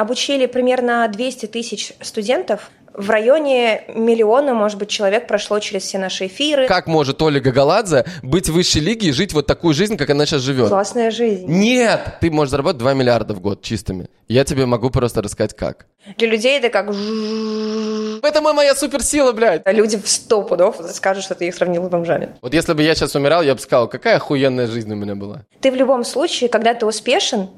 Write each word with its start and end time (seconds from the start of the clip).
обучили 0.00 0.46
примерно 0.46 1.06
200 1.08 1.46
тысяч 1.46 1.92
студентов. 2.00 2.70
В 2.92 3.08
районе 3.08 3.84
миллиона, 3.94 4.52
может 4.52 4.76
быть, 4.76 4.88
человек 4.88 5.28
прошло 5.28 5.60
через 5.60 5.82
все 5.82 5.98
наши 5.98 6.26
эфиры. 6.26 6.66
Как 6.66 6.88
может 6.88 7.22
Оля 7.22 7.38
Гагаладзе 7.38 8.04
быть 8.22 8.48
в 8.48 8.52
высшей 8.52 8.80
лиге 8.80 9.08
и 9.08 9.12
жить 9.12 9.32
вот 9.32 9.46
такую 9.46 9.74
жизнь, 9.74 9.96
как 9.96 10.10
она 10.10 10.26
сейчас 10.26 10.42
живет? 10.42 10.68
Классная 10.68 11.12
жизнь. 11.12 11.46
Нет! 11.46 12.00
Ты 12.20 12.30
можешь 12.32 12.50
заработать 12.50 12.78
2 12.78 12.94
миллиарда 12.94 13.34
в 13.34 13.40
год 13.40 13.62
чистыми. 13.62 14.08
Я 14.26 14.44
тебе 14.44 14.66
могу 14.66 14.90
просто 14.90 15.22
рассказать, 15.22 15.54
как. 15.54 15.86
Для 16.16 16.28
людей 16.28 16.58
это 16.58 16.68
как... 16.68 16.88
Это 16.88 18.40
моя 18.40 18.74
суперсила, 18.74 19.32
блядь! 19.32 19.62
Люди 19.66 19.96
в 19.96 20.08
сто 20.08 20.42
пудов 20.42 20.76
скажут, 20.92 21.22
что 21.22 21.34
ты 21.36 21.46
их 21.46 21.54
сравнил 21.54 21.84
с 21.84 21.88
бомжами. 21.88 22.30
Вот 22.42 22.54
если 22.54 22.72
бы 22.72 22.82
я 22.82 22.94
сейчас 22.94 23.14
умирал, 23.14 23.42
я 23.42 23.54
бы 23.54 23.60
сказал, 23.60 23.86
какая 23.86 24.16
охуенная 24.16 24.66
жизнь 24.66 24.92
у 24.92 24.96
меня 24.96 25.14
была. 25.14 25.42
Ты 25.60 25.70
в 25.70 25.76
любом 25.76 26.04
случае, 26.04 26.48
когда 26.50 26.74
ты 26.74 26.86
успешен, 26.86 27.50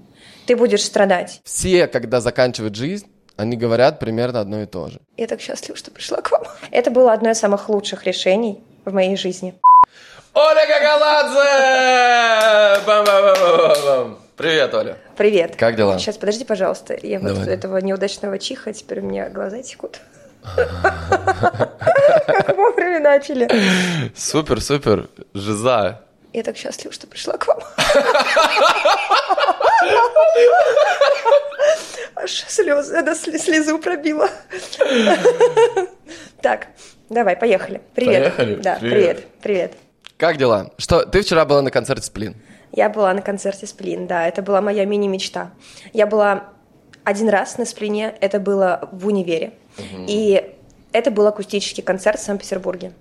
ты 0.47 0.57
будешь 0.57 0.85
страдать. 0.85 1.41
Все, 1.45 1.87
когда 1.87 2.21
заканчивают 2.21 2.75
жизнь, 2.75 3.07
они 3.37 3.57
говорят 3.57 3.99
примерно 3.99 4.41
одно 4.41 4.63
и 4.63 4.67
то 4.67 4.89
же. 4.89 5.00
Я 5.17 5.27
так 5.27 5.41
счастлива, 5.41 5.77
что 5.77 5.91
пришла 5.91 6.21
к 6.21 6.31
вам. 6.31 6.43
Это 6.71 6.91
было 6.91 7.13
одно 7.13 7.31
из 7.31 7.39
самых 7.39 7.69
лучших 7.69 8.05
решений 8.05 8.63
в 8.85 8.93
моей 8.93 9.17
жизни. 9.17 9.55
Оля 10.35 10.67
Гагаладзе! 10.67 11.41
Бам-бам-бам-бам-бам! 12.86 14.19
Привет, 14.36 14.75
Оля. 14.75 14.97
Привет. 15.17 15.57
Как 15.57 15.77
дела? 15.77 15.99
Сейчас, 15.99 16.17
подожди, 16.17 16.45
пожалуйста. 16.45 16.97
Я 17.03 17.21
вот 17.21 17.35
Давай. 17.35 17.49
этого 17.49 17.77
неудачного 17.79 18.39
чиха, 18.39 18.72
теперь 18.72 19.00
у 19.00 19.03
меня 19.03 19.29
глаза 19.29 19.63
текут. 19.63 20.00
Как 22.27 22.57
вовремя 22.57 23.00
начали. 23.00 23.49
Супер, 24.17 24.61
супер. 24.61 25.09
Жиза. 25.35 26.00
Я 26.32 26.43
так 26.43 26.57
счастлива, 26.57 26.93
что 26.93 27.07
пришла 27.07 27.36
к 27.36 27.46
вам. 27.46 27.59
Аж 32.17 32.31
слезы, 32.48 32.97
она 32.97 33.14
слезу 33.14 33.78
пробила. 33.78 34.28
Так, 36.41 36.69
давай, 37.10 37.36
поехали. 37.36 37.80
Привет. 37.94 38.22
Поехали? 38.36 38.55
Да, 38.56 38.77
Привет. 38.80 38.94
привет, 38.97 39.25
привет. 39.42 39.72
Как 40.16 40.36
дела? 40.36 40.70
Что, 40.78 41.05
ты 41.05 41.22
вчера 41.22 41.44
была 41.44 41.62
на 41.62 41.70
концерте 41.70 42.06
Сплин? 42.06 42.36
Я 42.72 42.88
была 42.88 43.12
на 43.12 43.22
концерте 43.22 43.66
Сплин, 43.66 44.06
да, 44.06 44.27
это 44.27 44.41
была 44.42 44.60
моя 44.60 44.84
мини-мечта. 44.84 45.50
Я 45.92 46.06
была 46.06 46.44
один 47.05 47.28
раз 47.28 47.58
на 47.58 47.66
Сплине, 47.66 48.14
это 48.20 48.41
было 48.41 48.88
в 48.92 49.06
универе. 49.06 49.53
И 50.08 50.55
это 50.92 51.10
был 51.10 51.27
акустический 51.27 51.83
концерт 51.83 52.19
в 52.19 52.22
Санкт-Петербурге. 52.22 52.92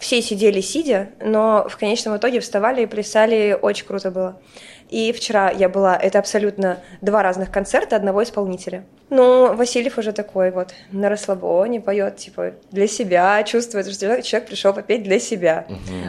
Все 0.00 0.22
сидели 0.22 0.62
сидя, 0.62 1.10
но 1.20 1.66
в 1.68 1.76
конечном 1.76 2.16
итоге 2.16 2.40
вставали 2.40 2.82
и 2.82 2.86
плясали, 2.86 3.56
очень 3.60 3.86
круто 3.86 4.10
было. 4.10 4.40
И 4.88 5.12
вчера 5.12 5.50
я 5.50 5.68
была, 5.68 5.94
это 5.94 6.18
абсолютно 6.18 6.78
два 7.02 7.22
разных 7.22 7.52
концерта 7.52 7.96
одного 7.96 8.22
исполнителя. 8.22 8.84
Ну, 9.10 9.54
Васильев 9.54 9.98
уже 9.98 10.12
такой 10.12 10.52
вот 10.52 10.74
на 10.90 11.10
расслабоне 11.10 11.80
поет, 11.80 12.16
типа, 12.16 12.54
для 12.70 12.86
себя, 12.88 13.42
чувствует, 13.42 13.86
что 13.92 14.22
человек, 14.22 14.48
пришел 14.48 14.72
попеть 14.72 15.02
для 15.02 15.20
себя. 15.20 15.66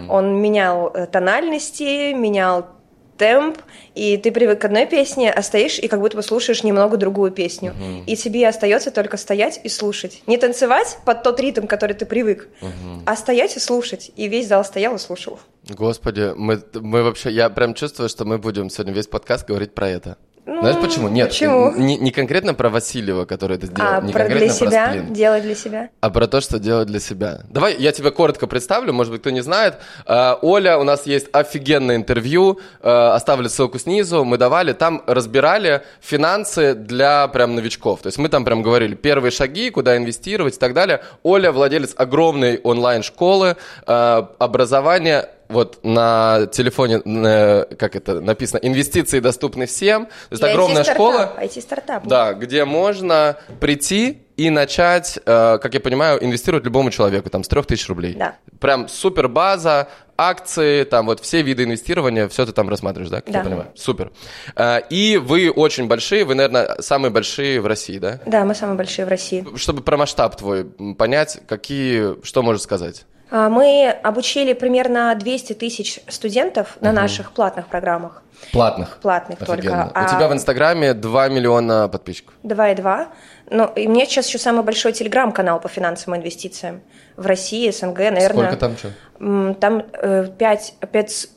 Он 0.09 0.42
менял 0.42 0.88
э, 0.94 1.05
тональности, 1.05 2.14
менял 2.14 2.67
темп, 3.22 3.59
и 3.94 4.17
ты 4.17 4.31
привык 4.31 4.59
к 4.61 4.66
одной 4.66 4.88
песне, 4.88 5.31
а 5.31 5.44
стоишь 5.44 5.77
и 5.77 5.88
как 5.88 6.00
будто 6.00 6.17
бы 6.17 6.23
слушаешь 6.23 6.64
немного 6.64 6.97
другую 6.97 7.30
песню. 7.31 7.75
И 8.08 8.16
тебе 8.16 8.47
остается 8.47 8.89
только 8.89 9.17
стоять 9.17 9.61
и 9.64 9.69
слушать. 9.69 10.23
Не 10.25 10.38
танцевать 10.38 10.97
под 11.05 11.22
тот 11.22 11.39
ритм, 11.39 11.67
который 11.67 11.95
ты 11.95 12.08
привык, 12.08 12.49
а 13.05 13.16
стоять 13.16 13.55
и 13.58 13.59
слушать. 13.59 14.11
И 14.16 14.27
весь 14.27 14.47
зал 14.47 14.66
стоял 14.66 14.95
и 14.95 14.97
слушал. 14.97 15.39
Господи, 15.69 16.33
мы, 16.36 16.64
мы 16.73 17.03
вообще, 17.03 17.30
я 17.30 17.47
прям 17.52 17.75
чувствую, 17.75 18.09
что 18.09 18.25
мы 18.25 18.39
будем 18.39 18.72
сегодня 18.72 18.94
весь 18.94 19.05
подкаст 19.05 19.47
говорить 19.47 19.75
про 19.75 19.88
это. 19.88 20.17
Ну, 20.45 20.61
Знаешь 20.61 20.78
почему? 20.81 21.08
Нет, 21.08 21.30
почему? 21.30 21.72
Не, 21.75 21.97
не 21.97 22.11
конкретно 22.11 22.56
про 22.56 22.70
Васильева, 22.70 23.25
который 23.25 23.58
это 23.58 23.67
сделал, 23.67 23.92
а 23.94 24.02
не 24.02 24.11
про 24.11 24.22
конкретно 24.22 24.45
для 24.48 24.53
себя, 24.53 24.86
про 24.86 24.94
Сплин, 24.94 25.14
делать 25.14 25.44
для 25.44 25.56
себя. 25.56 25.89
а 26.02 26.09
про 26.09 26.28
то, 26.28 26.42
что 26.42 26.58
делать 26.58 26.88
для 26.88 27.00
себя. 27.00 27.42
Давай 27.50 27.75
я 27.78 27.92
тебя 27.92 28.09
коротко 28.09 28.48
представлю, 28.48 28.92
может 28.92 29.11
быть, 29.11 29.22
кто 29.22 29.30
не 29.30 29.42
знает. 29.42 29.75
Э, 30.08 30.36
Оля, 30.42 30.80
у 30.80 30.83
нас 30.83 31.05
есть 31.05 31.27
офигенное 31.32 31.95
интервью, 31.95 32.60
э, 32.82 32.89
оставлю 32.89 33.49
ссылку 33.49 33.77
снизу, 33.77 34.23
мы 34.23 34.38
давали, 34.38 34.73
там 34.73 35.04
разбирали 35.05 35.83
финансы 36.02 36.73
для 36.73 37.27
прям 37.27 37.54
новичков. 37.55 38.02
То 38.02 38.08
есть 38.08 38.17
мы 38.17 38.27
там 38.27 38.43
прям 38.43 38.64
говорили 38.64 38.95
первые 38.95 39.32
шаги, 39.32 39.70
куда 39.70 39.95
инвестировать 39.95 40.55
и 40.55 40.60
так 40.60 40.73
далее. 40.73 41.02
Оля 41.21 41.52
владелец 41.52 41.93
огромной 41.95 42.60
онлайн-школы, 42.64 43.58
э, 43.86 44.23
образование 44.39 45.30
вот 45.52 45.80
на 45.84 46.48
телефоне, 46.52 47.02
э, 47.06 47.66
как 47.78 47.95
это 47.95 48.20
написано, 48.22 48.60
инвестиции 48.64 49.20
доступны 49.20 49.66
всем. 49.66 50.06
То 50.06 50.12
есть 50.32 50.44
И 50.44 50.45
огромная 50.48 50.84
IT-стартап, 50.84 50.95
школа. 50.95 51.34
IT-стартап. 51.42 52.08
Да, 52.08 52.34
где 52.34 52.66
можно 52.66 53.38
прийти 53.60 54.23
и 54.38 54.50
начать, 54.50 55.20
э, 55.23 55.58
как 55.60 55.73
я 55.73 55.80
понимаю, 55.80 56.23
инвестировать 56.23 56.66
любому 56.66 56.90
человеку, 56.90 57.30
там, 57.30 57.44
с 57.44 57.48
3000 57.48 57.88
рублей. 57.90 58.16
Да. 58.16 58.36
Прям 58.60 58.88
супер 58.88 59.28
база, 59.28 59.88
акции, 60.17 60.84
там, 60.84 61.08
вот 61.08 61.20
все 61.20 61.42
виды 61.42 61.64
инвестирования, 61.64 62.28
все 62.28 62.45
ты 62.45 62.52
там 62.52 62.70
рассматриваешь, 62.70 63.10
да, 63.10 63.17
как 63.22 63.28
я 63.30 63.40
Да. 63.40 63.44
понимаю? 63.44 63.67
Супер. 63.76 64.11
Э, 64.56 64.80
и 64.90 65.17
вы 65.17 65.50
очень 65.52 65.88
большие, 65.88 66.26
вы, 66.26 66.36
наверное, 66.36 66.78
самые 66.80 67.11
большие 67.11 67.60
в 67.61 67.67
России, 67.67 67.98
да? 68.00 68.20
Да, 68.26 68.45
мы 68.45 68.56
самые 68.56 68.78
большие 68.78 69.06
в 69.06 69.10
России. 69.10 69.45
Чтобы 69.56 69.82
про 69.82 69.98
масштаб 69.98 70.36
твой 70.38 70.66
понять, 70.98 71.40
какие, 71.48 72.23
что 72.23 72.42
можешь 72.44 72.61
сказать? 72.64 73.06
А, 73.31 73.49
Мы 73.49 73.89
обучили 74.03 74.53
примерно 74.53 75.15
200 75.15 75.53
тысяч 75.53 75.99
студентов 76.08 76.77
на 76.81 76.92
наших 76.92 77.31
платных 77.31 77.67
программах. 77.67 78.21
Платных. 78.52 78.97
Платных 79.02 79.42
Офигенно. 79.42 79.92
только. 79.93 80.05
У 80.05 80.15
тебя 80.15 80.27
в 80.27 80.33
Инстаграме 80.33 80.93
2 80.93 81.30
миллиона 81.30 81.87
подписчиков. 81.87 82.33
2,2. 82.43 83.08
Ну, 83.52 83.65
и 83.75 83.87
мне 83.87 84.05
сейчас 84.05 84.27
еще 84.27 84.37
самый 84.37 84.64
большой 84.64 84.93
телеграм-канал 84.93 85.59
по 85.59 85.69
финансовым 85.69 86.19
инвестициям 86.19 86.81
в 87.15 87.25
России, 87.25 87.69
СНГ, 87.69 87.97
наверное. 87.97 88.52
Сколько 88.52 88.58
там 88.58 88.77
что? 88.77 89.53
Там 89.59 89.83
э, 89.93 90.27
5, 90.37 90.73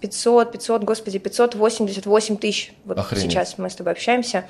500, 0.00 0.53
500, 0.53 0.84
господи, 0.84 1.19
588 1.19 2.37
тысяч. 2.38 2.72
Вот 2.84 2.99
Охренеть. 2.99 3.31
сейчас 3.31 3.59
мы 3.59 3.69
с 3.69 3.75
тобой 3.75 3.93
общаемся. 3.93 4.44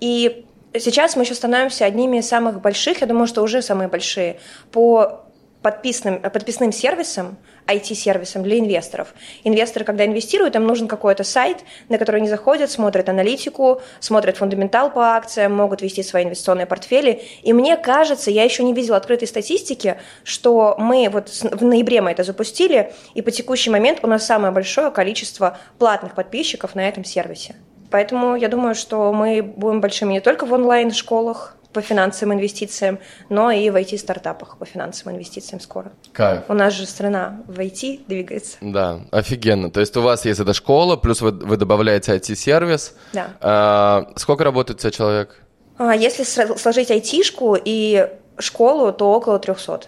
И 0.00 0.44
сейчас 0.74 1.16
мы 1.16 1.22
еще 1.22 1.34
становимся 1.34 1.84
одними 1.84 2.18
из 2.18 2.28
самых 2.28 2.60
больших, 2.60 3.00
я 3.00 3.06
думаю, 3.06 3.26
что 3.26 3.42
уже 3.42 3.62
самые 3.62 3.88
большие, 3.88 4.40
по 4.72 5.24
подписным, 5.62 6.20
подписным 6.20 6.72
сервисам, 6.72 7.36
IT-сервисам 7.66 8.42
для 8.42 8.58
инвесторов. 8.58 9.14
Инвесторы, 9.44 9.84
когда 9.84 10.06
инвестируют, 10.06 10.56
им 10.56 10.66
нужен 10.66 10.88
какой-то 10.88 11.22
сайт, 11.24 11.58
на 11.88 11.98
который 11.98 12.16
они 12.16 12.28
заходят, 12.28 12.70
смотрят 12.70 13.08
аналитику, 13.08 13.82
смотрят 14.00 14.38
фундаментал 14.38 14.90
по 14.90 15.16
акциям, 15.16 15.54
могут 15.54 15.82
вести 15.82 16.02
свои 16.02 16.24
инвестиционные 16.24 16.66
портфели. 16.66 17.22
И 17.42 17.52
мне 17.52 17.76
кажется, 17.76 18.30
я 18.30 18.44
еще 18.44 18.62
не 18.62 18.72
видела 18.72 18.96
открытой 18.96 19.28
статистики, 19.28 19.96
что 20.24 20.74
мы 20.78 21.08
вот 21.10 21.28
в 21.28 21.64
ноябре 21.64 22.00
мы 22.00 22.12
это 22.12 22.24
запустили, 22.24 22.92
и 23.14 23.22
по 23.22 23.30
текущий 23.30 23.70
момент 23.70 24.00
у 24.02 24.06
нас 24.06 24.24
самое 24.24 24.52
большое 24.52 24.90
количество 24.90 25.58
платных 25.78 26.14
подписчиков 26.14 26.74
на 26.74 26.88
этом 26.88 27.04
сервисе. 27.04 27.54
Поэтому 27.90 28.36
я 28.36 28.48
думаю, 28.48 28.74
что 28.74 29.12
мы 29.12 29.42
будем 29.42 29.80
большими 29.80 30.12
не 30.14 30.20
только 30.20 30.46
в 30.46 30.52
онлайн-школах 30.52 31.56
по 31.72 31.80
финансовым 31.80 32.34
инвестициям, 32.36 32.98
но 33.28 33.50
и 33.50 33.70
в 33.70 33.76
IT-стартапах 33.76 34.58
по 34.58 34.64
финансовым 34.64 35.16
инвестициям 35.16 35.60
скоро. 35.60 35.92
Кайф. 36.12 36.42
У 36.48 36.54
нас 36.54 36.74
же 36.74 36.86
страна 36.86 37.42
в 37.46 37.58
IT 37.58 38.06
двигается. 38.08 38.56
Да, 38.60 39.00
офигенно. 39.12 39.70
То 39.70 39.80
есть 39.80 39.96
у 39.96 40.02
вас 40.02 40.24
есть 40.24 40.40
эта 40.40 40.52
школа, 40.52 40.96
плюс 40.96 41.20
вы, 41.20 41.30
вы 41.30 41.56
добавляете 41.56 42.14
IT-сервис. 42.16 42.94
Да. 43.12 43.30
А, 43.40 44.12
сколько 44.16 44.44
работает 44.44 44.78
у 44.78 44.82
тебя 44.82 44.90
человек? 44.90 45.40
А 45.78 45.94
если 45.94 46.24
сложить 46.24 46.90
айтишку 46.90 47.56
и 47.62 48.08
школу, 48.38 48.92
то 48.92 49.12
около 49.12 49.38
300, 49.38 49.82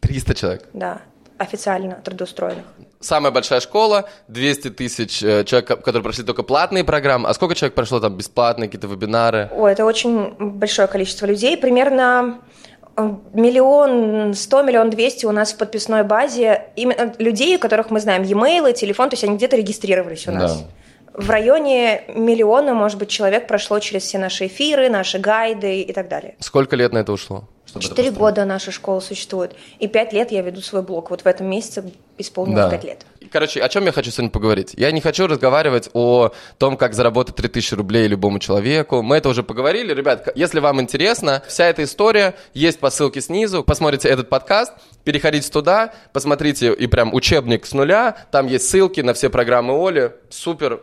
300 0.00 0.34
человек. 0.34 0.68
да, 0.72 1.00
официально 1.38 1.94
трудоустроенных. 1.94 2.64
Самая 3.00 3.32
большая 3.32 3.60
школа, 3.60 4.10
200 4.28 4.70
тысяч 4.70 5.22
э, 5.22 5.42
человек, 5.44 5.68
которые 5.68 6.02
прошли 6.02 6.22
только 6.22 6.42
платные 6.42 6.84
программы. 6.84 7.30
А 7.30 7.34
сколько 7.34 7.54
человек 7.54 7.74
прошло 7.74 7.98
там 7.98 8.14
бесплатные 8.14 8.68
какие-то 8.68 8.88
вебинары? 8.88 9.48
Ой, 9.56 9.72
это 9.72 9.86
очень 9.86 10.34
большое 10.38 10.86
количество 10.86 11.24
людей. 11.24 11.56
Примерно 11.56 12.40
э, 12.98 13.10
миллион 13.32 14.34
сто, 14.34 14.62
миллион 14.62 14.90
двести 14.90 15.24
у 15.24 15.32
нас 15.32 15.54
в 15.54 15.56
подписной 15.56 16.02
базе 16.02 16.64
именно 16.76 17.14
людей, 17.18 17.56
у 17.56 17.58
которых 17.58 17.88
мы 17.88 18.00
знаем 18.00 18.22
e-mail, 18.22 18.70
телефон, 18.74 19.08
то 19.08 19.14
есть 19.14 19.24
они 19.24 19.38
где-то 19.38 19.56
регистрировались 19.56 20.28
у 20.28 20.32
нас. 20.32 20.60
Да. 20.60 20.66
В 21.14 21.30
районе 21.30 22.02
миллиона, 22.14 22.74
может 22.74 22.98
быть, 22.98 23.08
человек 23.08 23.46
прошло 23.46 23.78
через 23.78 24.02
все 24.02 24.18
наши 24.18 24.46
эфиры, 24.46 24.90
наши 24.90 25.18
гайды 25.18 25.80
и 25.80 25.92
так 25.94 26.08
далее. 26.08 26.36
Сколько 26.38 26.76
лет 26.76 26.92
на 26.92 26.98
это 26.98 27.12
ушло? 27.12 27.48
Четыре 27.78 28.10
года 28.10 28.44
наша 28.44 28.72
школа 28.72 29.00
существует. 29.00 29.54
И 29.78 29.86
пять 29.86 30.12
лет 30.12 30.32
я 30.32 30.42
веду 30.42 30.60
свой 30.60 30.82
блог. 30.82 31.10
Вот 31.10 31.22
в 31.22 31.26
этом 31.26 31.46
месяце 31.46 31.92
исполнилось 32.18 32.64
Да. 32.64 32.70
пять 32.70 32.84
лет. 32.84 33.06
Короче, 33.30 33.60
о 33.60 33.68
чем 33.68 33.84
я 33.86 33.92
хочу 33.92 34.10
сегодня 34.10 34.30
поговорить? 34.30 34.74
Я 34.76 34.90
не 34.90 35.00
хочу 35.00 35.26
разговаривать 35.28 35.88
о 35.92 36.30
том, 36.58 36.76
как 36.76 36.94
заработать 36.94 37.36
3000 37.36 37.74
рублей 37.74 38.08
любому 38.08 38.40
человеку. 38.40 39.02
Мы 39.02 39.16
это 39.18 39.28
уже 39.28 39.42
поговорили. 39.44 39.94
Ребят, 39.94 40.28
если 40.34 40.58
вам 40.58 40.80
интересно, 40.80 41.42
вся 41.46 41.66
эта 41.66 41.84
история 41.84 42.34
есть 42.54 42.80
по 42.80 42.90
ссылке 42.90 43.20
снизу. 43.20 43.62
Посмотрите 43.62 44.08
этот 44.08 44.28
подкаст, 44.28 44.72
переходите 45.04 45.48
туда, 45.50 45.92
посмотрите 46.12 46.72
и 46.72 46.86
прям 46.88 47.14
учебник 47.14 47.66
с 47.66 47.72
нуля. 47.72 48.16
Там 48.32 48.48
есть 48.48 48.68
ссылки 48.68 49.00
на 49.00 49.14
все 49.14 49.30
программы 49.30 49.74
Оли. 49.74 50.12
Супер. 50.30 50.80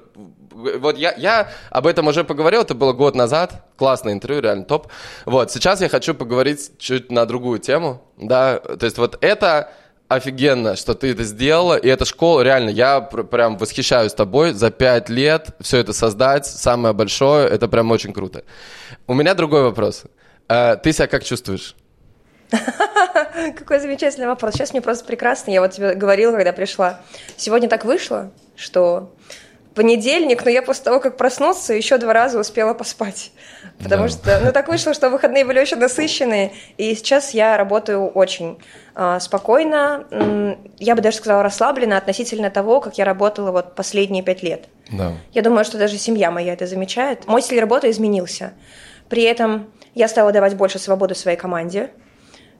Вот 0.57 0.97
я, 0.97 1.13
я 1.17 1.49
об 1.69 1.87
этом 1.87 2.07
уже 2.07 2.23
поговорил, 2.23 2.61
это 2.61 2.73
было 2.73 2.93
год 2.93 3.15
назад, 3.15 3.65
классное 3.77 4.13
интервью, 4.13 4.41
реально 4.41 4.65
топ. 4.65 4.87
Вот, 5.25 5.51
сейчас 5.51 5.81
я 5.81 5.89
хочу 5.89 6.13
поговорить 6.13 6.71
чуть 6.79 7.11
на 7.11 7.25
другую 7.25 7.59
тему, 7.59 8.01
да, 8.17 8.59
то 8.59 8.85
есть 8.85 8.97
вот 8.97 9.17
это 9.21 9.71
офигенно, 10.07 10.75
что 10.75 10.93
ты 10.93 11.11
это 11.11 11.23
сделала, 11.23 11.75
и 11.75 11.87
эта 11.87 12.05
школа, 12.05 12.41
реально, 12.41 12.69
я 12.69 13.01
пр- 13.01 13.25
прям 13.25 13.57
восхищаюсь 13.57 14.13
тобой, 14.13 14.53
за 14.53 14.71
пять 14.71 15.09
лет 15.09 15.49
все 15.59 15.77
это 15.77 15.93
создать, 15.93 16.45
самое 16.45 16.93
большое, 16.93 17.47
это 17.47 17.67
прям 17.67 17.91
очень 17.91 18.13
круто. 18.13 18.43
У 19.05 19.13
меня 19.13 19.33
другой 19.33 19.63
вопрос. 19.63 20.03
Э, 20.47 20.77
ты 20.81 20.93
себя 20.93 21.07
как 21.07 21.23
чувствуешь? 21.23 21.75
Какой 23.57 23.79
замечательный 23.79 24.27
вопрос. 24.27 24.53
Сейчас 24.53 24.71
мне 24.71 24.81
просто 24.81 25.05
прекрасно. 25.05 25.51
Я 25.51 25.59
вот 25.59 25.71
тебе 25.71 25.93
говорила, 25.95 26.31
когда 26.31 26.53
пришла. 26.53 27.01
Сегодня 27.35 27.67
так 27.67 27.83
вышло, 27.83 28.31
что 28.55 29.13
понедельник, 29.77 30.43
но 30.43 30.49
я 30.49 30.63
после 30.63 30.85
того, 30.85 30.99
как 30.99 31.17
проснулся, 31.17 31.75
еще 31.75 31.99
два 31.99 32.11
раза 32.11 32.39
успела 32.39 32.73
поспать. 32.73 33.31
Потому 33.77 34.03
да. 34.03 34.09
что, 34.09 34.41
ну, 34.43 34.51
так 34.51 34.67
вышло, 34.69 34.95
что 34.95 35.11
выходные 35.11 35.45
были 35.45 35.59
очень 35.59 35.77
насыщенные, 35.77 36.51
и 36.77 36.95
сейчас 36.95 37.35
я 37.35 37.55
работаю 37.57 38.07
очень 38.07 38.57
э, 38.95 39.19
спокойно, 39.21 40.07
я 40.79 40.95
бы 40.95 41.01
даже 41.03 41.17
сказала 41.17 41.43
расслабленно 41.43 41.95
относительно 41.95 42.49
того, 42.49 42.81
как 42.81 42.97
я 42.97 43.05
работала 43.05 43.51
вот 43.51 43.75
последние 43.75 44.23
пять 44.23 44.41
лет. 44.41 44.65
Да. 44.91 45.11
Я 45.31 45.43
думаю, 45.43 45.63
что 45.63 45.77
даже 45.77 45.99
семья 45.99 46.31
моя 46.31 46.53
это 46.53 46.65
замечает. 46.65 47.27
Мой 47.27 47.43
стиль 47.43 47.59
работы 47.59 47.91
изменился. 47.91 48.53
При 49.09 49.21
этом 49.21 49.69
я 49.93 50.07
стала 50.07 50.31
давать 50.31 50.55
больше 50.55 50.79
свободы 50.79 51.13
своей 51.13 51.37
команде. 51.37 51.91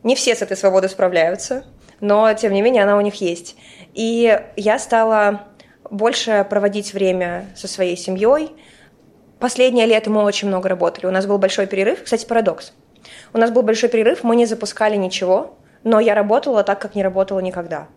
Не 0.04 0.16
все 0.16 0.36
с 0.36 0.44
этой 0.44 0.56
свободой 0.56 0.92
справляются, 0.92 1.66
но, 2.00 2.32
тем 2.36 2.54
не 2.54 2.62
менее, 2.62 2.84
она 2.84 2.96
у 2.96 3.02
них 3.02 3.16
есть. 3.16 3.56
И 3.96 4.40
я 4.56 4.78
стала 4.78 5.48
больше 5.90 6.46
проводить 6.50 6.94
время 6.94 7.48
со 7.56 7.68
своей 7.68 7.98
семьей. 7.98 8.52
Последнее 9.40 9.86
лето 9.86 10.10
мы 10.10 10.24
очень 10.24 10.48
много 10.48 10.70
работали. 10.70 11.06
У 11.06 11.12
нас 11.12 11.26
был 11.26 11.38
большой 11.38 11.68
перерыв. 11.68 12.04
Кстати, 12.04 12.26
парадокс. 12.26 12.74
У 13.34 13.38
нас 13.38 13.52
был 13.52 13.62
большой 13.62 13.90
перерыв, 13.90 14.24
мы 14.24 14.36
не 14.36 14.46
запускали 14.46 14.96
ничего, 14.96 15.58
но 15.84 16.00
я 16.00 16.16
работала 16.16 16.64
так, 16.64 16.80
как 16.80 16.96
не 16.96 17.04
работала 17.04 17.40
никогда 17.40 17.88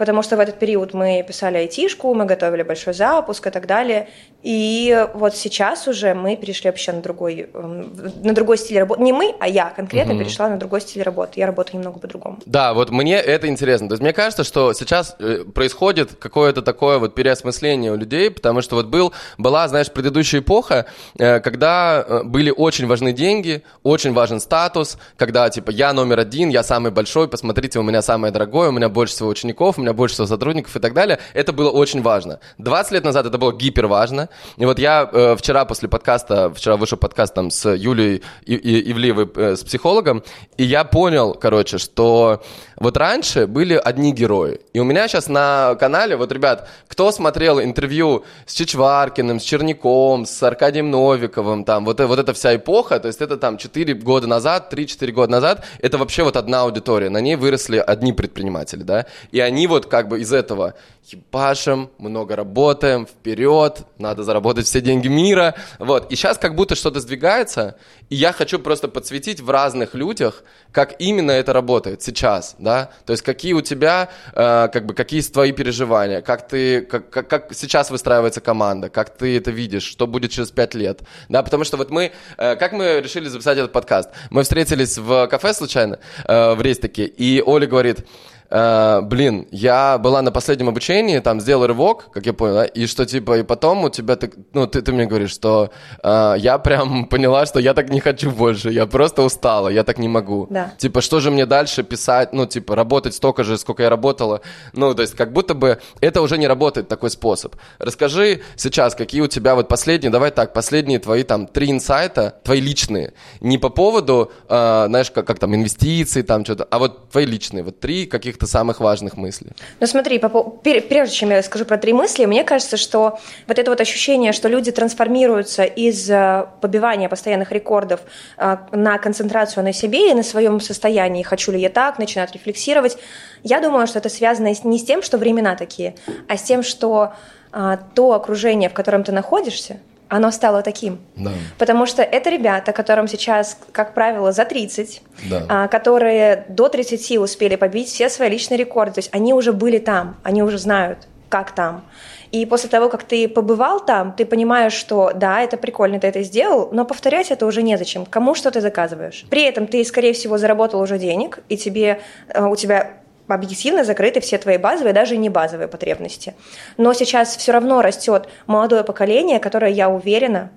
потому 0.00 0.22
что 0.22 0.38
в 0.38 0.40
этот 0.40 0.58
период 0.58 0.94
мы 0.94 1.22
писали 1.28 1.58
айтишку, 1.58 2.14
мы 2.14 2.24
готовили 2.24 2.62
большой 2.62 2.94
запуск 2.94 3.46
и 3.46 3.50
так 3.50 3.66
далее. 3.66 4.08
И 4.42 5.06
вот 5.14 5.36
сейчас 5.36 5.86
уже 5.86 6.14
мы 6.14 6.36
перешли 6.36 6.70
вообще 6.70 6.92
на 6.92 7.02
другой, 7.02 7.50
эм, 7.52 7.92
на 8.22 8.34
другой 8.34 8.56
стиль 8.56 8.78
работы. 8.78 9.02
Не 9.02 9.12
мы, 9.12 9.34
а 9.38 9.46
я 9.46 9.70
конкретно 9.70 10.14
угу. 10.14 10.22
перешла 10.22 10.48
на 10.48 10.56
другой 10.56 10.80
стиль 10.80 11.02
работы. 11.02 11.40
Я 11.40 11.46
работаю 11.46 11.76
немного 11.76 11.98
по-другому. 11.98 12.38
Да, 12.46 12.72
вот 12.72 12.90
мне 12.90 13.16
это 13.16 13.48
интересно. 13.48 13.88
То 13.88 13.94
есть 13.94 14.02
мне 14.02 14.14
кажется, 14.14 14.42
что 14.44 14.72
сейчас 14.72 15.14
э, 15.18 15.44
происходит 15.44 16.14
какое-то 16.14 16.62
такое 16.62 16.98
вот 16.98 17.14
переосмысление 17.14 17.92
у 17.92 17.96
людей, 17.96 18.30
потому 18.30 18.62
что 18.62 18.76
вот 18.76 18.86
был, 18.86 19.12
была, 19.36 19.68
знаешь, 19.68 19.90
предыдущая 19.90 20.40
эпоха, 20.40 20.86
э, 21.18 21.40
когда 21.40 22.04
э, 22.06 22.22
были 22.24 22.50
очень 22.50 22.86
важны 22.86 23.12
деньги, 23.12 23.62
очень 23.82 24.14
важен 24.14 24.40
статус, 24.40 24.96
когда 25.16 25.50
типа 25.50 25.70
я 25.70 25.92
номер 25.92 26.18
один, 26.18 26.48
я 26.48 26.62
самый 26.62 26.90
большой, 26.90 27.28
посмотрите, 27.28 27.78
у 27.78 27.82
меня 27.82 28.00
самое 28.00 28.32
дорогое, 28.32 28.70
у 28.70 28.72
меня 28.72 28.88
больше 28.88 29.14
всего 29.14 29.28
учеников, 29.28 29.76
у 29.76 29.82
меня 29.82 29.92
больше 29.92 30.14
всего 30.14 30.26
сотрудников 30.26 30.74
и 30.76 30.80
так 30.80 30.94
далее. 30.94 31.18
Это 31.34 31.52
было 31.52 31.70
очень 31.70 32.00
важно. 32.00 32.40
20 32.56 32.92
лет 32.92 33.04
назад 33.04 33.26
это 33.26 33.36
было 33.36 33.52
гипер 33.52 33.86
важно. 33.86 34.29
И 34.56 34.64
вот 34.64 34.78
я 34.78 35.08
э, 35.10 35.36
вчера 35.36 35.64
после 35.64 35.88
подкаста, 35.88 36.52
вчера 36.52 36.76
вышел 36.76 36.98
подкаст 36.98 37.34
там 37.34 37.50
с 37.50 37.68
Юлией 37.68 38.22
и, 38.44 38.54
и, 38.54 38.92
Ивлеевой, 38.92 39.30
э, 39.34 39.56
с 39.56 39.64
психологом, 39.64 40.22
и 40.56 40.64
я 40.64 40.84
понял, 40.84 41.34
короче, 41.34 41.78
что 41.78 42.42
вот 42.80 42.96
раньше 42.96 43.46
были 43.46 43.74
одни 43.74 44.12
герои. 44.12 44.60
И 44.72 44.80
у 44.80 44.84
меня 44.84 45.06
сейчас 45.06 45.28
на 45.28 45.74
канале, 45.74 46.16
вот, 46.16 46.32
ребят, 46.32 46.66
кто 46.88 47.12
смотрел 47.12 47.60
интервью 47.60 48.24
с 48.46 48.54
Чичваркиным, 48.54 49.38
с 49.38 49.42
Черняком, 49.42 50.24
с 50.24 50.42
Аркадием 50.42 50.90
Новиковым, 50.90 51.64
там, 51.64 51.84
вот, 51.84 52.00
вот 52.00 52.18
эта 52.18 52.32
вся 52.32 52.56
эпоха, 52.56 52.98
то 52.98 53.08
есть 53.08 53.20
это 53.20 53.36
там 53.36 53.58
4 53.58 53.94
года 53.94 54.26
назад, 54.26 54.72
3-4 54.72 55.12
года 55.12 55.30
назад, 55.30 55.64
это 55.78 55.98
вообще 55.98 56.22
вот 56.22 56.36
одна 56.36 56.62
аудитория, 56.62 57.10
на 57.10 57.20
ней 57.20 57.36
выросли 57.36 57.76
одни 57.76 58.14
предприниматели, 58.14 58.82
да, 58.82 59.04
и 59.30 59.40
они 59.40 59.66
вот 59.66 59.84
как 59.84 60.08
бы 60.08 60.20
из 60.20 60.32
этого 60.32 60.74
ебашим, 61.06 61.90
много 61.98 62.34
работаем, 62.34 63.06
вперед, 63.06 63.82
надо 63.98 64.22
заработать 64.22 64.66
все 64.66 64.80
деньги 64.80 65.08
мира, 65.08 65.54
вот. 65.78 66.10
И 66.10 66.16
сейчас 66.16 66.38
как 66.38 66.54
будто 66.54 66.74
что-то 66.74 67.00
сдвигается, 67.00 67.76
и 68.08 68.16
я 68.16 68.32
хочу 68.32 68.58
просто 68.58 68.88
подсветить 68.88 69.40
в 69.40 69.50
разных 69.50 69.94
людях, 69.94 70.44
как 70.72 70.94
именно 70.98 71.32
это 71.32 71.52
работает 71.52 72.00
сейчас, 72.02 72.54
да, 72.58 72.69
то 73.04 73.12
есть 73.12 73.22
какие 73.22 73.52
у 73.52 73.60
тебя, 73.60 74.08
э, 74.32 74.68
как 74.72 74.86
бы, 74.86 74.94
какие 74.94 75.22
твои 75.22 75.52
переживания, 75.52 76.20
как 76.20 76.48
ты, 76.48 76.82
как, 76.82 77.10
как, 77.10 77.28
как 77.28 77.54
сейчас 77.54 77.90
выстраивается 77.90 78.40
команда, 78.40 78.88
как 78.88 79.16
ты 79.16 79.36
это 79.36 79.50
видишь, 79.50 79.84
что 79.84 80.06
будет 80.06 80.30
через 80.30 80.50
пять 80.50 80.74
лет, 80.74 81.00
да, 81.28 81.42
потому 81.42 81.64
что 81.64 81.76
вот 81.76 81.90
мы, 81.90 82.12
э, 82.38 82.56
как 82.56 82.72
мы 82.72 83.00
решили 83.00 83.28
записать 83.28 83.58
этот 83.58 83.72
подкаст? 83.72 84.10
Мы 84.30 84.42
встретились 84.42 84.98
в 84.98 85.26
кафе 85.26 85.54
случайно, 85.54 85.98
э, 86.26 86.54
в 86.54 86.62
Рестике, 86.62 87.04
и 87.04 87.42
Оля 87.44 87.66
говорит, 87.66 88.06
э, 88.50 89.00
блин, 89.02 89.46
я 89.50 89.98
была 89.98 90.22
на 90.22 90.32
последнем 90.32 90.68
обучении, 90.68 91.18
там 91.20 91.40
сделал 91.40 91.66
рывок, 91.66 92.10
как 92.12 92.26
я 92.26 92.32
понял, 92.32 92.54
да, 92.54 92.64
и 92.64 92.86
что 92.86 93.06
типа, 93.06 93.38
и 93.38 93.42
потом 93.42 93.84
у 93.84 93.90
тебя, 93.90 94.16
ты, 94.16 94.32
ну, 94.52 94.66
ты, 94.66 94.82
ты 94.82 94.92
мне 94.92 95.06
говоришь, 95.06 95.30
что 95.30 95.70
э, 96.02 96.34
я 96.38 96.58
прям 96.58 97.04
поняла, 97.10 97.46
что 97.46 97.60
я 97.60 97.74
так 97.74 97.90
не 97.90 98.00
хочу 98.00 98.30
больше, 98.30 98.70
я 98.70 98.86
просто 98.86 99.22
устала, 99.22 99.68
я 99.68 99.84
так 99.84 99.98
не 99.98 100.08
могу. 100.08 100.46
Да. 100.50 100.72
Типа, 100.78 101.00
что 101.00 101.20
же 101.20 101.30
мне 101.30 101.46
дальше 101.46 101.82
писать, 101.82 102.32
ну, 102.32 102.46
типа, 102.46 102.74
работать 102.74 103.14
столько 103.14 103.44
же, 103.44 103.56
сколько 103.58 103.82
я 103.82 103.90
работала, 103.90 104.40
ну, 104.72 104.94
то 104.94 105.02
есть, 105.02 105.14
как 105.14 105.32
будто 105.32 105.54
бы 105.54 105.78
это 106.00 106.20
уже 106.22 106.38
не 106.38 106.48
работает 106.48 106.88
такой 106.88 107.10
способ. 107.10 107.54
Расскажи 107.78 108.42
сейчас, 108.56 108.94
какие 108.94 109.20
у 109.20 109.28
тебя 109.28 109.54
вот 109.54 109.68
последние, 109.68 110.10
давай 110.10 110.30
так, 110.30 110.52
последние 110.52 110.98
твои 110.98 111.22
там 111.22 111.46
три 111.46 111.70
инсайта, 111.70 112.34
твои 112.42 112.60
личные, 112.60 113.12
не 113.40 113.58
по 113.58 113.68
поводу, 113.68 114.32
э, 114.48 114.84
знаешь, 114.88 115.10
как, 115.10 115.26
как 115.26 115.38
там 115.38 115.54
инвестиции, 115.54 116.22
там 116.22 116.44
что-то, 116.44 116.64
а 116.64 116.78
вот 116.78 117.10
твои 117.10 117.26
личные, 117.26 117.62
вот 117.62 117.80
три 117.80 118.06
каких 118.06 118.39
каких-то 118.40 118.46
самых 118.46 118.80
важных 118.80 119.16
мыслей? 119.16 119.50
Ну 119.80 119.86
смотри, 119.86 120.18
прежде 120.18 121.14
чем 121.14 121.30
я 121.30 121.42
скажу 121.42 121.64
про 121.64 121.76
три 121.76 121.92
мысли, 121.92 122.26
мне 122.26 122.44
кажется, 122.44 122.76
что 122.76 123.18
вот 123.46 123.58
это 123.58 123.70
вот 123.70 123.80
ощущение, 123.80 124.32
что 124.32 124.48
люди 124.48 124.72
трансформируются 124.72 125.64
из 125.64 126.10
э, 126.10 126.46
побивания 126.60 127.08
постоянных 127.08 127.52
рекордов 127.52 128.00
э, 128.38 128.56
на 128.72 128.98
концентрацию 128.98 129.64
на 129.64 129.72
себе 129.72 130.10
и 130.10 130.14
на 130.14 130.22
своем 130.22 130.60
состоянии, 130.60 131.22
хочу 131.22 131.52
ли 131.52 131.60
я 131.60 131.68
так, 131.68 131.98
начинают 131.98 132.32
рефлексировать, 132.32 132.98
я 133.42 133.60
думаю, 133.60 133.86
что 133.86 133.98
это 133.98 134.08
связано 134.08 134.52
не 134.64 134.78
с 134.78 134.84
тем, 134.84 135.02
что 135.02 135.18
времена 135.18 135.56
такие, 135.56 135.94
а 136.28 136.36
с 136.36 136.42
тем, 136.42 136.62
что 136.62 137.12
э, 137.52 137.78
то 137.94 138.12
окружение, 138.12 138.68
в 138.68 138.72
котором 138.72 139.02
ты 139.02 139.12
находишься, 139.12 139.76
оно 140.10 140.30
стало 140.32 140.62
таким. 140.62 140.98
Да. 141.16 141.30
Потому 141.56 141.86
что 141.86 142.02
это 142.02 142.28
ребята, 142.30 142.72
которым 142.72 143.08
сейчас, 143.08 143.56
как 143.72 143.94
правило, 143.94 144.32
за 144.32 144.44
30, 144.44 145.02
да. 145.30 145.46
а, 145.48 145.68
которые 145.68 146.44
до 146.48 146.68
30 146.68 147.18
успели 147.18 147.56
побить 147.56 147.88
все 147.88 148.10
свои 148.10 148.28
личные 148.28 148.58
рекорды. 148.58 148.94
То 148.94 148.98
есть 148.98 149.10
они 149.14 149.32
уже 149.32 149.52
были 149.52 149.78
там, 149.78 150.16
они 150.24 150.42
уже 150.42 150.58
знают, 150.58 151.06
как 151.28 151.52
там. 151.52 151.84
И 152.32 152.46
после 152.46 152.68
того, 152.70 152.88
как 152.88 153.02
ты 153.04 153.28
побывал 153.28 153.80
там, 153.80 154.12
ты 154.12 154.24
понимаешь, 154.24 154.72
что 154.72 155.12
да, 155.14 155.40
это 155.40 155.56
прикольно, 155.56 155.98
ты 155.98 156.06
это 156.06 156.22
сделал, 156.22 156.68
но 156.72 156.84
повторять 156.84 157.30
это 157.30 157.46
уже 157.46 157.62
незачем. 157.62 158.06
Кому 158.06 158.34
что 158.34 158.50
ты 158.50 158.60
заказываешь? 158.60 159.26
При 159.30 159.42
этом 159.42 159.66
ты, 159.66 159.84
скорее 159.84 160.12
всего, 160.12 160.38
заработал 160.38 160.80
уже 160.80 160.98
денег, 160.98 161.40
и 161.48 161.56
тебе, 161.56 162.00
э, 162.28 162.44
у 162.44 162.54
тебя 162.54 162.99
объективно 163.34 163.84
закрыты 163.84 164.20
все 164.20 164.38
твои 164.38 164.56
базовые, 164.56 164.92
даже 164.92 165.16
не 165.16 165.28
базовые 165.28 165.68
потребности. 165.68 166.34
Но 166.76 166.92
сейчас 166.92 167.36
все 167.36 167.52
равно 167.52 167.82
растет 167.82 168.28
молодое 168.46 168.84
поколение, 168.84 169.38
которое, 169.38 169.70
я 169.70 169.88
уверена, 169.88 170.50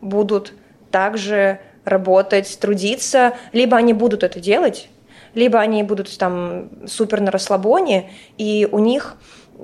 будут 0.00 0.52
также 0.90 1.60
работать, 1.84 2.58
трудиться, 2.60 3.34
либо 3.52 3.76
они 3.76 3.92
будут 3.92 4.22
это 4.22 4.40
делать, 4.40 4.88
либо 5.34 5.60
они 5.60 5.82
будут 5.82 6.16
там 6.18 6.68
супер 6.86 7.20
на 7.20 7.30
расслабоне, 7.30 8.10
и 8.36 8.68
у 8.70 8.78
них 8.78 9.16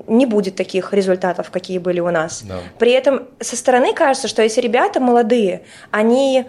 не 0.07 0.27
будет 0.27 0.57
таких 0.57 0.93
результатов, 0.93 1.51
какие 1.51 1.79
были 1.79 2.01
у 2.01 2.11
нас. 2.11 2.43
Да. 2.43 2.59
При 2.79 2.93
этом 2.93 3.29
со 3.41 3.57
стороны 3.57 3.95
кажется, 3.95 4.29
что 4.29 4.43
если 4.43 4.61
ребята 4.61 5.01
молодые, 5.01 5.63
они 5.91 6.47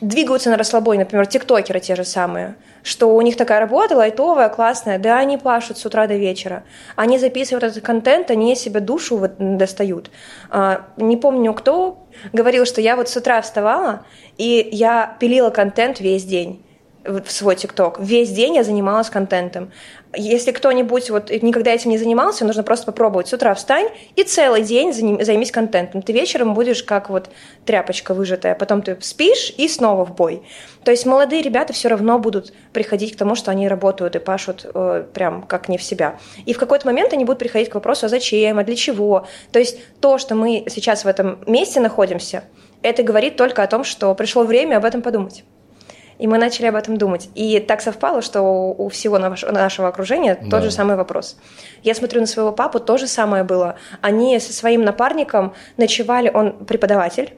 двигаются 0.00 0.50
на 0.50 0.56
расслабоне, 0.56 1.00
например, 1.00 1.26
тиктокеры 1.26 1.80
те 1.80 1.96
же 1.96 2.04
самые, 2.04 2.56
что 2.82 3.14
у 3.14 3.20
них 3.20 3.36
такая 3.36 3.60
работа 3.60 3.96
лайтовая, 3.96 4.48
классная, 4.48 4.98
да, 4.98 5.18
они 5.18 5.36
пашут 5.36 5.78
с 5.78 5.86
утра 5.86 6.06
до 6.06 6.16
вечера, 6.16 6.64
они 6.96 7.18
записывают 7.18 7.64
этот 7.64 7.84
контент, 7.84 8.30
они 8.30 8.56
себе 8.56 8.80
душу 8.80 9.28
достают. 9.38 10.10
А, 10.50 10.86
не 10.96 11.16
помню 11.16 11.54
кто 11.54 12.06
говорил, 12.32 12.64
что 12.64 12.80
я 12.80 12.96
вот 12.96 13.08
с 13.08 13.16
утра 13.16 13.40
вставала, 13.42 14.04
и 14.38 14.68
я 14.72 15.16
пилила 15.20 15.50
контент 15.50 16.00
весь 16.00 16.24
день. 16.24 16.64
В 17.04 17.30
свой 17.30 17.56
ТикТок. 17.56 17.98
Весь 17.98 18.30
день 18.30 18.56
я 18.56 18.64
занималась 18.64 19.08
контентом. 19.08 19.72
Если 20.14 20.50
кто-нибудь 20.50 21.08
вот 21.10 21.30
никогда 21.30 21.72
этим 21.72 21.90
не 21.90 21.98
занимался, 21.98 22.44
нужно 22.44 22.62
просто 22.62 22.86
попробовать. 22.86 23.28
С 23.28 23.32
утра 23.32 23.54
встань 23.54 23.88
и 24.16 24.22
целый 24.24 24.62
день 24.62 24.92
займись 24.92 25.52
контентом. 25.52 26.02
Ты 26.02 26.12
вечером 26.12 26.52
будешь 26.52 26.82
как 26.82 27.08
вот 27.08 27.30
тряпочка 27.64 28.12
выжатая. 28.12 28.54
Потом 28.54 28.82
ты 28.82 28.98
спишь 29.00 29.52
и 29.56 29.68
снова 29.68 30.04
в 30.04 30.14
бой. 30.14 30.42
То 30.84 30.90
есть 30.90 31.06
молодые 31.06 31.42
ребята 31.42 31.72
все 31.72 31.88
равно 31.88 32.18
будут 32.18 32.52
приходить 32.72 33.14
к 33.14 33.16
тому, 33.16 33.34
что 33.34 33.50
они 33.50 33.68
работают 33.68 34.16
и 34.16 34.18
пашут 34.18 34.66
э, 34.72 35.04
прям 35.14 35.42
как 35.42 35.68
не 35.68 35.78
в 35.78 35.82
себя. 35.82 36.18
И 36.44 36.52
в 36.52 36.58
какой-то 36.58 36.86
момент 36.86 37.12
они 37.12 37.24
будут 37.24 37.38
приходить 37.38 37.70
к 37.70 37.74
вопросу, 37.74 38.06
а 38.06 38.08
зачем, 38.08 38.58
а 38.58 38.64
для 38.64 38.76
чего. 38.76 39.26
То 39.52 39.58
есть 39.58 39.78
то, 40.00 40.18
что 40.18 40.34
мы 40.34 40.64
сейчас 40.68 41.04
в 41.04 41.08
этом 41.08 41.38
месте 41.46 41.80
находимся, 41.80 42.44
это 42.82 43.02
говорит 43.02 43.36
только 43.36 43.62
о 43.62 43.66
том, 43.66 43.84
что 43.84 44.14
пришло 44.14 44.44
время 44.44 44.76
об 44.76 44.84
этом 44.84 45.02
подумать. 45.02 45.44
И 46.20 46.26
мы 46.26 46.36
начали 46.36 46.66
об 46.66 46.74
этом 46.74 46.98
думать. 46.98 47.30
И 47.34 47.58
так 47.60 47.80
совпало, 47.80 48.20
что 48.20 48.42
у 48.42 48.88
всего 48.90 49.18
нашего 49.18 49.88
окружения 49.88 50.38
да. 50.40 50.50
тот 50.50 50.62
же 50.62 50.70
самый 50.70 50.96
вопрос. 50.96 51.38
Я 51.82 51.94
смотрю 51.94 52.20
на 52.20 52.26
своего 52.26 52.52
папу, 52.52 52.78
то 52.78 52.98
же 52.98 53.06
самое 53.06 53.42
было. 53.42 53.76
Они 54.02 54.38
со 54.38 54.52
своим 54.52 54.84
напарником 54.84 55.54
ночевали, 55.78 56.30
он 56.32 56.52
преподаватель, 56.66 57.32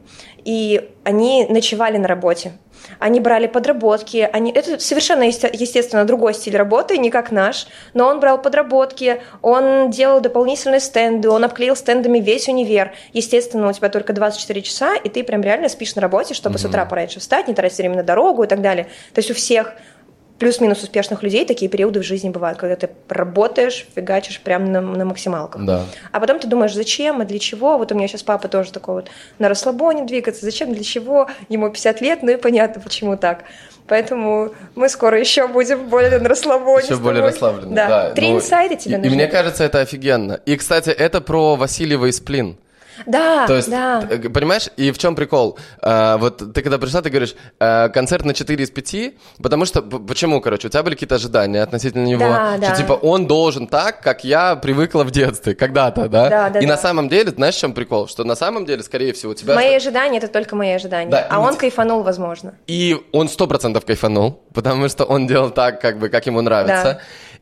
и 0.45 0.91
они 1.05 1.47
ночевали 1.49 1.97
на 1.97 2.09
работе. 2.09 2.53
Они 2.99 3.21
брали 3.21 3.47
подработки, 3.47 4.29
они... 4.33 4.53
это 4.53 4.79
совершенно 4.79 5.25
естественно 5.25 6.05
другой 6.05 6.35
стиль 6.35 6.57
работы, 6.57 6.99
не 6.99 7.11
как 7.11 7.31
наш, 7.31 7.67
но 7.95 8.07
он 8.07 8.21
брал 8.21 8.41
подработки, 8.41 9.23
он 9.41 9.91
делал 9.91 10.21
дополнительные 10.21 10.81
стенды, 10.81 11.29
он 11.29 11.45
обклеил 11.45 11.77
стендами 11.77 12.19
весь 12.19 12.49
универ. 12.49 12.93
Естественно, 13.13 13.69
у 13.69 13.73
тебя 13.73 13.89
только 13.89 14.13
24 14.13 14.63
часа, 14.63 14.95
и 14.95 15.09
ты 15.09 15.25
прям 15.25 15.43
реально 15.43 15.69
спишь 15.69 15.95
на 15.95 16.03
работе, 16.03 16.35
чтобы 16.35 16.57
mm-hmm. 16.57 16.63
с 16.63 16.65
утра 16.65 16.85
пораньше 16.87 17.21
встать, 17.21 17.49
не 17.49 17.55
тратить 17.55 17.79
время 17.79 17.97
на 17.97 18.03
дорогу 18.03 18.45
и 18.45 18.47
так 18.47 18.61
далее. 18.61 18.85
То 19.15 19.19
есть 19.19 19.31
у 19.31 19.35
всех 19.35 19.75
плюс-минус 20.43 20.83
успешных 20.83 21.23
людей 21.23 21.47
такие 21.47 21.71
периоды 21.71 22.01
в 22.01 22.03
жизни 22.03 22.29
бывают, 22.29 22.59
когда 22.59 22.75
ты 22.75 22.91
работаешь, 23.09 23.87
фигачишь 23.95 24.41
прямо 24.41 24.67
на, 24.67 24.81
на 24.81 25.05
максималках. 25.05 25.65
Да. 25.65 25.85
А 26.11 26.19
потом 26.19 26.41
ты 26.41 26.49
думаешь, 26.49 26.75
зачем, 26.75 27.21
а 27.21 27.25
для 27.25 27.39
чего? 27.39 27.79
Вот 27.79 27.93
у 27.93 27.95
меня 27.95 28.09
сейчас 28.09 28.25
папа 28.25 28.49
тоже 28.49 28.73
такой 28.73 28.97
вот 28.97 29.11
на 29.39 29.49
расслабоне 29.49 30.05
двигаться, 30.05 30.45
зачем, 30.45 30.75
для 30.75 30.83
чего? 30.83 31.29
Ему 31.49 31.71
50 31.71 32.01
лет, 32.01 32.23
ну 32.25 32.33
и 32.33 32.37
понятно, 32.37 32.83
почему 32.83 33.17
так. 33.17 33.45
Поэтому 33.87 34.53
мы 34.75 34.89
скоро 34.89 35.21
еще 35.21 35.47
будем 35.47 35.89
более 35.89 36.19
на 36.19 36.29
расслабоне. 36.29 36.87
Еще 36.87 36.97
более 36.97 37.23
расслаблены. 37.23 37.77
Да. 37.77 37.89
да. 37.89 38.11
Три 38.11 38.31
ну, 38.31 38.39
инсайта 38.39 38.75
тебе 38.75 38.95
и, 38.95 38.99
нужны. 38.99 39.13
И 39.13 39.15
мне 39.15 39.29
кажется, 39.29 39.63
это 39.63 39.79
офигенно. 39.79 40.41
И, 40.45 40.57
кстати, 40.57 40.91
это 40.91 41.21
про 41.21 41.55
Васильева 41.55 42.07
и 42.07 42.13
сплин. 42.13 42.59
Да, 43.07 43.47
То 43.47 43.55
есть, 43.55 43.71
да. 43.71 44.09
понимаешь, 44.33 44.69
и 44.77 44.91
в 44.91 44.99
чем 44.99 45.15
прикол? 45.15 45.59
А, 45.81 46.17
вот 46.19 46.53
ты 46.53 46.63
когда 46.63 46.79
пришла, 46.79 47.03
ты 47.03 47.11
говоришь, 47.11 47.35
а, 47.59 47.89
концерт 47.89 48.25
на 48.25 48.35
4 48.35 48.63
из 48.63 48.71
5, 48.71 49.15
потому 49.43 49.65
что, 49.65 49.83
почему, 49.83 50.41
короче, 50.41 50.69
у 50.69 50.71
тебя 50.71 50.83
были 50.83 50.95
какие-то 50.95 51.17
ожидания 51.17 51.63
относительно 51.63 52.05
него, 52.05 52.21
да, 52.21 52.57
что 52.57 52.69
да. 52.69 52.77
типа 52.77 52.93
он 52.93 53.27
должен 53.27 53.67
так, 53.67 54.01
как 54.01 54.25
я 54.25 54.57
привыкла 54.57 55.05
в 55.05 55.11
детстве, 55.11 55.55
когда-то, 55.55 56.09
да? 56.09 56.29
Да, 56.29 56.51
да. 56.51 56.59
И 56.61 56.67
да. 56.67 56.73
на 56.73 56.77
самом 56.79 57.09
деле, 57.09 57.31
знаешь, 57.31 57.55
в 57.55 57.59
чем 57.59 57.73
прикол? 57.73 58.09
Что 58.09 58.25
на 58.25 58.35
самом 58.35 58.67
деле, 58.67 58.83
скорее 58.83 59.13
всего, 59.13 59.33
у 59.33 59.35
тебя... 59.35 59.55
Мои 59.55 59.75
ожидания— 59.75 60.19
это 60.19 60.29
только 60.29 60.57
мои 60.57 60.71
ожидания, 60.71 61.11
да, 61.11 61.27
а 61.29 61.41
он 61.41 61.57
кайфанул, 61.57 62.03
возможно. 62.03 62.55
И 62.67 63.01
он 63.13 63.29
сто 63.29 63.47
процентов 63.47 63.85
кайфанул, 63.85 64.43
потому 64.55 64.89
что 64.89 65.05
он 65.05 65.27
делал 65.27 65.51
так, 65.51 65.81
как 65.81 65.99
бы, 65.99 66.09
как 66.09 66.27
ему 66.27 66.41
нравится. 66.41 66.85
Да. 66.85 67.01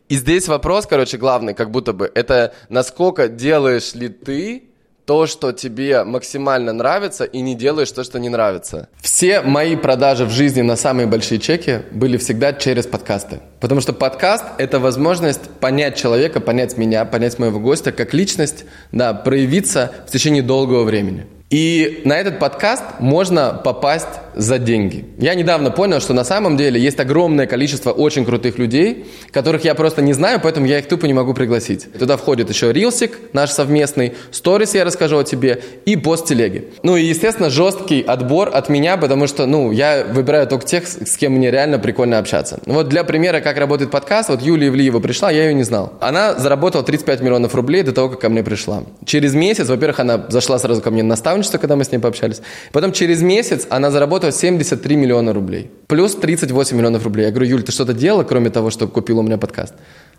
И 0.08 0.16
здесь 0.16 0.48
вопрос, 0.48 0.86
короче, 0.86 1.18
главный, 1.18 1.54
как 1.54 1.70
будто 1.70 1.92
бы, 1.92 2.10
это 2.12 2.52
насколько 2.68 3.28
делаешь 3.28 3.94
ли 3.94 4.08
ты 4.08 4.69
то, 5.10 5.26
что 5.26 5.50
тебе 5.50 6.04
максимально 6.04 6.72
нравится, 6.72 7.24
и 7.24 7.40
не 7.40 7.56
делаешь 7.56 7.90
то, 7.90 8.04
что 8.04 8.20
не 8.20 8.28
нравится. 8.28 8.88
Все 9.00 9.40
мои 9.40 9.74
продажи 9.74 10.24
в 10.24 10.30
жизни 10.30 10.60
на 10.62 10.76
самые 10.76 11.08
большие 11.08 11.40
чеки 11.40 11.80
были 11.90 12.16
всегда 12.16 12.52
через 12.52 12.86
подкасты. 12.86 13.40
Потому 13.58 13.80
что 13.80 13.92
подкаст– 13.92 14.44
это 14.58 14.78
возможность 14.78 15.50
понять 15.58 15.96
человека, 15.96 16.38
понять 16.38 16.78
меня, 16.78 17.04
понять 17.04 17.40
моего 17.40 17.58
гостя 17.58 17.90
как 17.90 18.14
личность, 18.14 18.64
да, 18.92 19.12
проявиться 19.12 19.90
в 20.06 20.12
течение 20.12 20.44
долгого 20.44 20.84
времени. 20.84 21.26
И 21.50 22.02
на 22.04 22.16
этот 22.16 22.38
подкаст 22.38 22.84
можно 23.00 23.60
попасть 23.64 24.06
за 24.36 24.58
деньги. 24.58 25.04
Я 25.18 25.34
недавно 25.34 25.72
понял, 25.72 26.00
что 26.00 26.14
на 26.14 26.22
самом 26.22 26.56
деле 26.56 26.80
есть 26.80 27.00
огромное 27.00 27.48
количество 27.48 27.90
очень 27.90 28.24
крутых 28.24 28.56
людей, 28.56 29.06
которых 29.32 29.64
я 29.64 29.74
просто 29.74 30.00
не 30.00 30.12
знаю, 30.12 30.38
поэтому 30.40 30.66
я 30.66 30.78
их 30.78 30.86
тупо 30.86 31.06
не 31.06 31.12
могу 31.12 31.34
пригласить. 31.34 31.92
Туда 31.98 32.16
входит 32.16 32.48
еще 32.50 32.72
рилсик, 32.72 33.18
наш 33.32 33.50
совместный, 33.50 34.14
сторис 34.30 34.74
я 34.74 34.84
расскажу 34.84 35.18
о 35.18 35.24
тебе 35.24 35.60
и 35.84 35.96
пост 35.96 36.26
телеги. 36.26 36.68
Ну 36.84 36.96
и, 36.96 37.02
естественно, 37.02 37.50
жесткий 37.50 38.00
отбор 38.00 38.50
от 38.54 38.68
меня, 38.68 38.96
потому 38.96 39.26
что, 39.26 39.46
ну, 39.46 39.72
я 39.72 40.04
выбираю 40.04 40.46
только 40.46 40.64
тех, 40.64 40.86
с 40.86 41.16
кем 41.16 41.32
мне 41.32 41.50
реально 41.50 41.80
прикольно 41.80 42.18
общаться. 42.18 42.60
Вот 42.66 42.88
для 42.88 43.02
примера, 43.02 43.40
как 43.40 43.58
работает 43.58 43.90
подкаст, 43.90 44.28
вот 44.28 44.40
Юлия 44.40 44.68
Ивлиева 44.68 45.00
пришла, 45.00 45.32
я 45.32 45.48
ее 45.48 45.54
не 45.54 45.64
знал. 45.64 45.94
Она 46.00 46.34
заработала 46.34 46.84
35 46.84 47.20
миллионов 47.22 47.56
рублей 47.56 47.82
до 47.82 47.90
того, 47.90 48.08
как 48.08 48.20
ко 48.20 48.28
мне 48.28 48.44
пришла. 48.44 48.84
Через 49.04 49.34
месяц, 49.34 49.68
во-первых, 49.68 49.98
она 49.98 50.26
зашла 50.28 50.56
сразу 50.60 50.80
ко 50.80 50.92
мне 50.92 51.02
на 51.02 51.10
наставничество, 51.10 51.39
наставничество, 51.40 51.58
когда 51.58 51.76
мы 51.76 51.84
с 51.84 51.92
ней 51.92 51.98
пообщались. 51.98 52.42
Потом 52.72 52.92
через 52.92 53.22
месяц 53.22 53.66
она 53.70 53.90
заработала 53.90 54.32
73 54.32 54.96
миллиона 54.96 55.32
рублей. 55.32 55.70
Плюс 55.86 56.14
38 56.14 56.76
миллионов 56.76 57.04
рублей. 57.04 57.26
Я 57.26 57.30
говорю, 57.30 57.50
Юль, 57.50 57.62
ты 57.62 57.72
что-то 57.72 57.92
делала, 57.92 58.24
кроме 58.24 58.50
того, 58.50 58.70
что 58.70 58.86
купила 58.86 59.20
у 59.20 59.22
меня 59.22 59.38
подкаст? 59.38 59.74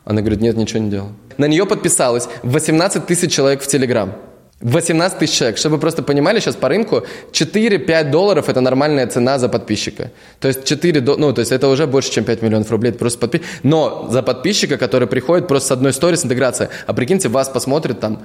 Она 0.06 0.22
говорит, 0.22 0.42
нет, 0.42 0.58
ничего 0.58 0.80
не 0.80 0.90
делала. 0.90 1.12
На 1.38 1.48
нее 1.48 1.66
подписалось 1.66 2.28
18 2.44 3.06
тысяч 3.06 3.32
человек 3.32 3.62
в 3.62 3.68
Телеграм. 3.68 4.14
18 4.62 5.20
тысяч 5.20 5.38
человек. 5.38 5.58
Чтобы 5.58 5.76
вы 5.76 5.82
просто 5.82 6.04
понимали, 6.04 6.40
сейчас 6.40 6.56
по 6.56 6.70
рынку 6.70 7.04
4-5 7.32 8.12
долларов– 8.12 8.46
это 8.50 8.62
нормальная 8.62 9.08
цена 9.08 9.40
за 9.40 9.50
подписчика. 9.50 10.12
То 10.40 10.48
есть 10.48 10.66
4, 10.66 11.02
ну, 11.02 11.34
то 11.34 11.42
есть 11.42 11.52
это 11.52 11.68
уже 11.68 11.88
больше, 11.88 12.12
чем 12.12 12.24
5 12.24 12.42
миллионов 12.42 12.72
рублей. 12.72 12.92
Просто 12.92 13.20
подпис... 13.20 13.42
Но 13.64 14.08
за 14.12 14.22
подписчика, 14.22 14.78
который 14.78 15.08
приходит 15.08 15.48
просто 15.48 15.70
с 15.70 15.72
одной 15.72 15.94
сторис 15.94 16.26
интеграция, 16.26 16.70
а 16.88 16.94
прикиньте, 16.94 17.28
вас 17.28 17.50
посмотрит 17.50 18.00
там 18.00 18.20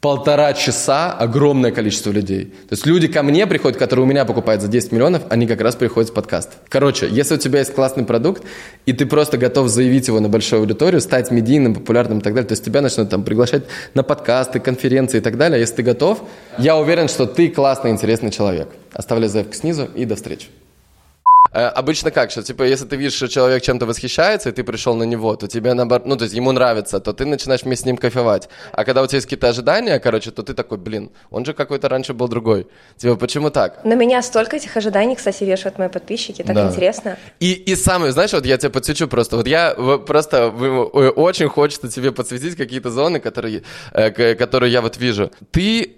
полтора 0.00 0.52
часа 0.52 1.12
огромное 1.12 1.72
количество 1.72 2.10
людей. 2.10 2.44
То 2.44 2.72
есть 2.72 2.86
люди 2.86 3.08
ко 3.08 3.22
мне 3.22 3.46
приходят, 3.46 3.78
которые 3.78 4.04
у 4.04 4.08
меня 4.08 4.24
покупают 4.24 4.62
за 4.62 4.68
10 4.68 4.92
миллионов, 4.92 5.22
они 5.30 5.46
как 5.46 5.60
раз 5.60 5.74
приходят 5.74 6.10
с 6.10 6.12
подкаст. 6.12 6.50
Короче, 6.68 7.08
если 7.10 7.34
у 7.34 7.38
тебя 7.38 7.60
есть 7.60 7.74
классный 7.74 8.04
продукт, 8.04 8.44
и 8.84 8.92
ты 8.92 9.06
просто 9.06 9.38
готов 9.38 9.68
заявить 9.68 10.08
его 10.08 10.20
на 10.20 10.28
большую 10.28 10.60
аудиторию, 10.60 11.00
стать 11.00 11.30
медийным, 11.30 11.74
популярным 11.74 12.18
и 12.18 12.22
так 12.22 12.34
далее, 12.34 12.48
то 12.48 12.52
есть 12.52 12.64
тебя 12.64 12.82
начнут 12.82 13.08
там 13.08 13.24
приглашать 13.24 13.64
на 13.94 14.02
подкасты, 14.02 14.60
конференции 14.60 15.18
и 15.18 15.22
так 15.22 15.36
далее. 15.38 15.58
Если 15.58 15.76
ты 15.76 15.82
готов, 15.82 16.22
я 16.58 16.76
уверен, 16.76 17.08
что 17.08 17.26
ты 17.26 17.48
классный, 17.48 17.90
интересный 17.90 18.30
человек. 18.30 18.68
Оставляй 18.92 19.28
заявку 19.28 19.54
снизу 19.54 19.88
и 19.94 20.04
до 20.04 20.16
встречи. 20.16 20.48
Э, 21.52 21.66
обычно 21.66 22.10
как, 22.10 22.30
что, 22.30 22.42
типа, 22.42 22.62
если 22.62 22.86
ты 22.86 22.96
видишь, 22.96 23.14
что 23.14 23.28
человек 23.28 23.62
чем-то 23.62 23.86
восхищается, 23.86 24.48
и 24.48 24.52
ты 24.52 24.64
пришел 24.64 24.94
на 24.94 25.04
него, 25.04 25.36
то 25.36 25.48
тебе, 25.48 25.74
наоборот, 25.74 26.06
ну, 26.06 26.16
то 26.16 26.24
есть 26.24 26.34
ему 26.34 26.52
нравится, 26.52 27.00
то 27.00 27.12
ты 27.12 27.24
начинаешь 27.24 27.62
вместе 27.62 27.82
с 27.82 27.86
ним 27.86 27.96
кайфовать. 27.96 28.48
А 28.72 28.84
когда 28.84 29.02
у 29.02 29.06
тебя 29.06 29.16
есть 29.16 29.26
какие-то 29.26 29.48
ожидания, 29.48 29.98
короче, 29.98 30.30
то 30.30 30.42
ты 30.42 30.54
такой, 30.54 30.78
блин, 30.78 31.10
он 31.30 31.44
же 31.44 31.52
какой-то 31.52 31.88
раньше 31.88 32.14
был 32.14 32.28
другой. 32.28 32.66
Типа, 32.96 33.16
почему 33.16 33.50
так? 33.50 33.84
На 33.84 33.94
меня 33.94 34.22
столько 34.22 34.56
этих 34.56 34.76
ожиданий, 34.76 35.16
кстати, 35.16 35.44
вешают 35.44 35.78
мои 35.78 35.88
подписчики, 35.88 36.42
так 36.42 36.54
да. 36.54 36.68
интересно. 36.68 37.16
И, 37.40 37.52
и 37.52 37.76
самое, 37.76 38.12
знаешь, 38.12 38.32
вот 38.32 38.46
я 38.46 38.56
тебя 38.56 38.70
подсвечу 38.70 39.08
просто, 39.08 39.36
вот 39.36 39.46
я 39.46 39.74
просто 40.06 40.48
очень 40.48 41.48
хочется 41.48 41.88
тебе 41.88 42.12
подсветить 42.12 42.56
какие-то 42.56 42.90
зоны, 42.90 43.20
которые, 43.20 43.62
э, 43.92 44.34
которые 44.34 44.72
я 44.72 44.80
вот 44.80 44.96
вижу. 44.96 45.30
Ты 45.50 45.96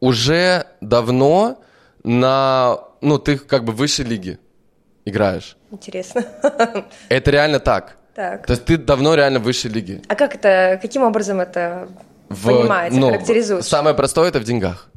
уже 0.00 0.66
давно 0.80 1.62
на, 2.04 2.78
ну, 3.00 3.18
ты 3.18 3.38
как 3.38 3.64
бы 3.64 3.72
выше 3.72 4.02
лиги 4.02 4.38
играешь. 5.06 5.56
Интересно. 5.70 6.24
Это 7.08 7.30
реально 7.30 7.60
так. 7.60 7.96
Так. 8.14 8.46
То 8.46 8.52
есть 8.52 8.64
ты 8.64 8.76
давно 8.76 9.14
реально 9.14 9.38
в 9.38 9.42
высшей 9.42 9.70
лиге. 9.70 10.02
А 10.08 10.14
как 10.14 10.34
это, 10.34 10.78
каким 10.80 11.02
образом 11.02 11.38
это 11.38 11.86
в, 12.30 12.46
понимается, 12.46 12.98
ну, 12.98 13.10
характеризуется? 13.10 13.68
Самое 13.68 13.94
простое 13.94 14.28
это 14.28 14.40
в 14.40 14.44
деньгах. 14.44 14.88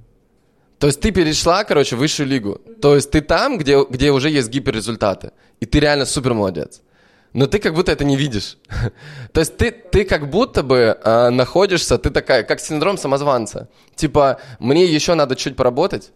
То 0.78 0.88
есть 0.88 1.02
ты 1.02 1.12
перешла, 1.12 1.66
короче, 1.66 1.98
в 1.98 2.00
высшую 2.00 2.30
лигу. 2.30 2.62
То 2.82 2.96
есть 2.96 3.12
ты 3.12 3.20
там, 3.20 3.58
где, 3.58 3.84
где 3.84 4.12
уже 4.12 4.30
есть 4.30 4.50
гиперрезультаты. 4.50 5.32
И 5.60 5.66
ты 5.66 5.82
реально 5.82 6.06
супер 6.06 6.34
молодец. 6.34 6.82
Но 7.34 7.46
ты 7.46 7.60
как 7.60 7.74
будто 7.74 7.92
это 7.92 8.06
не 8.06 8.16
видишь. 8.16 8.58
То 9.34 9.42
есть 9.42 9.58
ты, 9.58 9.72
ты 9.72 10.06
как 10.06 10.30
будто 10.30 10.64
бы 10.64 10.98
э, 11.04 11.30
находишься, 11.30 11.98
ты 11.98 12.10
такая, 12.10 12.44
как 12.44 12.62
синдром 12.62 12.98
самозванца. 12.98 13.68
Типа, 13.96 14.40
мне 14.60 14.86
еще 14.86 15.14
надо 15.14 15.36
чуть 15.36 15.58
поработать, 15.58 16.12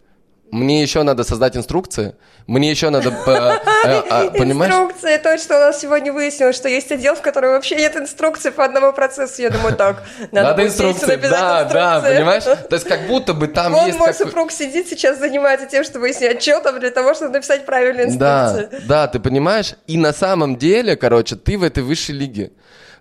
мне 0.54 0.82
еще 0.82 1.02
надо 1.02 1.24
создать 1.24 1.56
инструкции, 1.56 2.14
мне 2.46 2.70
еще 2.70 2.90
надо, 2.90 3.10
э, 3.10 3.12
а, 4.10 4.30
понимаешь? 4.30 4.72
Инструкции, 4.72 5.16
точно, 5.16 5.56
у 5.56 5.60
нас 5.60 5.80
сегодня 5.80 6.12
выяснилось, 6.12 6.54
что 6.54 6.68
есть 6.68 6.92
отдел, 6.92 7.16
в 7.16 7.22
котором 7.22 7.50
вообще 7.50 7.74
нет 7.74 7.96
инструкции 7.96 8.50
по 8.50 8.64
одному 8.64 8.92
процессу, 8.92 9.42
я 9.42 9.50
думаю, 9.50 9.74
так, 9.74 10.04
надо, 10.32 10.64
инструкции, 10.64 11.16
да, 11.16 11.64
да, 11.64 12.00
понимаешь? 12.00 12.44
То 12.70 12.76
есть 12.76 12.86
как 12.86 13.06
будто 13.08 13.34
бы 13.34 13.48
там 13.48 13.74
есть... 13.86 13.98
мой 13.98 14.14
супруг 14.14 14.52
сидит 14.52 14.88
сейчас, 14.88 15.18
занимается 15.18 15.66
тем, 15.66 15.82
чтобы 15.82 16.00
выяснить 16.00 16.36
отчетом 16.36 16.78
для 16.78 16.90
того, 16.90 17.14
чтобы 17.14 17.32
написать 17.32 17.66
правильные 17.66 18.06
инструкции. 18.06 18.68
Да, 18.70 18.78
да, 18.86 19.08
ты 19.08 19.18
понимаешь? 19.18 19.74
И 19.88 19.98
на 19.98 20.12
самом 20.12 20.56
деле, 20.56 20.96
короче, 20.96 21.34
ты 21.34 21.58
в 21.58 21.64
этой 21.64 21.82
высшей 21.82 22.14
лиге. 22.14 22.52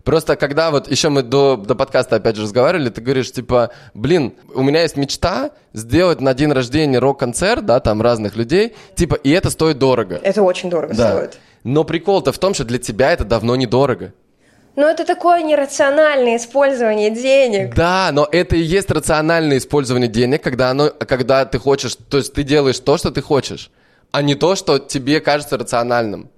Просто 0.03 0.35
когда 0.35 0.69
вот 0.69 0.89
еще 0.91 1.09
мы 1.09 1.23
до, 1.23 1.55
до 1.55 1.75
подкаста 1.75 2.17
опять 2.17 2.35
же 2.35 2.43
разговаривали, 2.43 2.89
ты 2.89 3.01
говоришь, 3.01 3.31
типа, 3.31 3.71
блин, 3.93 4.33
у 4.53 4.61
меня 4.61 4.81
есть 4.81 4.97
мечта 4.97 5.51
сделать 5.71 6.19
на 6.19 6.33
день 6.33 6.51
рождения 6.51 6.99
рок-концерт, 6.99 7.65
да, 7.65 7.79
там 7.79 8.01
разных 8.01 8.35
людей, 8.35 8.75
типа, 8.95 9.15
и 9.15 9.31
это 9.31 9.49
стоит 9.49 9.79
дорого. 9.79 10.19
Это 10.21 10.43
очень 10.43 10.69
дорого 10.69 10.93
да. 10.93 11.11
стоит. 11.11 11.37
Но 11.63 11.85
прикол-то 11.85 12.33
в 12.33 12.37
том, 12.37 12.53
что 12.53 12.65
для 12.65 12.79
тебя 12.79 13.13
это 13.13 13.23
давно 13.23 13.55
недорого. 13.55 14.13
Но 14.75 14.89
это 14.89 15.05
такое 15.05 15.43
нерациональное 15.43 16.37
использование 16.37 17.11
денег. 17.11 17.75
Да, 17.75 18.09
но 18.11 18.27
это 18.29 18.55
и 18.55 18.61
есть 18.61 18.89
рациональное 18.91 19.57
использование 19.57 20.09
денег, 20.09 20.41
когда, 20.41 20.71
оно, 20.71 20.89
когда 20.89 21.45
ты 21.45 21.59
хочешь, 21.59 21.95
то 21.95 22.17
есть 22.17 22.33
ты 22.33 22.43
делаешь 22.43 22.79
то, 22.79 22.97
что 22.97 23.11
ты 23.11 23.21
хочешь, 23.21 23.71
а 24.11 24.21
не 24.21 24.35
то, 24.35 24.55
что 24.55 24.79
тебе 24.79 25.21
кажется 25.21 25.57
рациональным. 25.57 26.29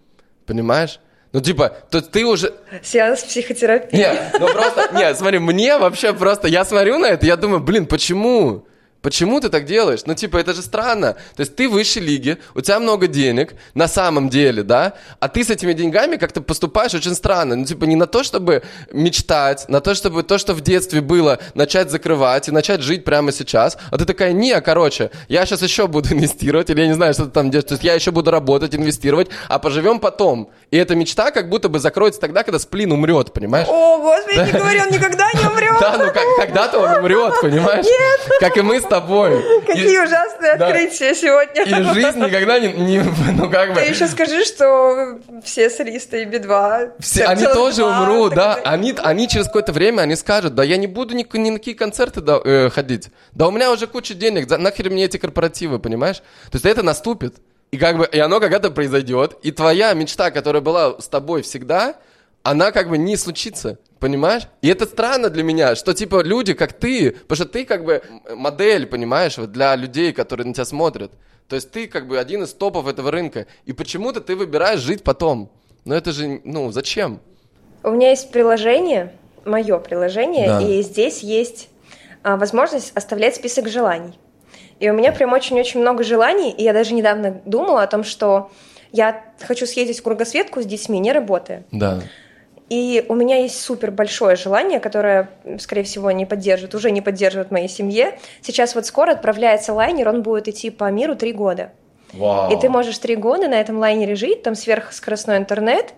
Понимаешь? 0.45 0.99
Ну, 1.35 1.41
типа, 1.41 1.75
то 1.89 2.01
ты 2.01 2.25
уже... 2.25 2.53
Сеанс 2.81 3.23
психотерапии. 3.23 3.97
Нет, 3.97 4.37
ну 4.39 4.47
просто, 4.47 4.89
нет, 4.93 5.17
смотри, 5.17 5.39
мне 5.39 5.77
вообще 5.77 6.13
просто, 6.13 6.47
я 6.47 6.63
смотрю 6.63 6.97
на 6.97 7.07
это, 7.07 7.25
я 7.25 7.35
думаю, 7.35 7.59
блин, 7.59 7.87
почему? 7.87 8.65
Почему 9.05 9.39
ты 9.39 9.49
так 9.49 9.65
делаешь? 9.65 9.99
Ну, 10.07 10.15
типа, 10.15 10.37
это 10.37 10.55
же 10.55 10.63
странно. 10.63 11.13
То 11.35 11.41
есть 11.41 11.55
ты 11.55 11.69
в 11.69 11.73
высшей 11.73 12.01
лиге, 12.01 12.39
у 12.55 12.61
тебя 12.61 12.79
много 12.79 13.05
денег, 13.05 13.53
на 13.75 13.87
самом 13.87 14.29
деле, 14.29 14.63
да, 14.63 14.93
а 15.19 15.27
ты 15.27 15.43
с 15.43 15.51
этими 15.51 15.73
деньгами 15.73 16.15
как-то 16.15 16.41
поступаешь 16.41 16.95
очень 16.95 17.13
странно. 17.13 17.55
Ну, 17.55 17.65
типа, 17.65 17.83
не 17.83 17.95
на 17.95 18.07
то, 18.07 18.23
чтобы 18.23 18.63
мечтать, 18.91 19.69
на 19.69 19.79
то, 19.79 19.93
чтобы 19.93 20.23
то, 20.23 20.39
что 20.39 20.55
в 20.55 20.61
детстве 20.61 21.01
было, 21.01 21.37
начать 21.53 21.91
закрывать 21.91 22.47
и 22.47 22.51
начать 22.51 22.81
жить 22.81 23.03
прямо 23.03 23.31
сейчас, 23.31 23.77
а 23.91 23.97
ты 23.99 24.05
такая, 24.05 24.33
не, 24.33 24.59
короче, 24.59 25.11
я 25.27 25.45
сейчас 25.45 25.61
еще 25.61 25.85
буду 25.85 26.09
инвестировать, 26.11 26.71
или 26.71 26.81
я 26.81 26.87
не 26.87 26.93
знаю, 26.93 27.13
что 27.13 27.25
ты 27.25 27.29
там 27.29 27.51
делаешь, 27.51 27.67
то 27.67 27.73
есть 27.75 27.83
я 27.83 27.93
еще 27.93 28.09
буду 28.09 28.31
работать, 28.31 28.73
инвестировать, 28.73 29.27
а 29.49 29.59
поживем 29.59 29.99
потом. 29.99 30.49
И 30.71 30.77
эта 30.77 30.95
мечта 30.95 31.29
как 31.29 31.49
будто 31.49 31.69
бы 31.69 31.77
закроется 31.77 32.19
тогда, 32.19 32.41
когда 32.41 32.57
сплин 32.57 32.91
умрет, 32.91 33.33
понимаешь? 33.33 33.67
О, 33.69 33.99
господи, 33.99 34.47
не 34.47 34.51
говори, 34.51 34.81
он 34.81 34.89
никогда 34.89 35.29
не 35.31 35.45
умрет. 35.47 35.75
Да, 35.79 35.97
ну 35.97 36.11
когда-то 36.37 36.79
он 36.79 36.99
умрет, 36.99 37.33
понимаешь? 37.41 37.85
Нет. 37.85 38.39
Как 38.39 38.57
и 38.57 38.61
мы 38.61 38.79
с 38.79 38.83
тобой. 38.99 39.43
Какие 39.67 39.93
И- 39.95 39.99
ужасные 39.99 40.55
да. 40.57 40.67
открытия 40.67 41.13
сегодня. 41.15 41.63
И 41.63 41.93
жизнь 41.93 42.19
никогда 42.19 42.59
не, 42.59 42.73
не- 42.73 42.99
ну 43.37 43.49
как 43.49 43.73
бы, 43.73 43.81
Ты 43.81 43.87
еще 43.87 44.07
скажи, 44.07 44.43
что 44.45 45.19
все 45.43 45.69
солисты 45.69 46.21
и 46.23 46.25
Би-2... 46.25 46.93
все, 46.99 47.25
они 47.25 47.43
тоже 47.45 47.83
умрут, 47.85 48.33
да, 48.35 48.55
они, 48.63 48.95
они 48.97 49.27
через 49.27 49.45
какое-то 49.45 49.71
время, 49.73 50.01
они 50.01 50.15
скажут, 50.15 50.55
да 50.55 50.63
я 50.63 50.77
не 50.77 50.87
буду 50.87 51.15
ни, 51.15 51.25
ни 51.37 51.49
на 51.49 51.57
какие 51.57 51.73
концерты 51.75 52.21
да, 52.21 52.39
э, 52.43 52.69
ходить, 52.69 53.09
да 53.33 53.47
у 53.47 53.51
меня 53.51 53.71
уже 53.71 53.87
куча 53.87 54.13
денег, 54.13 54.49
за- 54.49 54.57
нахер 54.57 54.89
мне 54.89 55.05
эти 55.05 55.17
корпоративы, 55.17 55.79
понимаешь? 55.79 56.17
То 56.51 56.55
есть 56.55 56.65
это 56.65 56.83
наступит, 56.83 57.35
и 57.71 57.77
как 57.77 57.97
бы, 57.97 58.05
и 58.11 58.19
оно 58.19 58.39
когда-то 58.39 58.71
произойдет, 58.71 59.37
и 59.43 59.51
твоя 59.51 59.93
мечта, 59.93 60.31
которая 60.31 60.61
была 60.61 60.99
с 60.99 61.07
тобой 61.07 61.41
всегда, 61.41 61.95
она 62.43 62.71
как 62.71 62.89
бы 62.89 62.97
не 62.97 63.17
случится, 63.17 63.79
понимаешь? 64.05 64.43
И 64.61 64.67
это 64.67 64.85
странно 64.85 65.31
для 65.31 65.41
меня, 65.41 65.73
что 65.73 65.95
типа 65.95 66.21
люди, 66.21 66.53
как 66.53 66.73
ты, 66.73 67.09
потому 67.09 67.35
что 67.37 67.45
ты 67.45 67.65
как 67.65 67.83
бы 67.83 68.03
модель, 68.35 68.85
понимаешь, 68.85 69.39
вот 69.39 69.51
для 69.51 69.75
людей, 69.75 70.13
которые 70.13 70.45
на 70.45 70.53
тебя 70.53 70.65
смотрят. 70.65 71.11
То 71.49 71.55
есть 71.55 71.71
ты 71.71 71.87
как 71.87 72.07
бы 72.07 72.19
один 72.19 72.43
из 72.43 72.53
топов 72.53 72.87
этого 72.87 73.09
рынка, 73.09 73.47
и 73.65 73.73
почему-то 73.73 74.21
ты 74.21 74.35
выбираешь 74.35 74.79
жить 74.79 75.03
потом. 75.03 75.49
Но 75.85 75.95
это 75.95 76.11
же, 76.11 76.39
ну, 76.43 76.71
зачем? 76.71 77.19
У 77.81 77.89
меня 77.89 78.11
есть 78.11 78.29
приложение, 78.29 79.11
мое 79.43 79.79
приложение, 79.79 80.49
Да. 80.49 80.61
и 80.61 80.83
здесь 80.83 81.23
есть 81.23 81.69
а, 82.21 82.37
возможность 82.37 82.91
оставлять 82.95 83.35
список 83.35 83.67
желаний. 83.69 84.19
И 84.79 84.87
у 84.87 84.93
меня 84.93 85.13
прям 85.13 85.33
очень-очень 85.33 85.79
много 85.79 86.03
желаний, 86.03 86.51
и 86.51 86.61
я 86.61 86.73
даже 86.73 86.93
недавно 86.93 87.41
думала 87.45 87.81
о 87.81 87.87
том, 87.87 88.03
что 88.03 88.51
я 88.91 89.23
хочу 89.41 89.65
съездить 89.65 89.99
в 89.99 90.03
кругосветку 90.03 90.61
с 90.61 90.65
детьми, 90.67 90.99
не 90.99 91.11
работая. 91.11 91.63
Да. 91.71 92.03
И 92.69 93.05
у 93.09 93.15
меня 93.15 93.37
есть 93.37 93.61
супер 93.61 93.91
большое 93.91 94.35
желание, 94.35 94.79
которое, 94.79 95.29
скорее 95.59 95.83
всего, 95.83 96.09
не 96.11 96.25
поддерживает, 96.25 96.73
уже 96.73 96.89
не 96.89 97.01
поддерживает 97.01 97.51
моей 97.51 97.67
семье. 97.67 98.17
Сейчас 98.41 98.73
вот 98.73 98.87
скоро 98.87 99.11
отправляется 99.11 99.73
лайнер, 99.73 100.09
он 100.09 100.23
будет 100.23 100.47
идти 100.47 100.71
по 100.71 100.89
миру 100.89 101.15
три 101.15 101.31
года. 101.31 101.71
Вау. 102.13 102.51
И 102.51 102.59
ты 102.59 102.69
можешь 102.69 102.97
три 102.97 103.15
года 103.15 103.47
на 103.47 103.59
этом 103.59 103.77
лайнере 103.77 104.15
жить, 104.15 104.41
там 104.41 104.55
сверхскоростной 104.55 105.37
интернет, 105.37 105.93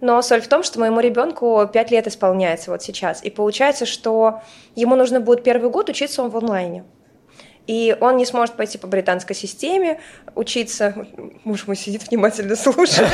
но 0.00 0.20
соль 0.22 0.42
в 0.42 0.48
том, 0.48 0.62
что 0.62 0.78
моему 0.78 1.00
ребенку 1.00 1.68
пять 1.72 1.90
лет 1.90 2.06
исполняется 2.06 2.70
вот 2.70 2.82
сейчас. 2.82 3.24
И 3.24 3.30
получается, 3.30 3.86
что 3.86 4.42
ему 4.76 4.94
нужно 4.94 5.20
будет 5.20 5.42
первый 5.42 5.70
год 5.70 5.88
учиться 5.88 6.22
он 6.22 6.30
в 6.30 6.36
онлайне. 6.36 6.84
И 7.66 7.96
он 8.00 8.16
не 8.16 8.26
сможет 8.26 8.56
пойти 8.56 8.76
по 8.76 8.88
британской 8.88 9.36
системе 9.36 10.00
учиться. 10.34 10.94
Муж 11.44 11.66
мой 11.66 11.76
сидит 11.76 12.02
внимательно 12.08 12.56
слушает. 12.56 13.08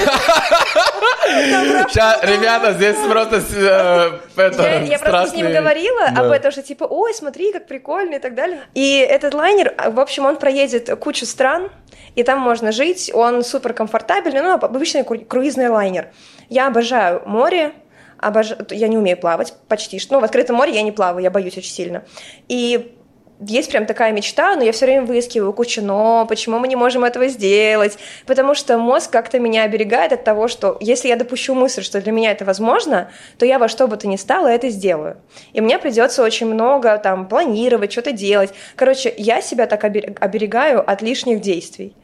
Сейчас, 1.89 2.23
ребята, 2.23 2.73
здесь 2.73 2.97
просто 2.97 3.43
э, 3.55 4.87
Я, 4.87 4.99
просто 4.99 5.27
с 5.29 5.35
ним 5.35 5.53
говорила 5.53 6.05
об 6.17 6.31
этом, 6.31 6.51
что 6.51 6.63
типа, 6.63 6.85
ой, 6.85 7.13
смотри, 7.13 7.53
как 7.53 7.67
прикольно 7.67 8.15
и 8.15 8.19
так 8.19 8.35
далее. 8.35 8.61
И 8.75 8.97
этот 8.97 9.35
лайнер, 9.35 9.75
а, 9.77 9.91
в 9.91 10.01
общем, 10.01 10.25
он 10.25 10.37
проедет 10.37 10.99
кучу 10.99 11.27
стран, 11.27 11.71
и 12.15 12.23
там 12.23 12.41
можно 12.41 12.73
жить, 12.73 13.11
он 13.13 13.45
супер 13.45 13.75
комфортабельный, 13.75 14.41
ну, 14.41 14.55
обычный 14.55 15.03
кру- 15.03 15.25
круизный 15.27 15.69
лайнер. 15.69 16.09
Я 16.49 16.69
обожаю 16.69 17.23
море, 17.27 17.73
обожаю, 18.19 18.67
я 18.71 18.89
не 18.89 18.97
умею 18.97 19.19
плавать 19.19 19.55
почти 19.69 19.99
что, 19.99 20.15
ну, 20.15 20.21
в 20.21 20.25
открытом 20.25 20.57
море 20.57 20.73
я 20.75 20.83
не 20.83 20.93
плаваю, 20.93 21.23
я 21.23 21.31
боюсь 21.31 21.57
очень 21.59 21.73
сильно. 21.73 22.05
И 22.49 22.95
есть 23.41 23.71
прям 23.71 23.87
такая 23.87 24.13
мечта, 24.13 24.57
но 24.57 24.65
я 24.65 24.73
все 24.73 24.87
время 24.87 25.03
выискиваю 25.03 25.53
кучу 25.53 25.81
«но», 25.83 26.27
почему 26.29 26.59
мы 26.59 26.69
не 26.69 26.77
можем 26.77 27.05
этого 27.05 27.29
сделать, 27.29 27.99
потому 28.27 28.55
что 28.55 28.79
мозг 28.79 29.11
как-то 29.11 29.39
меня 29.39 29.63
оберегает 29.63 30.13
от 30.13 30.25
того, 30.25 30.49
что 30.49 30.77
если 30.81 31.09
я 31.09 31.17
допущу 31.17 31.55
мысль, 31.55 31.83
что 31.83 32.01
для 32.01 32.13
меня 32.13 32.33
это 32.33 32.45
возможно, 32.45 33.11
то 33.39 33.47
я 33.47 33.59
во 33.59 33.69
что 33.69 33.87
бы 33.87 33.97
то 33.97 34.09
ни 34.09 34.17
стало 34.17 34.49
это 34.49 34.69
сделаю. 34.71 35.19
И 35.53 35.61
мне 35.61 35.79
придется 35.79 36.23
очень 36.23 36.47
много 36.47 36.99
там 36.99 37.29
планировать, 37.29 37.93
что-то 37.93 38.13
делать. 38.13 38.53
Короче, 38.75 39.13
я 39.17 39.41
себя 39.41 39.67
так 39.67 39.85
обер- 39.85 40.17
оберегаю 40.19 40.89
от 40.89 41.03
лишних 41.03 41.41
действий. 41.41 41.95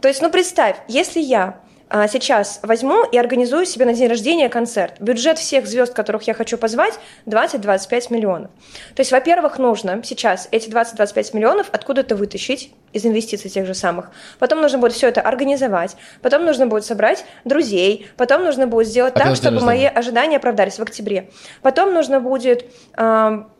То 0.00 0.08
есть, 0.08 0.22
ну 0.22 0.30
представь, 0.30 0.76
если 0.86 1.20
я 1.20 1.60
сейчас 1.90 2.60
возьму 2.62 3.04
и 3.04 3.18
организую 3.18 3.66
себе 3.66 3.84
на 3.84 3.94
день 3.94 4.08
рождения 4.08 4.48
концерт. 4.48 4.94
Бюджет 5.00 5.38
всех 5.38 5.66
звезд, 5.66 5.94
которых 5.94 6.22
я 6.24 6.34
хочу 6.34 6.58
позвать, 6.58 6.94
20-25 7.26 8.12
миллионов. 8.12 8.50
То 8.94 9.00
есть, 9.00 9.12
во-первых, 9.12 9.58
нужно 9.58 10.02
сейчас 10.04 10.48
эти 10.50 10.68
20-25 10.68 11.36
миллионов 11.36 11.68
откуда-то 11.72 12.16
вытащить 12.16 12.72
из 12.92 13.04
инвестиций 13.04 13.50
тех 13.50 13.66
же 13.66 13.74
самых. 13.74 14.10
Потом 14.38 14.60
нужно 14.60 14.78
будет 14.78 14.92
все 14.92 15.08
это 15.08 15.20
организовать. 15.20 15.96
Потом 16.22 16.44
нужно 16.44 16.66
будет 16.66 16.84
собрать 16.84 17.24
друзей. 17.44 18.08
Потом 18.16 18.44
нужно 18.44 18.66
будет 18.66 18.88
сделать 18.88 19.14
А 19.16 19.20
так, 19.20 19.36
чтобы 19.36 19.60
мои 19.60 19.84
ожидания 19.84 20.36
оправдались 20.36 20.78
в 20.78 20.82
октябре. 20.82 21.30
Потом 21.62 21.92
нужно 21.94 22.20
будет 22.20 22.66
ам, 22.94 23.50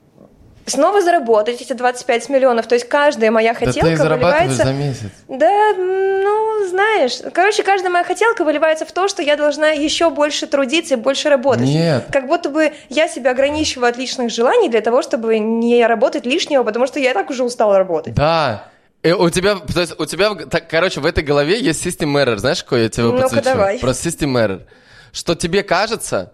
снова 0.68 1.00
заработать 1.02 1.60
эти 1.60 1.72
25 1.72 2.28
миллионов. 2.28 2.66
То 2.66 2.74
есть 2.74 2.88
каждая 2.88 3.30
моя 3.30 3.54
Да 3.54 3.58
хотелка 3.66 3.88
ты 3.90 3.96
зарабатываешь 3.96 4.50
выливается... 4.50 4.64
за 4.64 4.72
месяц. 4.72 5.12
Да, 5.28 5.74
ну, 5.76 6.66
знаешь, 6.68 7.18
короче, 7.32 7.62
каждая 7.62 7.90
моя 7.90 8.04
хотелка 8.04 8.44
выливается 8.44 8.84
в 8.84 8.92
то, 8.92 9.08
что 9.08 9.22
я 9.22 9.36
должна 9.36 9.70
еще 9.70 10.10
больше 10.10 10.46
трудиться 10.46 10.94
и 10.94 10.96
больше 10.96 11.28
работать. 11.28 11.66
Нет. 11.66 12.06
Как 12.12 12.26
будто 12.26 12.48
бы 12.50 12.72
я 12.88 13.08
себя 13.08 13.30
ограничиваю 13.32 13.88
от 13.88 13.96
личных 13.96 14.30
желаний 14.30 14.68
для 14.68 14.80
того, 14.80 15.02
чтобы 15.02 15.38
не 15.38 15.86
работать 15.86 16.26
лишнего, 16.26 16.62
потому 16.62 16.86
что 16.86 16.98
я 17.00 17.10
и 17.10 17.14
так 17.14 17.30
уже 17.30 17.44
устала 17.44 17.78
работать. 17.78 18.14
Да. 18.14 18.64
И 19.02 19.12
у 19.12 19.30
тебя, 19.30 19.54
то 19.56 19.80
есть 19.80 19.94
у 19.98 20.04
тебя, 20.06 20.34
так, 20.34 20.68
короче, 20.68 21.00
в 21.00 21.06
этой 21.06 21.22
голове 21.22 21.60
есть 21.60 21.86
system 21.86 22.12
error. 22.22 22.36
Знаешь, 22.36 22.62
какой 22.64 22.82
я 22.82 22.88
тебе 22.88 23.04
Ну-ка, 23.04 23.22
подсвечу? 23.22 23.44
давай. 23.44 23.78
Про 23.78 23.90
system 23.90 24.32
error. 24.34 24.62
Что 25.12 25.34
тебе 25.34 25.62
кажется, 25.62 26.32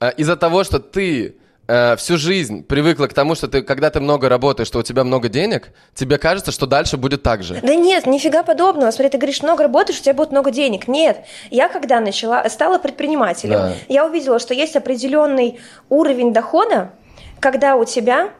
э, 0.00 0.12
из-за 0.16 0.36
того, 0.36 0.62
что 0.64 0.78
ты 0.78 1.36
э, 1.66 1.96
всю 1.96 2.16
жизнь 2.18 2.62
привыкла 2.64 3.06
к 3.06 3.14
тому, 3.14 3.34
что 3.34 3.48
ты, 3.48 3.62
когда 3.62 3.90
ты 3.90 4.00
много 4.00 4.28
работаешь, 4.28 4.68
что 4.68 4.78
у 4.78 4.82
тебя 4.82 5.04
много 5.04 5.28
денег, 5.28 5.70
тебе 5.94 6.18
кажется, 6.18 6.52
что 6.52 6.66
дальше 6.66 6.96
будет 6.96 7.22
так 7.22 7.42
же. 7.42 7.60
Да 7.62 7.74
нет, 7.74 8.06
нифига 8.06 8.42
подобного. 8.42 8.90
Смотри, 8.90 9.10
ты 9.10 9.18
говоришь, 9.18 9.42
много 9.42 9.62
работаешь, 9.62 9.98
у 10.00 10.02
тебя 10.02 10.14
будет 10.14 10.30
много 10.32 10.50
денег. 10.50 10.88
Нет, 10.88 11.24
я 11.50 11.68
когда 11.68 12.00
начала, 12.00 12.48
стала 12.48 12.78
предпринимателем, 12.78 13.52
Да. 13.54 13.72
я 13.88 14.06
увидела, 14.06 14.38
что 14.38 14.54
есть 14.54 14.76
определенный 14.76 15.58
уровень 15.88 16.32
дохода, 16.32 16.92
когда 17.40 17.76
у 17.76 17.84
тебя 17.84 18.30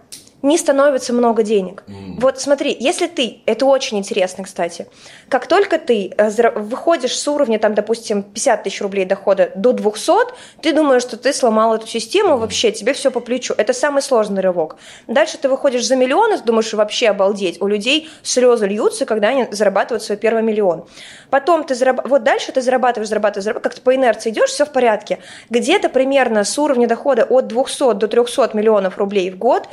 не 0.44 0.58
становится 0.58 1.12
много 1.12 1.42
денег. 1.42 1.82
Вот 2.18 2.40
смотри, 2.40 2.76
если 2.78 3.06
ты, 3.06 3.38
это 3.46 3.66
очень 3.66 3.98
интересно, 3.98 4.44
кстати, 4.44 4.86
как 5.28 5.46
только 5.46 5.78
ты 5.78 6.12
э, 6.16 6.50
выходишь 6.54 7.18
с 7.18 7.26
уровня, 7.26 7.58
там, 7.58 7.74
допустим, 7.74 8.22
50 8.22 8.62
тысяч 8.62 8.80
рублей 8.80 9.04
дохода 9.04 9.50
до 9.56 9.72
200, 9.72 10.12
ты 10.60 10.72
думаешь, 10.72 11.02
что 11.02 11.16
ты 11.16 11.32
сломал 11.32 11.74
эту 11.74 11.86
систему, 11.86 12.36
вообще, 12.36 12.70
тебе 12.70 12.92
все 12.92 13.10
по 13.10 13.20
плечу. 13.20 13.54
Это 13.56 13.72
самый 13.72 14.02
сложный 14.02 14.42
рывок. 14.42 14.76
Дальше 15.08 15.38
ты 15.38 15.48
выходишь 15.48 15.86
за 15.86 15.96
миллион, 15.96 16.34
и 16.34 16.42
думаешь, 16.42 16.72
вообще 16.72 17.08
обалдеть. 17.08 17.60
У 17.60 17.66
людей 17.66 18.08
слезы 18.22 18.66
льются, 18.66 19.06
когда 19.06 19.28
они 19.28 19.48
зарабатывают 19.50 20.02
свой 20.02 20.18
первый 20.18 20.42
миллион. 20.42 20.86
Потом 21.30 21.64
ты 21.64 21.74
зарабатываешь, 21.74 22.10
вот 22.10 22.22
дальше 22.22 22.52
ты 22.52 22.60
зарабатываешь, 22.60 23.08
зарабатываешь, 23.08 23.44
зарабатываешь, 23.44 23.62
как-то 23.62 23.80
по 23.80 23.94
инерции 23.94 24.30
идешь, 24.30 24.50
все 24.50 24.64
в 24.64 24.72
порядке. 24.72 25.18
Где-то 25.50 25.88
примерно 25.88 26.44
с 26.44 26.58
уровня 26.58 26.86
дохода 26.86 27.24
от 27.24 27.46
200 27.46 27.94
до 27.94 28.08
300 28.08 28.50
миллионов 28.54 28.98
рублей 28.98 29.30
в 29.30 29.38
год, 29.38 29.68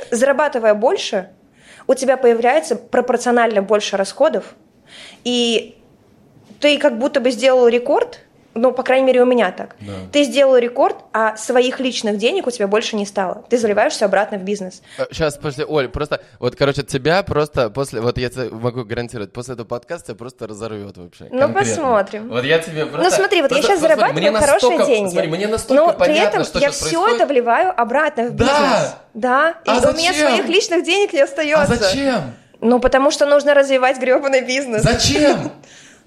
зарабатывая 0.62 0.74
больше, 0.74 1.30
у 1.86 1.94
тебя 1.94 2.16
появляется 2.16 2.76
пропорционально 2.76 3.62
больше 3.62 3.96
расходов, 3.96 4.54
и 5.24 5.76
ты 6.60 6.78
как 6.78 6.98
будто 6.98 7.20
бы 7.20 7.30
сделал 7.30 7.68
рекорд, 7.68 8.20
Ну, 8.54 8.72
по 8.72 8.82
крайней 8.82 9.06
мере, 9.06 9.22
у 9.22 9.26
меня 9.26 9.50
так. 9.50 9.76
Да. 9.80 9.92
Ты 10.12 10.24
сделал 10.24 10.56
рекорд, 10.56 10.96
а 11.12 11.36
своих 11.36 11.80
личных 11.80 12.18
денег 12.18 12.46
у 12.46 12.50
тебя 12.50 12.66
больше 12.66 12.96
не 12.96 13.06
стало. 13.06 13.44
Ты 13.48 13.58
заливаешь 13.58 13.94
все 13.94 14.04
обратно 14.04 14.38
в 14.38 14.42
бизнес. 14.42 14.82
Сейчас, 15.10 15.36
э, 15.36 15.38
подожди, 15.38 15.64
Оль, 15.64 15.88
просто, 15.88 16.20
вот, 16.38 16.56
короче, 16.56 16.82
тебя 16.82 17.22
просто 17.22 17.70
после, 17.70 18.00
вот 18.00 18.18
я 18.18 18.28
тебе 18.28 18.50
могу 18.50 18.84
гарантировать, 18.84 19.32
после 19.32 19.54
этого 19.54 19.66
подкаста 19.66 20.08
тебя 20.08 20.16
просто 20.16 20.46
разорвет 20.46 20.96
вообще. 20.96 21.28
Ну, 21.30 21.40
конкретно. 21.40 21.60
посмотрим. 21.60 22.28
Вот 22.28 22.44
я 22.44 22.58
тебе 22.58 22.86
просто... 22.86 23.08
Ну, 23.08 23.10
смотри, 23.10 23.42
вот 23.42 23.48
просто, 23.48 23.66
я 23.68 23.76
сейчас 23.76 23.80
просто, 23.80 23.96
зарабатываю 23.96 24.30
мне 24.30 24.40
хорошие 24.40 24.70
настолько, 24.70 24.86
деньги. 24.86 25.10
Смотри, 25.12 25.30
мне 25.30 25.46
настолько 25.48 25.82
но 25.82 25.92
понятно, 25.92 26.04
при 26.04 26.28
этом 26.28 26.44
что 26.44 26.58
я 26.58 26.70
все 26.70 26.82
происходит. 26.82 27.16
это 27.16 27.26
вливаю 27.26 27.80
обратно 27.80 28.24
в 28.24 28.32
бизнес. 28.32 28.50
Да. 28.52 28.98
Да. 29.14 29.54
А 29.66 29.76
и 29.76 29.80
зачем? 29.80 29.94
у 29.94 29.98
меня 29.98 30.12
своих 30.12 30.48
личных 30.48 30.84
денег 30.84 31.12
не 31.12 31.20
остается. 31.20 31.72
А 31.72 31.76
зачем? 31.76 32.34
Ну, 32.60 32.78
потому 32.78 33.10
что 33.10 33.26
нужно 33.26 33.54
развивать 33.54 33.98
гребаный 33.98 34.42
бизнес. 34.42 34.82
Зачем? 34.82 35.50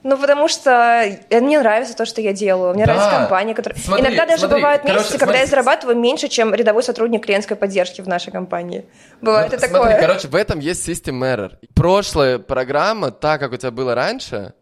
Ну, 0.08 0.18
потому 0.20 0.48
что 0.48 1.04
мне 1.32 1.58
нравится 1.60 1.96
то, 1.98 2.06
что 2.06 2.22
я 2.22 2.32
делаю. 2.32 2.76
Мне 2.76 2.86
Да. 2.86 2.94
нравится 2.94 3.18
компания, 3.18 3.56
которая... 3.56 3.80
Смотри, 3.82 4.06
Иногда 4.06 4.28
даже 4.28 4.42
смотри, 4.42 4.58
бывают 4.58 4.82
короче, 4.84 4.98
месяцы, 5.00 5.14
когда 5.18 5.26
смотри. 5.26 5.42
я 5.42 5.48
зарабатываю 5.48 5.98
меньше, 5.98 6.28
чем 6.28 6.54
рядовой 6.54 6.84
сотрудник 6.84 7.26
клиентской 7.26 7.58
поддержки 7.58 8.02
в 8.02 8.08
нашей 8.08 8.32
компании. 8.32 8.86
Бывает 9.22 9.50
Ну, 9.52 9.56
и 9.58 9.60
смотри, 9.60 9.74
такое. 9.74 10.00
короче, 10.00 10.28
в 10.28 10.36
этом 10.36 10.60
есть 10.60 10.88
system 10.88 11.22
error. 11.24 11.54
Прошлая 11.74 12.38
программа, 12.38 13.10
так 13.10 13.40
как 13.40 13.52
у 13.54 13.58
тебя 13.58 13.72
было 13.72 13.96
раньше, 13.96 14.54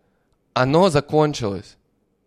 оно 0.54 0.90
закончилось. 0.90 1.76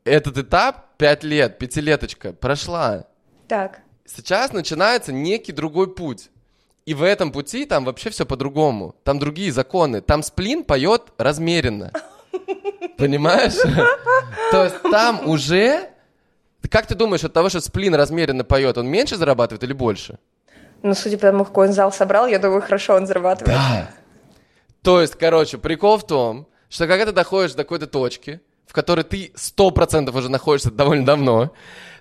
Этот 0.05 0.37
этап, 0.37 0.97
пять 0.99 1.25
лет, 1.25 1.57
пятилеточка, 1.59 2.35
прошла. 2.35 3.07
Так. 3.49 3.81
Сейчас 4.05 4.53
начинается 4.53 5.13
некий 5.15 5.53
другой 5.53 5.95
путь. 5.95 6.29
И 6.85 6.93
в 6.93 7.03
этом 7.03 7.33
пути 7.33 7.65
там 7.65 7.87
вообще 7.87 8.11
все 8.11 8.27
по-другому. 8.27 8.95
Там 9.05 9.19
другие 9.19 9.51
законы. 9.53 10.03
Там 10.03 10.23
сплин 10.23 10.65
поет 10.65 11.05
размеренно. 11.17 11.93
Понимаешь? 12.97 13.55
То 14.51 14.65
есть 14.65 14.83
там 14.83 15.29
уже... 15.29 15.91
Как 16.71 16.87
ты 16.87 16.95
думаешь, 16.95 17.23
от 17.23 17.33
того, 17.33 17.49
что 17.49 17.61
сплин 17.61 17.95
размеренно 17.95 18.43
поет, 18.43 18.77
он 18.77 18.89
меньше 18.89 19.17
зарабатывает 19.17 19.63
или 19.63 19.73
больше? 19.73 20.19
Ну, 20.83 20.95
судя 20.95 21.17
по 21.17 21.23
тому, 21.23 21.45
какой 21.45 21.69
он 21.69 21.73
зал 21.73 21.93
собрал, 21.93 22.27
я 22.27 22.39
думаю, 22.39 22.61
хорошо 22.61 22.95
он 22.95 23.07
зарабатывает. 23.07 23.57
Да. 23.57 23.91
То 24.83 25.01
есть, 25.01 25.15
короче, 25.15 25.59
прикол 25.59 25.99
в 25.99 26.07
том, 26.07 26.49
что 26.69 26.87
когда 26.87 27.07
ты 27.07 27.13
доходишь 27.13 27.55
до 27.55 27.65
какой-то 27.65 27.87
точки, 27.87 28.41
в 28.67 28.73
которой 28.73 29.05
ты 29.05 29.33
100% 29.37 30.17
уже 30.17 30.29
находишься 30.29 30.71
довольно 30.71 31.07
давно, 31.07 31.53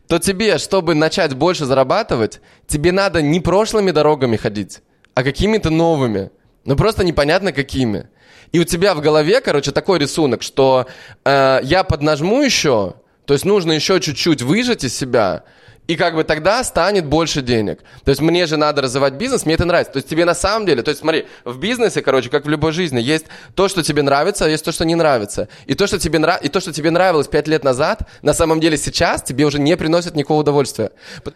то 0.07 0.19
тебе, 0.19 0.57
чтобы 0.57 0.93
начать 0.95 1.33
больше 1.33 1.65
зарабатывать, 1.65 2.41
тебе 2.67 2.91
надо 2.91 3.21
не 3.21 3.39
прошлыми 3.39 3.91
дорогами 3.91 4.35
ходить, 4.35 4.81
а 5.13 5.23
какими-то 5.23 5.69
новыми. 5.69 6.31
Ну 6.63 6.75
просто 6.75 7.03
непонятно 7.03 7.53
какими. 7.53 8.09
И 8.55 8.59
у 8.59 8.63
тебя 8.63 8.95
в 8.95 9.01
голове, 9.01 9.41
короче, 9.41 9.73
такой 9.73 9.99
рисунок, 9.99 10.41
что 10.41 10.87
э, 11.25 11.59
я 11.63 11.83
поднажму 11.83 12.41
еще, 12.41 12.93
то 13.25 13.33
есть 13.33 13.43
нужно 13.43 13.73
еще 13.73 13.99
чуть-чуть 13.99 14.41
выжать 14.43 14.85
из 14.85 14.97
себя, 14.97 15.43
и 15.87 15.95
как 15.95 16.15
бы 16.15 16.23
тогда 16.23 16.63
станет 16.63 17.05
больше 17.05 17.41
денег. 17.41 17.79
То 18.03 18.09
есть 18.09 18.21
мне 18.21 18.45
же 18.45 18.57
надо 18.57 18.81
развивать 18.81 19.13
бизнес, 19.13 19.45
мне 19.45 19.55
это 19.55 19.65
нравится. 19.65 19.93
То 19.93 19.97
есть 19.97 20.09
тебе 20.09 20.25
на 20.25 20.33
самом 20.33 20.65
деле, 20.65 20.81
то 20.81 20.89
есть 20.89 21.01
смотри, 21.01 21.25
в 21.43 21.59
бизнесе, 21.59 22.01
короче, 22.01 22.29
как 22.29 22.45
в 22.45 22.49
любой 22.49 22.71
жизни, 22.71 22.99
есть 22.99 23.25
то, 23.55 23.67
что 23.67 23.83
тебе 23.83 24.01
нравится, 24.01 24.45
а 24.45 24.49
есть 24.49 24.65
то, 24.65 24.71
что 24.71 24.85
не 24.85 24.95
нравится. 24.95 25.47
И 25.65 25.75
то, 25.75 25.87
что 25.87 25.99
тебе, 25.99 26.19
нрав... 26.19 26.41
и 26.41 26.49
то, 26.49 26.59
что 26.59 26.73
тебе 26.73 26.91
нравилось 26.91 27.27
пять 27.27 27.47
лет 27.47 27.63
назад, 27.63 28.07
на 28.21 28.33
самом 28.33 28.59
деле 28.59 28.77
сейчас 28.77 29.21
тебе 29.21 29.45
уже 29.45 29.59
не 29.59 29.77
приносит 29.77 30.15
никакого 30.15 30.41
удовольствия. 30.41 30.91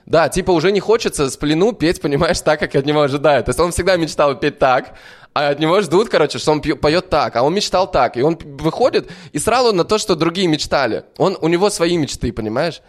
Да, 0.05 0.29
типа 0.29 0.51
уже 0.51 0.71
не 0.71 0.79
хочется 0.79 1.29
с 1.29 1.37
плену 1.37 1.73
петь, 1.73 2.01
понимаешь, 2.01 2.41
так, 2.41 2.59
как 2.59 2.75
от 2.75 2.85
него 2.85 3.01
ожидают. 3.01 3.45
То 3.45 3.49
есть 3.49 3.59
он 3.59 3.71
всегда 3.71 3.95
мечтал 3.97 4.35
петь 4.35 4.59
так, 4.59 4.95
а 5.33 5.49
от 5.49 5.59
него 5.59 5.79
ждут, 5.81 6.09
короче, 6.09 6.39
что 6.39 6.51
он 6.51 6.61
поет 6.61 7.09
так, 7.09 7.35
а 7.35 7.43
он 7.43 7.53
мечтал 7.53 7.89
так. 7.89 8.17
И 8.17 8.21
он 8.21 8.37
выходит 8.41 9.09
и 9.31 9.39
сразу 9.39 9.73
на 9.73 9.83
то, 9.83 9.97
что 9.97 10.15
другие 10.15 10.47
мечтали. 10.47 11.05
Он, 11.17 11.37
у 11.39 11.47
него 11.47 11.69
свои 11.69 11.97
мечты, 11.97 12.33
понимаешь? 12.33 12.81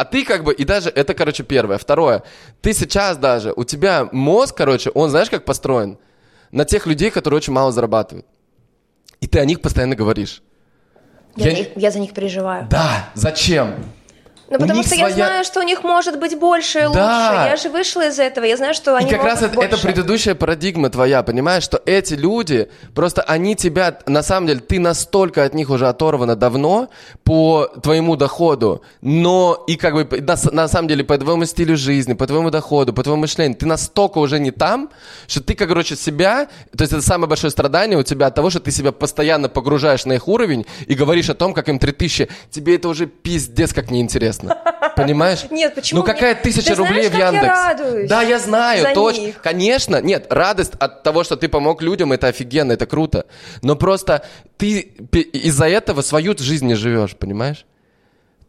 А 0.00 0.04
ты 0.06 0.24
как 0.24 0.44
бы, 0.44 0.54
и 0.54 0.64
даже, 0.64 0.88
это, 0.88 1.12
короче, 1.12 1.42
первое. 1.42 1.76
Второе, 1.76 2.22
ты 2.62 2.72
сейчас 2.72 3.18
даже, 3.18 3.52
у 3.54 3.64
тебя 3.64 4.08
мозг, 4.12 4.56
короче, 4.56 4.88
он 4.94 5.10
знаешь, 5.10 5.28
как 5.28 5.44
построен? 5.44 5.98
На 6.52 6.64
тех 6.64 6.86
людей, 6.86 7.10
которые 7.10 7.36
очень 7.36 7.52
мало 7.52 7.70
зарабатывают. 7.70 8.24
И 9.20 9.26
ты 9.26 9.38
о 9.40 9.44
них 9.44 9.60
постоянно 9.60 9.94
говоришь. 9.94 10.40
Я, 11.36 11.44
Я 11.44 11.50
за 11.50 11.56
них, 11.58 11.68
я 11.76 11.90
за 11.90 11.98
них 11.98 12.14
переживаю. 12.14 12.66
Да, 12.70 13.10
зачем? 13.12 13.74
Ну, 14.50 14.58
потому 14.58 14.82
что 14.82 14.94
я 14.96 15.08
своя- 15.08 15.14
знаю, 15.26 15.44
что 15.44 15.60
у 15.60 15.62
них 15.62 15.84
может 15.84 16.18
быть 16.18 16.36
больше 16.38 16.80
и 16.80 16.84
лучше. 16.86 16.98
Да. 16.98 17.46
Я 17.48 17.56
же 17.56 17.68
вышла 17.68 18.08
из 18.08 18.18
этого. 18.18 18.44
Я 18.44 18.56
знаю, 18.56 18.74
что 18.74 18.96
они 18.96 19.06
И 19.06 19.10
как 19.10 19.18
могут 19.20 19.32
раз 19.34 19.42
это, 19.42 19.54
больше. 19.54 19.68
это 19.74 19.80
предыдущая 19.80 20.34
парадигма 20.34 20.90
твоя, 20.90 21.22
понимаешь, 21.22 21.62
что 21.62 21.80
эти 21.86 22.14
люди, 22.14 22.68
просто 22.94 23.22
они 23.22 23.54
тебя, 23.54 23.98
на 24.06 24.22
самом 24.24 24.48
деле, 24.48 24.58
ты 24.60 24.80
настолько 24.80 25.44
от 25.44 25.54
них 25.54 25.70
уже 25.70 25.88
оторвана 25.88 26.34
давно 26.34 26.88
по 27.22 27.68
твоему 27.82 28.16
доходу, 28.16 28.82
но 29.02 29.62
и 29.68 29.76
как 29.76 29.94
бы 29.94 30.20
на, 30.20 30.34
на 30.50 30.66
самом 30.66 30.88
деле 30.88 31.04
по 31.04 31.16
твоему 31.16 31.44
стилю 31.44 31.76
жизни, 31.76 32.14
по 32.14 32.26
твоему 32.26 32.50
доходу, 32.50 32.92
по 32.92 33.04
твоему 33.04 33.20
мышлению, 33.20 33.56
ты 33.56 33.66
настолько 33.66 34.18
уже 34.18 34.40
не 34.40 34.50
там, 34.50 34.90
что 35.28 35.40
ты, 35.42 35.54
как, 35.54 35.68
короче, 35.68 35.94
себя, 35.94 36.48
то 36.76 36.82
есть 36.82 36.92
это 36.92 37.02
самое 37.02 37.28
большое 37.28 37.52
страдание 37.52 37.96
у 37.98 38.02
тебя 38.02 38.26
от 38.26 38.34
того, 38.34 38.50
что 38.50 38.58
ты 38.58 38.72
себя 38.72 38.90
постоянно 38.90 39.48
погружаешь 39.48 40.06
на 40.06 40.14
их 40.14 40.26
уровень 40.26 40.66
и 40.88 40.94
говоришь 40.94 41.30
о 41.30 41.34
том, 41.34 41.54
как 41.54 41.68
им 41.68 41.78
3000, 41.78 42.28
тебе 42.50 42.74
это 42.74 42.88
уже 42.88 43.06
пиздец 43.06 43.72
как 43.72 43.92
неинтересно. 43.92 44.39
Понимаешь? 44.96 45.44
Нет, 45.50 45.74
почему 45.74 46.00
Ну 46.00 46.06
какая 46.06 46.34
нет? 46.34 46.42
тысяча 46.42 46.68
Ты 46.70 46.74
знаешь, 46.74 46.88
рублей 46.90 47.08
в 47.08 47.12
как 47.12 47.20
я 47.20 47.26
Яндекс? 47.28 47.46
радуюсь 47.46 48.08
Да, 48.10 48.22
я 48.22 48.38
знаю, 48.38 48.94
точно. 48.94 49.20
них? 49.20 49.40
Конечно, 49.42 50.00
нет, 50.00 50.26
радость 50.30 50.72
от 50.78 51.02
того, 51.02 51.24
что 51.24 51.36
ты 51.36 51.48
помог 51.48 51.82
людям, 51.82 52.12
это 52.12 52.28
офигенно, 52.28 52.72
это 52.72 52.86
круто. 52.86 53.26
Но 53.62 53.76
просто 53.76 54.24
ты 54.56 54.80
из-за 54.80 55.68
этого 55.68 56.02
свою 56.02 56.36
жизнь 56.38 56.66
не 56.66 56.74
живешь, 56.74 57.16
понимаешь? 57.16 57.64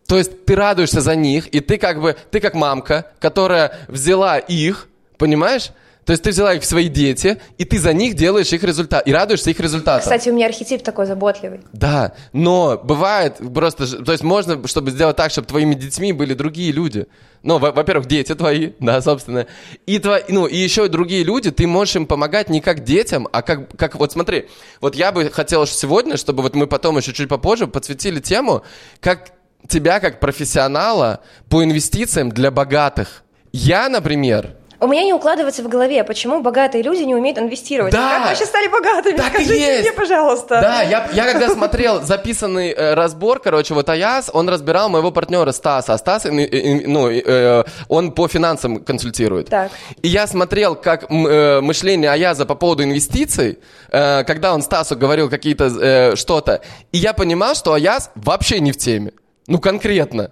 То 0.08 0.18
есть 0.18 0.46
ты 0.46 0.56
радуешься 0.56 1.00
за 1.02 1.16
них, 1.16 1.48
и 1.48 1.60
ты 1.62 1.78
как 1.78 2.02
бы, 2.02 2.18
ты 2.32 2.40
как 2.40 2.54
мамка, 2.54 3.06
которая 3.20 3.78
взяла 3.88 4.38
их, 4.38 4.90
понимаешь? 5.18 5.70
То 6.06 6.14
есть 6.14 6.24
ты 6.24 6.32
взяла 6.32 6.54
их 6.56 6.64
в 6.64 6.66
свои 6.66 6.88
дети, 6.88 7.40
и 7.60 7.66
ты 7.66 7.78
за 7.78 7.94
них 7.94 8.16
делаешь 8.16 8.52
их 8.52 8.64
результат, 8.64 9.08
и 9.08 9.14
радуешься 9.14 9.52
их 9.52 9.60
результатам. 9.60 10.02
Кстати, 10.02 10.30
у 10.30 10.34
меня 10.34 10.48
архетип 10.48 10.82
такой 10.82 11.06
заботливый. 11.06 11.62
Да, 11.74 12.14
но 12.34 12.80
бывает 12.84 13.38
просто, 13.54 14.04
то 14.04 14.12
есть 14.12 14.24
можно, 14.24 14.68
чтобы 14.68 14.90
сделать 14.92 15.16
так, 15.16 15.32
чтобы 15.32 15.48
твоими 15.48 15.76
детьми 15.76 16.12
были 16.12 16.34
другие 16.34 16.72
люди. 16.72 17.08
Ну, 17.44 17.60
во- 17.60 17.72
во-первых, 17.72 18.08
дети 18.08 18.34
твои, 18.34 18.72
да, 18.80 19.00
собственно. 19.02 19.46
И, 19.86 20.00
твои, 20.00 20.22
ну, 20.28 20.48
и 20.48 20.58
еще 20.58 20.88
другие 20.88 21.24
люди, 21.24 21.52
ты 21.52 21.68
можешь 21.68 21.96
им 21.96 22.08
помогать 22.08 22.50
не 22.50 22.62
как 22.62 22.84
детям, 22.84 23.28
а 23.32 23.44
как, 23.44 23.76
как, 23.78 23.96
вот 23.96 24.12
смотри, 24.12 24.48
вот 24.80 24.96
я 24.96 25.12
бы 25.12 25.30
хотел 25.30 25.68
сегодня, 25.68 26.18
чтобы 26.18 26.42
вот 26.42 26.56
мы 26.56 26.66
потом 26.66 26.98
еще 26.98 27.14
чуть 27.14 27.30
попозже 27.30 27.68
подсветили 27.68 28.20
тему, 28.20 28.64
как 29.00 29.32
тебя 29.68 30.00
как 30.00 30.20
профессионала 30.20 31.22
по 31.48 31.64
инвестициям 31.64 32.32
для 32.32 32.50
богатых. 32.50 33.24
Я, 33.52 33.88
например, 33.90 34.56
У 34.82 34.88
меня 34.88 35.04
не 35.04 35.14
укладывается 35.14 35.62
в 35.62 35.68
голове, 35.68 36.04
почему 36.04 36.42
богатые 36.42 36.82
люди 36.82 37.04
не 37.04 37.14
умеют 37.14 37.38
инвестировать. 37.38 37.94
Да. 37.94 38.18
Как 38.18 38.30
вообще 38.30 38.46
стали 38.46 38.68
богатыми? 38.68 39.16
Так 39.16 39.28
и 39.36 39.46
Скажите 39.46 39.60
есть. 39.60 39.82
мне, 39.82 39.92
пожалуйста. 39.92 40.60
Да, 40.60 40.82
я, 40.82 41.08
я 41.14 41.32
когда 41.32 41.50
смотрел 41.50 42.02
записанный 42.02 42.72
э, 42.72 42.96
разбор, 42.96 43.40
короче, 43.40 43.76
вот 43.76 43.88
Аяс, 43.90 44.32
он 44.34 44.50
разбирал 44.50 44.90
моего 44.90 45.12
партнера 45.12 45.52
Стаса. 45.52 45.94
А 45.94 45.98
Стас, 46.00 46.26
э, 46.26 46.30
э, 46.30 46.88
ну, 46.88 47.08
э, 47.12 47.64
он 47.90 48.12
по 48.12 48.28
финансам 48.28 48.84
консультирует. 48.84 49.50
Так. 49.50 49.72
И 50.02 50.08
я 50.08 50.26
смотрел, 50.26 50.74
как 50.74 51.12
э, 51.12 51.62
мышление 51.62 52.10
Аяза 52.10 52.48
по 52.48 52.56
поводу 52.56 52.84
инвестиций, 52.84 53.60
э, 53.92 54.24
когда 54.24 54.52
он 54.52 54.64
Стасу 54.64 54.96
говорил 54.96 55.30
какие-то 55.30 55.66
э, 55.66 56.16
что-то. 56.16 56.62
И 56.92 56.98
я 56.98 57.14
понимал, 57.14 57.54
что 57.54 57.74
Аяз 57.74 58.10
вообще 58.16 58.60
не 58.60 58.72
в 58.72 58.78
теме. 58.78 59.12
Ну, 59.46 59.60
конкретно. 59.60 60.32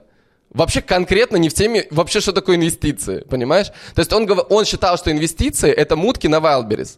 Вообще 0.51 0.81
конкретно 0.81 1.37
не 1.37 1.49
в 1.49 1.53
теме, 1.53 1.85
вообще 1.91 2.21
что 2.21 2.31
такое 2.31 2.55
инвестиции, 2.55 3.21
понимаешь? 3.29 3.67
То 3.93 3.99
есть 3.99 4.11
он, 4.11 4.27
он 4.49 4.65
считал, 4.65 4.97
что 4.97 5.11
инвестиции 5.11 5.69
это 5.69 5.95
мутки 5.95 6.25
на 6.27 6.37
Wildberries. 6.37 6.97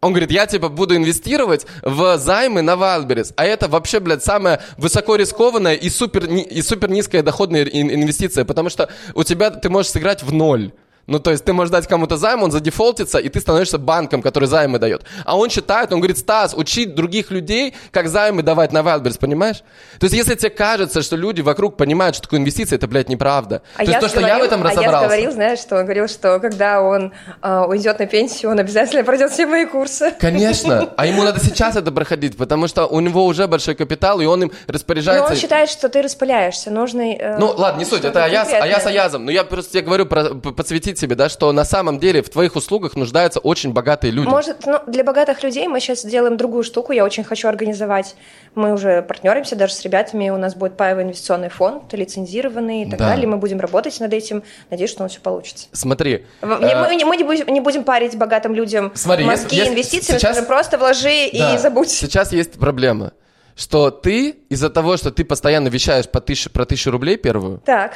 Он 0.00 0.12
говорит, 0.12 0.30
я 0.30 0.46
типа 0.46 0.68
буду 0.68 0.96
инвестировать 0.96 1.66
в 1.82 2.16
займы 2.16 2.62
на 2.62 2.72
Wildberries, 2.72 3.34
а 3.36 3.44
это 3.44 3.68
вообще, 3.68 4.00
блядь, 4.00 4.24
самая 4.24 4.62
высоко 4.78 5.16
рискованная 5.16 5.74
и 5.74 5.90
супер, 5.90 6.24
и 6.24 6.62
супер 6.62 6.88
низкая 6.88 7.22
доходная 7.22 7.64
ин- 7.64 7.92
инвестиция, 7.92 8.44
потому 8.44 8.70
что 8.70 8.88
у 9.14 9.24
тебя 9.24 9.50
ты 9.50 9.68
можешь 9.68 9.90
сыграть 9.90 10.22
в 10.22 10.32
ноль. 10.32 10.72
Ну, 11.10 11.18
то 11.18 11.32
есть 11.32 11.44
ты 11.44 11.52
можешь 11.52 11.72
дать 11.72 11.88
кому-то 11.88 12.16
займ, 12.16 12.44
он 12.44 12.52
задефолтится, 12.52 13.18
и 13.18 13.28
ты 13.28 13.40
становишься 13.40 13.78
банком, 13.78 14.22
который 14.22 14.44
займы 14.44 14.78
дает. 14.78 15.02
А 15.24 15.36
он 15.36 15.50
считает, 15.50 15.92
он 15.92 15.98
говорит, 15.98 16.18
Стас, 16.18 16.54
учи 16.54 16.86
других 16.86 17.32
людей, 17.32 17.74
как 17.90 18.08
займы 18.08 18.44
давать 18.44 18.70
на 18.70 18.78
Wildberries, 18.78 19.18
понимаешь? 19.18 19.64
То 19.98 20.04
есть 20.04 20.14
если 20.14 20.36
тебе 20.36 20.50
кажется, 20.50 21.02
что 21.02 21.16
люди 21.16 21.40
вокруг 21.40 21.76
понимают, 21.76 22.14
что 22.14 22.22
такое 22.22 22.38
инвестиции, 22.38 22.76
это, 22.76 22.86
блядь, 22.86 23.08
неправда. 23.08 23.62
А 23.74 23.84
то 23.84 23.90
есть 23.90 24.00
то, 24.00 24.08
что 24.08 24.20
я 24.20 24.38
в 24.38 24.42
этом 24.42 24.62
а 24.62 24.66
я 24.66 24.70
разобрался. 24.70 25.06
говорил, 25.08 25.32
знаешь, 25.32 25.58
что 25.58 25.78
он 25.78 25.82
говорил, 25.82 26.06
что 26.06 26.38
когда 26.38 26.80
он 26.80 27.12
э, 27.42 27.64
уйдет 27.66 27.98
на 27.98 28.06
пенсию, 28.06 28.52
он 28.52 28.60
обязательно 28.60 29.02
пройдет 29.02 29.32
все 29.32 29.46
мои 29.46 29.64
курсы. 29.66 30.12
Конечно. 30.20 30.90
А 30.96 31.06
ему 31.06 31.22
надо 31.22 31.40
сейчас 31.40 31.76
это 31.76 31.90
проходить, 31.92 32.36
потому 32.36 32.68
что 32.68 32.86
у 32.86 33.00
него 33.00 33.24
уже 33.24 33.46
большой 33.48 33.74
капитал, 33.74 34.20
и 34.20 34.26
он 34.26 34.42
им 34.44 34.52
Но 34.68 34.74
распоряжается. 34.74 35.32
он 35.32 35.36
считает, 35.38 35.70
что 35.70 35.88
ты 35.88 36.02
распыляешься. 36.02 36.70
Нужно... 36.70 37.00
э, 37.00 37.38
Ну, 37.38 37.54
ладно, 37.56 37.78
не 37.78 37.84
суть, 37.84 38.04
это 38.04 38.20
конкретное. 38.20 38.62
Аяс 38.62 38.86
Аязом. 38.86 39.24
Но 39.24 39.30
я 39.30 39.44
просто 39.44 39.72
тебе 39.72 39.82
говорю, 39.82 40.06
про, 40.06 40.34
подсветить 40.34 40.99
себе, 41.00 41.16
да, 41.16 41.28
что 41.28 41.50
на 41.52 41.64
самом 41.64 41.98
деле 41.98 42.22
в 42.22 42.28
твоих 42.28 42.54
услугах 42.56 42.94
нуждаются 42.94 43.40
очень 43.40 43.72
богатые 43.72 44.10
люди. 44.12 44.28
Может, 44.28 44.66
ну, 44.66 44.78
для 44.86 45.02
богатых 45.02 45.42
людей 45.42 45.66
мы 45.66 45.80
сейчас 45.80 46.04
делаем 46.04 46.36
другую 46.36 46.62
штуку. 46.62 46.92
Я 46.92 47.04
очень 47.04 47.24
хочу 47.24 47.48
организовать. 47.48 48.14
Мы 48.54 48.72
уже 48.72 49.02
партнеримся 49.02 49.56
даже 49.56 49.74
с 49.74 49.82
ребятами. 49.82 50.30
У 50.30 50.36
нас 50.36 50.54
будет 50.54 50.76
паевый 50.76 51.04
инвестиционный 51.04 51.48
фонд, 51.48 51.92
лицензированный 51.92 52.82
и 52.82 52.90
так 52.90 52.98
Да. 52.98 53.08
далее. 53.08 53.26
Мы 53.26 53.38
будем 53.38 53.58
работать 53.60 53.98
над 54.00 54.12
этим. 54.12 54.42
Надеюсь, 54.70 54.90
что 54.90 55.02
у 55.02 55.04
нас 55.04 55.12
все 55.12 55.20
получится. 55.20 55.66
Смотри. 55.72 56.26
В- 56.40 56.50
э, 56.50 56.88
Мы, 56.88 56.94
не- 56.96 57.04
мы 57.04 57.16
не, 57.16 57.24
будем, 57.24 57.46
не 57.52 57.60
будем 57.60 57.84
парить 57.84 58.16
богатым 58.16 58.54
людям 58.54 58.92
Смотри, 58.94 59.24
мозги 59.24 59.56
если- 59.56 59.72
инвестициями, 59.72 60.18
сейчас- 60.18 60.32
скажем, 60.32 60.46
просто 60.46 60.78
вложи 60.78 61.30
Да. 61.32 61.54
и 61.54 61.58
забудь. 61.58 61.88
Сейчас 61.90 62.32
есть 62.32 62.52
проблема, 62.58 63.12
что 63.56 63.90
ты 63.90 64.36
из-за 64.48 64.68
того, 64.70 64.96
что 64.96 65.10
ты 65.10 65.24
постоянно 65.24 65.68
вещаешь 65.68 66.08
по 66.08 66.20
тысяче, 66.20 66.50
про 66.50 66.64
тысячу 66.64 66.90
рублей 66.90 67.16
первую, 67.16 67.58
Так. 67.64 67.94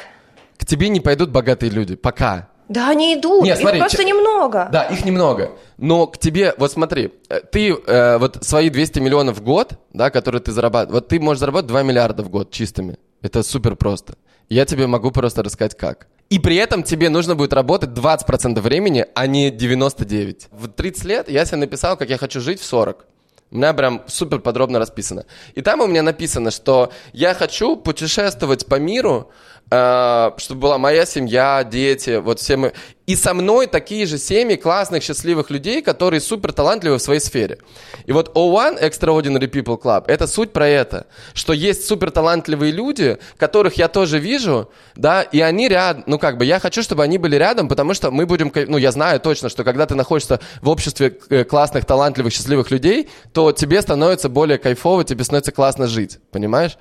к 0.57 0.65
тебе 0.65 0.89
не 0.89 0.99
пойдут 1.01 1.29
богатые 1.31 1.69
люди. 1.69 1.95
Пока. 1.95 2.47
Да, 2.69 2.89
они 2.89 3.13
идут. 3.13 3.43
Не, 3.43 3.51
Их 3.51 3.57
смотри, 3.57 3.79
просто 3.79 3.97
че- 3.97 4.05
немного. 4.05 4.69
Да, 4.71 4.83
их 4.85 5.05
немного. 5.05 5.51
Но 5.77 6.07
к 6.07 6.17
тебе, 6.17 6.53
вот 6.57 6.71
смотри, 6.71 7.11
э, 7.29 7.41
ты 7.51 7.71
э, 7.73 8.17
вот 8.17 8.43
свои 8.43 8.69
200 8.69 8.99
миллионов 8.99 9.37
в 9.37 9.43
год, 9.43 9.73
да, 9.93 10.09
которые 10.09 10.41
ты 10.41 10.51
зарабатываешь, 10.51 11.01
вот 11.01 11.07
ты 11.07 11.19
можешь 11.19 11.39
заработать 11.39 11.67
2 11.67 11.83
миллиарда 11.83 12.23
в 12.23 12.29
год 12.29 12.51
чистыми. 12.51 12.97
Это 13.21 13.43
супер 13.43 13.75
просто. 13.75 14.15
Я 14.49 14.65
тебе 14.65 14.87
могу 14.87 15.11
просто 15.11 15.43
рассказать 15.43 15.75
как. 15.77 16.07
И 16.29 16.39
при 16.39 16.55
этом 16.55 16.81
тебе 16.83 17.09
нужно 17.09 17.35
будет 17.35 17.53
работать 17.53 17.89
20% 17.91 18.59
времени, 18.61 19.05
а 19.13 19.27
не 19.27 19.51
99%. 19.51 20.47
В 20.51 20.67
30 20.67 21.05
лет 21.05 21.29
я 21.29 21.45
себе 21.45 21.57
написал, 21.57 21.97
как 21.97 22.09
я 22.09 22.17
хочу 22.17 22.41
жить 22.41 22.59
в 22.59 22.65
40. 22.65 23.05
У 23.51 23.57
меня 23.57 23.73
прям 23.73 24.01
супер 24.07 24.39
подробно 24.39 24.79
расписано. 24.79 25.25
И 25.53 25.61
там 25.61 25.79
у 25.81 25.87
меня 25.87 26.01
написано, 26.01 26.49
что 26.49 26.91
я 27.13 27.35
хочу 27.35 27.75
путешествовать 27.75 28.65
по 28.65 28.75
миру, 28.79 29.29
чтобы 29.67 30.61
была 30.61 30.77
моя 30.77 31.05
семья, 31.05 31.63
дети, 31.63 32.17
вот 32.17 32.39
все 32.39 32.55
мы. 32.55 32.73
И 33.07 33.15
со 33.15 33.33
мной 33.33 33.67
такие 33.67 34.05
же 34.05 34.17
семьи 34.17 34.55
классных, 34.55 35.03
счастливых 35.03 35.51
людей, 35.51 35.81
которые 35.81 36.21
супер 36.21 36.53
талантливы 36.53 36.97
в 36.97 37.01
своей 37.01 37.19
сфере. 37.19 37.59
И 38.05 38.11
вот 38.11 38.35
O1 38.35 38.81
Extraordinary 38.81 39.49
People 39.49 39.79
Club, 39.79 40.05
это 40.07 40.25
суть 40.25 40.53
про 40.53 40.67
это, 40.67 41.05
что 41.33 41.53
есть 41.53 41.87
супер 41.87 42.09
талантливые 42.09 42.71
люди, 42.71 43.17
которых 43.37 43.75
я 43.75 43.87
тоже 43.87 44.17
вижу, 44.17 44.71
да, 44.95 45.21
и 45.21 45.39
они 45.41 45.67
рядом, 45.67 46.03
ну 46.07 46.17
как 46.17 46.37
бы 46.37 46.45
я 46.45 46.59
хочу, 46.59 46.81
чтобы 46.81 47.03
они 47.03 47.17
были 47.17 47.35
рядом, 47.35 47.67
потому 47.67 47.93
что 47.93 48.09
мы 48.09 48.25
будем, 48.25 48.51
ну 48.67 48.77
я 48.77 48.91
знаю 48.91 49.19
точно, 49.19 49.49
что 49.49 49.63
когда 49.63 49.85
ты 49.85 49.93
находишься 49.93 50.39
в 50.61 50.69
обществе 50.69 51.17
э, 51.29 51.43
классных, 51.43 51.85
талантливых, 51.85 52.33
счастливых 52.33 52.71
людей, 52.71 53.09
то 53.33 53.51
тебе 53.51 53.81
становится 53.81 54.29
более 54.29 54.57
кайфово, 54.57 55.03
тебе 55.03 55.23
становится 55.23 55.51
классно 55.51 55.87
жить, 55.87 56.19
понимаешь? 56.31 56.77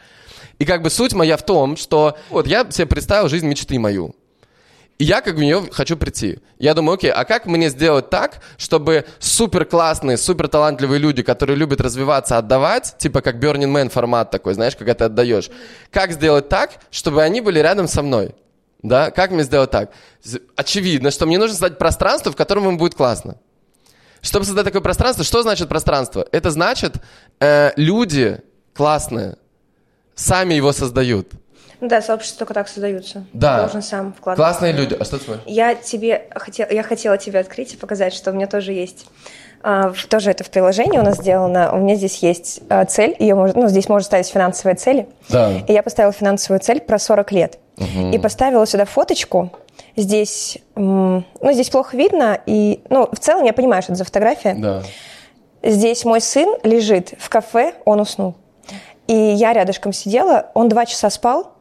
И 0.64 0.66
как 0.66 0.80
бы 0.80 0.88
суть 0.88 1.12
моя 1.12 1.36
в 1.36 1.42
том, 1.42 1.76
что 1.76 2.16
вот 2.30 2.46
я 2.46 2.66
себе 2.70 2.86
представил 2.86 3.28
жизнь 3.28 3.46
мечты 3.46 3.78
мою. 3.78 4.16
И 4.96 5.04
я 5.04 5.20
как 5.20 5.34
в 5.34 5.38
нее 5.38 5.68
хочу 5.70 5.94
прийти. 5.94 6.38
Я 6.58 6.72
думаю, 6.72 6.94
окей, 6.94 7.10
а 7.10 7.26
как 7.26 7.44
мне 7.44 7.68
сделать 7.68 8.08
так, 8.08 8.40
чтобы 8.56 9.04
супер 9.18 9.66
классные, 9.66 10.16
супер 10.16 10.48
талантливые 10.48 10.98
люди, 10.98 11.22
которые 11.22 11.58
любят 11.58 11.82
развиваться, 11.82 12.38
отдавать, 12.38 12.94
типа 12.96 13.20
как 13.20 13.36
Burning 13.36 13.74
Man 13.74 13.90
формат 13.90 14.30
такой, 14.30 14.54
знаешь, 14.54 14.74
когда 14.74 14.94
ты 14.94 15.04
отдаешь, 15.04 15.50
как 15.90 16.12
сделать 16.12 16.48
так, 16.48 16.70
чтобы 16.90 17.22
они 17.22 17.42
были 17.42 17.58
рядом 17.58 17.86
со 17.86 18.02
мной? 18.02 18.34
Да, 18.82 19.10
как 19.10 19.32
мне 19.32 19.42
сделать 19.42 19.70
так? 19.70 19.90
Очевидно, 20.56 21.10
что 21.10 21.26
мне 21.26 21.36
нужно 21.36 21.52
создать 21.52 21.76
пространство, 21.76 22.32
в 22.32 22.36
котором 22.36 22.66
им 22.70 22.78
будет 22.78 22.94
классно. 22.94 23.36
Чтобы 24.22 24.46
создать 24.46 24.64
такое 24.64 24.80
пространство, 24.80 25.24
что 25.24 25.42
значит 25.42 25.68
пространство? 25.68 26.26
Это 26.32 26.50
значит, 26.50 26.94
э, 27.38 27.72
люди 27.76 28.40
классные 28.72 29.36
сами 30.14 30.54
его 30.54 30.72
создают. 30.72 31.28
Ну 31.80 31.88
да, 31.88 32.00
сообщества 32.00 32.38
только 32.40 32.54
так 32.54 32.68
создаются. 32.68 33.24
Да. 33.32 33.56
Ты 33.56 33.60
должен 33.62 33.82
сам 33.82 34.12
вкладывать. 34.14 34.36
Классные 34.48 34.72
люди. 34.72 34.96
А 34.98 35.04
что 35.04 35.18
ты 35.18 35.24
смотришь? 35.24 35.42
Я 35.46 35.74
тебе 35.74 36.28
хотела, 36.34 36.70
я 36.72 36.82
хотела 36.82 37.18
тебе 37.18 37.40
открыть 37.40 37.74
и 37.74 37.76
показать, 37.76 38.14
что 38.14 38.30
у 38.30 38.34
меня 38.34 38.46
тоже 38.46 38.72
есть. 38.72 39.06
а, 39.66 39.92
в- 39.92 40.06
тоже 40.06 40.30
это 40.30 40.44
в 40.44 40.50
приложении 40.50 40.98
у 40.98 41.02
нас 41.02 41.16
сделано. 41.16 41.72
У 41.72 41.78
меня 41.78 41.94
здесь 41.94 42.18
есть 42.18 42.60
а, 42.68 42.84
цель, 42.84 43.16
ее 43.18 43.34
можно, 43.34 43.62
ну, 43.62 43.68
здесь 43.68 43.88
можно 43.88 44.04
ставить 44.04 44.28
финансовые 44.28 44.76
цели. 44.76 45.08
Да. 45.30 45.52
И 45.66 45.72
я 45.72 45.82
поставила 45.82 46.12
финансовую 46.12 46.60
цель 46.60 46.80
про 46.80 46.98
40 46.98 47.32
лет. 47.32 47.58
И 48.12 48.18
поставила 48.18 48.66
сюда 48.66 48.84
фоточку. 48.84 49.50
Здесь, 49.96 50.58
ну, 50.76 51.24
здесь 51.42 51.70
плохо 51.70 51.96
видно. 51.96 52.38
И, 52.46 52.82
ну, 52.90 53.08
в 53.10 53.18
целом 53.18 53.44
я 53.44 53.52
понимаю, 53.54 53.82
что 53.82 53.92
это 53.92 53.98
за 53.98 54.04
фотография. 54.04 54.54
Да. 54.54 54.82
Здесь 55.62 56.04
мой 56.04 56.20
сын 56.20 56.54
лежит 56.62 57.14
в 57.18 57.28
кафе, 57.30 57.72
он 57.86 58.00
уснул. 58.00 58.34
И 59.06 59.14
я 59.14 59.52
рядышком 59.52 59.92
сидела, 59.92 60.50
он 60.54 60.68
два 60.68 60.86
часа 60.86 61.10
спал, 61.10 61.54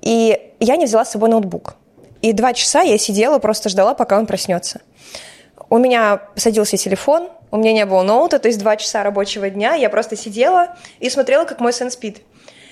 и 0.00 0.52
я 0.60 0.76
не 0.76 0.84
взяла 0.84 1.04
с 1.04 1.10
собой 1.10 1.28
ноутбук. 1.28 1.76
И 2.20 2.32
два 2.32 2.52
часа 2.52 2.82
я 2.82 2.98
сидела, 2.98 3.38
просто 3.38 3.68
ждала, 3.68 3.94
пока 3.94 4.18
он 4.18 4.26
проснется. 4.26 4.80
У 5.68 5.78
меня 5.78 6.22
садился 6.36 6.76
телефон, 6.76 7.30
у 7.50 7.56
меня 7.56 7.72
не 7.72 7.84
было 7.84 8.02
ноута, 8.02 8.38
то 8.38 8.48
есть 8.48 8.60
два 8.60 8.76
часа 8.76 9.02
рабочего 9.02 9.50
дня 9.50 9.74
я 9.74 9.90
просто 9.90 10.16
сидела 10.16 10.76
и 11.00 11.10
смотрела, 11.10 11.44
как 11.44 11.60
мой 11.60 11.72
сын 11.72 11.90
спит. 11.90 12.22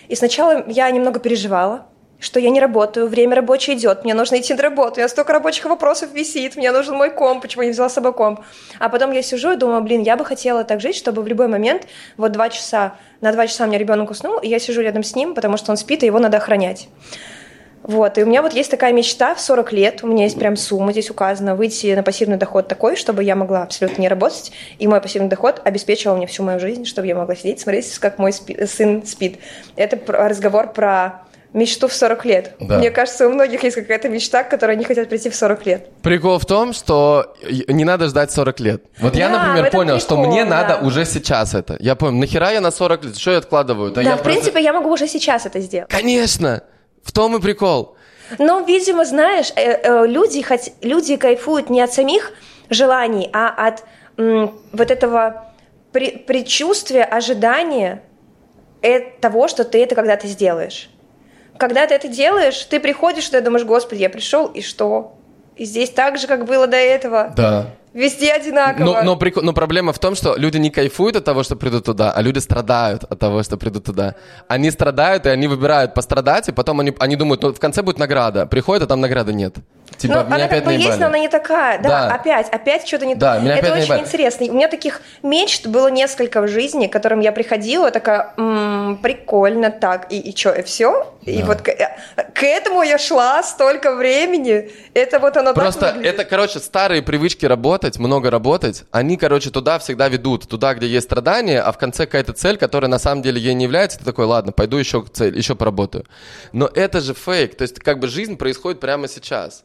И 0.09 0.15
сначала 0.15 0.65
я 0.69 0.91
немного 0.91 1.19
переживала, 1.19 1.87
что 2.21 2.39
я 2.39 2.51
не 2.51 2.61
работаю, 2.61 3.09
время 3.09 3.35
рабочее 3.35 3.77
идет, 3.77 4.05
мне 4.05 4.15
нужно 4.15 4.39
идти 4.39 4.55
на 4.55 4.63
работу, 4.63 4.95
у 4.95 4.97
меня 4.99 5.09
столько 5.09 5.33
рабочих 5.33 5.65
вопросов 5.65 6.13
висит, 6.13 6.57
мне 6.57 6.71
нужен 6.71 6.95
мой 6.95 7.11
комп, 7.11 7.43
почему 7.43 7.63
я 7.63 7.69
не 7.69 7.73
взяла 7.73 7.89
с 7.89 7.95
собой 7.95 8.13
комп. 8.13 8.41
А 8.79 8.89
потом 8.89 9.11
я 9.13 9.23
сижу 9.23 9.53
и 9.53 9.57
думаю, 9.57 9.81
блин, 9.83 10.03
я 10.03 10.17
бы 10.17 10.25
хотела 10.25 10.63
так 10.63 10.81
жить, 10.81 10.97
чтобы 10.97 11.23
в 11.23 11.27
любой 11.27 11.49
момент, 11.49 11.87
вот 12.17 12.33
два 12.33 12.51
часа, 12.51 12.95
на 13.21 13.33
два 13.33 13.47
часа 13.47 13.65
у 13.65 13.67
меня 13.67 13.79
ребенок 13.79 14.11
уснул, 14.11 14.39
и 14.39 14.49
я 14.49 14.59
сижу 14.59 14.83
рядом 14.83 15.03
с 15.03 15.17
ним, 15.17 15.35
потому 15.35 15.57
что 15.57 15.71
он 15.71 15.77
спит, 15.77 16.03
и 16.03 16.07
его 16.07 16.19
надо 16.19 16.37
охранять. 16.37 16.89
Вот, 17.83 18.19
и 18.19 18.23
у 18.23 18.27
меня 18.27 18.43
вот 18.43 18.53
есть 18.53 18.71
такая 18.71 18.93
мечта 18.93 19.35
в 19.35 19.41
40 19.41 19.73
лет, 19.73 20.01
у 20.03 20.07
меня 20.07 20.25
есть 20.25 20.39
прям 20.39 20.55
сумма 20.57 20.93
здесь 20.93 21.09
указана, 21.09 21.57
выйти 21.57 21.95
на 21.95 22.03
пассивный 22.03 22.37
доход 22.37 22.69
такой, 22.69 22.95
чтобы 22.95 23.25
я 23.25 23.35
могла 23.35 23.63
абсолютно 23.63 24.03
не 24.03 24.09
работать, 24.09 24.53
и 24.79 24.87
мой 24.87 25.01
пассивный 25.01 25.31
доход 25.31 25.63
обеспечивал 25.65 26.19
мне 26.19 26.27
всю 26.27 26.43
мою 26.43 26.61
жизнь, 26.61 26.85
чтобы 26.85 27.07
я 27.07 27.15
могла 27.15 27.35
сидеть, 27.35 27.61
смотреть, 27.61 27.99
как 27.99 28.19
мой 28.19 28.35
спи- 28.35 28.67
сын 28.67 29.07
спит. 29.07 29.39
Это 29.77 29.99
разговор 30.13 30.75
про 30.75 31.23
мечту 31.53 31.89
в 31.89 31.93
40 31.93 32.25
лет. 32.25 32.55
Да. 32.61 32.79
Мне 32.79 32.91
кажется, 32.91 33.27
у 33.27 33.33
многих 33.33 33.63
есть 33.65 33.75
какая-то 33.77 34.09
мечта, 34.09 34.45
к 34.45 34.51
которой 34.51 34.73
они 34.73 34.85
хотят 34.85 35.09
прийти 35.09 35.31
в 35.31 35.35
40 35.35 35.67
лет. 35.67 35.89
Прикол 36.03 36.39
в 36.39 36.47
том, 36.47 36.73
что 36.73 37.35
не 37.69 37.85
надо 37.85 38.07
ждать 38.07 38.31
40 38.31 38.61
лет. 38.61 38.85
Вот 39.01 39.17
я, 39.17 39.29
Да, 39.29 39.35
в 39.45 39.47
например, 39.49 39.71
понял, 39.73 39.99
что 39.99 40.15
прикол, 40.17 40.27
мне 40.33 40.45
да. 40.45 40.51
надо 40.63 40.87
уже 40.87 41.05
сейчас 41.05 41.55
это. 41.55 41.77
Я 41.81 41.95
понял, 41.97 42.19
нахера 42.19 42.51
я 42.53 42.61
на 42.61 42.71
40 42.71 43.05
лет? 43.05 43.19
Что 43.19 43.33
я 43.33 43.39
откладываю? 43.39 43.91
Да, 43.91 44.01
я 44.03 44.11
в 44.11 44.23
просто- 44.23 44.25
принципе, 44.33 44.63
я 44.63 44.73
могу 44.73 44.91
уже 44.93 45.09
сейчас 45.09 45.45
это 45.47 45.59
сделать. 45.61 45.91
Конечно! 45.91 46.63
В 47.03 47.13
том 47.13 47.37
и 47.37 47.41
прикол. 47.41 47.97
Но, 48.39 48.61
видимо, 48.61 49.05
знаешь, 49.05 49.51
э, 49.57 49.73
э, 49.83 50.07
люди, 50.07 50.41
хот- 50.43 50.73
люди 50.83 51.17
кайфуют 51.17 51.69
не 51.71 51.81
от 51.81 51.93
самих 51.93 52.33
желаний, 52.69 53.29
а 53.33 53.49
от 53.49 53.83
м, 54.19 54.53
вот 54.73 54.91
этого 54.91 55.47
предчувствия, 56.27 57.05
ожидания 57.05 58.03
э- 58.83 59.01
того, 59.21 59.49
что 59.49 59.65
ты 59.65 59.83
это 59.83 59.95
когда-то 59.95 60.27
сделаешь. 60.27 60.89
Когда 61.61 61.87
ты 61.87 61.95
это 61.95 62.09
делаешь, 62.09 62.65
ты 62.65 62.81
приходишь, 62.81 63.29
и 63.29 63.33
ты 63.33 63.43
думаешь, 63.43 63.67
господи, 63.67 64.01
я 64.01 64.09
пришел, 64.09 64.47
и 64.47 64.63
что? 64.63 65.19
И 65.57 65.67
здесь 65.67 65.91
так 65.91 66.17
же, 66.17 66.27
как 66.27 66.47
было 66.47 66.67
до 66.67 66.79
этого. 66.79 67.35
Да. 67.37 67.67
Везде 67.93 68.33
одинаково. 68.33 68.85
Но, 68.85 69.03
но, 69.03 69.17
прикол- 69.17 69.43
но 69.43 69.53
проблема 69.53 69.93
в 69.93 69.99
том, 69.99 70.15
что 70.15 70.37
люди 70.37 70.59
не 70.59 70.71
кайфуют 70.71 71.17
от 71.17 71.25
того, 71.25 71.43
что 71.43 71.57
придут 71.57 71.85
туда, 71.85 72.13
а 72.13 72.23
люди 72.23 72.39
страдают 72.39 73.05
от 73.05 73.19
того, 73.19 73.43
что 73.43 73.57
придут 73.57 73.85
туда. 73.85 74.15
Они 74.49 74.71
страдают, 74.71 75.27
и 75.27 75.29
они 75.29 75.49
выбирают 75.49 75.93
пострадать, 75.95 76.49
и 76.49 76.53
потом 76.53 76.81
они, 76.81 76.95
они 77.01 77.17
думают, 77.17 77.43
ну, 77.43 77.53
в 77.53 77.59
конце 77.59 77.83
будет 77.83 77.99
награда. 77.99 78.47
Приходят, 78.47 78.85
а 78.85 78.87
там 78.87 79.01
награды 79.01 79.33
нет. 79.33 79.57
Типа, 79.97 80.15
Ну, 80.15 80.25
меня 80.25 80.37
она 80.37 80.45
опять 80.45 80.59
как 80.59 80.65
бы 80.67 80.73
есть, 80.73 80.85
наебали. 80.85 81.01
но 81.01 81.07
она 81.09 81.19
не 81.19 81.29
такая. 81.29 81.83
Да, 81.83 81.89
Да. 81.89 82.15
опять, 82.15 82.49
опять 82.49 82.87
что-то 82.87 83.07
не 83.07 83.17
Да, 83.17 83.35
то. 83.35 83.41
меня 83.41 83.57
Это 83.57 83.67
опять 83.67 83.73
очень 83.83 83.89
наебали. 83.91 84.07
интересно. 84.07 84.47
У 84.47 84.53
меня 84.55 84.69
таких 84.69 85.01
мечт 85.25 85.67
было 85.67 85.89
несколько 85.89 86.41
в 86.43 86.49
жизни, 86.49 86.87
к 86.87 86.93
которым 86.93 87.19
я 87.21 87.33
приходила, 87.33 87.91
такая, 87.91 88.33
«М, 88.39 88.99
прикольно, 89.03 89.71
так, 89.71 90.07
и, 90.13 90.19
и 90.19 90.37
что, 90.37 90.53
и 90.53 90.63
все? 90.63 91.13
И 91.27 91.41
Да. 91.41 91.47
вот 91.47 91.61
к, 91.63 91.71
к 92.35 92.43
этому 92.45 92.83
я 92.83 92.99
шла 92.99 93.43
столько 93.43 93.95
времени. 93.97 94.71
Это 94.95 95.19
вот 95.19 95.37
оно 95.37 95.53
Просто 95.55 95.81
так 95.81 95.95
выглядит. 95.97 96.15
это, 96.15 96.25
короче, 96.25 96.61
старые 96.61 97.03
привычки 97.03 97.45
работать, 97.81 97.99
много 97.99 98.31
работать, 98.31 98.85
они, 98.91 99.17
короче, 99.17 99.51
туда 99.51 99.79
всегда 99.79 100.09
ведут, 100.09 100.47
туда, 100.47 100.75
где 100.75 100.87
есть 100.87 101.07
страдания, 101.07 101.63
а 101.63 101.73
в 101.73 101.79
конце 101.79 102.05
какая-то 102.05 102.33
цель, 102.35 102.59
которая 102.59 102.91
на 102.91 102.99
самом 102.99 103.23
деле 103.23 103.41
ей 103.41 103.55
не 103.55 103.65
является, 103.65 103.99
ты 103.99 104.05
такой, 104.05 104.27
ладно, 104.27 104.53
пойду 104.53 104.77
еще 104.77 105.03
цель, 105.11 105.37
еще 105.37 105.55
поработаю. 105.55 106.05
Но 106.53 106.67
это 106.67 107.01
же 107.01 107.15
фейк, 107.15 107.57
то 107.57 107.63
есть 107.63 107.79
как 107.79 107.99
бы 107.99 108.09
жизнь 108.09 108.37
происходит 108.37 108.81
прямо 108.81 109.09
сейчас. 109.09 109.65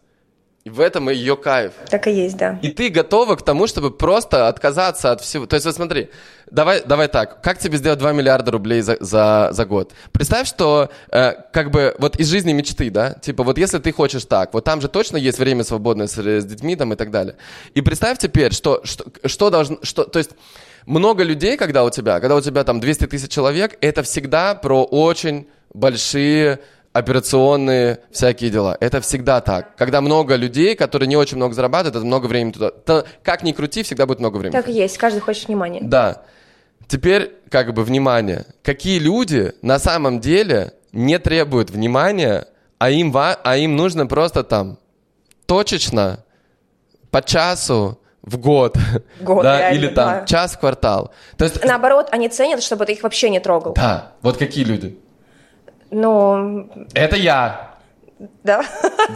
В 0.66 0.80
этом 0.80 1.10
ее 1.10 1.38
кайф. 1.38 1.74
Так 1.92 2.08
и 2.08 2.12
есть, 2.12 2.38
да. 2.38 2.58
И 2.64 2.70
ты 2.70 2.90
готова 2.90 3.36
к 3.36 3.44
тому, 3.44 3.68
чтобы 3.68 3.92
просто 3.92 4.48
отказаться 4.48 5.12
от 5.12 5.22
всего. 5.22 5.46
То 5.46 5.58
есть, 5.58 5.66
вот 5.68 5.76
смотри, 5.76 6.10
давай, 6.50 6.82
давай 6.84 7.08
так, 7.08 7.40
как 7.44 7.60
тебе 7.60 7.78
сделать 7.78 8.00
2 8.00 8.14
миллиарда 8.14 8.50
рублей 8.50 8.82
за, 8.82 8.98
за, 9.00 9.50
за 9.52 9.66
год? 9.68 9.94
Представь, 10.12 10.48
что 10.48 10.90
э, 11.12 11.34
как 11.54 11.70
бы 11.70 11.96
вот 12.00 12.16
из 12.16 12.30
жизни 12.30 12.52
мечты, 12.52 12.90
да, 12.90 13.14
типа 13.14 13.44
вот 13.44 13.60
если 13.60 13.78
ты 13.78 13.92
хочешь 13.92 14.26
так, 14.26 14.56
вот 14.56 14.64
там 14.64 14.82
же 14.82 14.88
точно 14.88 15.18
есть 15.18 15.38
время 15.38 15.64
свободное 15.64 16.08
с, 16.08 16.18
с 16.18 16.46
детьми 16.46 16.76
там 16.76 16.94
и 16.94 16.96
так 16.96 17.12
далее. 17.12 17.36
И 17.76 17.82
представь 17.82 18.18
теперь, 18.18 18.52
что, 18.52 18.82
что, 18.86 19.06
что 19.24 19.52
должно, 19.52 19.78
что, 19.84 20.06
то 20.06 20.18
есть 20.18 20.32
много 20.88 21.22
людей, 21.22 21.58
когда 21.58 21.84
у 21.84 21.92
тебя, 21.92 22.20
когда 22.20 22.36
у 22.36 22.42
тебя 22.42 22.64
там 22.64 22.80
200 22.80 23.06
тысяч 23.06 23.30
человек, 23.30 23.78
это 23.82 24.02
всегда 24.02 24.56
про 24.56 24.84
очень 24.84 25.48
большие 25.76 26.60
операционные 26.96 28.00
всякие 28.12 28.50
дела. 28.50 28.78
Это 28.80 29.02
всегда 29.02 29.42
так. 29.42 29.76
Когда 29.76 30.00
много 30.02 30.36
людей, 30.36 30.76
которые 30.76 31.08
не 31.08 31.18
очень 31.18 31.36
много 31.38 31.54
зарабатывают, 31.54 31.96
это 31.98 32.06
много 32.06 32.28
времени 32.28 32.54
туда. 32.54 32.72
То, 32.72 33.06
как 33.22 33.44
ни 33.44 33.52
крути, 33.52 33.84
всегда 33.84 34.06
будет 34.06 34.20
много 34.20 34.38
времени. 34.38 34.58
Так 34.58 34.70
и 34.70 34.72
есть, 34.72 34.98
каждый 34.98 35.20
хочет 35.20 35.48
внимания. 35.50 35.82
Да. 35.84 36.24
Теперь, 36.88 37.34
как 37.50 37.74
бы, 37.74 37.84
внимание. 37.84 38.46
Какие 38.64 39.00
люди 39.00 39.54
на 39.62 39.78
самом 39.78 40.20
деле 40.22 40.74
не 40.94 41.20
требуют 41.20 41.70
внимания, 41.70 42.48
а 42.78 42.90
им, 42.90 43.12
ва- 43.12 43.38
а 43.44 43.58
им 43.58 43.76
нужно 43.76 44.08
просто 44.08 44.44
там 44.44 44.78
точечно, 45.46 46.24
по 47.12 47.22
часу, 47.22 48.00
в 48.22 48.38
год, 48.38 48.78
Год, 49.22 49.44
да, 49.44 49.60
реально, 49.60 49.78
или 49.78 49.88
там 49.88 50.10
да. 50.22 50.26
час 50.26 50.54
в 50.54 50.60
квартал. 50.60 51.12
То 51.38 51.46
есть, 51.46 51.64
Наоборот, 51.64 52.08
они 52.12 52.28
ценят, 52.30 52.64
чтобы 52.64 52.86
ты 52.86 52.94
их 52.94 53.04
вообще 53.04 53.30
не 53.30 53.40
трогал. 53.40 53.74
да, 53.74 54.14
вот 54.22 54.38
какие 54.38 54.64
люди. 54.64 54.98
Ну, 55.92 56.70
Это 56.94 57.16
я. 57.16 57.76
да. 58.44 58.64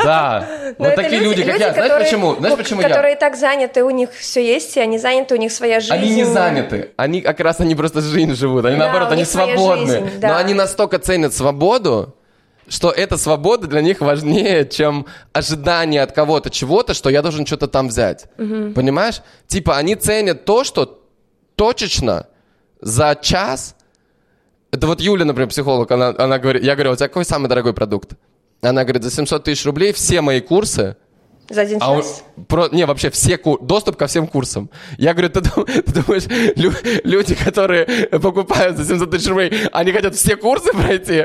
Да, 0.04 0.48
Но 0.78 0.86
вот 0.86 0.96
такие 0.96 1.22
люди, 1.22 1.44
как 1.44 1.60
я. 1.60 1.74
Знаешь 1.74 2.04
почему? 2.06 2.36
Знаешь 2.36 2.58
почему 2.58 2.82
я? 2.82 2.90
Которые 2.90 3.16
так 3.16 3.36
заняты, 3.36 3.84
у 3.84 3.90
них 3.90 4.12
все 4.14 4.46
есть, 4.46 4.78
и 4.78 4.80
они 4.80 4.98
заняты, 5.00 5.36
у 5.36 5.38
них 5.38 5.52
своя 5.52 5.80
жизнь. 5.80 5.94
Они 5.94 6.16
не 6.16 6.24
заняты. 6.26 6.92
Они 6.98 7.22
как 7.22 7.40
раз 7.40 7.60
они 7.60 7.76
просто 7.76 8.02
жизнь 8.02 8.36
живут. 8.36 8.66
Они 8.66 8.78
Да, 8.78 8.86
наоборот, 8.86 9.12
они 9.12 9.26
свободны. 9.26 9.86
жизнь, 9.86 10.20
да. 10.20 10.30
Но 10.30 10.38
они 10.38 10.54
настолько 10.54 11.00
ценят 11.00 11.34
свободу, 11.34 12.16
что 12.68 12.92
эта 12.92 13.18
свобода 13.18 13.68
для 13.68 13.82
них 13.82 14.00
важнее, 14.02 14.68
чем 14.68 15.08
ожидание 15.34 16.04
от 16.04 16.12
кого-то 16.12 16.50
чего-то, 16.52 16.94
что 16.94 17.10
я 17.10 17.22
должен 17.22 17.46
что-то 17.46 17.68
там 17.68 17.88
взять. 17.88 18.26
Понимаешь? 18.38 19.22
Типа 19.48 19.78
они 19.78 19.96
ценят 19.96 20.46
то, 20.46 20.64
что 20.64 21.02
точечно 21.56 22.28
за 22.80 23.18
час. 23.20 23.76
Это 24.72 24.88
вот 24.88 25.02
Юля, 25.02 25.26
например, 25.26 25.50
психолог, 25.50 25.90
она, 25.92 26.14
она 26.18 26.38
говорит, 26.38 26.64
я 26.64 26.76
говорю, 26.76 26.92
у 26.92 26.96
тебя 26.96 27.08
какой 27.08 27.26
самый 27.26 27.48
дорогой 27.48 27.74
продукт? 27.74 28.12
Она 28.62 28.84
говорит, 28.84 29.04
за 29.04 29.12
700 29.12 29.44
тысяч 29.44 29.66
рублей 29.66 29.94
все 29.94 30.22
мои 30.22 30.42
курсы, 30.42 30.96
За 31.50 31.62
один 31.62 31.80
а 31.82 31.92
он- 31.94 32.02
час. 32.04 32.24
про, 32.48 32.68
не, 32.70 32.86
вообще 32.86 33.10
все 33.10 33.38
ку- 33.38 33.58
доступ 33.58 33.96
ко 33.96 34.06
всем 34.06 34.28
курсам. 34.28 34.70
Я 35.00 35.14
говорю, 35.16 35.30
ты, 35.32 35.42
дум- 35.42 35.66
ты 35.66 36.04
думаешь, 36.04 36.26
лю- 36.56 36.74
люди, 37.04 37.34
которые 37.34 37.86
покупают 38.20 38.78
за 38.78 38.86
700 38.86 39.10
тысяч 39.10 39.28
рублей, 39.28 39.52
они 39.72 39.92
хотят 39.92 40.14
все 40.16 40.36
курсы 40.36 40.72
пройти? 40.74 41.22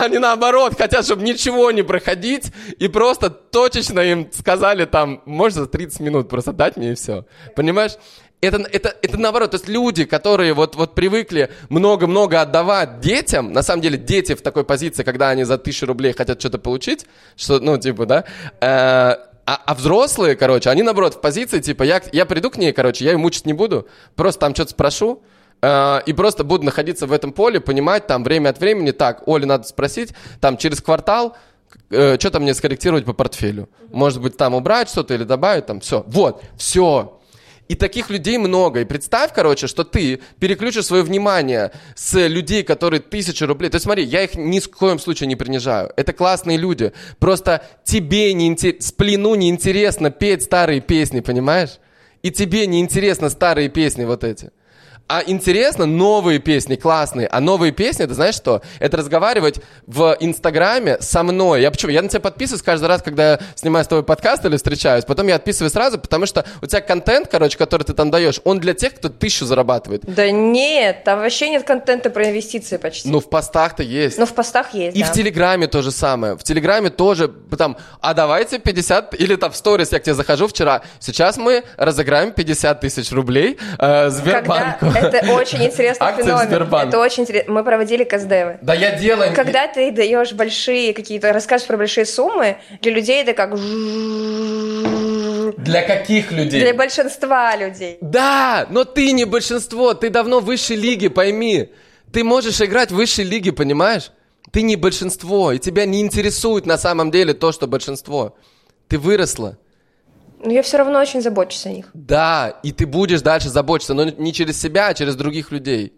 Они 0.00 0.18
наоборот 0.18 0.76
хотят, 0.76 1.06
чтобы 1.06 1.22
ничего 1.22 1.70
не 1.70 1.82
проходить, 1.82 2.52
и 2.78 2.88
просто 2.88 3.30
точечно 3.30 4.00
им 4.00 4.28
сказали 4.32 4.84
там, 4.84 5.22
можно 5.24 5.62
за 5.62 5.68
30 5.68 6.00
минут 6.00 6.28
просто 6.28 6.52
дать 6.52 6.76
мне 6.76 6.92
и 6.92 6.94
все. 6.94 7.24
Понимаешь? 7.56 7.92
Это, 8.40 8.58
это, 8.70 8.94
это 9.02 9.18
наоборот, 9.18 9.50
то 9.50 9.56
есть 9.56 9.68
люди, 9.68 10.04
которые 10.04 10.52
вот, 10.54 10.76
вот 10.76 10.94
привыкли 10.94 11.50
много-много 11.70 12.40
отдавать 12.40 13.00
детям, 13.00 13.52
на 13.52 13.62
самом 13.64 13.82
деле 13.82 13.98
дети 13.98 14.34
в 14.36 14.42
такой 14.42 14.62
позиции, 14.62 15.02
когда 15.02 15.30
они 15.30 15.42
за 15.42 15.58
тысячу 15.58 15.86
рублей 15.86 16.12
хотят 16.12 16.38
что-то 16.38 16.58
получить, 16.58 17.06
что, 17.36 17.58
ну, 17.58 17.76
типа, 17.78 18.06
да, 18.06 18.24
э, 18.60 18.64
а, 18.64 19.18
а 19.44 19.74
взрослые, 19.74 20.36
короче, 20.36 20.70
они 20.70 20.84
наоборот 20.84 21.14
в 21.14 21.20
позиции, 21.20 21.58
типа, 21.58 21.82
я, 21.82 22.00
я 22.12 22.26
приду 22.26 22.50
к 22.50 22.58
ней, 22.58 22.72
короче, 22.72 23.04
я 23.04 23.12
ее 23.12 23.18
мучить 23.18 23.44
не 23.44 23.54
буду, 23.54 23.88
просто 24.14 24.42
там 24.42 24.54
что-то 24.54 24.70
спрошу, 24.70 25.20
э, 25.60 26.00
и 26.06 26.12
просто 26.12 26.44
буду 26.44 26.64
находиться 26.64 27.08
в 27.08 27.12
этом 27.12 27.32
поле, 27.32 27.58
понимать 27.58 28.06
там 28.06 28.22
время 28.22 28.50
от 28.50 28.60
времени, 28.60 28.92
так, 28.92 29.26
Оле 29.26 29.46
надо 29.46 29.64
спросить, 29.66 30.12
там 30.40 30.58
через 30.58 30.80
квартал, 30.80 31.36
что 31.90 32.30
там 32.30 32.42
мне 32.42 32.54
скорректировать 32.54 33.04
по 33.04 33.12
портфелю. 33.12 33.68
Может 33.90 34.22
быть, 34.22 34.36
там 34.36 34.54
убрать 34.54 34.88
что-то 34.88 35.14
или 35.14 35.24
добавить, 35.24 35.66
там, 35.66 35.80
все. 35.80 36.04
Вот, 36.06 36.42
все. 36.56 37.17
И 37.68 37.74
таких 37.74 38.08
людей 38.08 38.38
много. 38.38 38.80
И 38.80 38.84
представь, 38.84 39.32
короче, 39.34 39.66
что 39.66 39.84
ты 39.84 40.20
переключишь 40.40 40.86
свое 40.86 41.02
внимание 41.02 41.70
с 41.94 42.26
людей, 42.26 42.62
которые 42.62 43.00
тысячу 43.00 43.46
рублей. 43.46 43.68
То 43.68 43.76
есть 43.76 43.84
смотри, 43.84 44.04
я 44.04 44.24
их 44.24 44.34
ни 44.34 44.58
в 44.58 44.70
коем 44.70 44.98
случае 44.98 45.26
не 45.26 45.36
принижаю. 45.36 45.92
Это 45.96 46.14
классные 46.14 46.56
люди. 46.56 46.92
Просто 47.18 47.62
тебе 47.84 48.32
не 48.32 48.50
интер- 48.50 48.80
сплину 48.80 49.34
неинтересно 49.34 50.10
петь 50.10 50.42
старые 50.44 50.80
песни, 50.80 51.20
понимаешь? 51.20 51.78
И 52.22 52.30
тебе 52.30 52.66
неинтересно 52.66 53.28
старые 53.28 53.68
песни 53.68 54.04
вот 54.04 54.24
эти. 54.24 54.50
А 55.08 55.22
интересно 55.26 55.86
новые 55.86 56.38
песни, 56.38 56.76
классные. 56.76 57.28
А 57.28 57.40
новые 57.40 57.72
песни, 57.72 58.04
это 58.04 58.12
знаешь 58.12 58.34
что? 58.34 58.60
Это 58.78 58.98
разговаривать 58.98 59.58
в 59.86 60.14
Инстаграме 60.20 60.98
со 61.00 61.22
мной. 61.22 61.62
Я 61.62 61.70
почему? 61.70 61.90
Я 61.90 62.02
на 62.02 62.10
тебя 62.10 62.20
подписываюсь 62.20 62.62
каждый 62.62 62.86
раз, 62.88 63.00
когда 63.00 63.30
я 63.32 63.40
снимаю 63.54 63.86
с 63.86 63.88
тобой 63.88 64.04
подкаст 64.04 64.44
или 64.44 64.56
встречаюсь. 64.56 65.06
Потом 65.06 65.26
я 65.28 65.36
отписываю 65.36 65.70
сразу, 65.70 65.98
потому 65.98 66.26
что 66.26 66.44
у 66.60 66.66
тебя 66.66 66.82
контент, 66.82 67.28
короче, 67.28 67.56
который 67.56 67.84
ты 67.84 67.94
там 67.94 68.10
даешь, 68.10 68.38
он 68.44 68.60
для 68.60 68.74
тех, 68.74 68.96
кто 68.96 69.08
тысячу 69.08 69.46
зарабатывает. 69.46 70.02
Да 70.04 70.30
нет, 70.30 71.04
там 71.04 71.20
вообще 71.20 71.48
нет 71.48 71.64
контента 71.64 72.10
про 72.10 72.28
инвестиции 72.28 72.76
почти. 72.76 73.08
Ну, 73.08 73.20
в 73.20 73.30
постах-то 73.30 73.82
есть. 73.82 74.18
Но 74.18 74.26
в 74.26 74.34
постах 74.34 74.74
есть, 74.74 74.94
И 74.94 75.02
да. 75.02 75.06
в 75.06 75.12
Телеграме 75.12 75.68
то 75.68 75.80
же 75.80 75.90
самое. 75.90 76.36
В 76.36 76.42
Телеграме 76.42 76.90
тоже 76.90 77.28
там, 77.56 77.78
а 78.02 78.12
давайте 78.12 78.58
50, 78.58 79.14
или 79.18 79.36
там 79.36 79.52
в 79.52 79.56
сторис, 79.56 79.90
я 79.90 80.00
к 80.00 80.02
тебе 80.02 80.14
захожу 80.14 80.48
вчера, 80.48 80.82
сейчас 81.00 81.38
мы 81.38 81.64
разыграем 81.78 82.32
50 82.32 82.78
тысяч 82.82 83.10
рублей 83.10 83.56
э, 83.78 84.10
Когда... 84.10 84.97
Это 85.04 85.32
очень 85.32 85.64
интересный 85.64 86.12
феномен. 86.16 86.88
Это 86.88 86.98
очень 86.98 87.22
интересно. 87.22 87.52
Мы 87.52 87.64
проводили 87.64 88.04
КСДВ. 88.04 88.58
Да 88.62 88.74
я 88.74 88.92
делаю... 88.96 89.34
Когда 89.34 89.66
ты 89.68 89.90
даешь 89.90 90.32
большие 90.32 90.92
какие-то, 90.92 91.32
рассказываешь 91.32 91.68
про 91.68 91.76
большие 91.76 92.06
суммы, 92.06 92.58
для 92.82 92.92
людей 92.92 93.22
это 93.22 93.32
как 93.34 93.54
Для 95.56 95.82
каких 95.82 96.32
людей? 96.32 96.60
для 96.60 96.74
большинства 96.74 97.56
людей. 97.56 97.98
Да, 98.00 98.66
но 98.70 98.84
ты 98.84 99.12
не 99.12 99.24
большинство, 99.24 99.94
ты 99.94 100.10
давно 100.10 100.40
в 100.40 100.44
высшей 100.44 100.76
лиге, 100.76 101.10
пойми. 101.10 101.70
Ты 102.12 102.24
можешь 102.24 102.60
играть 102.60 102.90
в 102.90 102.96
высшей 102.96 103.24
лиге, 103.24 103.52
понимаешь? 103.52 104.10
Ты 104.50 104.62
не 104.62 104.76
большинство, 104.76 105.52
и 105.52 105.58
тебя 105.58 105.84
не 105.84 106.00
интересует 106.00 106.64
на 106.66 106.78
самом 106.78 107.10
деле 107.10 107.34
то, 107.34 107.52
что 107.52 107.66
большинство. 107.66 108.36
Ты 108.88 108.98
выросла. 108.98 109.58
Но 110.42 110.52
я 110.52 110.62
все 110.62 110.78
равно 110.78 111.00
очень 111.00 111.20
забочусь 111.20 111.66
о 111.66 111.70
них. 111.70 111.86
Да, 111.94 112.58
и 112.62 112.72
ты 112.72 112.86
будешь 112.86 113.22
дальше 113.22 113.48
заботиться, 113.48 113.94
но 113.94 114.04
не 114.04 114.32
через 114.32 114.60
себя, 114.60 114.88
а 114.88 114.94
через 114.94 115.16
других 115.16 115.50
людей. 115.50 115.92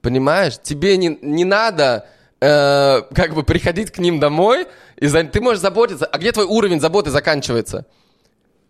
Понимаешь? 0.00 0.58
Тебе 0.62 0.96
не, 0.96 1.18
не 1.22 1.44
надо 1.44 2.06
э, 2.40 3.02
как 3.14 3.34
бы 3.34 3.42
приходить 3.42 3.90
к 3.90 3.98
ним 3.98 4.20
домой, 4.20 4.66
и 4.96 5.08
ты 5.08 5.40
можешь 5.40 5.60
заботиться. 5.60 6.06
А 6.06 6.18
где 6.18 6.32
твой 6.32 6.46
уровень 6.46 6.80
заботы 6.80 7.10
заканчивается? 7.10 7.86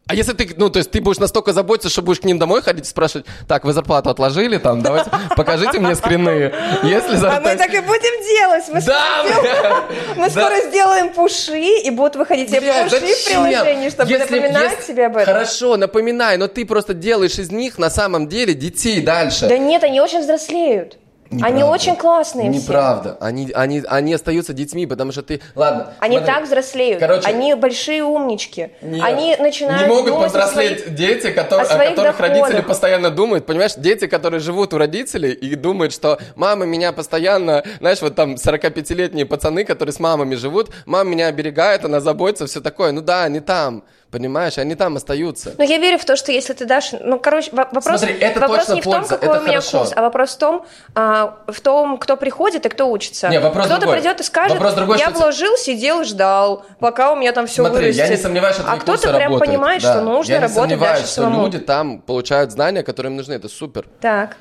А 0.09 0.15
если 0.15 0.33
ты, 0.33 0.49
ну, 0.57 0.71
то 0.71 0.79
есть 0.79 0.91
ты 0.91 1.03
будешь 1.03 1.19
настолько 1.19 1.53
заботиться, 1.53 1.91
что 1.91 2.01
будешь 2.01 2.21
к 2.21 2.25
ним 2.25 2.39
домой 2.39 2.63
ходить 2.63 2.87
и 2.87 2.89
спрашивать, 2.89 3.27
так, 3.47 3.65
вы 3.65 3.75
зарплату 3.75 4.09
отложили, 4.09 4.57
там, 4.57 4.81
давайте, 4.81 5.11
покажите 5.37 5.79
мне 5.79 5.95
скрины. 5.95 6.51
Если 6.83 7.27
А 7.27 7.41
мы 7.41 7.57
так 7.57 7.75
и 7.75 7.81
будем 7.81 8.25
делать. 8.25 8.65
Мы, 8.69 8.81
скоро, 8.81 8.97
сделаем, 9.23 9.85
мы 10.17 10.31
скоро 10.31 10.61
сделаем 10.63 11.09
пуши, 11.11 11.59
и 11.59 11.91
будут 11.91 12.17
выходить 12.17 12.49
тебе 12.49 12.85
пуши 12.85 13.01
в 13.01 13.25
приложении, 13.27 13.91
чтобы 13.91 14.19
напоминать 14.19 14.87
тебе 14.87 15.07
об 15.07 15.17
этом. 15.19 15.35
Хорошо, 15.35 15.77
напоминай, 15.77 16.39
но 16.39 16.49
ты 16.49 16.65
просто 16.65 16.95
делаешь 16.95 17.39
из 17.39 17.51
них 17.51 17.77
на 17.77 17.91
самом 17.91 18.29
деле 18.29 18.55
детей 18.55 19.03
дальше. 19.03 19.47
Да 19.47 19.59
нет, 19.59 19.85
они 19.85 20.01
очень 20.01 20.21
взрослеют. 20.21 20.97
Они 21.31 21.41
Неправда. 21.41 21.67
очень 21.67 21.97
классные 21.97 22.51
все. 22.53 22.61
Неправда. 22.63 23.17
Они, 23.21 23.51
они, 23.55 23.83
они 23.87 24.15
остаются 24.15 24.53
детьми, 24.55 24.87
потому 24.87 25.13
что 25.13 25.23
ты... 25.23 25.41
Ладно. 25.55 25.93
Они 26.01 26.17
смотри. 26.17 26.35
так 26.35 26.45
взрослеют. 26.45 27.01
Короче, 27.01 27.29
они 27.29 27.55
большие 27.55 28.03
умнички. 28.03 28.71
Нет. 28.81 29.05
Они 29.05 29.37
начинают 29.39 29.83
Не 29.83 29.89
могут 29.89 30.15
повзрослеть 30.15 30.81
своих- 30.81 30.95
дети, 30.95 31.31
которые, 31.31 31.69
о 31.69 31.75
о, 31.75 31.79
которых 31.91 32.17
доходах. 32.17 32.21
родители 32.21 32.61
постоянно 32.63 33.11
думают. 33.11 33.45
Понимаешь, 33.45 33.75
дети, 33.77 34.07
которые 34.07 34.41
живут 34.41 34.73
у 34.73 34.79
родителей 34.79 35.33
и 35.33 35.55
думают, 35.55 35.93
что 35.93 36.19
мама 36.35 36.65
меня 36.65 36.93
постоянно... 36.93 37.63
Знаешь, 37.81 38.01
вот 38.01 38.15
там 38.15 38.35
45-летние 38.35 39.27
пацаны, 39.27 39.65
которые 39.65 39.93
с 39.93 40.01
мамами 40.01 40.35
живут, 40.35 40.71
мама 40.87 41.11
меня 41.11 41.27
оберегает, 41.27 41.85
она 41.85 42.01
заботится, 42.01 42.47
все 42.47 42.61
такое. 42.61 42.93
Ну 42.93 43.03
да, 43.03 43.25
они 43.25 43.41
там, 43.41 43.85
понимаешь, 44.11 44.59
они 44.59 44.75
там 44.75 44.97
остаются. 44.97 45.55
Но 45.59 45.65
я 45.65 45.79
верю 45.79 45.99
в 45.99 46.05
то, 46.05 46.17
что 46.17 46.33
если 46.33 46.53
ты 46.55 46.65
дашь... 46.65 46.93
Ну, 47.01 47.19
короче, 47.19 47.51
во- 47.53 47.69
вопрос, 47.71 47.99
Смотри, 48.01 48.15
это 48.15 48.41
вопрос 48.41 48.59
точно 48.61 48.73
не 48.75 48.81
в 48.81 48.85
том, 48.85 48.95
польза, 48.95 49.09
какой 49.17 49.29
это 49.29 49.39
у 49.39 49.43
меня 49.43 49.61
хорошо. 49.61 49.79
курс, 49.79 49.93
а 49.95 50.01
вопрос 50.03 50.31
в 50.35 50.39
том, 50.39 50.67
а, 50.95 51.39
в 51.47 51.61
том, 51.61 51.99
кто 51.99 52.17
приходит 52.17 52.65
и 52.67 52.69
кто 52.69 52.91
учится. 52.91 53.29
Не, 53.29 53.39
вопрос 53.41 53.67
Кто-то 53.67 53.81
другой. 53.83 53.99
придет 54.01 54.21
и 54.21 54.23
скажет, 54.23 54.53
Вопрос 54.57 54.75
другой, 54.75 54.99
я 54.99 55.11
вложил, 55.11 55.57
сидел, 55.57 56.05
ждал, 56.05 56.65
пока 56.81 57.13
у 57.13 57.17
меня 57.17 57.33
там 57.33 57.47
все 57.47 57.63
Смотри, 57.63 57.81
вырастет. 57.87 58.05
я 58.05 58.09
не 58.09 58.17
сомневаюсь, 58.17 58.57
что 58.57 58.65
а 58.71 58.77
кто-то 58.79 59.09
прям 59.09 59.33
работают. 59.33 59.47
понимает, 59.51 59.83
Да. 59.83 59.93
что 59.95 60.03
нужно 60.03 60.33
я 60.33 60.39
не 60.39 60.43
работать 60.43 60.61
сомневаюсь, 60.71 60.99
дальше 61.01 61.13
что 61.13 61.23
самому. 61.23 61.45
люди 61.45 61.59
там 61.59 62.01
получают 62.01 62.51
знания, 62.53 62.83
которые 62.83 63.11
им 63.11 63.17
нужны. 63.17 63.35
Это 63.35 63.49
супер. 63.49 63.87
Так. 64.01 64.37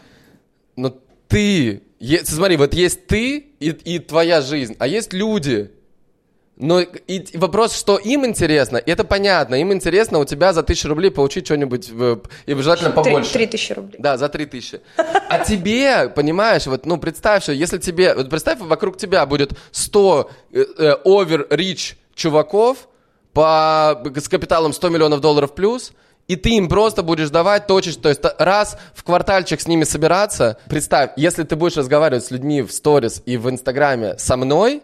Но 0.76 0.94
ты, 1.28 1.82
е- 2.00 2.24
смотри, 2.26 2.56
вот 2.58 2.74
есть 2.74 3.08
ты 3.08 3.38
и, 3.60 3.70
и 3.70 4.00
твоя 4.00 4.42
жизнь, 4.42 4.76
а 4.80 4.88
есть 4.88 5.12
люди. 5.14 5.72
Но 6.60 6.82
и, 6.82 7.38
вопрос, 7.38 7.78
что 7.78 7.98
им 7.98 8.26
интересно, 8.26 8.82
это 8.84 9.04
понятно. 9.04 9.56
Им 9.56 9.72
интересно 9.72 10.18
у 10.18 10.26
тебя 10.26 10.54
за 10.54 10.64
тысячу 10.64 10.88
рублей 10.88 11.12
получить 11.12 11.46
что-нибудь, 11.46 11.90
и 12.48 12.54
желательно 12.56 12.90
побольше. 12.90 13.32
Три 13.32 13.46
тысячи 13.46 13.74
рублей. 13.74 13.98
Да, 14.00 14.18
за 14.18 14.28
три 14.28 14.48
тысячи. 14.48 14.82
А 15.30 15.40
тебе, 15.40 16.10
понимаешь, 16.10 16.66
вот, 16.66 16.88
ну, 16.88 16.98
представь, 16.98 17.44
что 17.44 17.52
если 17.52 17.78
тебе, 17.78 18.16
вот 18.16 18.30
представь, 18.32 18.60
вокруг 18.60 18.98
тебя 18.98 19.26
будет 19.28 19.52
100 19.72 20.32
э, 20.52 20.66
э, 20.78 20.96
over-rich 21.06 21.94
чуваков 22.16 22.88
по, 23.34 24.02
с 24.16 24.28
капиталом 24.28 24.74
100 24.74 24.90
миллионов 24.90 25.22
долларов 25.22 25.54
плюс, 25.54 25.92
и 26.28 26.36
ты 26.36 26.58
им 26.58 26.70
просто 26.70 27.04
будешь 27.04 27.30
давать 27.30 27.68
точечно, 27.68 28.02
то 28.02 28.10
есть 28.10 28.22
раз 28.40 28.78
в 28.96 29.04
квартальчик 29.04 29.62
с 29.62 29.68
ними 29.68 29.84
собираться. 29.84 30.58
Представь, 30.68 31.12
если 31.18 31.44
ты 31.44 31.56
будешь 31.56 31.78
разговаривать 31.78 32.26
с 32.26 32.32
людьми 32.32 32.64
в 32.64 32.72
сторис 32.72 33.22
и 33.28 33.38
в 33.38 33.48
инстаграме 33.48 34.18
со 34.18 34.38
мной, 34.38 34.82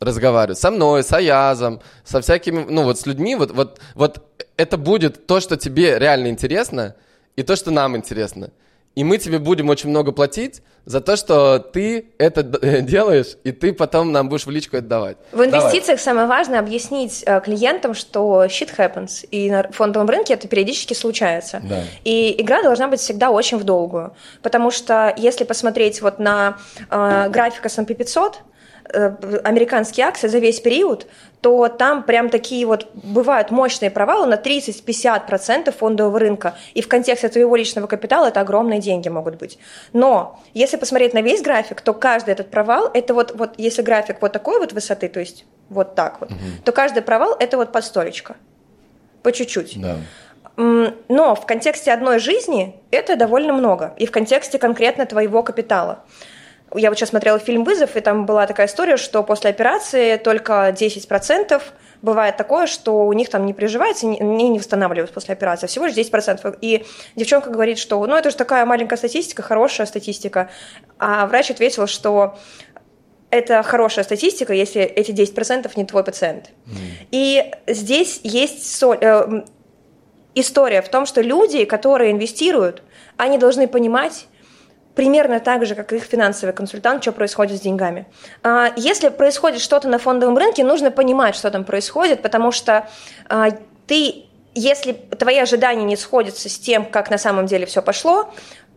разговаривать. 0.00 0.58
Со 0.58 0.70
мной, 0.70 1.02
с 1.02 1.12
Аязом, 1.12 1.80
со 2.04 2.20
всякими, 2.20 2.64
ну 2.68 2.84
вот 2.84 2.98
с 2.98 3.06
людьми. 3.06 3.34
Вот, 3.34 3.50
вот, 3.52 3.80
вот 3.94 4.22
это 4.56 4.76
будет 4.76 5.26
то, 5.26 5.40
что 5.40 5.56
тебе 5.56 5.98
реально 5.98 6.28
интересно, 6.28 6.94
и 7.36 7.42
то, 7.42 7.56
что 7.56 7.70
нам 7.70 7.96
интересно. 7.96 8.50
И 8.94 9.04
мы 9.04 9.18
тебе 9.18 9.38
будем 9.38 9.68
очень 9.68 9.90
много 9.90 10.10
платить 10.10 10.62
за 10.86 11.02
то, 11.02 11.16
что 11.16 11.58
ты 11.58 12.06
это 12.16 12.42
делаешь, 12.82 13.36
и 13.44 13.52
ты 13.52 13.74
потом 13.74 14.10
нам 14.10 14.30
будешь 14.30 14.46
в 14.46 14.50
личку 14.50 14.78
это 14.78 14.86
давать. 14.86 15.18
В 15.32 15.44
инвестициях 15.44 15.86
Давай. 15.86 15.98
самое 15.98 16.26
важное 16.26 16.60
объяснить 16.60 17.22
э, 17.26 17.42
клиентам, 17.42 17.92
что 17.92 18.46
shit 18.46 18.74
happens, 18.74 19.26
и 19.30 19.50
на 19.50 19.70
фондовом 19.70 20.08
рынке 20.08 20.32
это 20.32 20.48
периодически 20.48 20.94
случается. 20.94 21.60
Да. 21.62 21.82
И 22.04 22.40
игра 22.40 22.62
должна 22.62 22.88
быть 22.88 23.00
всегда 23.00 23.30
очень 23.30 23.58
в 23.58 23.64
долгую, 23.64 24.14
потому 24.40 24.70
что 24.70 25.12
если 25.18 25.44
посмотреть 25.44 26.00
вот 26.00 26.18
на 26.18 26.56
э, 26.88 27.28
график 27.28 27.66
S&P 27.66 27.92
500, 27.92 28.36
Э, 28.36 28.55
американские 28.88 30.06
акции 30.06 30.28
за 30.28 30.38
весь 30.38 30.60
период, 30.60 31.06
то 31.40 31.68
там 31.68 32.02
прям 32.02 32.28
такие 32.28 32.66
вот 32.66 32.88
бывают 32.94 33.50
мощные 33.50 33.90
провалы 33.90 34.26
на 34.26 34.34
30-50% 34.34 35.70
фондового 35.72 36.18
рынка. 36.18 36.56
И 36.74 36.82
в 36.82 36.88
контексте 36.88 37.28
твоего 37.28 37.54
личного 37.56 37.86
капитала 37.86 38.26
это 38.26 38.40
огромные 38.40 38.80
деньги 38.80 39.08
могут 39.08 39.36
быть. 39.36 39.58
Но 39.92 40.40
если 40.54 40.76
посмотреть 40.76 41.14
на 41.14 41.22
весь 41.22 41.42
график, 41.42 41.80
то 41.80 41.94
каждый 41.94 42.30
этот 42.30 42.50
провал, 42.50 42.90
это 42.92 43.14
вот, 43.14 43.34
вот 43.36 43.54
если 43.58 43.82
график 43.82 44.16
вот 44.20 44.32
такой 44.32 44.58
вот 44.58 44.72
высоты, 44.72 45.08
то 45.08 45.20
есть 45.20 45.44
вот 45.68 45.94
так 45.94 46.20
вот, 46.20 46.30
угу. 46.30 46.38
то 46.64 46.72
каждый 46.72 47.02
провал 47.02 47.36
это 47.38 47.56
вот 47.56 47.72
под 47.72 47.84
столечко. 47.84 48.36
По 49.22 49.32
чуть-чуть. 49.32 49.80
Да. 49.80 49.96
Но 50.56 51.34
в 51.34 51.44
контексте 51.44 51.92
одной 51.92 52.18
жизни 52.18 52.76
это 52.90 53.16
довольно 53.16 53.52
много. 53.52 53.94
И 53.98 54.06
в 54.06 54.10
контексте 54.10 54.58
конкретно 54.58 55.04
твоего 55.04 55.42
капитала. 55.42 56.04
Я 56.76 56.90
вот 56.90 56.98
сейчас 56.98 57.10
смотрела 57.10 57.38
фильм 57.38 57.64
«Вызов», 57.64 57.96
и 57.96 58.00
там 58.00 58.26
была 58.26 58.46
такая 58.46 58.66
история, 58.66 58.96
что 58.96 59.22
после 59.22 59.50
операции 59.50 60.16
только 60.16 60.74
10% 60.76 61.62
бывает 62.02 62.36
такое, 62.36 62.66
что 62.66 63.06
у 63.06 63.12
них 63.12 63.28
там 63.28 63.46
не 63.46 63.54
приживается, 63.54 64.06
не, 64.06 64.18
не 64.20 64.58
восстанавливаются 64.58 65.14
после 65.14 65.32
операции, 65.32 65.66
всего 65.66 65.86
лишь 65.86 65.96
10%. 65.96 66.58
И 66.60 66.84
девчонка 67.16 67.50
говорит, 67.50 67.78
что 67.78 68.04
ну 68.06 68.14
это 68.16 68.30
же 68.30 68.36
такая 68.36 68.64
маленькая 68.66 68.96
статистика, 68.96 69.42
хорошая 69.42 69.86
статистика. 69.86 70.50
А 70.98 71.26
врач 71.26 71.50
ответил, 71.50 71.86
что 71.86 72.36
это 73.30 73.62
хорошая 73.62 74.04
статистика, 74.04 74.52
если 74.52 74.82
эти 74.82 75.10
10% 75.10 75.70
не 75.76 75.84
твой 75.84 76.04
пациент. 76.04 76.50
Mm. 76.66 76.72
И 77.10 77.52
здесь 77.66 78.20
есть 78.22 78.76
соль, 78.76 78.98
э, 79.00 79.42
история 80.34 80.82
в 80.82 80.88
том, 80.88 81.06
что 81.06 81.22
люди, 81.22 81.64
которые 81.64 82.12
инвестируют, 82.12 82.82
они 83.16 83.38
должны 83.38 83.66
понимать, 83.66 84.26
примерно 84.96 85.40
так 85.40 85.66
же, 85.66 85.74
как 85.74 85.92
их 85.92 86.02
финансовый 86.04 86.52
консультант, 86.52 87.02
что 87.02 87.12
происходит 87.12 87.58
с 87.58 87.60
деньгами. 87.60 88.06
А, 88.42 88.72
если 88.76 89.10
происходит 89.10 89.60
что-то 89.60 89.88
на 89.88 89.98
фондовом 89.98 90.36
рынке, 90.38 90.64
нужно 90.64 90.90
понимать, 90.90 91.36
что 91.36 91.50
там 91.50 91.64
происходит, 91.64 92.22
потому 92.22 92.50
что 92.50 92.88
а, 93.28 93.50
ты, 93.86 94.24
если 94.54 94.92
твои 94.92 95.38
ожидания 95.38 95.84
не 95.84 95.96
сходятся 95.96 96.48
с 96.48 96.58
тем, 96.58 96.86
как 96.86 97.10
на 97.10 97.18
самом 97.18 97.44
деле 97.44 97.66
все 97.66 97.82
пошло, 97.82 98.32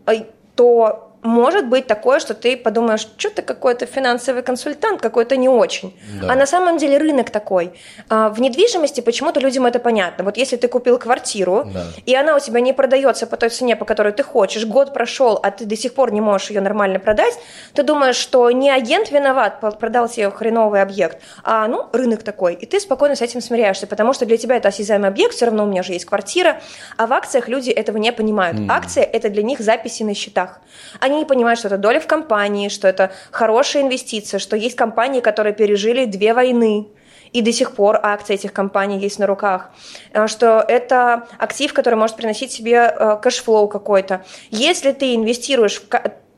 а, 0.05 0.11
то 0.55 1.08
может 1.21 1.67
быть 1.67 1.87
такое, 1.87 2.19
что 2.19 2.33
ты 2.33 2.55
подумаешь, 2.55 3.07
что 3.17 3.29
ты 3.29 3.41
какой-то 3.41 3.85
финансовый 3.85 4.41
консультант, 4.41 5.01
какой-то 5.01 5.35
не 5.37 5.49
очень. 5.49 5.97
Да. 6.21 6.33
А 6.33 6.35
на 6.35 6.45
самом 6.45 6.77
деле 6.77 6.97
рынок 6.97 7.29
такой. 7.29 7.73
А, 8.09 8.29
в 8.29 8.39
недвижимости 8.39 9.01
почему-то 9.01 9.39
людям 9.39 9.65
это 9.65 9.79
понятно. 9.79 10.23
Вот 10.23 10.37
если 10.37 10.55
ты 10.55 10.67
купил 10.67 10.97
квартиру, 10.97 11.65
да. 11.73 11.85
и 12.05 12.15
она 12.15 12.35
у 12.35 12.39
тебя 12.39 12.61
не 12.61 12.73
продается 12.73 13.27
по 13.27 13.37
той 13.37 13.49
цене, 13.49 13.75
по 13.75 13.85
которой 13.85 14.13
ты 14.13 14.23
хочешь, 14.23 14.65
год 14.65 14.93
прошел, 14.93 15.39
а 15.43 15.51
ты 15.51 15.65
до 15.65 15.75
сих 15.75 15.93
пор 15.93 16.13
не 16.13 16.21
можешь 16.21 16.49
ее 16.51 16.61
нормально 16.61 16.99
продать, 16.99 17.33
ты 17.73 17.83
думаешь, 17.83 18.15
что 18.15 18.49
не 18.51 18.69
агент 18.69 19.11
виноват, 19.11 19.59
продал 19.79 20.07
тебе 20.07 20.31
хреновый 20.31 20.81
объект, 20.81 21.21
а 21.43 21.67
ну, 21.67 21.87
рынок 21.91 22.23
такой. 22.23 22.53
И 22.53 22.65
ты 22.65 22.79
спокойно 22.79 23.15
с 23.15 23.21
этим 23.21 23.41
смиряешься, 23.41 23.87
потому 23.87 24.13
что 24.13 24.25
для 24.25 24.37
тебя 24.37 24.55
это 24.55 24.69
осязаемый 24.69 25.09
объект, 25.09 25.33
все 25.33 25.45
равно 25.45 25.63
у 25.63 25.67
меня 25.67 25.83
же 25.83 25.93
есть 25.93 26.05
квартира, 26.05 26.61
а 26.97 27.07
в 27.07 27.13
акциях 27.13 27.47
люди 27.49 27.71
этого 27.71 27.97
не 27.97 28.11
понимают. 28.11 28.57
Mm. 28.57 28.67
Акция– 28.69 29.03
это 29.13 29.29
для 29.29 29.43
них 29.43 29.59
записи 29.59 30.03
на 30.03 30.13
счетах. 30.13 30.61
Они 31.09 31.19
не 31.19 31.25
понимают, 31.25 31.59
что 31.59 31.67
это 31.69 31.77
доля 31.77 31.99
в 31.99 32.07
компании, 32.07 32.69
что 32.69 32.87
это 32.87 33.11
хорошая 33.31 33.83
инвестиция, 33.83 34.39
что 34.39 34.55
есть 34.55 34.75
компании, 34.75 35.21
которые 35.21 35.53
пережили 35.53 36.05
две 36.05 36.33
войны, 36.33 36.87
и 37.33 37.41
до 37.41 37.51
сих 37.51 37.71
пор 37.73 37.99
акции 38.01 38.35
этих 38.35 38.53
компаний 38.53 38.99
есть 38.99 39.19
на 39.19 39.27
руках, 39.27 39.71
э, 40.13 40.27
что 40.27 40.63
это 40.67 41.27
актив, 41.37 41.73
который 41.73 41.95
может 41.95 42.15
приносить 42.15 42.51
тебе 42.51 42.75
э, 42.75 43.17
cash 43.21 43.44
flow 43.44 43.67
какой-то. 43.67 44.23
Если 44.51 44.91
ты 44.91 45.15
инвестируешь 45.15 45.81
в 45.81 45.87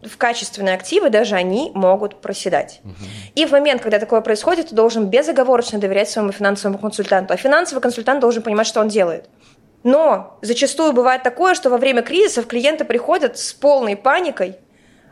в 0.02 0.18
качественные 0.18 0.74
активы 0.74 1.12
даже 1.12 1.36
они 1.36 1.72
могут 1.76 2.22
проседать. 2.22 2.82
Угу. 2.84 2.94
И 3.36 3.46
в 3.46 3.52
момент, 3.52 3.84
когда 3.84 4.00
такое 4.00 4.22
происходит, 4.22 4.70
ты 4.70 4.76
должен 4.76 5.06
безоговорочно 5.06 5.78
доверять 5.78 6.10
своему 6.10 6.32
финансовому 6.32 6.80
консультанту. 6.80 7.36
А 7.36 7.38
финансовый 7.38 7.82
консультант 7.82 8.20
должен 8.20 8.42
понимать, 8.42 8.66
что 8.66 8.80
он 8.80 8.88
делает. 8.88 9.30
Но 9.84 10.38
зачастую 10.42 10.94
бывает 10.94 11.24
такое, 11.24 11.56
что 11.56 11.70
во 11.70 11.78
время 11.78 12.02
кризисов 12.02 12.48
клиенты 12.48 12.86
приходят 12.86 13.38
с 13.38 13.54
полной 13.54 13.96
паникой, 13.96 14.58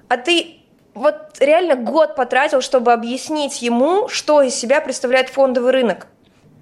а 0.08 0.18
ты 0.18 0.60
вот 0.94 1.16
реально 1.40 1.76
год 1.76 2.16
потратил, 2.16 2.62
чтобы 2.62 2.94
объяснить 2.94 3.62
ему, 3.62 4.08
что 4.10 4.42
из 4.42 4.56
себя 4.56 4.82
представляет 4.82 5.30
фондовый 5.30 5.72
рынок. 5.72 6.08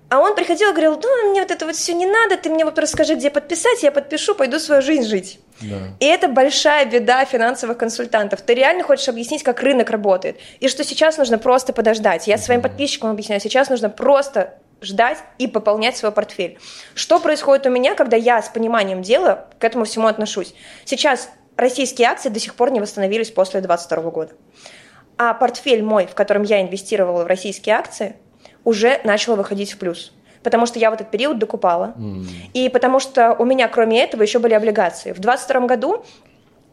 А 0.09 0.19
он 0.19 0.35
приходил 0.35 0.69
и 0.69 0.71
говорил, 0.71 0.97
ну, 1.03 1.31
мне 1.31 1.41
вот 1.41 1.51
это 1.51 1.65
вот 1.65 1.75
все 1.75 1.93
не 1.93 2.05
надо, 2.05 2.37
ты 2.37 2.49
мне 2.49 2.63
вот 2.63 2.79
расскажи, 2.79 3.15
где 3.15 3.29
подписать, 3.29 3.83
я 3.83 3.91
подпишу, 3.91 4.35
пойду 4.35 4.57
свою 4.57 4.81
жизнь 4.81 5.03
жить. 5.03 5.39
Да. 5.59 5.75
И 5.99 6.05
это 6.05 6.29
большая 6.29 6.85
беда 6.85 7.25
финансовых 7.25 7.77
консультантов. 7.77 8.41
Ты 8.41 8.53
реально 8.53 8.83
хочешь 8.83 9.09
объяснить, 9.09 9.43
как 9.43 9.61
рынок 9.61 9.89
работает, 9.89 10.37
и 10.61 10.69
что 10.69 10.85
сейчас 10.85 11.17
нужно 11.17 11.37
просто 11.37 11.73
подождать. 11.73 12.25
Я 12.27 12.37
своим 12.37 12.61
подписчикам 12.61 13.09
объясняю, 13.09 13.41
сейчас 13.41 13.69
нужно 13.69 13.89
просто 13.89 14.53
ждать 14.81 15.17
и 15.37 15.47
пополнять 15.47 15.97
свой 15.97 16.11
портфель. 16.11 16.57
Что 16.93 17.19
происходит 17.19 17.65
у 17.65 17.69
меня, 17.69 17.95
когда 17.95 18.17
я 18.17 18.41
с 18.41 18.49
пониманием 18.49 19.01
дела 19.01 19.47
к 19.59 19.63
этому 19.63 19.85
всему 19.85 20.07
отношусь? 20.07 20.53
Сейчас 20.85 21.29
российские 21.55 22.07
акции 22.07 22.29
до 22.29 22.39
сих 22.39 22.55
пор 22.55 22.71
не 22.71 22.79
восстановились 22.79 23.31
после 23.31 23.61
2022 23.61 24.11
года. 24.11 24.31
А 25.17 25.33
портфель 25.33 25.83
мой, 25.83 26.05
в 26.05 26.13
котором 26.13 26.43
я 26.43 26.61
инвестировала 26.61 27.23
в 27.23 27.27
российские 27.27 27.75
акции, 27.75 28.15
уже 28.63 29.01
начал 29.03 29.35
выходить 29.35 29.71
в 29.73 29.77
плюс. 29.79 30.13
Потому 30.43 30.65
что 30.67 30.77
я 30.77 30.91
в 30.91 30.93
этот 30.93 31.09
период 31.09 31.39
докупала. 31.39 31.95
Mm. 31.97 32.25
И 32.53 32.69
потому 32.69 32.99
что 32.99 33.33
у 33.33 33.43
меня, 33.43 33.67
кроме 33.67 34.03
этого, 34.03 34.21
еще 34.21 34.39
были 34.39 34.53
облигации. 34.53 35.11
В 35.11 35.19
2022 35.19 35.67
году 35.67 36.05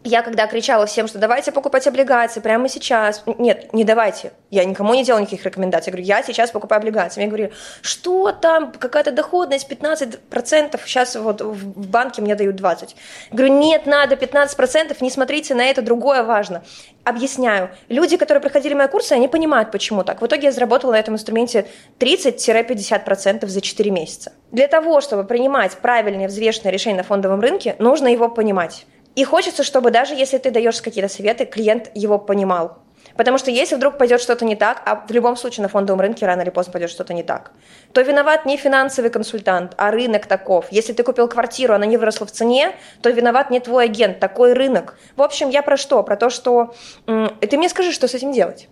я 0.04 0.22
когда 0.22 0.46
кричала 0.46 0.84
всем, 0.84 1.08
что 1.08 1.18
давайте 1.18 1.50
покупать 1.50 1.86
облигации 1.86 2.40
прямо 2.40 2.68
сейчас. 2.68 3.24
Нет, 3.38 3.72
не 3.72 3.84
давайте. 3.84 4.32
Я 4.50 4.64
никому 4.66 4.94
не 4.94 5.02
делала 5.02 5.22
никаких 5.22 5.44
рекомендаций. 5.44 5.90
Я 5.90 5.92
говорю, 5.92 6.06
я 6.06 6.22
сейчас 6.22 6.50
покупаю 6.50 6.80
облигации. 6.80 7.20
Мне 7.20 7.28
говорили, 7.28 7.52
что 7.80 8.30
там, 8.30 8.70
какая-то 8.72 9.12
доходность 9.12 9.68
15%, 9.70 10.78
сейчас 10.84 11.16
вот 11.16 11.40
в 11.40 11.88
банке 11.88 12.20
мне 12.20 12.34
дают 12.34 12.60
20%. 12.60 12.90
Я 13.30 13.36
говорю, 13.36 13.54
нет, 13.54 13.86
надо 13.86 14.14
15%, 14.14 14.96
не 15.00 15.10
смотрите 15.10 15.54
на 15.54 15.64
это, 15.64 15.80
другое 15.80 16.22
важно. 16.22 16.62
Объясняю. 17.04 17.70
Люди, 17.88 18.18
которые 18.18 18.42
проходили 18.42 18.74
мои 18.74 18.88
курсы, 18.88 19.12
они 19.12 19.28
понимают, 19.28 19.70
почему 19.70 20.04
так. 20.04 20.20
В 20.20 20.26
итоге 20.26 20.44
я 20.44 20.52
заработала 20.52 20.92
на 20.92 20.96
этом 20.96 21.14
инструменте 21.14 21.66
30-50% 21.98 23.46
за 23.46 23.60
4 23.60 23.90
месяца. 23.90 24.32
Для 24.52 24.68
того, 24.68 25.00
чтобы 25.00 25.24
принимать 25.24 25.72
правильные, 25.78 26.28
взвешенные 26.28 26.72
решения 26.72 26.98
на 26.98 27.02
фондовом 27.02 27.40
рынке, 27.40 27.74
нужно 27.78 28.08
его 28.08 28.28
понимать. 28.28 28.86
И 29.14 29.24
хочется, 29.24 29.62
чтобы 29.62 29.90
даже 29.90 30.14
если 30.14 30.38
ты 30.38 30.50
даешь 30.50 30.80
какие-то 30.82 31.12
советы, 31.12 31.44
клиент 31.44 31.90
его 31.94 32.18
понимал. 32.18 32.78
Потому 33.16 33.38
что 33.38 33.50
если 33.50 33.76
вдруг 33.76 33.98
пойдет 33.98 34.20
что-то 34.20 34.44
не 34.44 34.56
так, 34.56 34.82
а 34.86 35.04
в 35.06 35.10
любом 35.12 35.36
случае 35.36 35.62
на 35.62 35.68
фондовом 35.68 36.00
рынке 36.00 36.26
рано 36.26 36.42
или 36.42 36.50
поздно 36.50 36.72
пойдет 36.72 36.90
что-то 36.90 37.14
не 37.14 37.22
так, 37.22 37.52
то 37.92 38.00
виноват 38.00 38.44
не 38.44 38.56
финансовый 38.56 39.10
консультант, 39.10 39.74
а 39.76 39.90
рынок 39.90 40.26
таков. 40.26 40.66
Если 40.70 40.92
ты 40.92 41.02
купил 41.02 41.28
квартиру, 41.28 41.74
она 41.74 41.86
не 41.86 41.96
выросла 41.96 42.26
в 42.26 42.32
цене, 42.32 42.74
то 43.02 43.10
виноват 43.10 43.50
не 43.50 43.60
твой 43.60 43.84
агент, 43.84 44.18
такой 44.18 44.52
рынок. 44.52 44.98
В 45.16 45.22
общем, 45.22 45.50
я 45.50 45.62
про 45.62 45.76
что? 45.76 46.02
Про 46.02 46.16
то, 46.16 46.30
что... 46.30 46.74
Ты 47.06 47.56
мне 47.56 47.68
скажи, 47.68 47.92
что 47.92 48.08
с 48.08 48.14
этим 48.14 48.32
делать 48.32 48.68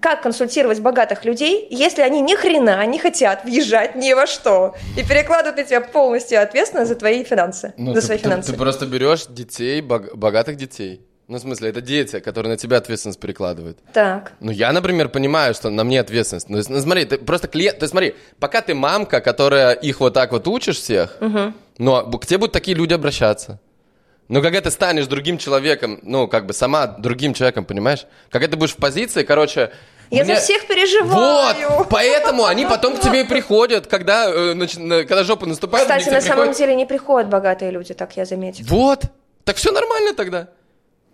как 0.00 0.22
консультировать 0.22 0.80
богатых 0.80 1.24
людей, 1.24 1.66
если 1.70 2.02
они 2.02 2.20
ни 2.20 2.34
хрена 2.34 2.84
не 2.86 2.98
хотят 2.98 3.44
въезжать 3.44 3.94
ни 3.96 4.12
во 4.14 4.26
что 4.26 4.74
и 4.96 5.04
перекладывают 5.04 5.58
на 5.58 5.64
тебя 5.64 5.80
полностью 5.80 6.42
ответственность 6.42 6.88
за 6.88 6.94
твои 6.96 7.22
финансы, 7.22 7.74
ну, 7.76 7.94
за 7.94 8.00
ты, 8.00 8.06
свои 8.06 8.18
финансы. 8.18 8.46
Ты, 8.46 8.52
ты 8.52 8.58
просто 8.58 8.86
берешь 8.86 9.26
детей, 9.26 9.80
бог, 9.80 10.14
богатых 10.14 10.56
детей. 10.56 11.06
Ну, 11.28 11.36
в 11.36 11.40
смысле, 11.40 11.70
это 11.70 11.80
дети, 11.80 12.18
которые 12.18 12.50
на 12.50 12.56
тебя 12.56 12.78
ответственность 12.78 13.20
перекладывают. 13.20 13.78
Так. 13.92 14.32
Ну, 14.40 14.50
я, 14.50 14.72
например, 14.72 15.08
понимаю, 15.10 15.54
что 15.54 15.70
на 15.70 15.84
мне 15.84 16.00
ответственность. 16.00 16.48
Ну, 16.48 16.60
ну 16.68 16.80
смотри, 16.80 17.04
ты 17.04 17.18
просто 17.18 17.46
клиент... 17.46 17.78
То 17.78 17.84
есть, 17.84 17.92
смотри, 17.92 18.16
пока 18.40 18.62
ты 18.62 18.74
мамка, 18.74 19.20
которая 19.20 19.74
их 19.74 20.00
вот 20.00 20.14
так 20.14 20.32
вот 20.32 20.48
учишь 20.48 20.78
всех, 20.78 21.16
угу. 21.20 21.52
но 21.78 22.02
к 22.18 22.26
тебе 22.26 22.38
будут 22.38 22.52
такие 22.52 22.76
люди 22.76 22.94
обращаться. 22.94 23.60
Но 24.30 24.42
когда 24.42 24.60
ты 24.60 24.70
станешь 24.70 25.08
другим 25.08 25.38
человеком, 25.38 25.98
ну, 26.02 26.28
как 26.28 26.46
бы 26.46 26.52
сама 26.52 26.86
другим 26.86 27.34
человеком, 27.34 27.64
понимаешь? 27.64 28.06
Когда 28.30 28.46
ты 28.46 28.56
будешь 28.56 28.74
в 28.74 28.76
позиции, 28.76 29.24
короче... 29.24 29.72
Я 30.08 30.22
мне... 30.22 30.36
за 30.36 30.40
всех 30.40 30.68
переживаю. 30.68 31.68
Вот, 31.70 31.88
поэтому 31.90 32.44
они 32.44 32.64
потом 32.64 32.96
к 32.96 33.00
тебе 33.00 33.22
и 33.22 33.24
приходят, 33.24 33.88
когда, 33.88 34.30
э, 34.30 34.54
когда 35.04 35.24
жопа 35.24 35.46
наступает. 35.46 35.88
Кстати, 35.88 36.10
на 36.10 36.20
самом 36.20 36.52
деле 36.52 36.76
не 36.76 36.86
приходят 36.86 37.28
богатые 37.28 37.72
люди, 37.72 37.92
так 37.92 38.16
я 38.16 38.24
заметил. 38.24 38.64
Вот, 38.68 39.02
так 39.42 39.56
все 39.56 39.72
нормально 39.72 40.14
тогда. 40.14 40.46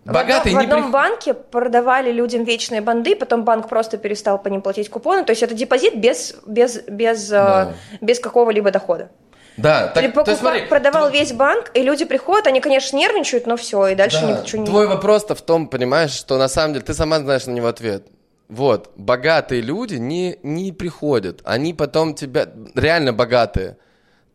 Богатые 0.04 0.54
в 0.54 0.58
не 0.58 0.64
одном 0.64 0.82
прих- 0.82 0.90
банке 0.90 1.32
продавали 1.32 2.12
людям 2.12 2.44
вечные 2.44 2.82
банды, 2.82 3.16
потом 3.16 3.44
банк 3.44 3.66
просто 3.68 3.96
перестал 3.96 4.40
по 4.40 4.48
ним 4.48 4.60
платить 4.60 4.90
купоны. 4.90 5.24
То 5.24 5.30
есть 5.30 5.42
это 5.42 5.54
депозит 5.54 5.96
без, 5.96 6.34
без, 6.46 6.82
без, 6.86 7.28
Да. 7.28 7.74
э, 7.92 7.96
без 8.04 8.20
какого-либо 8.20 8.70
дохода. 8.70 9.10
Да, 9.56 9.88
Ты 9.88 10.02
так, 10.02 10.12
то 10.12 10.20
покупа- 10.20 10.28
есть 10.30 10.40
смотри, 10.40 10.62
продавал 10.66 11.08
тв- 11.08 11.12
весь 11.12 11.32
банк, 11.32 11.70
и 11.74 11.82
люди 11.82 12.04
приходят, 12.04 12.46
они, 12.46 12.60
конечно, 12.60 12.96
нервничают, 12.96 13.46
но 13.46 13.56
все, 13.56 13.86
и 13.88 13.94
дальше 13.94 14.20
Да, 14.20 14.40
ничего 14.42 14.62
не... 14.62 14.66
Твой 14.66 14.86
вопрос-то 14.86 15.34
в 15.34 15.42
том, 15.42 15.68
понимаешь, 15.68 16.10
что 16.10 16.36
на 16.38 16.48
самом 16.48 16.74
деле 16.74 16.84
ты 16.84 16.94
сама 16.94 17.18
знаешь 17.20 17.46
на 17.46 17.52
него 17.52 17.68
ответ. 17.68 18.06
Вот, 18.48 18.92
богатые 18.96 19.60
люди 19.62 19.94
не, 19.96 20.38
не 20.42 20.72
приходят, 20.72 21.40
они 21.44 21.74
потом 21.74 22.14
тебя, 22.14 22.46
реально 22.74 23.12
богатые. 23.12 23.76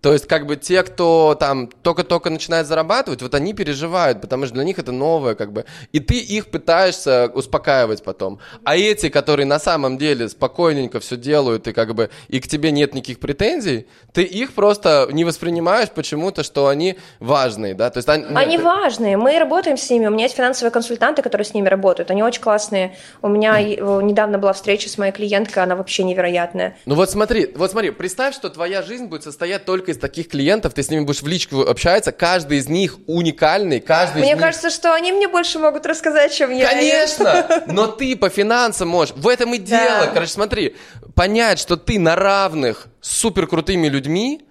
То 0.01 0.13
есть, 0.13 0.27
как 0.27 0.47
бы 0.47 0.55
те, 0.55 0.81
кто 0.81 1.35
там 1.39 1.67
только-только 1.67 2.31
начинает 2.31 2.65
зарабатывать, 2.65 3.21
вот 3.21 3.35
они 3.35 3.53
переживают, 3.53 4.19
потому 4.19 4.45
что 4.45 4.55
для 4.55 4.63
них 4.63 4.79
это 4.79 4.91
новое, 4.91 5.35
как 5.35 5.53
бы. 5.53 5.65
И 5.91 5.99
ты 5.99 6.15
их 6.17 6.47
пытаешься 6.49 7.29
успокаивать 7.31 8.03
потом. 8.03 8.39
А 8.63 8.75
эти, 8.75 9.09
которые 9.09 9.45
на 9.45 9.59
самом 9.59 9.99
деле 9.99 10.27
спокойненько 10.27 10.99
все 10.99 11.17
делают, 11.17 11.67
и 11.67 11.73
как 11.73 11.93
бы, 11.93 12.09
и 12.29 12.39
к 12.39 12.47
тебе 12.47 12.71
нет 12.71 12.95
никаких 12.95 13.19
претензий, 13.19 13.85
ты 14.11 14.23
их 14.23 14.53
просто 14.53 15.07
не 15.11 15.23
воспринимаешь 15.23 15.89
почему-то, 15.89 16.41
что 16.41 16.67
они 16.67 16.97
важные, 17.19 17.75
да? 17.75 17.91
То 17.91 17.97
есть 17.99 18.09
они, 18.09 18.25
Они 18.35 18.55
это- 18.55 18.63
важные, 18.63 19.17
мы 19.17 19.37
работаем 19.37 19.77
с 19.77 19.87
ними, 19.89 20.07
у 20.07 20.11
меня 20.11 20.23
есть 20.23 20.35
финансовые 20.35 20.71
консультанты, 20.71 21.21
которые 21.21 21.45
с 21.45 21.53
ними 21.53 21.67
работают, 21.69 22.09
они 22.09 22.23
очень 22.23 22.41
классные. 22.41 22.95
У 23.21 23.27
меня 23.27 23.61
недавно 23.61 24.39
была 24.39 24.53
встреча 24.53 24.89
с 24.89 24.97
моей 24.97 25.11
клиенткой, 25.11 25.61
она 25.61 25.75
вообще 25.75 26.03
невероятная. 26.03 26.75
Ну 26.87 26.95
вот 26.95 27.11
смотри, 27.11 27.51
вот 27.55 27.69
смотри, 27.69 27.91
представь, 27.91 28.33
что 28.33 28.49
твоя 28.49 28.81
жизнь 28.81 29.05
будет 29.05 29.21
состоять 29.23 29.63
только 29.65 29.90
из 29.91 29.97
таких 29.97 30.27
клиентов, 30.29 30.73
ты 30.73 30.83
с 30.83 30.89
ними 30.89 31.01
будешь 31.01 31.21
в 31.21 31.27
личку 31.27 31.61
общаться, 31.61 32.11
каждый 32.11 32.57
из 32.57 32.67
них 32.67 32.97
уникальный, 33.07 33.79
каждый 33.79 34.19
Мне 34.21 34.31
из 34.31 34.35
них... 34.35 34.43
кажется, 34.43 34.69
что 34.69 34.93
они 34.93 35.11
мне 35.11 35.27
больше 35.27 35.59
могут 35.59 35.85
рассказать, 35.85 36.33
чем 36.33 36.51
я. 36.51 36.67
Конечно, 36.67 37.63
но 37.67 37.87
ты 37.87 38.15
по 38.15 38.29
финансам 38.29 38.87
можешь. 38.89 39.15
В 39.15 39.27
этом 39.27 39.53
и 39.53 39.59
Да. 39.59 39.65
дело. 39.65 40.11
Короче, 40.13 40.31
смотри, 40.31 40.75
понять, 41.15 41.59
что 41.59 41.77
ты 41.77 41.99
на 41.99 42.15
равных 42.15 42.87
с 43.01 43.17
супер 43.17 43.47
крутыми 43.47 43.87
людьми, 43.87 44.41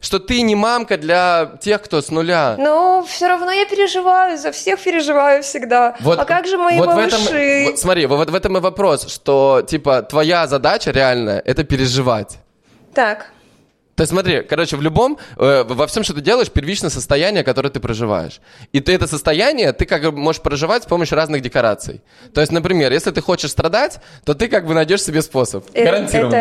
что 0.00 0.18
ты 0.18 0.42
не 0.42 0.54
мамка 0.54 0.96
для 0.98 1.58
тех, 1.60 1.82
кто 1.82 2.00
с 2.00 2.10
нуля. 2.10 2.56
Но 2.58 3.04
все 3.08 3.28
равно 3.28 3.50
я 3.50 3.66
переживаю, 3.66 4.38
за 4.38 4.52
всех 4.52 4.80
переживаю 4.80 5.42
всегда. 5.42 5.96
а 6.04 6.24
как 6.24 6.46
же 6.46 6.58
мои 6.58 6.76
вот 6.78 6.88
в 6.88 6.94
малыши? 6.94 7.16
этом, 7.16 7.70
вот 7.70 7.78
смотри, 7.78 8.06
вот 8.06 8.30
в 8.30 8.34
этом 8.34 8.56
и 8.56 8.60
вопрос, 8.60 9.06
что 9.08 9.62
типа 9.66 10.02
твоя 10.02 10.46
задача 10.46 10.90
реальная 10.90 11.40
это 11.44 11.64
переживать. 11.64 12.38
Так, 12.94 13.30
То 13.96 14.02
есть 14.02 14.12
смотри, 14.12 14.42
короче, 14.42 14.76
в 14.76 14.82
любом, 14.82 15.18
э, 15.38 15.64
во 15.66 15.86
всем, 15.86 16.04
что 16.04 16.12
ты 16.12 16.20
делаешь, 16.20 16.50
первичное 16.50 16.90
состояние, 16.90 17.42
которое 17.42 17.70
ты 17.70 17.80
проживаешь. 17.80 18.40
И 18.72 18.80
ты 18.80 18.92
это 18.92 19.06
состояние, 19.06 19.72
ты 19.72 19.86
как 19.86 20.02
бы 20.02 20.12
можешь 20.12 20.42
проживать 20.42 20.82
с 20.82 20.86
помощью 20.86 21.16
разных 21.16 21.40
декораций. 21.40 22.02
То 22.34 22.42
есть, 22.42 22.52
например, 22.52 22.92
если 22.92 23.10
ты 23.10 23.22
хочешь 23.22 23.50
страдать, 23.50 23.98
то 24.24 24.34
ты 24.34 24.48
как 24.48 24.66
бы 24.66 24.74
найдешь 24.74 25.02
себе 25.02 25.22
способ. 25.22 25.64
э, 25.72 25.84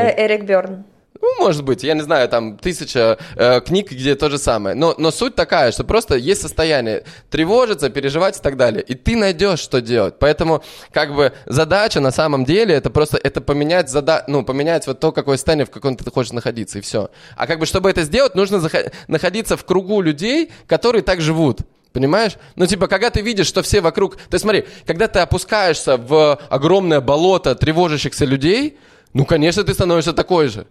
это 0.01 0.22
Эрик 0.22 0.43
Берн. 0.43 0.84
Ну, 1.22 1.36
может 1.39 1.63
быть, 1.63 1.84
я 1.84 1.93
не 1.93 2.01
знаю, 2.01 2.28
там 2.28 2.57
тысяча 2.57 3.18
э, 3.36 3.61
книг, 3.61 3.91
где 3.91 4.16
то 4.16 4.30
же 4.30 4.38
самое. 4.38 4.76
Но, 4.76 4.95
но 4.97 5.11
суть 5.11 5.36
такая, 5.36 5.72
что 5.72 5.84
просто 5.84 6.16
есть 6.16 6.41
состояние 6.41 7.05
тревожиться, 7.30 7.89
переживать 7.89 8.38
и 8.38 8.41
так 8.41 8.57
далее. 8.57 8.84
И 8.84 8.95
ты 8.95 9.16
найдешь, 9.16 9.59
что 9.59 9.82
делать. 9.82 10.16
Поэтому, 10.20 10.63
как 10.91 11.16
бы, 11.16 11.32
задача 11.45 12.01
на 12.01 12.11
самом 12.11 12.43
деле, 12.43 12.76
это 12.76 12.89
просто, 12.89 13.18
это 13.18 13.39
поменять, 13.39 13.89
зада... 13.89 14.26
ну, 14.28 14.43
поменять 14.43 14.88
вот 14.88 14.99
то, 14.99 15.11
какое 15.11 15.38
состояние, 15.38 15.66
в 15.66 15.72
каком 15.72 15.95
ты 15.95 16.09
хочешь 16.11 16.34
находиться, 16.34 16.80
и 16.80 16.82
все. 16.82 17.09
А 17.38 17.47
как 17.47 17.59
бы, 17.59 17.66
чтобы 17.66 17.89
это 17.89 18.03
сделать, 18.03 18.36
нужно 18.36 18.61
находиться 19.07 19.55
в 19.55 19.66
кругу 19.66 20.01
людей, 20.01 20.51
которые 20.68 21.01
так 21.01 21.22
живут. 21.22 21.59
Понимаешь? 21.93 22.34
Ну, 22.57 22.68
типа, 22.68 22.88
когда 22.88 23.09
ты 23.09 23.22
видишь, 23.22 23.47
что 23.47 23.61
все 23.61 23.80
вокруг... 23.80 24.18
Есть 24.30 24.41
смотри, 24.41 24.66
когда 24.86 25.07
ты 25.07 25.20
опускаешься 25.20 25.95
в 25.95 26.36
огромное 26.49 26.99
болото 26.99 27.55
тревожащихся 27.55 28.26
людей, 28.26 28.78
ну, 29.13 29.24
конечно, 29.24 29.63
ты 29.63 29.74
становишься 29.74 30.11
такой 30.11 30.49
же. 30.49 30.68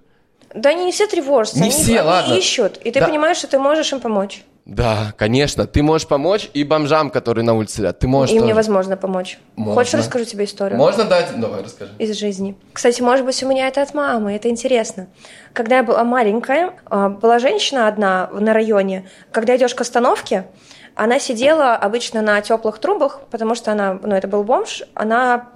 Да 0.55 0.71
они 0.71 0.85
не 0.85 0.93
все 0.93 1.07
тревожатся, 1.07 1.59
Не 1.59 1.65
они, 1.65 1.71
все, 1.73 1.99
они 2.01 2.09
ладно. 2.09 2.35
ищут, 2.35 2.77
и 2.79 2.91
ты 2.91 3.01
Да. 3.01 3.07
понимаешь, 3.09 3.37
что 3.39 3.49
ты 3.49 3.59
можешь 3.59 3.93
им 3.93 4.01
помочь. 4.01 4.45
Да, 4.65 5.13
конечно. 5.19 5.67
Ты 5.67 5.83
можешь 5.83 6.07
помочь 6.09 6.49
и 6.55 6.65
бомжам, 6.65 7.11
которые 7.11 7.45
на 7.45 7.53
улице 7.53 7.77
сидят. 7.79 7.99
Ты 7.99 8.09
можешь 8.09 8.33
Им 8.33 8.39
тоже. 8.41 8.49
невозможно 8.53 8.97
помочь. 8.97 9.39
Можно. 9.57 9.75
Хочешь, 9.75 9.95
расскажу 9.95 10.25
тебе 10.25 10.45
историю? 10.47 10.79
Можно 10.79 11.05
дать? 11.05 11.29
Давай, 11.39 11.63
расскажи. 11.63 11.91
из 11.99 12.17
жизни. 12.17 12.57
Кстати, 12.73 13.03
может 13.03 13.27
быть, 13.27 13.43
у 13.43 13.49
меня 13.49 13.69
это 13.69 13.83
от 13.83 13.93
мамы, 13.93 14.35
это 14.35 14.49
интересно. 14.49 15.09
Когда 15.53 15.77
я 15.79 15.83
была 15.83 16.03
маленькая, 16.05 16.73
а, 16.87 17.11
была 17.11 17.41
женщина 17.41 17.89
одна 17.89 18.31
на 18.33 18.55
районе. 18.55 19.07
Когда 19.33 19.55
идешь 19.57 19.75
к 19.75 19.83
остановке, 19.83 20.47
она 20.95 21.19
сидела 21.19 21.75
обычно 21.75 22.23
на 22.23 22.41
теплых 22.41 22.79
трубах, 22.79 23.21
потому 23.31 23.55
что 23.57 23.71
она, 23.73 23.99
ну, 24.03 24.15
это 24.15 24.29
был 24.29 24.45
бомж, 24.45 24.83
она 24.95 25.51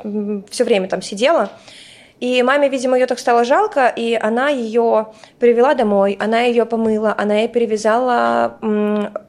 все 0.50 0.64
время 0.64 0.86
там 0.88 1.00
сидела. 1.00 1.48
И 2.20 2.42
маме, 2.42 2.68
видимо, 2.68 2.96
ее 2.98 3.06
так 3.06 3.18
стало 3.18 3.44
жалко, 3.44 3.86
и 3.86 4.14
она 4.14 4.48
ее 4.48 5.08
привела 5.38 5.74
домой, 5.74 6.16
она 6.20 6.42
ее 6.42 6.66
помыла, 6.66 7.14
она 7.16 7.36
ей 7.36 7.48
перевязала 7.48 8.58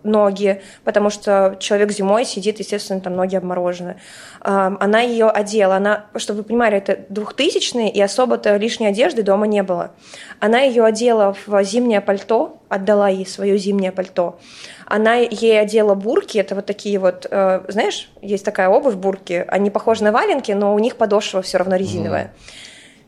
ноги, 0.03 0.61
потому 0.83 1.09
что 1.09 1.55
человек 1.59 1.91
зимой 1.91 2.25
сидит, 2.25 2.59
естественно, 2.59 2.99
там 2.99 3.15
ноги 3.15 3.35
обморожены. 3.35 3.99
Она 4.41 5.01
ее 5.01 5.29
одела, 5.29 5.75
она, 5.75 6.05
чтобы 6.15 6.39
вы 6.39 6.43
понимали, 6.45 6.77
это 6.77 6.99
двухтысячные, 7.09 7.91
и 7.91 8.01
особо-то 8.01 8.55
лишней 8.57 8.89
одежды 8.89 9.21
дома 9.21 9.45
не 9.45 9.61
было. 9.61 9.91
Она 10.39 10.61
ее 10.61 10.83
одела 10.83 11.35
в 11.45 11.63
зимнее 11.63 12.01
пальто, 12.01 12.59
отдала 12.69 13.09
ей 13.09 13.25
свое 13.25 13.57
зимнее 13.57 13.91
пальто. 13.91 14.39
Она 14.85 15.15
ей 15.15 15.59
одела 15.59 15.93
бурки, 15.93 16.37
это 16.37 16.55
вот 16.55 16.65
такие 16.65 16.97
вот, 16.97 17.27
э, 17.29 17.61
знаешь, 17.67 18.09
есть 18.21 18.45
такая 18.45 18.69
обувь 18.69 18.95
бурки, 18.95 19.45
они 19.47 19.69
похожи 19.69 20.03
на 20.03 20.11
валенки, 20.11 20.51
но 20.51 20.73
у 20.73 20.79
них 20.79 20.95
подошва 20.95 21.41
все 21.41 21.59
равно 21.59 21.75
резиновая. 21.75 22.33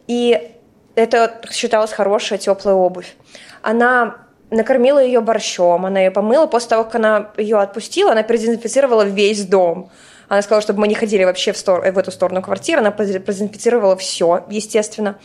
И 0.07 0.55
это 0.95 1.41
считалось 1.51 1.91
хорошая 1.91 2.39
теплая 2.39 2.75
обувь. 2.75 3.15
Она 3.61 4.17
накормила 4.49 4.99
ее 5.03 5.21
борщом, 5.21 5.85
она 5.85 6.01
ее 6.01 6.11
помыла. 6.11 6.45
После 6.47 6.69
того, 6.69 6.83
как 6.83 6.95
она 6.95 7.31
ее 7.37 7.59
отпустила, 7.59 8.11
она 8.11 8.23
продезинфицировала 8.23 9.03
весь 9.03 9.45
дом. 9.45 9.89
Она 10.27 10.41
сказала, 10.41 10.61
чтобы 10.61 10.79
мы 10.79 10.87
не 10.87 10.95
ходили 10.95 11.23
вообще 11.23 11.51
в, 11.51 11.57
стор- 11.57 11.91
в 11.91 11.97
эту 11.97 12.11
сторону 12.11 12.41
квартиры. 12.41 12.79
Она 12.81 12.91
проде- 12.91 13.19
продезинфицировала 13.19 13.95
все, 13.97 14.45
естественно. 14.49 15.19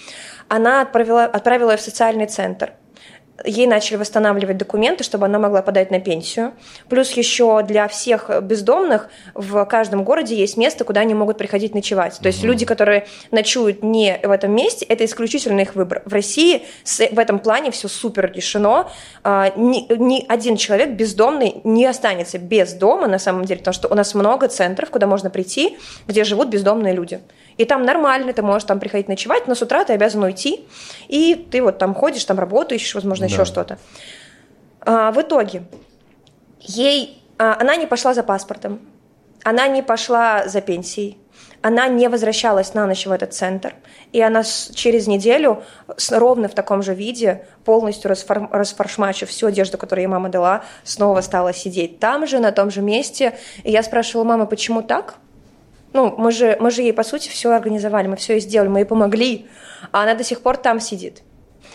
Она 0.49 0.83
отправила, 0.83 1.25
отправила 1.25 1.73
ее 1.73 1.77
в 1.77 1.81
социальный 1.81 2.27
центр. 2.27 2.73
Ей 3.45 3.67
начали 3.67 3.97
восстанавливать 3.97 4.57
документы, 4.57 5.05
чтобы 5.05 5.27
она 5.27 5.39
могла 5.39 5.63
подать 5.63 5.91
на 5.91 6.01
пенсию. 6.01 6.53
Плюс 6.89 7.11
еще 7.13 7.63
для 7.63 7.87
всех 7.89 8.31
бездомных 8.43 9.09
в 9.35 9.65
каждом 9.67 10.05
городе 10.05 10.35
есть 10.35 10.57
место, 10.57 10.85
куда 10.85 11.03
они 11.03 11.15
могут 11.15 11.37
приходить 11.39 11.75
ночевать. 11.75 12.19
То 12.21 12.29
есть 12.29 12.43
люди, 12.43 12.65
которые 12.65 13.07
ночуют 13.31 13.83
не 13.83 14.19
в 14.23 14.31
этом 14.31 14.53
месте, 14.53 14.87
это 14.87 15.05
исключительно 15.05 15.61
их 15.61 15.75
выбор. 15.75 16.03
В 16.07 16.13
России 16.13 16.63
в 16.85 17.19
этом 17.19 17.39
плане 17.39 17.71
все 17.71 17.89
супер 17.89 18.33
решено. 18.33 18.89
А, 19.23 19.53
Ни, 19.57 19.87
ни 19.93 20.25
один 20.29 20.57
человек 20.57 20.91
бездомный 20.91 21.61
не 21.65 21.87
останется 21.87 22.39
без 22.39 22.73
дома 22.73 23.07
на 23.07 23.19
самом 23.19 23.45
деле, 23.45 23.59
потому 23.59 23.75
что 23.75 23.89
у 23.89 23.95
нас 23.95 24.15
много 24.15 24.49
центров, 24.49 24.91
куда 24.91 25.07
можно 25.07 25.31
прийти, 25.31 25.79
где 26.07 26.25
живут 26.25 26.49
бездомные 26.49 26.95
люди. 26.95 27.21
И 27.59 27.65
там 27.65 27.85
нормально, 27.85 28.33
ты 28.33 28.43
можешь 28.43 28.65
там 28.67 28.79
приходить 28.81 29.09
ночевать, 29.09 29.47
но 29.49 29.55
с 29.55 29.63
утра 29.63 29.85
ты 29.85 29.95
обязан 29.95 30.23
уйти, 30.23 30.67
и 31.09 31.35
ты 31.35 31.63
вот 31.63 31.79
там 31.79 31.95
ходишь, 31.95 32.25
там 32.25 32.39
работу 32.39 32.75
ищешь, 32.75 32.95
возможно, 32.95 33.25
еще 33.25 33.39
Да. 33.39 33.45
что-то. 33.47 33.79
А, 34.81 35.11
в 35.11 35.21
итоге 35.21 35.63
ей, 36.61 37.23
а, 37.39 37.57
она 37.61 37.77
не 37.77 37.87
пошла 37.87 38.15
за 38.15 38.23
паспортом, 38.23 38.81
она 39.43 39.69
не 39.69 39.83
пошла 39.83 40.47
за 40.49 40.61
пенсией, 40.61 41.19
она 41.63 41.89
не 41.89 42.09
возвращалась 42.09 42.75
на 42.75 42.87
ночь 42.87 43.07
в 43.07 43.11
этот 43.13 43.33
центр, 43.33 43.75
и 44.13 44.21
она 44.21 44.43
через 44.75 45.07
неделю 45.07 45.63
с- 45.97 46.13
ровно 46.17 46.49
в 46.49 46.55
таком 46.55 46.83
же 46.83 46.95
виде, 46.95 47.47
полностью 47.65 48.11
расфор- 48.11 48.49
расфаршмачив 48.53 49.29
всю 49.31 49.47
одежду, 49.47 49.79
которую 49.79 50.03
ей 50.05 50.09
мама 50.09 50.29
дала, 50.29 50.63
снова 50.85 51.21
стала 51.23 51.53
сидеть 51.53 51.99
там 52.01 52.27
же, 52.27 52.39
на 52.39 52.53
том 52.53 52.71
же 52.71 52.83
месте. 52.83 53.37
И 53.65 53.71
я 53.73 53.83
спрашивала, 53.83 54.25
мама, 54.25 54.47
почему 54.47 54.83
так? 54.83 55.15
Ну, 55.97 56.15
мы 56.19 56.31
же, 56.31 56.57
мы 56.61 56.71
же 56.71 56.83
ей, 56.83 56.93
по 56.93 57.03
сути, 57.03 57.29
все 57.31 57.51
организовали, 57.53 58.07
мы 58.07 58.17
все 58.17 58.35
ей 58.35 58.41
сделали, 58.41 58.69
мы 58.69 58.81
ей 58.81 58.85
помогли, 58.85 59.47
а 59.93 60.03
она 60.03 60.15
до 60.15 60.23
сих 60.25 60.43
пор 60.43 60.59
там 60.59 60.79
сидит. 60.79 61.23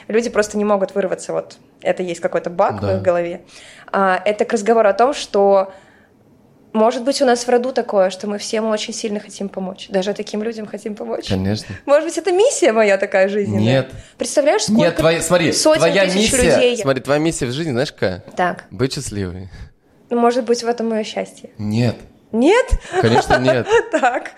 Люди 0.08 0.30
просто 0.30 0.58
не 0.60 0.64
могут 0.66 0.94
вырваться, 0.94 1.34
вот 1.34 1.58
это 1.82 2.04
есть 2.04 2.20
какой-то 2.22 2.50
баг 2.52 2.78
в 2.78 2.82
Да. 2.86 2.98
их 2.98 3.02
голове. 3.02 3.42
А, 3.92 4.22
это 4.24 4.46
к 4.46 4.54
разговору 4.54 4.88
о 4.88 4.94
том, 4.94 5.14
что 5.16 5.74
может 6.74 7.04
быть 7.04 7.20
у 7.22 7.26
нас 7.26 7.46
в 7.46 7.50
роду 7.50 7.72
такое, 7.74 8.12
что 8.12 8.28
мы 8.28 8.38
всем 8.38 8.66
очень 8.70 8.94
сильно 8.94 9.20
хотим 9.20 9.50
помочь, 9.50 9.88
даже 9.90 10.14
таким 10.14 10.44
людям 10.44 10.68
хотим 10.68 10.96
помочь. 10.96 11.28
Конечно. 11.28 11.74
Может 11.88 12.06
быть, 12.06 12.18
это 12.20 12.32
миссия 12.32 12.72
моя 12.74 12.98
такая 13.00 13.28
жизненная? 13.28 13.60
Нет. 13.64 13.90
Представляешь, 14.20 14.64
сколько 14.64 14.82
Нет, 14.82 14.96
твоя, 14.98 15.20
смотри, 15.22 15.52
сотен 15.52 15.80
твоя 15.80 16.06
тысяч 16.06 16.32
миссия, 16.32 16.44
людей... 16.56 16.78
смотри, 16.78 17.02
твоя 17.02 17.20
миссия 17.20 17.48
в 17.48 17.52
жизни, 17.52 17.72
знаешь 17.72 17.92
какая? 17.92 18.24
Так, 18.36 18.66
Быть 18.70 18.94
счастливой. 18.94 19.50
ну, 20.12 20.20
может 20.20 20.46
быть, 20.46 20.62
в 20.64 20.68
этом 20.68 20.90
мое 20.90 21.04
счастье. 21.04 21.50
Нет, 21.58 21.96
Нет? 22.32 22.80
конечно 23.02 23.38
нет. 23.38 23.68
Так. 23.92 24.32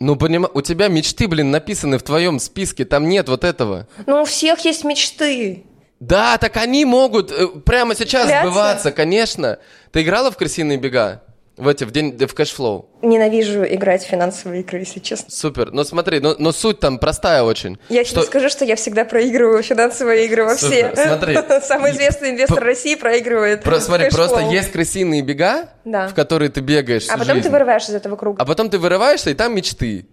Ну, 0.00 0.16
понима... 0.16 0.50
у 0.52 0.60
тебя 0.60 0.88
мечты, 0.88 1.28
блин, 1.28 1.50
написаны 1.50 1.98
в 1.98 2.02
твоем 2.02 2.38
списке, 2.38 2.84
там 2.84 3.08
нет 3.08 3.28
вот 3.28 3.44
этого. 3.44 3.88
Ну, 4.06 4.22
у 4.22 4.24
всех 4.24 4.60
есть 4.64 4.84
мечты. 4.84 5.64
Да, 6.00 6.38
так 6.38 6.56
они 6.56 6.84
могут 6.84 7.32
э, 7.32 7.48
прямо 7.64 7.94
сейчас 7.94 8.28
сбываться, 8.28 8.92
конечно. 8.92 9.58
Ты 9.90 10.02
играла 10.02 10.30
в 10.30 10.36
«Крысиные 10.36 10.78
бега»? 10.78 11.22
В 11.58 11.68
эти, 11.68 11.84
в 11.84 11.90
день, 11.90 12.16
в 12.16 12.34
Cashflow? 12.34 12.88
Ненавижу 13.02 13.64
играть 13.64 14.02
в 14.04 14.06
финансовые 14.06 14.62
игры, 14.62 14.78
если 14.80 15.00
честно. 15.00 15.30
Супер. 15.30 15.70
Но 15.72 15.84
смотри, 15.84 16.20
но, 16.20 16.34
но 16.38 16.52
суть 16.52 16.80
там 16.80 16.98
простая 16.98 17.42
очень. 17.42 17.78
Я 17.88 18.04
тебе 18.04 18.22
скажу, 18.22 18.48
что 18.48 18.64
я 18.64 18.76
всегда 18.76 19.04
проигрываю 19.04 19.62
финансовые 19.62 20.24
игры 20.26 20.44
во 20.44 20.54
все. 20.56 20.92
Смотри. 20.94 21.36
Самый 21.62 21.92
известный 21.92 22.30
инвестор 22.30 22.62
России 22.62 22.94
проигрывает. 22.94 23.62
Про, 23.62 23.80
смотри, 23.80 24.10
просто 24.10 24.40
есть 24.40 24.72
крысиные 24.72 25.22
бега, 25.22 25.68
Да. 25.84 26.08
в 26.08 26.14
которые 26.14 26.50
ты 26.50 26.60
бегаешь 26.60 27.06
А 27.08 27.12
потом 27.18 27.36
ты 27.36 27.42
жизнь. 27.42 27.50
вырываешь 27.50 27.84
из 27.84 27.94
этого 27.94 28.16
круга. 28.16 28.42
А 28.42 28.46
потом 28.46 28.70
ты 28.70 28.78
вырываешься, 28.78 29.30
и 29.30 29.34
там 29.34 29.54
мечты. 29.54 30.06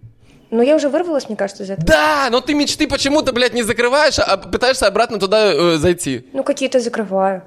Ну, 0.50 0.62
я 0.62 0.76
уже 0.76 0.88
вырвалась, 0.88 1.28
мне 1.28 1.36
кажется, 1.36 1.64
из 1.64 1.70
этого. 1.70 1.86
Да, 1.86 2.28
но 2.30 2.40
ты 2.40 2.54
мечты 2.54 2.86
почему-то, 2.86 3.32
блядь, 3.32 3.52
не 3.52 3.62
закрываешь, 3.64 4.18
а 4.18 4.36
пытаешься 4.36 4.86
обратно 4.86 5.18
туда 5.18 5.52
э, 5.52 5.76
зайти. 5.76 6.28
Ну, 6.32 6.44
какие-то 6.44 6.78
закрываю. 6.78 7.42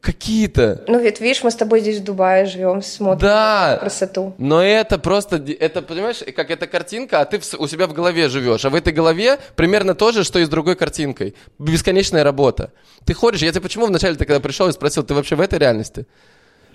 Какие-то. 0.00 0.82
Ну, 0.88 0.98
ведь 0.98 1.20
видишь, 1.20 1.42
мы 1.42 1.50
с 1.50 1.54
тобой 1.56 1.80
здесь 1.80 1.98
в 1.98 2.04
Дубае 2.04 2.46
живем, 2.46 2.80
смотрим 2.80 3.20
Да. 3.28 3.76
красоту. 3.80 4.34
Но 4.38 4.62
это 4.62 4.98
просто, 4.98 5.36
это, 5.36 5.82
понимаешь, 5.82 6.22
как 6.34 6.50
эта 6.50 6.66
картинка, 6.66 7.20
а 7.20 7.26
ты 7.26 7.38
в 7.38 7.54
у 7.60 7.66
себя 7.68 7.86
в 7.86 7.92
голове 7.92 8.28
живешь. 8.30 8.64
А 8.64 8.70
в 8.70 8.74
этой 8.74 8.94
голове 8.94 9.38
примерно 9.56 9.94
то 9.94 10.10
же, 10.12 10.24
что 10.24 10.38
и 10.38 10.44
с 10.46 10.48
другой 10.48 10.74
картинкой. 10.76 11.34
Бесконечная 11.58 12.24
работа. 12.24 12.72
Ты 13.04 13.12
ходишь, 13.12 13.42
я 13.42 13.50
тебе 13.52 13.60
почему 13.60 13.86
вначале 13.86 14.14
ты 14.16 14.24
когда 14.24 14.40
пришел 14.40 14.68
и 14.68 14.72
спросил, 14.72 15.02
ты 15.02 15.12
вообще 15.12 15.36
в 15.36 15.40
этой 15.42 15.58
реальности? 15.58 16.06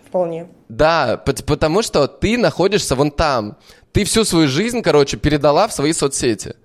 Вполне. 0.07 0.47
Да, 0.69 1.17
пот- 1.25 1.43
потому 1.45 1.81
что 1.81 2.07
ты 2.07 2.37
находишься 2.37 2.95
вон 2.95 3.09
там. 3.09 3.57
Ты 3.91 4.03
всю 4.03 4.23
свою 4.23 4.47
жизнь, 4.47 4.83
короче, 4.83 5.17
передала 5.17 5.67
в 5.67 5.73
свои 5.73 5.93
соцсети. 5.93 6.55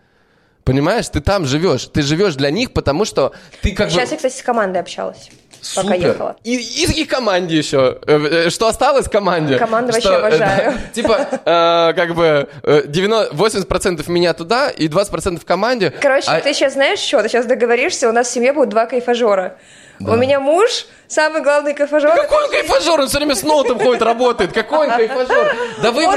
Понимаешь, 0.65 1.09
ты 1.09 1.21
там 1.23 1.47
живешь. 1.47 1.87
Ты 1.87 2.03
живешь 2.03 2.35
для 2.37 2.51
них, 2.51 2.73
потому 2.73 3.07
что 3.07 3.33
ты 3.63 3.73
как 3.73 3.89
Сейчас 3.91 4.11
бы... 4.11 4.15
я, 4.15 4.17
кстати, 4.19 4.37
с 4.37 4.43
командой 4.43 4.79
общалась, 4.79 5.31
пока 5.75 5.95
Супер. 5.95 6.07
ехала. 6.09 6.37
И, 6.45 6.57
и, 6.57 7.03
и 7.03 7.05
команде 7.05 7.57
еще. 7.57 7.99
Э, 8.07 8.47
э, 8.47 8.51
Что 8.51 8.69
осталось 8.69 9.09
команде? 9.09 9.57
Команду 9.57 9.93
Что, 9.93 10.11
вообще 10.21 10.37
э, 10.37 10.39
да, 10.39 10.55
обожаю. 10.55 10.75
Типа, 10.93 11.27
э, 11.45 11.93
как 11.95 12.15
бы 12.15 12.49
э, 12.63 12.83
90, 12.87 13.35
80% 13.35 14.11
меня 14.11 14.33
туда 14.35 14.71
и 14.71 14.89
20% 14.89 15.45
команде. 15.45 15.91
Короче, 16.01 16.31
А- 16.31 16.41
ты 16.41 16.53
сейчас 16.55 16.75
знаешь 16.75 16.99
что? 16.99 17.23
Ты 17.23 17.29
сейчас 17.29 17.47
договоришься, 17.47 18.09
у 18.09 18.13
нас 18.13 18.29
в 18.29 18.33
семье 18.33 18.53
будет 18.53 18.69
два 18.71 18.87
кайфажора. 18.87 19.57
У 20.01 20.17
меня 20.17 20.41
муж, 20.41 20.87
самый 21.09 21.43
главный 21.43 21.75
кайфажор. 21.75 22.15
Какой 22.17 22.45
он 22.45 22.51
кайфажор? 22.51 23.01
Он 23.01 23.09
все 23.09 23.19
время 23.19 23.35
с 23.35 23.43
ноутом 23.43 23.79
ходит, 23.79 24.01
работает. 24.01 24.53
Какой 24.53 24.87
он 24.89 24.91
кайфажор? 24.97 25.55
Да 25.83 25.91
вы, 25.93 26.07
вы, 26.07 26.15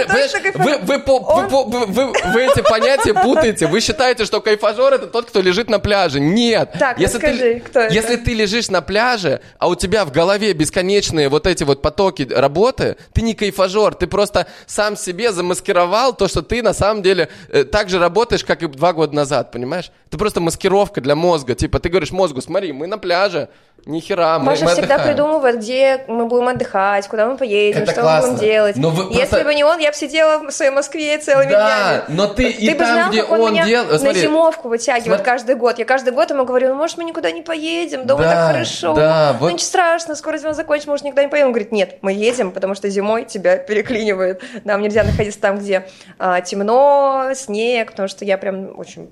вы, 0.84 1.66
вы, 1.66 1.86
вы- 1.88 2.14
вы 2.34 2.44
эти 2.44 2.62
понятия 2.62 3.14
путаете. 3.14 3.68
Вы 3.68 3.82
считаете, 3.82 4.24
что 4.26 4.40
кайфажор 4.40 4.94
это 4.94 5.08
тот, 5.08 5.26
кто 5.26 5.42
лежит 5.42 5.70
на 5.70 5.80
пляже. 5.80 6.20
Нет. 6.22 6.76
Так, 6.80 6.98
если 7.00 7.18
расскажи, 7.18 7.38
ты, 7.56 7.60
кто 7.60 7.80
это? 7.82 7.94
Если 7.94 8.16
ты 8.16 8.34
лежишь 8.34 8.70
на 8.70 8.82
пляже, 8.82 9.42
а 9.58 9.68
у 9.68 9.76
тебя 9.76 10.06
в 10.06 10.12
голове 10.12 10.54
бесконечные 10.54 11.28
вот 11.28 11.46
эти 11.46 11.64
вот 11.64 11.82
потоки 11.82 12.28
работы, 12.34 12.96
ты 13.14 13.22
не 13.22 13.34
кайфажор, 13.34 13.96
ты 13.96 14.08
просто 14.08 14.48
сам 14.66 14.96
себе 14.96 15.32
замаскировал 15.34 16.14
то, 16.14 16.28
что 16.30 16.42
ты 16.42 16.62
на 16.64 16.74
самом 16.74 17.02
деле 17.02 17.28
э, 17.50 17.64
так 17.66 17.90
же 17.90 18.00
работаешь, 18.00 18.46
как 18.46 18.64
и 18.64 18.68
два 18.68 18.94
года 18.94 19.14
назад, 19.16 19.52
понимаешь? 19.52 19.92
Это 20.08 20.18
просто 20.18 20.40
маскировка 20.40 21.02
для 21.02 21.16
мозга. 21.16 21.56
Типа 21.56 21.80
ты 21.80 21.90
говоришь 21.90 22.12
мозгу, 22.12 22.42
смотри, 22.42 22.72
мы 22.72 22.88
на 22.88 22.98
пляже, 22.98 23.50
ни 23.86 24.00
хера, 24.00 24.40
мы, 24.40 24.46
Маша 24.46 24.64
мы 24.66 24.72
всегда 24.72 24.96
отдыхаем». 24.96 25.16
придумывает, 25.16 25.58
где 25.58 26.06
мы 26.08 26.26
будем 26.26 26.48
отдыхать, 26.48 27.08
куда 27.08 27.26
мы 27.28 27.38
поедем, 27.38 27.84
Это 27.84 27.92
что 27.92 28.02
классно. 28.02 28.28
мы 28.30 28.34
будем 28.36 28.48
делать. 28.48 28.76
Но 28.78 28.90
вы 28.90 29.04
Если 29.14 29.18
просто- 29.28 29.44
бы 29.44 29.56
не 29.56 29.64
он, 29.64 29.80
я 29.80 29.92
бы 29.92 29.98
сидела 29.98 30.40
в 30.48 30.52
своей 30.52 30.72
Москве 30.72 31.18
целыми 31.18 31.52
Да, 31.52 32.04
днями. 32.06 32.18
но 32.18 32.28
ты 32.28 32.50
и 32.50 32.70
бы 32.72 32.80
там, 32.80 32.88
знал, 32.94 33.10
где 33.10 33.22
как 33.24 33.32
он, 33.32 33.42
он 33.42 33.52
меня 33.54 33.66
дел- 33.66 33.86
на 33.86 34.00
смотри. 34.00 34.22
зимовку 34.22 34.70
вытягивает 34.70 35.06
Смотри. 35.20 35.26
каждый 35.26 35.56
год. 35.56 35.80
Я 35.80 35.86
каждый 35.86 36.14
год 36.14 36.30
ему 36.30 36.46
говорю, 36.46 36.70
ну, 36.70 36.76
может, 36.76 36.98
мы 36.98 37.04
никуда 37.04 37.30
не 37.32 37.42
поедем, 37.42 38.06
дома 38.08 38.24
Да, 38.24 38.30
так 38.32 38.52
хорошо. 38.54 38.94
да, 38.94 39.32
ну, 39.34 39.40
вот- 39.40 39.48
ничего 39.54 39.66
страшного, 39.68 40.16
скоро 40.16 40.38
зима 40.38 40.54
закончится, 40.54 40.90
может, 40.90 41.06
никуда 41.06 41.24
не 41.24 41.28
поедем. 41.30 41.48
Он 41.48 41.54
говорит, 41.54 41.72
нет, 41.72 41.98
мы 42.02 42.14
едем, 42.14 42.52
потому 42.52 42.76
что 42.76 42.90
зимой 42.90 43.26
тебя 43.26 43.58
переклинивает. 43.58 44.42
Нам 44.64 44.82
нельзя 44.82 45.04
находиться 45.04 45.40
там, 45.42 45.58
где 45.60 45.86
а, 46.20 46.42
темно, 46.42 47.32
снег, 47.36 47.92
потому 47.92 48.08
что 48.08 48.24
я 48.26 48.38
прям 48.38 48.80
очень... 48.80 49.12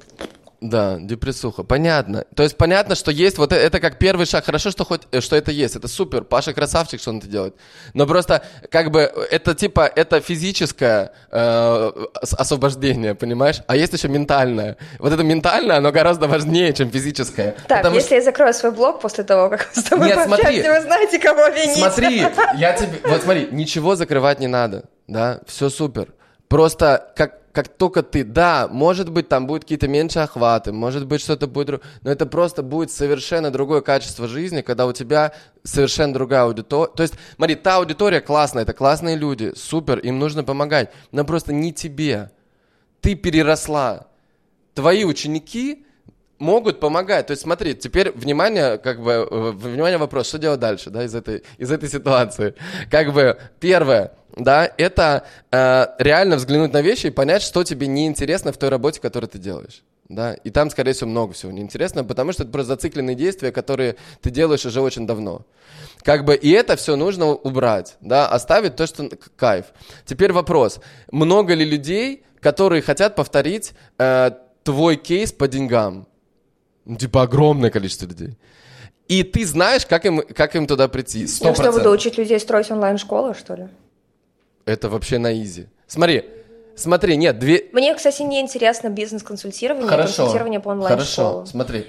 Да, 0.62 0.98
депрессуха, 1.00 1.64
понятно. 1.64 2.26
То 2.36 2.44
есть 2.44 2.56
понятно, 2.56 2.94
что 2.94 3.10
есть 3.10 3.40
вот 3.40 3.52
это 3.52 3.80
как 3.80 3.98
первый 3.98 4.28
шаг. 4.28 4.46
Хорошо, 4.46 4.70
что 4.70 4.86
хоть 4.86 5.02
э, 5.12 5.20
что 5.20 5.36
это 5.36 5.52
есть, 5.52 5.76
это 5.76 5.88
супер. 5.88 6.24
Паша 6.24 6.54
красавчик, 6.54 7.02
что 7.02 7.10
он 7.10 7.18
это 7.18 7.26
делает. 7.28 7.56
Но 7.96 8.06
просто 8.06 8.44
как 8.70 8.92
бы 8.92 9.00
это 9.02 9.56
типа 9.56 9.92
это 9.96 10.22
физическое 10.22 11.14
э, 11.32 11.92
ос- 12.22 12.34
освобождение, 12.34 13.16
понимаешь? 13.16 13.62
А 13.66 13.76
есть 13.76 13.94
еще 13.94 14.08
ментальное. 14.08 14.78
Вот 15.00 15.12
это 15.12 15.24
ментальное, 15.24 15.78
оно 15.78 15.92
гораздо 15.92 16.28
важнее, 16.28 16.74
чем 16.74 16.92
физическое. 16.92 17.56
Так, 17.68 17.80
Потому 17.80 17.96
если 17.96 18.14
я 18.14 18.22
закрою 18.22 18.54
свой 18.54 18.72
блог 18.72 19.02
после 19.02 19.24
того, 19.24 19.50
как 19.50 19.68
мы 19.76 19.82
с 19.82 19.86
тобой 19.86 20.08
Нет, 20.10 20.20
смотри. 20.26 20.62
вы 20.62 20.82
знаете, 20.82 21.18
кого 21.18 21.48
винить. 21.48 21.78
Смотри, 21.78 22.24
я 22.58 22.74
тебе... 22.74 23.00
Вот 23.06 23.24
смотри, 23.24 23.48
ничего 23.52 23.96
закрывать 23.96 24.40
не 24.40 24.48
надо, 24.48 24.84
да, 25.08 25.40
все 25.48 25.72
супер. 25.72 26.14
Просто 26.48 27.12
как, 27.16 27.40
как 27.52 27.68
только 27.68 28.02
ты, 28.02 28.24
да, 28.24 28.68
может 28.70 29.10
быть, 29.10 29.28
там 29.28 29.46
будут 29.46 29.64
какие-то 29.64 29.88
меньше 29.88 30.20
охваты, 30.20 30.72
может 30.72 31.06
быть, 31.06 31.22
что-то 31.22 31.48
будет, 31.48 31.82
но 32.02 32.12
это 32.12 32.26
просто 32.26 32.64
будет 32.64 32.92
совершенно 32.92 33.52
другое 33.52 33.82
качество 33.82 34.28
жизни, 34.28 34.62
когда 34.62 34.86
у 34.86 34.94
тебя 34.94 35.34
совершенно 35.64 36.14
другая 36.14 36.44
аудитория. 36.44 36.92
То 36.96 37.04
есть, 37.04 37.16
смотри, 37.36 37.56
та 37.56 37.78
аудитория 37.78 38.22
классная, 38.22 38.64
это 38.64 38.74
классные 38.74 39.16
люди, 39.16 39.54
супер, 39.56 40.00
им 40.00 40.20
нужно 40.20 40.44
помогать, 40.44 40.92
но 41.12 41.26
просто 41.26 41.54
не 41.54 41.74
тебе. 41.74 42.32
Ты 43.02 43.16
переросла. 43.16 44.08
Твои 44.74 45.04
ученики 45.04 45.86
могут 46.42 46.80
помогать. 46.80 47.28
То 47.28 47.32
есть 47.32 47.44
смотри, 47.44 47.76
теперь 47.76 48.12
внимание, 48.12 48.78
как 48.78 49.02
бы, 49.02 49.12
э, 49.12 49.52
внимание 49.52 49.98
вопрос, 49.98 50.28
что 50.28 50.40
делать 50.40 50.60
дальше, 50.60 50.90
да, 50.90 51.04
из 51.04 51.16
этой, 51.16 51.44
из 51.58 51.72
этой 51.72 51.88
ситуации. 51.88 52.56
Как 52.90 53.14
бы, 53.14 53.38
первое, 53.60 54.12
да, 54.36 54.70
это 54.78 55.26
э, 55.52 55.86
реально 56.00 56.38
взглянуть 56.38 56.74
на 56.74 56.82
вещи 56.82 57.08
и 57.08 57.12
понять, 57.12 57.44
что 57.44 57.64
тебе 57.64 57.88
неинтересно 57.88 58.52
в 58.52 58.58
той 58.58 58.70
работе, 58.70 59.00
которую 59.00 59.30
ты 59.30 59.38
делаешь. 59.38 59.84
Да, 60.10 60.34
и 60.34 60.50
там, 60.50 60.70
скорее 60.70 60.92
всего, 60.92 61.10
много 61.10 61.32
всего 61.32 61.54
неинтересного, 61.54 62.06
потому 62.06 62.34
что 62.34 62.44
это 62.44 62.52
просто 62.52 62.74
зацикленные 62.74 63.16
действия, 63.16 63.54
которые 63.54 63.96
ты 64.22 64.30
делаешь 64.30 64.66
уже 64.66 64.82
очень 64.82 65.08
давно. 65.08 65.46
Как 66.04 66.26
бы, 66.26 66.36
и 66.36 66.50
это 66.50 66.76
все 66.76 66.98
нужно 66.98 67.28
убрать, 67.28 67.96
да, 68.02 68.28
оставить 68.28 68.76
то, 68.76 68.88
что 68.88 69.10
кайф. 69.38 69.68
Теперь 70.06 70.34
вопрос, 70.34 70.82
много 71.12 71.54
ли 71.54 71.64
людей, 71.64 72.26
которые 72.42 72.82
хотят 72.82 73.16
повторить 73.16 73.72
э, 74.00 74.32
твой 74.64 74.98
кейс 74.98 75.32
по 75.32 75.48
деньгам? 75.48 76.08
Ну, 76.86 76.96
типа 76.98 77.24
огромное 77.24 77.70
количество 77.70 78.06
людей. 78.08 78.38
И 79.08 79.24
ты 79.24 79.46
знаешь, 79.46 79.86
как 79.86 80.06
им, 80.06 80.22
как 80.22 80.56
им 80.56 80.68
туда 80.68 80.88
прийти. 80.88 81.28
Сто 81.28 81.50
Ну 81.50 81.54
что, 81.54 81.64
буду 81.64 81.74
процентов. 81.74 81.94
учить 81.94 82.18
людей 82.18 82.40
строить 82.40 82.72
онлайн-школу, 82.72 83.34
что 83.34 83.56
ли? 83.56 83.68
Это 84.66 84.90
вообще 84.90 85.18
на 85.18 85.34
изи. 85.42 85.68
Смотри, 85.88 86.24
смотри, 86.76 87.18
нет, 87.18 87.38
две... 87.40 87.66
Мне, 87.74 87.94
кстати, 87.96 88.22
не 88.22 88.40
интересно 88.40 88.90
бизнес-консультирование, 88.90 89.88
консультирование 89.88 90.60
по 90.60 90.72
Хорошо, 90.72 90.86
онлайн-школам. 90.92 91.46
смотри. 91.46 91.86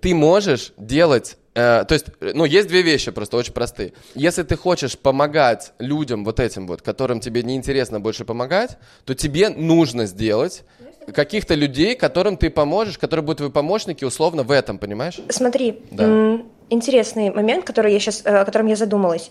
Ты 0.00 0.14
можешь 0.14 0.72
делать... 0.76 1.36
э, 1.54 1.84
то 1.88 1.94
есть, 1.94 2.06
э, 2.20 2.32
ну, 2.34 2.44
есть 2.44 2.68
две 2.68 2.82
вещи 2.82 3.10
просто 3.10 3.36
очень 3.36 3.52
простые. 3.52 3.92
Если 4.14 4.42
ты 4.42 4.56
хочешь 4.56 4.98
помогать 4.98 5.72
людям 5.78 6.24
вот 6.24 6.38
этим 6.40 6.66
вот, 6.66 6.82
которым 6.82 7.20
тебе 7.20 7.42
неинтересно 7.42 7.98
больше 8.00 8.24
помогать, 8.24 8.76
то 9.04 9.14
тебе 9.14 9.48
нужно 9.48 10.06
сделать 10.06 10.64
каких-то 11.12 11.54
людей, 11.54 11.94
которым 11.94 12.36
ты 12.36 12.50
поможешь, 12.50 12.98
которые 12.98 13.24
будут 13.24 13.38
твои 13.38 13.50
помощники 13.50 14.04
условно 14.04 14.42
в 14.42 14.50
этом, 14.50 14.78
понимаешь? 14.78 15.20
Смотри, 15.28 15.80
Да. 15.90 16.38
интересный 16.70 17.30
момент, 17.30 17.64
который 17.64 17.92
я 17.92 18.00
сейчас, 18.00 18.22
о 18.24 18.44
котором 18.44 18.66
я 18.66 18.76
задумалась. 18.76 19.30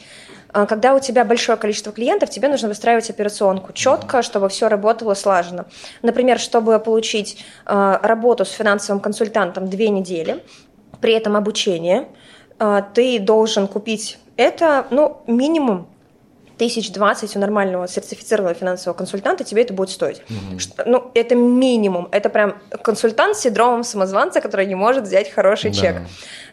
А, 0.54 0.66
Когда 0.66 0.96
у 0.96 1.00
тебя 1.00 1.26
большое 1.26 1.58
количество 1.58 1.92
клиентов, 1.92 2.30
тебе 2.30 2.48
нужно 2.48 2.70
выстраивать 2.70 3.10
операционку 3.10 3.74
четко, 3.74 4.22
чтобы 4.22 4.48
все 4.48 4.70
работало 4.70 5.14
слаженно. 5.14 5.66
Например, 6.02 6.40
чтобы 6.40 6.80
получить 6.80 7.44
а, 7.66 8.00
работу 8.02 8.46
с 8.46 8.52
финансовым 8.52 9.02
консультантом 9.02 9.68
две 9.70 9.90
недели, 9.90 10.44
при 11.02 11.14
этом 11.14 11.36
обучение, 11.36 12.08
а, 12.58 12.82
ты 12.82 13.20
должен 13.20 13.68
купить 13.68 14.18
это, 14.38 14.88
ну, 14.92 15.18
минимум 15.28 15.88
тысяч 16.58 16.92
двадцать 16.92 17.36
у 17.36 17.40
нормального 17.40 17.88
сертифицированного 17.88 18.56
финансового 18.56 18.98
консультанта 18.98 19.44
тебе 19.44 19.64
это 19.64 19.74
будет 19.74 19.90
стоить. 19.90 20.22
Что- 20.58 20.84
ну, 20.86 21.12
это 21.14 21.36
минимум. 21.36 22.08
Это 22.12 22.30
прям 22.30 22.56
консультант 22.84 23.36
с 23.38 23.42
синдромом 23.42 23.84
самозванца, 23.84 24.42
который 24.42 24.66
не 24.66 24.76
может 24.76 25.04
взять 25.04 25.30
хороший 25.32 25.72
Да. 25.72 25.78
чек. 25.78 25.96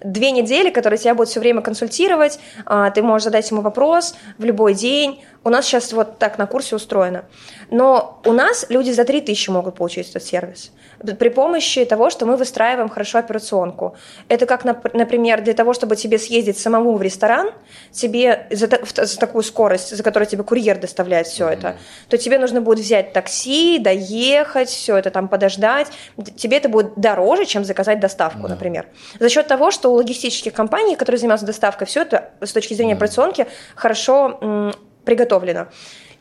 Две 0.02 0.32
недели, 0.32 0.70
которые 0.70 0.98
тебя 0.98 1.14
будут 1.14 1.28
все 1.30 1.40
время 1.40 1.60
консультировать, 1.62 2.40
а, 2.66 2.90
ты 2.90 3.02
можешь 3.02 3.24
задать 3.24 3.48
ему 3.50 3.60
вопрос 3.62 4.14
в 4.38 4.44
любой 4.44 4.74
день. 4.74 5.22
У 5.44 5.48
нас 5.50 5.64
сейчас 5.66 5.92
вот 5.92 6.18
так 6.18 6.38
на 6.38 6.46
курсе 6.46 6.74
устроено. 6.76 7.24
Но 7.70 8.20
у 8.24 8.32
нас 8.32 8.66
люди 8.68 8.90
за 8.90 9.04
3 9.04 9.20
тысячи 9.20 9.50
могут 9.50 9.76
получить 9.76 10.10
этот 10.10 10.24
сервис. 10.24 10.72
При 11.18 11.28
помощи 11.30 11.84
того, 11.84 12.10
что 12.10 12.26
мы 12.26 12.36
выстраиваем 12.36 12.88
хорошо 12.88 13.18
операционку. 13.18 13.96
Это 14.28 14.46
как, 14.46 14.64
нап- 14.64 14.90
например, 14.94 15.40
для 15.42 15.52
того, 15.54 15.72
чтобы 15.72 15.96
тебе 15.96 16.18
съездить 16.18 16.58
самому 16.58 16.94
в 16.96 17.02
ресторан, 17.02 17.50
тебе 17.90 18.46
за, 18.50 18.68
за 18.94 19.18
такую 19.18 19.42
скорость, 19.42 19.96
за 19.96 20.02
которую 20.02 20.28
тебе 20.28 20.42
курьер 20.44 20.78
доставляет 20.78 21.26
все 21.26 21.48
это, 21.48 21.76
то 22.08 22.16
тебе 22.18 22.38
нужно 22.38 22.60
будет 22.60 22.78
взять 22.78 23.12
такси, 23.12 23.78
доехать, 23.78 24.68
все 24.68 24.96
это 24.96 25.10
там 25.10 25.28
подождать. 25.28 25.88
Тебе 26.36 26.58
это 26.58 26.68
будет 26.68 26.94
дороже, 26.96 27.44
чем 27.46 27.64
заказать 27.64 28.00
доставку, 28.00 28.46
например. 28.48 28.86
За 29.18 29.28
счет 29.28 29.46
того, 29.48 29.70
что 29.70 29.92
у 29.92 29.94
логистических 29.96 30.52
компаний, 30.52 30.96
которые 30.96 31.18
занимаются 31.18 31.46
доставкой, 31.46 31.86
все 31.86 32.02
это 32.02 32.30
с 32.40 32.52
точки 32.52 32.74
зрения 32.74 32.94
операционки 32.94 33.46
хорошо 33.74 34.38
м, 34.40 34.72
приготовлено. 35.04 35.66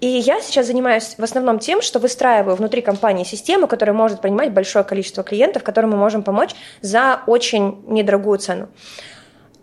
И 0.01 0.07
я 0.07 0.41
сейчас 0.41 0.65
занимаюсь 0.65 1.13
в 1.15 1.23
основном 1.23 1.59
тем, 1.59 1.81
что 1.83 1.99
выстраиваю 1.99 2.55
внутри 2.55 2.81
компании 2.81 3.23
систему, 3.23 3.67
которая 3.67 3.95
может 3.95 4.19
принимать 4.19 4.51
большое 4.51 4.83
количество 4.83 5.23
клиентов, 5.23 5.61
которым 5.63 5.91
мы 5.91 5.97
можем 5.97 6.23
помочь 6.23 6.55
за 6.81 7.21
очень 7.27 7.83
недорогую 7.87 8.39
цену. 8.39 8.69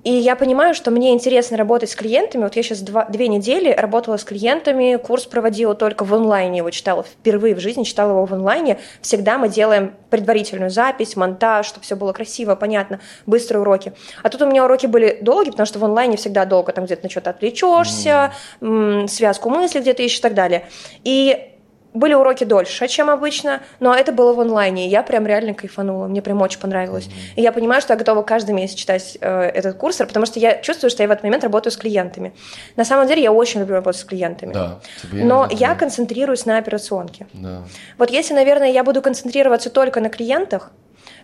И 0.04 0.12
я 0.12 0.36
понимаю, 0.36 0.74
что 0.74 0.90
мне 0.90 1.12
интересно 1.12 1.56
работать 1.56 1.90
с 1.90 1.96
клиентами. 1.96 2.44
Вот 2.44 2.54
я 2.56 2.62
сейчас 2.62 2.80
два, 2.80 3.04
две 3.06 3.28
недели 3.28 3.70
работала 3.70 4.16
с 4.16 4.24
клиентами, 4.24 4.96
курс 4.96 5.26
проводила 5.26 5.74
только 5.74 6.04
в 6.04 6.14
онлайне, 6.14 6.58
его 6.58 6.70
читала 6.70 7.02
впервые 7.02 7.54
в 7.54 7.60
жизни, 7.60 7.82
читала 7.82 8.10
его 8.10 8.24
в 8.24 8.32
онлайне. 8.32 8.78
Всегда 9.02 9.38
мы 9.38 9.48
делаем 9.48 9.94
предварительную 10.10 10.70
запись, 10.70 11.16
монтаж, 11.16 11.66
чтобы 11.66 11.84
все 11.84 11.96
было 11.96 12.12
красиво, 12.12 12.54
понятно, 12.54 13.00
быстрые 13.26 13.60
уроки. 13.60 13.92
А 14.22 14.28
тут 14.28 14.42
у 14.42 14.46
меня 14.46 14.64
уроки 14.64 14.86
были 14.86 15.18
долгие, 15.20 15.50
потому 15.50 15.66
что 15.66 15.78
в 15.80 15.84
онлайне 15.84 16.16
всегда 16.16 16.44
долго, 16.44 16.72
там 16.72 16.84
где-то 16.84 17.02
на 17.02 17.10
что-то 17.10 17.30
отвлечешься, 17.30 18.32
mm. 18.60 19.08
связку 19.08 19.50
мыслей 19.50 19.80
где-то 19.80 20.02
ищешь 20.02 20.20
и 20.20 20.22
так 20.22 20.34
далее. 20.34 20.64
И 21.02 21.57
были 21.98 22.14
уроки 22.14 22.44
дольше, 22.44 22.88
чем 22.88 23.10
обычно, 23.10 23.60
но 23.80 23.94
это 23.94 24.12
было 24.12 24.32
в 24.32 24.40
онлайне, 24.40 24.86
и 24.86 24.90
я 24.90 25.02
прям 25.02 25.26
реально 25.26 25.54
кайфанула, 25.54 26.06
мне 26.06 26.22
прям 26.22 26.40
очень 26.42 26.60
понравилось. 26.60 27.06
Mm-hmm. 27.06 27.36
И 27.36 27.42
я 27.42 27.52
понимаю, 27.52 27.82
что 27.82 27.92
я 27.92 27.98
готова 27.98 28.22
каждый 28.22 28.54
месяц 28.54 28.74
читать 28.74 29.18
э, 29.20 29.42
этот 29.42 29.76
курс, 29.76 29.96
потому 29.98 30.26
что 30.26 30.38
я 30.38 30.56
чувствую, 30.62 30.90
что 30.90 31.02
я 31.02 31.08
в 31.08 31.12
этот 31.12 31.24
момент 31.24 31.44
работаю 31.44 31.72
с 31.72 31.76
клиентами. 31.76 32.32
На 32.76 32.84
самом 32.84 33.06
деле 33.06 33.22
я 33.22 33.32
очень 33.32 33.60
люблю 33.60 33.76
работать 33.76 34.00
с 34.00 34.04
клиентами. 34.04 34.52
Да, 34.52 34.80
но 35.12 35.48
я 35.50 35.74
концентрируюсь 35.74 36.46
на 36.46 36.58
операционке. 36.58 37.26
Да. 37.32 37.62
Вот 37.98 38.10
если, 38.10 38.34
наверное, 38.34 38.70
я 38.70 38.84
буду 38.84 39.02
концентрироваться 39.02 39.70
только 39.70 40.00
на 40.00 40.08
клиентах, 40.08 40.70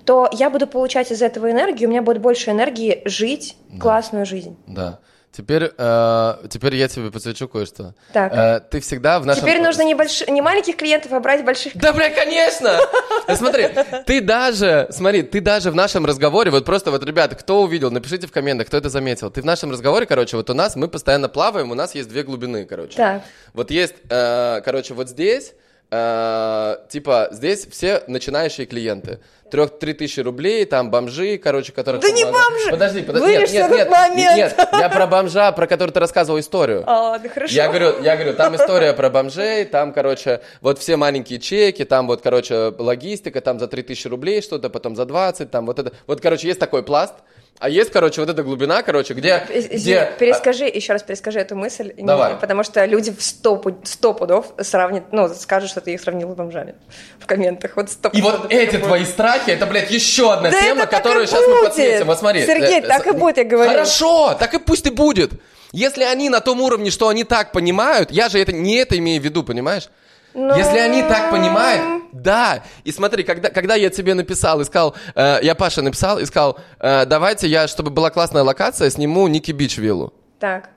то 0.05 0.29
я 0.33 0.51
буду 0.51 0.66
получать 0.66 1.11
из 1.11 1.22
этого 1.22 1.51
энергию, 1.51 1.89
у 1.89 1.93
меня 1.93 2.03
будет 2.03 2.20
больше 2.20 2.51
энергии 2.51 3.03
жить 3.07 3.57
да. 3.70 3.81
классную 3.81 4.27
жизнь. 4.27 4.57
Да. 4.66 4.99
Теперь, 5.37 5.72
э, 5.76 6.35
теперь 6.49 6.76
я 6.76 6.87
тебе 6.87 7.11
подсвечу 7.11 7.49
кое-что. 7.49 7.95
Так. 8.12 8.32
Э, 8.32 8.61
ты 8.70 8.78
всегда 8.78 9.18
в 9.18 9.26
нашем... 9.26 9.43
Теперь 9.43 9.61
нужно 9.61 9.82
не, 9.82 9.97
больш... 9.97 10.24
не 10.28 10.41
маленьких 10.41 10.76
клиентов, 10.76 11.12
а 11.12 11.18
брать 11.18 11.45
больших 11.45 11.76
Да, 11.76 11.93
бля, 11.93 12.11
конечно! 12.11 12.78
Смотри, 13.35 13.68
ты 14.07 14.20
даже, 14.20 14.87
смотри, 14.91 15.22
ты 15.22 15.41
даже 15.41 15.72
в 15.72 15.74
нашем 15.74 16.07
разговоре, 16.07 16.53
вот 16.53 16.64
просто 16.64 16.93
вот, 16.93 17.05
ребята, 17.05 17.35
кто 17.35 17.62
увидел, 17.62 17.91
напишите 17.91 18.28
в 18.28 18.32
комментах, 18.32 18.68
кто 18.68 18.76
это 18.76 18.91
заметил. 18.91 19.28
Ты 19.28 19.43
в 19.43 19.45
нашем 19.45 19.72
разговоре, 19.72 20.07
короче, 20.07 20.37
вот 20.37 20.51
у 20.51 20.55
нас, 20.55 20.76
мы 20.76 20.87
постоянно 20.87 21.28
плаваем, 21.28 21.72
у 21.72 21.74
нас 21.74 21.97
есть 21.97 22.09
две 22.09 22.22
глубины, 22.22 22.64
короче. 22.64 22.97
Так. 22.97 23.22
Вот 23.55 23.72
есть, 23.72 23.95
э, 24.09 24.61
короче, 24.64 24.95
вот 24.95 25.09
здесь, 25.09 25.55
э, 25.91 26.76
типа, 26.91 27.30
здесь 27.32 27.66
все 27.66 28.05
начинающие 28.07 28.66
клиенты 28.66 29.18
трех-три 29.55 29.92
тысячи 29.92 30.18
рублей, 30.18 30.64
там 30.64 30.90
бомжи, 30.90 31.38
короче, 31.38 31.70
которых... 31.70 32.02
Да 32.02 32.11
не 32.11 32.24
бомжи! 32.24 32.70
Подожди, 32.72 33.02
подожди. 33.02 33.28
Нет, 33.28 33.52
нет, 33.52 33.70
нет, 33.70 33.88
момент. 33.88 34.36
нет, 34.36 34.68
я 34.72 34.88
про 34.88 35.07
бомжа, 35.07 35.52
про 35.52 35.68
который 35.68 35.92
ты 35.92 36.00
рассказывал 36.00 36.40
историю. 36.40 36.82
А, 36.88 37.11
ладно, 37.11 37.28
хорошо. 37.28 37.55
Я 37.55 37.68
говорю, 37.68 38.02
я 38.02 38.16
говорю, 38.16 38.34
там 38.34 38.57
история 38.57 38.92
про 38.94 39.11
бомжей, 39.11 39.64
там, 39.64 39.92
короче, 39.92 40.40
вот 40.61 40.80
все 40.80 40.96
маленькие 40.96 41.38
чеки, 41.38 41.84
там 41.84 42.09
вот, 42.09 42.20
короче, 42.20 42.74
логистика, 42.76 43.40
там 43.40 43.61
за 43.61 43.68
3000 43.68 44.09
рублей 44.09 44.42
что-то, 44.42 44.70
потом 44.70 44.96
за 44.96 45.05
20, 45.05 45.48
там 45.52 45.66
вот 45.66 45.78
это. 45.78 45.92
Вот, 46.09 46.20
короче, 46.20 46.48
есть 46.48 46.59
такой 46.59 46.82
пласт, 46.82 47.14
а 47.61 47.68
есть, 47.68 47.90
короче, 47.90 48.20
вот 48.20 48.28
эта 48.28 48.42
глубина, 48.42 48.82
короче, 48.82 49.14
где... 49.14 49.42
Извини, 49.48 49.76
где... 49.76 50.12
Перескажи, 50.18 50.64
еще 50.64 50.92
раз 50.92 51.02
перескажи 51.02 51.38
эту 51.38 51.55
мысль. 51.55 51.94
Давай. 51.96 52.34
Потому 52.36 52.64
что 52.64 52.84
люди 52.84 53.12
в 53.12 53.22
сто, 53.22 53.62
сто 53.84 54.12
пудов 54.12 54.52
сравнят, 54.59 55.05
ну, 55.12 55.28
скажут, 55.28 55.70
что 55.70 55.80
ты 55.80 55.94
их 55.94 56.00
сравнил 56.00 56.30
с 56.32 56.34
бомжами 56.34 56.74
в 57.18 57.26
комментах. 57.26 57.76
Вот 57.76 57.90
стоп. 57.90 58.14
И 58.14 58.20
вот 58.22 58.52
эти 58.52 58.76
твои 58.76 59.05
страхи, 59.05 59.50
это, 59.50 59.66
блядь, 59.66 59.90
еще 59.90 60.32
одна 60.32 60.50
да 60.50 60.61
тема, 60.61 60.86
которую 60.86 61.26
сейчас 61.26 61.44
будет. 61.44 61.57
мы 61.57 61.64
подсветим. 61.64 62.07
Вот 62.07 62.18
смотри. 62.18 62.44
Сергей, 62.44 62.80
э, 62.80 62.86
так 62.86 63.07
и 63.07 63.12
будет, 63.12 63.36
я 63.36 63.44
говорю. 63.44 63.70
Хорошо, 63.70 64.34
так 64.34 64.52
и 64.55 64.59
пусть 64.59 64.86
и 64.86 64.90
будет. 64.90 65.32
Если 65.72 66.05
они 66.05 66.28
на 66.30 66.40
том 66.40 66.61
уровне, 66.61 66.90
что 66.90 67.09
они 67.09 67.24
так 67.24 67.52
понимают, 67.52 68.11
я 68.11 68.28
же 68.28 68.40
это 68.40 68.52
не 68.52 68.76
это 68.76 68.98
имею 68.98 69.20
в 69.20 69.24
виду, 69.24 69.42
понимаешь? 69.42 69.88
Но... 70.35 70.57
Если 70.57 70.78
они 70.78 71.03
так 71.03 71.30
понимают, 71.30 72.05
да. 72.12 72.62
И 72.85 72.93
смотри, 72.93 73.22
когда, 73.22 73.51
когда 73.51 73.74
я 73.74 73.91
тебе 73.91 74.14
написал, 74.14 74.61
искал, 74.62 74.95
э, 75.14 75.39
я 75.43 75.55
Паша 75.55 75.82
написал, 75.82 76.22
искал, 76.22 76.59
э, 76.80 77.07
давайте 77.07 77.49
я, 77.49 77.68
чтобы 77.68 77.91
была 77.91 78.11
классная 78.11 78.43
локация, 78.43 78.91
сниму 78.91 79.26
Ники 79.28 79.53
Бич 79.53 79.78
виллу. 79.78 80.12
Так. 80.39 80.70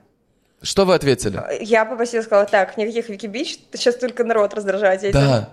Что 0.62 0.84
вы 0.84 0.94
ответили? 0.94 1.40
Я 1.60 1.84
попросила, 1.84 2.22
сказала, 2.22 2.46
так, 2.46 2.76
никаких 2.76 3.08
Вики 3.08 3.26
Бич, 3.26 3.58
сейчас 3.72 3.96
только 3.96 4.24
народ 4.24 4.54
раздражать 4.54 5.04
этим. 5.04 5.20
Да. 5.20 5.50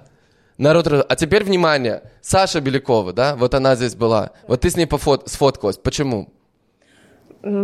Народ, 0.58 0.88
а 0.88 1.16
теперь 1.16 1.44
внимание, 1.44 2.02
Саша 2.22 2.62
Белякова, 2.62 3.12
да, 3.12 3.36
вот 3.36 3.54
она 3.54 3.76
здесь 3.76 3.94
была, 3.94 4.32
вот 4.48 4.62
ты 4.62 4.70
с 4.70 4.78
ней 4.78 4.86
пофот... 4.86 5.28
сфоткалась, 5.30 5.78
почему? 5.78 6.34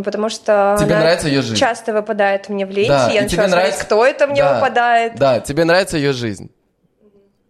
Потому 0.03 0.29
что 0.29 0.75
тебе 0.79 0.95
нравится 0.95 1.27
ее 1.27 1.41
жизнь. 1.41 1.55
часто 1.55 1.91
выпадает 1.91 2.49
мне 2.49 2.65
в 2.65 2.69
ленте, 2.69 2.89
да, 2.89 3.09
я 3.09 3.23
начала 3.23 3.47
смотреть, 3.47 3.51
нравится... 3.51 3.85
кто 3.85 4.05
это 4.05 4.27
мне 4.27 4.41
да, 4.43 4.55
выпадает. 4.55 5.15
Да, 5.15 5.39
тебе 5.39 5.65
нравится 5.65 5.97
ее 5.97 6.13
жизнь. 6.13 6.51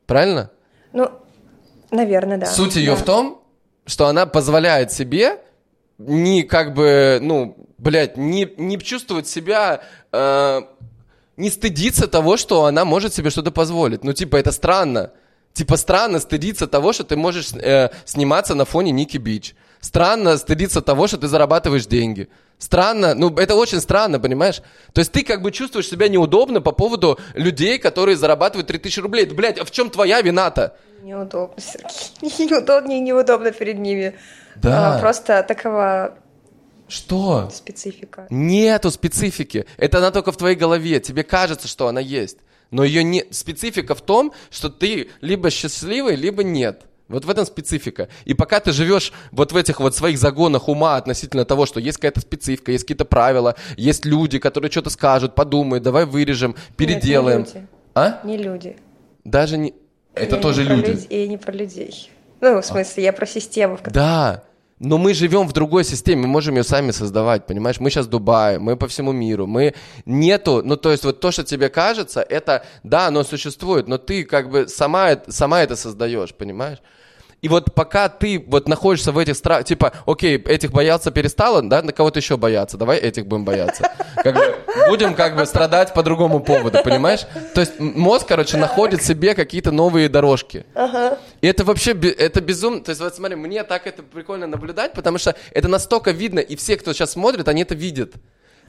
Правильно? 0.06 0.50
Ну, 0.94 1.12
наверное, 1.92 2.38
да. 2.38 2.46
Суть 2.46 2.76
ее 2.76 2.92
да. 2.92 2.98
в 2.98 3.04
том, 3.04 3.42
что 3.86 4.08
она 4.08 4.26
позволяет 4.26 4.92
себе 4.94 5.40
не 5.98 6.44
как 6.44 6.74
бы, 6.74 7.20
ну, 7.22 7.58
блядь, 7.78 8.16
не, 8.16 8.50
не 8.58 8.80
чувствовать 8.80 9.28
себя, 9.28 9.82
э, 10.12 10.62
не 11.36 11.50
стыдиться 11.50 12.08
того, 12.08 12.38
что 12.38 12.66
она 12.66 12.86
может 12.86 13.14
себе 13.14 13.30
что-то 13.30 13.52
позволить. 13.52 14.04
Ну, 14.04 14.14
типа, 14.14 14.38
это 14.38 14.52
странно. 14.52 15.12
Типа, 15.54 15.76
странно 15.76 16.20
стыдиться 16.20 16.68
того, 16.68 16.94
что 16.94 17.04
ты 17.04 17.18
можешь 17.18 17.52
э, 17.54 17.90
сниматься 18.06 18.56
на 18.56 18.64
фоне 18.64 18.92
Ники 18.92 19.18
Бич. 19.18 19.54
Странно 19.82 20.38
стыдиться 20.38 20.82
того, 20.82 21.08
что 21.08 21.18
ты 21.18 21.28
зарабатываешь 21.28 21.88
деньги. 21.88 22.30
Странно, 22.60 23.16
ну 23.16 23.36
это 23.36 23.56
очень 23.56 23.82
странно, 23.82 24.20
понимаешь? 24.20 24.62
То 24.94 25.00
есть 25.00 25.12
ты 25.12 25.24
как 25.24 25.42
бы 25.42 25.52
чувствуешь 25.52 25.90
себя 25.90 26.08
неудобно 26.08 26.62
по 26.62 26.72
поводу 26.72 27.20
людей, 27.34 27.80
которые 27.80 28.16
зарабатывают 28.16 28.68
3000 28.68 29.00
рублей. 29.00 29.26
Блядь, 29.26 29.58
а 29.58 29.66
в 29.66 29.72
чем 29.72 29.90
твоя 29.90 30.22
вина-то? 30.22 30.78
Неудобно, 31.02 31.60
Сергей. 31.60 32.46
Неудобно 32.48 32.92
и 32.92 33.00
неудобно 33.00 33.52
перед 33.52 33.80
ними. 33.80 34.16
Да. 34.56 34.98
А, 34.98 35.00
просто 35.00 35.44
такова 35.44 36.16
что? 36.92 37.50
Специфика. 37.54 38.28
Нету 38.30 38.92
специфики. 38.92 39.66
Это 39.78 40.00
она 40.00 40.12
только 40.12 40.34
в 40.34 40.38
твоей 40.38 40.58
голове. 40.58 41.00
Тебе 41.00 41.24
кажется, 41.24 41.70
что 41.70 41.88
она 41.88 42.02
есть. 42.02 42.38
Но 42.70 42.84
ее 42.84 43.04
не... 43.04 43.26
специфика 43.32 43.96
в 43.96 44.02
том, 44.02 44.34
что 44.50 44.70
ты 44.70 45.10
либо 45.22 45.50
счастливый, 45.50 46.18
либо 46.18 46.44
нет. 46.44 46.84
Вот 47.12 47.26
в 47.26 47.30
этом 47.30 47.45
специфика. 47.45 48.09
И 48.26 48.34
пока 48.34 48.59
ты 48.59 48.72
живешь 48.72 49.14
вот 49.32 49.51
в 49.51 49.55
этих 49.55 49.80
вот 49.80 49.95
своих 49.95 50.18
загонах 50.18 50.68
ума 50.68 50.97
относительно 50.97 51.45
того, 51.45 51.66
что 51.66 51.80
есть 51.80 51.97
какая-то 51.97 52.22
специфика, 52.22 52.72
есть 52.72 52.84
какие-то 52.84 53.05
правила, 53.05 53.55
есть 53.78 54.05
люди, 54.05 54.39
которые 54.39 54.72
что-то 54.72 54.89
скажут, 54.89 55.36
подумают, 55.36 55.84
давай 55.84 56.05
вырежем, 56.05 56.55
переделаем. 56.78 57.41
Нет, 57.41 57.53
не 57.53 57.59
люди. 57.59 57.68
А? 57.93 58.22
Не 58.24 58.38
люди. 58.38 58.78
Даже 59.24 59.57
не... 59.57 59.74
Это 60.14 60.36
я 60.36 60.41
тоже 60.41 60.64
не 60.64 60.76
люди. 60.76 60.89
Люд... 60.91 61.12
Я 61.12 61.28
не 61.28 61.38
про 61.38 61.51
людей. 61.51 62.09
Ну, 62.41 62.62
в 62.62 62.66
смысле, 62.66 63.03
а. 63.03 63.05
я 63.05 63.14
про 63.14 63.26
систему. 63.26 63.78
В 63.78 63.82
которой... 63.82 63.93
Да. 63.93 64.43
Но 64.84 64.97
мы 64.97 65.14
живем 65.14 65.47
в 65.47 65.53
другой 65.53 65.84
системе, 65.84 66.24
мы 66.24 66.28
можем 66.28 66.55
ее 66.55 66.64
сами 66.64 66.89
создавать, 66.89 67.45
понимаешь? 67.45 67.80
Мы 67.80 67.91
сейчас 67.91 68.07
в 68.07 68.09
Дубае, 68.09 68.57
мы 68.57 68.76
по 68.76 68.88
всему 68.88 69.12
миру, 69.12 69.45
мы 69.45 69.76
нету, 70.07 70.64
ну 70.66 70.76
то 70.76 70.89
есть 70.91 71.05
вот 71.05 71.20
то, 71.20 71.30
что 71.30 71.43
тебе 71.43 71.70
кажется, 71.70 72.26
это, 72.28 72.66
да, 72.82 73.05
оно 73.05 73.24
существует, 73.24 73.88
но 73.88 73.99
ты 73.99 74.24
как 74.24 74.49
бы 74.49 74.68
сама, 74.68 75.22
сама 75.28 75.62
это 75.62 75.76
создаешь, 75.76 76.34
понимаешь? 76.34 76.80
И 77.42 77.48
вот 77.50 77.74
пока 77.74 78.08
ты 78.08 78.44
вот 78.48 78.68
находишься 78.68 79.12
в 79.12 79.18
этих 79.18 79.36
страхах, 79.36 79.66
типа, 79.66 79.94
окей, 80.06 80.38
этих 80.38 80.72
бояться 80.72 81.10
перестало, 81.10 81.64
да, 81.64 81.82
на 81.82 81.92
кого-то 81.92 82.20
еще 82.20 82.38
бояться, 82.38 82.78
давай 82.78 83.00
этих 83.00 83.26
будем 83.26 83.46
бояться. 83.46 83.92
Как 84.18 84.36
бы, 84.36 84.56
будем 84.88 85.16
как 85.16 85.36
бы 85.36 85.48
страдать 85.48 85.92
по 85.94 86.04
другому 86.04 86.39
поводу, 86.42 86.84
понимаешь? 86.84 87.22
То 87.56 87.62
есть 87.62 87.80
мозг, 87.80 88.28
короче, 88.28 88.58
находит 88.58 89.02
себе 89.02 89.34
какие-то 89.34 89.72
новые 89.72 90.08
дорожки. 90.08 90.68
Ага. 90.76 91.18
И 91.42 91.48
это 91.48 91.64
вообще, 91.64 91.94
это 91.94 92.42
безумно. 92.42 92.82
То 92.84 92.92
есть 92.92 93.02
вот 93.02 93.16
смотри, 93.16 93.36
мне 93.36 93.64
так 93.64 93.88
это 93.88 94.04
прикольно 94.04 94.46
наблюдать, 94.46 94.94
потому 94.94 95.18
что 95.18 95.36
это 95.52 95.68
настолько 95.68 96.12
видно, 96.12 96.39
и 96.39 96.56
все, 96.56 96.78
кто 96.78 96.94
сейчас 96.94 97.14
смотрит, 97.14 97.48
они 97.48 97.64
это 97.64 97.74
видят. 97.74 98.14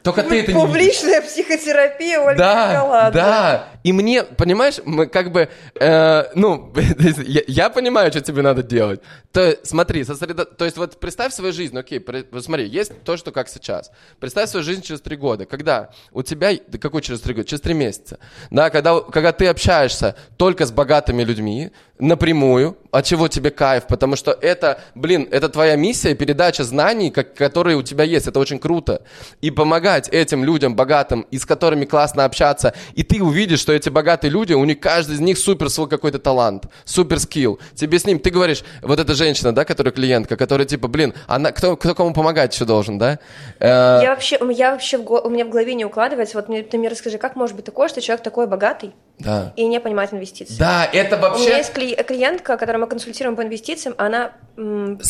Только 0.03 0.25
ты 0.25 0.41
это 0.41 0.53
не 0.53 0.61
Публичная 0.61 1.21
психотерапия, 1.21 2.19
Ольга 2.21 2.39
Да, 2.39 2.73
Николаевна. 2.73 3.11
да. 3.11 3.69
И 3.83 3.93
мне, 3.93 4.23
понимаешь, 4.23 4.81
мы 4.85 5.07
как 5.07 5.33
бы, 5.33 5.49
э, 5.81 6.25
ну, 6.35 6.73
я, 7.27 7.43
я 7.47 7.71
понимаю, 7.71 8.11
что 8.11 8.21
тебе 8.21 8.43
надо 8.43 8.63
делать. 8.63 9.01
То 9.33 9.57
смотри, 9.63 10.05
сосредо... 10.05 10.45
то 10.45 10.65
есть 10.65 10.77
вот 10.77 11.01
представь 11.01 11.33
свою 11.33 11.53
жизнь, 11.53 11.77
окей, 11.77 12.01
при... 12.01 12.27
вот 12.31 12.45
смотри, 12.45 12.67
есть 12.67 12.93
то, 13.05 13.17
что 13.17 13.33
как 13.33 13.49
сейчас. 13.49 13.91
Представь 14.21 14.51
свою 14.51 14.65
жизнь 14.65 14.83
через 14.83 15.01
три 15.01 15.17
года, 15.17 15.47
когда 15.47 15.91
у 16.13 16.23
тебя, 16.23 16.53
да 16.69 16.79
какой 16.79 17.03
через 17.03 17.21
три 17.21 17.35
года? 17.35 17.49
Через 17.49 17.61
три 17.61 17.75
месяца. 17.75 18.19
Да, 18.51 18.71
когда, 18.71 19.01
когда 19.01 19.33
ты 19.33 19.47
общаешься 19.47 20.17
только 20.37 20.67
с 20.67 20.71
богатыми 20.71 21.25
людьми, 21.25 21.73
напрямую, 21.99 22.77
от 22.91 23.05
чего 23.05 23.29
тебе 23.29 23.51
кайф, 23.51 23.87
потому 23.87 24.17
что 24.17 24.33
это, 24.33 24.81
блин, 24.95 25.29
это 25.31 25.49
твоя 25.49 25.77
миссия, 25.77 26.15
передача 26.15 26.65
знаний, 26.65 27.11
как, 27.11 27.35
которые 27.35 27.77
у 27.77 27.83
тебя 27.83 28.05
есть, 28.05 28.27
это 28.27 28.41
очень 28.41 28.59
круто. 28.59 29.03
И 29.41 29.51
помогать 29.51 30.09
этим 30.09 30.45
людям 30.45 30.75
богатым, 30.75 31.23
и 31.31 31.39
с 31.39 31.47
которыми 31.47 31.85
классно 31.85 32.25
общаться, 32.25 32.75
и 32.95 33.05
ты 33.05 33.23
увидишь, 33.23 33.61
что 33.61 33.72
что 33.73 33.77
эти 33.77 33.89
богатые 33.89 34.31
люди, 34.31 34.53
у 34.53 34.65
них 34.65 34.81
каждый 34.81 35.15
из 35.15 35.21
них 35.21 35.39
супер 35.39 35.71
свой 35.71 35.89
какой-то 35.89 36.19
талант, 36.19 36.65
супер 36.85 37.19
скилл. 37.19 37.59
Тебе 37.75 37.99
с 37.99 38.05
ним, 38.05 38.19
ты 38.19 38.31
говоришь, 38.31 38.65
вот 38.83 39.01
эта 39.01 39.15
женщина, 39.15 39.55
да, 39.55 39.65
которая 39.65 39.93
клиентка, 39.93 40.37
которая 40.37 40.67
типа, 40.67 40.89
блин, 40.89 41.15
она, 41.27 41.53
кто, 41.53 41.77
кто 41.77 41.95
кому 41.95 42.13
помогать 42.13 42.55
еще 42.55 42.65
должен, 42.65 42.99
да? 42.99 43.19
Э, 43.59 44.01
я 44.03 44.11
вообще, 44.11 44.39
я 44.51 44.73
вообще, 44.73 44.99
у 44.99 45.31
меня 45.31 45.45
в 45.47 45.49
голове 45.49 45.75
не 45.75 45.85
укладывается, 45.85 46.37
вот 46.37 46.49
мне, 46.49 46.63
ты 46.63 46.77
мне 46.77 46.89
расскажи, 46.89 47.19
как 47.19 47.37
может 47.37 47.57
быть 47.57 47.65
такое, 47.65 47.89
что 47.89 48.01
человек 48.01 48.23
такой 48.23 48.47
богатый, 48.47 48.93
да. 49.19 49.53
и 49.57 49.67
не 49.67 49.81
понимает 49.81 50.13
инвестиции. 50.13 50.57
Да, 50.59 50.85
это 50.93 51.17
вообще... 51.17 51.43
У 51.43 51.47
меня 51.47 51.59
есть 51.59 51.73
клиентка, 51.73 52.57
которую 52.57 52.83
мы 52.83 52.89
консультируем 52.89 53.37
по 53.37 53.43
инвестициям, 53.43 53.95
она 53.97 54.33
м- 54.57 55.01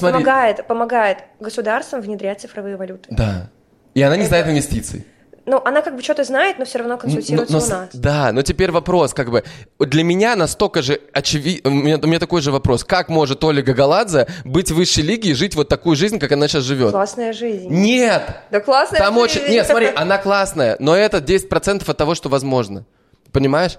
помогает, 0.00 0.66
помогает 0.66 1.18
государствам 1.38 2.00
внедрять 2.00 2.40
цифровые 2.40 2.76
валюты. 2.76 3.08
Да. 3.10 3.50
И 3.94 4.02
она 4.02 4.16
не 4.16 4.24
знает 4.24 4.46
инвестиций. 4.46 5.06
Ну, 5.46 5.62
она 5.64 5.80
как 5.80 5.94
бы 5.94 6.02
что-то 6.02 6.24
знает, 6.24 6.58
но 6.58 6.64
все 6.64 6.78
равно 6.78 6.98
консультируется 6.98 7.52
но, 7.54 7.60
но, 7.60 7.64
у 7.64 7.68
нас. 7.68 7.88
Да, 7.92 8.32
но 8.32 8.42
теперь 8.42 8.72
вопрос, 8.72 9.14
как 9.14 9.30
бы, 9.30 9.44
для 9.78 10.02
меня 10.02 10.34
настолько 10.34 10.82
же 10.82 11.00
очевидно, 11.12 11.70
у 11.70 11.74
меня, 11.74 11.98
у 12.02 12.06
меня 12.06 12.18
такой 12.18 12.42
же 12.42 12.50
вопрос, 12.50 12.82
как 12.82 13.08
может 13.08 13.44
Оля 13.44 13.62
Гагаладзе 13.62 14.26
быть 14.44 14.72
в 14.72 14.74
высшей 14.74 15.04
лиге 15.04 15.30
и 15.30 15.34
жить 15.34 15.54
вот 15.54 15.68
такую 15.68 15.94
жизнь, 15.94 16.18
как 16.18 16.32
она 16.32 16.48
сейчас 16.48 16.64
живет? 16.64 16.90
Классная 16.90 17.32
жизнь. 17.32 17.68
Нет! 17.68 18.22
Да 18.50 18.58
классная 18.58 18.98
Там 18.98 19.14
жизнь! 19.14 19.38
Очень... 19.38 19.52
Нет, 19.52 19.66
смотри, 19.66 19.90
она 19.96 20.18
классная, 20.18 20.76
но 20.80 20.96
это 20.96 21.18
10% 21.18 21.84
от 21.86 21.96
того, 21.96 22.16
что 22.16 22.28
возможно. 22.28 22.84
Понимаешь? 23.30 23.78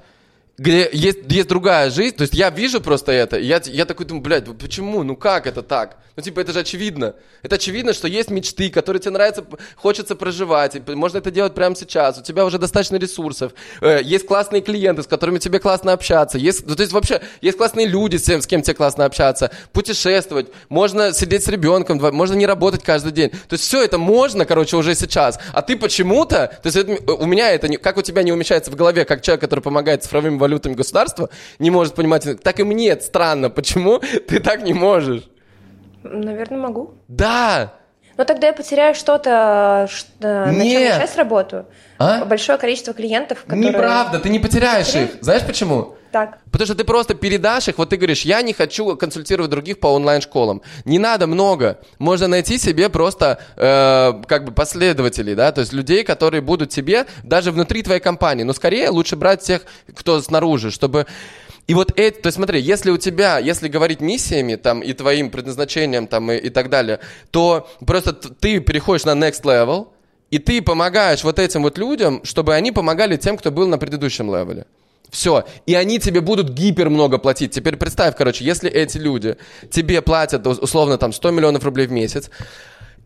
Где 0.57 0.89
есть, 0.91 1.19
есть 1.29 1.47
другая 1.47 1.91
жизнь, 1.91 2.15
то 2.15 2.23
есть 2.23 2.33
я 2.33 2.49
вижу 2.49 2.81
просто 2.81 3.11
это, 3.11 3.37
я, 3.37 3.61
я 3.65 3.85
такой 3.85 4.07
думаю, 4.07 4.23
блядь, 4.23 4.57
почему, 4.57 5.03
ну 5.03 5.15
как 5.15 5.45
это 5.45 5.61
так? 5.61 5.97
Ну 6.15 6.23
типа 6.23 6.39
это 6.39 6.51
же 6.51 6.61
очевидно. 6.61 7.13
Это 7.43 7.55
очевидно, 7.55 7.93
что 7.93 8.07
есть 8.07 8.31
мечты, 8.31 8.71
которые 8.71 8.99
тебе 8.99 9.11
нравится, 9.11 9.45
хочется 9.75 10.15
проживать, 10.15 10.75
и 10.75 10.81
можно 10.95 11.19
это 11.19 11.29
делать 11.29 11.53
прямо 11.53 11.75
сейчас, 11.75 12.17
у 12.17 12.23
тебя 12.23 12.43
уже 12.43 12.57
достаточно 12.57 12.95
ресурсов, 12.95 13.53
э, 13.81 14.01
есть 14.03 14.25
классные 14.25 14.63
клиенты, 14.63 15.03
с 15.03 15.07
которыми 15.07 15.37
тебе 15.37 15.59
классно 15.59 15.93
общаться, 15.93 16.39
есть, 16.39 16.65
ну, 16.65 16.75
то 16.75 16.81
есть 16.81 16.91
вообще 16.91 17.21
есть 17.41 17.57
классные 17.57 17.85
люди, 17.85 18.15
с, 18.17 18.23
тем, 18.23 18.41
с 18.41 18.47
кем 18.47 18.63
тебе 18.63 18.73
классно 18.73 19.05
общаться, 19.05 19.51
путешествовать, 19.73 20.47
можно 20.69 21.13
сидеть 21.13 21.43
с 21.43 21.47
ребенком, 21.49 21.99
можно 22.15 22.33
не 22.33 22.47
работать 22.47 22.83
каждый 22.83 23.11
день. 23.11 23.29
То 23.29 23.53
есть 23.53 23.63
все 23.63 23.83
это 23.83 23.99
можно, 23.99 24.45
короче, 24.45 24.75
уже 24.75 24.95
сейчас, 24.95 25.37
а 25.53 25.61
ты 25.61 25.77
почему-то, 25.77 26.47
то 26.47 26.67
есть 26.67 26.77
это, 26.77 27.13
у 27.13 27.27
меня 27.27 27.51
это, 27.51 27.67
как 27.77 27.97
у 27.97 28.01
тебя 28.01 28.23
не 28.23 28.31
умещается 28.31 28.71
в 28.71 28.75
голове, 28.75 29.05
как 29.05 29.21
человек, 29.21 29.41
который 29.41 29.59
помогает 29.59 30.03
цифровым 30.03 30.39
валютами 30.47 30.73
государства, 30.73 31.29
не 31.59 31.69
может 31.69 31.93
понимать, 31.93 32.41
так 32.41 32.59
и 32.59 32.63
мне 32.63 32.99
странно, 32.99 33.49
почему 33.49 33.99
ты 34.27 34.39
так 34.39 34.63
не 34.63 34.73
можешь? 34.73 35.23
Наверное, 36.03 36.59
могу. 36.59 36.93
Да! 37.07 37.73
Но 38.17 38.23
тогда 38.23 38.47
я 38.47 38.53
потеряю 38.53 38.95
что-то, 38.95 39.87
что, 39.91 40.45
на 40.47 40.53
чем 40.53 40.63
я 40.63 40.95
сейчас 40.97 41.15
работаю. 41.17 41.67
А? 41.99 42.25
Большое 42.25 42.57
количество 42.57 42.93
клиентов, 42.93 43.43
которые... 43.43 43.69
Неправда, 43.69 44.19
ты 44.19 44.29
не 44.29 44.39
потеряешь 44.39 44.87
Потеряю? 44.87 45.09
их. 45.09 45.17
Знаешь 45.21 45.45
почему? 45.45 45.95
Так. 46.17 46.39
Потому 46.51 46.65
что 46.65 46.75
ты 46.75 46.83
просто 46.83 47.13
передашь 47.13 47.67
их, 47.67 47.77
вот 47.77 47.89
ты 47.89 47.97
говоришь, 47.97 48.23
я 48.23 48.41
не 48.41 48.51
хочу 48.51 48.95
консультировать 48.95 49.51
других 49.51 49.79
по 49.79 49.85
онлайн-школам. 49.87 50.63
Не 50.83 50.97
надо 50.97 51.27
много. 51.27 51.79
Можно 51.99 52.27
найти 52.27 52.57
себе 52.57 52.89
просто 52.89 53.39
э, 53.55 54.23
как 54.25 54.45
бы 54.45 54.51
последователей, 54.51 55.35
да, 55.35 55.51
то 55.51 55.61
есть 55.61 55.73
людей, 55.73 56.03
которые 56.03 56.41
будут 56.41 56.71
тебе 56.71 57.05
даже 57.21 57.51
внутри 57.51 57.83
твоей 57.83 57.99
компании. 57.99 58.41
Но 58.41 58.53
скорее 58.53 58.89
лучше 58.89 59.15
брать 59.15 59.41
тех, 59.41 59.61
кто 59.93 60.19
снаружи, 60.19 60.71
чтобы... 60.71 61.05
И 61.67 61.75
вот 61.75 61.91
это, 61.99 62.19
то 62.23 62.27
есть 62.29 62.37
смотри, 62.37 62.61
если 62.61 62.89
у 62.89 62.97
тебя, 62.97 63.37
если 63.37 63.67
говорить 63.67 64.01
миссиями 64.01 64.55
там 64.55 64.79
и 64.79 64.93
твоим 64.93 65.29
предназначением 65.29 66.07
там 66.07 66.31
и, 66.31 66.37
и 66.37 66.49
так 66.49 66.71
далее, 66.71 66.99
то 67.29 67.69
просто 67.85 68.13
ты 68.13 68.59
переходишь 68.59 69.05
на 69.05 69.11
next 69.11 69.43
level, 69.43 69.89
и 70.31 70.39
ты 70.39 70.63
помогаешь 70.63 71.23
вот 71.23 71.37
этим 71.37 71.61
вот 71.61 71.77
людям, 71.77 72.21
чтобы 72.23 72.55
они 72.55 72.71
помогали 72.71 73.17
тем, 73.17 73.37
кто 73.37 73.51
был 73.51 73.67
на 73.67 73.77
предыдущем 73.77 74.33
левеле. 74.35 74.65
Все. 75.09 75.45
И 75.65 75.73
они 75.73 75.99
тебе 75.99 76.21
будут 76.21 76.49
гипер 76.49 76.89
много 76.89 77.17
платить. 77.17 77.51
Теперь 77.51 77.77
представь, 77.77 78.15
короче, 78.15 78.43
если 78.43 78.69
эти 78.69 78.97
люди 78.97 79.37
тебе 79.71 80.01
платят 80.01 80.45
условно 80.45 80.97
там 80.97 81.13
100 81.13 81.31
миллионов 81.31 81.63
рублей 81.63 81.87
в 81.87 81.91
месяц, 81.91 82.29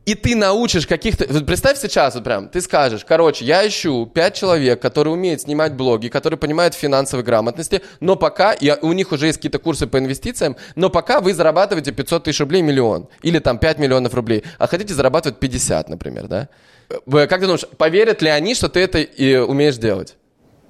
и 0.03 0.15
ты 0.15 0.35
научишь 0.35 0.87
каких-то... 0.87 1.27
Вот 1.29 1.45
представь 1.45 1.77
сейчас 1.77 2.15
вот 2.15 2.23
прям, 2.23 2.49
ты 2.49 2.59
скажешь, 2.61 3.05
короче, 3.05 3.45
я 3.45 3.67
ищу 3.67 4.07
пять 4.07 4.33
человек, 4.33 4.81
которые 4.81 5.13
умеют 5.13 5.41
снимать 5.41 5.75
блоги, 5.75 6.07
которые 6.07 6.39
понимают 6.39 6.73
финансовой 6.73 7.23
грамотности, 7.23 7.83
но 7.99 8.15
пока, 8.15 8.53
и 8.53 8.71
у 8.81 8.93
них 8.93 9.11
уже 9.11 9.27
есть 9.27 9.37
какие-то 9.37 9.59
курсы 9.59 9.85
по 9.85 9.99
инвестициям, 9.99 10.57
но 10.75 10.89
пока 10.89 11.21
вы 11.21 11.35
зарабатываете 11.35 11.91
500 11.91 12.23
тысяч 12.23 12.39
рублей 12.39 12.63
миллион, 12.63 13.09
или 13.21 13.37
там 13.37 13.59
5 13.59 13.77
миллионов 13.77 14.15
рублей, 14.15 14.43
а 14.57 14.65
хотите 14.65 14.95
зарабатывать 14.95 15.37
50, 15.37 15.89
например, 15.89 16.27
да? 16.27 16.49
Как 16.89 17.39
ты 17.39 17.41
думаешь, 17.41 17.67
поверят 17.77 18.23
ли 18.23 18.29
они, 18.29 18.55
что 18.55 18.69
ты 18.69 18.79
это 18.79 18.97
и 18.99 19.35
умеешь 19.35 19.77
делать? 19.77 20.15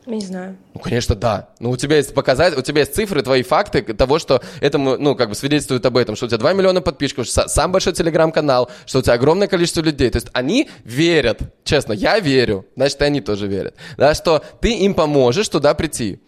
Не 0.08 0.22
знаю. 0.22 0.58
Ну, 0.74 0.80
конечно, 0.80 1.14
да. 1.14 1.50
Но 1.60 1.70
у 1.70 1.78
тебя 1.78 1.98
есть 1.98 2.14
показать, 2.14 2.58
у 2.58 2.62
тебя 2.62 2.80
есть 2.80 2.96
цифры, 2.96 3.22
твои 3.22 3.44
факты 3.44 3.82
того, 3.82 4.18
что 4.18 4.42
этому, 4.60 4.98
ну, 4.98 5.16
как 5.16 5.30
бы 5.30 5.36
свидетельствуют 5.36 5.86
об 5.86 5.96
этом, 5.96 6.16
что 6.16 6.26
у 6.26 6.30
тебя 6.30 6.40
2 6.40 6.54
миллиона 6.54 6.82
подписчиков, 6.82 7.28
что 7.28 7.48
сам 7.48 7.72
большой 7.72 7.94
телеграм-канал, 7.94 8.72
что 8.88 9.00
у 9.00 9.02
тебя 9.04 9.14
огромное 9.14 9.48
количество 9.48 9.82
людей. 9.82 10.10
То 10.10 10.18
есть 10.18 10.30
они 10.34 10.70
верят, 10.84 11.40
честно, 11.64 11.94
я 11.94 12.20
верю, 12.20 12.66
значит, 12.76 13.02
и 13.02 13.06
они 13.06 13.22
тоже 13.22 13.48
верят, 13.48 13.76
да, 13.98 14.16
что 14.16 14.44
ты 14.60 14.74
им 14.74 14.96
поможешь 14.96 15.50
туда 15.50 15.74
прийти. 15.76 16.20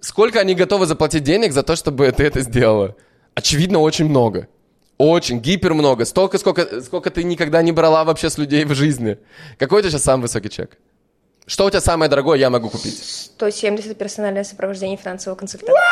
Сколько 0.00 0.40
они 0.40 0.54
готовы 0.54 0.86
заплатить 0.86 1.24
денег 1.24 1.52
за 1.52 1.62
то, 1.62 1.74
чтобы 1.74 2.10
ты 2.12 2.24
это 2.24 2.40
сделала? 2.40 2.96
Очевидно, 3.34 3.80
очень 3.80 4.08
много. 4.08 4.48
Очень, 4.98 5.40
гипер 5.40 5.74
много. 5.74 6.04
Столько, 6.04 6.38
сколько, 6.38 6.80
сколько 6.82 7.10
ты 7.10 7.24
никогда 7.24 7.62
не 7.62 7.72
брала 7.72 8.04
вообще 8.04 8.30
с 8.30 8.38
людей 8.38 8.64
в 8.64 8.74
жизни. 8.74 9.18
Какой 9.58 9.78
у 9.78 9.82
тебя 9.82 9.90
сейчас 9.90 10.04
самый 10.04 10.22
высокий 10.22 10.50
чек? 10.50 10.78
Что 11.46 11.66
у 11.66 11.70
тебя 11.70 11.80
самое 11.80 12.08
дорогое 12.08 12.38
я 12.38 12.50
могу 12.50 12.70
купить? 12.70 13.02
170 13.02 13.98
персональное 13.98 14.44
сопровождение 14.44 14.96
финансового 14.96 15.38
консультанта. 15.38 15.72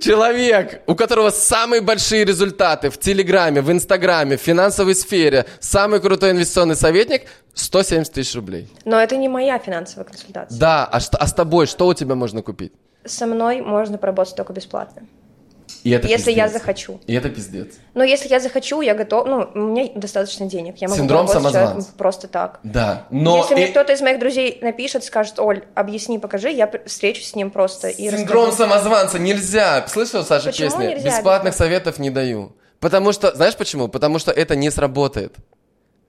Человек, 0.00 0.82
у 0.86 0.94
которого 0.94 1.30
самые 1.30 1.80
большие 1.80 2.24
результаты 2.24 2.90
в 2.90 2.98
Телеграме, 2.98 3.60
в 3.60 3.70
Инстаграме, 3.70 4.36
в 4.36 4.40
финансовой 4.40 4.94
сфере, 4.94 5.46
самый 5.60 6.00
крутой 6.00 6.32
инвестиционный 6.32 6.76
советник, 6.76 7.22
170 7.54 8.12
тысяч 8.12 8.34
рублей. 8.34 8.68
Но 8.84 9.00
это 9.00 9.16
не 9.16 9.28
моя 9.28 9.58
финансовая 9.58 10.04
консультация. 10.04 10.58
Да, 10.58 10.86
а, 10.86 11.00
что, 11.00 11.18
а 11.18 11.26
с 11.26 11.32
тобой 11.32 11.66
что 11.66 11.86
у 11.86 11.94
тебя 11.94 12.14
можно 12.14 12.42
купить? 12.42 12.72
Со 13.04 13.26
мной 13.26 13.60
можно 13.60 13.98
поработать 13.98 14.36
только 14.36 14.52
бесплатно. 14.52 15.02
И 15.84 15.90
это 15.90 16.06
если 16.08 16.26
пиздец. 16.26 16.36
я 16.36 16.48
захочу. 16.48 17.00
И 17.06 17.14
это 17.14 17.30
пиздец. 17.30 17.74
Но 17.94 18.04
если 18.04 18.28
я 18.28 18.40
захочу, 18.40 18.80
я 18.80 18.94
готов. 18.94 19.26
Ну, 19.26 19.50
у 19.54 19.58
меня 19.58 19.88
достаточно 19.94 20.46
денег. 20.46 20.76
Я 20.78 20.88
могу 20.88 20.98
Синдром 21.00 21.28
самозванца. 21.28 21.92
просто 21.96 22.28
так. 22.28 22.60
Да. 22.62 23.06
Но 23.10 23.38
если 23.38 23.54
и... 23.54 23.56
мне 23.58 23.66
кто-то 23.68 23.92
из 23.92 24.00
моих 24.00 24.18
друзей 24.18 24.58
напишет, 24.62 25.04
скажет, 25.04 25.38
Оль, 25.38 25.64
объясни, 25.74 26.18
покажи, 26.18 26.50
я 26.50 26.70
встречусь 26.86 27.30
с 27.30 27.34
ним 27.34 27.50
просто 27.50 27.88
и 27.88 28.10
Синдром 28.10 28.48
расскажу. 28.48 28.70
самозванца 28.70 29.18
нельзя. 29.18 29.86
Слышал, 29.88 30.24
Саша, 30.24 30.46
Почему 30.46 30.70
песни? 30.70 30.86
Нельзя? 30.86 31.16
Бесплатных 31.16 31.54
советов 31.54 31.98
не 31.98 32.10
даю. 32.10 32.52
Потому 32.80 33.12
что, 33.12 33.34
знаешь 33.34 33.56
почему? 33.56 33.88
Потому 33.88 34.18
что 34.18 34.30
это 34.30 34.54
не 34.54 34.70
сработает. 34.70 35.34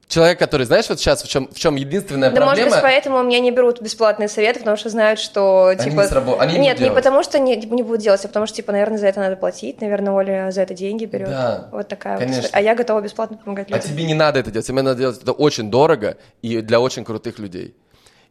Человек, 0.10 0.40
который, 0.40 0.66
знаешь, 0.66 0.90
вот 0.90 1.00
сейчас 1.00 1.22
в 1.22 1.28
чем, 1.28 1.48
в 1.50 1.60
чем 1.60 1.76
единственная 1.76 2.32
да, 2.32 2.38
проблема... 2.38 2.56
может 2.56 2.74
быть, 2.74 2.82
поэтому 2.82 3.20
у 3.20 3.24
меня 3.24 3.40
не 3.40 3.52
берут 3.52 3.80
бесплатные 3.80 4.28
советы, 4.28 4.58
потому 4.58 4.76
что 4.76 4.90
знают, 4.90 5.20
что, 5.20 5.68
Они 5.68 5.92
типа... 5.92 6.02
не 6.02 6.08
срабо... 6.08 6.42
Они 6.42 6.58
Нет, 6.58 6.80
не, 6.80 6.86
не 6.86 6.92
потому 6.92 7.22
что 7.22 7.38
не, 7.38 7.56
не 7.56 7.84
будут 7.84 8.02
делать, 8.02 8.26
а 8.26 8.28
потому 8.28 8.48
что, 8.48 8.56
типа, 8.56 8.72
наверное, 8.72 8.98
за 8.98 9.06
это 9.06 9.20
надо 9.20 9.36
платить, 9.36 9.82
наверное, 9.82 10.12
Оля 10.12 10.50
за 10.50 10.64
это 10.64 10.74
деньги 10.74 11.06
берет. 11.06 11.30
Да, 11.30 11.70
Вот 11.72 11.90
такая 11.90 12.18
конечно. 12.18 12.42
вот. 12.42 12.50
А 12.54 12.60
я 12.60 12.74
готова 12.74 13.02
бесплатно 13.02 13.38
помогать 13.38 13.70
людям. 13.70 13.84
А 13.86 13.88
тебе 13.88 14.04
не 14.04 14.16
надо 14.16 14.40
это 14.40 14.50
делать, 14.50 14.66
тебе 14.66 14.82
надо 14.82 14.98
делать 14.98 15.22
это 15.22 15.32
очень 15.32 15.70
дорого 15.70 16.18
и 16.42 16.62
для 16.62 16.80
очень 16.80 17.06
крутых 17.06 17.38
людей. 17.38 17.76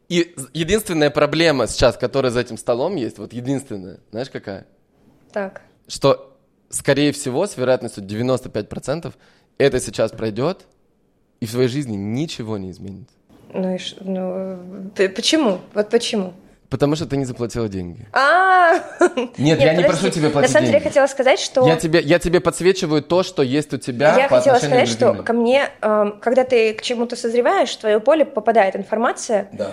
И 0.08 0.34
единственная 0.54 1.10
проблема 1.10 1.68
сейчас, 1.68 1.96
которая 1.96 2.32
за 2.32 2.40
этим 2.40 2.58
столом 2.58 2.96
есть, 2.96 3.18
вот 3.18 3.32
единственная, 3.32 4.00
знаешь 4.10 4.30
какая? 4.30 4.66
Так. 5.32 5.60
Что, 5.86 6.36
скорее 6.70 7.12
всего, 7.12 7.46
с 7.46 7.56
вероятностью 7.56 8.02
95% 8.02 9.14
это 9.58 9.80
сейчас 9.80 10.10
пройдет, 10.10 10.66
и 11.40 11.46
в 11.46 11.50
твоей 11.50 11.68
жизни 11.68 11.96
ничего 11.96 12.58
не 12.58 12.70
изменится. 12.70 13.14
Ну 13.52 13.74
и 13.74 13.78
ш... 13.78 13.96
ну, 14.00 14.90
почему? 14.94 15.60
Вот 15.74 15.90
почему? 15.90 16.34
Потому 16.70 16.96
что 16.96 17.06
ты 17.06 17.16
не 17.16 17.24
заплатила 17.24 17.66
деньги. 17.66 18.06
А, 18.12 18.74
нет, 19.38 19.58
я 19.58 19.74
не 19.74 19.84
прошу 19.84 20.10
тебя 20.10 20.28
платить 20.28 20.50
На 20.50 20.52
самом 20.52 20.66
деле 20.66 20.78
я 20.78 20.84
хотела 20.84 21.06
сказать, 21.06 21.40
что 21.40 21.66
я 21.66 21.76
тебе 21.76 22.00
я 22.00 22.18
тебе 22.18 22.40
подсвечиваю 22.40 23.02
то, 23.02 23.22
что 23.22 23.42
есть 23.42 23.72
у 23.72 23.78
тебя. 23.78 24.14
Я 24.18 24.28
хотела 24.28 24.56
сказать, 24.56 24.88
что 24.88 25.14
ко 25.14 25.32
мне, 25.32 25.70
эм, 25.80 26.18
когда 26.20 26.44
ты 26.44 26.74
к 26.74 26.82
чему-то 26.82 27.16
созреваешь, 27.16 27.70
в 27.70 27.78
твое 27.78 28.00
поле 28.00 28.26
попадает 28.26 28.76
информация. 28.76 29.48
Да 29.52 29.72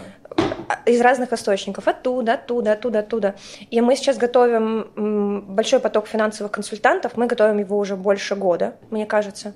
из 0.85 1.01
разных 1.01 1.31
источников, 1.33 1.87
оттуда, 1.87 2.33
оттуда, 2.33 2.73
оттуда, 2.73 2.99
оттуда. 2.99 3.35
И 3.69 3.81
мы 3.81 3.95
сейчас 3.95 4.17
готовим 4.17 5.45
большой 5.55 5.79
поток 5.79 6.07
финансовых 6.07 6.51
консультантов, 6.51 7.17
мы 7.17 7.27
готовим 7.27 7.59
его 7.59 7.77
уже 7.77 7.95
больше 7.95 8.35
года, 8.35 8.75
мне 8.89 9.05
кажется. 9.05 9.53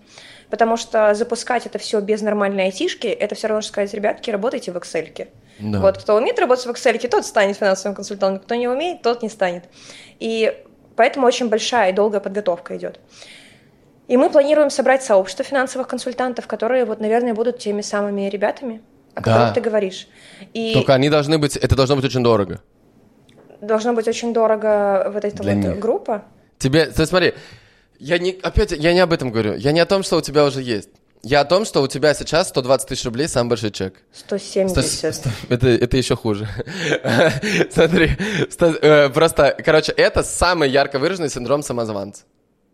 Потому 0.49 0.77
что 0.77 1.13
запускать 1.13 1.65
это 1.67 1.77
все 1.77 1.99
без 1.99 2.21
нормальной 2.21 2.65
айтишки, 2.65 3.07
это 3.07 3.35
все 3.35 3.47
равно, 3.47 3.61
что 3.61 3.69
сказать, 3.71 3.93
ребятки, 3.93 4.31
работайте 4.31 4.71
в 4.71 4.77
Excel. 4.77 5.27
Да. 5.59 5.79
Вот 5.79 5.97
кто 5.99 6.15
умеет 6.15 6.39
работать 6.39 6.65
в 6.65 6.69
Excel, 6.69 7.07
тот 7.07 7.25
станет 7.25 7.57
финансовым 7.57 7.95
консультантом, 7.95 8.43
кто 8.43 8.55
не 8.55 8.67
умеет, 8.67 9.01
тот 9.03 9.21
не 9.21 9.29
станет. 9.29 9.65
И 10.19 10.51
поэтому 10.95 11.27
очень 11.27 11.49
большая 11.49 11.91
и 11.91 11.93
долгая 11.93 12.19
подготовка 12.19 12.75
идет. 12.77 12.99
И 14.07 14.17
мы 14.17 14.31
планируем 14.31 14.71
собрать 14.71 15.03
сообщество 15.03 15.45
финансовых 15.45 15.87
консультантов, 15.87 16.47
которые, 16.47 16.83
вот, 16.85 16.99
наверное, 16.99 17.35
будут 17.35 17.59
теми 17.59 17.81
самыми 17.81 18.27
ребятами, 18.27 18.81
о 19.13 19.21
Да. 19.21 19.33
которых 19.33 19.53
ты 19.53 19.61
говоришь. 19.61 20.07
И 20.53 20.73
Только 20.73 20.95
они 20.95 21.09
должны 21.11 21.37
быть, 21.37 21.55
это 21.57 21.75
должно 21.75 21.95
быть 21.95 22.05
очень 22.05 22.23
дорого. 22.23 22.59
должно 23.61 23.93
быть 23.93 24.07
очень 24.07 24.33
дорого 24.33 25.11
вот 25.13 25.25
эта 25.25 25.43
Для 25.43 25.53
вот 25.53 25.61
них. 25.63 25.79
группа. 25.79 26.23
Тебе, 26.57 26.87
ты 26.87 27.05
смотри, 27.05 27.33
я 27.99 28.17
не, 28.17 28.31
опять, 28.41 28.71
я 28.71 28.93
не 28.93 28.99
об 28.99 29.13
этом 29.13 29.31
говорю. 29.31 29.55
Я 29.55 29.71
не 29.71 29.79
о 29.79 29.85
том, 29.85 30.03
что 30.03 30.17
у 30.17 30.21
тебя 30.21 30.45
уже 30.45 30.61
есть. 30.61 30.89
Я 31.21 31.41
о 31.41 31.45
том, 31.45 31.65
что 31.65 31.81
у 31.81 31.87
тебя 31.87 32.13
сейчас 32.13 32.47
120 32.47 32.87
тысяч 32.87 33.03
рублей 33.05 33.27
самый 33.27 33.49
большой 33.49 33.71
чек. 33.71 33.93
170. 34.13 34.83
Сто- 34.85 35.11
сто- 35.11 35.29
Это, 35.49 35.67
это 35.67 35.97
еще 35.97 36.15
хуже. 36.15 36.47
Смотри, 37.71 38.11
сто- 38.49 38.67
э, 38.81 39.09
просто, 39.09 39.55
короче, 39.65 39.91
это 39.91 40.23
самый 40.23 40.69
ярко 40.69 40.97
выраженный 40.99 41.29
синдром 41.29 41.61
самозванца. 41.63 42.23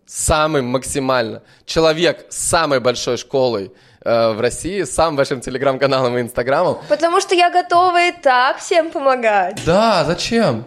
Самый 0.06 0.62
максимально. 0.62 1.42
Человек 1.66 2.28
с 2.30 2.38
самой 2.38 2.80
большой 2.80 3.18
школой 3.18 3.72
э, 4.04 4.32
в 4.34 4.40
России, 4.40 4.84
с 4.84 4.92
самым 4.94 5.16
большим 5.16 5.42
телеграм-каналом 5.42 6.16
и 6.18 6.22
инстаграмом. 6.22 6.78
Потому 6.88 7.20
что 7.22 7.34
я 7.34 7.50
готова 7.50 8.10
и 8.10 8.12
так 8.12 8.60
всем 8.60 8.92
помогать. 8.92 9.60
Да, 9.66 10.04
зачем? 10.06 10.66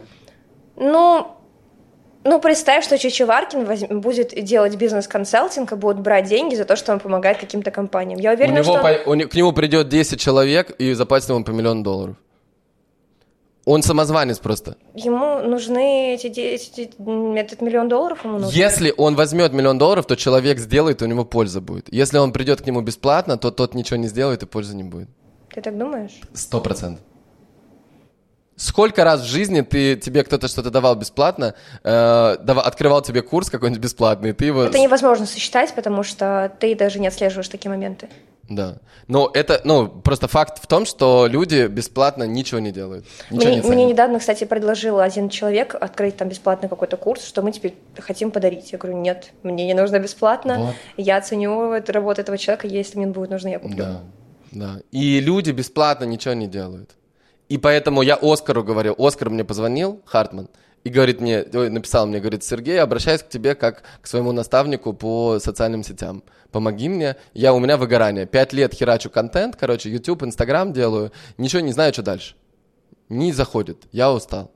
Ну, 0.74 1.37
ну, 2.28 2.40
представь, 2.40 2.84
что 2.84 2.98
Чичеваркин 2.98 3.64
воз- 3.64 3.88
будет 4.02 4.28
делать 4.44 4.76
бизнес-консалтинг 4.76 5.72
и 5.72 5.74
будет 5.76 6.00
брать 6.00 6.26
деньги 6.28 6.54
за 6.54 6.64
то, 6.64 6.76
что 6.76 6.92
он 6.92 7.00
помогает 7.00 7.38
каким-то 7.38 7.70
компаниям. 7.70 8.20
Я 8.20 8.30
У 8.32 8.34
уверена, 8.34 8.58
него 8.58 8.74
что... 8.74 8.82
по- 8.82 9.10
у 9.10 9.14
не- 9.14 9.24
к 9.26 9.34
нему 9.34 9.52
придет 9.52 9.88
10 9.88 10.20
человек 10.20 10.70
и 10.78 10.92
заплатит 10.94 11.28
ему 11.30 11.44
по 11.44 11.50
миллиону 11.50 11.82
долларов. 11.82 12.16
Он 13.64 13.82
самозванец 13.82 14.38
просто. 14.38 14.76
Ему 14.94 15.40
нужны 15.40 16.14
эти, 16.14 16.28
эти- 16.28 16.90
этот 17.38 17.60
миллион 17.60 17.88
долларов 17.88 18.24
ему 18.24 18.38
нужен. 18.38 18.50
Если 18.50 18.94
он 18.96 19.14
возьмет 19.14 19.52
миллион 19.52 19.76
долларов, 19.76 20.06
то 20.06 20.16
человек 20.16 20.58
сделает, 20.58 21.02
и 21.02 21.04
у 21.04 21.08
него 21.08 21.24
польза 21.26 21.60
будет. 21.60 21.92
Если 21.92 22.16
он 22.18 22.32
придет 22.32 22.62
к 22.62 22.66
нему 22.66 22.80
бесплатно, 22.80 23.36
то 23.36 23.50
тот 23.50 23.74
ничего 23.74 23.98
не 23.98 24.06
сделает, 24.08 24.42
и 24.42 24.46
пользы 24.46 24.74
не 24.74 24.84
будет. 24.84 25.08
Ты 25.54 25.60
так 25.60 25.76
думаешь? 25.76 26.18
Сто 26.32 26.60
процентов. 26.60 27.04
Сколько 28.58 29.04
раз 29.04 29.20
в 29.20 29.26
жизни 29.26 29.60
ты, 29.60 29.94
тебе 29.96 30.24
кто-то 30.24 30.48
что-то 30.48 30.70
давал 30.70 30.96
бесплатно, 30.96 31.54
э, 31.84 32.36
дава- 32.40 32.62
открывал 32.62 33.02
тебе 33.02 33.22
курс 33.22 33.50
какой-нибудь 33.50 33.80
бесплатный, 33.82 34.32
ты 34.32 34.46
его... 34.46 34.64
Это 34.64 34.78
невозможно 34.78 35.26
сосчитать, 35.26 35.72
потому 35.74 36.02
что 36.02 36.52
ты 36.58 36.74
даже 36.74 36.98
не 36.98 37.06
отслеживаешь 37.06 37.48
такие 37.48 37.70
моменты. 37.70 38.08
Да. 38.48 38.78
Но 39.06 39.30
это, 39.32 39.60
ну, 39.64 39.86
просто 39.88 40.26
факт 40.26 40.62
в 40.62 40.66
том, 40.66 40.86
что 40.86 41.26
люди 41.30 41.66
бесплатно 41.66 42.24
ничего 42.24 42.58
не 42.60 42.72
делают. 42.72 43.04
Ничего 43.30 43.52
Мне, 43.52 43.60
не 43.60 43.70
мне 43.70 43.84
недавно, 43.84 44.18
кстати, 44.18 44.44
предложил 44.44 44.98
один 44.98 45.28
человек 45.28 45.74
открыть 45.74 46.16
там 46.16 46.28
бесплатный 46.28 46.68
какой-то 46.68 46.96
курс, 46.96 47.24
что 47.24 47.42
мы 47.42 47.52
теперь 47.52 47.74
хотим 47.98 48.30
подарить. 48.30 48.72
Я 48.72 48.78
говорю, 48.78 48.98
нет, 48.98 49.32
мне 49.42 49.66
не 49.66 49.74
нужно 49.74 49.98
бесплатно. 49.98 50.58
Вот. 50.58 50.74
Я 50.96 51.20
ценю 51.20 51.80
работу 51.86 52.20
этого 52.22 52.38
человека, 52.38 52.66
если 52.66 52.98
мне 52.98 53.06
будет 53.06 53.30
нужно, 53.30 53.48
я 53.48 53.58
куплю. 53.58 53.76
Да, 53.76 54.00
да. 54.50 54.80
И 54.90 55.20
люди 55.20 55.50
бесплатно 55.50 56.04
ничего 56.04 56.34
не 56.34 56.46
делают. 56.48 56.96
И 57.48 57.58
поэтому 57.58 58.02
я 58.02 58.18
Оскару 58.20 58.62
говорил, 58.62 58.94
Оскар 58.98 59.30
мне 59.30 59.44
позвонил, 59.44 60.02
Хартман, 60.04 60.48
и 60.84 60.90
говорит 60.90 61.20
мне, 61.20 61.44
написал 61.44 62.06
мне, 62.06 62.20
говорит, 62.20 62.44
Сергей, 62.44 62.80
обращаюсь 62.80 63.22
к 63.22 63.28
тебе 63.28 63.54
как 63.54 63.82
к 64.00 64.06
своему 64.06 64.32
наставнику 64.32 64.92
по 64.92 65.38
социальным 65.38 65.82
сетям. 65.82 66.22
Помоги 66.52 66.88
мне, 66.88 67.16
я, 67.34 67.52
у 67.52 67.58
меня 67.58 67.76
выгорание. 67.76 68.26
Пять 68.26 68.52
лет 68.52 68.74
херачу 68.74 69.10
контент, 69.10 69.56
короче, 69.56 69.90
YouTube, 69.90 70.22
Instagram 70.22 70.72
делаю, 70.72 71.12
ничего 71.36 71.60
не 71.60 71.72
знаю, 71.72 71.92
что 71.92 72.02
дальше. 72.02 72.34
Не 73.08 73.32
заходит, 73.32 73.86
я 73.92 74.12
устал. 74.12 74.50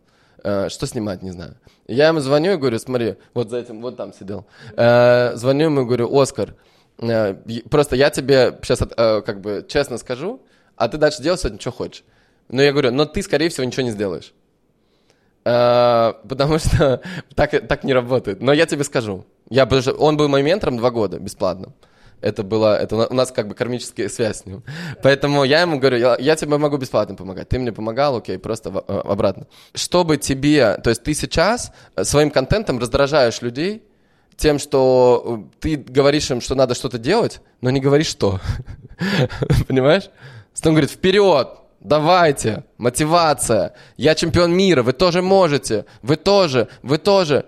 Э, 0.45 0.69
что 0.69 0.87
снимать, 0.87 1.23
не 1.23 1.31
знаю. 1.31 1.57
Я 1.87 2.09
ему 2.09 2.21
звоню 2.21 2.53
и 2.53 2.57
говорю, 2.57 2.79
смотри, 2.79 3.17
вот 3.35 3.51
за 3.51 3.59
этим, 3.59 3.81
вот 3.81 3.97
там 3.97 4.13
сидел. 4.13 4.47
Э, 4.77 5.33
звоню 5.37 5.67
ему 5.67 5.83
и 5.83 5.85
говорю, 5.85 6.19
Оскар, 6.19 6.55
э, 6.99 7.35
просто 7.71 7.97
я 7.97 8.11
тебе 8.11 8.59
сейчас 8.63 8.81
как 8.81 9.41
бы 9.41 9.65
честно 9.69 9.99
скажу, 9.99 10.43
а 10.77 10.89
ты 10.89 10.99
дальше 10.99 11.23
делай 11.23 11.39
сегодня, 11.39 11.61
что 11.61 11.71
хочешь. 11.71 12.05
Но 12.49 12.63
я 12.63 12.73
говорю, 12.73 12.91
но 12.91 13.05
ты, 13.05 13.23
скорее 13.23 13.49
всего, 13.49 13.65
ничего 13.65 13.83
не 13.83 13.91
сделаешь. 13.91 14.33
Э, 15.45 16.13
потому 16.29 16.59
что 16.59 17.01
так, 17.35 17.51
так 17.67 17.85
не 17.85 17.93
работает. 17.93 18.41
Но 18.41 18.53
я 18.53 18.67
тебе 18.67 18.85
скажу. 18.85 19.25
Я, 19.49 19.67
потому 19.67 19.83
что 19.83 19.93
он 19.93 20.17
был 20.17 20.29
моим 20.29 20.47
ментором 20.47 20.77
два 20.77 20.91
года, 20.91 21.19
бесплатно. 21.19 21.73
Это 22.21 22.45
было, 22.45 22.81
это 22.81 23.09
у 23.09 23.15
нас 23.15 23.33
как 23.33 23.49
бы 23.49 23.55
кармическая 23.57 24.09
связь 24.09 24.43
с 24.43 24.47
ним. 24.47 24.63
Поэтому 25.03 25.43
я 25.43 25.63
ему 25.63 25.81
говорю, 25.81 25.99
я, 25.99 26.17
я 26.21 26.37
тебе 26.37 26.57
могу 26.57 26.77
бесплатно 26.77 27.17
помогать. 27.17 27.49
Ты 27.49 27.59
мне 27.59 27.73
помогал, 27.73 28.17
окей, 28.17 28.39
просто 28.39 28.71
в- 28.71 28.85
э, 28.87 29.01
обратно. 29.01 29.49
Чтобы 29.75 30.19
тебе, 30.19 30.77
то 30.77 30.91
есть 30.91 31.03
ты 31.03 31.15
сейчас 31.15 31.73
э, 31.97 32.05
своим 32.05 32.31
контентом 32.31 32.79
раздражаешь 32.79 33.43
людей 33.43 33.83
тем, 34.37 34.61
что 34.61 35.49
ты 35.59 35.77
говоришь 35.77 36.31
им, 36.31 36.41
что 36.41 36.55
надо 36.55 36.75
что-то 36.75 36.99
делать, 36.99 37.41
но 37.61 37.71
не 37.71 37.81
говоришь 37.81 38.07
что. 38.07 38.39
Понимаешь? 39.69 40.09
Он 40.65 40.71
говорит, 40.73 40.91
вперед, 40.91 41.49
давайте, 41.83 42.65
мотивация, 42.79 43.75
я 43.97 44.15
чемпион 44.15 44.55
мира, 44.55 44.83
вы 44.83 44.93
тоже 44.93 45.23
можете, 45.23 45.85
вы 46.03 46.17
тоже, 46.17 46.69
вы 46.83 46.99
тоже. 46.99 47.47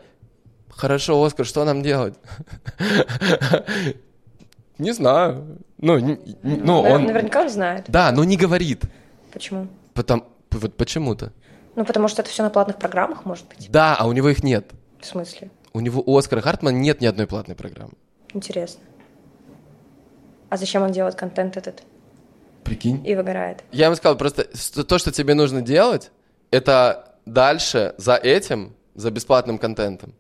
Хорошо, 0.68 1.22
Оскар, 1.22 1.46
что 1.46 1.64
нам 1.64 1.82
делать? 1.82 2.14
Не 4.78 4.92
знаю. 4.92 5.58
Ну, 5.78 5.98
ну 6.42 6.82
Навер- 6.82 6.92
он... 6.92 7.04
Наверняка 7.04 7.42
он 7.42 7.48
знает. 7.48 7.84
Да, 7.88 8.10
но 8.10 8.24
не 8.24 8.36
говорит. 8.36 8.82
Почему? 9.32 9.68
Потом, 9.92 10.24
вот 10.50 10.76
почему-то. 10.76 11.32
Ну, 11.76 11.84
потому 11.84 12.08
что 12.08 12.22
это 12.22 12.30
все 12.30 12.42
на 12.42 12.50
платных 12.50 12.78
программах, 12.78 13.24
может 13.24 13.46
быть. 13.48 13.70
Да, 13.70 13.94
а 13.96 14.06
у 14.06 14.12
него 14.12 14.28
их 14.30 14.42
нет. 14.42 14.72
В 15.00 15.06
смысле? 15.06 15.50
У 15.72 15.80
него 15.80 16.02
у 16.04 16.16
Оскара 16.16 16.40
Хартмана 16.40 16.76
нет 16.76 17.00
ни 17.00 17.06
одной 17.06 17.26
платной 17.26 17.54
программы. 17.54 17.92
Интересно. 18.32 18.82
А 20.48 20.56
зачем 20.56 20.82
он 20.82 20.92
делает 20.92 21.14
контент 21.14 21.56
этот 21.56 21.82
Прикинь. 22.64 23.06
и 23.06 23.14
выгорает? 23.14 23.62
Я 23.72 23.86
ему 23.86 23.96
сказал, 23.96 24.16
просто 24.16 24.44
то, 24.84 24.98
что 24.98 25.12
тебе 25.12 25.34
нужно 25.34 25.60
делать, 25.62 26.10
это 26.50 27.14
дальше 27.26 27.94
за 27.98 28.14
этим, 28.16 28.74
за 28.94 29.10
бесплатным 29.10 29.58
контентом, 29.58 30.14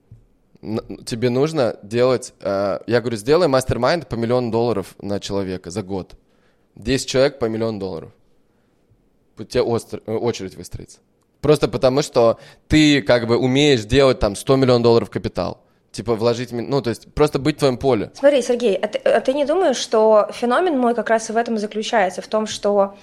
тебе 1.04 1.30
нужно 1.30 1.76
делать, 1.82 2.32
э, 2.40 2.78
я 2.86 3.00
говорю, 3.00 3.16
сделай 3.16 3.48
мастер-майнд 3.48 4.08
по 4.08 4.14
миллион 4.14 4.50
долларов 4.50 4.94
на 5.00 5.20
человека 5.20 5.70
за 5.70 5.82
год. 5.82 6.14
10 6.74 7.06
человек 7.08 7.38
по 7.38 7.44
миллион 7.46 7.78
долларов. 7.78 8.10
У 9.38 9.44
тебя 9.44 9.62
остр- 9.62 10.02
э, 10.06 10.12
очередь 10.12 10.54
выстроится. 10.56 10.98
Просто 11.40 11.68
потому, 11.68 12.02
что 12.02 12.38
ты 12.68 13.02
как 13.02 13.26
бы 13.26 13.36
умеешь 13.36 13.84
делать 13.84 14.18
там 14.18 14.34
100 14.36 14.56
миллионов 14.56 14.82
долларов 14.82 15.10
капитал. 15.10 15.63
Типа 15.94 16.16
вложить, 16.16 16.50
ну 16.50 16.82
то 16.82 16.90
есть 16.90 17.14
просто 17.14 17.38
быть 17.38 17.54
в 17.56 17.58
твоем 17.60 17.78
поле. 17.78 18.10
Смотри, 18.14 18.42
Сергей, 18.42 18.74
а 18.74 18.88
ты, 18.88 18.98
а 18.98 19.20
ты 19.20 19.32
не 19.32 19.44
думаешь, 19.44 19.76
что 19.76 20.28
феномен 20.32 20.76
мой 20.76 20.92
как 20.92 21.08
раз 21.08 21.30
и 21.30 21.32
в 21.32 21.36
этом 21.36 21.56
заключается, 21.56 22.20
в 22.20 22.26
том, 22.26 22.48
что 22.48 22.96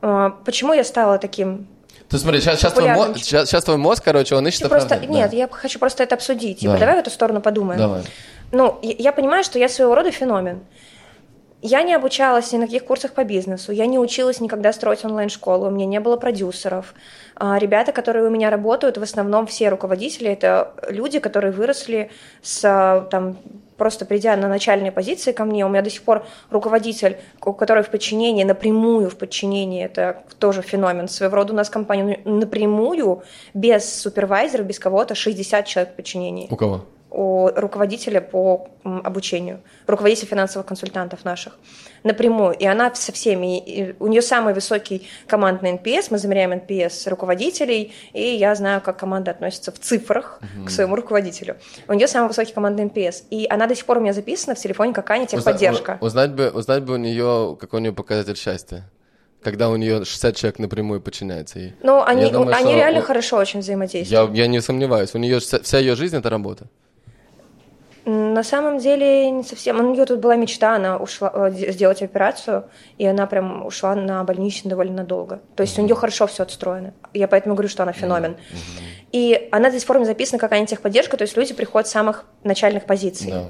э, 0.00 0.30
почему 0.46 0.72
я 0.72 0.82
стала 0.82 1.18
таким 1.18 1.68
Ты 2.08 2.16
смотри, 2.16 2.40
сейчас, 2.40 2.58
сейчас, 2.58 2.72
твой, 2.72 2.90
мозг, 2.94 3.18
сейчас, 3.18 3.50
сейчас 3.50 3.64
твой 3.64 3.76
мозг, 3.76 4.02
короче, 4.02 4.34
он 4.34 4.48
ищет 4.48 4.66
просто, 4.66 4.94
оправдание. 4.94 5.20
нет, 5.20 5.30
Да. 5.30 5.36
я 5.36 5.48
хочу 5.48 5.78
просто 5.78 6.02
это 6.04 6.14
обсудить. 6.14 6.60
Типа, 6.60 6.72
Да. 6.72 6.78
давай 6.78 6.94
в 6.96 6.98
эту 7.00 7.10
сторону 7.10 7.42
подумаем. 7.42 7.78
Давай. 7.78 8.02
Ну, 8.50 8.78
я, 8.80 8.94
я 8.98 9.12
понимаю, 9.12 9.44
что 9.44 9.58
я 9.58 9.68
своего 9.68 9.94
рода 9.94 10.10
феномен. 10.10 10.60
Я 11.60 11.82
не 11.82 11.92
обучалась 11.92 12.52
ни 12.52 12.58
на 12.58 12.66
каких 12.66 12.84
курсах 12.84 13.12
по 13.12 13.24
бизнесу, 13.24 13.72
я 13.72 13.86
не 13.86 13.98
училась 13.98 14.40
никогда 14.40 14.72
строить 14.72 15.04
онлайн-школу, 15.04 15.66
у 15.66 15.70
меня 15.70 15.86
не 15.86 15.98
было 15.98 16.16
продюсеров. 16.16 16.94
А 17.34 17.58
ребята, 17.58 17.90
которые 17.90 18.26
у 18.26 18.30
меня 18.30 18.48
работают, 18.50 18.96
в 18.96 19.02
основном 19.02 19.48
все 19.48 19.68
руководители, 19.68 20.30
это 20.30 20.72
люди, 20.88 21.18
которые 21.18 21.52
выросли 21.52 22.10
с, 22.42 22.64
а, 22.64 23.00
там, 23.10 23.38
просто 23.76 24.04
придя 24.04 24.36
на 24.36 24.48
начальные 24.48 24.92
позиции 24.92 25.32
ко 25.32 25.44
мне, 25.44 25.66
у 25.66 25.68
меня 25.68 25.82
до 25.82 25.90
сих 25.90 26.02
пор 26.02 26.24
руководитель, 26.50 27.16
у 27.44 27.52
который 27.52 27.82
в 27.82 27.90
подчинении, 27.90 28.44
напрямую 28.44 29.10
в 29.10 29.16
подчинении, 29.16 29.84
это 29.84 30.22
тоже 30.38 30.62
феномен. 30.62 31.08
Своего 31.08 31.36
рода 31.36 31.52
у 31.54 31.56
нас 31.56 31.70
компания 31.70 32.20
ну, 32.24 32.36
напрямую, 32.38 33.24
без 33.52 34.00
супервайзера, 34.00 34.62
без 34.62 34.78
кого-то, 34.78 35.16
60 35.16 35.66
человек 35.66 35.92
в 35.92 35.96
подчинении 35.96 36.46
У 36.50 36.56
кого? 36.56 36.84
У 37.10 37.48
руководителя 37.56 38.20
по 38.20 38.68
обучению, 38.84 39.60
руководителя 39.86 40.28
финансовых 40.28 40.66
консультантов 40.66 41.24
наших 41.24 41.58
напрямую. 42.04 42.52
И 42.54 42.64
она 42.66 42.94
со 42.94 43.12
всеми, 43.12 43.58
и 43.58 43.94
у 43.98 44.06
нее 44.06 44.22
самый 44.22 44.54
высокий 44.54 45.08
командный 45.26 45.72
NPS, 45.72 46.06
мы 46.10 46.18
замеряем 46.18 46.52
NPS 46.52 47.08
руководителей, 47.08 47.92
и 48.12 48.22
я 48.22 48.54
знаю, 48.54 48.80
как 48.80 48.98
команда 48.98 49.30
относится 49.32 49.72
в 49.72 49.78
цифрах 49.78 50.40
к 50.66 50.70
своему 50.70 50.96
руководителю. 50.96 51.56
У 51.88 51.92
нее 51.94 52.08
самый 52.08 52.28
высокий 52.28 52.52
командный 52.52 52.84
NPS, 52.84 53.24
и 53.30 53.46
она 53.50 53.66
до 53.66 53.74
сих 53.74 53.84
пор 53.86 53.98
у 53.98 54.00
меня 54.00 54.12
записана 54.12 54.54
в 54.54 54.58
телефоне 54.58 54.92
как 54.92 55.10
Аня 55.10 55.26
техподдержка. 55.26 55.98
Узна- 56.00 56.06
Узнать 56.06 56.32
бы, 56.34 56.50
узнать 56.50 56.82
бы 56.84 56.94
у 56.94 56.98
нее, 56.98 57.56
какой 57.58 57.80
у 57.80 57.82
нее 57.82 57.92
показатель 57.92 58.36
счастья. 58.36 58.84
Когда 59.42 59.70
у 59.70 59.76
нее 59.76 60.04
60 60.04 60.34
человек 60.36 60.58
напрямую 60.58 61.00
подчиняется 61.00 61.58
ей. 61.60 61.74
Ну, 61.82 62.02
они, 62.02 62.22
Я 62.22 62.30
думаю, 62.30 62.54
они 62.56 62.66
что 62.66 62.74
реально 62.74 62.98
у- 63.00 63.02
хорошо 63.02 63.36
очень 63.36 63.60
взаимодействуют. 63.60 64.30
Я, 64.34 64.42
я 64.42 64.46
не 64.48 64.60
сомневаюсь. 64.60 65.14
У 65.14 65.18
нее 65.18 65.38
вся 65.38 65.78
ее 65.78 65.94
жизнь 65.94 66.16
это 66.16 66.28
работа. 66.28 66.66
На 68.08 68.42
самом 68.42 68.78
деле 68.78 69.30
не 69.30 69.42
совсем. 69.42 69.78
У 69.80 69.92
нее 69.92 70.06
тут 70.06 70.20
была 70.20 70.34
мечта, 70.34 70.76
она 70.76 70.96
ушла 70.96 71.30
э, 71.34 71.50
де- 71.52 71.72
сделать 71.72 72.00
операцию, 72.00 72.64
и 72.96 73.04
она 73.04 73.26
прям 73.26 73.66
ушла 73.66 73.94
на 73.94 74.24
больничный 74.24 74.70
довольно 74.70 74.94
надолго. 74.94 75.40
То 75.56 75.60
есть 75.60 75.78
у 75.78 75.82
нее 75.82 75.94
хорошо 75.94 76.26
все 76.26 76.44
отстроено. 76.44 76.94
Я 77.12 77.28
поэтому 77.28 77.54
говорю, 77.54 77.68
что 77.68 77.82
она 77.82 77.92
феномен. 77.92 78.38
И 79.12 79.50
она 79.52 79.70
пор 79.86 79.96
у 79.96 79.98
меня 79.98 80.06
записана 80.06 80.38
как 80.38 80.52
Аня 80.52 80.66
техподдержка, 80.66 81.18
то 81.18 81.22
есть 81.22 81.36
люди 81.36 81.52
приходят 81.52 81.86
с 81.86 81.90
самых 81.90 82.24
начальных 82.44 82.86
позиций. 82.86 83.30
Да. 83.30 83.44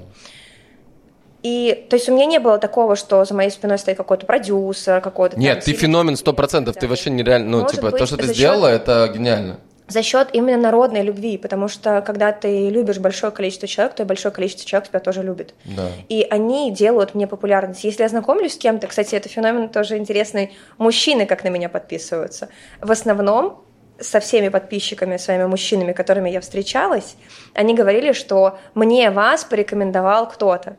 И, 1.44 1.86
то 1.88 1.94
есть 1.94 2.08
у 2.08 2.14
меня 2.14 2.26
не 2.26 2.40
было 2.40 2.58
такого, 2.58 2.96
что 2.96 3.24
за 3.24 3.34
моей 3.34 3.50
спиной 3.50 3.78
стоит 3.78 3.96
какой-то 3.96 4.26
продюсер, 4.26 5.00
какой-то... 5.00 5.38
Нет, 5.38 5.62
ты 5.62 5.72
феномен 5.72 6.16
сто 6.16 6.32
процентов, 6.32 6.74
ты 6.74 6.88
вообще 6.88 7.10
нереально, 7.10 7.48
ну, 7.48 7.60
Может 7.60 7.76
типа, 7.76 7.90
быть, 7.90 7.98
то, 8.00 8.06
что 8.06 8.16
ты 8.16 8.24
счет- 8.24 8.34
сделала, 8.34 8.66
это 8.66 9.08
гениально. 9.14 9.60
За 9.88 10.02
счет 10.02 10.28
именно 10.32 10.58
народной 10.58 11.02
любви, 11.02 11.38
потому 11.38 11.68
что 11.68 12.02
когда 12.02 12.32
ты 12.32 12.68
любишь 12.68 12.98
большое 12.98 13.32
количество 13.32 13.66
человек, 13.66 13.94
то 13.94 14.02
и 14.02 14.06
большое 14.06 14.32
количество 14.32 14.66
человек 14.66 14.90
тебя 14.90 15.00
тоже 15.00 15.22
любит. 15.22 15.54
Да. 15.64 15.88
И 16.08 16.26
они 16.28 16.70
делают 16.70 17.14
мне 17.14 17.26
популярность. 17.26 17.84
Если 17.84 18.02
я 18.02 18.08
знакомлюсь 18.08 18.54
с 18.54 18.58
кем-то, 18.58 18.86
кстати, 18.86 19.14
это 19.14 19.28
феномен 19.28 19.70
тоже 19.70 19.96
интересный, 19.96 20.52
мужчины 20.76 21.24
как 21.24 21.42
на 21.42 21.48
меня 21.48 21.70
подписываются. 21.70 22.50
В 22.80 22.90
основном 22.90 23.64
со 24.00 24.20
всеми 24.20 24.48
подписчиками, 24.48 25.16
своими 25.16 25.46
мужчинами, 25.46 25.92
которыми 25.92 26.30
я 26.30 26.40
встречалась, 26.40 27.16
они 27.54 27.74
говорили, 27.74 28.12
что 28.12 28.58
мне 28.74 29.10
вас 29.10 29.44
порекомендовал 29.44 30.28
кто-то. 30.28 30.76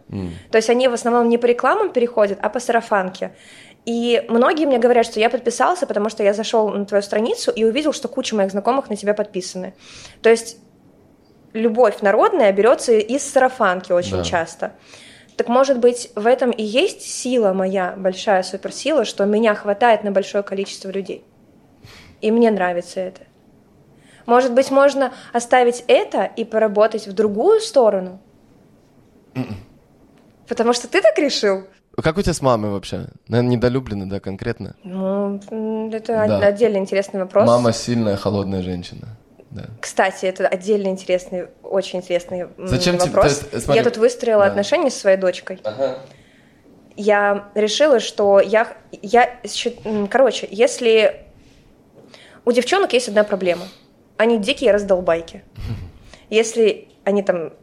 То 0.52 0.58
есть 0.58 0.70
они 0.70 0.88
в 0.88 0.94
основном 0.94 1.28
не 1.28 1.38
по 1.38 1.46
рекламам 1.46 1.92
переходят, 1.92 2.40
а 2.42 2.50
по 2.50 2.60
сарафанке. 2.60 3.32
И 3.90 4.24
многие 4.30 4.68
мне 4.68 4.78
говорят, 4.78 5.08
что 5.08 5.20
я 5.20 5.32
подписался, 5.32 5.88
потому 5.88 6.10
что 6.10 6.22
я 6.22 6.36
зашел 6.36 6.70
на 6.70 6.86
твою 6.86 7.02
страницу 7.02 7.50
и 7.50 7.64
увидел, 7.64 7.92
что 7.92 8.08
куча 8.08 8.36
моих 8.36 8.52
знакомых 8.52 8.88
на 8.88 8.96
тебя 8.96 9.16
подписаны. 9.16 9.74
То 10.22 10.30
есть 10.30 10.58
любовь 11.54 12.02
народная 12.02 12.52
берется 12.52 12.92
из 12.92 13.24
сарафанки 13.24 13.92
очень 13.92 14.18
Да. 14.18 14.24
часто. 14.24 14.74
Так 15.38 15.48
может 15.48 15.80
быть, 15.80 16.12
в 16.14 16.28
этом 16.28 16.52
и 16.52 16.62
есть 16.62 17.02
сила 17.02 17.52
моя, 17.54 17.96
большая 17.98 18.44
суперсила, 18.44 19.06
что 19.06 19.26
меня 19.26 19.56
хватает 19.56 20.04
на 20.04 20.12
большое 20.12 20.44
количество 20.44 20.92
людей. 20.92 21.26
И 22.22 22.30
мне 22.30 22.52
нравится 22.52 23.00
это. 23.00 23.22
Может 24.28 24.54
быть, 24.54 24.70
можно 24.70 25.14
оставить 25.34 25.84
это 25.88 26.26
и 26.26 26.46
поработать 26.46 27.08
в 27.08 27.14
другую 27.14 27.60
сторону? 27.60 28.20
Потому 30.48 30.74
что 30.74 30.88
ты 30.88 31.02
так 31.02 31.18
решил? 31.18 31.64
Как 32.02 32.18
у 32.18 32.22
тебя 32.22 32.34
с 32.34 32.42
мамой 32.42 32.72
вообще? 32.72 33.08
Наверное, 33.28 33.52
недолюблены, 33.56 34.06
да, 34.06 34.20
конкретно? 34.20 34.76
Ну, 34.84 35.38
это 35.92 36.26
Да. 36.28 36.38
отдельно 36.48 36.78
интересный 36.78 37.20
вопрос. 37.22 37.46
Мама 37.48 37.74
сильная, 37.74 38.16
холодная 38.16 38.62
женщина. 38.62 39.18
Да. 39.52 39.66
Кстати, 39.82 40.26
это 40.28 40.48
отдельно 40.48 40.88
интересный, 40.90 41.48
очень 41.64 42.00
интересный 42.00 42.48
Зачем 42.58 42.98
тебе- 42.98 43.08
вопрос. 43.12 43.40
то 43.40 43.48
есть, 43.56 43.66
смотри, 43.66 43.84
я 43.84 43.84
тут 43.84 43.98
выстроила 43.98 44.46
да. 44.46 44.52
отношения 44.52 44.92
со 44.92 45.00
своей 45.00 45.18
дочкой. 45.18 45.60
Ага. 45.64 45.98
я 46.96 47.50
решила, 47.56 48.00
что 48.00 48.40
я, 48.42 48.68
я, 49.02 49.40
короче, 50.10 50.48
если 50.52 51.26
у 52.46 52.52
девчонок 52.52 52.92
есть 52.94 53.08
одна 53.08 53.24
проблема, 53.24 53.64
они 54.18 54.38
дикие 54.38 54.72
раздолбайки. 54.72 55.44
Если 56.30 56.90
они 57.06 57.24
там 57.24 57.54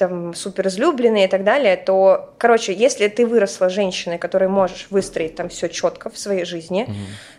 там 0.00 0.34
супер 0.34 0.66
излюбленные 0.66 1.26
и 1.26 1.28
так 1.28 1.44
далее, 1.44 1.76
то, 1.76 2.32
короче, 2.38 2.72
если 2.72 3.06
ты 3.08 3.26
выросла 3.26 3.68
женщиной, 3.68 4.18
которой 4.18 4.48
можешь 4.48 4.86
выстроить 4.90 5.36
там 5.36 5.48
все 5.48 5.68
четко 5.68 6.08
в 6.08 6.18
своей 6.18 6.44
жизни, 6.44 6.86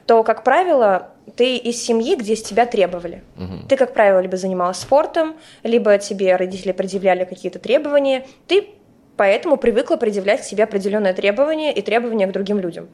то, 0.06 0.24
как 0.24 0.44
правило, 0.44 1.10
ты 1.36 1.58
из 1.58 1.84
семьи, 1.84 2.16
где 2.16 2.36
с 2.36 2.44
тебя 2.44 2.66
требовали. 2.66 3.24
Ты, 3.68 3.78
как 3.78 3.94
правило, 3.94 4.20
либо 4.20 4.38
занималась 4.38 4.78
спортом, 4.78 5.36
либо 5.64 5.98
тебе 5.98 6.36
родители 6.36 6.72
предъявляли 6.72 7.26
какие-то 7.26 7.60
требования, 7.60 8.26
ты 8.48 8.68
поэтому 9.18 9.58
привыкла 9.58 9.98
предъявлять 9.98 10.42
к 10.42 10.44
себе 10.44 10.64
определенные 10.64 11.14
требования 11.14 11.74
и 11.74 11.82
требования 11.82 12.28
к 12.28 12.32
другим 12.32 12.60
людям. 12.60 12.88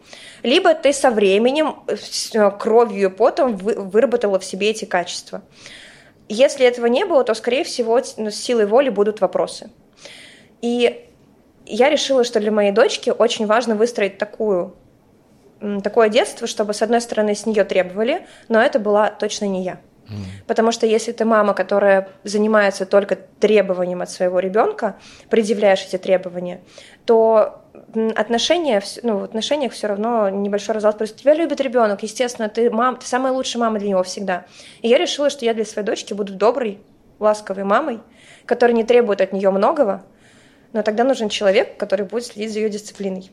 Либо 0.43 0.73
ты 0.73 0.93
со 0.93 1.11
временем, 1.11 1.75
э, 1.87 2.51
кровью 2.51 3.09
и 3.09 3.11
потом 3.11 3.55
вы- 3.57 3.75
выработала 3.75 4.37
в 4.39 4.43
себе 4.43 4.69
эти 4.69 4.85
качества. 4.85 5.41
Если 6.29 6.65
этого 6.65 6.87
не 6.87 7.05
было, 7.05 7.23
то, 7.23 7.33
скорее 7.33 7.63
всего, 7.63 8.01
ну, 8.17 8.31
с 8.31 8.35
силой 8.35 8.65
воли 8.65 8.89
будут 8.89 9.21
вопросы. 9.21 9.69
И 10.61 11.05
я 11.65 11.89
решила, 11.89 12.23
что 12.23 12.39
для 12.39 12.51
моей 12.51 12.71
дочки 12.71 13.09
очень 13.09 13.45
важно 13.45 13.75
выстроить 13.75 14.17
такую, 14.17 14.75
такое 15.83 16.09
детство, 16.09 16.47
чтобы, 16.47 16.73
с 16.73 16.81
одной 16.81 17.01
стороны, 17.01 17.35
с 17.35 17.45
нее 17.45 17.63
требовали, 17.63 18.25
но 18.49 18.61
это 18.61 18.79
была 18.79 19.09
точно 19.09 19.45
не 19.45 19.63
я. 19.63 19.79
Потому 20.47 20.71
что 20.71 20.85
если 20.85 21.11
ты 21.11 21.25
мама, 21.25 21.53
которая 21.53 22.09
занимается 22.23 22.85
только 22.85 23.17
требованием 23.17 24.01
от 24.01 24.09
своего 24.09 24.39
ребенка, 24.39 24.95
предъявляешь 25.29 25.83
эти 25.83 25.97
требования, 25.97 26.61
то 27.05 27.63
отношения, 28.15 28.81
ну, 29.03 29.19
в 29.19 29.23
отношениях 29.23 29.73
все 29.73 29.87
равно 29.87 30.29
небольшой 30.29 30.75
развал. 30.75 30.93
Просто 30.93 31.19
тебя 31.19 31.33
любит 31.33 31.61
ребенок, 31.61 32.03
естественно, 32.03 32.49
ты, 32.49 32.69
мам, 32.69 32.97
ты 32.97 33.05
самая 33.05 33.33
лучшая 33.33 33.61
мама 33.61 33.79
для 33.79 33.89
него 33.89 34.03
всегда. 34.03 34.45
И 34.81 34.87
я 34.87 34.97
решила, 34.97 35.29
что 35.29 35.45
я 35.45 35.53
для 35.53 35.65
своей 35.65 35.85
дочки 35.85 36.13
буду 36.13 36.33
доброй, 36.33 36.79
ласковой 37.19 37.63
мамой, 37.63 37.99
которая 38.45 38.75
не 38.75 38.83
требует 38.83 39.21
от 39.21 39.33
нее 39.33 39.49
многого, 39.49 40.03
но 40.73 40.83
тогда 40.83 41.03
нужен 41.03 41.29
человек, 41.29 41.77
который 41.77 42.05
будет 42.05 42.25
следить 42.25 42.51
за 42.51 42.59
ее 42.59 42.69
дисциплиной. 42.69 43.31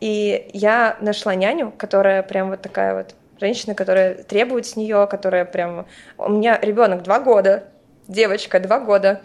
И 0.00 0.50
я 0.52 0.96
нашла 1.00 1.34
няню, 1.34 1.72
которая 1.76 2.22
прям 2.22 2.50
вот 2.50 2.62
такая 2.62 2.94
вот 2.94 3.14
женщина, 3.40 3.74
которая 3.74 4.14
требует 4.14 4.66
с 4.66 4.76
нее, 4.76 5.06
которая 5.10 5.44
прям... 5.44 5.86
У 6.16 6.28
меня 6.28 6.58
ребенок 6.60 7.02
два 7.02 7.20
года, 7.20 7.64
девочка 8.06 8.60
два 8.60 8.80
года. 8.80 9.22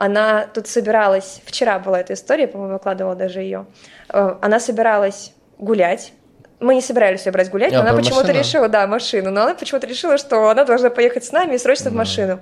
Она 0.00 0.46
тут 0.46 0.68
собиралась... 0.68 1.42
Вчера 1.44 1.80
была 1.80 1.98
эта 1.98 2.14
история, 2.14 2.46
по-моему, 2.46 2.74
выкладывала 2.74 3.16
даже 3.16 3.40
ее. 3.40 3.66
Она 4.08 4.60
собиралась 4.60 5.32
гулять. 5.58 6.12
Мы 6.60 6.74
не 6.74 6.80
собирались 6.80 7.24
ее 7.24 7.30
брать 7.32 7.50
гулять, 7.50 7.72
А, 7.72 7.76
но 7.76 7.82
она 7.82 7.92
почему-то 7.92 8.26
машину? 8.26 8.38
решила, 8.40 8.68
да, 8.68 8.86
машину, 8.88 9.30
но 9.30 9.42
она 9.42 9.54
почему-то 9.54 9.86
решила, 9.86 10.18
что 10.18 10.48
она 10.48 10.64
должна 10.64 10.90
поехать 10.90 11.24
с 11.24 11.30
нами 11.30 11.54
и 11.54 11.58
срочно 11.58 11.90
в 11.90 11.94
машину. 11.94 12.40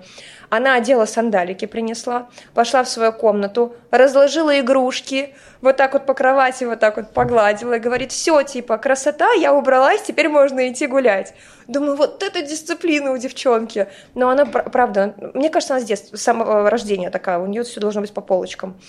Она 0.48 0.74
одела 0.74 1.04
сандалики, 1.04 1.66
принесла, 1.66 2.28
пошла 2.54 2.82
в 2.82 2.88
свою 2.88 3.12
комнату, 3.12 3.74
разложила 3.90 4.58
игрушки, 4.58 5.34
вот 5.60 5.76
так 5.76 5.92
вот 5.92 6.06
по 6.06 6.14
кровати, 6.14 6.64
вот 6.64 6.80
так 6.80 6.96
вот 6.96 7.10
погладила 7.12 7.74
и 7.74 7.78
говорит, 7.78 8.10
все, 8.12 8.42
типа, 8.42 8.78
красота, 8.78 9.32
я 9.32 9.52
убралась, 9.52 10.02
теперь 10.02 10.28
можно 10.28 10.66
идти 10.70 10.86
гулять. 10.86 11.34
Думаю, 11.66 11.96
вот 11.96 12.22
это 12.22 12.40
дисциплина 12.42 13.10
у 13.12 13.18
девчонки. 13.18 13.88
Но 14.14 14.30
она, 14.30 14.46
пр- 14.46 14.70
правда, 14.70 15.14
мне 15.34 15.50
кажется, 15.50 15.74
она 15.74 15.82
с 15.82 15.84
детства, 15.84 16.16
с 16.16 16.22
самого 16.22 16.70
рождения 16.70 17.10
такая, 17.10 17.38
у 17.38 17.46
нее 17.46 17.64
все 17.64 17.80
должно 17.80 18.00
быть 18.00 18.14
по 18.14 18.20
полочкам. 18.22 18.80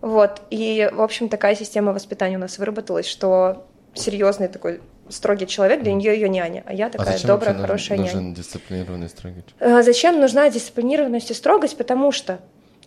Вот, 0.00 0.42
и, 0.50 0.88
в 0.92 1.02
общем, 1.02 1.28
такая 1.28 1.54
система 1.54 1.92
воспитания 1.92 2.36
у 2.36 2.40
нас 2.40 2.58
выработалась, 2.58 3.06
что 3.06 3.66
серьезный 3.94 4.48
такой 4.48 4.80
строгий 5.08 5.46
человек, 5.46 5.82
для 5.82 5.92
нее 5.92 6.14
ее 6.14 6.28
няня, 6.28 6.62
а 6.66 6.72
я 6.72 6.86
А 6.86 6.90
такая 6.90 7.12
зачем 7.12 7.28
добрая, 7.28 7.54
хорошая 7.54 7.98
нужен, 7.98 8.14
няня. 8.14 8.26
нужен 8.28 8.34
дисциплинированный 8.34 9.08
строгий? 9.08 9.44
Э, 9.60 9.82
Зачем 9.82 10.20
нужна 10.20 10.48
дисциплинированность 10.50 11.30
и 11.30 11.34
строгость? 11.34 11.76
Потому 11.76 12.10
что 12.12 12.40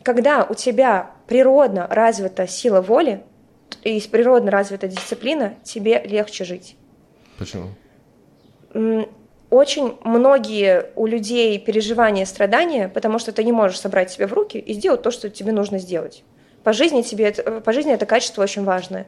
когда 0.03 0.43
у 0.45 0.53
тебя 0.53 1.11
природно 1.27 1.87
развита 1.89 2.47
сила 2.47 2.81
воли 2.81 3.21
и 3.83 4.01
природно 4.09 4.51
развита 4.51 4.87
дисциплина, 4.87 5.53
тебе 5.63 6.01
легче 6.05 6.43
жить. 6.45 6.75
Почему? 7.37 7.69
Очень 9.49 9.97
многие 10.03 10.87
у 10.95 11.05
людей 11.05 11.57
переживания, 11.59 12.25
страдания, 12.25 12.89
потому 12.89 13.17
что 13.17 13.31
ты 13.31 13.43
не 13.43 13.53
можешь 13.53 13.79
собрать 13.79 14.11
себя 14.11 14.27
в 14.27 14.33
руки 14.33 14.57
и 14.57 14.73
сделать 14.73 15.01
то, 15.01 15.11
что 15.11 15.29
тебе 15.29 15.53
нужно 15.53 15.79
сделать. 15.79 16.23
По 16.63 16.73
жизни, 16.73 17.01
тебе 17.01 17.31
по 17.31 17.71
жизни 17.71 17.93
это 17.93 18.05
качество 18.05 18.43
очень 18.43 18.65
важное. 18.65 19.07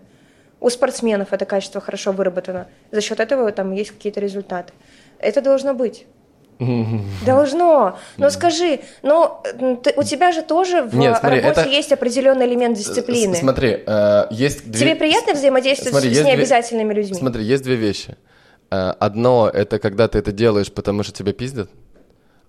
У 0.62 0.70
спортсменов 0.70 1.32
это 1.32 1.46
качество 1.46 1.80
хорошо 1.82 2.12
выработано. 2.12 2.68
За 2.92 3.02
счет 3.02 3.20
этого 3.20 3.52
там 3.52 3.72
есть 3.72 3.92
какие-то 3.92 4.20
результаты. 4.20 4.74
Это 5.20 5.42
должно 5.42 5.74
быть. 5.74 6.06
Должно. 7.26 7.98
Но 8.18 8.30
скажи, 8.30 8.82
но 9.02 9.42
м, 9.60 9.78
ты- 9.78 9.94
у 9.96 10.04
тебя 10.04 10.32
же 10.32 10.42
тоже 10.42 10.82
в 10.82 10.94
Нет, 10.96 11.18
смотри, 11.18 11.40
работе 11.42 11.62
это- 11.62 11.70
есть 11.70 11.92
определенный 11.94 12.46
элемент 12.48 12.78
дисциплины. 12.78 13.36
С- 13.36 13.40
Смотри, 13.40 13.82
э, 13.86 14.24
есть 14.32 14.70
две... 14.70 14.80
Тебе 14.88 14.96
приятно 14.96 15.34
взаимодействовать 15.34 15.92
Смотри, 15.94 16.10
с 16.10 16.12
есть 16.12 16.22
две- 16.24 16.32
необязательными 16.34 16.94
людьми? 16.94 17.16
Смотри, 17.16 17.44
есть 17.44 17.64
две 17.64 17.76
вещи. 17.76 18.18
Э, 18.72 18.92
Одно— 19.00 19.50
это 19.54 19.80
когда 19.80 20.08
ты 20.10 20.18
это 20.20 20.32
делаешь, 20.34 20.72
потому 20.72 21.04
что 21.04 21.14
тебя 21.14 21.32
пиздят. 21.34 21.70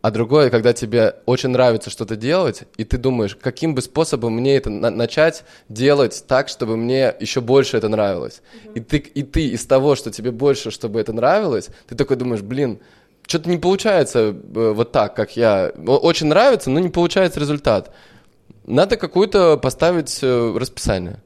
А 0.03 0.11
другое, 0.11 0.49
когда 0.49 0.73
тебе 0.73 1.17
очень 1.27 1.51
нравится 1.51 1.91
что-то 1.91 2.17
делать, 2.17 2.63
и 2.79 2.85
ты 2.85 2.97
думаешь, 2.97 3.37
каким 3.37 3.75
бы 3.75 3.83
способом 3.83 4.33
мне 4.35 4.57
это 4.57 4.71
на- 4.71 4.91
начать 4.91 5.45
делать 5.69 6.25
так, 6.27 6.49
чтобы 6.49 6.79
мне 6.79 7.15
еще 7.21 7.43
больше 7.43 7.77
это 7.77 7.89
нравилось. 7.89 8.41
И, 8.75 8.81
ты, 8.81 8.97
и 8.97 9.23
ты 9.23 9.49
из 9.49 9.67
того, 9.67 9.97
что 9.97 10.11
тебе 10.11 10.31
больше, 10.31 10.71
чтобы 10.71 11.01
это 11.01 11.13
нравилось, 11.13 11.69
ты 11.87 11.97
такой 11.97 12.17
думаешь, 12.17 12.41
блин, 12.41 12.81
что-то 13.27 13.51
не 13.51 13.59
получается 13.59 14.19
э, 14.19 14.73
вот 14.75 14.91
так, 14.91 15.15
как 15.15 15.37
я. 15.37 15.71
Очень 15.87 16.29
нравится, 16.29 16.71
но 16.71 16.81
не 16.81 16.89
получается 16.89 17.39
результат. 17.39 17.93
Надо 18.65 18.97
какую-то 18.97 19.59
поставить 19.59 20.19
э, 20.23 20.57
расписание. 20.59 21.23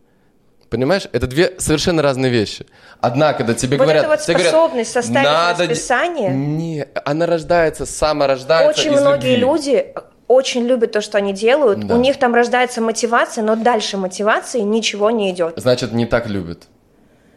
Понимаешь? 0.71 1.07
Это 1.13 1.27
две 1.27 1.55
совершенно 1.59 2.03
разные 2.03 2.31
вещи. 2.31 2.67
Одна, 3.01 3.33
когда 3.33 3.55
тебе 3.55 3.77
Вот 3.77 3.85
говорят... 3.85 4.07
вот 4.07 4.21
тебе 4.21 4.35
говорят, 4.35 4.53
способность 4.53 4.93
составить 4.93 5.25
«Надо 5.25 5.63
расписание. 5.65 6.31
Не, 6.31 6.87
она 7.05 7.27
рождается, 7.27 7.87
саморождается 7.87 8.81
Очень 8.81 8.95
из 8.95 9.01
многие 9.01 9.37
любви. 9.37 9.71
люди 9.71 9.95
очень 10.27 10.65
любят 10.67 10.93
то, 10.93 11.01
что 11.01 11.19
они 11.19 11.33
делают. 11.33 11.87
Да. 11.87 11.95
У 11.95 11.99
них 11.99 12.19
там 12.19 12.35
рождается 12.35 12.81
мотивация, 12.81 13.45
но 13.45 13.57
дальше 13.57 13.97
мотивации 13.97 14.61
ничего 14.61 15.11
не 15.11 15.31
идет. 15.31 15.55
Значит, 15.57 15.93
не 15.93 16.07
так 16.07 16.27
любят. 16.27 16.65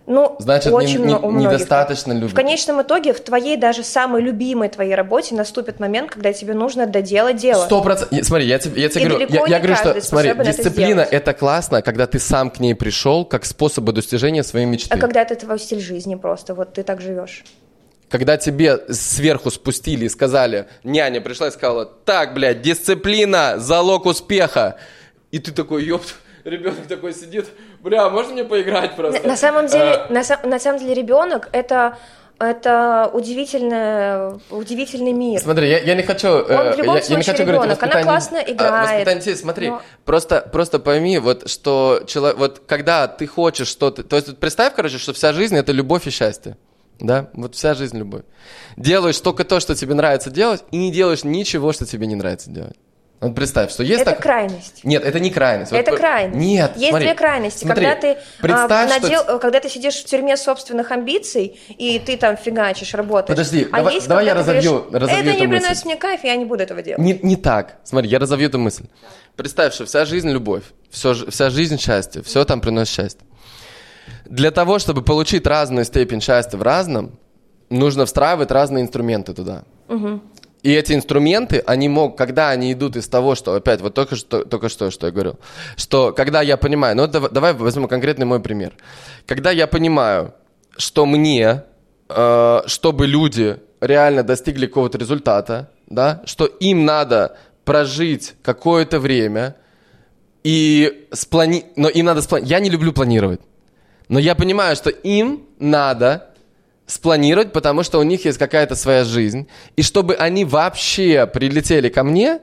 Ну, 0.10 0.38
Значит, 0.39 0.72
очень 0.72 0.88
не- 0.88 0.97
не- 0.99 1.03
много- 1.10 1.28
многих. 1.28 1.51
недостаточно 1.51 2.13
любит. 2.13 2.32
В 2.32 2.34
конечном 2.34 2.82
итоге 2.82 3.12
в 3.12 3.20
твоей 3.20 3.58
даже 3.58 3.84
самой 3.84 4.21
любимой 4.21 4.70
твоей 4.70 4.96
работе 4.96 5.36
наступит 5.36 5.82
момент, 5.82 6.12
когда 6.12 6.32
тебе 6.32 6.54
нужно 6.54 6.86
доделать 6.88 7.36
дело. 7.36 7.66
Сто 7.66 7.82
процентов. 7.84 8.25
Смотри, 8.25 8.47
я 8.47 8.58
тебе, 8.58 8.82
я 8.82 8.88
тебе 8.88 9.01
И 9.04 9.08
говорю, 9.09 9.28
я, 9.29 9.46
я 9.47 9.59
говорю, 9.59 9.75
что 9.75 10.00
смотри, 10.01 10.29
это 10.29 10.46
дисциплина 10.46 11.04
сделать. 11.04 11.09
это 11.12 11.34
классно, 11.34 11.82
когда 11.82 12.08
ты 12.08 12.20
сам 12.20 12.50
к 12.51 12.59
ней 12.62 12.74
пришел 12.74 13.25
как 13.25 13.43
способу 13.43 13.92
достижения 13.92 14.43
своей 14.43 14.66
мечты. 14.66 14.88
А 14.96 14.97
когда 14.97 15.24
это 15.24 15.36
твой 15.36 15.59
стиль 15.59 15.82
жизни 15.82 16.16
просто, 16.16 16.55
вот 16.55 16.71
ты 16.74 16.84
так 16.84 17.01
живешь. 17.01 17.43
Когда 18.09 18.38
тебе 18.38 18.79
сверху 18.89 19.51
спустили 19.51 20.05
и 20.05 20.09
сказали, 20.09 20.67
няня 20.86 21.20
пришла 21.20 21.50
и 21.50 21.51
сказала, 21.51 21.86
так, 21.86 22.34
блядь, 22.34 22.62
дисциплина, 22.62 23.55
залог 23.58 24.05
успеха. 24.05 24.78
И 25.32 25.39
ты 25.39 25.51
такой, 25.51 25.84
ёпт, 25.84 26.16
ребенок 26.49 26.87
такой 26.87 27.13
сидит, 27.13 27.47
бля, 27.82 28.09
можно 28.09 28.33
мне 28.33 28.43
поиграть 28.43 28.95
просто? 28.95 29.21
На, 29.21 29.29
на 29.29 29.37
самом 29.37 29.67
деле, 29.67 29.93
А, 29.93 30.07
на, 30.09 30.49
на 30.49 30.59
самом 30.59 30.79
деле 30.79 30.93
ребенок 30.93 31.49
это 31.51 31.97
это 32.39 33.09
удивительно, 33.13 34.39
удивительный 34.51 35.11
мир. 35.11 35.41
Смотри, 35.41 35.69
я, 35.69 35.79
я 35.79 35.95
не 35.95 36.03
хочу, 36.03 36.28
э, 36.28 36.74
в 36.74 36.78
любом 36.78 36.95
я, 36.97 37.01
я 37.01 37.15
не 37.15 37.24
хочу 37.24 37.43
говорить 37.43 37.61
о 37.61 37.63
ребенок, 37.63 37.83
она 37.83 38.03
классно 38.03 38.37
а, 38.37 38.51
играет, 38.51 38.89
воспитании 38.89 39.19
детей. 39.21 39.36
смотри, 39.36 39.69
но- 39.69 39.82
просто, 40.05 40.41
просто 40.41 40.78
пойми, 40.78 41.17
вот 41.17 41.49
что 41.49 42.03
человек, 42.05 42.37
вот 42.37 42.61
когда 42.67 43.07
ты 43.07 43.25
хочешь 43.25 43.67
что-то, 43.67 44.03
то 44.03 44.15
есть 44.15 44.37
представь, 44.37 44.75
короче, 44.75 44.99
что 44.99 45.13
вся 45.13 45.33
жизнь 45.33 45.57
это 45.57 45.71
любовь 45.71 46.05
и 46.05 46.11
счастье. 46.11 46.57
Да, 46.99 47.29
вот 47.33 47.53
вся 47.55 47.75
жизнь 47.75 47.97
любовь. 47.97 48.24
Делаешь 48.75 49.19
только 49.19 49.43
то, 49.43 49.59
что 49.59 49.75
тебе 49.75 49.93
нравится 49.93 50.32
делать, 50.32 50.63
и 50.71 50.78
не 50.78 50.91
делаешь 50.91 51.24
ничего, 51.24 51.71
что 51.71 51.86
тебе 51.86 52.07
не 52.07 52.15
нравится 52.15 52.49
делать. 52.49 52.75
Вот 53.20 53.34
представь, 53.34 53.72
что 53.72 53.82
есть 53.82 54.02
это 54.02 54.12
так... 54.12 54.22
крайность. 54.22 54.84
Нет, 54.84 55.04
это 55.04 55.20
не 55.20 55.32
крайность. 55.32 55.72
Вот 55.72 55.78
Это 55.80 55.92
по- 55.92 55.98
крайность. 55.98 56.38
Нет, 56.38 56.74
Есть 56.76 56.89
смотри, 56.89 57.08
две 57.08 57.16
крайности. 57.16 57.64
смотри, 57.66 57.86
когда 57.86 58.00
ты 58.02 58.12
а, 58.12 58.18
представь, 58.42 58.92
что 58.92 59.00
надел- 59.00 59.39
когда 59.39 59.60
ты 59.60 59.70
сидишь 59.70 59.96
в 59.96 60.06
тюрьме 60.06 60.38
собственных 60.38 60.92
амбиций 60.92 61.60
и 61.70 61.98
ты 61.98 62.16
там 62.18 62.38
фигачишь, 62.38 62.94
работаешь. 62.94 63.28
Подожди, 63.36 63.68
а 63.72 63.78
давай- 63.78 63.96
есть, 63.96 64.08
давай 64.08 64.26
я 64.26 64.36
ты 64.36 64.44
говоришь, 64.44 64.64
разовью- 64.66 64.92
разовью 64.92 65.20
Это 65.22 65.30
эту 65.32 65.39
не 65.39 65.48
мысль». 65.48 65.62
приносит 65.64 65.86
мне 65.86 65.96
кайф, 65.96 66.24
я 66.24 66.36
не 66.36 66.46
буду 66.46 66.62
этого 66.62 66.84
делать. 66.84 67.00
Не, 67.00 67.20
не 67.24 67.36
так. 67.36 67.78
Смотри, 67.84 68.08
я 68.10 68.20
разовью 68.20 68.50
эту 68.50 68.60
мысль. 68.60 68.84
Представь, 69.36 69.74
что 69.74 69.86
вся 69.86 70.06
жизнь 70.06 70.30
любовь, 70.30 70.64
все, 70.92 71.14
вся 71.14 71.50
жизнь 71.50 71.80
счастье, 71.80 72.22
все 72.22 72.46
там 72.46 72.62
приносит 72.62 72.94
счастье. 72.94 73.22
Для 74.26 74.52
того, 74.52 74.78
чтобы 74.78 75.02
получить 75.02 75.48
разную 75.48 75.86
степень 75.86 76.22
счастья 76.22 76.56
в 76.58 76.62
разном, 76.62 77.18
нужно 77.72 78.06
встраивать 78.06 78.52
разные 78.52 78.84
инструменты 78.84 79.34
туда. 79.34 79.64
И 80.68 80.74
эти 80.74 80.92
инструменты, 80.92 81.64
они 81.66 81.88
могут, 81.88 82.18
когда 82.18 82.50
они 82.50 82.74
идут 82.74 82.98
из 82.98 83.08
того, 83.08 83.36
что, 83.36 83.54
опять, 83.54 83.80
вот 83.80 83.94
только 83.94 84.18
что, 84.18 84.44
только 84.44 84.68
что, 84.68 84.92
что 84.92 85.08
я 85.08 85.14
говорил, 85.14 85.39
что 85.78 86.12
когда 86.12 86.42
я 86.42 86.58
понимаю, 86.58 86.98
ну 86.98 87.08
дав- 87.08 87.32
давай 87.32 87.54
возьмем 87.54 87.88
конкретный 87.88 88.26
мой 88.26 88.42
пример. 88.42 88.74
Когда 89.26 89.52
я 89.52 89.66
понимаю, 89.66 90.34
что 90.78 91.06
мне, 91.06 91.64
э, 92.10 92.62
чтобы 92.66 93.08
люди 93.08 93.62
реально 93.80 94.24
достигли 94.24 94.66
какого-то 94.66 94.98
результата, 94.98 95.70
да, 95.89 96.22
что 96.26 96.46
им 96.46 96.84
надо 96.84 97.38
прожить 97.64 98.34
какое-то 98.44 99.00
время, 99.00 99.56
и 100.44 101.08
сплани... 101.14 101.64
но 101.78 101.88
им 101.88 102.06
надо 102.08 102.22
спланировать. 102.22 102.52
Я 102.52 102.60
не 102.60 102.70
люблю 102.70 102.92
планировать. 102.92 103.39
Но 104.10 104.20
я 104.20 104.36
понимаю, 104.36 104.76
что 104.76 104.89
им 104.89 105.46
надо 105.60 106.28
спланировать, 106.88 107.51
потому 107.54 107.84
что 107.84 108.00
у 108.00 108.04
них 108.04 108.26
есть 108.26 108.39
какая-то 108.39 108.76
своя 108.76 109.04
жизнь. 109.04 109.47
И 109.76 109.84
чтобы 109.84 110.16
они 110.16 110.46
вообще 110.46 111.28
прилетели 111.28 111.89
ко 111.89 112.04
мне, 112.04 112.39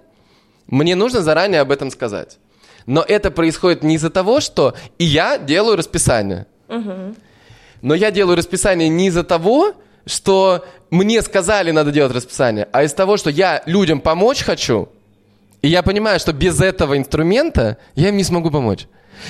мне 0.69 0.95
нужно 0.95 1.21
заранее 1.21 1.63
об 1.63 1.73
этом 1.73 1.91
сказать. 1.91 2.39
Но 2.87 3.03
это 3.07 3.31
происходит 3.31 3.83
не 3.83 3.97
из-за 3.97 4.11
того, 4.11 4.41
что 4.41 4.75
и 4.99 5.05
я 5.05 5.39
делаю 5.39 5.77
расписание. 5.77 6.47
Но 7.83 7.95
я 7.95 8.11
делаю 8.11 8.37
расписание 8.37 8.89
не 8.89 9.09
из-за 9.09 9.25
того, 9.25 9.75
что 10.07 10.65
мне 10.91 11.23
сказали, 11.23 11.71
надо 11.71 11.91
делать 11.91 12.15
расписание, 12.15 12.69
а 12.73 12.83
из 12.83 12.93
того, 12.93 13.17
что 13.17 13.31
я 13.31 13.63
людям 13.67 14.01
помочь 14.01 14.43
хочу, 14.43 14.89
и 15.65 15.69
я 15.69 15.83
понимаю, 15.83 16.21
что 16.21 16.35
без 16.35 16.61
этого 16.61 16.99
инструмента 16.99 17.79
я 17.95 18.11
им 18.11 18.19
не 18.19 18.25
смогу 18.25 18.51
помочь. 18.51 18.87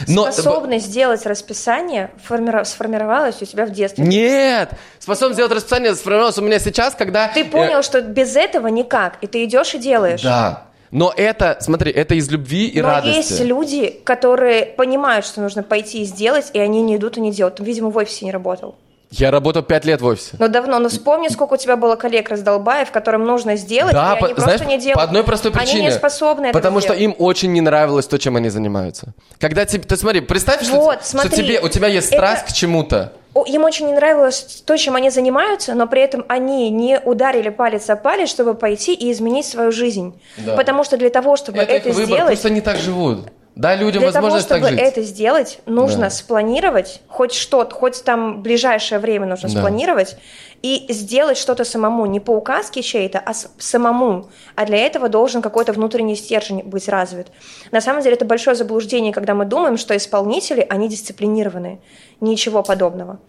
Но, 0.08 0.32
Способность 0.32 0.86
сделать 0.86 1.24
расписание 1.26 2.10
формира- 2.28 2.64
сформировалась 2.64 3.40
у 3.40 3.44
тебя 3.44 3.66
в 3.66 3.70
детстве. 3.70 4.04
Нет! 4.04 4.70
Способность 4.98 5.36
сделать 5.36 5.52
расписание 5.52 5.94
сформировалась 5.94 6.36
у 6.38 6.42
меня 6.42 6.58
сейчас, 6.58 6.96
когда... 6.96 7.28
Ты 7.28 7.42
э, 7.42 7.44
понял, 7.44 7.84
что 7.84 8.00
без 8.02 8.34
этого 8.34 8.66
никак, 8.66 9.18
и 9.20 9.28
ты 9.28 9.44
идешь 9.44 9.76
и 9.76 9.78
делаешь. 9.78 10.22
Да. 10.22 10.64
Но 10.90 11.14
это, 11.16 11.58
смотри, 11.60 11.92
это 11.92 12.16
из 12.16 12.28
любви 12.28 12.66
и 12.66 12.82
Но 12.82 12.88
радости. 12.88 13.16
есть 13.16 13.40
люди, 13.40 14.00
которые 14.02 14.66
понимают, 14.66 15.24
что 15.26 15.40
нужно 15.40 15.62
пойти 15.62 16.02
и 16.02 16.04
сделать, 16.04 16.50
и 16.52 16.58
они 16.58 16.82
не 16.82 16.96
идут 16.96 17.16
и 17.16 17.20
не 17.20 17.30
делают. 17.30 17.56
Ты, 17.56 17.62
видимо, 17.64 17.90
в 17.90 17.96
офисе 17.96 18.24
не 18.24 18.32
работал. 18.32 18.74
Я 19.16 19.30
работал 19.30 19.62
пять 19.62 19.84
лет 19.84 20.00
в 20.00 20.06
офисе. 20.06 20.30
Но 20.38 20.48
давно, 20.48 20.78
но 20.78 20.88
вспомни, 20.88 21.28
сколько 21.28 21.54
у 21.54 21.56
тебя 21.56 21.76
было 21.76 21.94
коллег 21.96 22.30
раздолбаев, 22.30 22.90
которым 22.90 23.24
нужно 23.24 23.56
сделать, 23.56 23.92
Да, 23.92 24.14
и 24.16 24.20
по- 24.20 24.26
они 24.26 24.34
знаешь, 24.34 24.60
просто 24.60 24.64
не 24.66 24.78
делают. 24.78 24.96
по 24.96 25.02
одной 25.02 25.22
простой 25.22 25.52
причине. 25.52 25.72
Они 25.72 25.82
не 25.86 25.92
способны 25.92 26.46
это 26.46 26.52
Потому 26.52 26.80
что 26.80 26.94
сделать. 26.94 27.02
им 27.02 27.14
очень 27.24 27.52
не 27.52 27.60
нравилось 27.60 28.06
то, 28.06 28.18
чем 28.18 28.36
они 28.36 28.48
занимаются. 28.48 29.12
Когда 29.38 29.64
тебе, 29.64 29.84
ты 29.84 29.96
смотри, 29.96 30.20
представь, 30.20 30.62
что, 30.64 30.76
Вот, 30.80 31.00
что 31.00 31.10
смотри, 31.10 31.30
тебе, 31.36 31.60
у 31.60 31.68
тебя 31.68 31.86
есть 31.88 32.08
это- 32.08 32.16
страсть 32.16 32.46
к 32.46 32.52
чему-то. 32.52 33.12
Им 33.46 33.64
очень 33.64 33.86
не 33.86 33.92
нравилось 33.94 34.62
то, 34.64 34.76
чем 34.76 34.94
они 34.94 35.10
занимаются, 35.10 35.74
но 35.74 35.86
при 35.88 36.02
этом 36.02 36.24
они 36.28 36.70
не 36.70 37.00
ударили 37.00 37.48
палец 37.48 37.90
о 37.90 37.96
палец, 37.96 38.28
чтобы 38.30 38.54
пойти 38.54 38.94
и 38.94 39.10
изменить 39.10 39.46
свою 39.46 39.72
жизнь. 39.72 40.20
Да. 40.38 40.54
Потому 40.54 40.84
что 40.84 40.96
для 40.96 41.10
того, 41.10 41.36
чтобы 41.36 41.58
Это, 41.58 41.72
это, 41.72 41.88
их 41.88 41.94
выбор, 41.96 42.14
сделать, 42.14 42.30
пусть 42.34 42.46
они 42.46 42.60
так 42.60 42.76
живут. 42.76 43.26
Дай 43.56 43.76
людям 43.78 44.02
для 44.02 44.10
того, 44.10 44.24
возможность 44.26 44.46
чтобы 44.48 44.62
так 44.62 44.70
жить. 44.70 44.80
это 44.80 45.02
сделать, 45.02 45.60
нужно 45.66 46.02
Да. 46.02 46.10
спланировать 46.10 47.02
хоть 47.06 47.32
что-то, 47.32 47.72
хоть 47.74 48.02
там 48.02 48.42
ближайшее 48.42 48.98
время 48.98 49.26
нужно 49.26 49.48
Да. 49.48 49.58
спланировать 49.58 50.16
и 50.62 50.86
сделать 50.88 51.36
что-то 51.36 51.64
самому, 51.64 52.06
не 52.06 52.18
по 52.18 52.32
указке 52.32 52.82
чьей-то, 52.82 53.20
а 53.24 53.32
самому. 53.58 54.26
А 54.56 54.64
для 54.66 54.78
этого 54.78 55.08
должен 55.08 55.40
какой-то 55.40 55.72
внутренний 55.72 56.16
стержень 56.16 56.62
быть 56.64 56.88
развит. 56.88 57.28
На 57.70 57.80
самом 57.80 58.02
деле 58.02 58.16
это 58.16 58.24
большое 58.24 58.56
заблуждение, 58.56 59.12
когда 59.12 59.34
мы 59.34 59.44
думаем, 59.44 59.76
что 59.76 59.96
исполнители, 59.96 60.66
они 60.68 60.88
дисциплинированные. 60.88 61.78
Ничего 62.20 62.62
подобного. 62.62 63.20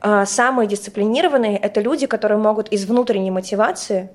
А, 0.00 0.24
Самые 0.24 0.66
дисциплинированные– 0.66 1.58
это 1.62 1.80
люди, 1.80 2.06
которые 2.06 2.38
могут 2.38 2.68
из 2.68 2.86
внутренней 2.86 3.30
мотивации 3.30 4.10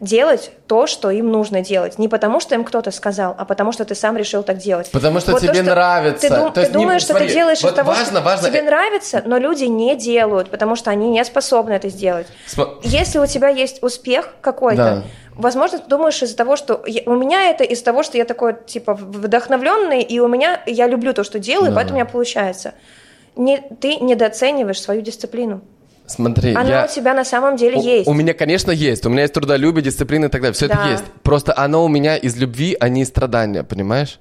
делать 0.00 0.50
то, 0.66 0.86
что 0.86 1.10
им 1.10 1.30
нужно 1.30 1.60
делать. 1.62 1.98
Не 1.98 2.08
потому, 2.08 2.40
что 2.40 2.54
им 2.54 2.64
кто-то 2.64 2.90
сказал, 2.90 3.34
а 3.38 3.44
потому, 3.44 3.72
что 3.72 3.84
ты 3.84 3.94
сам 3.94 4.16
решил 4.16 4.42
так 4.42 4.58
делать. 4.58 4.90
Потому 4.90 5.20
что 5.20 5.32
Вот 5.32 5.40
то, 5.40 5.46
тебе 5.48 5.62
нравится. 5.62 6.28
Ты, 6.28 6.34
дум- 6.34 6.52
ты 6.52 6.62
не- 6.62 6.68
думаешь, 6.68 7.02
что 7.02 7.12
смотри, 7.12 7.28
ты 7.28 7.34
делаешь 7.34 7.62
вот 7.62 7.70
из 7.72 7.74
того, 7.76 7.90
важно, 7.92 8.04
что 8.06 8.20
важно, 8.20 8.48
тебе 8.48 8.60
э- 8.60 8.64
нравится, 8.64 9.22
но 9.24 9.38
люди 9.38 9.64
не 9.64 9.94
делают, 9.96 10.50
потому 10.50 10.76
что 10.76 10.90
они 10.90 11.08
не 11.10 11.24
способны 11.24 11.72
это 11.72 11.88
сделать. 11.88 12.26
Смо- 12.46 12.78
Если 12.82 13.18
у 13.18 13.26
тебя 13.26 13.48
есть 13.48 13.82
успех 13.82 14.34
какой-то, 14.40 14.76
Да. 14.76 15.02
возможно, 15.36 15.78
ты 15.78 15.88
думаешь 15.88 16.22
из-за 16.22 16.36
того, 16.36 16.56
что 16.56 16.82
я- 16.86 17.02
у 17.06 17.14
меня 17.14 17.50
это 17.50 17.64
из-за 17.64 17.84
того, 17.84 18.02
что 18.02 18.18
я 18.18 18.24
такой 18.24 18.54
типа 18.66 18.94
вдохновленный, 18.94 20.02
и 20.02 20.18
у 20.20 20.28
меня 20.28 20.60
я 20.66 20.86
люблю 20.86 21.12
то, 21.12 21.24
что 21.24 21.38
делаю, 21.38 21.70
Да. 21.70 21.76
поэтому 21.76 21.94
у 21.98 22.00
меня 22.00 22.06
получается. 22.10 22.74
Не, 23.36 23.58
ты 23.80 23.96
недооцениваешь 23.96 24.80
свою 24.80 25.00
дисциплину. 25.02 25.62
Смотри, 26.06 26.52
Она 26.54 26.68
я... 26.80 26.84
у 26.84 26.88
тебя 26.88 27.14
на 27.14 27.24
самом 27.24 27.56
деле 27.56 27.78
У- 27.78 27.82
есть. 27.82 28.06
У 28.08 28.12
меня, 28.12 28.34
конечно, 28.34 28.70
есть. 28.70 29.06
У 29.06 29.08
меня 29.08 29.22
есть 29.22 29.32
трудолюбие, 29.34 29.82
дисциплина 29.82 30.26
и 30.26 30.28
так 30.28 30.42
далее. 30.42 30.52
Все 30.54 30.66
это 30.66 30.76
Да. 30.76 30.90
есть. 30.90 31.04
Просто 31.22 31.54
оно 31.56 31.84
у 31.84 31.88
меня 31.88 32.16
из 32.16 32.36
любви, 32.36 32.76
а 32.78 32.88
не 32.90 33.02
из 33.02 33.08
страдания, 33.08 33.64
понимаешь? 33.64 34.20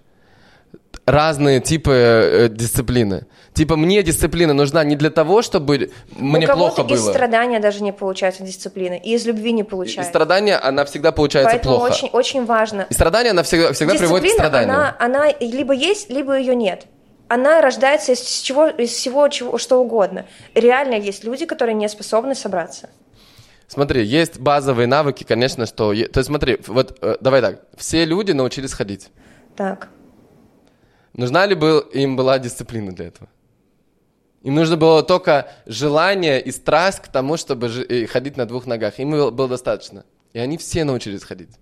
Разные 1.05 1.59
типы 1.59 1.91
э, 1.91 2.49
дисциплины. 2.49 3.25
Типа 3.53 3.75
мне 3.75 4.01
дисциплина 4.03 4.53
нужна 4.53 4.85
не 4.85 4.95
для 4.95 5.09
того, 5.09 5.41
чтобы 5.41 5.91
мне 6.17 6.47
у 6.47 6.53
плохо 6.55 6.83
из 6.83 7.01
было. 7.03 7.11
страдания 7.11 7.59
даже 7.59 7.83
не 7.83 7.91
получается 7.91 8.43
дисциплины, 8.43 9.01
и 9.03 9.13
из 9.13 9.25
любви 9.25 9.51
не 9.51 9.61
И 9.61 9.65
получается. 9.65 10.09
страдания, 10.09 10.55
она 10.55 10.85
всегда 10.85 11.11
получается 11.11 11.51
Поэтому 11.51 11.75
плохо. 11.79 11.91
очень, 11.91 12.09
очень 12.13 12.45
важно. 12.45 12.87
И 12.89 12.93
страдания, 12.93 13.31
она 13.31 13.43
всегда, 13.43 13.73
всегда 13.73 13.95
приводит 13.95 14.23
к 14.23 14.27
Дисциплина, 14.27 14.49
страданию. 14.49 14.75
она, 14.75 14.95
она 14.97 15.33
либо 15.41 15.73
есть, 15.73 16.09
либо 16.09 16.37
ее 16.39 16.55
нет. 16.55 16.85
Она 17.33 17.61
рождается 17.61 18.11
из 18.11 18.41
чего, 18.41 18.67
из 18.67 18.91
всего 18.91 19.27
чего, 19.27 19.57
что 19.57 19.81
угодно. 19.81 20.27
Реально 20.53 20.93
есть 20.93 21.23
люди, 21.23 21.47
которые 21.47 21.73
не 21.73 21.89
способны 21.89 22.35
собраться. 22.35 22.91
Смотри, 23.67 24.05
есть 24.05 24.37
базовые 24.37 24.85
навыки, 24.85 25.23
конечно, 25.23 25.65
что... 25.65 25.95
То 25.95 26.19
есть 26.19 26.27
смотри, 26.27 26.59
вот 26.67 26.99
э, 27.01 27.17
давай 27.21 27.41
так. 27.41 27.63
Все 27.75 28.05
люди 28.05 28.33
научились 28.33 28.73
ходить. 28.73 29.09
Так. 29.55 29.89
Нужна 31.13 31.47
ли 31.47 31.55
был, 31.55 31.79
им 31.79 32.15
была 32.15 32.37
дисциплина 32.37 32.91
для 32.91 33.07
этого? 33.07 33.27
Им 34.43 34.53
нужно 34.53 34.77
было 34.77 35.01
только 35.01 35.47
желание 35.65 36.39
и 36.39 36.51
страсть 36.51 36.99
к 36.99 37.07
тому, 37.07 37.37
чтобы 37.37 37.69
жи- 37.69 38.05
ходить 38.05 38.37
на 38.37 38.45
двух 38.45 38.67
ногах. 38.67 38.99
Им 38.99 39.09
было, 39.09 39.31
было 39.31 39.47
достаточно. 39.47 40.05
И 40.33 40.37
они 40.37 40.59
все 40.59 40.83
научились 40.83 41.23
ходить. 41.23 41.55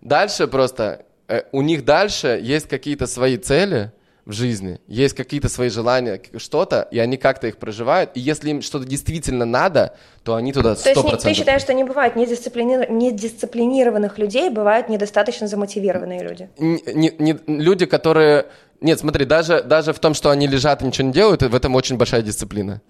Дальше 0.00 0.48
просто, 0.48 1.06
э, 1.28 1.42
у 1.52 1.62
них 1.62 1.84
дальше 1.84 2.40
есть 2.42 2.68
какие-то 2.68 3.06
свои 3.06 3.36
цели 3.36 3.92
в 4.28 4.32
жизни, 4.32 4.78
есть 4.86 5.16
какие-то 5.16 5.48
свои 5.48 5.70
желания, 5.70 6.20
что-то, 6.36 6.86
и 6.90 6.98
они 6.98 7.16
как-то 7.16 7.46
их 7.46 7.56
проживают. 7.56 8.10
И 8.14 8.20
если 8.20 8.50
им 8.50 8.60
что-то 8.60 8.84
действительно 8.84 9.46
надо, 9.46 9.94
то 10.22 10.34
они 10.34 10.52
туда 10.52 10.74
То 10.74 10.90
есть 10.90 11.00
100%. 11.00 11.16
ты 11.22 11.32
считаешь, 11.34 11.62
что 11.62 11.72
не 11.72 11.82
бывает 11.82 12.14
недисциплини- 12.14 12.90
недисциплинированных 12.92 14.18
людей, 14.18 14.50
бывают 14.50 14.90
недостаточно 14.90 15.46
замотивированные 15.48 16.22
люди? 16.22 16.50
не- 16.58 16.82
не- 16.94 17.14
не- 17.18 17.38
люди, 17.46 17.86
которые 17.86 18.44
Нет, 18.80 19.00
смотри, 19.00 19.24
даже, 19.24 19.60
даже 19.62 19.92
в 19.92 19.98
том, 19.98 20.14
что 20.14 20.30
они 20.30 20.46
лежат 20.46 20.82
и 20.82 20.86
ничего 20.86 21.08
не 21.08 21.12
делают, 21.12 21.42
в 21.42 21.52
этом 21.54 21.74
очень 21.74 21.96
большая 21.96 22.22
дисциплина. 22.22 22.80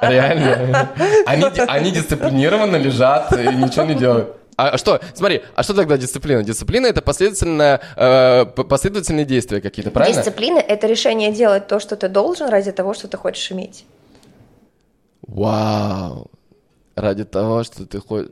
Реально. 0.00 0.88
Они, 1.26 1.44
они 1.68 1.90
дисциплинированно 1.90 2.76
лежат 2.76 3.32
и 3.32 3.54
ничего 3.54 3.84
не 3.84 3.94
делают. 3.94 4.36
А 4.68 4.78
что, 4.78 5.00
смотри, 5.14 5.42
а 5.54 5.62
что 5.62 5.74
тогда 5.74 5.96
дисциплина? 5.96 6.42
Дисциплина 6.42 6.86
это 6.86 7.00
последовательное, 7.02 7.80
э, 7.96 8.44
последовательные 8.44 9.24
действия 9.24 9.60
какие-то, 9.60 9.90
правильно? 9.90 10.22
Дисциплина 10.22 10.58
это 10.58 10.86
решение 10.86 11.32
делать 11.32 11.66
то, 11.66 11.80
что 11.80 11.96
ты 11.96 12.08
должен 12.08 12.48
ради 12.48 12.72
того, 12.72 12.94
что 12.94 13.08
ты 13.08 13.16
хочешь 13.16 13.50
иметь. 13.52 13.84
Вау 15.26 16.30
ради 16.96 17.24
того, 17.24 17.62
что 17.64 17.86
ты 17.86 18.00
хочешь... 18.00 18.30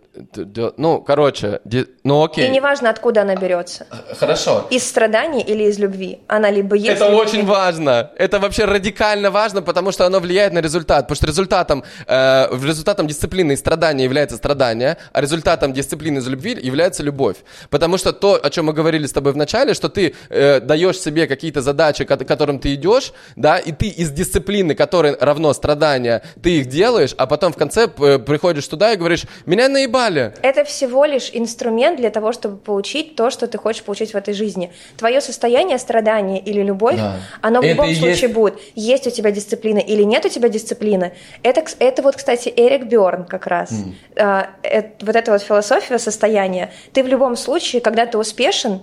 Ну, 0.76 1.01
короче, 1.01 1.60
ди... 1.64 1.86
ну 2.05 2.24
окей. 2.24 2.48
И 2.48 2.51
неважно, 2.51 2.90
откуда 2.90 3.22
она 3.22 3.36
берется. 3.36 3.86
Хорошо. 4.18 4.66
Из 4.70 4.86
страданий 4.86 5.43
или 5.43 5.64
из 5.64 5.78
любви. 5.78 6.20
Она 6.28 6.51
либо 6.51 6.76
есть... 6.76 7.01
Это 7.01 7.06
очень 7.06 7.39
нет. 7.39 7.48
важно. 7.48 8.10
Это 8.16 8.39
вообще 8.39 8.64
радикально 8.64 9.30
важно, 9.30 9.62
потому 9.62 9.93
что 9.93 10.06
оно 10.06 10.20
влияет 10.20 10.52
на 10.52 10.60
результат. 10.60 11.06
Потому 11.06 11.16
что 11.16 11.26
результатом, 11.26 11.85
э, 12.06 12.48
результатом 12.62 13.06
дисциплины 13.06 13.52
и 13.52 13.56
страдания 13.56 14.05
является 14.05 14.36
страдание, 14.36 14.98
а 15.12 15.20
результатом 15.20 15.72
дисциплины 15.72 16.18
из 16.18 16.28
любви 16.28 16.59
является 16.60 17.02
любовь. 17.02 17.36
Потому 17.70 17.98
что 17.98 18.12
то, 18.12 18.39
о 18.43 18.51
чем 18.51 18.66
мы 18.66 18.72
говорили 18.72 19.06
с 19.06 19.12
тобой 19.12 19.32
в 19.32 19.36
начале, 19.36 19.74
что 19.74 19.89
ты 19.89 20.14
э, 20.28 20.60
даешь 20.60 20.98
себе 20.98 21.26
какие-то 21.26 21.62
задачи, 21.62 22.05
к 22.05 22.16
которым 22.24 22.59
ты 22.59 22.74
идешь, 22.74 23.12
да, 23.36 23.59
и 23.59 23.72
ты 23.72 23.89
из 23.89 24.10
дисциплины, 24.10 24.74
которая 24.74 25.16
равно 25.20 25.52
страдания, 25.52 26.22
ты 26.43 26.59
их 26.59 26.66
делаешь, 26.66 27.14
а 27.16 27.26
потом 27.26 27.52
в 27.52 27.56
конце 27.56 27.89
э, 27.98 28.18
приходишь 28.18 28.57
приходишь 28.59 28.68
туда 28.68 28.93
и 28.93 28.97
говоришь, 28.97 29.24
меня 29.47 29.68
наебали. 29.68 30.32
Это 30.43 30.64
всего 30.64 31.05
лишь 31.05 31.30
инструмент 31.32 31.97
для 31.97 32.10
того, 32.10 32.32
чтобы 32.32 32.56
получить 32.56 33.16
то, 33.16 33.30
что 33.30 33.47
ты 33.47 33.59
хочешь 33.59 33.82
получить 33.82 34.12
в 34.12 34.16
этой 34.16 34.35
жизни. 34.35 34.70
Твое 34.97 35.20
состояние 35.20 35.78
страдания 35.78 36.40
или 36.40 36.62
любовь, 36.62 36.97
да. 36.97 37.16
оно 37.40 37.60
в 37.60 37.64
это 37.64 37.72
любом 37.72 37.94
случае 37.94 38.22
есть... 38.22 38.35
будет. 38.35 38.55
Есть 38.74 39.06
у 39.06 39.10
тебя 39.10 39.30
дисциплина 39.30 39.78
или 39.78 40.05
нет 40.05 40.24
у 40.24 40.28
тебя 40.28 40.48
дисциплины. 40.48 41.12
Это, 41.43 41.64
это 41.78 42.02
вот, 42.02 42.16
кстати, 42.16 42.52
Эрик 42.56 42.86
Бёрн 42.86 43.24
как 43.24 43.47
раз. 43.47 43.70
Mm. 43.70 43.94
А, 44.16 44.51
это, 44.62 45.06
вот 45.06 45.16
эта 45.16 45.32
вот 45.32 45.43
философия 45.43 45.98
состояния. 45.98 46.70
Ты 46.93 47.02
в 47.02 47.06
любом 47.06 47.36
случае, 47.36 47.80
когда 47.80 48.06
ты 48.06 48.18
успешен, 48.18 48.80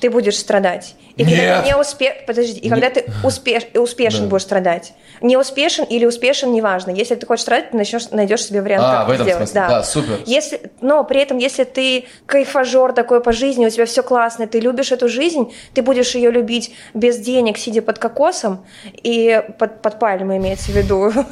ты 0.00 0.10
будешь 0.10 0.36
страдать. 0.36 0.94
И 1.16 1.24
Нет. 1.24 1.38
когда 1.38 1.62
ты 1.62 1.68
не 1.68 1.76
успе... 1.76 2.24
Подожди, 2.26 2.60
и 2.60 2.68
когда 2.68 2.90
ты 2.90 3.04
успеш... 3.22 3.64
успешен 3.74 4.24
да. 4.24 4.26
будешь 4.28 4.42
страдать. 4.42 4.94
Не 5.20 5.36
успешен 5.36 5.84
или 5.84 6.06
успешен, 6.06 6.52
неважно. 6.52 6.90
Если 6.90 7.14
ты 7.14 7.26
хочешь 7.26 7.42
страдать, 7.42 7.70
ты 7.70 7.76
начнешь, 7.76 8.10
найдешь 8.10 8.44
себе 8.44 8.62
вариант, 8.62 8.84
а, 8.86 8.98
как 8.98 9.08
в 9.08 9.10
этом 9.10 9.26
сделать. 9.26 9.48
Смысле. 9.48 9.60
Да. 9.60 9.68
да, 9.68 9.82
супер. 9.82 10.18
Если... 10.26 10.70
Но 10.80 11.04
при 11.04 11.20
этом, 11.20 11.38
если 11.38 11.64
ты 11.64 12.06
кайфажор 12.26 12.92
такой 12.92 13.22
по 13.22 13.32
жизни, 13.32 13.66
у 13.66 13.70
тебя 13.70 13.86
все 13.86 14.02
классно, 14.02 14.46
ты 14.46 14.60
любишь 14.60 14.92
эту 14.92 15.08
жизнь, 15.08 15.54
ты 15.74 15.82
будешь 15.82 16.14
ее 16.14 16.30
любить 16.30 16.74
без 16.94 17.18
денег, 17.18 17.58
сидя 17.58 17.82
под 17.82 17.98
кокосом 17.98 18.64
и 19.02 19.42
под, 19.58 19.82
под 19.82 19.98
пальмой 19.98 20.38
имеется 20.38 20.70
в 20.72 20.74
виду. 20.76 21.12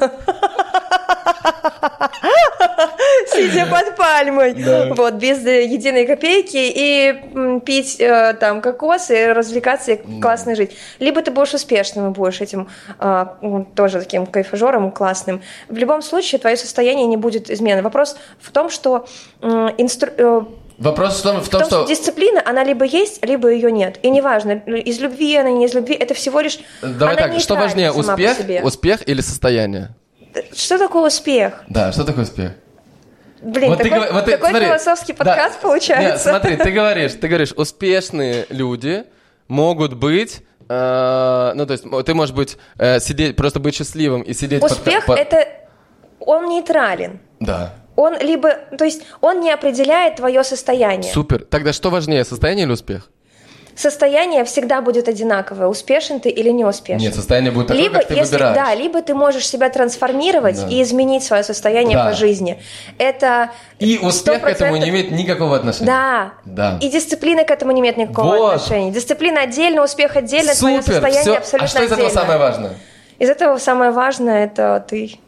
Сидя 3.27 3.65
под 3.65 3.95
пальмой, 3.95 4.53
вот, 4.93 5.13
без 5.15 5.39
единой 5.45 6.05
копейки, 6.05 6.57
и 6.57 7.59
пить 7.65 7.97
э, 7.99 8.33
там 8.39 8.61
кокос, 8.61 9.09
и 9.09 9.27
развлекаться, 9.27 9.70
и 9.87 9.97
классно 10.21 10.55
жить. 10.55 10.75
Либо 10.99 11.21
ты 11.21 11.31
будешь 11.31 11.53
успешным 11.53 12.11
и 12.11 12.13
будешь 12.13 12.41
этим 12.41 12.67
а, 12.99 13.37
тоже 13.75 13.99
таким 13.99 14.25
кайфажором 14.25 14.91
классным. 14.91 15.41
В 15.67 15.77
любом 15.77 16.01
случае, 16.01 16.39
твое 16.39 16.57
состояние 16.57 17.07
не 17.07 17.17
будет 17.17 17.49
изменено. 17.49 17.81
Вопрос 17.81 18.17
в 18.39 18.51
том, 18.51 18.69
что 18.69 19.05
инстру... 19.41 20.11
Э, 20.17 20.41
Вопрос 20.77 21.19
в 21.19 21.23
том, 21.23 21.41
в 21.41 21.47
том, 21.47 21.47
в 21.47 21.49
том 21.49 21.61
что... 21.61 21.85
что 21.85 21.87
дисциплина, 21.87 22.41
она 22.43 22.63
либо 22.63 22.85
есть, 22.85 23.23
либо 23.23 23.49
ее 23.49 23.71
нет. 23.71 23.99
И 24.01 24.09
неважно, 24.09 24.53
из 24.53 24.99
любви 24.99 25.35
она, 25.35 25.51
не 25.51 25.65
из 25.65 25.73
любви, 25.75 25.93
это 25.93 26.13
всего 26.15 26.39
лишь... 26.39 26.59
Давай 26.81 27.15
так, 27.15 27.39
что 27.39 27.55
важнее, 27.55 27.91
успех, 27.91 28.37
успех 28.63 29.07
или 29.07 29.21
состояние? 29.21 29.95
Что 30.55 30.77
такое 30.77 31.07
успех? 31.07 31.63
Да, 31.67 31.91
что 31.91 32.03
такое 32.03 32.23
успех? 32.23 32.53
Блин, 33.41 33.69
вот 33.69 33.77
такой, 33.79 34.07
ты, 34.07 34.13
вот 34.13 34.25
ты, 34.25 34.31
такой 34.31 34.49
смотри, 34.49 34.67
философский 34.67 35.13
подкаст 35.13 35.55
да, 35.55 35.61
получается. 35.67 36.07
Нет, 36.07 36.21
смотри, 36.21 36.57
ты 36.57 36.71
говоришь, 36.71 37.13
ты 37.13 37.27
говоришь, 37.27 37.53
успешные 37.55 38.45
люди 38.49 39.03
могут 39.51 39.93
быть 39.93 40.43
э, 40.69 41.51
ну, 41.55 41.65
то 41.65 41.73
есть 41.73 41.85
ты 42.05 42.13
можешь 42.13 42.33
быть, 42.33 42.57
э, 42.77 42.99
сидеть, 42.99 43.35
просто 43.35 43.59
быть 43.59 43.75
счастливым 43.75 44.21
и 44.21 44.33
сидеть 44.33 44.63
Успех 44.63 45.05
под... 45.05 45.19
это, 45.19 45.47
он 46.19 46.47
нейтрален. 46.47 47.19
Да. 47.39 47.73
Он 47.95 48.17
либо, 48.17 48.53
то 48.77 48.85
есть 48.85 49.03
он 49.19 49.41
не 49.41 49.51
определяет 49.51 50.15
твое 50.15 50.43
состояние. 50.43 51.11
Супер. 51.11 51.45
Тогда 51.45 51.73
что 51.73 51.89
важнее, 51.89 52.23
состояние 52.23 52.65
или 52.65 52.71
успех? 52.71 53.09
Состояние 53.75 54.43
всегда 54.45 54.81
будет 54.81 55.07
одинаковое, 55.07 55.67
успешен 55.67 56.19
ты 56.19 56.29
или 56.29 56.49
не 56.49 56.65
успешен. 56.65 57.01
Нет, 57.01 57.15
состояние 57.15 57.51
будет 57.51 57.67
такое, 57.67 57.83
либо, 57.83 57.99
как 57.99 58.07
ты 58.07 58.13
если, 58.15 58.33
выбираешь. 58.33 58.55
Да, 58.55 58.75
либо 58.75 59.01
ты 59.01 59.13
можешь 59.13 59.47
себя 59.47 59.69
трансформировать 59.69 60.61
да. 60.61 60.67
и 60.67 60.81
изменить 60.81 61.23
свое 61.23 61.43
состояние 61.43 61.97
да. 61.97 62.05
по 62.05 62.13
жизни. 62.13 62.61
Это 62.97 63.51
И 63.79 63.99
успех 64.01 64.37
100%... 64.37 64.39
к 64.41 64.47
этому 64.47 64.77
не 64.77 64.89
имеет 64.89 65.11
никакого 65.11 65.55
отношения. 65.55 65.87
Да. 65.87 66.33
да. 66.45 66.77
И 66.81 66.89
дисциплина 66.89 67.43
к 67.43 67.51
этому 67.51 67.71
не 67.71 67.81
имеет 67.81 67.97
никакого 67.97 68.35
вот. 68.35 68.55
отношения. 68.55 68.91
Дисциплина 68.91 69.41
отдельно, 69.41 69.83
успех 69.83 70.15
отдельно, 70.15 70.53
Супер, 70.53 70.83
твое 70.83 71.01
состояние 71.01 71.21
все. 71.21 71.37
абсолютно 71.37 71.65
А 71.65 71.67
что 71.67 71.83
из 71.83 71.91
этого 71.91 72.07
отдельно. 72.07 72.21
самое 72.21 72.39
важное? 72.39 72.71
Из 73.19 73.29
этого 73.29 73.57
самое 73.57 73.91
важное 73.91 74.45
это 74.45 74.83
ты. 74.87 75.19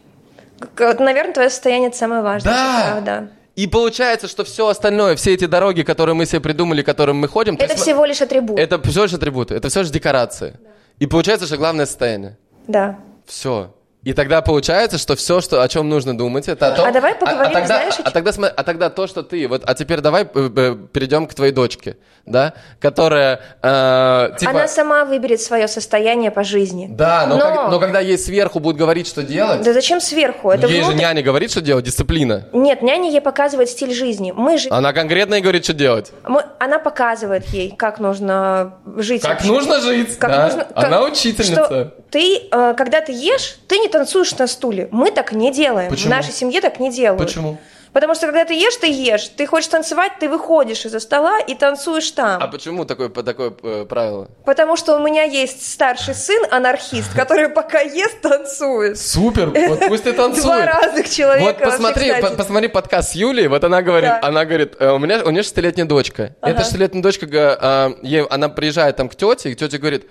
Наверное, 0.77 1.33
твое 1.33 1.49
состояние 1.49 1.89
это 1.89 1.97
самое 1.97 2.21
важное. 2.21 2.53
Да. 2.53 2.87
правда. 2.91 3.27
И 3.55 3.67
получается, 3.67 4.27
что 4.27 4.43
все 4.43 4.67
остальное, 4.67 5.15
все 5.15 5.33
эти 5.33 5.45
дороги, 5.45 5.83
которые 5.83 6.15
мы 6.15 6.25
себе 6.25 6.41
придумали, 6.41 6.81
которым 6.81 7.17
мы 7.17 7.27
ходим... 7.27 7.55
Это 7.55 7.73
есть, 7.73 7.83
всего 7.83 8.05
лишь 8.05 8.21
атрибут. 8.21 8.57
Это 8.57 8.81
всего 8.81 9.03
лишь 9.03 9.13
атрибуты, 9.13 9.53
это 9.53 9.69
все 9.69 9.81
лишь 9.81 9.91
декорации. 9.91 10.55
Да. 10.63 10.69
И 10.99 11.05
получается, 11.05 11.45
что 11.45 11.57
главное 11.57 11.85
состояние. 11.85 12.37
Да. 12.67 12.99
Все. 13.27 13.73
И 14.03 14.11
тогда 14.11 14.41
получается, 14.41 14.97
что 14.97 15.15
все, 15.15 15.39
что, 15.39 15.61
о 15.61 15.67
чем 15.69 15.87
нужно 15.87 16.17
думать, 16.17 16.49
это 16.49 16.67
о 16.67 16.71
том... 16.71 16.85
А 16.85 16.91
давай 16.91 17.15
поговорим, 17.15 17.43
а, 17.43 17.47
а 17.47 17.53
тогда, 17.53 17.65
знаешь... 17.67 17.93
А, 17.99 18.09
а, 18.09 18.11
тогда, 18.11 18.31
а 18.31 18.63
тогда 18.63 18.89
то, 18.89 19.07
что 19.07 19.23
ты... 19.23 19.47
Вот, 19.47 19.63
а 19.65 19.73
теперь 19.75 20.01
давай 20.01 20.23
э, 20.23 20.27
э, 20.33 20.77
перейдем 20.91 21.25
к 21.25 21.33
твоей 21.33 21.53
дочке, 21.53 21.95
да? 22.25 22.53
Которая... 22.81 23.39
Э, 23.61 24.35
типа... 24.37 24.51
Она 24.51 24.67
сама 24.67 25.05
выберет 25.05 25.39
свое 25.41 25.69
состояние 25.69 26.31
по 26.31 26.43
жизни. 26.43 26.87
Да, 26.89 27.25
но, 27.27 27.37
но... 27.37 27.41
Как, 27.41 27.71
но 27.71 27.79
когда 27.79 28.01
ей 28.01 28.17
сверху 28.17 28.59
будут 28.59 28.77
говорить, 28.77 29.07
что 29.07 29.23
делать... 29.23 29.61
Да 29.61 29.71
зачем 29.71 30.01
сверху? 30.01 30.51
Это 30.51 30.67
ей 30.67 30.81
внутрь... 30.81 30.95
же 30.95 30.99
няня 30.99 31.23
говорит, 31.23 31.51
что 31.51 31.61
делать, 31.61 31.85
дисциплина. 31.85 32.49
Нет, 32.51 32.81
няня 32.81 33.09
ей 33.09 33.21
показывает 33.21 33.69
стиль 33.69 33.93
жизни. 33.93 34.33
Мы 34.35 34.57
же... 34.57 34.67
Она 34.69 34.91
конкретно 34.91 35.35
ей 35.35 35.41
говорит, 35.41 35.63
что 35.63 35.73
делать. 35.73 36.11
Мы... 36.27 36.43
Она 36.59 36.79
показывает 36.79 37.45
ей, 37.45 37.73
как 37.77 37.99
нужно 37.99 38.79
жить. 38.97 39.21
Как 39.21 39.31
вообще. 39.31 39.47
нужно 39.47 39.79
жить, 39.79 40.17
как 40.17 40.29
да. 40.29 40.45
нужно... 40.45 40.67
Она 40.75 40.99
как... 40.99 41.13
учительница. 41.13 41.65
Что 41.65 42.02
ты, 42.13 42.47
э, 42.51 42.73
когда 42.77 43.01
ты 43.01 43.11
ешь, 43.11 43.57
ты 43.67 43.79
не 43.79 43.87
танцуешь 43.87 44.37
на 44.37 44.45
стуле. 44.45 44.87
Мы 44.91 45.09
так 45.09 45.31
не 45.31 45.51
делаем. 45.51 45.89
Почему? 45.89 46.09
В 46.13 46.15
нашей 46.15 46.31
семье 46.31 46.61
так 46.61 46.79
не 46.79 46.91
делают. 46.91 47.27
Почему? 47.27 47.57
Потому 47.91 48.13
что 48.13 48.27
когда 48.27 48.45
ты 48.45 48.53
ешь, 48.53 48.75
ты 48.75 48.87
ешь. 48.87 49.29
Ты 49.29 49.47
хочешь 49.47 49.69
танцевать, 49.69 50.13
ты 50.19 50.29
выходишь 50.29 50.85
из-за 50.85 50.99
стола 50.99 51.39
и 51.39 51.55
танцуешь 51.55 52.11
там. 52.11 52.41
А 52.41 52.47
почему 52.47 52.85
такое, 52.85 53.09
такое 53.09 53.51
э, 53.63 53.85
правило? 53.89 54.29
Потому 54.45 54.75
что 54.75 54.95
у 54.95 54.99
меня 54.99 55.23
есть 55.23 55.71
старший 55.73 56.13
сын, 56.13 56.43
анархист, 56.51 57.13
который 57.15 57.49
пока 57.49 57.79
ест, 57.81 58.21
танцует. 58.21 58.99
Супер, 58.99 59.49
вот 59.49 59.79
пусть 59.87 60.03
ты 60.03 60.13
танцует. 60.13 60.45
Два 60.45 60.65
разных 60.67 61.09
человека. 61.09 61.61
Вот 61.63 61.71
посмотри, 61.71 62.11
вообще, 62.11 62.29
по 62.29 62.35
посмотри 62.35 62.67
подкаст 62.67 63.11
с 63.11 63.15
Юлей, 63.15 63.47
вот 63.47 63.63
она 63.63 63.81
говорит, 63.81 64.09
да. 64.09 64.19
она 64.21 64.45
говорит, 64.45 64.75
э, 64.79 64.91
у 64.91 64.99
меня 64.99 65.23
у 65.23 65.31
нее 65.31 65.41
шестилетняя 65.41 65.87
дочка. 65.87 66.35
Ага. 66.41 66.53
Эта 66.53 66.63
шестилетняя 66.63 67.01
дочка, 67.01 67.25
э, 67.25 67.89
ей, 68.03 68.23
она 68.25 68.49
приезжает 68.49 68.97
там 68.97 69.09
к 69.09 69.15
тете, 69.15 69.51
и 69.51 69.55
тетя 69.55 69.79
говорит, 69.79 70.07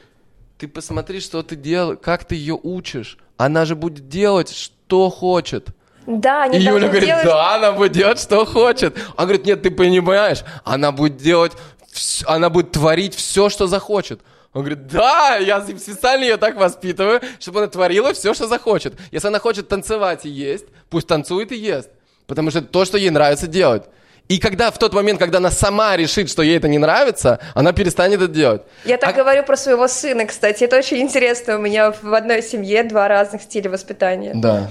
ты 0.62 0.68
посмотри, 0.68 1.18
что 1.18 1.42
ты 1.42 1.56
делаешь, 1.56 1.98
как 2.00 2.24
ты 2.24 2.36
ее 2.36 2.56
учишь. 2.62 3.18
Она 3.36 3.64
же 3.64 3.74
будет 3.74 4.08
делать, 4.08 4.54
что 4.54 5.10
хочет. 5.10 5.70
Да, 6.06 6.44
они 6.44 6.58
И 6.58 6.62
Юля 6.62 6.86
говорит, 6.86 7.08
делать... 7.08 7.24
да, 7.24 7.56
она 7.56 7.72
будет 7.72 7.90
делать, 7.90 8.20
что 8.20 8.44
хочет. 8.44 8.96
Он 9.16 9.24
говорит, 9.24 9.44
нет, 9.44 9.60
ты 9.62 9.72
понимаешь, 9.72 10.44
она 10.62 10.92
будет 10.92 11.16
делать, 11.16 11.50
вс... 11.90 12.22
она 12.28 12.48
будет 12.48 12.70
творить 12.70 13.16
все, 13.16 13.48
что 13.48 13.66
захочет. 13.66 14.20
Он 14.52 14.60
говорит, 14.62 14.86
да, 14.86 15.34
я 15.34 15.60
специально 15.62 16.22
ее 16.22 16.36
так 16.36 16.54
воспитываю, 16.54 17.20
чтобы 17.40 17.58
она 17.58 17.66
творила 17.66 18.12
все, 18.12 18.32
что 18.32 18.46
захочет. 18.46 18.94
Если 19.10 19.26
она 19.26 19.40
хочет 19.40 19.66
танцевать 19.66 20.26
и 20.26 20.28
есть, 20.28 20.66
пусть 20.90 21.08
танцует 21.08 21.50
и 21.50 21.56
ест. 21.56 21.90
Потому 22.28 22.50
что 22.50 22.60
это 22.60 22.68
то, 22.68 22.84
что 22.84 22.98
ей 22.98 23.10
нравится 23.10 23.48
делать. 23.48 23.82
И 24.28 24.38
когда 24.38 24.70
в 24.70 24.78
тот 24.78 24.94
момент, 24.94 25.18
когда 25.18 25.38
она 25.38 25.50
сама 25.50 25.96
решит, 25.96 26.30
что 26.30 26.42
ей 26.42 26.56
это 26.56 26.68
не 26.68 26.78
нравится, 26.78 27.38
она 27.54 27.72
перестанет 27.72 28.22
это 28.22 28.32
делать. 28.32 28.62
Я 28.84 28.96
так 28.96 29.10
а... 29.10 29.12
говорю 29.12 29.42
про 29.42 29.56
своего 29.56 29.88
сына, 29.88 30.26
кстати. 30.26 30.64
Это 30.64 30.78
очень 30.78 30.98
интересно. 30.98 31.56
У 31.56 31.60
меня 31.60 31.90
в 31.90 32.14
одной 32.14 32.42
семье 32.42 32.82
два 32.84 33.08
разных 33.08 33.42
стиля 33.42 33.70
воспитания. 33.70 34.32
Да. 34.34 34.70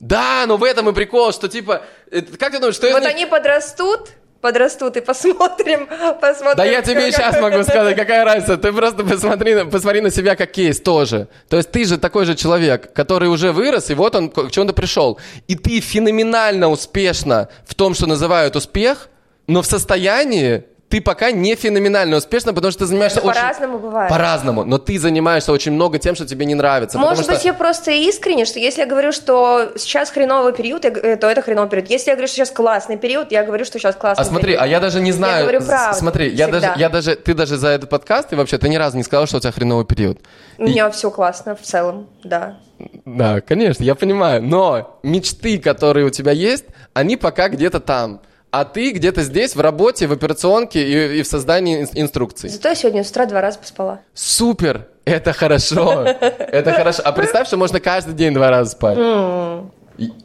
Да, 0.00 0.44
но 0.46 0.56
в 0.56 0.64
этом 0.64 0.88
и 0.88 0.92
прикол, 0.92 1.32
что 1.32 1.48
типа, 1.48 1.82
как 2.38 2.52
ты 2.52 2.58
думаешь, 2.58 2.74
что 2.74 2.88
Вот 2.90 3.00
них... 3.02 3.10
они 3.10 3.26
подрастут, 3.26 4.10
подрастут 4.40 4.96
и 4.96 5.00
посмотрим, 5.00 5.86
посмотрим. 6.20 6.56
Да 6.56 6.64
я 6.64 6.82
тебе 6.82 7.10
сейчас 7.10 7.40
могу 7.40 7.62
сказать, 7.62 7.96
какая 7.96 8.24
разница. 8.24 8.56
Ты 8.56 8.72
просто 8.72 9.04
посмотри, 9.04 9.64
посмотри 9.64 10.00
на 10.00 10.10
себя 10.10 10.36
как 10.36 10.52
кейс 10.52 10.80
тоже. 10.80 11.28
То 11.48 11.56
есть 11.56 11.70
ты 11.70 11.84
же 11.84 11.98
такой 11.98 12.24
же 12.24 12.34
человек, 12.34 12.92
который 12.92 13.28
уже 13.28 13.52
вырос, 13.52 13.90
и 13.90 13.94
вот 13.94 14.14
он 14.14 14.30
к 14.30 14.50
чему-то 14.50 14.72
пришел. 14.72 15.18
И 15.48 15.54
ты 15.54 15.80
феноменально 15.80 16.68
успешна 16.68 17.48
в 17.66 17.74
том, 17.74 17.94
что 17.94 18.06
называют 18.06 18.56
успех, 18.56 19.08
но 19.46 19.62
в 19.62 19.66
состоянии 19.66 20.64
ты 20.88 21.02
пока 21.02 21.30
не 21.32 21.54
феноменально 21.54 22.16
успешна, 22.16 22.54
потому 22.54 22.70
что 22.70 22.80
ты 22.80 22.86
занимаешься 22.86 23.18
Это 23.18 23.28
очень... 23.28 23.40
по-разному 23.40 23.78
бывает. 23.78 24.10
По-разному, 24.10 24.64
но 24.64 24.78
ты 24.78 24.98
занимаешься 24.98 25.52
очень 25.52 25.72
много 25.72 25.98
тем, 25.98 26.14
что 26.14 26.26
тебе 26.26 26.46
не 26.46 26.54
нравится. 26.54 26.98
Может 26.98 27.26
быть, 27.26 27.38
что... 27.38 27.46
я 27.46 27.52
просто 27.52 27.90
искренне, 27.90 28.46
что 28.46 28.58
если 28.58 28.80
я 28.80 28.86
говорю, 28.86 29.12
что 29.12 29.72
сейчас 29.76 30.10
хреновый 30.10 30.54
период, 30.54 30.84
я 30.84 30.90
э, 30.90 31.16
то 31.16 31.28
это 31.28 31.42
хреновый 31.42 31.68
период. 31.68 31.90
Если 31.90 32.08
я 32.10 32.16
говорю, 32.16 32.26
что 32.28 32.36
сейчас 32.36 32.50
классный 32.50 32.96
период, 32.96 33.30
я 33.32 33.44
говорю, 33.44 33.66
что 33.66 33.78
сейчас 33.78 33.96
классный 33.96 34.22
А 34.22 34.24
смотри, 34.24 34.46
период. 34.52 34.62
а 34.62 34.66
я 34.66 34.80
даже 34.80 35.00
не 35.00 35.12
знаю. 35.12 35.42
говорю 35.42 35.60
с- 35.60 35.66
правду 35.66 35.98
Смотри, 35.98 36.30
я 36.30 36.48
даже, 36.48 36.72
я 36.76 36.88
даже, 36.88 37.16
ты 37.16 37.34
даже 37.34 37.58
за 37.58 37.68
этот 37.68 37.90
подкаст, 37.90 38.32
и 38.32 38.36
вообще, 38.36 38.56
ты 38.56 38.68
ни 38.70 38.76
разу 38.76 38.96
не 38.96 39.02
сказал, 39.02 39.26
что 39.26 39.36
у 39.36 39.40
тебя 39.40 39.52
хреновый 39.52 39.84
период. 39.84 40.18
У 40.56 40.62
меня 40.62 40.88
все 40.90 41.10
классно 41.10 41.54
в 41.54 41.60
целом, 41.60 42.08
да. 42.24 42.56
Да, 43.04 43.40
конечно, 43.42 43.82
я 43.82 43.94
понимаю. 43.94 44.42
Но 44.42 44.98
мечты, 45.02 45.58
которые 45.58 46.06
у 46.06 46.10
тебя 46.10 46.32
есть, 46.32 46.64
они 46.94 47.16
пока 47.16 47.48
где-то 47.48 47.80
там. 47.80 48.20
А 48.50 48.64
ты 48.64 48.92
где-то 48.92 49.22
здесь, 49.22 49.54
в 49.54 49.60
работе, 49.60 50.06
в 50.06 50.12
операционке 50.12 50.82
и, 50.82 51.18
и 51.18 51.22
в 51.22 51.26
создании 51.26 51.82
ин- 51.82 51.88
инструкций. 51.94 52.48
Зато 52.48 52.70
я 52.70 52.74
сегодня 52.74 53.04
с 53.04 53.10
утра 53.10 53.26
два 53.26 53.40
раза 53.42 53.58
поспала. 53.58 54.00
Супер! 54.14 54.88
Это 55.04 55.32
хорошо. 55.32 56.02
Это 56.04 56.72
хорошо. 56.72 57.02
А 57.04 57.12
представь, 57.12 57.46
что 57.46 57.56
можно 57.56 57.80
каждый 57.80 58.14
день 58.14 58.32
два 58.34 58.50
раза 58.50 58.70
спать. 58.72 58.96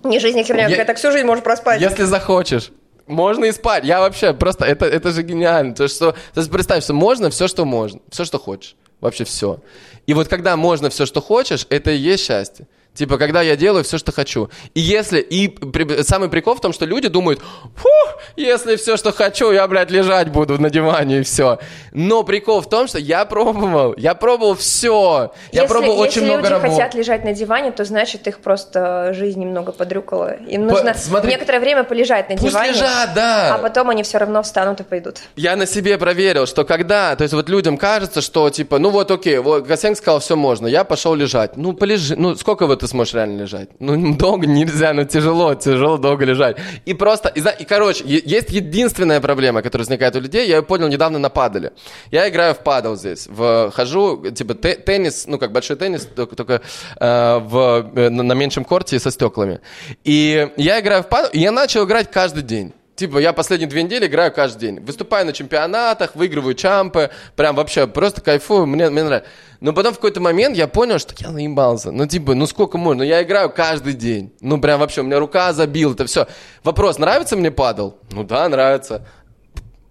Не 0.04 0.20
жизнь, 0.20 0.38
не 0.38 0.44
херня, 0.44 0.68
Я- 0.68 0.86
так 0.86 0.98
всю 0.98 1.12
жизнь 1.12 1.26
можешь 1.26 1.44
проспать. 1.44 1.82
Если 1.82 2.04
захочешь. 2.04 2.72
Можно 3.08 3.46
и 3.46 3.52
спать. 3.52 3.84
Я 3.84 4.00
вообще 4.00 4.34
просто... 4.34 4.66
Это, 4.66 4.86
это 4.86 5.12
же 5.12 5.24
гениально. 5.24 5.74
То, 5.76 5.88
что, 5.90 6.12
то 6.14 6.40
есть 6.40 6.50
представь, 6.50 6.84
что 6.84 6.94
можно 6.94 7.30
все, 7.30 7.48
что 7.48 7.66
можно. 7.66 8.00
Все, 8.10 8.24
что 8.24 8.40
хочешь. 8.40 8.76
Вообще 9.02 9.26
все. 9.26 9.60
И 10.08 10.14
вот 10.14 10.30
когда 10.30 10.56
можно 10.56 10.90
все, 10.90 11.06
что 11.06 11.22
хочешь, 11.22 11.66
это 11.70 11.92
и 11.92 11.98
есть 11.98 12.24
счастье. 12.26 12.68
Типа, 12.94 13.18
когда 13.18 13.42
я 13.42 13.56
делаю 13.56 13.84
все, 13.84 13.98
что 13.98 14.12
хочу. 14.12 14.50
И 14.76 14.80
если... 14.80 15.20
И 15.20 15.48
при- 15.48 16.04
самый 16.04 16.30
прикол 16.30 16.56
в 16.56 16.62
том, 16.62 16.74
что 16.74 16.86
люди 16.86 17.08
думают, 17.08 17.40
фух, 17.76 18.18
если 18.36 18.76
все, 18.76 18.98
что 18.98 19.12
хочу, 19.12 19.52
я, 19.52 19.68
блядь, 19.68 19.90
лежать 19.90 20.30
буду 20.30 20.62
на 20.62 20.70
диване 20.70 21.20
и 21.20 21.24
все. 21.24 21.60
Но 21.92 22.24
прикол 22.24 22.62
в 22.62 22.70
том, 22.70 22.88
что 22.88 23.00
я 23.00 23.26
пробовал. 23.26 23.96
Я 23.98 24.14
пробовал 24.14 24.56
все. 24.56 25.32
Я 25.52 25.62
если, 25.64 25.74
пробовал 25.74 26.04
если 26.04 26.20
очень 26.20 26.28
много 26.28 26.44
люди 26.44 26.54
работ. 26.54 26.72
хотят 26.72 26.94
лежать 26.94 27.24
на 27.24 27.34
диване, 27.34 27.72
то 27.72 27.84
значит 27.84 28.28
их 28.28 28.40
просто 28.40 29.14
жизнь 29.14 29.40
немного 29.40 29.72
подрюкала. 29.72 30.36
Им 30.48 30.68
нужно 30.68 30.94
смотри, 30.94 31.32
некоторое 31.32 31.60
время 31.60 31.84
полежать 31.84 32.30
на 32.30 32.36
Пусть 32.36 32.50
диване, 32.52 32.74
лежат, 32.74 33.14
да. 33.16 33.56
а 33.56 33.58
потом 33.58 33.90
они 33.90 34.04
все 34.04 34.20
равно 34.20 34.44
встанут 34.44 34.82
и 34.82 34.84
пойдут. 34.84 35.18
Я 35.36 35.56
на 35.56 35.66
себе 35.66 35.98
проверил, 35.98 36.46
что 36.46 36.64
когда, 36.64 37.16
то 37.16 37.24
есть 37.24 37.34
вот 37.34 37.50
людям 37.50 37.78
кажется, 37.78 38.22
что 38.22 38.50
типа, 38.50 38.78
ну 38.80 38.90
вот 38.90 39.10
окей, 39.10 39.40
вот 39.40 39.68
Косенко 39.68 39.98
сказал, 39.98 40.20
все 40.20 40.36
можно, 40.36 40.68
я 40.68 40.84
пошел 40.84 41.16
лежать. 41.16 41.58
Ну 41.58 41.74
полежи, 41.74 42.16
ну 42.16 42.36
сколько 42.36 42.68
вот 42.68 42.83
ты 42.84 42.88
сможешь 42.90 43.14
реально 43.14 43.42
лежать? 43.42 43.70
Ну 43.80 44.16
долго 44.18 44.46
нельзя, 44.46 44.94
ну 44.94 45.06
тяжело, 45.06 45.56
тяжело 45.56 45.98
долго 45.98 46.26
лежать. 46.26 46.58
И 46.86 46.94
просто, 46.94 47.30
и, 47.30 47.40
и 47.40 47.66
короче, 47.66 48.04
есть 48.06 48.50
единственная 48.50 49.22
проблема, 49.22 49.62
которая 49.62 49.84
возникает 49.84 50.16
у 50.16 50.20
людей, 50.20 50.48
я 50.48 50.58
ее 50.58 50.64
понял 50.64 50.90
недавно 50.90 51.18
на 51.18 51.30
падале. 51.30 51.72
Я 52.12 52.28
играю 52.28 52.54
в 52.54 52.60
падал 52.60 52.98
здесь, 52.98 53.28
в, 53.28 53.72
хожу, 53.72 54.32
типа 54.32 54.54
те- 54.56 54.76
теннис, 54.76 55.26
ну 55.28 55.38
как 55.38 55.54
большой 55.54 55.78
теннис, 55.78 56.06
только, 56.16 56.36
только 56.36 56.62
э, 57.00 57.40
в, 57.40 57.92
э, 57.96 58.10
на, 58.10 58.24
на 58.24 58.34
меньшем 58.34 58.66
корте 58.66 59.00
со 59.00 59.12
стеклами. 59.12 59.62
И 60.04 60.50
я 60.58 60.80
играю 60.82 61.04
в 61.04 61.08
падал, 61.08 61.30
и 61.32 61.40
я 61.40 61.52
начал 61.52 61.86
играть 61.86 62.12
каждый 62.12 62.44
день. 62.44 62.74
Типа, 62.96 63.18
я 63.18 63.34
последние 63.34 63.68
две 63.68 63.82
недели 63.82 64.06
играю 64.06 64.32
каждый 64.32 64.60
день. 64.60 64.80
Выступаю 64.80 65.26
на 65.26 65.34
чемпионатах, 65.34 66.16
выигрываю 66.16 66.54
чампы. 66.54 67.10
Прям 67.36 67.56
вообще 67.56 67.88
просто 67.88 68.22
кайфую, 68.22 68.68
мне, 68.68 68.90
мне 68.92 69.04
нравится. 69.04 69.30
Но 69.62 69.74
потом 69.74 69.94
в 69.94 69.96
какой-то 69.96 70.22
момент 70.22 70.56
я 70.56 70.68
понял, 70.68 71.00
что 71.00 71.16
я 71.18 71.32
наебался. 71.32 71.92
Ну, 71.92 72.06
типа, 72.06 72.36
ну 72.36 72.46
сколько 72.46 72.78
можно? 72.78 73.04
Ну, 73.04 73.10
я 73.10 73.24
играю 73.24 73.50
каждый 73.50 73.94
день. 73.94 74.32
Ну, 74.42 74.62
прям 74.62 74.80
вообще, 74.80 75.02
у 75.02 75.06
меня 75.06 75.18
рука 75.18 75.54
забила, 75.54 75.94
это 75.94 76.06
все. 76.06 76.28
Вопрос, 76.64 77.00
нравится 77.00 77.36
мне 77.36 77.50
падал? 77.50 77.98
Ну 78.12 78.24
да, 78.24 78.48
нравится. 78.48 79.08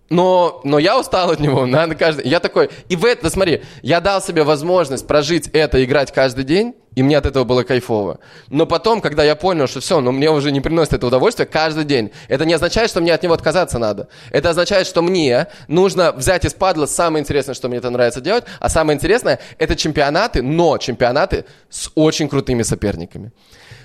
Но, 0.09 0.61
но 0.63 0.79
я 0.79 0.99
устал 1.01 1.31
от 1.31 1.41
него, 1.41 1.67
надо 1.67 1.97
каждый... 1.97 2.29
Я 2.29 2.39
такой... 2.39 2.71
И 2.89 2.95
в 2.95 3.05
это, 3.05 3.31
смотри, 3.31 3.63
я 3.83 4.01
дал 4.01 4.23
себе 4.23 4.45
возможность 4.45 5.09
прожить 5.09 5.49
это, 5.49 5.83
играть 5.83 6.13
каждый 6.13 6.45
день, 6.45 6.75
и 6.95 7.03
мне 7.03 7.19
от 7.19 7.27
этого 7.27 7.45
было 7.45 7.63
кайфово. 7.63 8.19
Но 8.49 8.67
потом, 8.67 9.01
когда 9.01 9.25
я 9.25 9.37
понял, 9.37 9.67
что 9.67 9.81
все, 9.81 10.01
ну 10.01 10.13
мне 10.13 10.31
уже 10.31 10.53
не 10.53 10.61
приносит 10.61 10.95
это 10.95 11.07
удовольствие 11.07 11.47
каждый 11.47 11.85
день, 11.85 12.11
это 12.29 12.45
не 12.45 12.55
означает, 12.55 12.91
что 12.91 13.01
мне 13.01 13.15
от 13.15 13.23
него 13.23 13.35
отказаться 13.35 13.79
надо. 13.79 14.09
Это 14.31 14.51
означает, 14.51 14.87
что 14.87 15.03
мне 15.03 15.47
нужно 15.69 16.13
взять 16.13 16.45
из 16.45 16.55
падла 16.55 16.87
самое 16.87 17.23
интересное, 17.23 17.55
что 17.55 17.69
мне 17.69 17.79
это 17.79 17.91
нравится 17.91 18.21
делать, 18.21 18.45
а 18.61 18.69
самое 18.69 18.97
интересное— 18.97 19.39
это 19.59 19.77
чемпионаты, 19.77 20.43
но 20.43 20.79
чемпионаты 20.79 21.45
с 21.71 21.91
очень 21.95 22.29
крутыми 22.29 22.63
соперниками. 22.63 23.33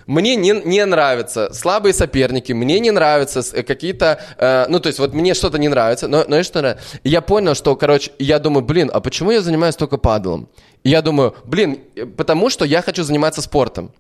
Мне 0.08 0.38
не, 0.38 0.52
не 0.52 0.86
нравятся 0.86 1.54
слабые 1.54 1.94
соперники, 1.94 2.54
мне 2.54 2.80
не 2.80 2.92
нравятся 2.92 3.42
э, 3.54 3.62
какие-то, 3.62 4.20
э, 4.38 4.66
ну, 4.70 4.80
то 4.80 4.88
есть 4.88 5.00
вот 5.00 5.14
мне 5.14 5.34
что-то 5.34 5.58
не 5.58 5.68
нравится, 5.68 6.08
но, 6.08 6.24
но 6.28 6.40
и 6.40 6.44
что 6.44 6.62
нравится. 6.62 6.84
И 7.04 7.10
я 7.10 7.22
понял, 7.22 7.56
что, 7.56 7.76
короче, 7.76 8.12
я 8.18 8.40
думаю, 8.40 8.64
блин, 8.64 8.90
а 8.94 9.02
почему 9.02 9.32
я 9.32 9.42
занимаюсь 9.42 9.76
только 9.76 9.98
падлом? 9.98 10.48
И 10.84 10.90
я 10.90 11.02
думаю, 11.02 11.36
блин, 11.44 11.82
э, 11.96 12.06
потому 12.06 12.50
что 12.50 12.64
я 12.64 12.82
хочу 12.82 13.04
заниматься 13.04 13.42
спортом. 13.42 13.92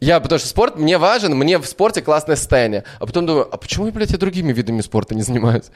Я, 0.00 0.18
потому 0.18 0.38
что 0.38 0.48
спорт 0.48 0.78
мне 0.78 0.96
важен, 0.96 1.36
мне 1.36 1.58
в 1.58 1.66
спорте 1.66 2.00
классное 2.00 2.34
состояние. 2.34 2.82
А 2.98 3.06
потом 3.06 3.26
думаю, 3.26 3.48
а 3.52 3.56
почему, 3.56 3.86
я, 3.86 3.92
блядь, 3.92 4.10
я 4.10 4.18
другими 4.18 4.52
видами 4.52 4.80
спорта 4.80 5.14
не 5.14 5.22
занимаюсь? 5.22 5.66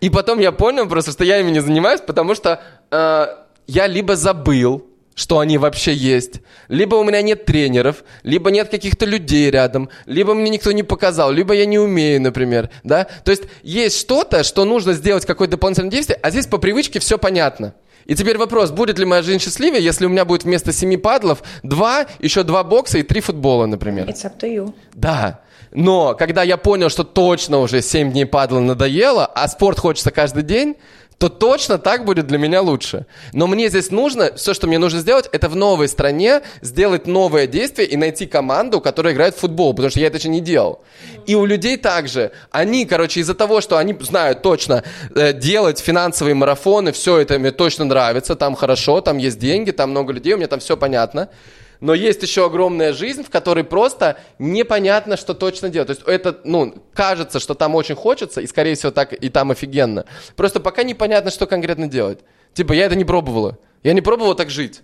И 0.00 0.08
потом 0.08 0.38
я 0.38 0.52
понял 0.52 0.88
просто, 0.88 1.10
что 1.10 1.24
я 1.24 1.40
ими 1.40 1.50
не 1.50 1.60
занимаюсь, 1.60 2.00
потому 2.00 2.34
что 2.34 2.62
э, 2.90 3.26
я 3.66 3.86
либо 3.86 4.14
забыл, 4.14 4.86
что 5.14 5.38
они 5.38 5.58
вообще 5.58 5.94
есть, 5.94 6.40
либо 6.68 6.96
у 6.96 7.04
меня 7.04 7.22
нет 7.22 7.44
тренеров, 7.44 8.04
либо 8.22 8.50
нет 8.50 8.68
каких-то 8.68 9.06
людей 9.06 9.50
рядом, 9.50 9.88
либо 10.06 10.34
мне 10.34 10.50
никто 10.50 10.72
не 10.72 10.82
показал, 10.82 11.30
либо 11.30 11.54
я 11.54 11.66
не 11.66 11.78
умею, 11.78 12.20
например, 12.20 12.70
да? 12.82 13.04
То 13.04 13.30
есть 13.30 13.44
есть 13.62 13.98
что-то, 13.98 14.42
что 14.42 14.64
нужно 14.64 14.92
сделать, 14.92 15.26
какое-то 15.26 15.52
дополнительное 15.52 15.90
действие, 15.90 16.18
а 16.22 16.30
здесь 16.30 16.46
по 16.46 16.58
привычке 16.58 16.98
все 16.98 17.18
понятно. 17.18 17.74
И 18.06 18.14
теперь 18.14 18.36
вопрос, 18.36 18.70
будет 18.70 18.98
ли 18.98 19.04
моя 19.04 19.22
жизнь 19.22 19.42
счастливее, 19.42 19.82
если 19.82 20.06
у 20.06 20.08
меня 20.10 20.24
будет 20.24 20.44
вместо 20.44 20.72
семи 20.72 20.96
падлов 20.96 21.42
два, 21.62 22.06
еще 22.18 22.42
два 22.42 22.62
бокса 22.62 22.98
и 22.98 23.02
три 23.02 23.20
футбола, 23.20 23.66
например. 23.66 24.08
It's 24.08 24.24
up 24.24 24.38
to 24.38 24.52
you. 24.52 24.74
Да. 24.92 25.40
Но 25.74 26.14
когда 26.14 26.44
я 26.44 26.56
понял, 26.56 26.88
что 26.88 27.02
точно 27.02 27.58
уже 27.58 27.82
7 27.82 28.12
дней 28.12 28.26
падла 28.26 28.60
надоело, 28.60 29.26
а 29.26 29.48
спорт 29.48 29.78
хочется 29.78 30.12
каждый 30.12 30.44
день, 30.44 30.76
то 31.18 31.28
точно 31.28 31.78
так 31.78 32.04
будет 32.04 32.26
для 32.26 32.38
меня 32.38 32.60
лучше. 32.60 33.06
Но 33.32 33.46
мне 33.46 33.68
здесь 33.68 33.90
нужно, 33.90 34.34
все, 34.34 34.54
что 34.54 34.66
мне 34.66 34.78
нужно 34.78 35.00
сделать, 35.00 35.28
это 35.32 35.48
в 35.48 35.56
новой 35.56 35.88
стране 35.88 36.42
сделать 36.60 37.06
новое 37.06 37.46
действие 37.46 37.88
и 37.88 37.96
найти 37.96 38.26
команду, 38.26 38.80
которая 38.80 39.14
играет 39.14 39.34
в 39.34 39.38
футбол, 39.38 39.72
потому 39.74 39.90
что 39.90 40.00
я 40.00 40.08
это 40.08 40.18
еще 40.18 40.28
не 40.28 40.40
делал. 40.40 40.82
И 41.26 41.34
у 41.34 41.44
людей 41.44 41.76
также. 41.76 42.32
Они, 42.50 42.86
короче, 42.86 43.20
из-за 43.20 43.34
того, 43.34 43.60
что 43.60 43.76
они 43.78 43.96
знают 44.00 44.42
точно 44.42 44.82
э, 45.14 45.32
делать 45.32 45.78
финансовые 45.78 46.34
марафоны, 46.34 46.92
все 46.92 47.18
это 47.18 47.38
мне 47.38 47.50
точно 47.50 47.84
нравится, 47.84 48.34
там 48.34 48.54
хорошо, 48.54 49.00
там 49.00 49.18
есть 49.18 49.38
деньги, 49.38 49.70
там 49.70 49.90
много 49.90 50.12
людей, 50.12 50.34
у 50.34 50.36
меня 50.36 50.48
там 50.48 50.60
все 50.60 50.76
понятно. 50.76 51.28
Но 51.84 51.92
есть 51.92 52.22
еще 52.22 52.46
огромная 52.46 52.94
жизнь, 52.94 53.22
в 53.22 53.28
которой 53.28 53.62
просто 53.62 54.16
непонятно, 54.38 55.18
что 55.18 55.34
точно 55.34 55.68
делать. 55.68 55.88
То 55.88 55.92
есть 55.92 56.02
это, 56.06 56.40
ну, 56.42 56.82
кажется, 56.94 57.40
что 57.40 57.52
там 57.52 57.74
очень 57.74 57.94
хочется, 57.94 58.40
и, 58.40 58.46
скорее 58.46 58.74
всего, 58.74 58.90
так 58.90 59.12
и 59.12 59.28
там 59.28 59.50
офигенно. 59.50 60.06
Просто 60.34 60.60
пока 60.60 60.82
непонятно, 60.82 61.30
что 61.30 61.46
конкретно 61.46 61.86
делать. 61.86 62.20
Типа, 62.54 62.72
я 62.72 62.86
это 62.86 62.96
не 62.96 63.04
пробовала. 63.04 63.58
Я 63.82 63.92
не 63.92 64.00
пробовала 64.00 64.34
так 64.34 64.48
жить. 64.48 64.80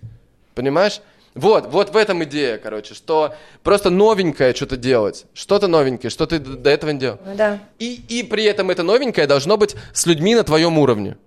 Понимаешь? 0.53 1.01
Вот, 1.33 1.71
вот 1.71 1.91
в 1.91 1.97
этом 1.97 2.23
идея, 2.23 2.59
короче, 2.59 2.93
что 2.93 3.33
просто 3.63 3.89
новенькое 3.89 4.53
что-то 4.53 4.77
делать. 4.77 5.25
Что-то 5.33 5.67
новенькое, 5.67 6.11
что 6.11 6.27
ты 6.27 6.37
до 6.37 6.69
этого 6.69 6.91
не 6.91 6.99
делал. 6.99 7.17
Ну 7.25 7.35
да. 7.35 7.57
И, 7.79 7.99
и 8.09 8.21
при 8.21 8.43
этом 8.43 8.69
это 8.69 8.83
новенькое 8.83 9.25
должно 9.25 9.57
быть 9.57 9.75
с 9.91 10.05
людьми 10.05 10.35
на 10.35 10.43
твоем 10.43 10.77
уровне. 10.77 11.17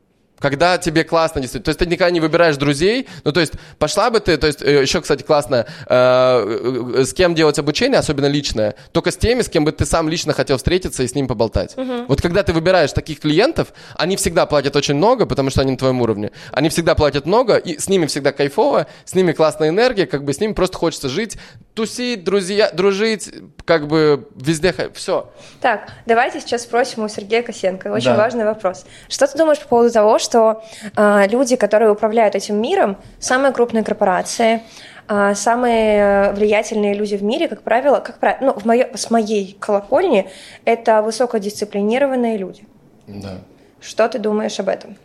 Когда 0.44 0.76
тебе 0.76 1.04
классно 1.04 1.40
действительно. 1.40 1.64
То 1.64 1.68
есть 1.70 1.78
ты 1.78 1.86
никогда 1.86 2.10
не 2.10 2.20
выбираешь 2.20 2.58
друзей. 2.58 3.08
Ну, 3.24 3.32
то 3.32 3.40
есть 3.40 3.54
пошла 3.78 4.10
бы 4.10 4.20
ты, 4.20 4.36
то 4.36 4.46
есть 4.46 4.60
э, 4.60 4.82
еще, 4.82 5.00
кстати, 5.00 5.22
классно, 5.22 5.64
э, 5.86 6.96
э, 6.98 7.04
с 7.06 7.14
кем 7.14 7.34
делать 7.34 7.58
обучение, 7.58 7.98
особенно 7.98 8.26
личное, 8.26 8.74
только 8.92 9.10
с 9.10 9.16
теми, 9.16 9.40
с 9.40 9.48
кем 9.48 9.64
бы 9.64 9.72
ты 9.72 9.86
сам 9.86 10.06
лично 10.06 10.34
хотел 10.34 10.58
встретиться 10.58 11.02
и 11.02 11.08
с 11.08 11.14
ним 11.14 11.28
поболтать. 11.28 11.74
Вот 12.08 12.20
когда 12.20 12.42
ты 12.42 12.52
выбираешь 12.52 12.92
таких 12.92 13.20
клиентов, 13.20 13.72
они 13.94 14.16
всегда 14.16 14.44
платят 14.44 14.76
очень 14.76 14.96
много, 14.96 15.24
потому 15.24 15.48
что 15.48 15.62
они 15.62 15.70
на 15.70 15.78
твоем 15.78 16.02
уровне. 16.02 16.30
Они 16.52 16.68
всегда 16.68 16.94
платят 16.94 17.24
много, 17.24 17.56
и 17.56 17.78
с 17.78 17.88
ними 17.88 18.04
всегда 18.04 18.32
кайфово, 18.32 18.86
с 19.06 19.14
ними 19.14 19.32
классная 19.32 19.70
энергия, 19.70 20.04
как 20.04 20.24
бы 20.24 20.34
с 20.34 20.40
ними 20.40 20.52
просто 20.52 20.76
хочется 20.76 21.08
жить, 21.08 21.38
тусить, 21.72 22.22
друзья, 22.22 22.70
дружить, 22.70 23.30
как 23.64 23.86
бы 23.88 24.28
везде, 24.36 24.74
все. 24.94 25.30
Так, 25.60 25.88
давайте 26.06 26.40
сейчас 26.40 26.62
спросим 26.62 27.04
у 27.04 27.08
Сергея 27.08 27.42
Косенко. 27.42 27.88
Очень 27.92 28.10
Да. 28.10 28.16
важный 28.16 28.44
вопрос. 28.44 28.84
Что 29.08 29.26
ты 29.26 29.38
думаешь 29.38 29.60
по 29.60 29.68
поводу 29.68 29.90
того, 29.92 30.18
что 30.18 30.62
а, 30.96 31.26
люди, 31.26 31.56
которые 31.56 31.90
управляют 31.90 32.34
этим 32.34 32.60
миром, 32.60 32.96
самые 33.18 33.52
крупные 33.52 33.82
корпорации, 33.84 34.62
а, 35.08 35.34
самые 35.34 35.98
э, 35.98 36.32
влиятельные 36.32 36.94
люди 36.94 37.16
в 37.16 37.22
мире, 37.22 37.46
как 37.48 37.62
правило, 37.62 38.00
как 38.00 38.18
правило, 38.18 38.38
ну, 38.46 38.52
в 38.60 38.64
моё- 38.64 38.94
с 38.96 39.10
моей 39.10 39.56
колокольни, 39.60 40.30
это 40.64 41.02
высокодисциплинированные 41.02 42.36
люди. 42.38 42.64
Да. 43.06 43.38
Что 43.80 44.08
ты 44.08 44.18
думаешь 44.18 44.58
об 44.60 44.68
этом? 44.68 44.96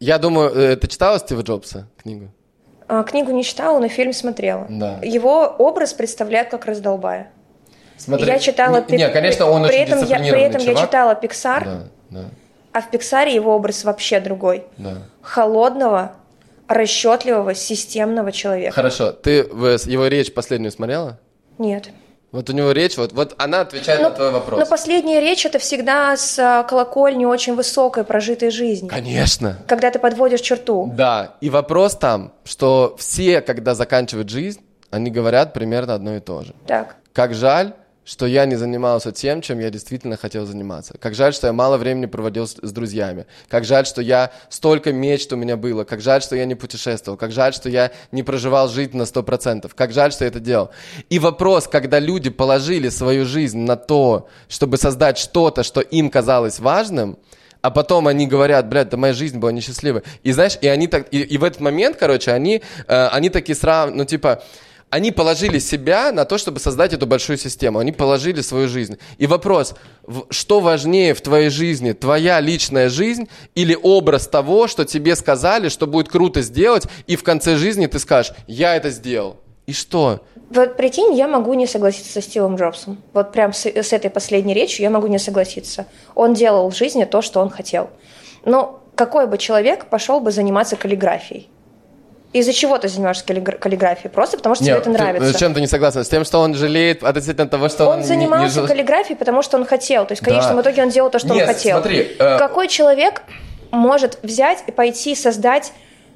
Я 0.00 0.18
думаю, 0.18 0.50
э, 0.50 0.76
ты 0.76 0.88
читала 0.88 1.18
Стива 1.18 1.42
Джобса 1.42 1.86
книгу? 2.02 2.30
А, 2.88 3.04
Книгу 3.04 3.30
не 3.30 3.44
читала, 3.44 3.78
но 3.78 3.88
фильм 3.88 4.12
смотрела. 4.12 4.66
Да. 4.68 4.98
Его 5.02 5.44
образ 5.58 5.92
представляет 5.94 6.50
как 6.50 6.66
раздолбая. 6.66 7.30
Смотри, 8.04 8.26
я 8.26 8.38
читала... 8.38 8.84
Не, 8.88 8.96
не, 8.96 9.08
конечно, 9.08 9.46
он 9.46 9.62
при 9.66 9.82
очень 9.82 9.82
этом 9.82 10.04
я, 10.04 10.18
при 10.18 10.40
этом 10.42 10.60
я 10.60 10.66
чувак. 10.68 10.86
читала 10.86 11.20
Pixar, 11.20 11.64
Да, 11.64 11.82
да. 12.10 12.24
А 12.72 12.80
в 12.80 12.90
Пиксаре 12.90 13.34
его 13.34 13.54
образ 13.54 13.84
вообще 13.84 14.18
другой. 14.18 14.64
Да. 14.78 14.94
Холодного, 15.20 16.12
расчетливого, 16.68 17.54
системного 17.54 18.32
человека. 18.32 18.74
Хорошо, 18.74 19.12
ты 19.12 19.30
его 19.40 20.06
речь 20.06 20.32
последнюю 20.32 20.72
смотрела? 20.72 21.18
Нет. 21.58 21.90
Вот 22.30 22.48
у 22.48 22.54
него 22.54 22.72
речь, 22.72 22.96
вот, 22.96 23.12
вот 23.12 23.34
она 23.36 23.60
отвечает 23.60 24.00
на 24.00 24.10
твой 24.10 24.30
вопрос. 24.30 24.58
но 24.58 24.64
последняя 24.64 25.20
речь 25.20 25.44
это 25.44 25.58
всегда 25.58 26.16
с 26.16 26.38
а, 26.38 26.62
колокольни 26.62 27.26
очень 27.26 27.54
высокой 27.54 28.04
прожитой 28.04 28.50
жизни. 28.50 28.88
Конечно. 28.88 29.58
Когда 29.68 29.90
ты 29.90 29.98
подводишь 29.98 30.40
черту. 30.40 30.90
Да, 30.96 31.34
и 31.42 31.50
вопрос 31.50 31.94
там, 31.94 32.32
что 32.44 32.96
все, 32.98 33.42
когда 33.42 33.74
заканчивают 33.74 34.30
жизнь, 34.30 34.62
они 34.90 35.10
говорят 35.10 35.52
примерно 35.52 35.92
одно 35.92 36.16
и 36.16 36.20
то 36.20 36.42
же. 36.42 36.54
Так. 36.66 36.96
Как 37.12 37.34
жаль, 37.34 37.74
что 38.04 38.26
я 38.26 38.46
не 38.46 38.56
занимался 38.56 39.12
тем, 39.12 39.42
чем 39.42 39.60
я 39.60 39.70
действительно 39.70 40.16
хотел 40.16 40.44
заниматься. 40.44 40.94
Как 40.98 41.14
жаль, 41.14 41.32
что 41.32 41.46
я 41.46 41.52
мало 41.52 41.76
времени 41.76 42.06
проводил 42.06 42.46
с, 42.46 42.56
с 42.60 42.72
друзьями. 42.72 43.26
Как 43.48 43.64
жаль, 43.64 43.86
что 43.86 44.02
я 44.02 44.32
столько 44.48 44.92
мечт 44.92 45.32
у 45.32 45.36
меня 45.36 45.56
было. 45.56 45.84
Как 45.84 46.00
жаль, 46.00 46.22
что 46.22 46.34
я 46.34 46.44
не 46.44 46.54
путешествовал. 46.54 47.16
Как 47.16 47.30
жаль, 47.30 47.54
что 47.54 47.68
я 47.68 47.92
не 48.10 48.22
проживал 48.22 48.68
жизнь 48.68 48.96
на 48.96 49.02
100%. 49.02 49.70
Как 49.74 49.92
жаль, 49.92 50.12
что 50.12 50.24
я 50.24 50.28
это 50.28 50.40
делал. 50.40 50.70
И 51.10 51.18
вопрос, 51.18 51.68
когда 51.68 52.00
люди 52.00 52.30
положили 52.30 52.88
свою 52.88 53.24
жизнь 53.24 53.60
на 53.60 53.76
то, 53.76 54.28
чтобы 54.48 54.78
создать 54.78 55.18
что-то, 55.18 55.62
что 55.62 55.80
им 55.80 56.10
казалось 56.10 56.58
важным, 56.58 57.18
а 57.60 57.70
потом 57.70 58.08
они 58.08 58.26
говорят, 58.26 58.68
блядь, 58.68 58.88
да 58.88 58.96
моя 58.96 59.14
жизнь 59.14 59.38
была 59.38 59.52
несчастливой. 59.52 60.02
И 60.24 60.32
знаешь, 60.32 60.58
и 60.60 60.66
они 60.66 60.88
так, 60.88 61.06
и, 61.12 61.22
и 61.22 61.38
в 61.38 61.44
этот 61.44 61.60
момент, 61.60 61.96
короче, 61.96 62.32
они, 62.32 62.60
э, 62.88 63.06
они 63.06 63.30
такие 63.30 63.54
сразу, 63.54 63.94
ну 63.94 64.04
типа, 64.04 64.42
они 64.92 65.10
положили 65.10 65.58
себя 65.58 66.12
на 66.12 66.26
то, 66.26 66.36
чтобы 66.36 66.60
создать 66.60 66.92
эту 66.92 67.06
большую 67.06 67.38
систему. 67.38 67.78
Они 67.78 67.92
положили 67.92 68.42
свою 68.42 68.68
жизнь. 68.68 68.98
И 69.16 69.26
вопрос, 69.26 69.74
что 70.28 70.60
важнее 70.60 71.14
в 71.14 71.22
твоей 71.22 71.48
жизни? 71.48 71.92
Твоя 71.92 72.40
личная 72.40 72.90
жизнь 72.90 73.26
или 73.54 73.74
образ 73.82 74.28
того, 74.28 74.66
что 74.66 74.84
тебе 74.84 75.16
сказали, 75.16 75.70
что 75.70 75.86
будет 75.86 76.10
круто 76.10 76.42
сделать, 76.42 76.84
и 77.06 77.16
в 77.16 77.22
конце 77.22 77.56
жизни 77.56 77.86
ты 77.86 77.98
скажешь, 77.98 78.34
я 78.46 78.76
это 78.76 78.90
сделал. 78.90 79.38
И 79.66 79.72
что? 79.72 80.20
Вот 80.50 80.76
прикинь, 80.76 81.14
я 81.14 81.26
могу 81.26 81.54
не 81.54 81.66
согласиться 81.66 82.12
со 82.12 82.20
Стивом 82.20 82.56
Джобсом. 82.56 83.00
Вот 83.14 83.32
прям 83.32 83.54
с, 83.54 83.64
с 83.64 83.94
этой 83.94 84.10
последней 84.10 84.52
речью 84.52 84.82
я 84.82 84.90
могу 84.90 85.06
не 85.06 85.18
согласиться. 85.18 85.86
Он 86.14 86.34
делал 86.34 86.70
в 86.70 86.76
жизни 86.76 87.04
то, 87.04 87.22
что 87.22 87.40
он 87.40 87.48
хотел. 87.48 87.88
Но 88.44 88.82
какой 88.94 89.26
бы 89.26 89.38
человек 89.38 89.86
пошел 89.86 90.20
бы 90.20 90.32
заниматься 90.32 90.76
каллиграфией? 90.76 91.48
Из-за 92.32 92.52
чего 92.52 92.78
ты 92.78 92.88
занимаешься 92.88 93.24
каллигра- 93.26 93.58
каллиграфией? 93.58 94.10
Просто 94.10 94.36
потому 94.38 94.54
что 94.54 94.64
тебе 94.64 94.74
Нет, 94.74 94.82
это 94.82 94.90
ты- 94.92 94.98
нравится. 94.98 95.32
Зачем 95.32 95.52
ты 95.54 95.60
не 95.60 95.66
согласен? 95.66 96.02
С 96.04 96.08
тем, 96.08 96.24
что 96.24 96.38
он 96.40 96.54
жалеет 96.54 97.02
относительно 97.04 97.46
того, 97.46 97.68
что 97.68 97.84
он, 97.86 97.92
Он 97.94 97.98
не- 98.00 98.06
занимался 98.06 98.44
не 98.46 98.50
жил- 98.52 98.66
каллиграфией, 98.66 99.16
потому 99.18 99.42
что 99.42 99.58
он 99.58 99.66
хотел. 99.66 100.06
То 100.06 100.12
есть 100.12 100.22
в 100.22 100.24
Да. 100.24 100.30
конечном 100.30 100.60
итоге 100.62 100.82
он 100.82 100.88
делал 100.88 101.10
то, 101.10 101.18
что 101.18 101.28
Нет, 101.34 101.46
он 101.48 101.54
хотел. 101.54 101.78
смотри, 101.80 102.16
э, 102.18 102.38
Какой 102.38 102.68
человек 102.68 103.22
может 103.70 104.18
взять 104.22 104.64
и 104.66 104.72
пойти 104.72 105.14
создать 105.14 105.72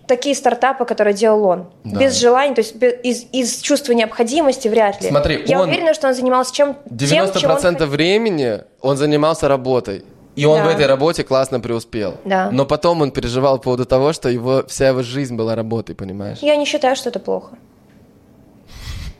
такие 0.06 0.34
стартапы, 0.34 0.84
которые 0.86 1.12
делал 1.14 1.44
он? 1.44 1.66
Да. 1.84 2.01
Без 2.01 2.14
желания, 2.14 2.55
то 2.55 2.60
есть 2.60 2.76
без- 2.76 2.94
из, 3.02 3.26
из 3.32 3.60
чувства 3.60 3.93
необходимости 3.93 4.68
вряд 4.68 5.02
ли. 5.02 5.09
Смотри, 5.09 5.43
Я 5.47 5.60
он- 5.60 5.68
уверена, 5.68 5.93
что 5.94 6.09
он 6.09 6.14
занимался 6.14 6.55
чем, 6.55 6.74
тем, 6.88 7.09
чем 7.09 7.22
он 7.24 7.26
90% 7.32 7.86
времени 7.90 8.60
он 8.80 8.97
занимался 8.97 9.48
работой. 9.48 10.05
И 10.36 10.44
он 10.44 10.58
Да. 10.58 10.64
в 10.64 10.68
этой 10.68 10.86
работе 10.86 11.24
классно 11.24 11.60
преуспел. 11.60 12.14
Да. 12.24 12.50
Но 12.52 12.64
потом 12.66 13.00
он 13.00 13.10
переживал 13.10 13.56
по 13.58 13.64
поводу 13.64 13.84
того, 13.86 14.12
что 14.12 14.28
его, 14.28 14.62
вся 14.68 14.88
его 14.88 15.02
жизнь 15.02 15.34
была 15.36 15.54
работой, 15.54 15.94
понимаешь? 15.94 16.38
Я 16.42 16.56
не 16.56 16.64
считаю, 16.66 16.94
что 16.96 17.08
это 17.08 17.18
плохо. 17.18 17.56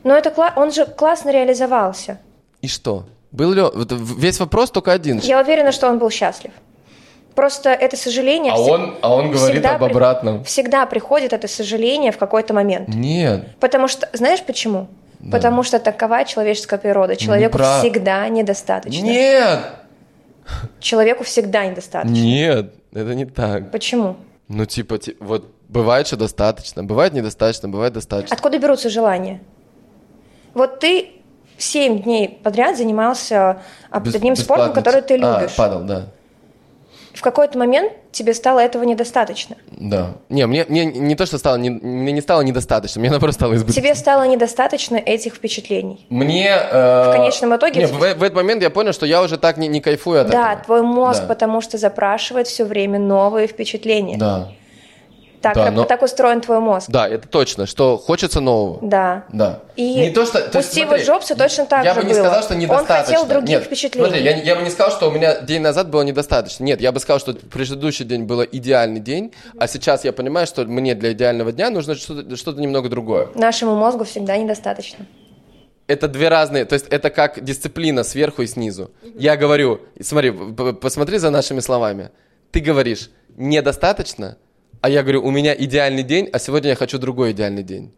Но 0.05 0.15
это 0.15 0.31
кла- 0.31 0.53
он 0.57 0.73
же 0.73 0.85
классно 0.87 1.31
реализовался. 1.33 2.19
И 2.63 2.69
что? 2.69 3.05
Был 3.33 3.53
ли 3.53 3.61
он- 3.63 3.87
Весь 4.19 4.39
вопрос 4.41 4.71
только 4.71 4.93
один. 4.93 5.19
Я 5.19 5.41
уверена, 5.41 5.73
что 5.73 5.89
он 5.89 5.99
был 5.99 6.11
счастлив. 6.11 6.53
Просто 7.35 7.71
это 7.71 7.97
сожаление... 7.97 8.53
А 8.53 8.57
всег- 8.57 8.71
он- 8.71 8.95
а 9.03 9.15
он 9.15 9.31
говорит 9.31 9.57
всегда 9.57 9.75
об 9.75 9.85
обратном. 9.85 10.45
Всегда 10.45 10.87
приходит 10.87 11.33
это 11.33 11.49
сожаление 11.49 12.11
в 12.13 12.19
какой-то 12.19 12.55
момент. 12.55 12.89
Нет. 12.89 13.57
Потому 13.61 13.89
что, 13.89 14.09
знаешь 14.13 14.43
почему? 14.47 14.87
Потому 15.33 15.63
что 15.65 15.79
такова 15.79 16.25
человеческая 16.25 16.79
природа. 16.79 17.17
Человеку 17.17 17.59
прав. 17.59 17.81
всегда 17.81 18.29
недостаточно. 18.29 19.03
Нет! 19.03 19.59
Человеку 20.81 21.25
всегда 21.25 21.67
недостаточно. 21.67 22.13
Нет, 22.15 22.75
это 22.93 23.15
не 23.15 23.25
так. 23.27 23.71
Почему? 23.71 24.17
Ну, 24.49 24.65
типа, 24.65 24.99
ти- 24.99 25.17
вот 25.21 25.53
бывает, 25.69 26.07
что 26.07 26.17
достаточно, 26.17 26.85
бывает 26.85 27.13
недостаточно, 27.13 27.69
бывает 27.69 27.93
достаточно. 27.95 28.35
Откуда 28.35 28.59
берутся 28.59 28.89
желания? 28.91 29.41
Вот 30.55 30.81
ты 30.81 31.11
семь 31.59 32.03
дней 32.03 32.41
подряд 32.43 32.77
занимался 32.77 33.61
а, 33.91 34.01
Бес- 34.01 34.15
одним 34.15 34.37
спортом, 34.37 34.67
бесплатно. 34.73 34.83
который 34.83 35.03
ты 35.03 35.15
А, 35.23 35.41
любишь. 35.41 35.57
падал, 35.57 35.83
да. 35.85 36.07
В 37.27 37.29
какой-то 37.29 37.59
момент 37.59 37.93
тебе 38.13 38.33
стало 38.35 38.61
этого 38.61 38.85
недостаточно. 38.85 39.57
Да. 39.73 40.13
Не, 40.29 40.47
мне, 40.47 40.65
мне 40.69 40.85
не 40.85 41.17
то, 41.17 41.27
что 41.27 41.39
стало, 41.39 41.57
не- 41.57 41.71
мне 41.71 42.13
не 42.13 42.21
стало 42.21 42.43
недостаточно, 42.43 43.01
мне 43.01 43.11
наоборот 43.11 43.35
стало 43.35 43.57
избыточно. 43.57 43.83
Тебе 43.83 43.97
стало 43.97 44.29
недостаточно 44.29 44.95
этих 44.95 45.35
впечатлений. 45.35 46.07
Мне... 46.09 46.51
э, 46.51 47.11
В 47.11 47.17
конечном 47.17 47.57
итоге- 47.57 47.81
не, 47.81 47.87
в, 47.87 47.99
в 47.99 48.05
этот 48.05 48.35
момент 48.35 48.63
я 48.63 48.71
понял, 48.71 48.93
что 48.93 49.07
я 49.07 49.23
уже 49.23 49.39
так 49.39 49.57
не, 49.57 49.67
не 49.67 49.81
кайфую 49.81 50.21
от 50.21 50.31
Да, 50.31 50.53
этого. 50.53 50.65
твой 50.67 50.83
мозг, 50.83 51.23
Да. 51.23 51.27
потому 51.27 51.61
что 51.61 51.79
запрашивает 51.79 52.47
все 52.47 52.65
время 52.65 53.01
новые 53.01 53.49
впечатления. 53.49 54.19
Да. 54.19 54.53
Так, 55.47 55.55
Да, 55.55 55.65
раб- 55.67 55.75
но- 55.75 55.85
так 55.85 56.03
устроен 56.03 56.41
твой 56.41 56.59
мозг. 56.61 56.87
Да, 56.89 57.07
это 57.09 57.29
точно, 57.29 57.67
что 57.67 57.97
хочется 57.99 58.41
нового. 58.41 58.79
Да. 58.83 59.25
Да. 59.33 59.61
И 59.77 59.95
не 59.95 60.11
то, 60.11 60.25
что, 60.27 60.41
то 60.41 60.59
у 60.59 60.63
Стива 60.63 60.89
смотри, 60.89 61.05
Джобса 61.05 61.37
точно 61.37 61.67
так 61.67 61.85
я 61.85 61.95
же 61.95 62.01
бы 62.01 62.07
не 62.07 62.13
было. 62.15 62.21
сказал, 62.23 62.43
что 62.43 62.55
Он 62.55 62.61
недостаточно. 62.61 63.05
хотел 63.15 63.27
других 63.27 63.59
Нет, 63.59 63.65
впечатлений. 63.65 64.07
Смотри, 64.09 64.25
я, 64.25 64.37
я 64.43 64.57
бы 64.57 64.63
не 64.63 64.71
сказал, 64.71 64.91
что 64.91 65.09
у 65.09 65.11
меня 65.13 65.41
день 65.43 65.61
назад 65.63 65.89
было 65.91 66.03
недостаточно. 66.03 66.65
Нет, 66.65 66.81
я 66.81 66.91
бы 66.93 66.99
сказал, 67.01 67.21
что 67.21 67.35
предыдущий 67.35 68.05
день 68.05 68.25
был 68.25 68.43
идеальный 68.43 69.01
день, 69.01 69.33
а 69.59 69.69
сейчас 69.69 70.05
я 70.05 70.13
понимаю, 70.13 70.47
что 70.47 70.65
мне 70.65 70.95
для 70.95 71.13
идеального 71.13 71.53
дня 71.53 71.71
нужно 71.71 71.95
что-то, 71.95 72.37
что-то 72.37 72.61
немного 72.61 72.89
другое. 72.89 73.29
Нашему 73.35 73.77
мозгу 73.77 74.05
всегда 74.05 74.37
недостаточно. 74.37 75.07
Это 75.89 76.09
две 76.09 76.29
разные, 76.29 76.65
то 76.65 76.73
есть 76.73 76.87
это 76.91 77.11
как 77.11 77.45
дисциплина 77.45 78.03
сверху 78.03 78.43
и 78.43 78.47
снизу. 78.49 78.91
Я 79.15 79.37
говорю, 79.37 79.81
смотри, 80.03 80.33
посмотри 80.81 81.19
за 81.19 81.31
нашими 81.31 81.61
словами. 81.61 82.11
Ты 82.51 82.59
говоришь 82.59 83.09
недостаточно, 83.37 84.37
а 84.87 84.89
я 84.89 85.03
говорю, 85.03 85.25
у 85.27 85.33
меня 85.33 85.53
идеальный 85.53 86.05
день, 86.05 86.29
а 86.33 86.39
сегодня 86.39 86.71
я 86.71 86.77
хочу 86.77 86.99
другой 86.99 87.33
идеальный 87.33 87.65
день. 87.65 87.91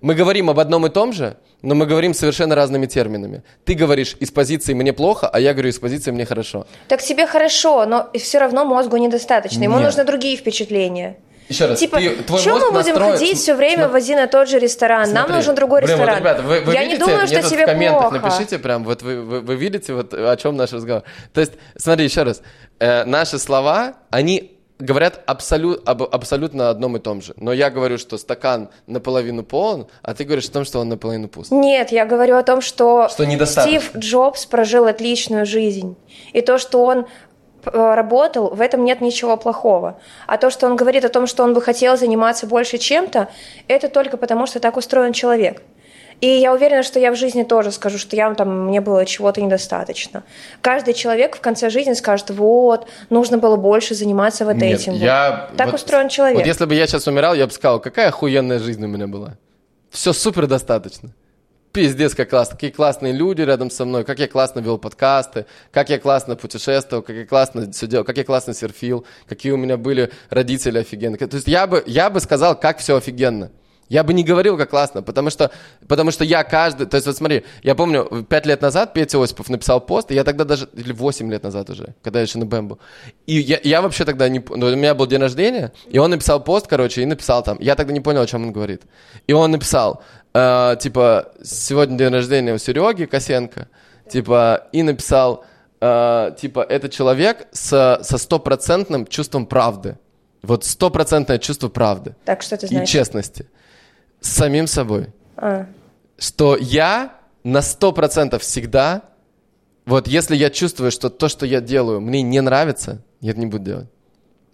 Мы 0.00 0.14
говорим 0.16 0.50
об 0.50 0.58
одном 0.58 0.84
и 0.86 0.88
том 0.90 1.12
же, 1.12 1.36
но 1.62 1.76
мы 1.76 1.86
говорим 1.86 2.14
совершенно 2.14 2.56
разными 2.56 2.86
терминами. 2.86 3.44
Ты 3.64 3.74
говоришь 3.74 4.16
из 4.18 4.32
позиции 4.32 4.74
«мне 4.74 4.92
плохо», 4.92 5.28
а 5.32 5.38
я 5.38 5.52
говорю 5.52 5.68
из 5.68 5.78
позиции 5.78 6.10
«мне 6.10 6.24
хорошо». 6.26 6.66
Так 6.88 7.00
тебе 7.00 7.28
хорошо, 7.28 7.86
но 7.86 8.10
все 8.18 8.38
равно 8.40 8.64
мозгу 8.64 8.96
недостаточно. 8.96 9.62
Ему 9.62 9.76
Нет. 9.76 9.86
нужны 9.86 10.02
другие 10.04 10.36
впечатления. 10.36 11.18
Еще 11.48 11.66
раз, 11.66 11.78
Типа, 11.78 11.98
ты- 11.98 12.16
твой 12.26 12.40
чем 12.42 12.58
мы 12.58 12.72
будем 12.72 12.94
настроен- 12.96 13.12
ходить 13.12 13.38
все 13.38 13.54
время 13.54 13.82
см- 13.84 13.92
в 13.92 13.94
один 13.94 14.18
и 14.18 14.26
тот 14.26 14.48
же 14.48 14.58
ресторан? 14.58 15.02
Нам 15.12 15.26
Смотри. 15.26 15.34
нужен 15.36 15.54
другой 15.54 15.82
Блин, 15.82 15.96
вот, 15.98 16.02
ресторан. 16.02 16.18
ребята, 16.20 16.42
вы, 16.42 16.60
вы 16.62 16.72
Я 16.74 16.80
видите, 16.82 16.98
не 16.98 17.06
думаю, 17.06 17.26
что 17.28 17.42
тебе 17.48 17.62
в 17.64 17.66
комментах 17.66 18.10
плохо. 18.10 18.26
напишите 18.26 18.58
прям, 18.58 18.82
вот 18.82 19.02
вы, 19.02 19.22
вы, 19.22 19.40
вы 19.40 19.54
видите, 19.54 19.92
вот 19.94 20.12
о 20.14 20.36
чем 20.36 20.56
наш 20.56 20.72
разговор. 20.72 21.04
То 21.32 21.40
есть, 21.40 21.52
смотри, 21.76 22.06
еще 22.06 22.24
раз, 22.24 22.42
Э, 22.80 23.04
наши 23.04 23.38
слова, 23.38 23.94
они 24.10 24.58
говорят 24.82 25.20
абсолют, 25.26 25.88
об 25.88 26.02
абсолютно 26.02 26.70
одном 26.70 26.96
и 26.96 27.00
том 27.00 27.22
же. 27.22 27.34
Но 27.36 27.52
я 27.52 27.70
говорю, 27.70 27.98
что 27.98 28.18
стакан 28.18 28.68
наполовину 28.86 29.44
полон, 29.44 29.86
а 30.02 30.14
ты 30.14 30.24
говоришь 30.24 30.48
о 30.48 30.52
том, 30.52 30.64
что 30.64 30.80
он 30.80 30.88
наполовину 30.88 31.28
пуст. 31.28 31.52
Нет, 31.52 31.92
я 31.92 32.04
говорю 32.04 32.36
о 32.36 32.42
том, 32.42 32.60
что, 32.60 33.08
Что. 33.08 33.24
Стив 33.46 33.96
Джобс 33.96 34.46
прожил 34.46 34.86
отличную 34.86 35.46
жизнь. 35.46 35.96
И 36.32 36.40
то, 36.40 36.58
что 36.58 36.84
он 36.84 37.06
э, 37.64 37.94
работал, 37.94 38.54
в 38.54 38.60
этом 38.60 38.84
нет 38.84 39.00
ничего 39.00 39.36
плохого. 39.36 39.98
А 40.26 40.36
то, 40.36 40.50
что 40.50 40.66
он 40.66 40.76
говорит 40.76 41.04
о 41.04 41.08
том, 41.08 41.26
что 41.26 41.44
он 41.44 41.54
бы 41.54 41.62
хотел 41.62 41.96
заниматься 41.96 42.46
больше 42.46 42.78
чем-то, 42.78 43.28
это 43.68 43.88
только 43.88 44.16
потому, 44.16 44.46
что 44.46 44.58
так 44.58 44.76
устроен 44.76 45.12
человек. 45.12 45.62
И 46.22 46.28
я 46.28 46.54
уверена, 46.54 46.84
что 46.84 47.00
я 47.00 47.10
в 47.10 47.16
жизни 47.16 47.42
тоже 47.42 47.72
скажу, 47.72 47.98
что 47.98 48.14
я 48.14 48.32
там, 48.34 48.66
мне 48.68 48.80
было 48.80 49.04
чего-то 49.04 49.42
недостаточно. 49.42 50.22
Каждый 50.60 50.94
человек 50.94 51.36
в 51.36 51.40
конце 51.40 51.68
жизни 51.68 51.94
скажет, 51.94 52.30
вот, 52.30 52.86
нужно 53.10 53.38
было 53.38 53.56
больше 53.56 53.96
заниматься 53.96 54.44
вот 54.44 54.54
Нет, 54.54 54.80
этим. 54.80 54.92
вот». 54.92 55.02
я... 55.02 55.50
Так 55.56 55.66
вот- 55.66 55.74
устроен 55.74 56.08
человек. 56.08 56.38
Вот 56.38 56.46
если 56.46 56.64
бы 56.64 56.76
я 56.76 56.86
сейчас 56.86 57.08
умирал, 57.08 57.34
я 57.34 57.48
бы 57.48 57.52
сказал, 57.52 57.80
какая 57.80 58.08
охуенная 58.08 58.60
жизнь 58.60 58.84
у 58.84 58.86
меня 58.86 59.08
была. 59.08 59.36
Все 59.90 60.12
супер 60.12 60.46
достаточно. 60.46 61.10
Пиздец, 61.72 62.14
как 62.14 62.30
классно. 62.30 62.54
Какие 62.54 62.70
классные 62.70 63.12
люди 63.12 63.42
рядом 63.42 63.68
со 63.68 63.84
мной, 63.84 64.04
как 64.04 64.20
я 64.20 64.28
классно 64.28 64.60
вел 64.60 64.78
подкасты, 64.78 65.46
как 65.72 65.90
я 65.90 65.98
классно 65.98 66.36
путешествовал, 66.36 67.02
как 67.02 67.16
я 67.16 67.26
классно 67.26 67.72
все 67.72 67.88
делал, 67.88 68.04
как 68.04 68.16
я 68.16 68.22
классно 68.22 68.54
серфил, 68.54 69.04
какие 69.26 69.50
у 69.50 69.56
меня 69.56 69.76
были 69.76 70.12
родители 70.30 70.78
офигенные. 70.78 71.18
То 71.18 71.34
есть 71.34 71.48
я 71.48 71.66
бы, 71.66 71.82
я 71.86 72.10
бы 72.10 72.20
сказал, 72.20 72.54
как 72.54 72.78
все 72.78 72.96
офигенно. 72.96 73.50
Я 73.88 74.04
бы 74.04 74.14
не 74.14 74.24
говорил, 74.24 74.56
как 74.56 74.70
классно, 74.70 75.02
потому 75.02 75.28
что, 75.28 75.50
потому 75.86 76.10
что 76.12 76.24
я 76.24 76.44
каждый... 76.44 76.86
То 76.86 76.96
есть 76.96 77.06
вот 77.06 77.16
смотри, 77.16 77.44
я 77.62 77.74
помню, 77.74 78.24
пять 78.28 78.46
лет 78.46 78.62
назад 78.62 78.94
Петя 78.94 79.22
Осипов 79.22 79.50
написал 79.50 79.80
пост, 79.80 80.10
и 80.10 80.14
я 80.14 80.24
тогда 80.24 80.44
даже... 80.44 80.68
Или 80.72 80.92
восемь 80.92 81.30
лет 81.30 81.42
назад 81.42 81.68
уже, 81.68 81.94
когда 82.02 82.20
я 82.20 82.24
еще 82.24 82.38
на 82.38 82.46
Бэмбу. 82.46 82.78
И 83.26 83.38
я, 83.38 83.60
я 83.62 83.82
вообще 83.82 84.04
тогда 84.04 84.28
не... 84.28 84.42
Ну, 84.48 84.66
у 84.66 84.76
меня 84.76 84.94
был 84.94 85.06
день 85.06 85.20
рождения, 85.20 85.72
и 85.90 85.98
он 85.98 86.10
написал 86.10 86.42
пост, 86.42 86.66
короче, 86.68 87.02
и 87.02 87.06
написал 87.06 87.42
там... 87.42 87.58
Я 87.60 87.74
тогда 87.74 87.92
не 87.92 88.00
понял, 88.00 88.22
о 88.22 88.26
чем 88.26 88.44
он 88.44 88.52
говорит. 88.52 88.82
И 89.26 89.34
он 89.34 89.50
написал, 89.50 90.02
э, 90.32 90.76
типа, 90.80 91.32
сегодня 91.44 91.98
день 91.98 92.12
рождения 92.12 92.54
у 92.54 92.58
Сереги 92.58 93.04
Косенко, 93.04 93.68
типа, 94.08 94.68
и 94.72 94.82
написал... 94.82 95.44
э, 95.82 96.30
типа, 96.40 96.60
это 96.66 96.88
человек 96.88 97.46
с, 97.52 98.00
со 98.02 98.18
стопроцентным 98.18 99.06
чувством 99.06 99.44
правды. 99.44 99.98
Вот 100.42 100.64
стопроцентное 100.64 101.38
чувство 101.38 101.68
правды. 101.68 102.16
Так, 102.24 102.42
что 102.42 102.56
ты 102.56 102.66
И 102.66 102.68
знаешь? 102.68 102.88
честности. 102.88 103.48
С 104.22 104.28
самим 104.30 104.66
собой. 104.66 105.08
А, 105.36 105.66
Что 106.18 106.56
я 106.58 107.12
на 107.44 107.60
сто 107.62 107.92
процентов 107.92 108.42
всегда, 108.42 109.02
вот 109.84 110.06
если 110.06 110.36
я 110.36 110.48
чувствую, 110.50 110.90
что 110.92 111.10
то, 111.10 111.28
что 111.28 111.44
я 111.44 111.60
делаю, 111.60 112.00
мне 112.00 112.22
не 112.22 112.40
нравится, 112.40 113.02
я 113.20 113.32
это 113.32 113.40
не 113.40 113.46
буду 113.46 113.64
делать. 113.64 113.88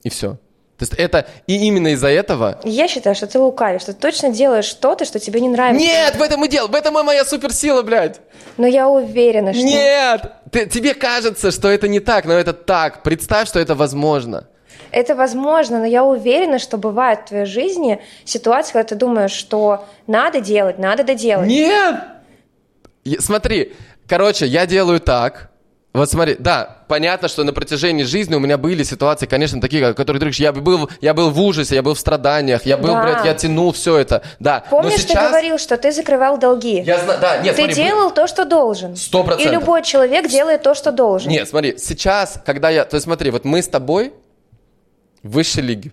И 0.03 0.09
все. 0.09 0.39
То 0.79 0.85
есть 0.85 0.95
это, 0.95 1.27
и 1.49 1.57
именно 1.67 1.89
из-за 1.89 2.07
этого... 2.09 2.61
Я 2.65 2.87
считаю, 2.87 3.17
что 3.17 3.27
ты 3.27 3.39
лукавишь, 3.41 3.83
что 3.83 3.93
ты 3.93 4.01
точно 4.01 4.31
делаешь 4.31 4.65
что-то, 4.65 5.05
что 5.05 5.19
тебе 5.19 5.41
не 5.41 5.49
нравится. 5.49 5.85
Нет, 5.85 6.15
в 6.17 6.23
этом 6.23 6.45
и 6.45 6.49
дело, 6.49 6.69
в 6.69 6.75
этом 6.75 6.97
и 6.99 7.03
моя 7.03 7.25
суперсила, 7.25 7.83
блядь. 7.83 8.21
Но 8.59 8.67
я 8.67 8.89
уверена, 8.89 9.53
что... 9.53 9.63
Нет! 9.65 10.33
Ты- 10.53 10.67
тебе 10.67 10.95
кажется, 10.95 11.51
что 11.51 11.69
это 11.69 11.89
не 11.89 11.99
так, 11.99 12.27
но 12.27 12.33
это 12.35 12.53
так. 12.53 13.03
Представь, 13.03 13.49
что 13.49 13.59
это 13.59 13.75
возможно. 13.75 14.47
Это 14.91 15.15
возможно, 15.15 15.79
но 15.81 15.85
я 15.85 16.05
уверена, 16.05 16.59
что 16.59 16.79
бывает 16.79 17.21
в 17.21 17.29
твоей 17.29 17.45
жизни 17.47 18.01
ситуация, 18.25 18.73
когда 18.73 18.89
ты 18.89 18.95
думаешь, 18.95 19.33
что 19.33 19.85
надо 20.07 20.41
делать, 20.41 20.79
надо 20.79 21.05
доделать. 21.05 21.47
Нет! 21.49 21.97
Смотри, 23.21 23.75
короче, 24.07 24.47
я 24.47 24.67
делаю 24.67 25.01
так. 25.01 25.51
Вот 25.95 26.11
смотри, 26.11 26.37
да, 26.39 26.85
понятно, 26.87 27.29
что 27.29 27.45
на 27.45 27.53
протяжении 27.53 28.05
жизни 28.05 28.35
у 28.35 28.39
меня 28.39 28.59
были 28.59 28.83
ситуации, 28.83 29.27
конечно, 29.27 29.61
такие, 29.61 29.95
которые 29.95 30.21
ты 30.21 30.27
говоришь, 30.27 30.39
я 30.39 30.53
был, 30.53 30.91
я 31.01 31.15
был 31.15 31.31
в 31.31 31.41
ужасе, 31.41 31.77
я 31.77 31.83
был 31.83 31.95
в 31.95 31.99
страданиях, 31.99 32.67
я 32.67 32.77
был, 32.77 32.89
Да. 32.93 33.03
блядь, 33.03 33.25
я 33.25 33.35
тянул 33.35 33.73
все 33.73 33.97
это, 33.97 34.23
да. 34.39 34.63
Помнишь, 34.69 34.93
Но 34.93 34.99
сейчас... 34.99 35.23
ты 35.25 35.29
говорил, 35.29 35.59
что 35.59 35.77
ты 35.79 35.91
закрывал 35.91 36.37
долги? 36.39 36.83
Я 36.83 36.99
знаю, 36.99 37.19
да, 37.21 37.39
нет, 37.39 37.57
ты 37.57 37.63
смотри, 37.63 37.83
делал 37.83 38.11
то, 38.11 38.27
что 38.27 38.45
должен. 38.45 38.97
Сто 38.97 39.25
процентов. 39.25 39.51
И 39.51 39.55
любой 39.55 39.83
человек 39.83 40.29
делает 40.29 40.63
то, 40.63 40.75
что 40.75 40.93
должен. 40.93 41.31
Нет, 41.33 41.49
смотри, 41.49 41.77
сейчас, 41.79 42.39
когда 42.45 42.69
я... 42.69 42.85
То 42.85 42.97
есть 42.97 43.05
смотри, 43.05 43.31
вот 43.31 43.45
мы 43.47 43.63
с 43.63 43.67
тобой 43.67 44.13
высшей 45.23 45.63
лиге. 45.63 45.93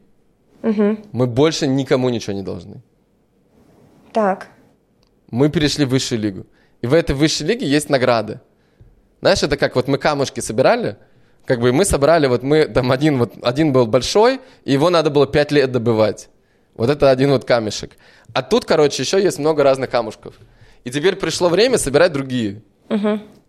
Мы 1.11 1.27
больше 1.27 1.67
никому 1.67 2.09
ничего 2.09 2.33
не 2.33 2.41
должны. 2.41 2.81
Так. 4.11 4.47
Мы 5.29 5.49
перешли 5.49 5.85
в 5.85 5.89
высшую 5.89 6.21
лигу. 6.21 6.45
И 6.81 6.87
в 6.87 6.93
этой 6.93 7.15
высшей 7.15 7.47
лиге 7.47 7.67
есть 7.67 7.89
награды. 7.89 8.39
Знаешь, 9.21 9.43
это 9.43 9.57
как 9.57 9.75
вот 9.75 9.87
мы 9.87 9.97
камушки 9.97 10.39
собирали, 10.39 10.97
как 11.45 11.59
бы 11.59 11.71
мы 11.71 11.85
собрали, 11.85 12.27
вот 12.27 12.43
мы, 12.43 12.65
там 12.65 12.91
один, 12.91 13.17
вот, 13.17 13.33
один 13.41 13.71
был 13.71 13.87
большой, 13.87 14.39
и 14.65 14.73
его 14.73 14.89
надо 14.89 15.09
было 15.09 15.27
пять 15.27 15.51
лет 15.51 15.71
добывать. 15.71 16.29
Вот 16.75 16.89
это 16.89 17.09
один 17.09 17.31
вот 17.31 17.45
камешек. 17.45 17.91
А 18.33 18.41
тут, 18.41 18.65
короче, 18.65 19.03
еще 19.03 19.21
есть 19.21 19.39
много 19.39 19.63
разных 19.63 19.89
камушков. 19.89 20.35
И 20.83 20.91
теперь 20.91 21.15
пришло 21.15 21.49
время 21.49 21.77
собирать 21.77 22.11
другие. 22.11 22.61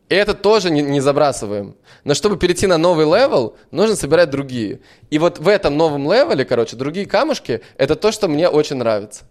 И 0.08 0.14
это 0.14 0.34
тоже 0.34 0.70
не, 0.70 0.82
не 0.82 1.00
забрасываем. 1.00 1.74
Но 2.04 2.14
чтобы 2.14 2.36
перейти 2.36 2.66
на 2.66 2.78
новый 2.78 3.06
level, 3.06 3.56
нужно 3.72 3.96
собирать 3.96 4.30
другие. 4.30 4.80
И 5.10 5.18
вот 5.18 5.38
в 5.38 5.48
этом 5.48 5.76
новом 5.76 6.10
level 6.10 6.35
е, 6.35 6.44
короче, 6.44 6.76
другие 6.76 7.06
камушки, 7.06 7.60
это 7.76 7.96
то, 7.96 8.12
что 8.12 8.28
мне 8.28 8.48
очень 8.48 8.76
нравится. 8.76 9.24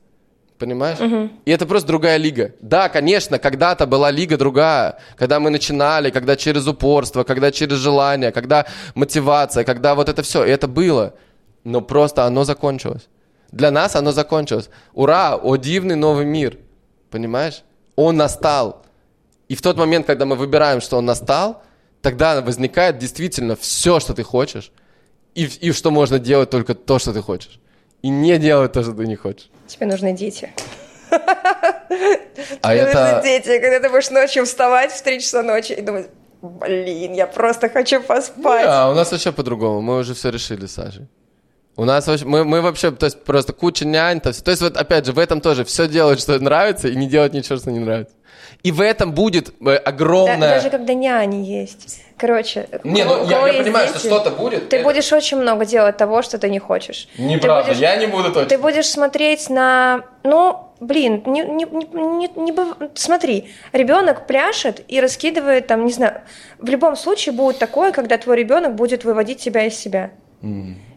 Понимаешь? 0.57 0.99
И 1.45 1.51
это 1.51 1.65
просто 1.65 1.87
другая 1.87 2.17
лига. 2.17 2.53
Да, 2.61 2.87
конечно, 2.87 3.39
когда-то 3.39 3.85
была 3.85 4.09
лига 4.11 4.37
другая. 4.37 4.99
Когда 5.17 5.39
мы 5.39 5.49
начинали, 5.49 6.11
когда 6.11 6.35
через 6.35 6.65
упорство, 6.67 7.23
когда 7.23 7.51
через 7.51 7.77
желание, 7.77 8.31
когда 8.31 8.65
мотивация, 8.95 9.65
когда 9.65 9.95
вот 9.95 10.07
это 10.07 10.23
все. 10.23 10.45
И 10.45 10.49
это 10.49 10.67
было. 10.67 11.13
Но 11.65 11.81
просто 11.81 12.23
оно 12.23 12.45
закончилось. 12.45 13.07
Для 13.51 13.71
нас 13.71 13.95
оно 13.95 14.11
закончилось. 14.11 14.69
Ура! 14.93 15.35
О, 15.35 15.55
дивный 15.57 15.95
новый 15.95 16.25
мир. 16.25 16.57
Понимаешь? 17.11 17.63
Он 17.95 18.15
настал. 18.15 18.84
И 19.47 19.55
в 19.55 19.61
тот 19.61 19.77
момент, 19.77 20.05
когда 20.05 20.25
мы 20.25 20.35
выбираем, 20.35 20.81
что 20.81 20.97
он 20.97 21.05
настал, 21.05 21.61
тогда 22.01 22.41
возникает 22.41 22.97
действительно 22.97 23.55
все, 23.55 23.99
что 23.99 24.13
ты 24.13 24.23
хочешь. 24.23 24.71
И, 25.35 25.45
и 25.45 25.71
что 25.71 25.91
можно 25.91 26.17
делать 26.17 26.49
только 26.49 26.73
то, 26.73 26.97
что 26.99 27.13
ты 27.13 27.21
хочешь. 27.21 27.59
И 28.01 28.09
не 28.09 28.37
делать 28.37 28.71
то, 28.71 28.83
что 28.83 28.93
ты 28.93 29.05
не 29.05 29.15
хочешь. 29.15 29.49
Тебе 29.67 29.87
нужны 29.87 30.13
дети. 30.13 30.53
А 32.61 32.73
Тебе 32.73 32.83
это... 32.83 33.15
нужны 33.15 33.23
дети, 33.23 33.59
когда 33.59 33.79
ты 33.79 33.89
будешь 33.89 34.09
ночью 34.09 34.45
вставать 34.45 34.91
в 34.91 35.01
3 35.01 35.19
часа 35.19 35.43
ночи 35.43 35.73
и 35.73 35.81
думать, 35.81 36.07
блин, 36.41 37.13
я 37.13 37.27
просто 37.27 37.69
хочу 37.69 38.01
поспать. 38.01 38.65
А, 38.67 38.89
у 38.89 38.93
нас 38.93 39.11
вообще 39.11 39.31
по-другому. 39.31 39.81
Мы 39.81 39.99
уже 39.99 40.13
все 40.13 40.29
решили, 40.29 40.65
Саша. 40.65 41.07
У 41.77 41.83
нас 41.83 42.07
вообще, 42.07 42.25
мы, 42.25 42.45
мы 42.45 42.61
вообще, 42.61 42.91
то 42.91 43.05
есть 43.05 43.23
просто 43.23 43.51
куча 43.51 43.85
нянь, 43.85 44.21
то 44.21 44.29
есть, 44.29 44.45
то 44.45 44.51
есть 44.51 44.61
вот 44.61 44.77
опять 44.77 45.05
же 45.05 45.11
в 45.11 45.19
этом 45.19 45.41
тоже 45.41 45.65
все 45.65 45.87
делать, 45.87 46.21
что 46.21 46.39
нравится, 46.39 46.87
и 46.87 46.95
не 46.95 47.07
делать 47.07 47.33
ничего, 47.33 47.57
что 47.57 47.69
не 47.69 47.79
нравится. 47.79 48.15
И 48.65 48.71
в 48.71 48.81
этом 48.81 49.11
будет 49.13 49.49
э, 49.49 49.53
Да- 49.61 49.77
огромное... 49.77 50.55
даже 50.55 50.71
когда 50.71 50.95
няни 50.95 51.45
есть. 51.45 52.01
Короче, 52.17 52.67
Не, 52.83 53.03
ну 53.05 53.23
у 53.23 53.29
я, 53.29 53.47
я 53.47 53.61
понимаю, 53.61 53.87
что 53.89 53.97
дети, 53.99 54.07
что-то 54.07 54.31
будет. 54.31 54.69
Ты 54.69 54.77
это- 54.77 54.83
будешь 54.85 55.13
очень 55.13 55.37
много 55.37 55.65
делать 55.65 55.97
того, 55.97 56.23
что 56.23 56.39
ты 56.39 56.49
не 56.49 56.57
хочешь. 56.57 57.07
Неправда, 57.19 57.67
будешь- 57.69 57.81
я 57.81 57.95
не 57.97 58.07
буду 58.07 58.31
точно. 58.31 58.49
Ты 58.49 58.57
будешь 58.57 58.87
смотреть 58.89 59.49
на, 59.51 60.01
ну, 60.23 60.57
блин, 60.79 61.21
не, 61.27 61.41
не, 61.43 61.65
не, 61.65 62.29
не, 62.35 62.51
быв- 62.51 62.89
смотри, 62.95 63.51
ребенок 63.71 64.25
пляшет 64.25 64.81
и 64.87 64.99
раскидывает 64.99 65.67
там, 65.67 65.85
не 65.85 65.91
знаю, 65.93 66.21
в 66.57 66.67
любом 66.67 66.95
случае 66.95 67.33
будет 67.33 67.59
такое, 67.59 67.91
когда 67.91 68.17
твой 68.17 68.35
ребенок 68.37 68.73
будет 68.73 69.03
выводить 69.03 69.37
тебя 69.39 69.65
из 69.67 69.75
себя, 69.77 70.09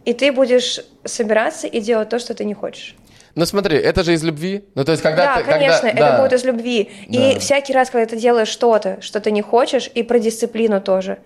и 0.06 0.12
ты 0.14 0.32
будешь 0.32 0.80
собираться 1.04 1.66
и 1.66 1.80
делать 1.80 2.08
то, 2.08 2.18
что 2.18 2.32
ты 2.34 2.46
не 2.46 2.54
хочешь. 2.54 2.96
Ну 3.38 3.46
смотри, 3.46 3.76
это 3.76 4.02
же 4.02 4.14
из 4.14 4.24
любви. 4.24 4.64
Ну 4.74 4.84
то 4.84 4.90
есть 4.90 5.02
когда 5.02 5.24
да, 5.24 5.36
ты... 5.36 5.44
когда- 5.44 5.58
конечно, 5.58 5.86
это 5.86 5.98
да. 5.98 6.20
будет 6.20 6.32
из 6.32 6.44
любви. 6.44 6.90
Да. 7.06 7.18
И 7.18 7.38
всякий 7.38 7.72
раз, 7.72 7.88
когда 7.88 8.04
ты 8.06 8.16
делаешь 8.16 8.48
что-то, 8.48 9.00
что 9.00 9.20
ты 9.20 9.30
не 9.30 9.42
хочешь, 9.42 9.88
и 9.94 10.02
про 10.02 10.18
дисциплину 10.18 10.80
тоже, 10.80 11.18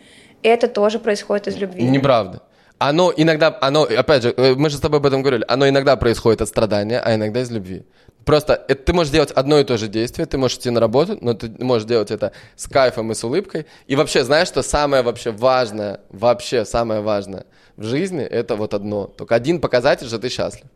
это 0.42 0.68
тоже 0.68 0.98
происходит 0.98 1.48
из 1.48 1.56
любви. 1.56 1.82
Неправда. 1.82 2.42
Оно 2.78 3.14
иногда, 3.16 3.56
оно, 3.62 3.84
опять 3.84 4.24
же, 4.24 4.34
э, 4.36 4.54
мы 4.54 4.68
же 4.68 4.76
с 4.76 4.80
тобой 4.80 4.98
об 4.98 5.06
этом 5.06 5.22
говорили, 5.22 5.44
оно 5.48 5.66
иногда 5.66 5.96
происходит 5.96 6.42
от 6.42 6.48
страдания, 6.48 7.00
а 7.00 7.14
иногда 7.14 7.40
из 7.40 7.50
любви. 7.50 7.86
Просто 8.26 8.62
это, 8.68 8.82
ты 8.82 8.92
можешь 8.92 9.10
делать 9.10 9.30
одно 9.30 9.58
и 9.58 9.64
то 9.64 9.78
же 9.78 9.88
действие, 9.88 10.26
ты 10.26 10.36
можешь 10.36 10.58
идти 10.58 10.68
на 10.68 10.80
работу, 10.80 11.16
но 11.22 11.32
ты 11.32 11.64
можешь 11.64 11.88
делать 11.88 12.10
это 12.10 12.32
с 12.56 12.68
кайфом 12.68 13.10
и 13.10 13.14
с 13.14 13.24
улыбкой. 13.24 13.64
И 13.86 13.96
вообще, 13.96 14.22
знаешь, 14.22 14.48
что 14.48 14.62
самое 14.62 15.02
вообще 15.02 15.30
важное, 15.30 16.00
вообще 16.10 16.66
самое 16.66 17.00
важное 17.00 17.46
в 17.78 17.84
жизни, 17.84 18.22
это 18.22 18.54
вот 18.56 18.74
одно. 18.74 19.06
Только 19.06 19.34
один 19.34 19.60
показатель, 19.60 20.06
что 20.06 20.18
ты 20.18 20.28
счастлив. 20.28 20.66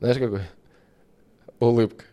Знаешь 0.00 0.16
какой? 0.16 0.40
Улыбка. 1.60 2.04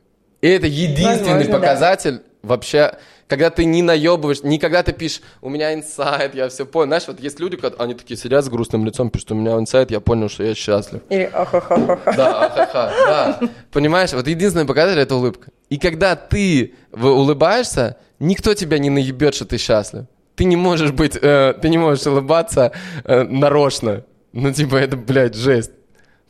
И 0.42 0.48
это 0.48 0.68
единственный 0.68 1.34
Возможно, 1.34 1.46
да. 1.46 1.54
показатель 1.54 2.22
вообще, 2.44 2.98
когда 3.28 3.50
ты 3.50 3.66
не 3.66 3.82
наебываешь, 3.82 4.44
не 4.44 4.60
когда 4.60 4.84
ты 4.84 4.94
пишешь, 4.94 5.22
у 5.42 5.50
меня 5.50 5.74
инсайт, 5.74 6.36
я 6.36 6.48
все 6.50 6.66
понял. 6.66 6.88
Знаешь, 6.90 7.08
вот 7.08 7.20
есть 7.20 7.40
люди, 7.40 7.56
которые- 7.58 7.84
они 7.84 7.94
такие 7.96 8.18
сидят 8.18 8.46
с 8.46 8.50
грустным 8.50 8.86
лицом, 8.86 9.10
пишут, 9.10 9.32
у 9.32 9.36
меня 9.36 9.54
инсайт, 9.58 9.90
я 9.92 10.00
понял, 10.00 10.30
что 10.30 10.44
я 10.44 10.54
счастлив. 10.54 11.02
Или 11.10 11.24
ахахахаха. 11.34 12.14
Да, 12.16 12.46
ахаха, 12.46 12.94
да. 13.08 13.40
Понимаешь, 13.72 14.14
вот 14.14 14.28
единственный 14.28 14.66
показатель 14.66 15.00
это 15.02 15.16
улыбка. 15.16 15.50
И 15.70 15.78
когда 15.80 16.16
ты 16.16 16.76
улыбаешься, 16.94 17.98
никто 18.20 18.54
тебя 18.54 18.78
не 18.78 18.90
наебет, 18.90 19.34
что 19.36 19.46
ты 19.46 19.58
счастлив. 19.58 20.06
Ты 20.36 20.44
не 20.46 20.56
можешь 20.56 20.92
быть, 20.92 21.18
э, 21.20 21.56
ты 21.60 21.70
не 21.70 21.78
можешь 21.80 22.06
улыбаться 22.06 22.72
э, 23.06 23.24
нарочно. 23.24 24.04
Ну, 24.34 24.54
типа, 24.54 24.76
это, 24.76 24.96
блядь, 24.96 25.34
жесть. 25.36 25.72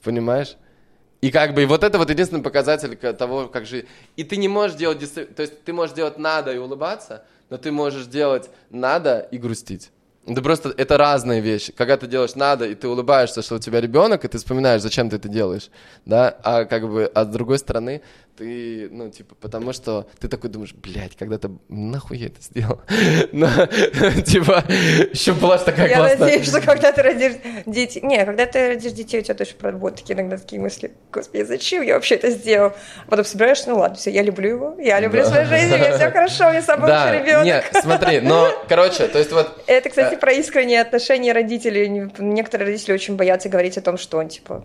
Понимаешь? 0.01 0.55
И 1.21 1.31
как 1.31 1.53
бы 1.53 1.63
и 1.63 1.65
вот 1.65 1.83
это 1.83 1.97
вот 1.97 2.09
единственный 2.09 2.43
показатель 2.43 2.95
того, 2.95 3.47
как 3.47 3.65
жить. 3.65 3.85
И 4.15 4.23
ты 4.23 4.37
не 4.37 4.47
можешь 4.47 4.77
делать, 4.77 4.99
то 5.13 5.41
есть 5.41 5.63
ты 5.63 5.73
можешь 5.73 5.95
делать 5.95 6.17
надо 6.17 6.53
и 6.53 6.57
улыбаться, 6.57 7.23
но 7.49 7.57
ты 7.57 7.71
можешь 7.71 8.05
делать 8.05 8.49
надо 8.69 9.27
и 9.31 9.37
грустить. 9.37 9.89
Это 10.27 10.41
просто, 10.41 10.73
это 10.75 10.97
разные 10.97 11.39
вещи. 11.39 11.71
Когда 11.71 11.95
ты 11.95 12.05
делаешь 12.05 12.35
надо, 12.35 12.65
и 12.65 12.75
ты 12.75 12.89
улыбаешься, 12.89 13.41
что 13.41 13.55
у 13.55 13.59
тебя 13.59 13.79
ребенок, 13.79 14.25
и 14.25 14.27
ты 14.27 14.37
вспоминаешь, 14.37 14.81
зачем 14.81 15.09
ты 15.09 15.15
это 15.15 15.29
делаешь, 15.29 15.69
да, 16.05 16.37
а 16.43 16.65
как 16.65 16.89
бы, 16.89 17.09
а 17.15 17.23
с 17.23 17.27
другой 17.27 17.59
стороны, 17.59 18.01
ты, 18.37 18.87
ну, 18.91 19.09
типа, 19.09 19.35
потому 19.35 19.73
что 19.73 20.07
ты 20.19 20.27
такой 20.27 20.49
думаешь, 20.49 20.73
блядь, 20.73 21.15
когда-то 21.15 21.51
нахуй 21.69 22.17
я 22.17 22.27
это 22.27 22.41
сделал? 22.41 22.81
Но, 23.31 23.47
типа, 24.21 24.63
еще 25.11 25.33
была 25.33 25.57
такая 25.57 25.89
Я 25.89 25.97
классная... 25.97 26.19
надеюсь, 26.19 26.47
что 26.47 26.61
когда 26.61 26.91
ты 26.91 27.01
родишь 27.01 27.33
детей... 27.65 28.01
Не, 28.03 28.23
когда 28.25 28.45
ты 28.45 28.67
родишь 28.69 28.91
детей, 28.91 29.19
у 29.19 29.23
тебя 29.23 29.33
точно 29.33 29.55
правда, 29.59 29.79
будут 29.79 29.97
такие 29.97 30.13
иногда 30.13 30.37
такие 30.37 30.61
мысли. 30.61 30.91
Господи, 31.11 31.41
зачем 31.43 31.81
я 31.83 31.95
вообще 31.95 32.15
это 32.15 32.29
сделал? 32.29 32.73
Потом 33.09 33.25
собираешься, 33.25 33.69
ну 33.69 33.79
ладно, 33.79 33.97
все, 33.97 34.11
я 34.11 34.21
люблю 34.21 34.49
его, 34.49 34.75
я 34.79 34.99
люблю 34.99 35.25
свою 35.25 35.47
жизнь, 35.47 35.73
меня 35.73 35.97
все 35.97 36.11
хорошо, 36.11 36.49
меня 36.51 36.61
самый 36.61 36.87
Да, 36.87 37.11
ребенок. 37.11 37.45
нет, 37.45 37.65
смотри, 37.81 38.19
но, 38.19 38.49
короче, 38.69 39.07
то 39.07 39.17
есть 39.17 39.31
вот... 39.31 39.63
Это, 39.67 39.89
кстати, 39.89 40.15
про 40.15 40.31
искренние 40.33 40.81
отношения 40.81 41.33
родителей. 41.33 41.89
Не- 41.89 42.11
Некоторые 42.19 42.67
родители 42.67 42.93
очень 42.93 43.15
боятся 43.15 43.49
говорить 43.49 43.77
о 43.77 43.81
том, 43.81 43.97
что, 43.97 44.23
типа, 44.23 44.63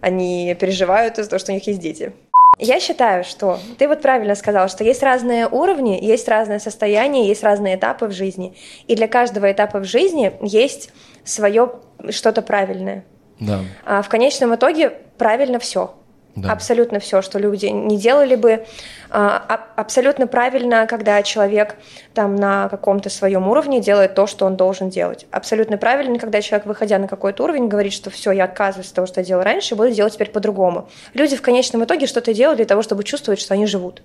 они 0.00 0.56
переживают 0.58 1.18
из-за 1.18 1.30
того, 1.30 1.38
что 1.38 1.52
у 1.52 1.54
них 1.54 1.66
есть 1.66 1.78
дети. 1.80 2.12
Я 2.62 2.78
считаю, 2.78 3.24
что 3.24 3.58
ты 3.76 3.88
вот 3.88 4.02
правильно 4.02 4.36
сказал, 4.36 4.68
что 4.68 4.84
есть 4.84 5.02
разные 5.02 5.48
уровни, 5.48 5.98
есть 6.00 6.28
разное 6.28 6.60
состояние, 6.60 7.26
есть 7.26 7.42
разные 7.42 7.74
этапы 7.74 8.06
в 8.06 8.12
жизни. 8.12 8.56
И 8.86 8.94
для 8.94 9.08
каждого 9.08 9.50
этапа 9.50 9.80
в 9.80 9.84
жизни 9.84 10.32
есть 10.40 10.90
свое 11.24 11.72
что-то 12.10 12.40
правильное. 12.40 13.04
Да. 13.40 13.60
А 13.84 14.02
в 14.02 14.08
конечном 14.08 14.54
итоге 14.54 14.90
правильно 15.18 15.58
все. 15.58 15.94
Да. 16.34 16.52
Абсолютно 16.52 16.98
все, 16.98 17.20
что 17.20 17.38
люди 17.38 17.66
не 17.66 17.98
делали 17.98 18.36
бы. 18.36 18.64
А, 19.10 19.66
абсолютно 19.76 20.26
правильно, 20.26 20.86
когда 20.86 21.22
человек 21.22 21.76
там 22.14 22.36
на 22.36 22.70
каком-то 22.70 23.10
своем 23.10 23.48
уровне 23.48 23.80
делает 23.80 24.14
то, 24.14 24.26
что 24.26 24.46
он 24.46 24.56
должен 24.56 24.88
делать. 24.88 25.26
Абсолютно 25.30 25.76
правильно, 25.76 26.18
когда 26.18 26.40
человек, 26.40 26.66
выходя 26.66 26.98
на 26.98 27.06
какой-то 27.06 27.44
уровень, 27.44 27.68
говорит, 27.68 27.92
что 27.92 28.08
все, 28.08 28.32
я 28.32 28.44
отказываюсь 28.44 28.88
от 28.88 28.94
того, 28.94 29.06
что 29.06 29.20
я 29.20 29.26
делал 29.26 29.42
раньше, 29.42 29.74
буду 29.74 29.90
делать 29.90 30.14
теперь 30.14 30.30
по-другому. 30.30 30.88
Люди 31.12 31.36
в 31.36 31.42
конечном 31.42 31.84
итоге 31.84 32.06
что-то 32.06 32.32
делают 32.32 32.56
для 32.56 32.66
того, 32.66 32.80
чтобы 32.80 33.04
чувствовать, 33.04 33.38
что 33.38 33.52
они 33.52 33.66
живут. 33.66 34.02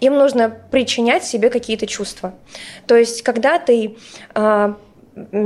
Им 0.00 0.14
нужно 0.14 0.48
причинять 0.70 1.24
себе 1.24 1.50
какие-то 1.50 1.86
чувства. 1.86 2.32
То 2.86 2.96
есть, 2.96 3.20
когда 3.22 3.58
ты 3.58 3.98
а, 4.34 4.76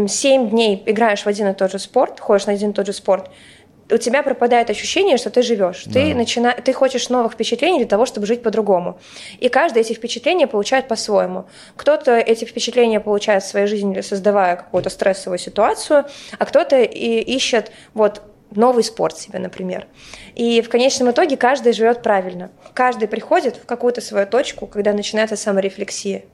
семь 0.06 0.50
дней 0.50 0.82
играешь 0.86 1.22
в 1.22 1.26
один 1.26 1.48
и 1.48 1.54
тот 1.54 1.72
же 1.72 1.78
спорт, 1.78 2.20
ходишь 2.20 2.46
на 2.46 2.52
один 2.52 2.70
и 2.70 2.74
тот 2.74 2.86
же 2.86 2.92
спорт, 2.92 3.30
у 3.92 3.98
тебя 3.98 4.22
пропадает 4.22 4.70
ощущение, 4.70 5.16
что 5.16 5.30
ты 5.30 5.42
живешь. 5.42 5.84
Да. 5.86 5.92
Ты, 5.92 6.14
начина... 6.14 6.52
ты 6.52 6.72
хочешь 6.72 7.08
новых 7.08 7.32
впечатлений 7.32 7.78
для 7.78 7.86
того, 7.86 8.06
чтобы 8.06 8.26
жить 8.26 8.42
по-другому. 8.42 8.98
И 9.38 9.48
каждый 9.48 9.82
эти 9.82 9.92
впечатления 9.92 10.46
получает 10.46 10.88
по-своему. 10.88 11.46
Кто-то 11.76 12.16
эти 12.16 12.44
впечатления 12.44 13.00
получает 13.00 13.42
в 13.42 13.46
своей 13.46 13.66
жизни, 13.66 14.00
создавая 14.00 14.56
какую-то 14.56 14.90
стрессовую 14.90 15.38
ситуацию, 15.38 16.06
а 16.38 16.44
кто-то 16.44 16.80
и 16.80 17.20
ищет 17.20 17.72
вот 17.94 18.22
новый 18.50 18.84
спорт 18.84 19.18
себе, 19.18 19.38
например. 19.38 19.86
И 20.34 20.60
в 20.62 20.68
конечном 20.68 21.10
итоге 21.10 21.36
каждый 21.36 21.72
живет 21.72 22.02
правильно. 22.02 22.50
Каждый 22.74 23.08
приходит 23.08 23.56
в 23.56 23.66
какую-то 23.66 24.00
свою 24.00 24.26
точку, 24.26 24.66
когда 24.66 24.92
начинается 24.92 25.36
саморефлексия. 25.36 26.24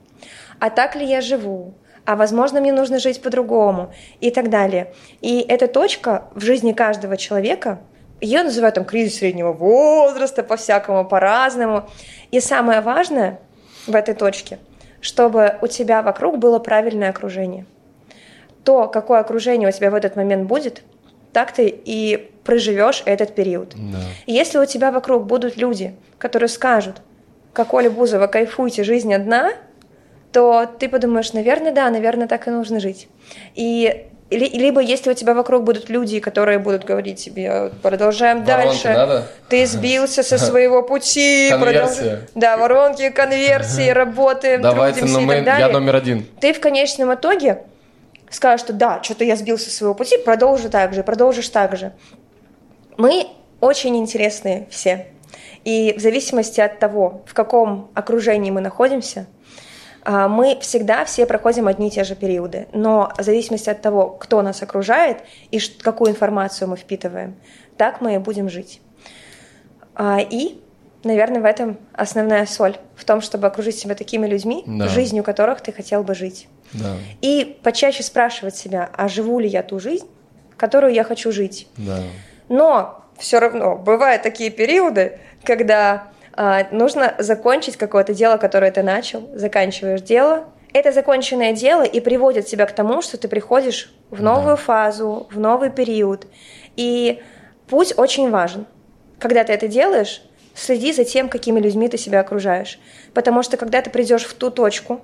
А 0.59 0.69
так 0.69 0.95
ли 0.95 1.05
я 1.05 1.21
живу? 1.21 1.73
А 2.05 2.15
возможно, 2.15 2.61
мне 2.61 2.73
нужно 2.73 2.99
жить 2.99 3.21
по-другому 3.21 3.93
и 4.19 4.31
так 4.31 4.49
далее. 4.49 4.93
И 5.21 5.39
эта 5.41 5.67
точка 5.67 6.25
в 6.33 6.41
жизни 6.41 6.73
каждого 6.73 7.17
человека, 7.17 7.79
ее 8.21 8.43
называют 8.43 8.75
там 8.75 8.85
кризис 8.85 9.19
среднего 9.19 9.53
возраста, 9.53 10.43
по-всякому, 10.43 11.05
по-разному. 11.05 11.89
И 12.31 12.39
самое 12.39 12.81
важное 12.81 13.39
в 13.87 13.95
этой 13.95 14.13
точке, 14.13 14.59
чтобы 15.01 15.57
у 15.61 15.67
тебя 15.67 16.01
вокруг 16.01 16.37
было 16.37 16.59
правильное 16.59 17.09
окружение. 17.09 17.65
То, 18.63 18.87
какое 18.87 19.19
окружение 19.19 19.69
у 19.69 19.71
тебя 19.71 19.89
в 19.89 19.95
этот 19.95 20.15
момент 20.15 20.47
будет, 20.47 20.83
так 21.31 21.53
ты 21.53 21.67
и 21.67 22.29
проживешь 22.43 23.03
этот 23.05 23.35
период. 23.35 23.73
Да. 23.75 23.99
И 24.25 24.33
если 24.33 24.57
у 24.57 24.65
тебя 24.65 24.91
вокруг 24.91 25.25
будут 25.25 25.55
люди, 25.55 25.95
которые 26.17 26.49
скажут, 26.49 26.97
как 27.53 27.73
Оля 27.73 27.89
Бузова, 27.89 28.27
кайфуйте, 28.27 28.83
жизнь 28.83 29.13
одна– 29.13 29.53
то 30.31 30.67
ты 30.79 30.89
подумаешь, 30.89 31.33
наверное, 31.33 31.71
да, 31.71 31.89
наверное, 31.89 32.27
так 32.27 32.47
и 32.47 32.51
нужно 32.51 32.79
жить. 32.79 33.07
И 33.55 34.05
либо 34.29 34.79
если 34.79 35.09
у 35.09 35.13
тебя 35.15 35.33
вокруг 35.33 35.63
будут 35.63 35.89
люди, 35.89 36.19
которые 36.19 36.59
будут 36.59 36.83
говорить 36.83 37.17
тебе, 37.17 37.71
продолжаем 37.81 38.43
воронки 38.45 38.83
дальше, 38.83 38.89
надо? 38.89 39.27
ты 39.49 39.65
сбился 39.65 40.21
со 40.21 40.37
своего 40.37 40.83
пути, 40.83 41.51
продолж... 41.59 41.97
да, 42.35 42.57
воронки, 42.57 43.09
конверсии, 43.09 43.89
работы, 43.89 44.59
Давайте, 44.59 45.05
но 45.05 45.21
мы, 45.21 45.35
я 45.35 45.69
номер 45.69 45.95
один. 45.95 46.27
Ты 46.39 46.53
в 46.53 46.59
конечном 46.59 47.13
итоге 47.15 47.63
скажешь, 48.29 48.61
что 48.61 48.73
да, 48.73 49.01
что-то 49.01 49.23
я 49.23 49.35
сбился 49.35 49.71
со 49.71 49.77
своего 49.77 49.95
пути, 49.95 50.17
продолжи 50.17 50.69
так 50.69 50.93
же, 50.93 51.01
продолжишь 51.01 51.49
так 51.49 51.75
же. 51.75 51.93
Мы 52.97 53.27
очень 53.61 53.97
интересные 53.97 54.67
все. 54.69 55.07
И 55.65 55.95
в 55.97 56.01
зависимости 56.01 56.61
от 56.61 56.77
того, 56.77 57.23
в 57.25 57.33
каком 57.33 57.89
окружении 57.95 58.51
мы 58.51 58.61
находимся– 58.61 59.25
мы 60.05 60.57
всегда 60.61 61.05
все 61.05 61.25
проходим 61.25 61.67
одни 61.67 61.89
и 61.89 61.91
те 61.91 62.03
же 62.03 62.15
периоды, 62.15 62.67
но 62.73 63.11
в 63.17 63.21
зависимости 63.21 63.69
от 63.69 63.81
того, 63.81 64.09
кто 64.09 64.41
нас 64.41 64.61
окружает 64.63 65.19
и 65.51 65.59
какую 65.59 66.11
информацию 66.11 66.67
мы 66.69 66.77
впитываем, 66.77 67.35
так 67.77 68.01
мы 68.01 68.15
и 68.15 68.17
будем 68.17 68.49
жить. 68.49 68.81
А, 69.95 70.19
и, 70.21 70.61
наверное, 71.03 71.41
в 71.41 71.45
этом 71.45 71.77
основная 71.93 72.45
соль, 72.45 72.77
в 72.95 73.03
том, 73.03 73.19
чтобы 73.19 73.47
окружить 73.47 73.77
себя 73.77 73.95
такими 73.95 74.27
людьми, 74.27 74.63
да. 74.65 74.87
жизнью 74.87 75.23
которых 75.23 75.59
ты 75.61 75.73
хотел 75.73 76.03
бы 76.03 76.15
жить. 76.15 76.47
Да. 76.71 76.95
И 77.21 77.59
почаще 77.63 78.03
спрашивать 78.03 78.55
себя, 78.55 78.89
а 78.95 79.09
живу 79.09 79.39
ли 79.39 79.47
я 79.49 79.61
ту 79.61 79.79
жизнь, 79.79 80.07
которую 80.55 80.93
я 80.93 81.03
хочу 81.03 81.31
жить. 81.33 81.67
Да. 81.75 82.01
Но 82.47 83.03
все 83.17 83.39
равно 83.39 83.75
бывают 83.75 84.23
такие 84.23 84.49
периоды, 84.51 85.19
когда 85.43 85.95
а, 85.95 86.07
нужно 86.71 87.15
закончить 87.17 87.75
какое-то 87.75 88.13
дело, 88.13 88.37
которое 88.37 88.71
ты 88.71 88.81
начал, 88.81 89.29
заканчиваешь 89.33 90.01
дело. 90.01 90.45
Это 90.71 90.91
законченное 90.91 91.51
дело 91.51 91.83
и 91.83 91.99
приводит 91.99 92.45
тебя 92.45 92.65
к 92.65 92.71
тому, 92.73 93.01
что 93.01 93.17
ты 93.17 93.27
приходишь 93.27 93.91
в 94.09 94.21
новую 94.21 94.55
да. 94.55 94.61
фазу, 94.61 95.27
в 95.31 95.37
новый 95.39 95.69
период. 95.69 96.27
И 96.77 97.21
путь 97.67 97.93
очень 97.97 98.29
важен. 98.29 98.67
Когда 99.19 99.43
ты 99.43 99.51
это 99.51 99.67
делаешь, 99.67 100.21
следи 100.53 100.93
за 100.93 101.03
тем, 101.03 101.27
какими 101.27 101.59
людьми 101.59 101.89
ты 101.89 101.97
себя 101.97 102.21
окружаешь. 102.21 102.79
Потому 103.13 103.43
что 103.43 103.57
когда 103.57 103.81
ты 103.81 103.89
придешь 103.89 104.23
в 104.23 104.33
ту 104.35 104.49
точку, 104.49 105.01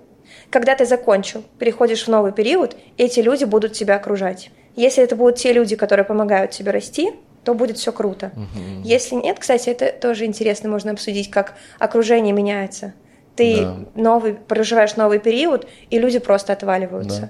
когда 0.50 0.76
ты 0.76 0.86
закончил, 0.86 1.44
переходишь 1.60 2.06
в 2.06 2.08
новый 2.08 2.32
период, 2.32 2.78
эти 2.98 3.20
люди 3.20 3.44
будут 3.44 3.74
тебя 3.74 3.96
окружать. 3.96 4.52
Если 4.76 5.04
это 5.04 5.16
будут 5.16 5.36
те 5.36 5.52
люди, 5.52 5.76
которые 5.76 6.06
помогают 6.06 6.52
тебе 6.52 6.72
расти, 6.72 7.12
то 7.46 7.54
будет 7.54 7.78
все 7.78 7.94
круто. 7.94 8.32
Угу. 8.36 8.82
Если 8.84 9.16
нет, 9.16 9.40
кстати, 9.40 9.70
это 9.70 9.92
тоже 9.92 10.26
интересно, 10.26 10.68
можно 10.68 10.92
обсудить, 10.92 11.30
как 11.30 11.54
окружение 11.80 12.34
меняется. 12.34 12.94
Ты 13.36 13.62
да. 13.62 13.78
новый, 13.96 14.34
проживаешь 14.34 14.96
новый 14.96 15.20
период, 15.20 15.68
и 15.90 16.00
люди 16.00 16.20
просто 16.20 16.54
отваливаются. 16.54 17.22
Да. 17.22 17.30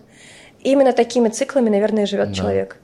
Именно 0.61 0.93
такими 0.93 1.29
циклами, 1.29 1.69
наверное, 1.69 2.05
живет 2.05 2.29
да. 2.29 2.33
человек. 2.33 2.77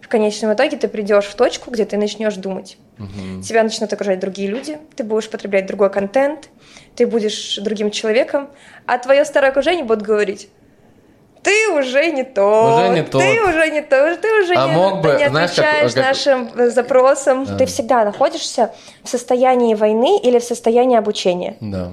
В 0.00 0.08
конечном 0.08 0.54
итоге 0.54 0.76
ты 0.76 0.88
придешь 0.88 1.24
в 1.24 1.34
точку, 1.34 1.70
где 1.70 1.84
ты 1.84 1.96
начнешь 1.96 2.36
думать. 2.36 2.78
Угу. 2.98 3.42
Тебя 3.42 3.62
начнут 3.62 3.92
окружать 3.92 4.20
другие 4.20 4.48
люди, 4.48 4.78
ты 4.94 5.02
будешь 5.02 5.28
потреблять 5.28 5.66
другой 5.66 5.90
контент, 5.90 6.50
ты 6.94 7.06
будешь 7.06 7.56
другим 7.56 7.90
человеком, 7.90 8.48
а 8.86 8.98
твое 8.98 9.24
старое 9.24 9.50
окружение 9.50 9.84
будет 9.84 10.02
говорить, 10.02 10.50
ты 11.42 11.70
уже 11.70 12.10
не 12.10 12.24
то, 12.24 12.76
уже 12.76 12.88
не 12.90 13.02
то, 13.02 13.18
ты 13.18 13.42
уже 13.42 13.70
не 13.70 13.80
то, 13.80 14.16
ты 14.16 14.42
уже 14.42 14.54
а 14.54 14.66
не, 14.66 14.72
мог 14.72 15.00
бы, 15.00 15.16
не 15.18 15.28
знаешь, 15.28 15.50
отвечаешь 15.50 15.94
как, 15.94 16.04
как... 16.04 16.04
нашим 16.04 16.70
запросам. 16.70 17.44
Да. 17.44 17.56
Ты 17.56 17.66
всегда 17.66 18.04
находишься 18.04 18.72
в 19.02 19.08
состоянии 19.08 19.74
войны 19.74 20.18
или 20.18 20.38
в 20.38 20.44
состоянии 20.44 20.96
обучения. 20.96 21.56
Да. 21.60 21.92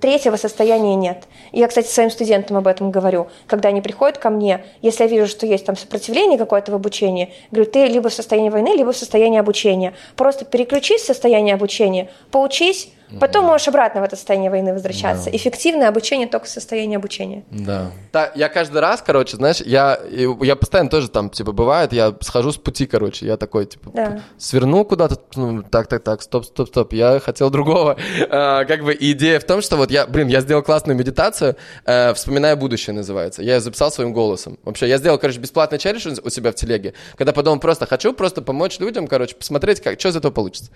Третьего 0.00 0.36
состояния 0.36 0.94
нет. 0.94 1.24
Я, 1.52 1.68
кстати, 1.68 1.88
своим 1.88 2.10
студентам 2.10 2.56
об 2.56 2.66
этом 2.66 2.90
говорю. 2.90 3.28
Когда 3.46 3.68
они 3.68 3.82
приходят 3.82 4.16
ко 4.16 4.30
мне, 4.30 4.64
если 4.80 5.04
я 5.04 5.10
вижу, 5.10 5.26
что 5.26 5.44
есть 5.44 5.66
там 5.66 5.76
сопротивление 5.76 6.38
какое-то 6.38 6.72
в 6.72 6.74
обучении, 6.74 7.34
говорю, 7.50 7.70
ты 7.70 7.86
либо 7.86 8.08
в 8.08 8.14
состоянии 8.14 8.48
войны, 8.48 8.74
либо 8.74 8.92
в 8.92 8.96
состоянии 8.96 9.38
обучения. 9.38 9.92
Просто 10.16 10.46
переключись 10.46 11.02
в 11.02 11.06
состояние 11.06 11.54
обучения, 11.54 12.08
поучись, 12.30 12.88
Потом 13.18 13.44
можешь 13.46 13.66
обратно 13.68 14.00
в 14.00 14.04
это 14.04 14.16
состояние 14.16 14.50
войны 14.50 14.72
возвращаться. 14.72 15.30
Да. 15.30 15.36
Эффективное 15.36 15.88
обучение 15.88 16.28
только 16.28 16.46
в 16.46 16.48
состоянии 16.48 16.96
обучения. 16.96 17.44
Да. 17.50 17.90
да. 18.12 18.30
Я 18.34 18.48
каждый 18.48 18.80
раз, 18.80 19.02
короче, 19.04 19.36
знаешь, 19.36 19.60
я, 19.60 19.98
я 20.10 20.56
постоянно 20.56 20.90
тоже 20.90 21.08
там, 21.08 21.30
типа, 21.30 21.52
бывает, 21.52 21.92
я 21.92 22.14
схожу 22.20 22.52
с 22.52 22.56
пути, 22.56 22.86
короче, 22.86 23.26
я 23.26 23.36
такой, 23.36 23.66
типа, 23.66 23.90
да. 23.92 24.22
сверну 24.38 24.84
куда-то, 24.84 25.18
ну, 25.34 25.62
так, 25.62 25.86
так, 25.88 26.02
так, 26.02 26.22
стоп, 26.22 26.44
стоп, 26.44 26.68
стоп, 26.68 26.92
я 26.92 27.20
хотел 27.20 27.50
другого. 27.50 27.96
А, 28.32 28.64
как 28.64 28.84
бы 28.84 28.96
идея 28.98 29.40
в 29.40 29.44
том, 29.44 29.60
что 29.60 29.76
вот 29.76 29.90
я, 29.90 30.06
блин, 30.06 30.28
я 30.28 30.40
сделал 30.40 30.62
классную 30.62 30.96
медитацию, 30.96 31.56
э, 31.84 32.14
«Вспоминая 32.14 32.54
будущее» 32.54 32.94
называется. 32.94 33.42
Я 33.42 33.54
ее 33.54 33.60
записал 33.60 33.90
своим 33.90 34.12
голосом. 34.12 34.58
Вообще, 34.62 34.88
я 34.88 34.98
сделал, 34.98 35.18
короче, 35.18 35.40
бесплатный 35.40 35.78
челлендж 35.78 36.20
у 36.22 36.30
себя 36.30 36.52
в 36.52 36.54
телеге, 36.54 36.94
когда 37.16 37.32
подумал, 37.32 37.58
просто 37.58 37.86
хочу 37.86 38.12
просто 38.12 38.42
помочь 38.42 38.78
людям, 38.78 39.06
короче, 39.08 39.34
посмотреть, 39.34 39.80
как, 39.80 39.98
что 39.98 40.10
из 40.10 40.16
этого 40.16 40.32
получится. 40.32 40.70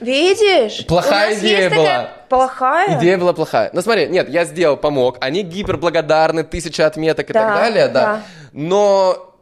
Видишь? 0.00 0.84
Плохая 0.86 1.38
идея 1.38 1.70
была. 1.78 2.10
Плохая? 2.28 2.98
Идея 2.98 3.18
была 3.18 3.32
плохая. 3.32 3.70
Ну 3.72 3.80
смотри, 3.80 4.06
нет, 4.08 4.28
я 4.28 4.44
сделал, 4.44 4.76
помог. 4.76 5.16
Они 5.20 5.42
гиперблагодарны, 5.42 6.44
тысяча 6.44 6.86
отметок 6.86 7.30
и 7.30 7.32
да, 7.32 7.40
так 7.40 7.54
далее, 7.58 7.88
да. 7.88 8.04
да. 8.04 8.22
Но 8.52 9.34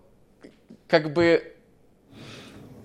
как 0.89 1.13
бы 1.13 1.56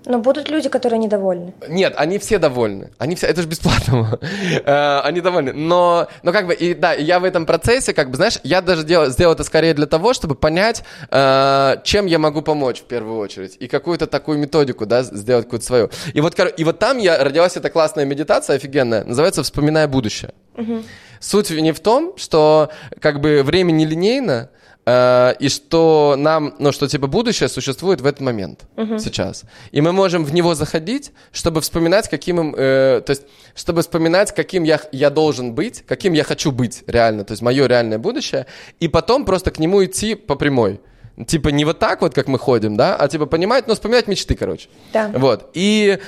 но 0.06 0.20
будут 0.20 0.50
люди, 0.50 0.70
которые 0.70 1.00
недовольны. 1.00 1.54
Нет, 1.68 1.94
они 1.96 2.18
все 2.18 2.40
довольны. 2.40 2.92
Они 2.98 3.16
все, 3.16 3.28
это 3.28 3.42
же 3.42 3.48
бесплатно. 3.48 4.20
Э, 4.64 5.00
они 5.02 5.22
довольны. 5.22 5.54
Но, 5.54 6.08
но 6.24 6.32
как 6.32 6.48
бы, 6.48 6.54
и 6.54 6.74
да, 6.74 6.94
я 6.94 7.20
в 7.20 7.24
этом 7.24 7.46
процессе, 7.46 7.94
как 7.94 8.10
бы, 8.10 8.16
знаешь, 8.16 8.40
я 8.44 8.62
даже 8.62 8.84
делал, 8.84 9.10
сделал 9.10 9.34
это 9.34 9.44
скорее 9.44 9.74
для 9.74 9.86
того, 9.86 10.14
чтобы 10.14 10.36
понять, 10.36 10.84
э, 11.10 11.78
чем 11.84 12.06
я 12.06 12.20
могу 12.20 12.42
помочь 12.42 12.80
в 12.82 12.86
первую 12.86 13.20
очередь. 13.20 13.58
И 13.60 13.68
какую-то 13.68 14.08
такую 14.08 14.38
методику, 14.38 14.86
да, 14.86 15.04
сделать 15.04 15.46
какую-то 15.46 15.66
свою. 15.66 15.90
И 16.14 16.22
вот, 16.22 16.38
и 16.58 16.64
вот 16.64 16.80
там 16.80 16.98
я 16.98 17.24
родилась 17.24 17.58
эта 17.58 17.70
классная 17.70 18.06
медитация 18.06 18.56
офигенная, 18.56 19.04
называется 19.04 19.44
«Вспоминая 19.44 19.88
будущее». 19.88 20.34
Угу. 20.58 20.84
Суть 21.20 21.52
не 21.52 21.72
в 21.72 21.80
том, 21.80 22.18
что 22.18 22.72
как 23.00 23.22
бы 23.22 23.44
время 23.44 23.72
нелинейно, 23.72 24.50
Э, 24.92 25.34
и 25.40 25.50
что 25.50 26.16
нам, 26.18 26.54
ну, 26.60 26.72
что 26.72 26.88
типа 26.88 27.08
будущее 27.08 27.50
существует 27.50 28.02
в 28.02 28.06
этот 28.06 28.22
момент, 28.22 28.66
uh-huh. 28.76 29.00
сейчас. 29.00 29.44
И 29.72 29.82
мы 29.82 29.92
можем 29.92 30.26
в 30.26 30.34
него 30.34 30.56
заходить, 30.56 31.12
чтобы 31.32 31.62
вспоминать, 31.62 32.10
каким 32.10 32.40
им, 32.40 32.56
э, 32.58 33.02
то 33.06 33.12
есть, 33.12 33.24
чтобы 33.56 33.82
вспоминать, 33.82 34.34
каким 34.36 34.64
я, 34.64 34.80
я 34.92 35.10
должен 35.10 35.54
быть, 35.54 35.84
каким 35.88 36.14
я 36.14 36.24
хочу 36.24 36.52
быть 36.52 36.84
реально, 36.88 37.24
то 37.24 37.32
есть 37.34 37.42
мое 37.42 37.68
реальное 37.68 38.00
будущее, 38.00 38.46
и 38.80 38.88
потом 38.88 39.26
просто 39.26 39.52
к 39.52 39.60
нему 39.60 39.84
идти 39.84 40.16
по 40.16 40.36
прямой. 40.36 40.80
Типа 41.28 41.50
не 41.50 41.66
вот 41.66 41.80
так 41.80 42.02
вот, 42.02 42.14
как 42.14 42.28
мы 42.28 42.40
ходим, 42.40 42.76
да, 42.76 42.96
а 42.96 43.08
типа 43.08 43.26
понимать, 43.26 43.68
ну, 43.68 43.74
вспоминать 43.74 44.08
мечты, 44.08 44.36
короче. 44.36 44.70
Да. 44.94 45.12
Вот. 45.16 45.52
И 45.54 46.00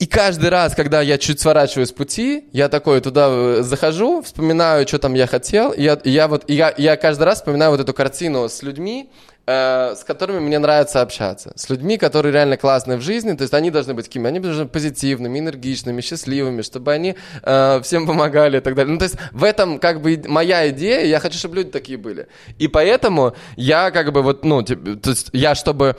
И 0.00 0.06
каждый 0.06 0.50
раз, 0.50 0.74
когда 0.74 1.00
я 1.00 1.18
чуть 1.18 1.40
сворачиваю 1.40 1.86
с 1.86 1.92
пути, 1.92 2.48
я 2.52 2.68
такой 2.68 3.00
туда 3.00 3.28
э, 3.30 3.62
захожу, 3.62 4.22
вспоминаю, 4.22 4.88
что 4.88 4.98
там 4.98 5.14
я 5.14 5.28
хотел, 5.28 5.70
и 5.70 5.82
я, 5.82 5.94
и 5.94 6.10
я 6.10 6.26
вот, 6.26 6.44
и 6.48 6.54
я, 6.54 6.74
я 6.76 6.96
каждый 6.96 7.22
раз 7.22 7.38
вспоминаю 7.38 7.70
вот 7.70 7.80
эту 7.80 7.94
картину 7.94 8.48
с 8.48 8.60
людьми, 8.64 9.08
э, 9.46 9.94
с 9.96 10.02
которыми 10.02 10.40
мне 10.40 10.58
нравится 10.58 11.00
общаться, 11.00 11.52
с 11.54 11.70
людьми, 11.70 11.96
которые 11.96 12.32
реально 12.32 12.56
классные 12.56 12.98
в 12.98 13.02
жизни, 13.02 13.34
то 13.36 13.42
есть 13.42 13.54
они 13.54 13.70
должны 13.70 13.94
быть 13.94 14.06
какими, 14.06 14.26
они 14.26 14.40
должны 14.40 14.64
быть 14.64 14.72
позитивными, 14.72 15.38
энергичными, 15.38 16.00
счастливыми, 16.00 16.62
чтобы 16.62 16.92
они 16.92 17.14
э, 17.44 17.80
всем 17.84 18.04
помогали 18.08 18.58
и 18.58 18.60
так 18.60 18.74
далее. 18.74 18.92
Ну, 18.92 18.98
то 18.98 19.04
есть 19.04 19.16
в 19.30 19.44
этом 19.44 19.78
как 19.78 20.02
бы 20.02 20.20
моя 20.26 20.68
идея, 20.70 21.06
я 21.06 21.20
хочу, 21.20 21.38
чтобы 21.38 21.54
люди 21.54 21.70
такие 21.70 21.98
были. 21.98 22.26
И 22.58 22.66
поэтому 22.66 23.36
я 23.54 23.92
как 23.92 24.12
бы 24.12 24.22
вот, 24.22 24.44
ну, 24.44 24.60
типа, 24.64 24.96
то 24.96 25.10
есть 25.10 25.30
я 25.32 25.54
чтобы 25.54 25.96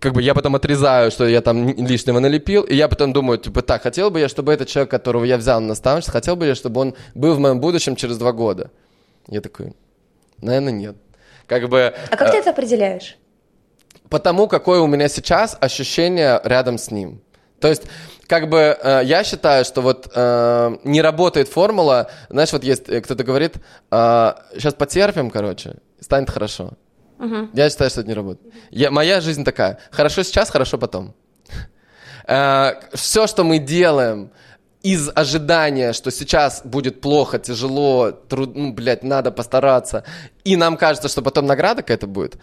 как 0.00 0.12
бы 0.12 0.22
я 0.22 0.34
потом 0.34 0.54
отрезаю, 0.56 1.10
что 1.10 1.26
я 1.26 1.40
там 1.40 1.68
лишнего 1.68 2.18
налепил, 2.18 2.62
и 2.62 2.74
я 2.74 2.88
потом 2.88 3.12
думаю, 3.12 3.38
типа, 3.38 3.62
так, 3.62 3.82
хотел 3.82 4.10
бы 4.10 4.20
я, 4.20 4.28
чтобы 4.28 4.52
этот 4.52 4.68
человек, 4.68 4.90
которого 4.90 5.24
я 5.24 5.36
взял 5.36 5.60
на 5.60 5.68
наставничество, 5.68 6.12
хотел 6.12 6.36
бы 6.36 6.46
я, 6.46 6.54
чтобы 6.54 6.80
он 6.80 6.94
был 7.14 7.34
в 7.34 7.38
моем 7.38 7.60
будущем 7.60 7.96
через 7.96 8.18
два 8.18 8.32
года. 8.32 8.70
Я 9.28 9.40
такой, 9.40 9.74
наверное, 10.40 10.72
нет. 10.72 10.96
Как 11.46 11.68
бы... 11.68 11.94
А 12.10 12.16
как 12.16 12.28
э, 12.28 12.32
ты 12.32 12.38
это 12.38 12.50
определяешь? 12.50 13.16
Потому, 14.08 14.48
какое 14.48 14.80
у 14.80 14.86
меня 14.86 15.08
сейчас 15.08 15.56
ощущение 15.60 16.40
рядом 16.44 16.78
с 16.78 16.90
ним. 16.90 17.20
То 17.60 17.68
есть, 17.68 17.84
как 18.26 18.48
бы 18.48 18.76
э, 18.80 19.02
я 19.04 19.24
считаю, 19.24 19.64
что 19.64 19.80
вот 19.80 20.10
э, 20.14 20.76
не 20.84 21.00
работает 21.00 21.48
формула, 21.48 22.10
знаешь, 22.28 22.52
вот 22.52 22.64
есть 22.64 22.88
э, 22.88 23.00
кто-то 23.00 23.24
говорит, 23.24 23.56
э, 23.90 24.34
сейчас 24.54 24.74
потерпим, 24.74 25.30
короче, 25.30 25.76
станет 26.00 26.30
хорошо. 26.30 26.74
Угу. 27.18 27.50
Я 27.54 27.70
считаю, 27.70 27.90
что 27.90 28.00
это 28.00 28.08
не 28.08 28.14
работает. 28.14 28.54
Я, 28.70 28.90
моя 28.90 29.20
жизнь 29.20 29.44
такая. 29.44 29.78
Хорошо 29.90 30.22
сейчас, 30.22 30.50
хорошо 30.50 30.78
потом. 30.78 31.14
Э, 32.28 32.72
все, 32.92 33.28
что 33.28 33.44
мы 33.44 33.60
делаем 33.60 34.32
из 34.86 35.10
ожидания, 35.14 35.92
что 35.92 36.10
сейчас 36.10 36.62
будет 36.64 37.00
плохо, 37.00 37.38
тяжело, 37.38 38.12
труд, 38.12 38.54
ну, 38.54 38.72
блядь, 38.72 39.02
надо 39.02 39.32
постараться, 39.32 40.04
и 40.44 40.56
нам 40.56 40.76
кажется, 40.76 41.08
что 41.08 41.22
потом 41.22 41.46
награда 41.46 41.82
какая-то 41.82 42.06
будет, 42.06 42.36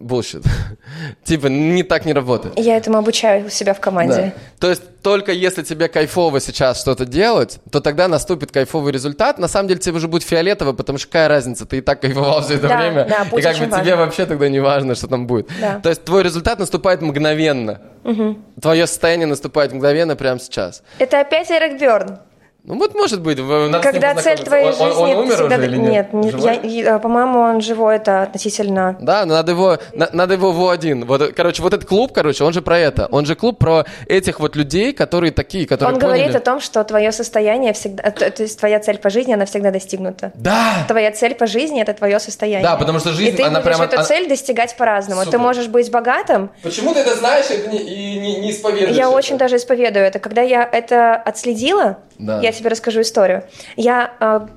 bullshit. 0.00 0.44
типа, 1.24 1.46
не 1.46 1.82
так 1.82 2.04
не 2.04 2.12
работает. 2.12 2.58
Я 2.58 2.76
этому 2.76 2.98
обучаю 2.98 3.46
у 3.46 3.50
себя 3.50 3.74
в 3.74 3.80
команде. 3.80 4.34
Да. 4.34 4.58
То 4.58 4.70
есть 4.70 4.82
только 5.02 5.32
если 5.32 5.62
тебе 5.62 5.88
кайфово 5.88 6.40
сейчас 6.40 6.80
что-то 6.80 7.06
делать, 7.06 7.58
то 7.70 7.80
тогда 7.80 8.08
наступит 8.08 8.50
кайфовый 8.50 8.92
результат. 8.92 9.38
На 9.38 9.48
самом 9.48 9.68
деле 9.68 9.80
тебе 9.80 9.96
уже 9.96 10.08
будет 10.08 10.22
фиолетово, 10.22 10.72
потому 10.72 10.98
что 10.98 11.08
какая 11.08 11.28
разница, 11.28 11.66
ты 11.66 11.78
и 11.78 11.80
так 11.80 12.00
кайфовал 12.00 12.42
все 12.42 12.54
это 12.54 12.68
да, 12.68 12.78
время. 12.78 13.04
Да, 13.04 13.38
и 13.38 13.42
как 13.42 13.58
бы 13.58 13.66
важно. 13.66 13.80
тебе 13.80 13.96
вообще 13.96 14.26
тогда 14.26 14.48
не 14.48 14.60
важно, 14.60 14.94
что 14.94 15.08
там 15.08 15.26
будет. 15.26 15.48
Да. 15.60 15.80
То 15.80 15.88
есть 15.88 16.04
твой 16.04 16.22
результат 16.22 16.58
наступает 16.58 17.02
мгновенно. 17.02 17.80
Угу. 18.04 18.38
Твое 18.60 18.86
состояние 18.86 19.26
наступает 19.26 19.72
мгновенно 19.72 20.16
прямо 20.16 20.40
сейчас. 20.40 20.82
Это 20.98 21.20
опять 21.20 21.50
Эрик 21.50 21.80
Бёрн. 21.80 22.18
Ну 22.62 22.78
вот 22.78 22.94
может 22.94 23.22
быть, 23.22 23.38
когда 23.82 24.14
цель 24.14 24.38
твоей 24.38 24.72
жизни 24.72 24.84
он, 24.84 24.92
он 24.92 25.18
умер 25.24 25.34
всегда... 25.34 25.56
уже 25.56 25.66
или 25.66 25.76
нет? 25.76 26.12
Нет, 26.12 26.34
я, 26.38 26.52
я, 26.52 26.98
по-моему, 26.98 27.40
он 27.40 27.60
живой, 27.60 27.96
это 27.96 28.22
относительно. 28.22 28.96
Да, 29.00 29.24
надо 29.24 29.52
его, 29.52 29.78
на, 29.94 30.10
надо 30.12 30.34
его 30.34 30.52
в 30.52 30.68
один. 30.68 31.06
Вот, 31.06 31.32
короче, 31.34 31.62
вот 31.62 31.72
этот 31.72 31.88
клуб, 31.88 32.12
короче, 32.12 32.44
он 32.44 32.52
же 32.52 32.60
про 32.60 32.78
это. 32.78 33.06
Он 33.10 33.24
же 33.24 33.34
клуб 33.34 33.58
про 33.58 33.86
этих 34.06 34.40
вот 34.40 34.56
людей, 34.56 34.92
которые 34.92 35.32
такие, 35.32 35.66
которые. 35.66 35.94
Он 35.94 36.00
поняли... 36.00 36.18
говорит 36.18 36.36
о 36.36 36.40
том, 36.40 36.60
что 36.60 36.84
твое 36.84 37.12
состояние 37.12 37.72
всегда, 37.72 38.10
то, 38.10 38.30
то 38.30 38.42
есть 38.42 38.58
твоя 38.58 38.78
цель 38.78 38.98
по 38.98 39.08
жизни, 39.08 39.32
она 39.32 39.46
всегда 39.46 39.70
достигнута. 39.70 40.32
Да. 40.34 40.84
Твоя 40.86 41.12
цель 41.12 41.34
по 41.34 41.46
жизни 41.46 41.80
это 41.80 41.94
твое 41.94 42.20
состояние. 42.20 42.62
Да, 42.62 42.76
потому 42.76 42.98
что 42.98 43.12
жизнь, 43.12 43.34
и 43.34 43.36
ты 43.36 43.42
она 43.44 43.60
прямо. 43.60 43.84
эту 43.84 44.02
цель 44.04 44.28
достигать 44.28 44.76
по-разному. 44.76 45.24
Ты 45.24 45.38
можешь 45.38 45.68
быть 45.68 45.90
богатым. 45.90 46.50
Почему 46.62 46.92
ты 46.92 47.00
это 47.00 47.16
знаешь 47.16 47.46
и 47.50 47.68
не, 47.68 47.78
и 47.78 48.20
не, 48.20 48.40
не 48.40 48.50
исповедуешь? 48.50 48.96
Я 48.96 49.04
это? 49.04 49.10
очень 49.10 49.38
даже 49.38 49.56
исповедую 49.56 50.04
это. 50.04 50.18
Когда 50.18 50.42
я 50.42 50.68
это 50.70 51.14
отследила, 51.14 51.98
да. 52.18 52.40
я 52.40 52.49
тебе 52.52 52.70
расскажу 52.70 53.00
историю. 53.00 53.44
Я, 53.76 54.12
а, 54.20 54.48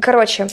короче, 0.00 0.48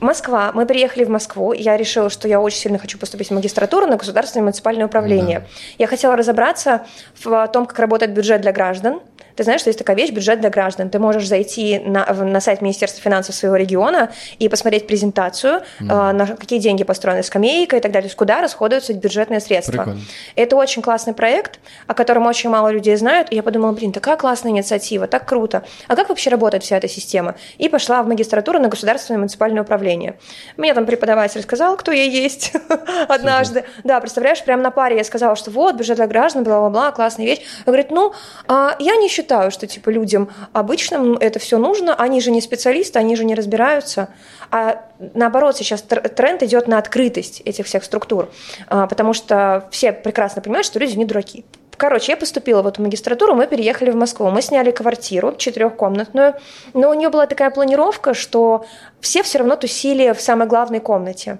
Москва. 0.00 0.50
Мы 0.52 0.66
приехали 0.66 1.04
в 1.04 1.08
Москву. 1.08 1.52
Я 1.52 1.76
решила, 1.76 2.10
что 2.10 2.28
я 2.28 2.40
очень 2.40 2.58
сильно 2.58 2.78
хочу 2.78 2.98
поступить 2.98 3.28
в 3.28 3.34
магистратуру 3.34 3.86
на 3.86 3.96
государственное 3.96 4.44
муниципальное 4.44 4.86
управление. 4.86 5.40
Да. 5.40 5.46
Я 5.78 5.86
хотела 5.86 6.16
разобраться 6.16 6.86
в 7.22 7.48
том, 7.48 7.66
как 7.66 7.78
работает 7.78 8.12
бюджет 8.12 8.42
для 8.42 8.52
граждан. 8.52 9.00
Ты 9.36 9.44
знаешь, 9.44 9.60
что 9.60 9.68
есть 9.68 9.78
такая 9.78 9.96
вещь 9.96 10.10
бюджет 10.10 10.40
для 10.40 10.50
граждан. 10.50 10.88
Ты 10.88 10.98
можешь 10.98 11.28
зайти 11.28 11.78
на, 11.78 12.06
на 12.12 12.40
сайт 12.40 12.62
Министерства 12.62 13.02
финансов 13.02 13.34
своего 13.34 13.56
региона 13.56 14.10
и 14.38 14.48
посмотреть 14.48 14.86
презентацию, 14.86 15.62
mm. 15.78 16.10
э, 16.10 16.12
на 16.12 16.26
какие 16.26 16.58
деньги 16.58 16.84
построены 16.84 17.22
скамейка 17.22 17.76
и 17.76 17.80
так 17.80 17.92
далее, 17.92 18.10
куда 18.16 18.40
расходуются 18.40 18.94
бюджетные 18.94 19.40
средства. 19.40 19.82
Прикольно. 19.82 20.00
Это 20.36 20.56
очень 20.56 20.80
классный 20.80 21.12
проект, 21.12 21.60
о 21.86 21.94
котором 21.94 22.26
очень 22.26 22.48
мало 22.48 22.68
людей 22.70 22.96
знают. 22.96 23.30
И 23.30 23.36
я 23.36 23.42
подумала, 23.42 23.72
блин, 23.72 23.92
такая 23.92 24.16
классная 24.16 24.52
инициатива, 24.52 25.06
так 25.06 25.28
круто. 25.28 25.64
А 25.86 25.96
как 25.96 26.08
вообще 26.08 26.30
работает 26.30 26.62
вся 26.64 26.78
эта 26.78 26.88
система? 26.88 27.34
И 27.58 27.68
пошла 27.68 28.02
в 28.02 28.08
магистратуру 28.08 28.58
на 28.58 28.68
государственное 28.68 29.18
муниципальное 29.18 29.62
управление. 29.62 30.18
Мне 30.56 30.72
там 30.72 30.86
преподаватель 30.86 31.42
сказал, 31.42 31.76
кто 31.76 31.92
я 31.92 32.04
есть 32.04 32.52
однажды. 33.08 33.64
Да, 33.84 34.00
представляешь, 34.00 34.42
прямо 34.42 34.62
на 34.62 34.70
паре 34.70 34.96
я 34.96 35.04
сказала, 35.04 35.36
что 35.36 35.50
вот, 35.50 35.76
бюджет 35.76 35.96
для 35.96 36.06
граждан, 36.06 36.42
бла-бла-бла, 36.42 36.92
классная 36.92 37.26
вещь. 37.26 37.40
Он 37.66 37.72
говорит, 37.72 37.90
ну, 37.90 38.14
а 38.48 38.76
я 38.78 38.96
не 38.96 39.08
считаю 39.08 39.25
считаю, 39.26 39.50
что 39.50 39.66
типа 39.66 39.90
людям 39.90 40.28
обычным 40.52 41.14
это 41.14 41.40
все 41.40 41.58
нужно, 41.58 41.94
они 41.96 42.20
же 42.20 42.30
не 42.30 42.40
специалисты, 42.40 43.00
они 43.00 43.16
же 43.16 43.24
не 43.24 43.34
разбираются. 43.34 44.08
А 44.52 44.84
наоборот, 45.14 45.56
сейчас 45.56 45.82
тренд 45.82 46.42
идет 46.44 46.68
на 46.68 46.78
открытость 46.78 47.42
этих 47.44 47.66
всех 47.66 47.82
структур, 47.82 48.28
а, 48.68 48.86
потому 48.86 49.14
что 49.14 49.66
все 49.72 49.92
прекрасно 49.92 50.42
понимают, 50.42 50.66
что 50.66 50.78
люди 50.78 50.96
не 50.96 51.04
дураки. 51.04 51.44
Короче, 51.76 52.12
я 52.12 52.16
поступила 52.16 52.62
в 52.62 52.66
эту 52.68 52.82
магистратуру, 52.82 53.34
мы 53.34 53.46
переехали 53.48 53.90
в 53.90 53.96
Москву. 53.96 54.30
Мы 54.30 54.42
сняли 54.42 54.70
квартиру 54.70 55.34
четырехкомнатную, 55.36 56.34
но 56.72 56.90
у 56.90 56.94
нее 56.94 57.10
была 57.10 57.26
такая 57.26 57.50
планировка, 57.50 58.14
что 58.14 58.64
все 59.00 59.22
все 59.22 59.38
равно 59.38 59.56
тусили 59.56 60.12
в 60.12 60.20
самой 60.20 60.46
главной 60.46 60.80
комнате. 60.80 61.38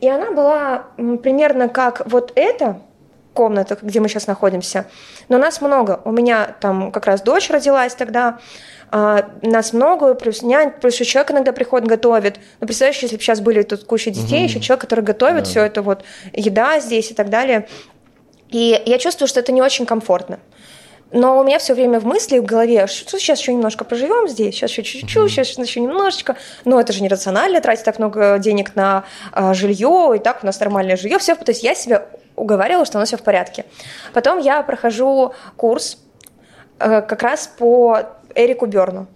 И 0.00 0.08
она 0.08 0.30
была 0.30 0.86
примерно 1.22 1.68
как 1.68 2.02
вот 2.06 2.32
эта, 2.36 2.80
комнатах, 3.34 3.82
где 3.82 4.00
мы 4.00 4.08
сейчас 4.08 4.26
находимся. 4.26 4.86
Но 5.28 5.38
нас 5.38 5.60
много. 5.60 6.00
У 6.04 6.12
меня 6.12 6.56
там 6.60 6.90
как 6.90 7.06
раз 7.06 7.20
дочь 7.20 7.50
родилась 7.50 7.94
тогда, 7.94 8.38
а, 8.90 9.28
нас 9.42 9.72
много, 9.72 10.14
плюс 10.14 10.42
нянь, 10.42 10.70
плюс 10.70 10.94
еще 10.94 11.04
человек 11.04 11.32
иногда 11.32 11.52
приходит, 11.52 11.88
готовит. 11.88 12.38
Ну, 12.60 12.66
представляешь, 12.66 12.98
если 13.02 13.16
бы 13.16 13.22
сейчас 13.22 13.40
были 13.40 13.62
тут 13.62 13.84
куча 13.84 14.10
детей, 14.10 14.38
угу. 14.38 14.44
еще 14.44 14.60
человек, 14.60 14.82
который 14.82 15.04
готовит 15.04 15.44
да. 15.44 15.50
все 15.50 15.64
это 15.64 15.82
вот, 15.82 16.04
еда 16.32 16.78
здесь 16.80 17.10
и 17.10 17.14
так 17.14 17.28
далее. 17.28 17.66
И 18.50 18.80
я 18.86 18.98
чувствую, 18.98 19.26
что 19.26 19.40
это 19.40 19.50
не 19.50 19.62
очень 19.62 19.84
комфортно. 19.84 20.38
Но 21.14 21.38
у 21.38 21.44
меня 21.44 21.60
все 21.60 21.74
время 21.74 22.00
в 22.00 22.06
мысли, 22.06 22.40
в 22.40 22.44
голове, 22.44 22.88
что 22.88 23.20
сейчас 23.20 23.38
еще 23.38 23.54
немножко 23.54 23.84
проживем 23.84 24.26
здесь, 24.28 24.56
сейчас 24.56 24.70
еще 24.72 24.82
чуть-чуть, 24.82 25.16
mm-hmm. 25.16 25.44
сейчас 25.44 25.56
еще 25.56 25.80
немножечко. 25.80 26.36
Но 26.64 26.80
это 26.80 26.92
же 26.92 27.04
нерационально 27.04 27.60
тратить 27.60 27.84
так 27.84 28.00
много 28.00 28.38
денег 28.40 28.74
на 28.74 29.04
а, 29.30 29.54
жилье, 29.54 30.14
и 30.16 30.18
так 30.18 30.42
у 30.42 30.46
нас 30.46 30.58
нормальное 30.58 30.96
жилье. 30.96 31.20
Все, 31.20 31.36
то 31.36 31.52
есть 31.52 31.62
я 31.62 31.76
себя 31.76 32.08
уговаривала, 32.34 32.84
что 32.84 32.98
у 32.98 33.00
нас 33.00 33.10
все 33.10 33.16
в 33.16 33.22
порядке. 33.22 33.64
Потом 34.12 34.40
я 34.40 34.64
прохожу 34.64 35.34
курс 35.56 35.98
э, 36.80 37.00
как 37.02 37.22
раз 37.22 37.46
по 37.46 38.00
Эрику 38.34 38.66
Берну. 38.66 39.06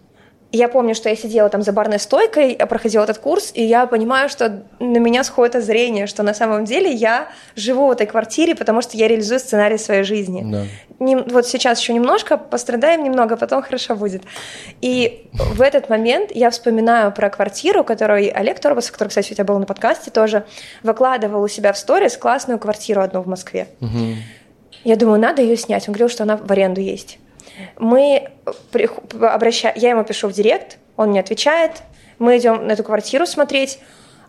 Я 0.50 0.68
помню, 0.68 0.94
что 0.94 1.10
я 1.10 1.16
сидела 1.16 1.50
там 1.50 1.60
за 1.60 1.72
барной 1.72 1.98
стойкой, 1.98 2.56
я 2.58 2.66
проходила 2.66 3.04
этот 3.04 3.18
курс, 3.18 3.50
и 3.52 3.62
я 3.62 3.86
понимаю, 3.86 4.30
что 4.30 4.62
на 4.80 4.96
меня 4.96 5.22
сходит 5.22 5.56
озрение, 5.56 6.06
что 6.06 6.22
на 6.22 6.32
самом 6.32 6.64
деле 6.64 6.90
я 6.90 7.28
живу 7.54 7.88
в 7.88 7.90
этой 7.90 8.06
квартире, 8.06 8.54
потому 8.54 8.80
что 8.80 8.96
я 8.96 9.08
реализую 9.08 9.40
сценарий 9.40 9.76
своей 9.76 10.04
жизни. 10.04 10.42
Да. 10.50 10.64
Не, 11.00 11.16
вот 11.16 11.46
сейчас 11.46 11.80
еще 11.80 11.92
немножко, 11.92 12.38
пострадаем 12.38 13.04
немного, 13.04 13.36
потом 13.36 13.62
хорошо 13.62 13.94
будет. 13.94 14.22
И 14.80 15.28
в 15.32 15.60
этот 15.60 15.90
момент 15.90 16.30
я 16.34 16.48
вспоминаю 16.48 17.12
про 17.12 17.28
квартиру, 17.28 17.84
которую 17.84 18.34
Олег 18.34 18.58
Торбас, 18.58 18.90
который, 18.90 19.08
кстати, 19.08 19.32
у 19.32 19.34
тебя 19.34 19.44
был 19.44 19.58
на 19.58 19.66
подкасте 19.66 20.10
тоже, 20.10 20.46
выкладывал 20.82 21.42
у 21.42 21.48
себя 21.48 21.74
в 21.74 21.78
сторис 21.78 22.16
классную 22.16 22.58
квартиру 22.58 23.02
одну 23.02 23.20
в 23.20 23.26
Москве. 23.26 23.68
Угу. 23.82 24.16
Я 24.84 24.96
думаю, 24.96 25.20
надо 25.20 25.42
ее 25.42 25.58
снять. 25.58 25.86
Он 25.88 25.92
говорил, 25.92 26.08
что 26.08 26.22
она 26.22 26.38
в 26.38 26.50
аренду 26.50 26.80
есть. 26.80 27.18
Мы 27.78 28.28
обращаем, 29.20 29.74
я 29.76 29.90
ему 29.90 30.04
пишу 30.04 30.28
в 30.28 30.32
директ, 30.32 30.78
он 30.96 31.10
мне 31.10 31.20
отвечает, 31.20 31.82
мы 32.18 32.38
идем 32.38 32.66
на 32.66 32.72
эту 32.72 32.84
квартиру 32.84 33.26
смотреть, 33.26 33.78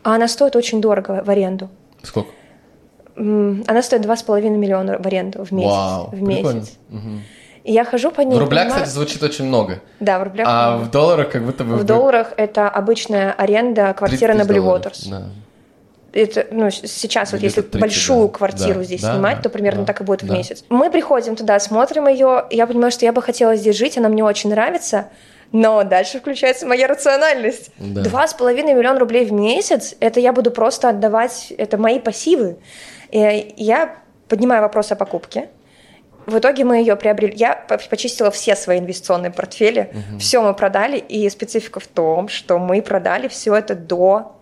а 0.04 0.16
она 0.16 0.28
стоит 0.28 0.56
очень 0.56 0.82
дорого 0.82 1.24
в 1.26 1.30
аренду. 1.30 1.70
Сколько? 2.04 2.30
Она 3.16 3.82
стоит 3.82 4.06
2,5 4.06 4.50
миллиона 4.50 4.98
в 4.98 5.06
аренду 5.06 5.44
в 5.44 5.52
месяц. 5.52 5.72
Вау, 5.72 6.10
в 6.12 6.22
месяц. 6.22 6.78
Угу. 6.90 7.20
И 7.66 7.74
я 7.74 7.84
хожу 7.84 8.12
по 8.12 8.22
ней. 8.22 8.36
В 8.36 8.40
рублях, 8.40 8.66
понимаю... 8.66 8.84
кстати, 8.84 8.90
звучит 8.96 9.22
очень 9.22 9.46
много. 9.46 9.82
Да, 10.00 10.20
в 10.20 10.24
рублях. 10.24 10.48
А 10.50 10.72
много. 10.72 10.86
в 10.86 10.92
долларах 10.92 11.30
как 11.32 11.44
будто 11.44 11.64
бы... 11.66 11.76
В 11.76 11.84
долларах 11.84 12.34
это 12.38 12.70
обычная 12.70 13.34
аренда 13.34 13.94
квартиры 13.94 14.34
на 14.34 14.44
Blue 14.44 14.64
Waters. 14.64 15.10
Да 15.10 15.30
это, 16.14 16.48
ну, 16.52 16.70
сейчас 16.70 17.32
вот 17.32 17.42
если 17.42 17.62
30, 17.62 17.80
большую 17.80 18.28
да. 18.28 18.34
квартиру 18.34 18.80
да. 18.80 18.84
здесь 18.84 19.02
да, 19.02 19.14
снимать, 19.14 19.38
да, 19.38 19.44
то 19.44 19.50
примерно 19.50 19.82
да, 19.82 19.88
так 19.88 20.02
и 20.02 20.04
будет 20.04 20.26
да. 20.26 20.34
в 20.34 20.38
месяц. 20.38 20.64
Мы 20.70 20.90
приходим 20.90 21.36
туда, 21.36 21.60
смотрим 21.60 22.08
ее, 22.08 22.46
я 22.50 22.68
понимаю, 22.68 22.92
что 22.92 23.06
я 23.06 23.12
бы 23.12 23.22
хотела 23.22 23.56
здесь 23.56 23.76
жить, 23.78 23.98
она 23.98 24.10
мне 24.10 24.24
очень 24.24 24.50
нравится, 24.50 25.10
но 25.52 25.84
дальше 25.84 26.20
включается 26.20 26.68
моя 26.68 26.88
рациональность. 26.88 27.72
Два 27.78 28.28
с 28.28 28.34
половиной 28.34 28.74
миллиона 28.74 29.00
рублей 29.00 29.26
в 29.26 29.32
месяц, 29.32 29.96
это 30.00 30.20
я 30.20 30.34
буду 30.34 30.52
просто 30.52 30.90
отдавать, 30.90 31.54
это 31.58 31.78
мои 31.78 32.00
пассивы. 32.00 32.58
И 33.12 33.54
я 33.58 33.96
поднимаю 34.28 34.62
вопрос 34.62 34.92
о 34.92 34.96
покупке, 34.96 35.50
в 36.30 36.38
итоге 36.38 36.64
мы 36.64 36.78
ее 36.78 36.96
приобрели. 36.96 37.34
Я 37.36 37.56
почистила 37.90 38.32
все 38.32 38.56
свои 38.56 38.80
инвестиционные 38.80 39.32
портфели, 39.32 39.92
угу. 39.92 40.20
все 40.20 40.42
мы 40.42 40.54
продали, 40.54 40.98
и 40.98 41.28
специфика 41.30 41.80
в 41.80 41.88
том, 41.88 42.28
что 42.28 42.60
мы 42.60 42.82
продали 42.82 43.28
все 43.28 43.56
это 43.56 43.76
до 43.76 44.39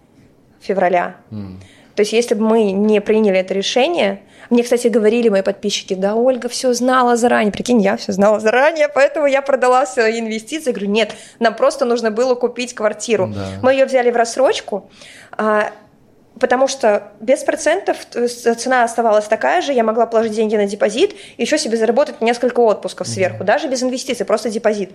февраля. 0.59 1.15
Mm. 1.31 1.57
То 1.95 2.01
есть, 2.01 2.13
если 2.13 2.35
бы 2.35 2.45
мы 2.45 2.71
не 2.71 3.01
приняли 3.01 3.39
это 3.39 3.55
решение, 3.55 4.21
мне, 4.49 4.63
кстати, 4.63 4.88
говорили 4.88 5.29
мои 5.29 5.41
подписчики, 5.41 5.93
да, 5.93 6.15
Ольга 6.15 6.47
все 6.47 6.71
знала 6.73 7.15
заранее. 7.15 7.51
Прикинь, 7.51 7.81
я 7.81 7.97
все 7.97 8.11
знала 8.11 8.39
заранее, 8.39 8.88
поэтому 8.88 9.25
я 9.25 9.41
продала 9.41 9.85
свои 9.85 10.19
инвестиции. 10.19 10.69
Я 10.69 10.73
говорю, 10.73 10.91
нет, 10.91 11.15
нам 11.39 11.55
просто 11.55 11.85
нужно 11.85 12.11
было 12.11 12.35
купить 12.35 12.75
квартиру. 12.75 13.31
Да. 13.34 13.47
Мы 13.61 13.73
ее 13.73 13.85
взяли 13.85 14.11
в 14.11 14.15
рассрочку, 14.15 14.89
а, 15.31 15.71
потому 16.39 16.67
что 16.67 17.11
без 17.19 17.43
процентов 17.43 17.97
цена 18.05 18.84
оставалась 18.84 19.25
такая 19.25 19.61
же, 19.61 19.73
я 19.73 19.84
могла 19.84 20.05
положить 20.05 20.34
деньги 20.34 20.55
на 20.55 20.65
депозит 20.65 21.15
и 21.38 21.41
еще 21.41 21.57
себе 21.57 21.77
заработать 21.77 22.21
несколько 22.21 22.59
отпусков 22.61 23.07
сверху, 23.07 23.43
mm-hmm. 23.43 23.47
даже 23.47 23.67
без 23.67 23.84
инвестиций, 23.84 24.25
просто 24.25 24.49
депозит. 24.49 24.91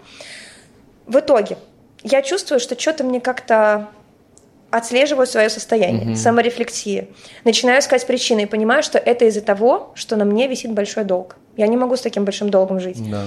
В 1.07 1.19
итоге 1.19 1.59
я 2.05 2.23
чувствую, 2.23 2.61
что 2.61 2.79
что-то 2.79 3.05
мне 3.05 3.21
как-то 3.21 3.89
отслеживаю 4.73 5.27
свое 5.27 5.51
состояние, 5.51 6.09
угу. 6.09 6.17
саморефлексия. 6.17 7.07
Начинаю 7.45 7.81
искать 7.81 8.07
причины 8.07 8.43
и 8.43 8.47
понимаю, 8.47 8.83
что 8.83 8.99
это 8.99 9.27
из-за 9.27 9.43
того, 9.43 9.93
что 9.95 10.17
на 10.17 10.25
мне 10.25 10.49
висит 10.49 10.73
большой 10.73 11.05
долг. 11.05 11.37
Я 11.57 11.67
не 11.67 11.77
могу 11.77 11.97
с 11.97 12.01
таким 12.01 12.25
большим 12.25 12.49
долгом 12.49 12.81
жить. 12.81 12.99
Да. 13.11 13.25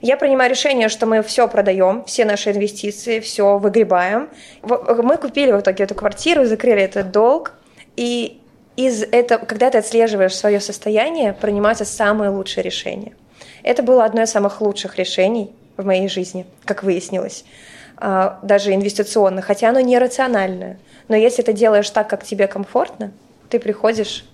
Я 0.00 0.16
принимаю 0.16 0.50
решение, 0.50 0.88
что 0.88 1.06
мы 1.06 1.22
все 1.22 1.46
продаем, 1.48 2.04
все 2.04 2.24
наши 2.24 2.50
инвестиции, 2.50 3.20
все 3.20 3.58
выгребаем. 3.58 4.28
Мы 4.62 5.16
купили 5.16 5.52
в 5.52 5.60
итоге 5.60 5.84
эту 5.84 5.94
квартиру, 5.94 6.44
закрыли 6.44 6.82
этот 6.82 7.12
долг, 7.12 7.52
и 7.96 8.40
из 8.76 9.02
этого, 9.02 9.44
когда 9.44 9.70
ты 9.70 9.78
отслеживаешь 9.78 10.34
свое 10.34 10.60
состояние, 10.60 11.32
принимаются 11.32 11.84
самые 11.84 12.30
лучшие 12.30 12.64
решения. 12.64 13.12
Это 13.62 13.82
было 13.82 14.04
одно 14.04 14.22
из 14.22 14.30
самых 14.30 14.60
лучших 14.60 14.98
решений 14.98 15.52
в 15.76 15.84
моей 15.86 16.08
жизни, 16.08 16.44
как 16.64 16.82
выяснилось, 16.82 17.44
а, 17.96 18.40
даже 18.42 18.74
инвестиционных, 18.74 19.44
хотя 19.44 19.70
оно 19.70 19.80
нерациональное. 19.80 20.78
Но 21.08 21.16
если 21.16 21.42
ты 21.42 21.52
делаешь 21.52 21.90
так, 21.90 22.08
как 22.08 22.24
тебе 22.24 22.46
комфортно, 22.46 23.12
ты 23.48 23.58
приходишь 23.58 24.24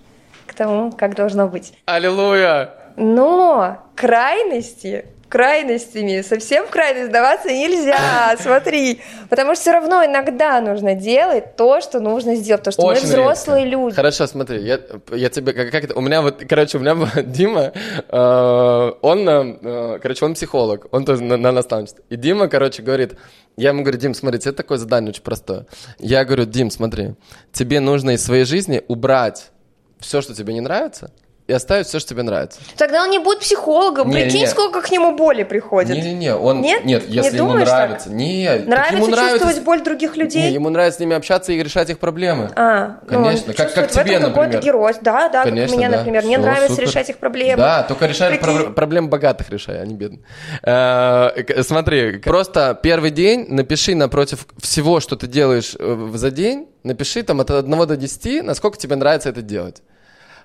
к 0.45 0.53
тому, 0.53 0.91
как 0.91 1.15
должно 1.15 1.47
быть. 1.47 1.73
Аллилуйя! 1.85 2.71
Но 2.97 3.79
крайности 3.95 5.05
крайностями, 5.35 6.21
совсем 6.21 6.65
в 6.65 6.69
крайность 6.69 7.09
сдаваться 7.09 7.49
нельзя, 7.49 8.37
смотри. 8.39 9.01
Потому 9.29 9.53
что 9.53 9.61
все 9.63 9.71
равно 9.73 10.05
иногда 10.05 10.61
нужно 10.61 10.95
делать 10.95 11.57
то, 11.57 11.81
что 11.81 11.99
нужно 11.99 12.35
сделать, 12.35 12.63
потому 12.63 12.71
что 12.71 12.83
Очень 12.83 13.01
мы 13.01 13.07
взрослые 13.07 13.65
редко. 13.65 13.77
люди. 13.77 13.95
Хорошо, 13.97 14.27
смотри, 14.27 14.61
я, 14.61 14.79
я 15.11 15.29
тебе, 15.29 15.51
как, 15.51 15.71
как 15.71 15.83
это, 15.83 15.93
у 15.95 15.99
меня 15.99 16.21
вот, 16.21 16.41
короче, 16.47 16.77
у 16.77 16.81
меня 16.81 16.95
Дима, 17.23 17.73
э, 18.07 18.91
он, 19.01 19.27
э, 19.27 19.99
короче, 20.01 20.23
он 20.23 20.35
психолог, 20.35 20.87
он 20.91 21.03
тоже 21.03 21.21
на, 21.21 21.35
на 21.35 21.51
наставничестве. 21.51 22.05
И 22.09 22.15
Дима, 22.15 22.47
короче, 22.47 22.81
говорит, 22.81 23.17
я 23.57 23.69
ему 23.69 23.81
говорю, 23.81 23.97
Дим, 23.99 24.13
смотри, 24.13 24.39
это 24.39 24.53
такое 24.53 24.77
задание 24.77 25.09
очень 25.09 25.23
простое. 25.23 25.65
Я 25.99 26.23
говорю, 26.23 26.45
Дим, 26.45 26.71
смотри, 26.71 27.15
тебе 27.51 27.81
нужно 27.81 28.11
из 28.11 28.23
своей 28.23 28.45
жизни 28.45 28.83
убрать 28.87 29.51
все, 29.99 30.21
что 30.21 30.33
тебе 30.33 30.53
не 30.53 30.61
нравится, 30.61 31.11
и 31.47 31.53
оставить 31.53 31.85
все, 31.85 31.99
что 31.99 32.09
тебе 32.09 32.23
нравится. 32.23 32.59
Тогда 32.75 33.03
он 33.03 33.11
не 33.11 33.19
будет 33.19 33.39
психологом. 33.39 34.09
Не, 34.09 34.23
Прикинь, 34.23 34.41
не. 34.41 34.47
сколько 34.47 34.81
к 34.81 34.89
нему 34.89 35.15
боли 35.15 35.43
приходит. 35.43 35.95
Не-не-не, 35.95 36.35
он... 36.35 36.61
Нет, 36.61 36.85
нет 36.85 37.03
если 37.07 37.33
не 37.33 37.37
ему 37.37 37.53
нравится. 37.53 38.09
Так? 38.09 38.17
Нет, 38.17 38.67
нравится 38.67 38.95
ему 38.95 39.05
чувствовать 39.05 39.39
нравится... 39.41 39.61
боль 39.61 39.83
других 39.83 40.17
людей? 40.17 40.49
Не, 40.49 40.53
ему 40.53 40.69
нравится 40.69 40.97
с 40.97 40.99
ними 40.99 41.15
общаться 41.15 41.51
и 41.53 41.61
решать 41.61 41.91
их 41.91 41.99
проблемы. 41.99 42.49
А, 42.55 42.97
ну, 43.07 43.23
Конечно, 43.23 43.45
ну, 43.49 43.53
как, 43.53 43.73
как 43.73 43.91
тебе, 43.91 44.17
например. 44.17 44.59
герой. 44.59 44.93
Да, 45.01 45.29
да, 45.29 45.43
Конечно, 45.43 45.67
как 45.67 45.77
мне, 45.77 45.89
да. 45.89 45.97
например. 45.97 46.23
Мне 46.23 46.37
Все, 46.37 46.45
нравится 46.45 46.75
супер. 46.75 46.87
решать 46.87 47.09
их 47.11 47.17
проблемы. 47.17 47.57
Да, 47.57 47.83
только 47.83 48.07
решай 48.07 48.39
про- 48.39 48.71
проблемы 48.71 49.09
богатых 49.09 49.49
решай, 49.51 49.79
а 49.79 49.85
не 49.85 49.93
бедных. 49.93 50.21
А, 50.63 51.31
смотри, 51.61 52.17
просто 52.17 52.79
первый 52.81 53.11
день 53.11 53.45
напиши 53.49 53.93
напротив 53.93 54.47
всего, 54.57 54.99
что 54.99 55.15
ты 55.15 55.27
делаешь 55.27 55.75
э, 55.77 56.09
за 56.15 56.31
день, 56.31 56.67
напиши 56.83 57.21
там 57.21 57.39
от 57.39 57.51
1 57.51 57.87
до 57.87 57.95
10, 57.95 58.43
насколько 58.43 58.79
тебе 58.79 58.95
нравится 58.95 59.29
это 59.29 59.43
делать. 59.43 59.83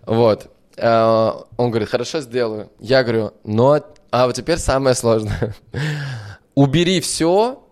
Вот. 0.05 0.51
Э, 0.81 1.33
он 1.57 1.71
говорит, 1.71 1.89
хорошо, 1.89 2.21
сделаю. 2.21 2.71
Я 2.79 3.03
говорю, 3.03 3.33
но... 3.45 3.81
А 4.11 4.27
вот 4.27 4.35
теперь 4.35 4.59
самое 4.59 4.97
сложное. 4.97 5.55
Убери 6.55 7.01
все, 7.01 7.63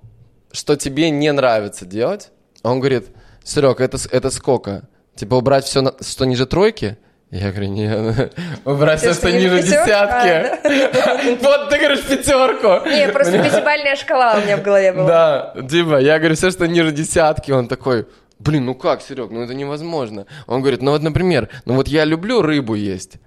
что 0.52 0.76
тебе 0.76 1.10
не 1.10 1.32
нравится 1.32 1.84
делать. 1.84 2.30
Он 2.62 2.78
говорит, 2.78 3.08
Серег, 3.42 3.80
это, 3.80 3.98
это 4.10 4.30
сколько? 4.30 4.88
Типа 5.16 5.34
убрать 5.34 5.64
все, 5.64 5.92
что 6.00 6.24
ниже 6.26 6.46
тройки? 6.46 6.96
Я 7.30 7.50
говорю, 7.50 7.68
нет, 7.68 8.32
убрать 8.64 9.00
все, 9.00 9.12
что 9.12 9.30
ниже 9.30 9.62
десятки. 9.62 11.42
Вот 11.42 11.68
ты 11.68 11.78
говоришь 11.78 12.06
пятерку. 12.06 12.88
Не, 12.88 13.08
просто 13.08 13.42
пятибальная 13.42 13.96
шкала 13.96 14.36
у 14.36 14.40
меня 14.40 14.56
в 14.56 14.62
голове 14.62 14.92
была. 14.92 15.06
Да, 15.06 15.52
Дима, 15.60 15.98
я 15.98 16.18
говорю, 16.18 16.36
все, 16.36 16.50
что 16.50 16.66
ниже 16.66 16.92
десятки. 16.92 17.50
Он 17.50 17.68
такой, 17.68 18.06
Блин, 18.38 18.66
ну 18.66 18.74
как, 18.74 19.02
Серег, 19.02 19.30
ну 19.30 19.42
это 19.42 19.54
невозможно. 19.54 20.26
Он 20.46 20.60
говорит, 20.60 20.82
ну 20.82 20.92
вот, 20.92 21.02
например, 21.02 21.48
ну 21.64 21.74
вот 21.74 21.88
я 21.88 22.04
люблю 22.04 22.42
рыбу 22.42 22.74
есть. 22.74 23.18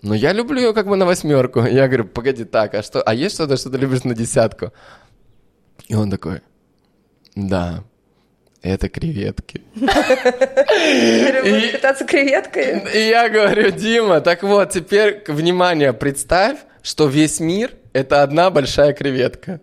Но 0.00 0.14
я 0.14 0.32
люблю 0.32 0.58
ее 0.60 0.72
как 0.72 0.86
бы 0.86 0.96
на 0.96 1.06
восьмерку. 1.06 1.60
Я 1.64 1.86
говорю, 1.86 2.04
погоди, 2.06 2.44
так, 2.44 2.74
а 2.74 2.82
что, 2.82 3.02
а 3.02 3.14
есть 3.14 3.34
что-то, 3.34 3.56
что 3.56 3.70
ты 3.70 3.78
любишь 3.78 4.04
на 4.04 4.14
десятку? 4.14 4.72
И 5.88 5.94
он 5.94 6.10
такой, 6.10 6.40
да, 7.34 7.84
это 8.62 8.88
креветки. 8.88 9.62
питаться 11.72 12.04
креветкой? 12.04 12.82
И 12.94 13.08
я 13.08 13.28
говорю, 13.28 13.70
Дима, 13.70 14.20
так 14.20 14.42
вот, 14.42 14.70
теперь, 14.70 15.22
внимание, 15.28 15.92
представь, 15.92 16.58
что 16.82 17.06
весь 17.06 17.40
мир— 17.40 17.72
это 17.92 18.22
одна 18.22 18.50
большая 18.50 18.92
креветка. 18.92 19.60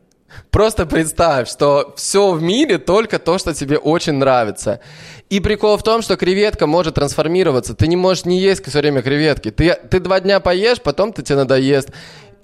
Просто 0.51 0.85
представь, 0.85 1.49
что 1.49 1.93
все 1.97 2.31
в 2.31 2.41
мире 2.41 2.77
только 2.77 3.19
то, 3.19 3.37
что 3.37 3.53
тебе 3.53 3.77
очень 3.77 4.13
нравится. 4.13 4.79
И 5.29 5.39
прикол 5.39 5.77
в 5.77 5.83
том, 5.83 6.01
что 6.01 6.17
креветка 6.17 6.67
может 6.67 6.95
трансформироваться. 6.95 7.73
Ты 7.73 7.87
не 7.87 7.95
можешь 7.95 8.25
не 8.25 8.39
есть 8.39 8.65
все 8.65 8.79
время 8.79 9.01
креветки. 9.01 9.49
Ты, 9.51 9.73
ты 9.89 9.99
два 9.99 10.19
дня 10.19 10.39
поешь, 10.39 10.81
потом 10.81 11.13
ты 11.13 11.23
тебе 11.23 11.37
надоест. 11.37 11.89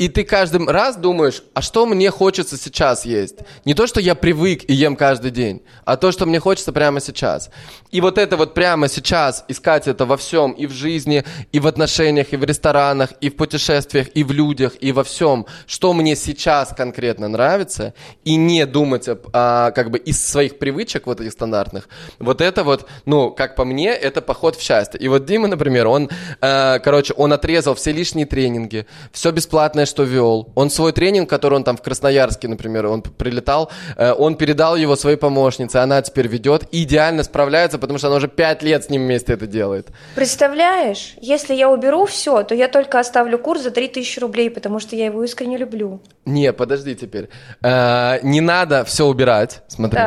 И 0.01 0.07
ты 0.07 0.23
каждый 0.23 0.65
раз 0.65 0.95
думаешь, 0.95 1.43
а 1.53 1.61
что 1.61 1.85
мне 1.85 2.09
хочется 2.09 2.57
сейчас 2.57 3.05
есть? 3.05 3.35
Не 3.65 3.75
то, 3.75 3.85
что 3.85 3.99
я 3.99 4.15
привык 4.15 4.63
и 4.67 4.73
ем 4.73 4.95
каждый 4.95 5.29
день, 5.29 5.61
а 5.85 5.95
то, 5.95 6.11
что 6.11 6.25
мне 6.25 6.39
хочется 6.39 6.71
прямо 6.71 6.99
сейчас. 6.99 7.51
И 7.91 8.01
вот 8.01 8.17
это 8.17 8.35
вот 8.35 8.55
прямо 8.55 8.87
сейчас, 8.87 9.45
искать 9.47 9.87
это 9.87 10.07
во 10.07 10.17
всем, 10.17 10.53
и 10.53 10.65
в 10.65 10.71
жизни, 10.71 11.23
и 11.51 11.59
в 11.59 11.67
отношениях, 11.67 12.33
и 12.33 12.35
в 12.35 12.43
ресторанах, 12.43 13.11
и 13.21 13.29
в 13.29 13.35
путешествиях, 13.35 14.07
и 14.15 14.23
в 14.23 14.31
людях, 14.31 14.73
и 14.79 14.91
во 14.91 15.03
всем, 15.03 15.45
что 15.67 15.93
мне 15.93 16.15
сейчас 16.15 16.73
конкретно 16.75 17.27
нравится, 17.27 17.93
и 18.23 18.37
не 18.37 18.65
думать 18.65 19.07
об, 19.07 19.27
а, 19.33 19.69
как 19.69 19.91
бы 19.91 19.99
из 19.99 20.25
своих 20.25 20.57
привычек 20.57 21.05
вот 21.05 21.21
этих 21.21 21.33
стандартных. 21.33 21.87
Вот 22.17 22.41
это 22.41 22.63
вот, 22.63 22.89
ну, 23.05 23.29
как 23.29 23.55
по 23.55 23.65
мне, 23.65 23.89
это 23.89 24.23
поход 24.23 24.55
в 24.55 24.63
счастье. 24.63 24.99
И 24.99 25.07
вот 25.07 25.25
Дима, 25.25 25.47
например, 25.47 25.85
он, 25.85 26.09
э, 26.41 26.79
короче, 26.79 27.13
он 27.13 27.33
отрезал 27.33 27.75
все 27.75 27.91
лишние 27.91 28.25
тренинги, 28.25 28.87
все 29.11 29.29
бесплатное, 29.29 29.85
что 29.91 30.03
вел. 30.03 30.51
Он 30.55 30.69
свой 30.69 30.91
тренинг, 30.93 31.29
который 31.29 31.55
он 31.55 31.63
там 31.63 31.77
в 31.77 31.81
Красноярске, 31.81 32.47
например, 32.47 32.87
он 32.87 33.01
прилетал, 33.01 33.69
э, 33.97 34.13
он 34.13 34.35
передал 34.35 34.75
его 34.75 34.95
своей 34.95 35.17
помощнице, 35.17 35.77
она 35.77 36.01
теперь 36.01 36.27
ведет 36.27 36.63
идеально 36.71 37.23
справляется, 37.23 37.77
потому 37.77 37.99
что 37.99 38.07
она 38.07 38.15
уже 38.15 38.27
пять 38.27 38.63
лет 38.63 38.83
с 38.83 38.89
ним 38.89 39.03
вместе 39.03 39.33
это 39.33 39.45
делает. 39.45 39.87
Представляешь, 40.15 41.15
если 41.21 41.53
я 41.53 41.69
уберу 41.69 42.05
все, 42.05 42.43
то 42.43 42.55
я 42.55 42.67
только 42.67 42.99
оставлю 42.99 43.37
курс 43.37 43.61
за 43.61 43.71
3000 43.71 44.19
рублей, 44.19 44.49
потому 44.49 44.79
что 44.79 44.95
я 44.95 45.05
его 45.05 45.23
искренне 45.23 45.57
люблю. 45.57 45.99
Не, 46.25 46.53
подожди 46.53 46.93
теперь. 46.95 47.29
Э, 47.63 48.19
не 48.21 48.41
надо 48.41 48.85
все 48.85 49.05
убирать, 49.05 49.63
смотри. 49.67 49.99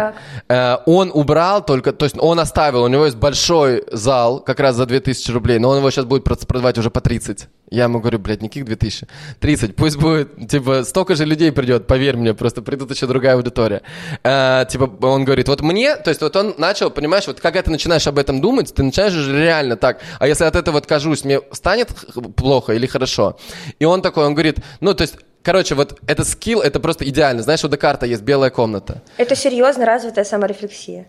Э, 0.49 0.77
он 0.87 1.11
убрал 1.13 1.65
только, 1.65 1.93
то 1.93 2.05
есть 2.05 2.17
он 2.19 2.39
оставил, 2.39 2.85
у 2.85 2.89
него 2.89 3.05
есть 3.05 3.17
большой 3.17 3.83
зал, 3.91 4.39
как 4.39 4.61
раз 4.61 4.77
за 4.77 4.87
2000 4.87 5.33
рублей, 5.33 5.59
но 5.59 5.71
он 5.71 5.79
его 5.79 5.91
сейчас 5.91 6.05
будет 6.05 6.23
продавать 6.23 6.79
уже 6.79 6.91
по 6.91 7.01
30. 7.01 7.49
Я 7.71 7.85
ему 7.85 7.99
говорю, 7.99 8.21
блядь, 8.21 8.43
никаких 8.43 8.65
2000. 8.65 9.09
30, 9.41 9.75
пусть 9.75 9.97
будет, 9.97 10.49
типа, 10.49 10.85
столько 10.85 11.17
же 11.17 11.25
людей 11.25 11.51
придет, 11.51 11.89
поверь 11.89 12.17
мне, 12.17 12.33
просто 12.33 12.63
придут 12.63 12.93
еще 12.93 13.09
другая 13.09 13.35
аудитория. 13.35 13.83
Э, 14.23 14.65
типа, 14.71 14.89
он 15.05 15.25
говорит, 15.25 15.49
вот 15.49 15.63
мне, 15.63 15.97
то 15.97 16.11
есть 16.11 16.21
вот 16.21 16.37
он 16.37 16.55
начал, 16.59 16.91
понимаешь, 16.91 17.27
вот 17.27 17.41
когда 17.41 17.61
ты 17.61 17.73
начинаешь 17.73 18.07
об 18.07 18.21
этом 18.21 18.41
думать, 18.41 18.73
ты 18.73 18.85
начинаешь 18.85 19.13
же 19.13 19.37
реально 19.37 19.77
так, 19.77 20.01
а 20.21 20.29
если 20.29 20.45
от 20.45 20.55
этого 20.55 20.79
откажусь, 20.79 21.25
мне 21.25 21.41
станет 21.51 21.89
плохо 22.37 22.73
или 22.73 22.87
хорошо? 22.87 23.37
И 23.81 23.85
он 23.85 24.01
такой, 24.01 24.27
он 24.27 24.35
говорит, 24.35 24.59
ну, 24.79 24.95
то 24.95 25.03
есть 25.03 25.17
Короче, 25.45 25.75
вот 25.75 26.01
это 26.07 26.25
скилл, 26.25 26.63
это 26.63 26.81
просто 26.81 27.07
идеально. 27.07 27.43
Знаешь, 27.43 27.63
у 27.65 27.69
Декарта 27.69 28.07
есть 28.07 28.23
белая 28.23 28.51
комната. 28.51 29.03
Это 29.19 29.37
серьезно 29.37 29.85
развитая 29.85 30.25
саморефлексия. 30.25 31.07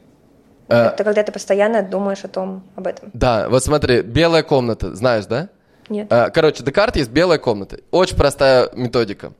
Э, 0.68 0.88
это 0.88 1.06
когда 1.06 1.24
ты 1.24 1.32
постоянно 1.32 1.82
думаешь 1.82 2.24
о 2.26 2.28
том, 2.28 2.64
об 2.76 2.86
этом. 2.86 3.12
Да, 3.14 3.48
вот 3.48 3.64
смотри, 3.64 4.02
белая 4.02 4.44
комната, 4.44 4.94
знаешь, 4.94 5.26
да? 5.26 5.48
Нет. 5.88 6.08
А, 6.12 6.30
короче, 6.32 6.64
Декарт 6.64 6.98
есть 6.98 7.12
белая 7.12 7.40
комната. 7.40 7.80
Очень 7.92 8.18
простая 8.18 8.70
методика. 8.74 9.32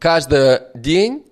Каждый 0.00 0.60
день 0.74 1.24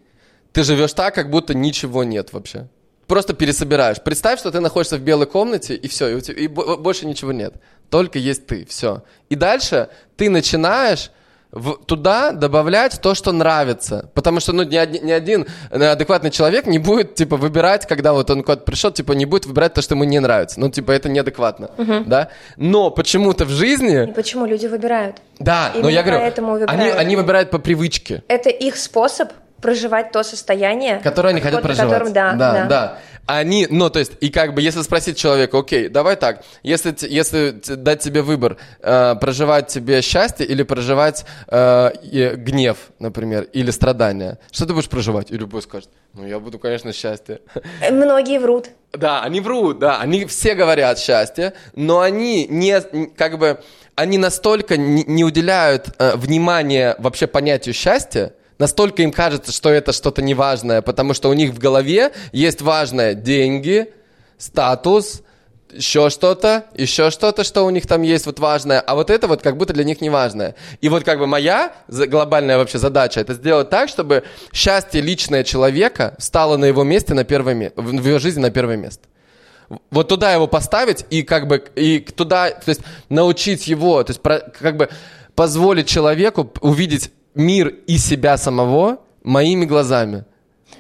ты 0.53 0.63
живешь 0.63 0.93
так, 0.93 1.17
как 1.17 1.31
будто 1.31 1.53
ничего 1.53 2.05
нет 2.05 2.33
вообще. 2.33 2.69
Просто 3.09 3.35
пересобираешь. 3.35 4.01
Представь, 4.01 4.39
что 4.39 4.53
ты 4.53 4.61
находишься 4.61 4.99
в 4.99 5.01
белой 5.01 5.27
комнате, 5.27 5.75
и 5.75 5.89
все, 5.89 6.09
и, 6.09 6.15
у 6.15 6.21
тебя, 6.21 6.41
и 6.41 6.47
больше 6.47 7.07
ничего 7.07 7.33
нет. 7.33 7.55
Только 7.91 8.21
есть 8.21 8.47
ты, 8.47 8.65
все. 8.67 9.03
И 9.31 9.35
дальше 9.35 9.89
ты 10.17 10.31
начинаешь 10.31 11.11
в, 11.53 11.77
туда 11.85 12.33
добавлять 12.33 13.01
то, 13.01 13.15
что 13.15 13.33
нравится. 13.33 14.11
Потому 14.15 14.41
что, 14.41 14.53
ну, 14.53 14.63
ни, 14.63 14.77
один, 14.77 15.07
ни 15.07 15.11
один 15.11 15.47
адекватный 15.71 16.31
человек 16.31 16.67
не 16.67 16.79
будет, 16.79 17.15
типа, 17.15 17.37
выбирать, 17.37 17.87
когда 17.87 18.13
вот 18.13 18.31
он 18.31 18.43
куда-то 18.43 18.63
пришел, 18.63 18.91
типа, 18.91 19.13
не 19.13 19.27
будет 19.27 19.47
выбирать 19.47 19.75
то, 19.75 19.83
что 19.83 19.95
ему 19.95 20.05
не 20.05 20.19
нравится. 20.19 20.61
Ну, 20.61 20.71
типа, 20.71 20.93
это 20.93 21.09
неадекватно, 21.09 21.71
угу. 21.79 22.05
да? 22.07 22.29
Но 22.57 22.91
почему-то 22.91 23.45
в 23.45 23.51
жизни... 23.51 24.09
И 24.11 24.13
почему 24.13 24.47
люди 24.47 24.67
выбирают? 24.67 25.17
Да, 25.39 25.71
Именно 25.75 25.85
но 25.85 25.91
я 25.91 26.03
говорю, 26.03 26.21
поэтому 26.21 26.55
они, 26.55 26.61
выбирают. 26.67 26.99
они 26.99 27.17
выбирают 27.17 27.51
по 27.51 27.59
привычке. 27.59 28.23
Это 28.29 28.51
их 28.51 28.77
способ 28.77 29.33
проживать 29.61 30.13
то 30.13 30.23
состояние, 30.23 31.01
Которое 31.03 31.31
они 31.31 31.41
хотят 31.41 31.63
проживать. 31.63 31.91
котором, 31.91 32.13
да, 32.13 32.33
да, 32.33 32.53
да. 32.53 32.67
да. 32.67 32.99
Они, 33.27 33.67
ну, 33.69 33.91
то 33.91 33.99
есть, 33.99 34.13
и 34.21 34.31
как 34.31 34.55
бы, 34.55 34.63
если 34.63 34.83
спросить 34.83 35.17
человека, 35.17 35.59
окей, 35.59 35.89
давай 35.89 36.15
так, 36.17 36.45
если, 36.63 36.95
если 37.09 37.51
дать 37.75 38.01
тебе 38.01 38.23
выбор, 38.23 38.57
э, 38.81 39.15
проживать 39.21 39.67
тебе 39.67 40.01
счастье 40.01 40.47
или 40.47 40.63
проживать 40.63 41.25
э, 41.49 41.91
гнев, 42.37 42.77
например, 43.01 43.49
или 43.53 43.73
страдания, 43.73 44.39
что 44.53 44.67
ты 44.67 44.75
будешь 44.75 44.89
проживать? 44.89 45.33
И 45.33 45.37
любой 45.37 45.63
скажет, 45.63 45.91
ну, 46.15 46.25
я 46.25 46.39
буду, 46.39 46.59
конечно, 46.61 46.93
счастье. 46.93 47.41
Э, 47.81 47.91
Многие 47.91 48.39
врут. 48.39 48.69
Да, 48.93 49.23
они 49.23 49.41
врут, 49.41 49.81
да, 49.81 49.99
они 50.01 50.25
все 50.27 50.55
говорят 50.55 50.99
счастье, 50.99 51.53
но 51.75 52.01
они 52.01 52.47
не, 52.47 52.81
как 53.17 53.39
бы, 53.39 53.61
они 53.97 54.19
настолько 54.19 54.77
не, 54.77 55.03
не 55.05 55.25
уделяют 55.25 55.89
э, 55.99 56.17
внимания 56.17 56.95
вообще 56.99 57.27
понятию 57.27 57.75
счастья, 57.75 58.33
настолько 58.59 59.03
им 59.03 59.13
кажется, 59.13 59.53
что 59.53 59.71
это 59.71 59.93
что-то 59.93 60.23
неважное, 60.23 60.83
потому 60.83 61.15
что 61.15 61.29
у 61.29 61.33
них 61.33 61.51
в 61.51 61.59
голове 61.59 62.13
есть 62.33 62.63
важное 62.63 63.15
деньги, 63.15 63.93
статус, 64.39 65.23
еще 65.73 66.11
что-то, 66.11 66.67
еще 66.75 67.11
что-то, 67.11 67.45
что 67.45 67.65
у 67.65 67.71
них 67.71 67.87
там 67.87 68.03
есть 68.03 68.27
вот 68.27 68.39
важное, 68.39 68.81
а 68.81 68.95
вот 68.95 69.11
это 69.11 69.27
вот 69.27 69.43
как 69.43 69.57
будто 69.57 69.73
для 69.73 69.85
них 69.85 70.01
не 70.01 70.11
важное. 70.11 70.55
И 70.81 70.89
вот 70.89 71.05
как 71.05 71.19
бы 71.19 71.27
моя 71.27 71.75
глобальная 71.89 72.59
вообще 72.59 72.79
задача, 72.79 73.21
это 73.21 73.35
сделать 73.35 73.69
так, 73.69 73.89
чтобы 73.89 74.25
счастье 74.53 75.01
личное 75.01 75.45
человека 75.45 76.15
стало 76.19 76.57
на 76.57 76.67
его 76.67 76.85
месте 76.85 77.15
на 77.15 77.25
первое 77.25 77.73
в 77.75 78.07
его 78.07 78.19
жизни 78.19 78.41
на 78.41 78.51
первое 78.51 78.77
место. 78.77 79.09
Вот 79.91 80.09
туда 80.09 80.33
его 80.33 80.47
поставить 80.47 81.05
и 81.11 81.23
как 81.23 81.49
бы 81.49 81.65
и 81.75 81.99
туда, 81.99 82.51
то 82.51 82.69
есть 82.69 82.83
научить 83.09 83.67
его, 83.67 84.03
то 84.05 84.11
есть 84.13 84.23
про- 84.23 84.39
как 84.39 84.77
бы 84.77 84.89
позволить 85.35 85.89
человеку 85.89 86.53
увидеть 86.61 87.11
мир 87.37 87.69
и 87.87 87.99
себя 87.99 88.37
самого 88.39 88.99
моими 89.23 89.65
глазами. 89.65 90.25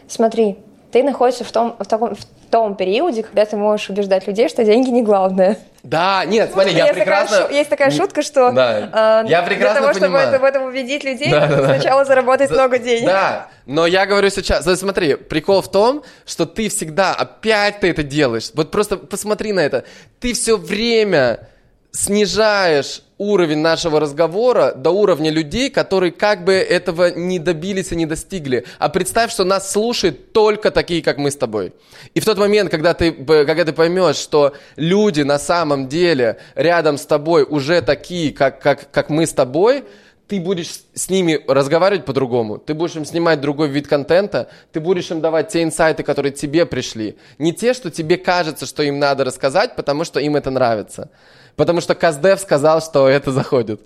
Смотри, 0.09 0.57
ты 0.91 1.03
находишься 1.03 1.45
в 1.45 1.53
том, 1.53 1.77
в 1.79 1.87
таком, 1.87 2.15
в 2.15 2.25
том 2.51 2.75
периоде, 2.77 3.23
когда 3.23 3.45
ты 3.45 3.57
можешь 3.57 3.91
убеждать 3.91 4.27
людей, 4.27 4.49
что 4.49 4.65
деньги 4.65 4.89
не 4.89 5.03
главное. 5.03 5.59
Да, 5.83 6.25
нет, 6.25 6.51
смотри, 6.53 6.73
я 6.73 6.85
есть, 6.87 6.95
прекрасно... 6.95 7.37
такая, 7.39 7.57
есть 7.57 7.71
такая 7.71 7.91
шутка, 7.91 8.23
что 8.23 8.51
Да. 8.53 9.23
э, 9.25 9.29
Я 9.29 9.43
для 9.43 9.43
прекрасно 9.43 9.81
того, 9.83 9.93
чтобы 9.95 10.17
это- 10.19 10.39
в 10.41 10.45
этом 10.45 10.65
убедить 10.65 11.05
людей, 11.05 11.31
Да, 11.31 11.47
да, 11.47 11.57
да. 11.57 11.65
сначала 11.67 12.05
заработать 12.05 12.51
много 12.51 12.79
денег. 12.79 13.07
Да, 13.07 13.49
но 13.67 13.87
я 13.87 14.07
говорю 14.07 14.31
сейчас, 14.31 14.65
то 14.65 14.71
есть 14.71 14.81
смотри, 14.83 15.15
прикол 15.15 15.61
в 15.61 15.71
том, 15.71 16.03
что 16.25 16.47
ты 16.47 16.69
всегда, 16.71 17.15
опять 17.15 17.81
ты 17.81 17.91
это 17.91 18.03
делаешь, 18.03 18.51
вот 18.55 18.71
просто 18.71 18.97
посмотри 18.97 19.53
на 19.53 19.61
это, 19.61 19.85
ты 20.19 20.33
все 20.33 20.57
время 20.57 21.49
снижаешь 21.97 23.03
уровень 23.19 23.59
нашего 23.59 23.99
разговора 23.99 24.75
до 24.75 24.91
уровня 24.91 25.31
людей, 25.31 25.71
которые 25.71 26.13
как 26.13 26.45
бы 26.45 26.53
этого 26.53 27.11
не 27.11 27.39
добились 27.39 27.91
и 27.91 27.97
не 27.97 28.05
достигли. 28.05 28.67
А 28.79 28.91
представь, 28.91 29.33
что 29.33 29.45
нас 29.45 29.73
слушают 29.73 30.33
только 30.33 30.71
такие, 30.71 31.03
как 31.03 31.17
мы 31.17 31.31
с 31.31 31.37
тобой. 31.37 31.73
И 32.13 32.21
в 32.21 32.27
тот 32.27 32.37
момент, 32.37 32.71
когда 32.71 32.93
ты, 32.93 33.13
когда 33.13 33.65
ты 33.65 33.73
поймешь, 33.73 34.17
что 34.17 34.53
люди 34.77 35.23
на 35.23 35.39
самом 35.39 35.89
деле 35.89 36.37
рядом 36.55 36.99
с 36.99 37.07
тобой 37.07 37.45
уже 37.49 37.81
такие, 37.81 38.31
как, 38.33 38.61
как, 38.61 38.91
как 38.91 39.09
мы 39.09 39.27
с 39.27 39.33
тобой, 39.33 39.85
ты 40.29 40.39
будешь 40.41 40.81
с 40.93 41.09
ними 41.09 41.41
разговаривать 41.47 42.05
по-другому, 42.05 42.59
ты 42.59 42.75
будешь 42.75 42.97
им 42.97 43.05
снимать 43.05 43.41
другой 43.41 43.69
вид 43.69 43.87
контента, 43.87 44.49
ты 44.73 44.81
будешь 44.81 45.11
им 45.11 45.21
давать 45.21 45.49
те 45.49 45.63
инсайты, 45.63 46.03
которые 46.03 46.33
тебе 46.33 46.67
пришли. 46.67 47.17
Не 47.39 47.53
те, 47.53 47.73
что 47.73 47.91
тебе 47.91 48.19
кажется, 48.19 48.67
что 48.67 48.83
им 48.83 48.99
надо 48.99 49.25
рассказать, 49.25 49.77
потому 49.77 50.05
что 50.05 50.21
им 50.21 50.37
это 50.37 50.51
нравится. 50.51 51.11
Потому 51.57 51.81
что 51.81 51.95
Каздев 51.95 52.39
сказал, 52.41 52.81
что 52.83 53.09
это 53.09 53.33
заходит. 53.33 53.81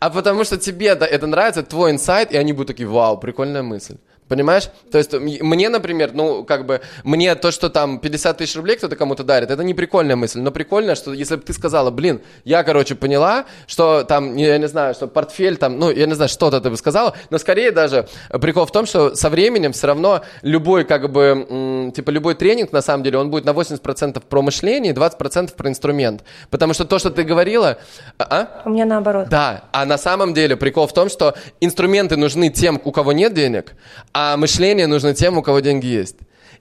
А 0.00 0.10
потому 0.10 0.44
что 0.44 0.58
тебе 0.58 0.88
это, 0.88 1.26
нравится, 1.26 1.62
твой 1.62 1.92
инсайт, 1.92 2.32
и 2.32 2.36
они 2.36 2.52
будут 2.52 2.68
такие, 2.68 2.88
вау, 2.88 3.16
прикольная 3.18 3.62
мысль. 3.62 3.96
Понимаешь? 4.32 4.70
То 4.90 4.96
есть 4.96 5.12
мне, 5.12 5.68
например, 5.68 6.12
ну, 6.14 6.42
как 6.42 6.64
бы, 6.64 6.80
мне 7.04 7.34
то, 7.34 7.50
что 7.50 7.68
там 7.68 7.98
50 7.98 8.38
тысяч 8.38 8.56
рублей 8.56 8.78
кто-то 8.78 8.96
кому-то 8.96 9.24
дарит, 9.24 9.50
это 9.50 9.62
не 9.62 9.74
прикольная 9.74 10.16
мысль. 10.16 10.40
Но 10.40 10.50
прикольно, 10.50 10.94
что 10.94 11.12
если 11.12 11.36
бы 11.36 11.42
ты 11.42 11.52
сказала, 11.52 11.90
блин, 11.90 12.22
я, 12.44 12.62
короче, 12.62 12.94
поняла, 12.94 13.44
что 13.66 14.04
там, 14.04 14.36
я 14.36 14.56
не 14.56 14.68
знаю, 14.68 14.94
что 14.94 15.06
портфель 15.06 15.58
там, 15.58 15.78
ну, 15.78 15.90
я 15.90 16.06
не 16.06 16.14
знаю, 16.14 16.30
что-то 16.30 16.62
ты 16.62 16.70
бы 16.70 16.78
сказала, 16.78 17.14
но 17.28 17.36
скорее 17.36 17.72
даже 17.72 18.08
прикол 18.40 18.64
в 18.64 18.72
том, 18.72 18.86
что 18.86 19.14
со 19.14 19.28
временем 19.28 19.72
все 19.72 19.88
равно 19.88 20.22
любой, 20.40 20.84
как 20.84 21.12
бы, 21.12 21.46
м, 21.50 21.92
типа, 21.92 22.08
любой 22.08 22.34
тренинг, 22.34 22.72
на 22.72 22.80
самом 22.80 23.04
деле, 23.04 23.18
он 23.18 23.30
будет 23.30 23.44
на 23.44 23.52
80% 23.52 24.24
про 24.24 24.40
мышление 24.40 24.94
и 24.94 24.96
20% 24.96 25.52
про 25.56 25.68
инструмент. 25.68 26.24
Потому 26.48 26.72
что 26.72 26.86
то, 26.86 26.98
что 26.98 27.10
ты 27.10 27.22
говорила... 27.22 27.76
А? 28.18 28.62
У 28.64 28.70
меня 28.70 28.86
наоборот. 28.86 29.28
Да, 29.28 29.64
а 29.72 29.84
на 29.84 29.98
самом 29.98 30.32
деле 30.32 30.56
прикол 30.56 30.86
в 30.86 30.94
том, 30.94 31.10
что 31.10 31.34
инструменты 31.60 32.16
нужны 32.16 32.48
тем, 32.48 32.80
у 32.82 32.92
кого 32.92 33.12
нет 33.12 33.34
денег, 33.34 33.74
а 34.14 34.21
мышление 34.36 34.86
нужно 34.86 35.14
тем, 35.14 35.38
у 35.38 35.42
кого 35.42 35.60
деньги 35.60 35.86
есть. 35.86 36.16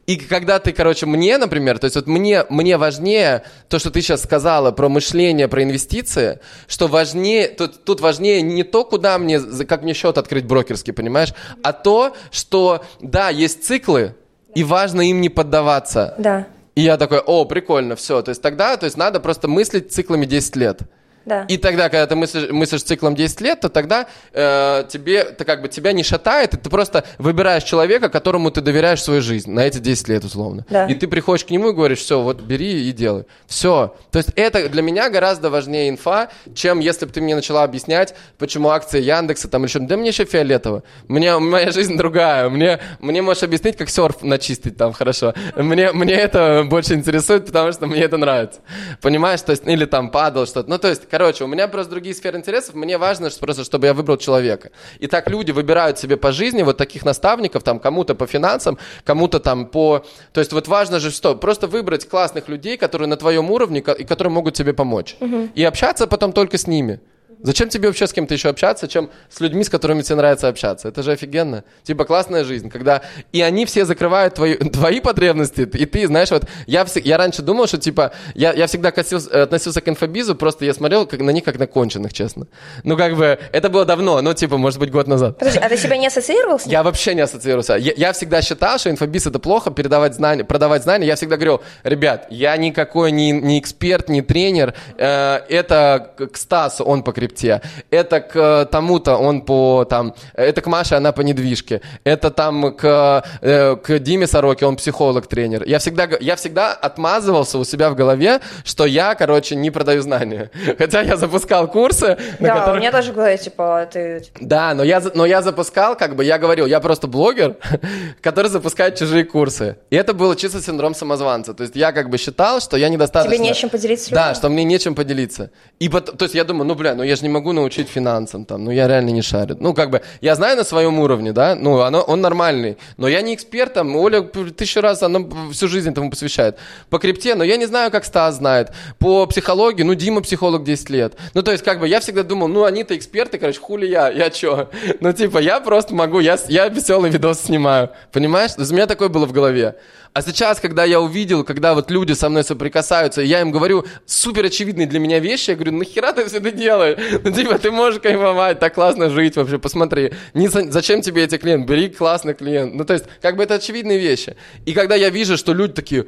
И 0.07 0.17
когда 0.17 0.59
ты, 0.59 0.71
короче, 0.71 1.05
мне, 1.05 1.38
например, 1.38 1.77
то 1.77 1.85
есть 1.85 1.95
вот 1.95 2.07
мне, 2.07 2.43
мне 2.49 2.77
важнее 2.77 3.43
то, 3.69 3.77
что 3.77 3.91
ты 3.91 4.01
сейчас 4.01 4.23
сказала 4.23 4.71
про 4.71 4.89
мышление, 4.89 5.47
про 5.47 5.63
инвестиции, 5.63 6.39
что 6.67 6.88
важнее, 6.88 7.47
тут, 7.49 7.83
тут 7.83 8.01
важнее 8.01 8.41
не 8.41 8.63
то, 8.63 8.83
куда 8.83 9.17
мне, 9.17 9.39
как 9.39 9.83
мне 9.83 9.93
счет 9.93 10.17
открыть 10.17 10.45
брокерский, 10.45 10.91
понимаешь, 10.91 11.33
а 11.63 11.71
то, 11.71 12.15
что, 12.31 12.83
да, 12.99 13.29
есть 13.29 13.63
циклы, 13.63 14.15
и 14.55 14.63
важно 14.63 15.01
им 15.01 15.21
не 15.21 15.29
поддаваться. 15.29 16.15
Да, 16.17 16.47
И 16.75 16.81
я 16.81 16.97
такой, 16.97 17.19
о, 17.19 17.45
прикольно, 17.45 17.95
все. 17.95 18.21
То 18.21 18.29
есть 18.29 18.41
тогда, 18.41 18.75
то 18.77 18.85
есть 18.85 18.97
надо 18.97 19.19
просто 19.19 19.47
мыслить 19.47 19.93
циклами 19.93 20.25
10 20.25 20.55
лет. 20.55 20.79
Да. 21.26 21.45
И 21.48 21.57
тогда, 21.57 21.89
когда 21.89 22.07
ты 22.07 22.15
мыслишь, 22.15 22.49
мыслишь 22.49 22.84
циклом 22.84 23.15
10 23.15 23.41
лет, 23.41 23.61
то 23.61 23.69
тогда 23.69 24.07
э, 24.34 24.85
тебе, 24.89 25.23
ты 25.23 25.45
как 25.45 25.61
бы 25.61 25.69
тебя 25.69 25.91
не 25.91 26.03
шатает, 26.03 26.53
и 26.53 26.57
ты 26.57 26.69
просто 26.69 27.03
выбираешь 27.19 27.64
человека, 27.64 28.10
которому 28.10 28.49
ты 28.49 28.61
доверяешь 28.61 29.03
свою 29.03 29.22
жизнь 29.22 29.52
на 29.52 29.61
эти 29.61 29.77
10 29.77 30.07
лет 30.07 30.23
условно. 30.23 30.65
Да. 30.69 30.85
И 30.85 30.95
ты 30.95 31.07
приходишь 31.07 31.45
к 31.45 31.49
нему 31.52 31.69
и 31.69 31.73
говоришь, 31.73 31.99
все, 31.99 32.22
вот 32.22 32.41
бери 32.41 32.89
и 32.89 32.91
делай. 32.91 33.26
Все. 33.45 33.95
То 34.11 34.18
есть 34.18 34.31
это 34.35 34.68
для 34.69 34.81
меня 34.81 35.10
гораздо 35.10 35.49
важнее 35.49 35.89
инфа, 35.89 36.30
чем 36.56 36.80
если 36.80 37.06
бы 37.06 37.11
ты 37.11 37.22
мне 37.22 37.35
начала 37.35 37.64
объяснять, 37.64 38.15
почему 38.38 38.69
акции 38.69 39.02
Яндекса 39.02 39.48
там 39.48 39.64
или 39.64 39.69
что 39.69 39.80
Да 39.80 39.98
мне 39.98 40.10
еще 40.10 40.26
фиолетово. 40.26 40.84
Мне, 41.07 41.38
моя 41.38 41.72
жизнь 41.72 41.98
другая. 41.98 42.49
Мне, 42.49 42.80
мне 42.99 43.22
можешь 43.22 43.43
объяснить, 43.43 43.77
как 43.77 43.89
серф 43.89 44.23
начистить 44.23 44.77
там 44.77 44.93
хорошо. 44.93 45.34
Мне, 45.56 45.91
мне 45.91 46.15
это 46.15 46.65
больше 46.68 46.95
интересует, 46.95 47.45
потому 47.45 47.72
что 47.72 47.85
мне 47.85 48.02
это 48.02 48.18
нравится. 48.18 48.61
Понимаешь? 49.02 49.41
То 49.41 49.52
есть, 49.52 49.68
или 49.68 49.85
там 49.85 50.10
падал 50.10 50.48
что-то. 50.48 50.69
Ну, 50.69 50.77
то 50.77 50.88
есть, 50.88 51.07
короче, 51.11 51.43
у 51.43 51.47
меня 51.47 51.67
просто 51.67 51.91
другие 51.91 52.15
сферы 52.15 52.39
интересов. 52.39 52.73
Мне 52.73 52.97
важно 52.97 53.29
что- 53.29 53.39
просто, 53.41 53.63
чтобы 53.63 53.88
я 53.88 53.93
выбрал 53.93 54.17
человека. 54.17 54.71
И 54.99 55.07
так 55.07 55.29
люди 55.29 55.51
выбирают 55.51 55.99
себе 55.99 56.15
по 56.17 56.31
жизни 56.31 56.63
вот 56.63 56.77
таких 56.77 57.05
наставников, 57.05 57.61
там, 57.63 57.79
кому-то 57.79 58.15
по 58.15 58.25
финансам, 58.25 58.77
кому-то 59.03 59.39
там 59.39 59.65
по... 59.65 60.03
То 60.33 60.39
есть, 60.39 60.53
вот 60.53 60.67
важно 60.67 60.99
же 60.99 61.11
что? 61.11 61.35
Просто 61.35 61.67
выбрать 61.67 62.07
классных 62.09 62.49
людей, 62.49 62.77
которые 62.77 63.07
на 63.07 63.17
твоем 63.17 63.51
уровне 63.51 63.79
и 63.99 64.03
которые 64.05 64.31
могут 64.31 64.53
тебе 64.55 64.73
помочь. 64.73 65.17
И 65.53 65.63
общаться 65.63 66.07
потом 66.07 66.31
только 66.31 66.57
с 66.57 66.65
ними. 66.67 66.99
Зачем 67.43 67.69
тебе 67.69 67.88
вообще 67.88 68.07
с 68.07 68.13
кем-то 68.13 68.34
еще 68.34 68.49
общаться, 68.49 68.88
чем 68.88 69.09
с 69.30 69.39
людьми, 69.39 69.63
с 69.63 69.69
которыми 69.69 70.01
тебе 70.01 70.15
нравится 70.15 70.47
общаться? 70.47 70.88
Это 70.88 71.01
же 71.03 71.11
офигенно. 71.11 71.63
Типа 71.84 72.05
классная 72.05 72.43
жизнь, 72.43 72.69
когда 72.69 73.01
и 73.31 73.41
они 73.41 73.65
все 73.65 73.85
закрывают 73.85 74.35
твои, 74.35 74.55
твои 74.72 74.99
потребности, 74.99 75.61
и 75.61 75.85
ты, 75.85 76.07
знаешь, 76.07 76.31
вот 76.31 76.45
я, 76.68 76.84
вс- 76.84 77.01
я 77.03 77.18
раньше 77.18 77.41
думал, 77.41 77.68
что 77.68 77.77
типа 77.77 78.11
я, 78.35 78.53
я 78.53 78.68
всегда 78.68 78.89
косился- 78.91 79.43
относился 79.43 79.81
к 79.81 79.89
инфобизу, 79.89 80.35
просто 80.35 80.65
я 80.65 80.73
смотрел 80.73 81.05
как, 81.05 81.19
на 81.22 81.31
них 81.31 81.43
как 81.43 81.57
на 81.57 81.68
конченых, 81.68 82.13
честно. 82.13 82.47
Ну 82.84 82.95
как 82.97 83.15
бы 83.15 83.39
это 83.51 83.69
было 83.69 83.85
давно, 83.85 84.22
ну 84.22 84.34
типа 84.34 84.57
может 84.57 84.80
быть 84.80 84.91
год 84.91 85.07
назад. 85.07 85.38
Подожди, 85.39 85.59
а 85.59 85.69
ты 85.69 85.77
себя 85.77 85.97
не 85.97 86.07
ассоциировал 86.07 86.59
с 86.59 86.65
ним? 86.65 86.72
Я 86.72 86.84
вообще 86.84 87.15
не 87.15 87.22
ассоциируюсь. 87.22 87.69
Я, 87.69 87.93
я 87.95 88.13
всегда 88.13 88.41
считал, 88.41 88.77
что 88.77 88.89
инфобиз 88.89 89.26
это 89.27 89.39
плохо, 89.39 89.72
передавать 89.72 90.15
знания, 90.15 90.43
продавать 90.43 90.84
знания. 90.84 91.07
Я 91.07 91.15
всегда 91.15 91.35
говорил, 91.38 91.61
ребят, 91.84 92.27
я 92.30 92.55
никакой 92.57 93.11
не, 93.11 93.31
не 93.31 93.59
эксперт, 93.59 94.09
не 94.09 94.22
тренер. 94.22 94.73
Э, 94.97 95.39
это 95.49 96.13
к 96.31 96.38
Стасу, 96.38 96.84
он 96.84 97.03
по 97.03 97.11
крипте. 97.31 97.61
Это 97.89 98.19
к 98.19 98.35
э, 98.35 98.65
тому-то, 98.65 99.17
он 99.17 99.41
по 99.41 99.85
там. 99.85 100.13
Это 100.33 100.61
к 100.61 100.67
Маше, 100.67 100.95
она 100.95 101.11
по 101.11 101.21
недвижке. 101.21 101.81
Это 102.03 102.29
там 102.29 102.75
к, 102.75 103.23
э, 103.41 103.75
к 103.75 103.99
Диме 103.99 104.27
Сороке, 104.27 104.65
он 104.65 104.75
психолог, 104.75 105.27
тренер. 105.27 105.63
Я 105.65 105.79
всегда, 105.79 106.07
я 106.19 106.35
всегда 106.35 106.73
отмазывался 106.73 107.57
у 107.57 107.63
себя 107.63 107.89
в 107.89 107.95
голове, 107.95 108.39
что 108.63 108.85
я, 108.85 109.15
короче, 109.15 109.55
не 109.55 109.71
продаю 109.71 110.01
знания. 110.01 110.49
Хотя 110.77 111.01
я 111.01 111.17
запускал 111.17 111.67
курсы, 111.67 112.17
на 112.39 112.47
Да, 112.47 112.55
у 112.55 112.59
которых 112.59 112.79
меня 112.79 112.91
тоже 112.91 113.13
говорят, 113.13 113.41
типа, 113.41 113.87
ты... 113.91 114.23
да, 114.39 114.73
но 114.73 114.83
я, 114.83 115.01
но 115.13 115.25
я 115.25 115.41
запускал, 115.41 115.97
как 115.97 116.15
бы, 116.15 116.23
я 116.23 116.37
говорил, 116.37 116.65
я 116.65 116.79
просто 116.79 117.07
блогер, 117.07 117.55
который 118.21 118.47
запускает 118.47 118.97
чужие 118.97 119.23
курсы. 119.23 119.77
И 119.89 119.95
это 119.95 120.13
был 120.13 120.35
чисто 120.35 120.61
синдром 120.61 120.95
самозванца. 120.95 121.53
То 121.53 121.63
есть 121.63 121.75
я 121.75 121.91
как 121.91 122.09
бы 122.09 122.17
считал, 122.17 122.61
что 122.61 122.77
я 122.77 122.89
недостаточно... 122.89 123.35
Тебе 123.35 123.47
нечем 123.47 123.69
поделиться 123.69 124.11
Да, 124.11 124.35
что 124.35 124.49
мне 124.49 124.63
нечем 124.63 124.95
поделиться. 124.95 125.51
И 125.79 125.89
пот- 125.89 126.17
то 126.17 126.25
есть 126.25 126.35
я 126.35 126.43
думаю, 126.43 126.65
ну, 126.65 126.75
бля, 126.75 126.95
ну 126.95 127.03
я 127.03 127.15
же 127.22 127.27
не 127.27 127.34
могу 127.34 127.53
научить 127.53 127.88
финансам, 127.88 128.45
там, 128.45 128.65
ну, 128.65 128.72
я 128.72 128.88
реально 128.88 129.11
не 129.11 129.22
шарю. 129.22 129.56
Ну, 129.60 129.73
как 129.73 129.89
бы, 129.89 130.02
я 130.22 130.35
знаю 130.35 130.57
на 130.57 130.64
своем 130.64 130.99
уровне, 130.99 131.31
да, 131.31 131.56
ну, 131.56 131.80
оно, 131.81 132.02
он 132.02 132.22
нормальный, 132.22 132.77
но 132.98 133.07
я 133.07 133.22
не 133.22 133.34
эксперт, 133.34 133.73
там, 133.73 133.95
Оля 133.95 134.22
тысячу 134.22 134.81
раз, 134.81 135.03
она 135.03 135.19
всю 135.52 135.68
жизнь 135.68 135.89
этому 135.89 136.10
посвящает. 136.10 136.57
По 136.89 136.99
крипте, 136.99 137.35
но 137.35 137.43
я 137.43 137.57
не 137.57 137.65
знаю, 137.65 137.91
как 137.91 138.06
Стас 138.06 138.35
знает. 138.35 138.72
По 138.99 139.26
психологии, 139.27 139.84
ну, 139.84 139.93
Дима 139.93 140.22
психолог 140.22 140.64
10 140.64 140.89
лет. 140.89 141.14
Ну, 141.34 141.43
то 141.43 141.52
есть, 141.52 141.64
как 141.64 141.80
бы, 141.80 141.88
я 141.88 141.99
всегда 141.99 142.23
думал, 142.23 142.48
ну, 142.48 142.64
они-то 142.64 142.95
эксперты, 142.98 143.38
короче, 143.38 143.60
хули 143.60 143.85
я, 143.85 144.10
я 144.10 144.30
чё? 144.30 144.69
Ну, 144.99 145.14
типа, 145.14 145.39
я 145.39 145.60
просто 145.60 145.95
могу, 145.95 146.19
я, 146.19 146.38
я 146.48 146.68
веселый 146.68 147.10
видос 147.10 147.41
снимаю, 147.41 147.89
понимаешь? 148.11 148.52
У 148.57 148.73
меня 148.73 148.88
такое 148.88 149.10
было 149.10 149.26
в 149.26 149.31
голове. 149.31 149.76
А 150.14 150.22
сейчас, 150.22 150.60
когда 150.60 150.84
я 150.84 150.99
увидел, 150.99 151.45
когда 151.45 151.73
вот 151.73 151.89
люди 151.89 152.11
со 152.11 152.27
мной 152.27 152.43
соприкасаются, 152.43 153.22
я 153.22 153.39
им 153.39 153.52
говорю 153.52 153.85
супер 154.06 154.45
очевидные 154.45 154.85
для 154.85 154.99
меня 154.99 155.19
вещи, 155.19 155.52
я 155.52 155.56
говорю, 155.56 155.72
нахера 155.72 156.11
ты 156.11 156.26
все 156.26 156.38
это 156.38 156.52
делаешь? 156.52 156.98
Ну, 157.23 157.31
типа, 157.31 157.57
ты 157.57 157.71
можешь 157.71 157.99
кайфовать, 158.01 158.59
так 158.59 158.73
классно 158.73 159.09
жить 159.09 159.35
вообще, 159.35 159.59
посмотри. 159.59 160.13
Не, 160.33 160.47
зачем 160.47 161.01
тебе 161.01 161.23
эти 161.23 161.38
клиенты? 161.38 161.67
Бери 161.67 161.89
классный 161.89 162.33
клиент. 162.33 162.73
Ну, 162.73 162.85
то 162.85 162.93
есть, 162.93 163.05
как 163.21 163.35
бы 163.35 163.43
это 163.43 163.55
очевидные 163.55 163.99
вещи. 163.99 164.35
И 164.65 164.73
когда 164.73 164.95
я 164.95 165.09
вижу, 165.09 165.38
что 165.38 165.53
люди 165.53 165.73
такие, 165.73 166.05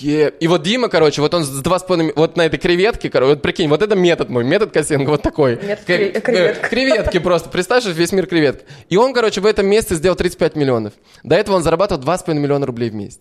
Е... 0.00 0.32
И 0.40 0.48
вот 0.48 0.62
Дима, 0.62 0.88
короче, 0.88 1.20
вот 1.20 1.34
он 1.34 1.44
с 1.44 1.48
два 1.60 1.78
с 1.78 1.82
половиной, 1.82 2.12
вот 2.16 2.36
на 2.36 2.46
этой 2.46 2.58
креветке, 2.58 3.10
короче, 3.10 3.30
вот 3.34 3.42
прикинь, 3.42 3.68
вот 3.68 3.82
это 3.82 3.94
метод 3.94 4.30
мой, 4.30 4.44
метод 4.44 4.72
Косенко, 4.72 5.10
вот 5.10 5.22
такой. 5.22 5.56
Метод 5.56 5.86
Кре- 5.86 6.20
креветка. 6.20 6.68
Креветки 6.68 7.18
просто, 7.18 7.50
представь, 7.50 7.84
весь 7.86 8.12
мир 8.12 8.26
креветок. 8.26 8.62
И 8.88 8.96
он, 8.96 9.12
короче, 9.12 9.40
в 9.40 9.46
этом 9.46 9.66
месяце 9.66 9.96
сделал 9.96 10.16
35 10.16 10.56
миллионов. 10.56 10.94
До 11.22 11.36
этого 11.36 11.56
он 11.56 11.62
зарабатывал 11.62 12.02
2,5 12.02 12.34
миллиона 12.34 12.66
рублей 12.66 12.90
в 12.90 12.94
месяц. 12.94 13.20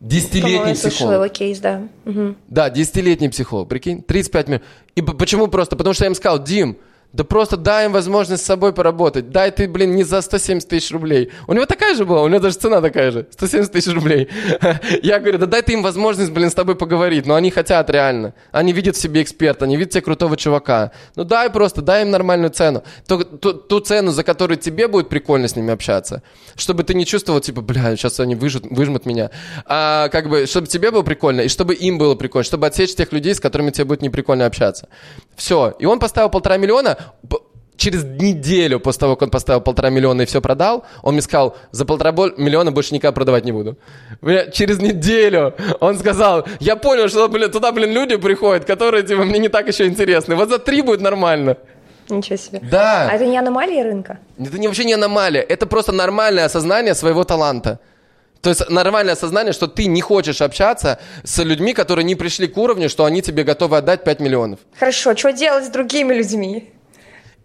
Десятилетний 0.00 0.74
психолог. 0.74 1.14
его 1.14 1.28
кейс, 1.28 1.58
да. 1.58 1.82
Угу. 2.06 2.34
Да, 2.48 2.70
десятилетний 2.70 3.28
психолог, 3.28 3.68
прикинь, 3.68 4.02
35 4.02 4.46
миллионов. 4.48 4.66
И 4.94 5.02
почему 5.02 5.48
просто? 5.48 5.76
Потому 5.76 5.92
что 5.92 6.04
я 6.04 6.08
им 6.08 6.14
сказал, 6.14 6.42
Дим, 6.42 6.78
да 7.12 7.24
просто 7.24 7.56
дай 7.56 7.86
им 7.86 7.92
возможность 7.92 8.44
с 8.44 8.46
собой 8.46 8.72
поработать. 8.72 9.30
Дай 9.30 9.50
ты, 9.50 9.66
блин, 9.66 9.96
не 9.96 10.04
за 10.04 10.20
170 10.20 10.68
тысяч 10.68 10.92
рублей. 10.92 11.30
У 11.48 11.52
него 11.52 11.66
такая 11.66 11.96
же 11.96 12.04
была, 12.04 12.22
у 12.22 12.28
него 12.28 12.38
даже 12.38 12.56
цена 12.56 12.80
такая 12.80 13.10
же. 13.10 13.26
170 13.30 13.72
тысяч 13.72 13.92
рублей. 13.92 14.28
Я 15.02 15.18
говорю, 15.18 15.38
да 15.38 15.46
дай 15.46 15.62
ты 15.62 15.72
им 15.72 15.82
возможность, 15.82 16.30
блин, 16.30 16.50
с 16.50 16.54
тобой 16.54 16.76
поговорить. 16.76 17.26
Но 17.26 17.34
они 17.34 17.50
хотят 17.50 17.90
реально. 17.90 18.34
Они 18.52 18.72
видят 18.72 18.94
в 18.94 19.00
себе 19.00 19.22
эксперта, 19.22 19.64
они 19.64 19.76
видят 19.76 19.92
тебе 19.92 20.02
крутого 20.02 20.36
чувака. 20.36 20.92
Ну 21.16 21.24
дай 21.24 21.50
просто, 21.50 21.82
дай 21.82 22.02
им 22.02 22.10
нормальную 22.10 22.50
цену. 22.50 22.84
Ту, 23.08 23.24
ту, 23.24 23.54
ту 23.54 23.80
цену, 23.80 24.12
за 24.12 24.22
которую 24.22 24.58
тебе 24.58 24.86
будет 24.86 25.08
прикольно 25.08 25.48
с 25.48 25.56
ними 25.56 25.72
общаться. 25.72 26.22
Чтобы 26.54 26.84
ты 26.84 26.94
не 26.94 27.06
чувствовал, 27.06 27.40
типа, 27.40 27.60
бля, 27.60 27.96
сейчас 27.96 28.20
они 28.20 28.36
выжмут, 28.36 28.66
выжмут 28.70 29.04
меня. 29.04 29.30
А 29.66 30.08
как 30.10 30.28
бы, 30.28 30.46
чтобы 30.46 30.68
тебе 30.68 30.92
было 30.92 31.02
прикольно, 31.02 31.40
и 31.40 31.48
чтобы 31.48 31.74
им 31.74 31.98
было 31.98 32.14
прикольно. 32.14 32.44
Чтобы 32.44 32.68
отсечь 32.68 32.94
тех 32.94 33.12
людей, 33.12 33.34
с 33.34 33.40
которыми 33.40 33.72
тебе 33.72 33.86
будет 33.86 34.02
неприкольно 34.02 34.46
общаться. 34.46 34.88
Все. 35.40 35.74
И 35.78 35.86
он 35.86 35.98
поставил 35.98 36.28
полтора 36.28 36.58
миллиона, 36.58 36.98
через 37.76 38.04
неделю 38.04 38.78
после 38.78 39.00
того, 39.00 39.16
как 39.16 39.22
он 39.22 39.30
поставил 39.30 39.62
полтора 39.62 39.88
миллиона 39.88 40.22
и 40.22 40.26
все 40.26 40.42
продал, 40.42 40.84
он 41.02 41.14
мне 41.14 41.22
сказал, 41.22 41.56
за 41.70 41.86
полтора 41.86 42.12
миллиона 42.36 42.72
больше 42.72 42.92
никогда 42.92 43.12
продавать 43.12 43.46
не 43.46 43.52
буду. 43.52 43.78
Через 44.52 44.80
неделю 44.80 45.54
он 45.80 45.98
сказал, 45.98 46.46
я 46.60 46.76
понял, 46.76 47.08
что 47.08 47.26
блин, 47.28 47.50
туда, 47.50 47.72
блин, 47.72 47.90
люди 47.90 48.16
приходят, 48.16 48.66
которые, 48.66 49.02
типа, 49.02 49.24
мне 49.24 49.38
не 49.38 49.48
так 49.48 49.66
еще 49.66 49.86
интересны. 49.86 50.34
Вот 50.36 50.50
за 50.50 50.58
три 50.58 50.82
будет 50.82 51.00
нормально. 51.00 51.56
Ничего 52.10 52.36
себе. 52.36 52.60
Да. 52.70 53.08
А 53.10 53.14
это 53.14 53.24
не 53.24 53.38
аномалия 53.38 53.82
рынка? 53.82 54.18
Это 54.38 54.58
не, 54.58 54.66
вообще 54.66 54.84
не 54.84 54.92
аномалия. 54.92 55.40
Это 55.40 55.66
просто 55.66 55.92
нормальное 55.92 56.44
осознание 56.44 56.94
своего 56.94 57.24
таланта. 57.24 57.78
То 58.42 58.48
есть 58.50 58.68
нормальное 58.70 59.14
осознание, 59.14 59.52
что 59.52 59.66
ты 59.66 59.86
не 59.86 60.00
хочешь 60.00 60.40
общаться 60.40 60.98
с 61.24 61.42
людьми, 61.42 61.74
которые 61.74 62.04
не 62.04 62.14
пришли 62.14 62.48
к 62.48 62.56
уровню, 62.56 62.88
что 62.88 63.04
они 63.04 63.20
тебе 63.20 63.44
готовы 63.44 63.76
отдать 63.76 64.04
5 64.04 64.20
миллионов. 64.20 64.60
Хорошо, 64.78 65.14
что 65.14 65.32
делать 65.32 65.66
с 65.66 65.68
другими 65.68 66.14
людьми? 66.14 66.70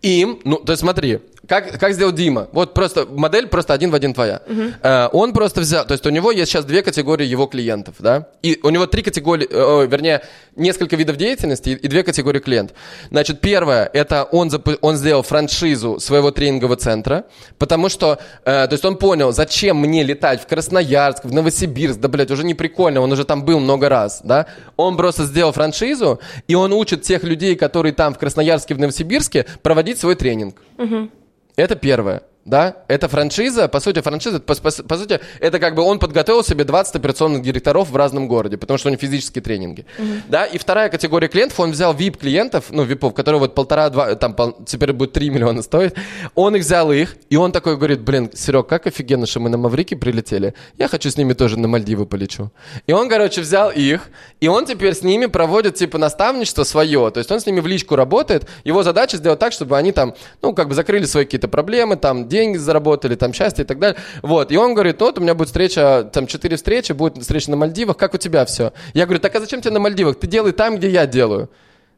Им, 0.01 0.39
ну, 0.43 0.57
то 0.57 0.71
есть 0.71 0.81
смотри, 0.81 1.19
как, 1.47 1.79
как 1.79 1.93
сделал 1.93 2.11
Дима? 2.11 2.47
Вот 2.51 2.73
просто 2.73 3.05
модель 3.05 3.47
просто 3.47 3.73
один 3.73 3.91
в 3.91 3.95
один 3.95 4.13
твоя. 4.13 4.41
Угу. 4.47 4.61
Э, 4.81 5.09
он 5.11 5.33
просто 5.33 5.61
взял, 5.61 5.85
то 5.85 5.93
есть 5.93 6.05
у 6.05 6.09
него 6.09 6.31
есть 6.31 6.51
сейчас 6.51 6.65
две 6.65 6.81
категории 6.81 7.25
его 7.25 7.45
клиентов, 7.47 7.95
да? 7.99 8.27
И 8.41 8.59
у 8.63 8.69
него 8.69 8.85
три 8.87 9.01
категории, 9.01 9.47
э, 9.49 9.87
вернее, 9.87 10.21
несколько 10.55 10.95
видов 10.95 11.17
деятельности 11.17 11.69
и, 11.69 11.73
и 11.73 11.87
две 11.87 12.03
категории 12.03 12.39
клиентов. 12.39 12.77
Значит, 13.09 13.41
первое, 13.41 13.89
это 13.93 14.23
он, 14.23 14.49
запу- 14.49 14.77
он 14.81 14.97
сделал 14.97 15.23
франшизу 15.23 15.99
своего 15.99 16.31
тренингового 16.31 16.77
центра, 16.77 17.25
потому 17.57 17.89
что, 17.89 18.19
э, 18.43 18.67
то 18.67 18.73
есть 18.73 18.85
он 18.85 18.97
понял, 18.97 19.31
зачем 19.31 19.77
мне 19.77 20.03
летать 20.03 20.41
в 20.41 20.47
Красноярск, 20.47 21.25
в 21.25 21.33
Новосибирск, 21.33 21.99
да, 21.99 22.07
блядь, 22.07 22.31
уже 22.31 22.43
не 22.43 22.53
прикольно, 22.53 23.01
он 23.01 23.11
уже 23.11 23.23
там 23.25 23.43
был 23.43 23.59
много 23.59 23.89
раз, 23.89 24.21
да? 24.23 24.47
Он 24.77 24.97
просто 24.97 25.25
сделал 25.25 25.51
франшизу, 25.51 26.19
и 26.47 26.55
он 26.55 26.73
учит 26.73 27.03
тех 27.03 27.23
людей, 27.23 27.55
которые 27.55 27.93
там 27.93 28.13
в 28.13 28.17
Красноярске, 28.17 28.75
в 28.75 28.79
Новосибирске, 28.79 29.45
проводить 29.61 29.99
свой 29.99 30.15
тренинг. 30.15 30.61
Угу. 30.77 31.09
Это 31.55 31.75
первое 31.75 32.23
да, 32.45 32.83
это 32.87 33.07
франшиза, 33.07 33.67
по 33.67 33.79
сути, 33.79 34.01
франшиза, 34.01 34.39
по, 34.39 34.53
по, 34.53 34.69
по 34.71 34.97
сути, 34.97 35.19
это 35.39 35.57
как 35.57 35.73
бы 35.73 35.81
он 35.81 35.97
подготовил 35.97 36.43
себе 36.43 36.63
20 36.63 36.95
операционных 36.95 37.41
директоров 37.41 37.89
в 37.89 37.95
разном 37.95 38.27
городе, 38.27 38.57
потому 38.57 38.77
что 38.77 38.89
у 38.89 38.91
него 38.91 39.01
физические 39.01 39.41
тренинги, 39.41 39.87
mm-hmm. 39.97 40.21
да, 40.29 40.45
и 40.45 40.59
вторая 40.59 40.89
категория 40.89 41.27
клиентов, 41.27 41.59
он 41.59 41.71
взял 41.71 41.95
VIP-клиентов, 41.95 42.65
ну, 42.69 42.83
випов, 42.83 43.15
которые 43.15 43.39
вот 43.39 43.55
полтора-два, 43.55 44.13
там, 44.13 44.35
пол, 44.35 44.55
теперь 44.63 44.93
будет 44.93 45.13
3 45.13 45.31
миллиона 45.31 45.63
стоить, 45.63 45.93
он 46.35 46.55
их 46.55 46.61
взял 46.61 46.91
их, 46.91 47.15
и 47.31 47.35
он 47.35 47.51
такой 47.51 47.77
говорит, 47.77 48.01
блин, 48.01 48.29
Серег, 48.31 48.67
как 48.67 48.85
офигенно, 48.85 49.25
что 49.25 49.39
мы 49.39 49.49
на 49.49 49.57
Маврики 49.57 49.95
прилетели, 49.95 50.53
я 50.77 50.87
хочу 50.87 51.09
с 51.09 51.17
ними 51.17 51.33
тоже 51.33 51.57
на 51.57 51.67
Мальдивы 51.67 52.05
полечу. 52.05 52.51
И 52.85 52.93
он, 52.93 53.09
короче, 53.09 53.41
взял 53.41 53.71
их, 53.71 54.09
и 54.39 54.47
он 54.47 54.67
теперь 54.67 54.93
с 54.93 55.01
ними 55.01 55.25
проводит, 55.25 55.75
типа, 55.75 55.97
наставничество 55.97 56.63
свое, 56.63 57.09
то 57.09 57.17
есть 57.17 57.31
он 57.31 57.39
с 57.39 57.47
ними 57.47 57.59
в 57.59 57.65
личку 57.65 57.95
работает, 57.95 58.47
его 58.63 58.83
задача 58.83 59.17
сделать 59.17 59.39
так, 59.39 59.51
чтобы 59.51 59.77
они 59.77 59.91
там, 59.91 60.13
ну, 60.43 60.53
как 60.53 60.67
бы 60.67 60.75
закрыли 60.75 61.05
свои 61.05 61.25
какие-то 61.25 61.47
проблемы, 61.47 61.95
там, 61.95 62.27
деньги 62.35 62.57
заработали, 62.57 63.15
там 63.15 63.33
счастье 63.33 63.63
и 63.63 63.67
так 63.67 63.79
далее. 63.79 63.97
Вот, 64.21 64.51
и 64.51 64.57
он 64.57 64.73
говорит, 64.73 65.01
вот 65.01 65.17
у 65.17 65.21
меня 65.21 65.33
будет 65.33 65.47
встреча, 65.47 66.09
там 66.11 66.27
четыре 66.27 66.55
встречи, 66.57 66.91
будет 66.91 67.17
встреча 67.17 67.49
на 67.51 67.57
Мальдивах, 67.57 67.97
как 67.97 68.13
у 68.13 68.17
тебя 68.17 68.45
все? 68.45 68.73
Я 68.93 69.05
говорю, 69.05 69.19
так 69.19 69.35
а 69.35 69.39
зачем 69.39 69.61
тебе 69.61 69.71
на 69.71 69.79
Мальдивах? 69.79 70.19
Ты 70.19 70.27
делай 70.27 70.51
там, 70.51 70.77
где 70.77 70.89
я 70.89 71.05
делаю. 71.05 71.47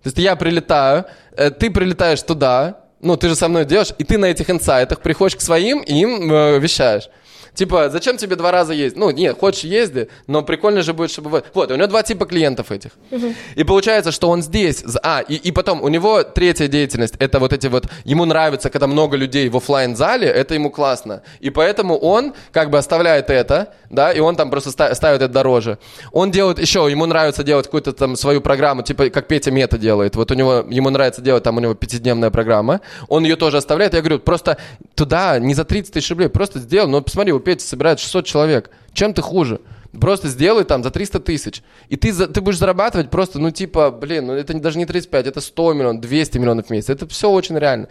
То 0.03 0.09
есть 0.09 0.18
я 0.18 0.35
прилетаю, 0.35 1.05
э, 1.35 1.49
ты 1.49 1.72
прилетаешь 1.72 2.22
туда, 2.22 2.81
ну, 3.01 3.18
ты 3.18 3.30
же 3.30 3.35
со 3.35 3.47
мной 3.47 3.65
делаешь, 3.65 3.93
и 3.97 4.03
ты 4.03 4.18
на 4.18 4.26
этих 4.26 4.49
инсайтах 4.49 5.01
приходишь 5.01 5.35
к 5.35 5.41
своим 5.41 5.80
и 5.80 5.93
им 5.93 6.31
э, 6.31 6.59
вещаешь. 6.59 7.09
Типа, 7.57 7.89
зачем 7.89 8.17
тебе 8.17 8.35
два 8.35 8.51
раза 8.51 8.73
ездить? 8.73 8.99
Ну, 8.99 9.09
нет, 9.09 9.35
хочешь 9.39 9.63
езди, 9.63 10.09
но 10.27 10.43
прикольно 10.43 10.84
же 10.84 10.93
будет, 10.93 11.09
чтобы... 11.09 11.43
Вот, 11.55 11.71
у 11.71 11.75
него 11.75 11.88
два 11.88 12.03
типа 12.03 12.27
клиентов 12.27 12.71
этих. 12.71 12.91
Угу. 13.09 13.34
И 13.55 13.63
получается, 13.63 14.11
что 14.11 14.29
он 14.29 14.43
здесь... 14.43 14.84
А, 15.01 15.21
и, 15.21 15.34
и 15.34 15.51
потом, 15.51 15.81
у 15.81 15.88
него 15.88 16.21
третья 16.21 16.67
деятельность, 16.67 17.15
это 17.17 17.39
вот 17.39 17.53
эти 17.53 17.65
вот... 17.65 17.88
Ему 18.03 18.25
нравится, 18.25 18.69
когда 18.69 18.85
много 18.85 19.17
людей 19.17 19.49
в 19.49 19.57
офлайн 19.57 19.95
зале 19.95 20.27
это 20.27 20.53
ему 20.53 20.69
классно. 20.69 21.23
И 21.39 21.49
поэтому 21.49 21.97
он 21.97 22.35
как 22.51 22.69
бы 22.69 22.77
оставляет 22.77 23.31
это, 23.31 23.73
да, 23.89 24.11
и 24.11 24.19
он 24.19 24.35
там 24.35 24.51
просто 24.51 24.69
ставит 24.69 25.21
это 25.21 25.27
дороже. 25.27 25.79
Он 26.11 26.29
делает 26.29 26.59
еще, 26.59 26.88
ему 26.91 27.07
нравится 27.07 27.43
делать 27.43 27.65
какую-то 27.65 27.93
там 27.93 28.15
свою 28.15 28.39
программу, 28.39 28.84
типа 28.84 29.09
как 29.09 29.27
Петя 29.27 29.49
Мета 29.49 29.79
делает. 29.79 30.15
Вот 30.15 30.29
у 30.29 30.35
него, 30.35 30.63
ему 30.69 30.91
нравится 30.91 31.21
делать, 31.21 31.43
там 31.43 31.57
у 31.57 31.59
него 31.59 31.73
пятидневная 31.73 32.29
программа. 32.29 32.81
Он 33.07 33.23
ее 33.23 33.35
тоже 33.35 33.57
оставляет. 33.57 33.95
Я 33.95 34.01
говорю, 34.01 34.19
просто 34.19 34.57
туда 34.93 35.39
не 35.39 35.55
за 35.55 35.65
30 35.65 35.93
тысяч 35.93 36.09
рублей, 36.11 36.29
просто 36.29 36.59
сделал. 36.59 36.88
Ну, 36.88 37.01
посмотри, 37.01 37.34
у 37.48 37.49
Пети 37.49 37.65
собирает 37.65 37.99
600 37.99 38.26
человек. 38.26 38.69
Чем 38.94 39.14
ты 39.14 39.22
хуже? 39.22 39.61
Просто 39.99 40.28
сделай 40.28 40.64
там 40.64 40.84
за 40.84 40.91
300 40.91 41.19
тысяч. 41.22 41.64
И 41.90 41.95
ты, 41.95 42.11
за, 42.11 42.28
ты 42.28 42.41
будешь 42.41 42.57
зарабатывать 42.57 43.10
просто, 43.10 43.40
ну, 43.40 43.52
типа, 43.52 43.90
блин, 43.90 44.28
ну, 44.28 44.34
это 44.34 44.53
даже 44.56 44.78
не 44.78 44.86
35, 44.86 45.28
это 45.28 45.41
100 45.41 45.74
миллионов, 45.74 46.02
200 46.02 46.38
миллионов 46.38 46.68
в 46.68 46.69
месяц. 46.69 46.90
Это 46.90 47.07
все 47.07 47.30
очень 47.30 47.57
реально. 47.57 47.88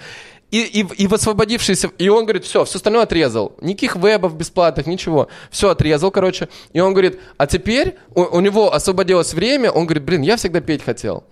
И, 0.51 0.61
и, 0.61 0.87
и 1.03 1.07
в 1.07 1.15
освободившийся... 1.15 1.91
И 1.99 2.09
он 2.09 2.25
говорит, 2.25 2.45
все, 2.45 2.65
все 2.65 2.77
остальное 2.77 3.03
отрезал. 3.03 3.57
Никаких 3.61 3.97
вебов 3.97 4.37
бесплатных, 4.37 4.87
ничего. 4.87 5.29
Все 5.51 5.71
отрезал, 5.71 6.11
короче. 6.11 6.49
И 6.73 6.81
он 6.81 6.93
говорит, 6.93 7.19
а 7.37 7.47
теперь 7.47 7.97
у, 8.15 8.23
у 8.23 8.41
него 8.41 8.73
освободилось 8.73 9.35
время. 9.35 9.71
Он 9.71 9.87
говорит, 9.87 10.05
блин, 10.05 10.23
я 10.23 10.37
всегда 10.37 10.61
петь 10.61 10.85
хотел. 10.85 11.25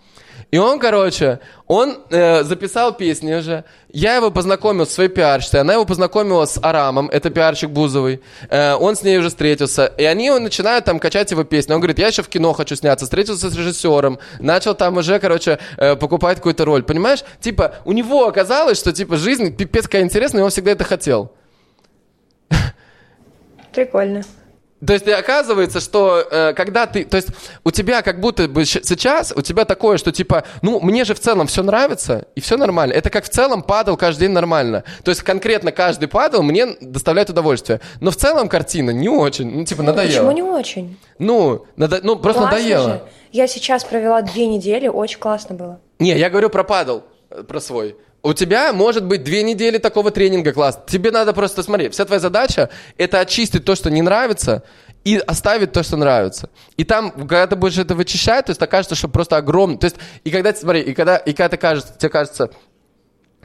И 0.55 0.59
он, 0.59 0.79
короче, 0.79 1.41
он 1.67 1.97
э, 2.11 2.45
записал 2.45 2.97
песни 2.97 3.35
уже. 3.35 3.65
Я 3.89 4.15
его 4.15 4.31
познакомил 4.31 4.87
с 4.87 4.93
своей 4.93 5.09
пиарщицей, 5.09 5.61
она 5.61 5.73
его 5.73 5.85
познакомила 5.85 6.47
с 6.47 6.61
Арамом, 6.63 7.11
это 7.11 7.29
пиарщик 7.31 7.71
Бузовый. 7.71 8.23
Э, 8.51 8.75
он 8.75 8.95
с 8.95 9.03
ней 9.03 9.19
уже 9.19 9.31
встретился. 9.31 9.87
И 9.87 10.05
они 10.05 10.31
начинают 10.31 10.85
там 10.85 11.01
качать 11.01 11.33
его 11.33 11.43
песни. 11.43 11.73
Он 11.73 11.81
говорит, 11.81 11.99
я 11.99 12.07
еще 12.07 12.23
в 12.23 12.29
кино 12.29 12.53
хочу 12.53 12.77
сняться. 12.77 13.05
Встретился 13.05 13.51
с 13.51 13.57
режиссером. 13.57 14.21
Начал 14.39 14.77
там 14.77 14.97
уже, 14.97 15.19
короче, 15.19 15.59
э, 15.77 15.97
покупать 15.97 16.37
какую-то 16.37 16.65
роль. 16.65 16.85
Понимаешь? 16.85 17.25
Типа, 17.41 17.75
у 17.85 17.91
него 17.91 18.29
оказалось, 18.29 18.79
что, 18.79 18.93
типа, 18.93 19.17
жизнь 19.17 19.57
пипец 19.57 19.87
какая 19.87 20.03
интересная, 20.03 20.43
и 20.43 20.45
он 20.45 20.51
всегда 20.51 20.71
это 20.71 20.85
хотел. 20.85 21.33
Прикольно. 23.73 24.23
То 24.87 24.93
есть 24.93 25.07
оказывается, 25.09 25.81
что 25.81 26.27
э, 26.31 26.53
когда 26.55 26.87
ты, 26.87 27.05
то 27.05 27.17
есть 27.17 27.29
у 27.65 27.71
тебя 27.71 28.03
как 28.03 28.21
будто 28.21 28.49
бы 28.49 28.65
сейчас 28.65 29.33
у 29.35 29.43
тебя 29.43 29.65
такое, 29.65 29.99
что 29.99 30.13
типа, 30.13 30.45
ну 30.63 30.81
мне 30.81 31.05
же 31.05 31.15
в 31.15 31.21
целом 31.21 31.47
все 31.47 31.63
нравится 31.63 32.27
и 32.35 32.41
все 32.41 32.57
нормально. 32.57 32.93
Это 32.93 33.11
как 33.11 33.25
в 33.25 33.29
целом 33.29 33.63
падал 33.63 33.97
каждый 33.97 34.23
день 34.23 34.33
нормально. 34.33 34.85
То 35.03 35.11
есть 35.11 35.23
конкретно 35.23 35.73
каждый 35.73 36.09
падал 36.09 36.43
мне 36.43 36.67
доставляет 36.81 37.31
удовольствие. 37.31 37.81
Но 38.01 38.11
в 38.11 38.17
целом 38.17 38.49
картина 38.49 38.91
не 38.91 39.09
очень, 39.09 39.51
ну 39.51 39.65
типа 39.65 39.83
надоело. 39.83 40.27
Почему 40.27 40.31
не 40.33 40.43
очень? 40.43 40.99
Ну, 41.19 41.67
надо, 41.77 42.01
ну 42.03 42.17
просто 42.17 42.43
Классно 42.43 42.59
надоело. 42.59 42.89
Же. 42.89 43.03
Я 43.33 43.47
сейчас 43.47 43.85
провела 43.85 44.23
две 44.23 44.47
недели, 44.47 44.89
очень 44.89 45.19
классно 45.19 45.55
было. 45.55 45.81
Не, 45.99 46.17
я 46.17 46.31
говорю 46.31 46.51
про 46.51 46.65
падал. 46.65 47.05
э, 47.31 47.43
про 47.43 47.61
свой. 47.61 47.97
У 48.25 48.33
тебя 48.33 48.73
может 48.73 49.05
быть 49.05 49.23
две 49.23 49.43
недели 49.43 49.77
такого 49.77 50.11
тренинга 50.11 50.55
класс. 50.55 50.81
Тебе 50.87 51.11
надо 51.11 51.35
просто, 51.35 51.63
смотри, 51.63 51.91
вся 51.91 52.07
твоя 52.07 52.21
задача 52.21 52.71
это 52.97 53.21
очистить 53.21 53.67
то, 53.67 53.75
что 53.75 53.91
не 53.91 54.01
нравится, 54.01 54.63
и 55.05 55.19
оставить 55.19 55.73
то, 55.73 55.83
что 55.83 55.99
нравится. 55.99 56.49
И 56.79 56.85
там, 56.85 57.11
когда 57.11 57.47
ты 57.47 57.55
будешь 57.55 57.77
это 57.77 57.95
вычищать, 57.95 58.47
то 58.47 58.51
есть 58.51 58.63
окажется, 58.63 58.95
что 58.95 59.09
просто 59.09 59.37
огромный. 59.37 59.77
То 59.77 59.85
есть, 59.85 59.97
и 60.25 60.31
когда, 60.31 60.55
смотри, 60.55 60.81
и 60.81 60.95
когда, 60.95 61.19
и 61.19 61.35
когда 61.35 61.51
ты 61.51 61.57
кажется, 61.59 61.93
тебе 61.99 62.09
кажется, 62.09 62.51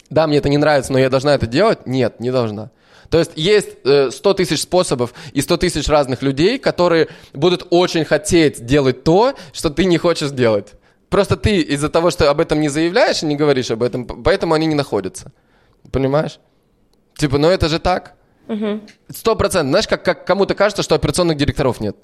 да, 0.10 0.28
мне 0.28 0.38
это 0.38 0.48
не 0.48 0.58
нравится, 0.58 0.94
но 0.94 1.00
я 1.00 1.10
должна 1.10 1.36
это 1.36 1.46
делать, 1.46 1.86
нет, 1.86 2.22
не 2.22 2.32
должна. 2.32 2.72
То 3.10 3.20
есть 3.20 3.32
есть 3.36 3.70
э, 3.84 4.12
100 4.12 4.34
тысяч 4.36 4.62
способов 4.62 5.14
и 5.34 5.42
100 5.42 5.58
тысяч 5.58 5.90
разных 5.90 6.22
людей, 6.22 6.58
которые 6.58 7.10
будут 7.34 7.68
очень 7.70 8.06
хотеть 8.06 8.66
делать 8.66 9.04
то, 9.04 9.34
что 9.52 9.70
ты 9.72 9.84
не 9.84 9.98
хочешь 9.98 10.30
делать. 10.30 10.76
Просто 11.10 11.36
ты 11.38 11.62
из-за 11.62 11.90
того, 11.90 12.12
что 12.12 12.30
об 12.30 12.40
этом 12.40 12.60
не 12.62 12.70
заявляешь 12.70 13.24
и 13.24 13.26
не 13.26 13.36
говоришь 13.36 13.72
об 13.72 13.82
этом, 13.84 14.06
поэтому 14.06 14.54
они 14.54 14.68
не 14.68 14.76
находятся. 14.76 15.32
Понимаешь? 15.92 16.40
Типа, 17.18 17.38
ну 17.38 17.50
это 17.50 17.68
же 17.68 17.80
так. 17.80 18.16
Сто 19.10 19.36
процентов. 19.36 19.70
Знаешь, 19.72 19.88
как, 19.88 20.04
как 20.04 20.26
кому-то 20.26 20.56
кажется, 20.56 20.84
что 20.84 20.96
операционных 20.96 21.38
директоров 21.38 21.80
нет. 21.82 21.96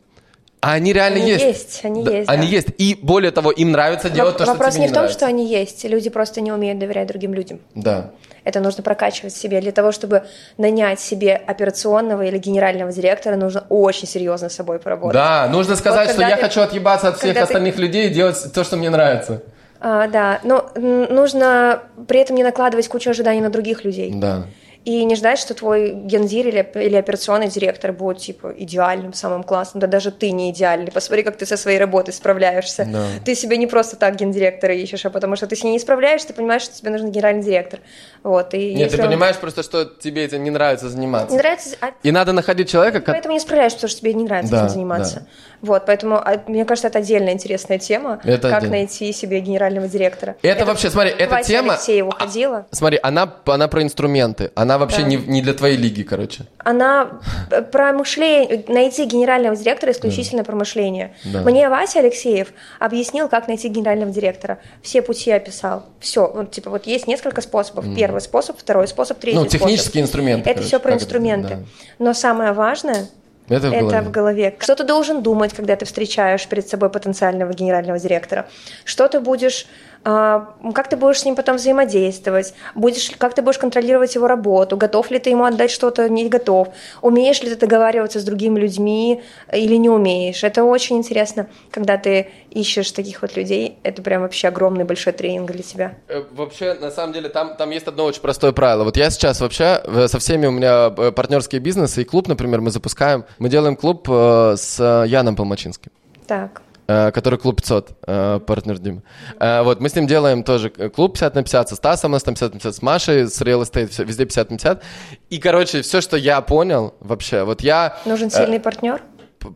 А 0.66 0.74
они 0.74 0.94
реально 0.94 1.20
Они 1.20 1.30
есть. 1.30 1.44
есть, 1.46 1.80
они 1.86 2.04
есть, 2.04 2.28
Они 2.30 2.48
да. 2.48 2.54
есть. 2.54 2.68
И 2.80 2.98
более 3.02 3.30
того, 3.32 3.52
им 3.52 3.72
нравится 3.72 4.10
делать 4.10 4.38
то, 4.38 4.46
что 4.46 4.54
Вопрос 4.54 4.74
тебе 4.74 4.82
не 4.82 4.86
не 4.88 4.92
в 4.92 4.94
том, 4.94 5.04
нравится. 5.04 5.20
что 5.20 5.28
они 5.28 5.46
есть. 5.48 5.84
Люди 5.86 6.10
просто 6.10 6.42
не 6.42 6.52
умеют 6.52 6.80
доверять 6.80 7.08
другим 7.08 7.34
людям. 7.36 7.60
Да. 7.76 8.12
Это 8.44 8.60
нужно 8.62 8.82
прокачивать 8.82 9.34
в 9.34 9.38
себе. 9.38 9.62
Для 9.62 9.72
того, 9.72 9.92
чтобы 9.92 10.24
нанять 10.58 11.00
себе 11.00 11.36
операционного 11.36 12.24
или 12.24 12.38
генерального 12.40 12.92
директора, 12.92 13.36
нужно 13.36 13.64
очень 13.70 14.08
серьезно 14.08 14.50
с 14.50 14.54
собой 14.56 14.80
поработать. 14.80 15.14
Да, 15.14 15.48
нужно 15.50 15.76
сказать, 15.76 16.08
Вот 16.08 16.14
что 16.14 16.22
я 16.28 16.36
ты- 16.36 16.42
хочу 16.44 16.62
отъебаться 16.62 17.10
от 17.10 17.18
всех 17.18 17.30
когда 17.30 17.42
ты- 17.42 17.46
остальных 17.54 17.78
людей 17.78 18.08
и 18.08 18.10
делать 18.14 18.38
то, 18.54 18.64
что 18.64 18.76
мне 18.78 18.90
нравится. 18.90 19.44
А, 19.80 20.08
да, 20.08 20.40
но 20.44 20.72
нужно 20.76 21.84
при 22.08 22.20
этом 22.22 22.36
не 22.36 22.44
накладывать 22.44 22.88
кучу 22.88 23.10
ожиданий 23.12 23.42
на 23.42 23.50
других 23.52 23.84
людей. 23.84 24.12
Да. 24.16 24.46
И 24.86 25.04
не 25.04 25.16
ждать, 25.16 25.40
что 25.40 25.56
твой 25.56 25.92
гендир 25.94 26.48
или, 26.48 26.72
или 26.76 26.96
операционный 26.96 27.48
директор 27.48 27.92
будет, 27.92 28.20
типа, 28.20 28.54
идеальным, 28.56 29.14
самым 29.14 29.44
классным. 29.44 29.82
Да 29.82 29.88
даже 29.88 30.12
ты 30.12 30.30
не 30.30 30.52
идеальный. 30.52 30.92
Посмотри, 30.92 31.24
как 31.24 31.38
ты 31.38 31.48
со 31.48 31.58
своей 31.58 31.80
работой 31.80 32.14
справляешься. 32.14 32.86
Да. 32.86 33.04
Ты 33.26 33.34
себе 33.34 33.58
не 33.58 33.66
просто 33.66 33.96
так 33.96 34.16
гендиректора 34.16 34.76
ищешь, 34.76 35.04
а 35.04 35.10
потому 35.10 35.36
что 35.38 35.48
ты 35.48 35.56
с 35.56 35.64
ней 35.64 35.72
не 35.72 35.80
справляешься, 35.80 36.28
ты 36.28 36.34
понимаешь, 36.36 36.62
что 36.62 36.78
тебе 36.78 36.92
нужен 36.92 37.10
генеральный 37.10 37.42
директор. 37.42 37.80
Вот, 38.22 38.54
и 38.54 38.76
Нет, 38.76 38.92
ты 38.92 39.02
он- 39.02 39.08
понимаешь 39.08 39.38
просто, 39.38 39.64
что 39.64 39.86
тебе 39.86 40.24
этим 40.26 40.44
не 40.44 40.52
нравится 40.52 40.88
заниматься. 40.88 41.32
Не 41.32 41.40
нравится... 41.40 41.76
а 41.82 41.90
И 42.04 42.12
надо 42.12 42.32
находить 42.32 42.70
человека, 42.70 43.00
ты 43.00 43.12
поэтому 43.12 43.34
не 43.34 43.40
справляешься, 43.40 43.78
потому 43.78 43.90
что 43.90 44.02
тебе 44.02 44.14
не 44.14 44.26
нравится 44.26 44.52
Да, 44.52 44.66
этим 44.66 44.70
заниматься. 44.74 45.28
Вот, 45.66 45.86
поэтому, 45.88 46.16
а, 46.18 46.40
мне 46.48 46.64
кажется, 46.64 46.88
это 46.90 47.00
отдельная 47.00 47.34
интересная 47.34 47.80
тема, 47.80 48.20
Это 48.24 48.50
как 48.50 48.60
отдельно. 48.60 48.76
найти 48.78 49.12
себе 49.12 49.40
генерального 49.40 49.88
директора. 49.88 50.36
Это 50.44 50.64
вообще, 50.66 50.90
смотри, 50.92 51.12
эта 51.12 51.32
Вася 51.32 51.48
тема- 51.50 51.74
Алексеева 51.74 52.12
ходила. 52.12 52.66
Смотри, 52.72 53.00
она, 53.02 53.34
она 53.46 53.68
про 53.68 53.82
инструменты. 53.82 54.52
Она 54.56 54.78
вообще 54.78 55.02
Да. 55.02 55.08
не, 55.08 55.16
не 55.18 55.42
для 55.42 55.54
твоей 55.54 55.76
лиги, 55.78 56.04
короче. 56.04 56.46
Она 56.60 57.20
э, 57.50 57.62
про 57.64 57.94
мышление, 57.94 58.64
найти 58.68 59.06
генерального 59.06 59.56
директора 59.56 59.92
исключительно 59.92 60.44
про 60.44 60.56
мышление. 60.56 61.16
Да. 61.24 61.42
Мне 61.42 61.68
Вася 61.70 62.00
Алексеев 62.00 62.54
объяснил, 62.80 63.28
как 63.28 63.48
найти 63.48 63.68
генерального 63.68 64.12
директора. 64.12 64.60
Все 64.84 65.02
пути 65.02 65.32
описал. 65.32 65.86
Все, 66.00 66.32
вот 66.32 66.52
типа 66.52 66.70
вот 66.70 66.86
есть 66.86 67.08
несколько 67.08 67.42
способов. 67.42 67.86
Первый 67.96 68.22
способ, 68.22 68.58
второй 68.60 68.88
способ, 68.88 69.18
третий 69.20 69.38
Ну, 69.40 69.46
способ. 69.46 69.62
технические 69.62 70.04
инструменты, 70.04 70.42
Это 70.50 70.60
короче, 70.60 70.68
все 70.68 70.80
про 70.80 70.90
как 70.92 70.96
это, 70.98 71.06
инструменты. 71.06 71.50
да. 71.56 71.60
Но 71.98 72.14
самое 72.14 72.52
важное 72.52 73.08
Это 73.48 73.70
в 73.70 73.74
это 73.74 73.80
голове. 73.82 74.02
в 74.02 74.12
голове. 74.12 74.56
Что 74.60 74.76
ты 74.76 74.84
должен 74.84 75.22
думать, 75.22 75.54
когда 75.54 75.76
ты 75.76 75.86
встречаешь 75.86 76.48
перед 76.48 76.68
собой 76.68 76.90
потенциального 76.90 77.54
генерального 77.54 78.00
директора? 78.00 78.48
Что 78.84 79.08
ты 79.08 79.20
будешь, 79.20 79.68
как 80.06 80.88
ты 80.88 80.98
будешь 80.98 81.20
с 81.22 81.26
ним 81.26 81.36
потом 81.36 81.56
взаимодействовать? 81.56 82.54
Будешь, 82.76 83.10
как 83.18 83.34
ты 83.34 83.42
будешь 83.42 83.58
контролировать 83.58 84.14
его 84.14 84.28
работу? 84.28 84.78
Готов 84.78 85.10
ли 85.10 85.18
ты 85.18 85.32
ему 85.32 85.46
отдать 85.46 85.72
что-то, 85.72 86.08
не 86.10 86.30
готов? 86.30 86.68
Умеешь 87.02 87.42
ли 87.42 87.50
ты 87.50 87.56
договариваться 87.56 88.20
с 88.20 88.24
другими 88.24 88.60
людьми 88.60 89.24
или 89.52 89.76
не 89.76 89.90
умеешь? 89.90 90.44
Это 90.44 90.64
очень 90.64 90.98
интересно, 90.98 91.48
когда 91.72 91.98
ты 91.98 92.30
ищешь 92.52 92.92
таких 92.92 93.24
вот 93.24 93.36
людей. 93.36 93.80
Это 93.82 94.04
прям 94.04 94.22
вообще 94.22 94.50
огромный 94.50 94.84
большой 94.84 95.14
тренинг 95.14 95.52
для 95.52 95.64
тебя. 95.64 95.96
Э, 96.08 96.24
Вообще, 96.32 96.76
на 96.76 96.92
самом 96.92 97.14
деле, 97.14 97.30
там, 97.30 97.56
там 97.56 97.72
есть 97.72 97.88
одно 97.88 98.06
очень 98.06 98.22
простое 98.22 98.52
правило. 98.52 98.84
Вот 98.84 98.98
я 98.98 99.10
сейчас 99.10 99.42
вообще 99.42 99.82
э, 99.84 100.08
со 100.08 100.20
всеми 100.20 100.46
у 100.46 100.52
меня 100.52 100.94
э, 100.96 101.12
партнерские 101.12 101.62
бизнесы 101.62 102.04
и 102.04 102.06
клуб, 102.06 102.28
например, 102.28 102.62
мы 102.62 102.70
запускаем. 102.70 103.26
Мы 103.40 103.50
делаем 103.50 103.76
клуб 103.76 104.08
с 104.08 105.06
Яном 105.08 105.36
Полмачинским. 105.36 105.92
Так. 106.28 106.62
Э, 106.88 107.12
который 107.12 107.40
клуб 107.40 107.56
500, 107.58 107.90
э, 108.08 108.40
партнер 108.46 108.78
Дима. 108.80 109.02
Э, 109.40 109.62
Вот, 109.64 109.80
мы 109.82 109.90
с 109.90 109.96
ним 109.96 110.08
делаем 110.08 110.44
тоже 110.44 110.70
клуб 110.70 111.14
50 111.14 111.36
на 111.36 111.42
50, 111.44 111.70
со 111.70 111.76
Стасом 111.76 112.12
у 112.12 112.14
нас 112.14 112.24
там 112.24 112.34
50 112.36 112.54
на 112.54 112.60
50, 112.60 112.76
с 112.76 112.82
Машей, 112.82 113.28
с 113.28 113.42
Real 113.42 113.62
Estate, 113.62 113.88
всё- 113.88 114.04
везде 114.04 114.26
50 114.26 114.50
на 114.52 114.58
50. 114.58 114.84
И, 115.30 115.38
короче, 115.40 115.82
все, 115.82 116.02
что 116.02 116.18
я 116.18 116.42
понял 116.42 116.94
вообще, 117.00 117.44
вот 117.44 117.62
я... 117.62 117.98
Нужен 118.06 118.30
сильный 118.32 118.60
партнер? 118.60 119.02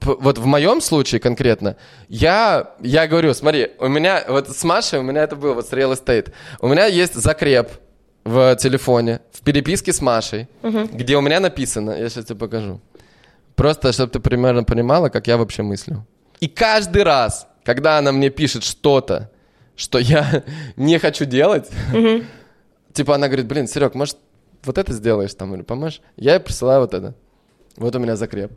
вот 0.01 0.38
в 0.38 0.45
моем 0.45 0.81
случае 0.81 1.19
конкретно, 1.19 1.76
я, 2.10 2.76
я 2.80 3.07
говорю, 3.07 3.34
смотри, 3.34 3.72
у 3.80 3.88
меня, 3.88 4.23
вот 4.27 4.47
с 4.49 4.64
Машей 4.64 4.99
у 4.99 5.01
меня 5.01 5.23
это 5.23 5.35
было, 5.35 5.53
вот 5.56 5.68
с 5.68 5.73
Real 5.73 5.91
Estate, 5.93 6.31
у 6.61 6.68
меня 6.68 6.85
есть 6.85 7.15
закреп 7.15 7.69
в 8.23 8.56
телефоне, 8.57 9.19
в 9.31 9.41
переписке 9.41 9.91
с 9.91 9.99
Машей, 10.01 10.47
где 10.93 11.18
у 11.18 11.22
меня 11.22 11.39
написано, 11.39 11.91
я 11.91 12.07
сейчас 12.10 12.26
тебе 12.26 12.38
покажу, 12.38 12.81
просто, 13.56 13.91
чтобы 13.91 14.11
ты 14.11 14.19
примерно 14.19 14.64
понимала, 14.64 15.10
как 15.10 15.26
я 15.27 15.38
вообще 15.38 15.64
мыслю. 15.64 16.06
И 16.40 16.48
каждый 16.48 17.03
раз, 17.03 17.48
когда 17.64 17.98
она 17.98 18.11
мне 18.11 18.30
пишет 18.30 18.64
что-то, 18.64 19.30
что 19.76 19.99
я 19.99 20.44
не 20.76 20.98
хочу 20.99 21.26
делать, 21.26 21.70
типа 22.94 23.16
она 23.16 23.28
говорит, 23.28 23.48
блин, 23.48 23.68
Серег, 23.68 23.95
может, 23.95 24.18
вот 24.64 24.78
это 24.78 24.94
сделаешь 24.94 25.34
там 25.34 25.56
или 25.56 25.61
поможешь? 25.61 26.02
Я 26.18 26.34
ей 26.34 26.40
присылаю 26.40 26.82
вот 26.82 26.94
это. 26.94 27.14
Вот 27.78 27.95
у 27.95 27.99
меня 27.99 28.16
закреп. 28.16 28.52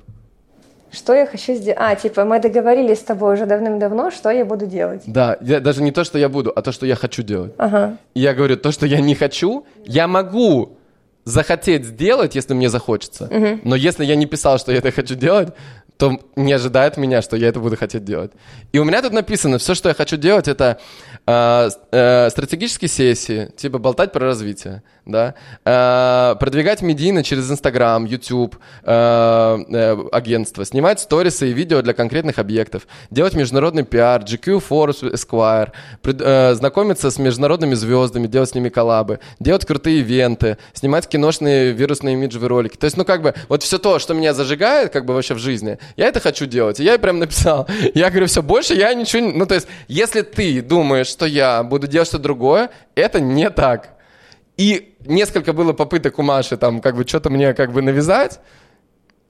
Что 0.91 1.15
я 1.15 1.27
хочу 1.27 1.55
сделать? 1.55 1.79
А, 1.81 1.95
типа, 1.95 2.25
мы 2.25 2.39
договорились 2.39 2.99
с 2.99 3.03
тобой 3.03 3.35
уже 3.35 3.47
давным-давно, 3.47 4.11
что 4.11 4.31
я 4.31 4.45
буду 4.45 4.67
делать. 4.67 5.03
Да, 5.07 5.39
я, 5.41 5.61
даже 5.61 5.83
не 5.83 5.91
то, 5.91 6.05
что 6.05 6.19
я 6.19 6.29
буду, 6.29 6.53
а 6.55 6.61
то, 6.61 6.71
что 6.71 6.85
я 6.85 6.97
хочу 6.97 7.23
делать. 7.23 7.55
Ага. 7.57 7.97
И 8.15 8.21
я 8.21 8.35
говорю, 8.35 8.59
то, 8.59 8.73
что 8.73 8.85
я 8.85 9.01
не 9.01 9.15
хочу, 9.15 9.65
я 9.87 10.07
могу 10.07 10.77
захотеть 11.25 11.87
сделать, 11.87 12.35
если 12.35 12.53
мне 12.53 12.69
захочется. 12.69 13.29
Но 13.65 13.75
если 13.75 14.05
я 14.05 14.17
не 14.17 14.27
писал, 14.27 14.59
что 14.59 14.73
я 14.73 14.79
это 14.79 14.91
хочу 14.91 15.15
делать, 15.15 15.55
то 16.03 16.19
не 16.35 16.53
ожидает 16.53 16.97
меня, 16.97 17.23
что 17.23 17.37
я 17.37 17.47
это 17.47 17.61
буду 17.61 17.77
хотеть 17.77 18.03
делать. 18.03 18.33
И 18.73 18.81
у 18.81 18.85
меня 18.85 19.03
тут 19.03 19.13
написано, 19.13 19.59
все, 19.59 19.73
что 19.77 19.89
я 19.89 19.95
хочу 19.95 20.17
делать, 20.17 20.49
это 20.49 20.81
э, 21.29 21.71
э, 21.93 22.29
стратегические 22.29 22.89
сессии, 22.89 23.53
типа 23.57 23.79
болтать 23.79 24.11
про 24.11 24.27
развитие, 24.27 24.83
да, 25.05 25.35
э, 25.65 26.37
продвигать 26.39 26.83
медийно 26.83 27.25
через 27.25 27.51
Инстаграм, 27.51 28.05
YouTube, 28.05 28.57
э, 28.85 29.59
э, 29.69 29.97
агентство, 30.13 30.65
снимать 30.65 31.01
сторисы 31.01 31.51
и 31.51 31.53
видео 31.53 31.83
для 31.83 31.93
конкретных 31.93 32.39
объектов, 32.39 32.87
делать 33.11 33.35
международный 33.35 33.85
пиар, 33.85 34.23
GQ, 34.23 34.63
Forbes, 34.69 35.13
Esquire, 35.13 35.73
пред- 36.03 36.57
знакомиться 36.57 37.11
с 37.11 37.19
международными 37.19 37.75
звездами, 37.75 38.27
делать 38.27 38.51
с 38.51 38.55
ними 38.55 38.69
коллабы, 38.69 39.19
делать 39.41 39.67
крутые 39.67 40.01
ивенты, 40.01 40.57
снимать 40.73 41.09
киношные 41.09 41.73
вирусные 41.73 42.15
имиджевые 42.15 42.49
ролики. 42.49 42.77
То 42.77 42.85
есть, 42.85 42.97
ну, 42.97 43.05
как 43.05 43.23
бы, 43.23 43.35
вот 43.49 43.63
все 43.63 43.79
то, 43.79 43.99
что 43.99 44.15
меня 44.15 44.35
зажигает, 44.35 44.93
как 44.93 45.05
бы, 45.05 45.15
вообще 45.15 45.35
в 45.35 45.39
жизни, 45.39 45.79
я 45.97 46.07
это 46.07 46.21
хочу 46.21 46.47
делать. 46.47 46.79
И 46.79 46.85
я 46.85 46.99
прям 46.99 47.19
написал. 47.19 47.67
Я 47.95 48.11
говорю, 48.11 48.27
все, 48.27 48.43
больше 48.43 48.75
я 48.75 48.95
ничего 48.95 49.23
не... 49.23 49.33
Ну, 49.33 49.47
то 49.47 49.55
есть, 49.55 49.67
если 49.89 50.23
ты 50.23 50.63
думаешь, 50.63 51.07
что 51.07 51.27
я 51.27 51.63
буду 51.63 51.87
делать 51.87 52.09
что-то 52.09 52.23
другое, 52.25 52.71
это 52.95 53.21
не 53.21 53.51
так. 53.51 53.91
И 54.57 54.95
несколько 55.07 55.53
было 55.53 55.73
попыток 55.73 56.19
у 56.19 56.23
Маши 56.23 56.57
там, 56.57 56.81
как 56.81 56.97
бы, 56.97 57.07
что-то 57.07 57.31
мне, 57.31 57.55
как 57.55 57.73
бы, 57.73 57.83
навязать. 57.83 58.41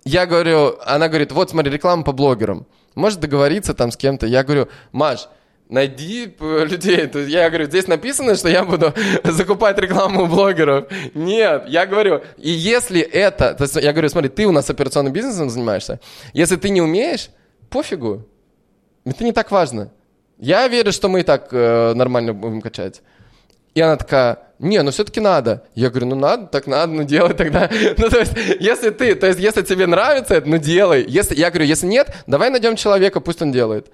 Я 0.05 0.27
говорю, 0.27 0.78
она 0.85 1.09
говорит, 1.09 1.32
вот 1.32 1.51
смотри, 1.51 1.73
реклама 1.73 2.03
по 2.03 2.12
блогерам. 2.12 2.66
Может 2.94 3.20
договориться 3.20 3.73
там 3.73 3.90
с 3.90 3.97
кем-то. 3.97 4.27
Я 4.27 4.43
говорю, 4.43 4.69
Маш, 4.90 5.28
найди 5.69 6.35
э, 6.39 6.65
людей. 6.69 7.11
Я 7.28 7.49
говорю, 7.49 7.66
здесь 7.66 7.86
написано, 7.86 8.35
что 8.35 8.49
я 8.49 8.65
буду 8.65 8.93
закупать 9.24 9.78
рекламу 9.78 10.24
у 10.24 10.27
блогеров. 10.27 10.86
Нет, 11.15 11.65
я 11.69 11.86
говорю, 11.86 12.23
и 12.36 12.51
если 12.51 13.01
это... 13.01 13.55
то 13.55 13.65
есть 13.65 13.77
я 13.77 13.93
говорю, 13.93 14.09
смотри, 14.09 14.28
ты 14.28 14.47
у 14.47 14.53
нас 14.53 14.69
операционным 14.69 15.12
бизнесом 15.12 15.51
занимаешься. 15.51 16.01
Если 16.32 16.57
ты 16.57 16.69
не 16.70 16.82
умеешь, 16.82 17.31
пофигу. 17.70 18.27
Это 19.05 19.24
не 19.24 19.32
так 19.32 19.51
важно. 19.51 19.90
Я 20.39 20.69
верю, 20.69 20.93
что 20.93 21.09
мы 21.09 21.20
и 21.20 21.23
так 21.23 21.49
э, 21.53 21.94
нормально 21.94 22.35
будем 22.35 22.61
качать. 22.61 23.03
И 23.74 23.81
она 23.81 23.97
такая, 23.97 24.39
не, 24.59 24.81
ну 24.82 24.90
все-таки 24.90 25.20
надо. 25.20 25.65
Я 25.74 25.90
говорю, 25.90 26.07
ну 26.07 26.16
надо, 26.16 26.47
так 26.47 26.66
надо, 26.66 26.93
ну 26.93 27.03
делай 27.05 27.35
тогда. 27.35 27.69
Ну 27.99 28.09
то 28.09 28.20
есть, 28.20 28.32
если 28.61 28.90
ты, 28.90 29.15
то 29.15 29.27
есть, 29.27 29.40
если 29.40 29.62
тебе 29.62 29.86
нравится 29.86 30.35
это, 30.35 30.49
ну 30.49 30.59
делай. 30.59 31.05
Если, 31.07 31.35
я 31.35 31.51
говорю, 31.51 31.66
если 31.66 31.86
нет, 31.86 32.15
давай 32.27 32.51
найдем 32.51 32.77
человека, 32.77 33.20
пусть 33.20 33.43
он 33.43 33.51
делает. 33.51 33.89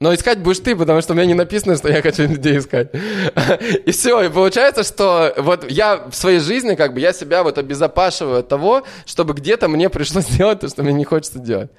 Но 0.00 0.14
искать 0.14 0.38
будешь 0.38 0.60
ты, 0.60 0.76
потому 0.76 1.02
что 1.02 1.12
у 1.12 1.16
меня 1.16 1.26
не 1.26 1.34
написано, 1.34 1.76
что 1.76 1.88
я 1.88 2.00
хочу 2.00 2.22
людей 2.28 2.58
искать. 2.58 2.90
И 3.84 3.90
все, 3.90 4.22
и 4.22 4.28
получается, 4.28 4.84
что 4.84 5.34
вот 5.36 5.70
я 5.70 6.06
в 6.08 6.14
своей 6.14 6.38
жизни, 6.38 6.74
как 6.74 6.94
бы, 6.94 7.00
я 7.00 7.12
себя 7.12 7.42
вот 7.42 7.58
обезопашиваю 7.58 8.40
от 8.40 8.48
того, 8.48 8.84
чтобы 9.06 9.34
где-то 9.34 9.68
мне 9.68 9.90
пришлось 9.90 10.26
делать 10.26 10.60
то, 10.60 10.68
что 10.68 10.82
мне 10.82 10.92
не 10.92 11.04
хочется 11.04 11.40
делать. 11.40 11.70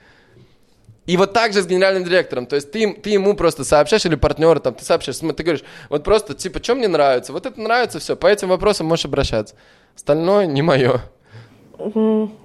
И 1.09 1.17
вот 1.17 1.33
так 1.33 1.53
же 1.53 1.63
с 1.63 1.65
генеральным 1.65 2.03
директором. 2.03 2.45
То 2.45 2.55
есть 2.55 2.71
ты, 2.71 2.93
ты 2.93 3.09
ему 3.09 3.33
просто 3.33 3.63
сообщаешь, 3.63 4.05
или 4.05 4.13
партнеру, 4.13 4.59
там, 4.59 4.75
ты 4.75 4.85
сообщаешь, 4.85 5.17
ты 5.17 5.43
говоришь, 5.43 5.63
вот 5.89 6.03
просто, 6.03 6.35
типа, 6.35 6.63
что 6.63 6.75
мне 6.75 6.87
нравится? 6.87 7.33
Вот 7.33 7.47
это 7.47 7.59
нравится, 7.59 7.97
все, 7.97 8.15
по 8.15 8.27
этим 8.27 8.49
вопросам 8.49 8.85
можешь 8.85 9.05
обращаться. 9.05 9.55
Остальное 9.95 10.45
не 10.45 10.61
мое. 10.61 11.01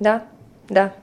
Да, 0.00 0.22
да. 0.70 0.94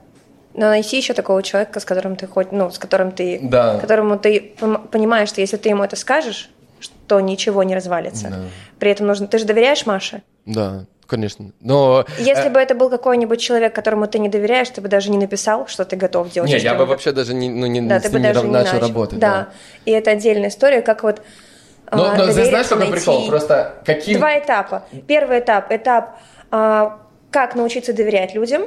Но 0.56 0.70
найти 0.70 0.98
еще 0.98 1.14
такого 1.14 1.44
человека, 1.44 1.80
с 1.80 1.86
которым 1.86 2.16
ты 2.16 2.26
хоть, 2.26 2.52
ну, 2.52 2.72
с 2.72 2.80
которым 2.80 3.12
ты, 3.12 3.40
да. 3.44 3.78
которому 3.78 4.18
ты 4.18 4.56
понимаешь, 4.92 5.30
что 5.30 5.42
если 5.42 5.58
ты 5.58 5.70
ему 5.70 5.84
это 5.84 5.96
скажешь, 5.96 6.50
что 6.80 7.20
ничего 7.20 7.62
не 7.62 7.76
развалится. 7.76 8.30
Да. 8.30 8.44
При 8.80 8.90
этом 8.90 9.06
нужно, 9.06 9.28
ты 9.28 9.38
же 9.38 9.46
доверяешь 9.46 9.86
Маше? 9.86 10.24
Да, 10.48 10.88
конечно. 11.12 11.52
Но 11.60 12.06
если 12.18 12.48
э... 12.48 12.50
бы 12.50 12.60
это 12.60 12.74
был 12.74 12.90
какой-нибудь 12.90 13.40
человек, 13.40 13.76
которому 13.76 14.08
ты 14.08 14.18
не 14.18 14.30
доверяешь, 14.30 14.70
ты 14.70 14.80
бы 14.80 14.88
даже 14.88 15.12
не 15.12 15.18
написал, 15.18 15.68
что 15.68 15.84
ты 15.84 15.98
готов 15.98 16.32
делать. 16.32 16.50
Нет, 16.50 16.64
я 16.64 16.74
бы 16.74 16.86
вообще 16.86 17.12
даже 17.12 17.34
не, 17.34 17.50
ну, 17.50 17.68
не, 17.68 17.82
да, 17.82 18.00
с 18.00 18.04
ты 18.04 18.10
ним 18.10 18.18
бы 18.18 18.28
даже 18.28 18.46
не 18.46 18.52
начал, 18.52 18.74
начал 18.74 18.88
работать. 18.88 19.20
Да. 19.20 19.32
да, 19.32 19.50
и 19.86 19.92
это 19.92 20.12
отдельная 20.12 20.48
история, 20.48 20.82
как 20.82 21.04
вот. 21.04 21.22
Но, 21.92 22.12
а, 22.12 22.16
но 22.16 22.32
здесь 22.32 22.48
знаешь, 22.48 22.68
какой 22.68 22.90
прикол? 22.90 23.28
Просто 23.28 23.74
каким. 23.86 24.20
Два 24.20 24.40
этапа. 24.40 24.86
Первый 25.08 25.40
этап, 25.40 25.70
этап, 25.70 26.18
а, 26.50 27.00
как 27.30 27.56
научиться 27.56 27.92
доверять 27.92 28.34
людям 28.34 28.64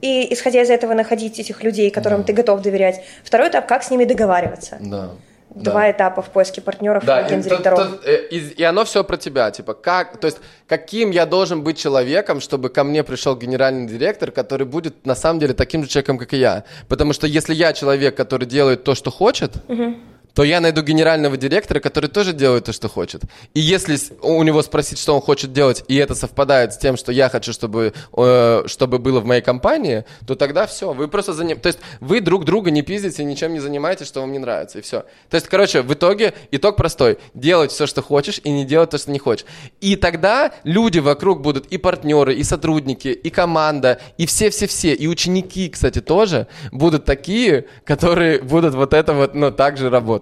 и, 0.00 0.32
исходя 0.32 0.62
из 0.62 0.70
этого, 0.70 0.94
находить 0.94 1.40
этих 1.40 1.64
людей, 1.64 1.90
которым 1.90 2.20
да. 2.20 2.26
ты 2.28 2.32
готов 2.32 2.62
доверять. 2.62 3.02
Второй 3.24 3.48
этап, 3.48 3.66
как 3.66 3.82
с 3.82 3.90
ними 3.90 4.04
договариваться. 4.04 4.78
Да. 4.80 5.10
Два 5.54 5.82
да. 5.82 5.90
этапа 5.90 6.22
в 6.22 6.30
поиске 6.30 6.60
партнеров 6.60 7.04
да, 7.04 7.20
и, 7.22 7.42
то, 7.42 7.58
то, 7.58 7.98
э, 8.04 8.26
и, 8.30 8.38
и 8.38 8.62
оно 8.62 8.84
все 8.84 9.04
про 9.04 9.16
тебя, 9.16 9.50
типа, 9.50 9.74
как, 9.74 10.16
то 10.18 10.26
есть, 10.26 10.38
каким 10.66 11.10
я 11.10 11.26
должен 11.26 11.62
быть 11.62 11.78
человеком, 11.78 12.40
чтобы 12.40 12.68
ко 12.68 12.84
мне 12.84 13.02
пришел 13.02 13.36
генеральный 13.36 13.86
директор, 13.86 14.30
который 14.30 14.66
будет 14.66 15.06
на 15.06 15.14
самом 15.14 15.40
деле 15.40 15.54
таким 15.54 15.82
же 15.82 15.88
человеком, 15.88 16.18
как 16.18 16.32
и 16.32 16.38
я. 16.38 16.64
Потому 16.88 17.12
что 17.12 17.26
если 17.26 17.54
я 17.54 17.72
человек, 17.72 18.16
который 18.16 18.46
делает 18.46 18.84
то, 18.84 18.94
что 18.94 19.10
хочет, 19.10 19.52
угу 19.68 19.94
то 20.34 20.44
я 20.44 20.60
найду 20.60 20.82
генерального 20.82 21.36
директора, 21.36 21.80
который 21.80 22.08
тоже 22.08 22.32
делает 22.32 22.64
то, 22.64 22.72
что 22.72 22.88
хочет. 22.88 23.22
И 23.54 23.60
если 23.60 23.98
у 24.22 24.42
него 24.42 24.62
спросить, 24.62 24.98
что 24.98 25.14
он 25.14 25.20
хочет 25.20 25.52
делать, 25.52 25.84
и 25.88 25.96
это 25.96 26.14
совпадает 26.14 26.72
с 26.72 26.78
тем, 26.78 26.96
что 26.96 27.12
я 27.12 27.28
хочу, 27.28 27.52
чтобы, 27.52 27.92
э, 28.16 28.62
чтобы 28.66 28.98
было 28.98 29.20
в 29.20 29.26
моей 29.26 29.42
компании, 29.42 30.04
то 30.26 30.34
тогда 30.34 30.66
все. 30.66 30.92
Вы 30.92 31.08
просто 31.08 31.32
заним... 31.32 31.58
То 31.60 31.68
есть 31.68 31.78
вы 32.00 32.20
друг 32.20 32.44
друга 32.44 32.70
не 32.70 32.82
пиздите, 32.82 33.24
ничем 33.24 33.52
не 33.52 33.60
занимаетесь, 33.60 34.06
что 34.06 34.20
вам 34.20 34.32
не 34.32 34.38
нравится, 34.38 34.78
и 34.78 34.82
все. 34.82 35.04
То 35.28 35.34
есть, 35.34 35.48
короче, 35.48 35.82
в 35.82 35.92
итоге 35.92 36.32
итог 36.50 36.76
простой. 36.76 37.18
Делать 37.34 37.70
все, 37.70 37.86
что 37.86 38.02
хочешь, 38.02 38.40
и 38.42 38.50
не 38.50 38.64
делать 38.64 38.90
то, 38.90 38.98
что 38.98 39.10
не 39.10 39.18
хочешь. 39.18 39.46
И 39.80 39.96
тогда 39.96 40.52
люди 40.64 40.98
вокруг 40.98 41.42
будут 41.42 41.66
и 41.66 41.78
партнеры, 41.78 42.34
и 42.34 42.42
сотрудники, 42.42 43.08
и 43.08 43.30
команда, 43.30 44.00
и 44.16 44.26
все-все-все, 44.26 44.94
и 44.94 45.06
ученики, 45.06 45.68
кстати, 45.68 46.00
тоже 46.00 46.46
будут 46.70 47.04
такие, 47.04 47.66
которые 47.84 48.40
будут 48.40 48.74
вот 48.74 48.94
это 48.94 49.12
вот, 49.12 49.34
ну, 49.34 49.50
так 49.50 49.76
же 49.76 49.90
работать 49.90 50.21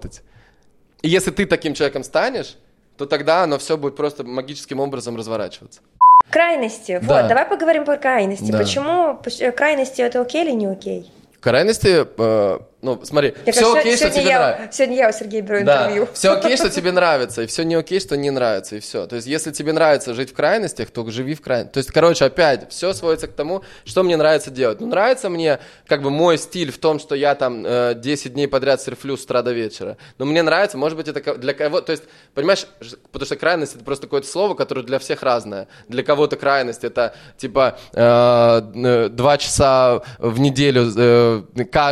И 1.01 1.09
если 1.09 1.31
ты 1.31 1.45
таким 1.45 1.73
человеком 1.73 2.03
станешь, 2.03 2.57
то 2.97 3.05
тогда 3.05 3.43
оно 3.43 3.57
все 3.57 3.77
будет 3.77 3.95
просто 3.95 4.23
магическим 4.23 4.79
образом 4.79 5.15
разворачиваться. 5.15 5.81
Крайности. 6.29 6.99
Да. 7.01 7.21
Вот, 7.21 7.27
давай 7.29 7.45
поговорим 7.45 7.85
про 7.85 7.97
крайности. 7.97 8.51
Да. 8.51 8.59
Почему 8.59 9.19
крайности 9.51 10.01
это 10.01 10.21
окей 10.21 10.43
или 10.43 10.51
не 10.51 10.67
окей? 10.67 11.11
Крайности 11.39 12.05
э, 12.17 12.59
ну, 12.81 12.99
смотри, 13.03 13.35
Я 13.45 13.53
все 13.53 13.73
окей, 13.75 13.95
что 13.95 14.09
тебе 14.09 14.23
я, 14.23 14.39
нравится. 14.39 14.77
Сегодня 14.77 14.97
я 14.97 15.09
у 15.09 15.11
Сергея 15.11 15.41
беру 15.43 15.59
интервью. 15.59 16.05
Да, 16.05 16.11
все 16.13 16.31
окей, 16.31 16.57
что 16.57 16.69
тебе 16.71 16.91
нравится, 16.91 17.43
и 17.43 17.45
все 17.45 17.63
не 17.63 17.75
окей, 17.75 17.99
что 17.99 18.17
не 18.17 18.31
нравится, 18.31 18.77
и 18.77 18.79
все. 18.79 19.05
То 19.05 19.17
есть, 19.17 19.27
если 19.27 19.51
тебе 19.51 19.71
нравится 19.71 20.15
жить 20.15 20.31
в 20.31 20.33
крайностях, 20.33 20.89
то 20.89 21.09
живи 21.11 21.35
в 21.35 21.41
крайностях. 21.41 21.73
То 21.73 21.77
есть, 21.77 21.91
короче, 21.91 22.25
опять, 22.25 22.71
все 22.71 22.93
сводится 22.93 23.27
к 23.27 23.33
тому, 23.33 23.63
что 23.85 24.01
мне 24.01 24.17
нравится 24.17 24.49
делать. 24.49 24.79
Ну, 24.81 24.87
нравится 24.87 25.29
мне, 25.29 25.59
как 25.85 26.01
бы, 26.01 26.09
мой 26.09 26.39
стиль 26.39 26.71
в 26.71 26.79
том, 26.79 26.99
что 26.99 27.13
я 27.13 27.35
там 27.35 27.63
э, 27.65 27.93
10 27.95 28.33
дней 28.33 28.47
подряд 28.47 28.81
серфлю 28.81 29.15
с 29.15 29.23
утра 29.25 29.43
до 29.43 29.51
вечера. 29.51 29.97
Но 30.17 30.25
мне 30.25 30.41
нравится, 30.41 30.77
может 30.77 30.97
быть, 30.97 31.07
это 31.07 31.35
для 31.35 31.53
кого... 31.53 31.81
То 31.81 31.91
есть, 31.91 32.03
понимаешь, 32.33 32.65
потому 33.11 33.25
что 33.27 33.35
крайность— 33.35 33.75
это 33.75 33.83
просто 33.83 34.07
какое-то 34.07 34.27
слово, 34.27 34.55
которое 34.55 34.81
для 34.81 34.97
всех 34.97 35.21
разное. 35.21 35.67
Для 35.87 36.03
кого-то 36.03 36.35
крайность— 36.35 36.83
это, 36.83 37.13
типа, 37.37 37.77
э, 37.93 38.61
э, 38.75 39.09
два 39.09 39.37
часа 39.37 40.01
в 40.17 40.39
неделю, 40.39 40.91
э, 40.95 41.41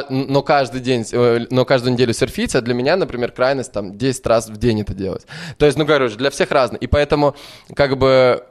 но 0.09 0.41
каждый 0.41 0.78
день, 0.79 1.05
э, 1.11 1.45
но 1.49 1.65
каждую 1.65 1.93
неделю 1.93 2.13
серфить, 2.13 2.55
а 2.55 2.61
для 2.61 2.73
меня, 2.73 2.95
например, 2.95 3.31
крайность 3.31 3.71
там 3.71 3.97
10 3.97 4.25
раз 4.27 4.49
в 4.49 4.57
день 4.57 4.81
это 4.81 4.93
делать. 4.93 5.25
То 5.57 5.65
есть, 5.65 5.77
ну, 5.77 5.85
короче, 5.85 6.15
для 6.15 6.29
всех 6.29 6.51
разный. 6.51 6.79
И 6.79 6.87
поэтому, 6.87 7.35
как 7.75 7.97
бы, 7.97 8.43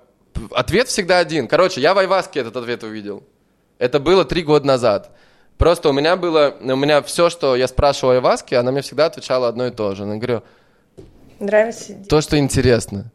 ответ 0.53 0.89
всегда 0.89 1.19
один. 1.19 1.49
Короче, 1.49 1.81
я 1.81 1.95
в 1.95 1.99
Айваске 1.99 2.41
этот 2.41 2.57
ответ 2.57 2.83
увидел. 2.83 3.23
Это 3.79 4.01
было 4.01 4.25
три 4.25 4.43
года 4.43 4.67
назад. 4.67 5.11
Просто 5.57 5.89
у 5.89 5.93
меня 5.93 6.17
было, 6.17 6.55
у 6.61 6.77
меня 6.77 7.03
все, 7.03 7.31
что 7.31 7.57
я 7.57 7.67
спрашивал 7.67 8.13
Айваске, 8.13 8.57
она 8.57 8.71
мне 8.71 8.83
всегда 8.83 9.07
отвечала 9.07 9.49
одно 9.49 9.67
и 9.67 9.71
то 9.71 9.95
же. 9.95 10.05
Она 10.05 10.17
говорю, 10.17 10.43
Нравится? 11.41 11.95
То, 12.09 12.21
что 12.21 12.39
интересно. 12.39 13.13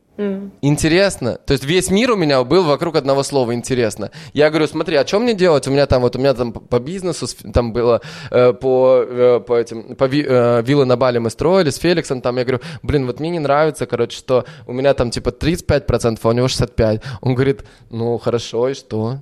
Интересно. 0.61 1.39
То 1.43 1.53
есть 1.53 1.63
весь 1.63 1.89
мир 1.89 2.11
у 2.11 2.15
меня 2.15 2.43
был 2.43 2.63
вокруг 2.63 2.95
одного 2.95 3.23
слова 3.23 3.53
интересно. 3.53 4.11
Я 4.33 4.49
говорю, 4.49 4.67
смотри, 4.67 4.95
а 4.95 5.07
что 5.07 5.19
мне 5.19 5.33
делать? 5.33 5.67
У 5.67 5.71
меня 5.71 5.87
там 5.87 6.03
вот 6.03 6.15
у 6.15 6.19
меня 6.19 6.33
там 6.35 6.53
по 6.53 6.79
бизнесу 6.79 7.27
там 7.51 7.73
было 7.73 8.01
э, 8.29 8.53
по 8.53 9.03
э, 9.07 9.39
по 9.39 9.57
этим 9.57 9.95
по 9.95 10.03
ви, 10.05 10.23
э, 10.27 10.61
виллы 10.61 10.85
на 10.85 10.97
Бали 10.97 11.17
мы 11.17 11.31
строили 11.31 11.71
с 11.71 11.77
Феликсом 11.77 12.21
там. 12.21 12.37
Я 12.37 12.43
говорю, 12.43 12.61
блин, 12.83 13.07
вот 13.07 13.19
мне 13.19 13.31
не 13.31 13.39
нравится, 13.39 13.87
короче, 13.87 14.17
что 14.17 14.45
у 14.67 14.73
меня 14.73 14.93
там 14.93 15.09
типа 15.09 15.29
35%, 15.29 16.19
а 16.21 16.27
у 16.27 16.31
него 16.31 16.47
65. 16.47 17.01
Он 17.21 17.33
говорит, 17.33 17.63
ну 17.89 18.17
хорошо 18.19 18.69
и 18.69 18.75
что? 18.75 19.17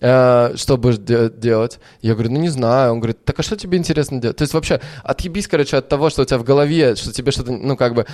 Э, 0.00 0.52
что 0.56 0.76
будешь 0.76 0.98
де- 0.98 1.30
делать? 1.30 1.78
Я 2.02 2.12
говорю, 2.12 2.32
ну 2.32 2.40
не 2.40 2.50
знаю. 2.50 2.92
Он 2.92 3.00
говорит, 3.00 3.24
так 3.24 3.38
а 3.40 3.42
что 3.42 3.56
тебе 3.56 3.78
интересно 3.78 4.20
делать? 4.20 4.36
То 4.36 4.42
есть 4.42 4.52
вообще 4.52 4.80
отъебись, 5.02 5.48
короче, 5.48 5.78
от 5.78 5.88
того, 5.88 6.10
что 6.10 6.22
у 6.22 6.24
тебя 6.26 6.36
в 6.38 6.44
голове, 6.44 6.96
что 6.96 7.12
тебе 7.14 7.32
что-то, 7.32 7.52
ну 7.52 7.76
как 7.78 7.94
бы 7.94 8.04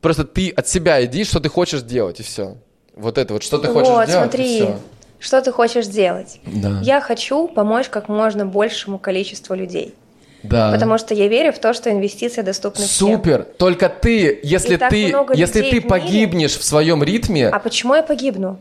Просто 0.00 0.24
ты 0.24 0.50
от 0.50 0.68
себя 0.68 1.04
иди, 1.04 1.24
что 1.24 1.40
ты 1.40 1.48
хочешь 1.48 1.82
делать, 1.82 2.20
и 2.20 2.22
все. 2.22 2.56
Вот 2.94 3.18
это 3.18 3.34
вот, 3.34 3.42
что 3.42 3.58
ты 3.58 3.68
хочешь 3.68 3.88
вот, 3.88 4.06
делать, 4.06 4.30
смотри, 4.30 4.58
и 4.58 4.60
все. 4.62 4.78
что 5.18 5.40
ты 5.42 5.52
хочешь 5.52 5.86
делать. 5.86 6.40
Да. 6.46 6.80
Я 6.82 7.00
хочу 7.00 7.48
помочь 7.48 7.88
как 7.88 8.08
можно 8.08 8.46
большему 8.46 8.98
количеству 8.98 9.54
людей. 9.54 9.94
Да. 10.42 10.70
Потому 10.72 10.98
что 10.98 11.14
я 11.14 11.26
верю 11.28 11.52
в 11.52 11.58
то, 11.58 11.72
что 11.72 11.90
инвестиции 11.90 12.42
доступны 12.42 12.84
всем. 12.84 13.08
Супер! 13.08 13.44
Только 13.58 13.88
ты, 13.88 14.38
если 14.42 14.74
и 14.74 14.76
ты, 14.76 15.14
если 15.34 15.62
ты 15.62 15.80
погибнешь 15.80 16.54
в, 16.54 16.60
в 16.60 16.64
своем 16.64 17.02
ритме. 17.02 17.48
А 17.48 17.58
почему 17.58 17.94
я 17.94 18.02
погибну? 18.02 18.58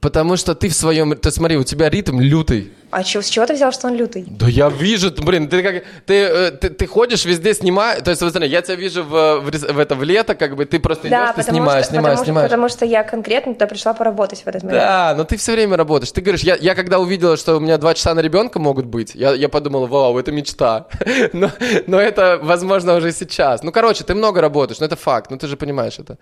Потому 0.00 0.36
что 0.36 0.54
ты 0.54 0.68
в 0.68 0.74
своем... 0.74 1.16
Ты 1.16 1.30
смотри, 1.30 1.56
у 1.56 1.64
тебя 1.64 1.88
ритм 1.88 2.20
лютый. 2.20 2.72
А 2.90 3.02
чё, 3.02 3.20
с 3.20 3.28
чего 3.28 3.46
ты 3.46 3.54
взял, 3.54 3.72
что 3.72 3.88
он 3.88 3.94
лютый? 3.94 4.24
Да 4.28 4.46
я 4.46 4.68
вижу, 4.68 5.10
блин, 5.10 5.48
ты 5.48 5.62
как... 5.62 5.84
Ты, 6.04 6.14
э, 6.14 6.50
ты, 6.50 6.70
ты 6.70 6.86
ходишь 6.86 7.24
везде, 7.24 7.54
снимаешь... 7.54 8.02
То 8.02 8.10
есть, 8.10 8.20
смотри, 8.20 8.48
я 8.48 8.62
тебя 8.62 8.76
вижу 8.76 9.02
в, 9.02 9.40
в, 9.40 9.50
в 9.50 9.78
это 9.78 9.94
в 9.94 10.02
лето, 10.02 10.34
как 10.34 10.54
бы 10.54 10.66
ты 10.66 10.78
просто 10.78 11.08
да, 11.08 11.26
идешь, 11.26 11.44
ты 11.44 11.50
снимаешь, 11.50 11.84
что, 11.84 11.94
снимаешь, 11.94 12.18
потому 12.18 12.24
снимаешь. 12.24 12.50
Потому 12.50 12.68
что 12.68 12.84
я 12.84 13.02
конкретно 13.02 13.54
туда 13.54 13.66
пришла 13.66 13.94
поработать 13.94 14.42
в 14.42 14.46
этот 14.46 14.62
момент. 14.62 14.82
Да, 14.82 15.14
но 15.16 15.24
ты 15.24 15.36
все 15.36 15.52
время 15.52 15.76
работаешь. 15.76 16.12
Ты 16.12 16.20
говоришь, 16.20 16.42
я, 16.42 16.56
я 16.56 16.74
когда 16.74 16.98
увидела, 16.98 17.36
что 17.36 17.56
у 17.56 17.60
меня 17.60 17.78
два 17.78 17.94
часа 17.94 18.14
на 18.14 18.20
ребенка 18.20 18.58
могут 18.58 18.86
быть, 18.86 19.14
я, 19.14 19.32
я 19.34 19.48
подумала, 19.48 19.86
вау, 19.86 20.18
это 20.18 20.30
мечта. 20.30 20.86
но, 21.32 21.50
но 21.86 22.00
это, 22.00 22.38
возможно, 22.42 22.94
уже 22.94 23.12
сейчас. 23.12 23.62
Ну, 23.62 23.72
короче, 23.72 24.04
ты 24.04 24.14
много 24.14 24.40
работаешь, 24.40 24.78
но 24.80 24.86
это 24.86 24.96
факт, 24.96 25.30
ну 25.30 25.38
ты 25.38 25.48
же 25.48 25.56
понимаешь 25.56 25.98
это. 25.98 26.18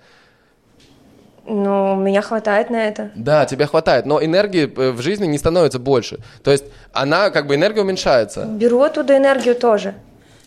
Ну, 1.46 1.96
меня 1.96 2.22
хватает 2.22 2.70
на 2.70 2.88
это. 2.88 3.10
Да, 3.14 3.44
тебя 3.44 3.66
хватает, 3.66 4.06
но 4.06 4.24
энергии 4.24 4.64
э, 4.64 4.90
в 4.92 5.00
жизни 5.02 5.26
не 5.26 5.38
становится 5.38 5.78
больше. 5.78 6.18
То 6.42 6.50
есть 6.50 6.64
она, 6.92 7.30
как 7.30 7.46
бы, 7.46 7.54
энергия 7.54 7.82
уменьшается. 7.82 8.44
Беру 8.46 8.80
оттуда 8.80 9.16
энергию 9.16 9.54
тоже. 9.54 9.94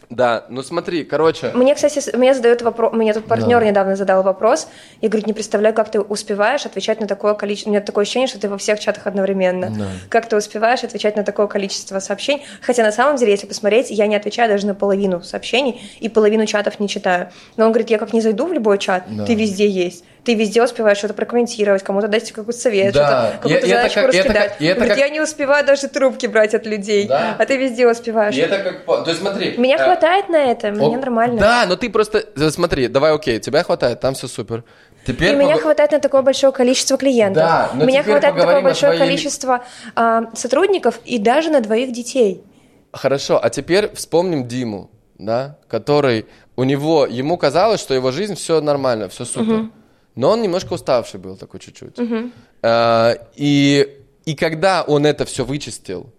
Да, 0.09 0.45
ну 0.47 0.63
смотри, 0.63 1.03
короче. 1.03 1.51
Мне, 1.53 1.75
кстати, 1.75 2.15
мне 2.15 2.33
задают 2.33 2.61
вопрос, 2.61 2.93
мне 2.93 3.13
тут 3.13 3.25
партнер 3.25 3.59
да. 3.59 3.65
недавно 3.65 3.95
задал 3.97 4.23
вопрос. 4.23 4.69
Я 5.01 5.09
говорю, 5.09 5.27
не 5.27 5.33
представляю, 5.33 5.75
как 5.75 5.91
ты 5.91 5.99
успеваешь 5.99 6.65
отвечать 6.65 7.01
на 7.01 7.07
такое 7.07 7.33
количество. 7.33 7.69
У 7.69 7.73
меня 7.73 7.81
такое 7.81 8.03
ощущение, 8.03 8.27
что 8.27 8.39
ты 8.39 8.47
во 8.47 8.57
всех 8.57 8.79
чатах 8.79 9.05
одновременно. 9.05 9.69
Да. 9.69 9.85
Как 10.07 10.29
ты 10.29 10.37
успеваешь 10.37 10.83
отвечать 10.83 11.17
на 11.17 11.23
такое 11.23 11.47
количество 11.47 11.99
сообщений? 11.99 12.43
Хотя 12.61 12.83
на 12.83 12.93
самом 12.93 13.17
деле, 13.17 13.31
если 13.31 13.47
посмотреть, 13.47 13.89
я 13.89 14.07
не 14.07 14.15
отвечаю 14.15 14.49
даже 14.49 14.65
на 14.65 14.75
половину 14.75 15.21
сообщений 15.21 15.81
и 15.99 16.07
половину 16.07 16.45
чатов 16.45 16.79
не 16.79 16.87
читаю. 16.87 17.29
Но 17.57 17.65
он 17.65 17.71
говорит, 17.71 17.89
я 17.89 17.97
как 17.97 18.13
не 18.13 18.21
зайду 18.21 18.47
в 18.47 18.53
любой 18.53 18.77
чат, 18.77 19.03
да. 19.09 19.25
ты 19.25 19.35
везде 19.35 19.67
есть 19.67 20.05
ты 20.27 20.33
везде 20.33 20.61
успеваешь 20.61 20.97
что-то 20.97 21.13
прокомментировать, 21.13 21.83
кому-то 21.83 22.09
дать 22.09 22.33
какой-то 22.33 22.59
совет, 22.59 22.93
да. 22.93 23.29
что-то, 23.29 23.37
какую-то 23.37 23.67
задачку 23.67 23.99
как, 24.01 24.07
раскидать. 24.07 24.55
Это, 24.59 24.65
это 24.65 24.87
как... 24.87 24.97
Я 24.97 25.07
не 25.07 25.21
успеваю 25.21 25.65
даже 25.65 25.87
трубки 25.87 26.25
брать 26.25 26.53
от 26.53 26.65
людей, 26.65 27.07
да. 27.07 27.37
а 27.39 27.45
ты 27.45 27.55
везде 27.55 27.87
успеваешь. 27.87 28.35
И 28.35 28.39
это 28.41 28.59
как... 28.59 29.05
То 29.05 29.09
есть 29.09 29.21
смотри... 29.21 29.55
Меня 29.57 29.77
э... 29.77 29.85
хватает 29.85 30.27
на 30.27 30.35
это, 30.35 30.71
мне 30.71 30.97
О... 30.97 30.99
нормально. 30.99 31.39
Да, 31.39 31.65
но 31.65 31.77
ты 31.77 31.89
просто... 31.89 32.25
Смотри, 32.51 32.89
давай 32.89 33.15
окей, 33.15 33.39
тебя 33.39 33.63
хватает, 33.63 34.01
там 34.01 34.15
все 34.15 34.27
супер. 34.27 34.65
Теперь 35.05 35.29
и 35.29 35.37
пог... 35.37 35.43
меня 35.43 35.57
хватает 35.57 35.93
на 35.93 35.99
такое 35.99 36.21
большое 36.23 36.51
количество 36.51 36.97
клиентов. 36.97 37.43
Да, 37.43 37.69
но 37.73 37.85
меня 37.85 38.03
хватает 38.03 38.35
на 38.35 38.41
такое 38.41 38.61
большое 38.61 38.95
твоей... 38.95 39.09
количество 39.09 39.63
а, 39.95 40.23
сотрудников 40.35 40.99
и 41.05 41.19
даже 41.19 41.51
на 41.51 41.61
двоих 41.61 41.93
детей. 41.93 42.43
Хорошо, 42.91 43.39
а 43.41 43.49
теперь 43.49 43.95
вспомним 43.95 44.45
Диму, 44.45 44.91
да, 45.17 45.57
который 45.69 46.25
у 46.57 46.65
него, 46.65 47.05
ему 47.05 47.37
казалось, 47.37 47.79
что 47.79 47.93
его 47.93 48.11
жизнь 48.11 48.35
все 48.35 48.59
нормально, 48.59 49.07
все 49.07 49.23
супер. 49.23 49.53
Угу. 49.53 49.69
Но 50.17 50.31
он 50.31 50.41
немножко 50.41 50.73
уставший 50.73 51.19
был 51.19 51.37
такой 51.37 51.59
чуть-чуть. 51.59 51.99
Угу. 51.99 52.31
А, 52.63 53.13
и, 53.35 54.01
и 54.25 54.33
когда 54.33 54.81
он 54.81 55.05
это 55.05 55.25
все 55.25 55.45
вычистил, 55.45 56.09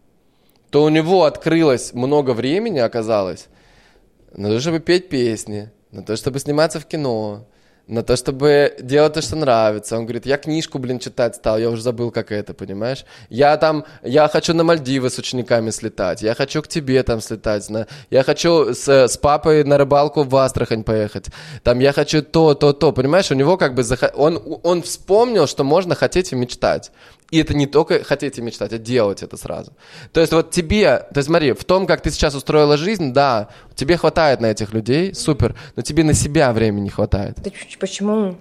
то 0.70 0.84
у 0.84 0.88
него 0.88 1.24
открылось 1.24 1.92
много 1.92 2.30
времени, 2.30 2.78
оказалось, 2.78 3.48
на 4.32 4.50
то, 4.50 4.60
чтобы 4.60 4.78
петь 4.78 5.08
песни, 5.08 5.70
на 5.90 6.04
то, 6.04 6.14
чтобы 6.14 6.38
сниматься 6.38 6.78
в 6.78 6.86
кино, 6.86 7.48
на 7.88 8.02
то, 8.02 8.16
чтобы 8.16 8.76
делать 8.80 9.14
то, 9.14 9.22
что 9.22 9.36
нравится. 9.36 9.96
Он 9.96 10.04
говорит, 10.04 10.26
я 10.26 10.36
книжку, 10.36 10.78
блин, 10.78 10.98
читать 10.98 11.36
стал, 11.36 11.58
я 11.58 11.70
уже 11.70 11.82
забыл, 11.82 12.10
как 12.10 12.30
это, 12.30 12.52
понимаешь? 12.52 13.04
Я 13.30 13.56
там, 13.56 13.84
я 14.02 14.28
хочу 14.28 14.54
на 14.54 14.62
Мальдивы 14.62 15.08
с 15.10 15.18
учениками 15.18 15.70
слетать, 15.70 16.22
я 16.22 16.34
хочу 16.34 16.62
к 16.62 16.68
тебе 16.68 17.02
там 17.02 17.20
слетать, 17.20 17.68
на, 17.70 17.86
я 18.10 18.22
хочу 18.22 18.74
с, 18.74 18.88
с 18.88 19.16
папой 19.16 19.64
на 19.64 19.78
рыбалку 19.78 20.22
в 20.22 20.36
Астрахань 20.36 20.84
поехать, 20.84 21.26
там 21.62 21.78
я 21.78 21.92
хочу 21.92 22.22
то, 22.22 22.54
то, 22.54 22.72
то, 22.72 22.92
понимаешь? 22.92 23.30
У 23.30 23.34
него 23.34 23.56
как 23.56 23.74
бы, 23.74 23.82
зах... 23.82 24.00
он, 24.14 24.60
он 24.62 24.82
вспомнил, 24.82 25.46
что 25.46 25.64
можно 25.64 25.94
хотеть 25.94 26.32
и 26.32 26.36
мечтать. 26.36 26.92
И 27.30 27.38
это 27.40 27.54
не 27.54 27.66
только 27.66 28.02
хотеть 28.04 28.38
и 28.38 28.42
мечтать, 28.42 28.72
а 28.72 28.78
делать 28.78 29.22
это 29.22 29.36
сразу. 29.36 29.72
То 30.12 30.20
есть 30.20 30.32
вот 30.32 30.50
тебе, 30.50 30.98
то 31.12 31.18
есть 31.18 31.28
смотри, 31.28 31.52
в 31.52 31.64
том, 31.64 31.86
как 31.86 32.00
ты 32.00 32.10
сейчас 32.10 32.34
устроила 32.34 32.78
жизнь, 32.78 33.12
да, 33.12 33.48
тебе 33.74 33.98
хватает 33.98 34.40
на 34.40 34.46
этих 34.46 34.72
людей, 34.72 35.14
супер, 35.14 35.54
но 35.76 35.82
тебе 35.82 36.04
на 36.04 36.14
себя 36.14 36.52
времени 36.52 36.84
не 36.84 36.90
хватает. 36.90 37.36
Да 37.42 37.50
почему? 37.78 38.36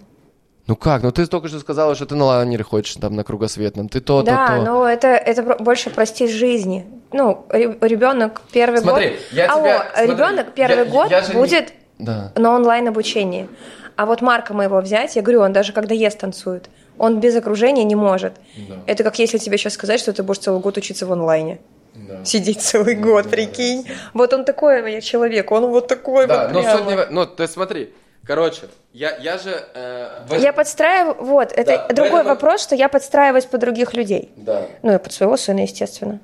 Ну 0.67 0.75
как? 0.75 1.03
Ну 1.03 1.11
ты 1.11 1.25
только 1.27 1.49
что 1.49 1.59
сказала, 1.59 1.95
что 1.95 2.05
ты 2.05 2.15
на 2.15 2.25
лайнере 2.25 2.63
хочешь 2.63 2.95
там 2.95 3.15
на 3.15 3.23
кругосветном. 3.23 3.89
Ты 3.89 3.99
то, 3.99 4.21
да, 4.21 4.47
то, 4.47 4.53
то. 4.53 4.59
Да, 4.59 4.71
но 4.71 4.87
это, 4.87 5.07
это 5.07 5.55
больше 5.61 5.89
прости 5.89 6.27
жизни. 6.27 6.85
Ну, 7.11 7.45
ребенок 7.51 8.41
первый 8.51 8.79
смотри, 8.79 9.09
год... 9.09 9.17
Я 9.31 9.51
Алло, 9.51 9.63
тебя, 9.63 9.87
смотри, 9.93 10.11
ребенок 10.11 10.53
первый 10.53 10.85
я, 10.85 10.85
год 10.85 11.09
я 11.09 11.21
же 11.21 11.33
будет 11.33 11.73
не... 11.97 12.05
да. 12.05 12.31
на 12.35 12.55
онлайн 12.55 12.87
обучении. 12.89 13.49
А 13.95 14.05
вот 14.05 14.21
Марка 14.21 14.53
моего 14.53 14.79
взять, 14.79 15.15
я 15.15 15.21
говорю, 15.21 15.41
он 15.41 15.53
даже 15.53 15.71
когда 15.71 15.95
ест 15.95 16.19
танцует. 16.19 16.69
Он 16.99 17.19
без 17.19 17.35
окружения 17.35 17.83
не 17.83 17.95
может. 17.95 18.33
Да. 18.69 18.75
Это 18.85 19.03
как 19.03 19.19
если 19.19 19.37
тебе 19.37 19.57
сейчас 19.57 19.73
сказать, 19.73 19.99
что 19.99 20.13
ты 20.13 20.23
будешь 20.23 20.39
целый 20.39 20.61
год 20.61 20.77
учиться 20.77 21.05
в 21.05 21.11
онлайне. 21.11 21.59
Да. 21.95 22.23
Сидеть 22.25 22.61
целый 22.61 22.95
год, 22.95 23.23
да, 23.25 23.29
прикинь. 23.29 23.83
Да, 23.83 23.93
вот 24.13 24.33
он 24.33 24.45
такой 24.45 24.91
я 24.91 25.01
человек, 25.01 25.51
он 25.51 25.65
вот 25.67 25.87
такой 25.87 26.27
да, 26.27 26.43
вот 26.43 26.53
но 26.53 26.61
прямо. 26.61 26.77
суть 26.77 26.87
не... 26.87 27.05
Ну, 27.09 27.25
ты 27.25 27.47
смотри, 27.47 27.93
короче, 28.23 28.63
я, 28.93 29.17
я 29.17 29.37
же... 29.37 29.63
Э, 29.73 30.25
в... 30.27 30.35
Я 30.35 30.53
подстраиваю... 30.53 31.15
Вот, 31.19 31.51
это 31.51 31.85
да, 31.87 31.93
другой 31.93 32.21
этом... 32.21 32.27
вопрос, 32.27 32.61
что 32.61 32.75
я 32.75 32.87
подстраиваюсь 32.87 33.45
под 33.45 33.61
других 33.61 33.93
людей. 33.93 34.31
Да. 34.35 34.67
Ну, 34.83 34.93
и 34.93 34.99
под 34.99 35.11
своего 35.11 35.37
сына, 35.37 35.61
естественно. 35.61 36.19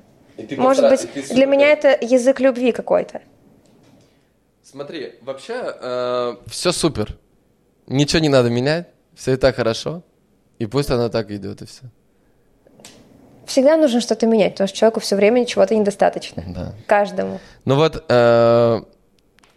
Может 0.56 0.88
быть, 0.88 1.08
для 1.30 1.46
меня 1.46 1.68
это 1.68 1.96
язык 2.00 2.40
любви 2.40 2.72
какой-то. 2.72 3.20
Смотри, 4.62 5.14
вообще 5.22 5.54
э, 5.80 6.36
все 6.46 6.72
супер. 6.72 7.16
Ничего 7.86 8.20
не 8.20 8.28
надо 8.28 8.48
менять, 8.48 8.88
все 9.14 9.34
и 9.34 9.36
так 9.36 9.56
хорошо. 9.56 10.02
И 10.58 10.66
пусть 10.66 10.90
она 10.90 11.08
так 11.08 11.30
идет, 11.30 11.62
и 11.62 11.66
все. 11.66 11.82
Всегда 13.46 13.76
нужно 13.76 14.00
что-то 14.00 14.26
менять, 14.26 14.52
потому 14.52 14.68
что 14.68 14.76
человеку 14.76 15.00
все 15.00 15.16
время 15.16 15.44
чего-то 15.44 15.74
недостаточно. 15.74 16.44
Да. 16.46 16.74
Каждому. 16.86 17.40
Ну 17.64 17.74
вот, 17.74 18.02
э, 18.08 18.80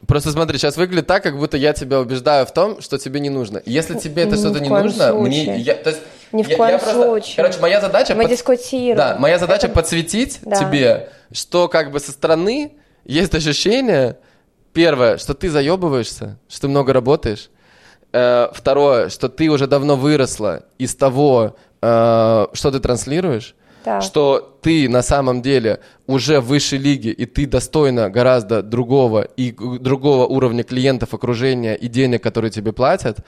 просто 0.06 0.32
смотри, 0.32 0.58
сейчас 0.58 0.76
выглядит 0.76 1.08
так, 1.08 1.24
как 1.24 1.38
будто 1.38 1.56
я 1.58 1.74
тебя 1.74 2.00
убеждаю 2.00 2.46
в 2.46 2.52
том, 2.52 2.82
что 2.82 2.98
тебе 2.98 3.20
не 3.20 3.30
нужно. 3.30 3.62
Если 3.66 3.98
тебе 3.98 4.24
это 4.24 4.36
что-то 4.36 4.60
не 4.60 4.70
нужно, 4.70 5.10
случае. 5.10 5.54
мне... 5.54 5.58
Я, 5.60 5.76
то 5.76 5.92
есть, 5.92 6.02
Ни 6.34 6.44
в 6.44 6.50
я, 6.50 6.58
коем 6.58 6.72
я 6.72 6.80
просто, 6.80 7.04
случае. 7.04 7.36
Короче, 7.38 7.60
моя 7.62 7.80
задача... 7.80 8.16
Мы 8.16 8.24
под... 8.24 8.32
дискутируем. 8.32 8.98
Да, 8.98 9.16
моя 9.18 9.40
задача 9.40 9.68
это... 9.68 9.76
подсветить 9.76 10.40
да. 10.42 10.58
тебе, 10.58 11.10
что 11.32 11.70
как 11.70 11.92
бы 11.92 12.00
со 12.02 12.12
стороны 12.12 12.74
есть 13.06 13.34
ощущение, 13.34 14.18
первое, 14.74 15.18
что 15.18 15.34
ты 15.34 15.50
заебываешься, 15.50 16.38
что 16.50 16.62
ты 16.62 16.68
много 16.68 16.92
работаешь, 16.92 17.50
Э, 18.14 18.48
второе, 18.54 19.10
что 19.10 19.30
ты 19.30 19.50
уже 19.50 19.68
давно 19.68 19.96
выросла 19.96 20.64
из 20.78 20.96
того, 20.96 21.58
э, 21.82 22.48
что 22.54 22.72
ты 22.72 22.80
транслируешь, 22.80 23.56
да. 23.84 24.02
что 24.02 24.58
ты 24.62 24.88
на 24.88 25.02
самом 25.02 25.42
деле 25.42 25.82
уже 26.06 26.40
в 26.40 26.48
высшей 26.48 26.80
лиге, 26.80 27.12
и 27.12 27.26
ты 27.26 27.46
достойна 27.46 28.10
гораздо 28.10 28.62
другого 28.62 29.22
и 29.22 29.52
другого 29.52 30.26
уровня 30.26 30.64
клиентов, 30.64 31.14
окружения 31.14 31.76
и 31.76 31.88
денег, 31.88 32.24
которые 32.24 32.52
тебе 32.52 32.72
платят, 32.72 33.20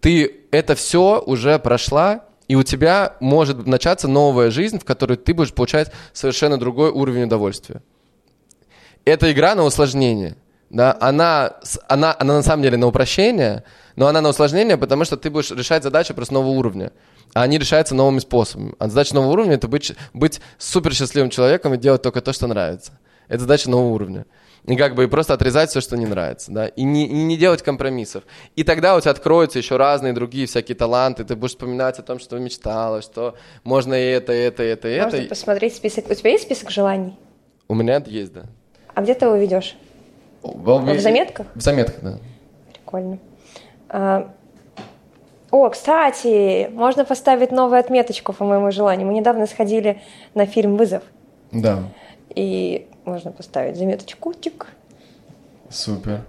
ты 0.00 0.42
это 0.50 0.74
все 0.74 1.22
уже 1.24 1.58
прошла, 1.58 2.24
и 2.48 2.56
у 2.56 2.62
тебя 2.62 3.16
может 3.20 3.66
начаться 3.66 4.08
новая 4.08 4.50
жизнь, 4.50 4.78
в 4.78 4.84
которой 4.84 5.16
ты 5.16 5.34
будешь 5.34 5.52
получать 5.52 5.92
совершенно 6.12 6.58
другой 6.58 6.90
уровень 6.90 7.24
удовольствия. 7.24 7.82
Это 9.04 9.30
игра 9.32 9.54
на 9.54 9.64
усложнение. 9.64 10.36
Да? 10.70 10.96
Она, 11.00 11.56
она, 11.88 12.16
она 12.18 12.34
на 12.34 12.42
самом 12.42 12.62
деле 12.62 12.76
на 12.76 12.86
упрощение– 12.86 13.64
но 14.00 14.06
она 14.06 14.22
на 14.22 14.30
усложнение, 14.30 14.78
потому 14.78 15.04
что 15.04 15.18
ты 15.18 15.28
будешь 15.28 15.50
решать 15.50 15.82
задачи 15.82 16.14
просто 16.14 16.32
нового 16.32 16.52
уровня. 16.52 16.90
А 17.34 17.42
они 17.42 17.58
решаются 17.58 17.94
новыми 17.94 18.18
способами. 18.18 18.72
А 18.78 18.88
задача 18.88 19.14
нового 19.14 19.32
уровня– 19.32 19.54
это 19.56 19.68
быть, 19.68 19.92
быть 20.14 20.40
супер 20.56 20.94
счастливым 20.94 21.28
человеком 21.28 21.74
и 21.74 21.76
делать 21.76 22.00
только 22.00 22.22
то, 22.22 22.32
что 22.32 22.46
нравится. 22.46 22.92
Это 23.28 23.40
задача 23.40 23.68
нового 23.68 23.92
уровня. 23.92 24.24
И 24.64 24.74
как 24.74 24.94
бы 24.94 25.04
и 25.04 25.06
просто 25.06 25.34
отрезать 25.34 25.68
все, 25.68 25.82
что 25.82 25.98
не 25.98 26.06
нравится, 26.06 26.50
да, 26.50 26.68
и 26.68 26.82
не, 26.82 27.06
и 27.06 27.12
не 27.12 27.36
делать 27.36 27.60
компромиссов. 27.62 28.24
И 28.56 28.64
тогда 28.64 28.96
у 28.96 29.00
тебя 29.00 29.10
откроются 29.10 29.58
еще 29.58 29.76
разные 29.76 30.14
другие 30.14 30.46
всякие 30.46 30.76
таланты, 30.76 31.24
ты 31.24 31.36
будешь 31.36 31.52
вспоминать 31.52 31.98
о 31.98 32.02
том, 32.02 32.18
что 32.18 32.38
мечтала, 32.38 33.02
что 33.02 33.36
можно 33.64 33.92
и 33.92 34.12
это, 34.12 34.32
и 34.32 34.38
это, 34.38 34.62
и 34.62 34.66
это, 34.66 34.88
и 34.88 35.00
можно 35.00 35.16
это. 35.16 35.28
посмотреть 35.28 35.76
список. 35.76 36.10
У 36.10 36.14
тебя 36.14 36.30
есть 36.30 36.44
список 36.44 36.70
желаний? 36.70 37.18
У 37.68 37.74
меня 37.74 38.02
есть, 38.06 38.32
да. 38.32 38.46
А 38.94 39.02
где 39.02 39.12
ты 39.14 39.26
его 39.26 39.36
ведешь? 39.36 39.76
В 40.42 40.98
заметках? 40.98 41.46
В 41.54 41.60
заметках, 41.60 42.00
да. 42.02 42.18
Прикольно. 42.72 43.18
А, 43.88 44.30
о, 45.50 45.68
кстати, 45.68 46.68
можно 46.72 47.04
поставить 47.04 47.50
новую 47.50 47.80
отметочку 47.80 48.32
по 48.32 48.44
моему 48.44 48.70
желанию. 48.70 49.06
Мы 49.06 49.14
недавно 49.14 49.46
сходили 49.46 50.00
на 50.34 50.46
фильм 50.46 50.76
«Вызов». 50.76 51.02
Да. 51.50 51.82
И 52.34 52.86
можно 53.04 53.32
поставить 53.32 53.76
заметочку. 53.76 54.32
Тик. 54.32 54.68
Супер. 55.68 56.20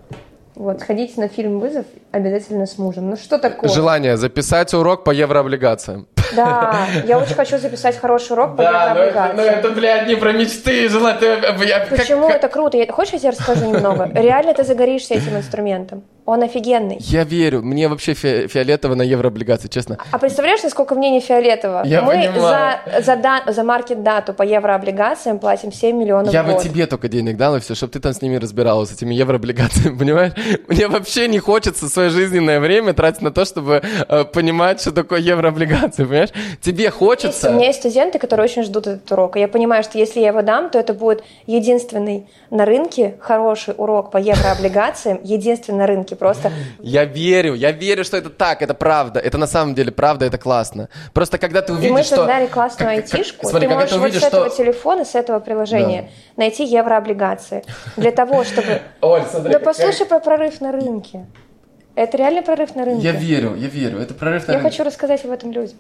Вот, 0.56 0.82
сходите 0.82 1.20
на 1.22 1.28
фильм 1.28 1.60
«Вызов» 1.60 1.86
обязательно 2.12 2.66
с 2.66 2.78
мужем. 2.78 3.10
Ну 3.10 3.16
что 3.16 3.38
такое? 3.38 3.70
Желание 3.70 4.18
записать 4.18 4.74
урок 4.74 5.04
по 5.04 5.12
еврооблигациям. 5.12 6.08
Да, 6.36 6.76
я 7.06 7.18
очень 7.18 7.36
хочу 7.36 7.58
записать 7.58 7.98
хороший 7.98 8.34
урок 8.34 8.56
по 8.58 8.64
да, 8.64 8.90
еврооблигациям. 8.90 9.38
Ну, 9.38 9.44
это, 9.44 9.68
ну, 9.70 9.76
блядь, 9.76 10.08
не 10.08 10.16
про 10.16 10.32
мечты, 10.34 10.90
желание. 10.90 11.88
Почему 11.90 12.30
это 12.30 12.48
круто? 12.48 12.78
Хочешь, 12.92 13.14
я 13.14 13.20
тебе 13.20 13.30
расскажу 13.32 13.66
немного? 13.66 14.10
Реально 14.14 14.54
ты 14.54 14.64
загоришься 14.64 15.14
этим 15.14 15.38
инструментом. 15.38 16.04
Он 16.32 16.44
офигенный. 16.44 16.96
Я 17.02 17.26
верю. 17.26 17.62
Мне 17.62 17.90
вообще 17.90 18.14
фи- 18.14 18.48
фиолетово 18.48 18.96
на 18.96 19.02
еврооблигации, 19.02 19.68
честно. 19.68 19.98
А 20.12 20.18
представляешь, 20.18 20.64
насколько 20.64 20.96
мне 20.96 21.10
не 21.10 21.20
фиолетово? 21.20 21.82
Я 21.84 22.04
Мы 22.04 22.14
понимаю. 22.14 22.80
за, 22.96 23.02
за, 23.02 23.16
дан, 23.18 23.42
за 23.48 23.64
маркет-дату 23.66 24.34
по 24.34 24.44
еврооблигациям 24.44 25.40
платим 25.40 25.74
7 25.74 25.98
миллионов 25.98 26.32
Я 26.32 26.44
в 26.44 26.46
бы 26.46 26.64
тебе 26.64 26.86
только 26.88 27.10
денег 27.10 27.36
дал, 27.36 27.58
и 27.58 27.60
все, 27.60 27.76
чтобы 27.76 27.92
ты 27.92 28.00
там 28.00 28.14
с 28.14 28.22
ними 28.22 28.38
разбиралась, 28.38 28.92
с 28.92 28.94
этими 28.94 29.14
еврооблигациями, 29.14 29.98
понимаешь? 30.00 30.32
Мне 30.70 30.88
вообще 30.88 31.28
не 31.28 31.40
хочется 31.40 31.90
свое 31.90 32.10
жизненное 32.10 32.62
время 32.62 32.94
тратить 32.94 33.22
на 33.22 33.32
то, 33.32 33.44
чтобы 33.44 33.82
э, 34.08 34.24
понимать, 34.24 34.80
что 34.80 34.94
такое 34.94 35.20
еврооблигации, 35.20 36.06
понимаешь? 36.06 36.30
Тебе 36.62 36.92
хочется... 36.92 37.28
Есть, 37.28 37.44
у 37.44 37.52
меня 37.52 37.66
есть 37.68 37.80
студенты, 37.80 38.20
которые 38.20 38.46
очень 38.46 38.64
ждут 38.64 38.88
этот 38.88 39.12
урок. 39.12 39.36
И 39.36 39.42
я 39.42 39.50
понимаю, 39.50 39.84
что 39.84 39.98
если 39.98 40.22
я 40.22 40.30
его 40.30 40.44
дам, 40.44 40.70
то 40.70 40.80
это 40.80 40.94
будет 40.94 41.26
единственный 41.46 42.30
на 42.50 42.64
рынке 42.64 43.16
хороший 43.20 43.74
урок 43.78 44.12
по 44.12 44.18
еврооблигациям, 44.18 45.20
единственный 45.26 45.80
на 45.80 45.88
рынке 45.88 46.16
просто. 46.22 46.52
Я 46.84 47.06
верю, 47.06 47.56
я 47.56 47.72
верю, 47.72 48.04
что 48.04 48.16
это 48.16 48.30
так, 48.30 48.62
это 48.62 48.76
правда, 48.76 49.20
это 49.20 49.40
на 49.40 49.48
самом 49.48 49.74
деле 49.74 49.92
правда, 49.92 50.26
это 50.28 50.38
классно. 50.38 50.88
Просто 51.14 51.40
когда 51.40 51.64
ты 51.64 51.74
увидишь, 51.74 51.90
И 51.90 51.94
мы 51.94 52.04
что... 52.04 52.16
создали 52.18 52.46
классную 52.46 52.92
айтишку, 52.92 53.48
Смотри, 53.48 53.68
ты 53.68 53.74
можешь 53.74 53.90
ты 53.90 53.96
увидишь, 54.00 54.22
вот 54.22 54.24
с 54.24 54.28
этого 54.28 54.48
что... 54.50 54.58
телефона, 54.58 55.04
с 55.04 55.16
этого 55.16 55.40
приложения 55.40 56.02
Да. 56.04 56.44
найти 56.44 56.64
еврооблигации 56.64 57.64
для 57.98 58.12
того, 58.12 58.44
чтобы... 58.44 58.82
Оль, 59.02 59.24
смотри, 59.24 59.52
Да 59.52 59.58
как- 59.58 59.64
послушай 59.64 60.06
про 60.06 60.20
прорыв 60.20 60.62
на 60.62 60.72
рынке. 60.72 61.26
Это 61.96 62.18
реально 62.18 62.44
прорыв 62.44 62.76
на 62.76 62.86
рынке. 62.86 63.04
Я 63.04 63.14
верю, 63.14 63.56
я 63.56 63.68
верю, 63.68 63.98
это 63.98 64.14
прорыв 64.14 64.48
на 64.48 64.52
Я 64.54 64.60
рынке. 64.60 64.70
хочу 64.72 64.84
рассказать 64.84 65.26
об 65.26 65.32
этом 65.32 65.52
людям. 65.52 65.78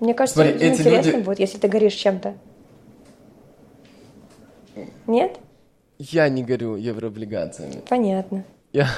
Мне 0.00 0.14
кажется, 0.14 0.40
Смотри, 0.42 0.54
людям 0.54 0.72
интересно 0.72 1.10
люди- 1.12 1.24
будет, 1.24 1.38
если 1.38 1.58
ты 1.58 1.68
горишь 1.68 1.94
чем-то. 1.94 2.34
Нет? 5.06 5.36
Я 5.98 6.28
не 6.28 6.42
горю 6.42 6.74
еврооблигациями. 6.74 7.82
Понятно. 7.88 8.42
Я... 8.76 8.88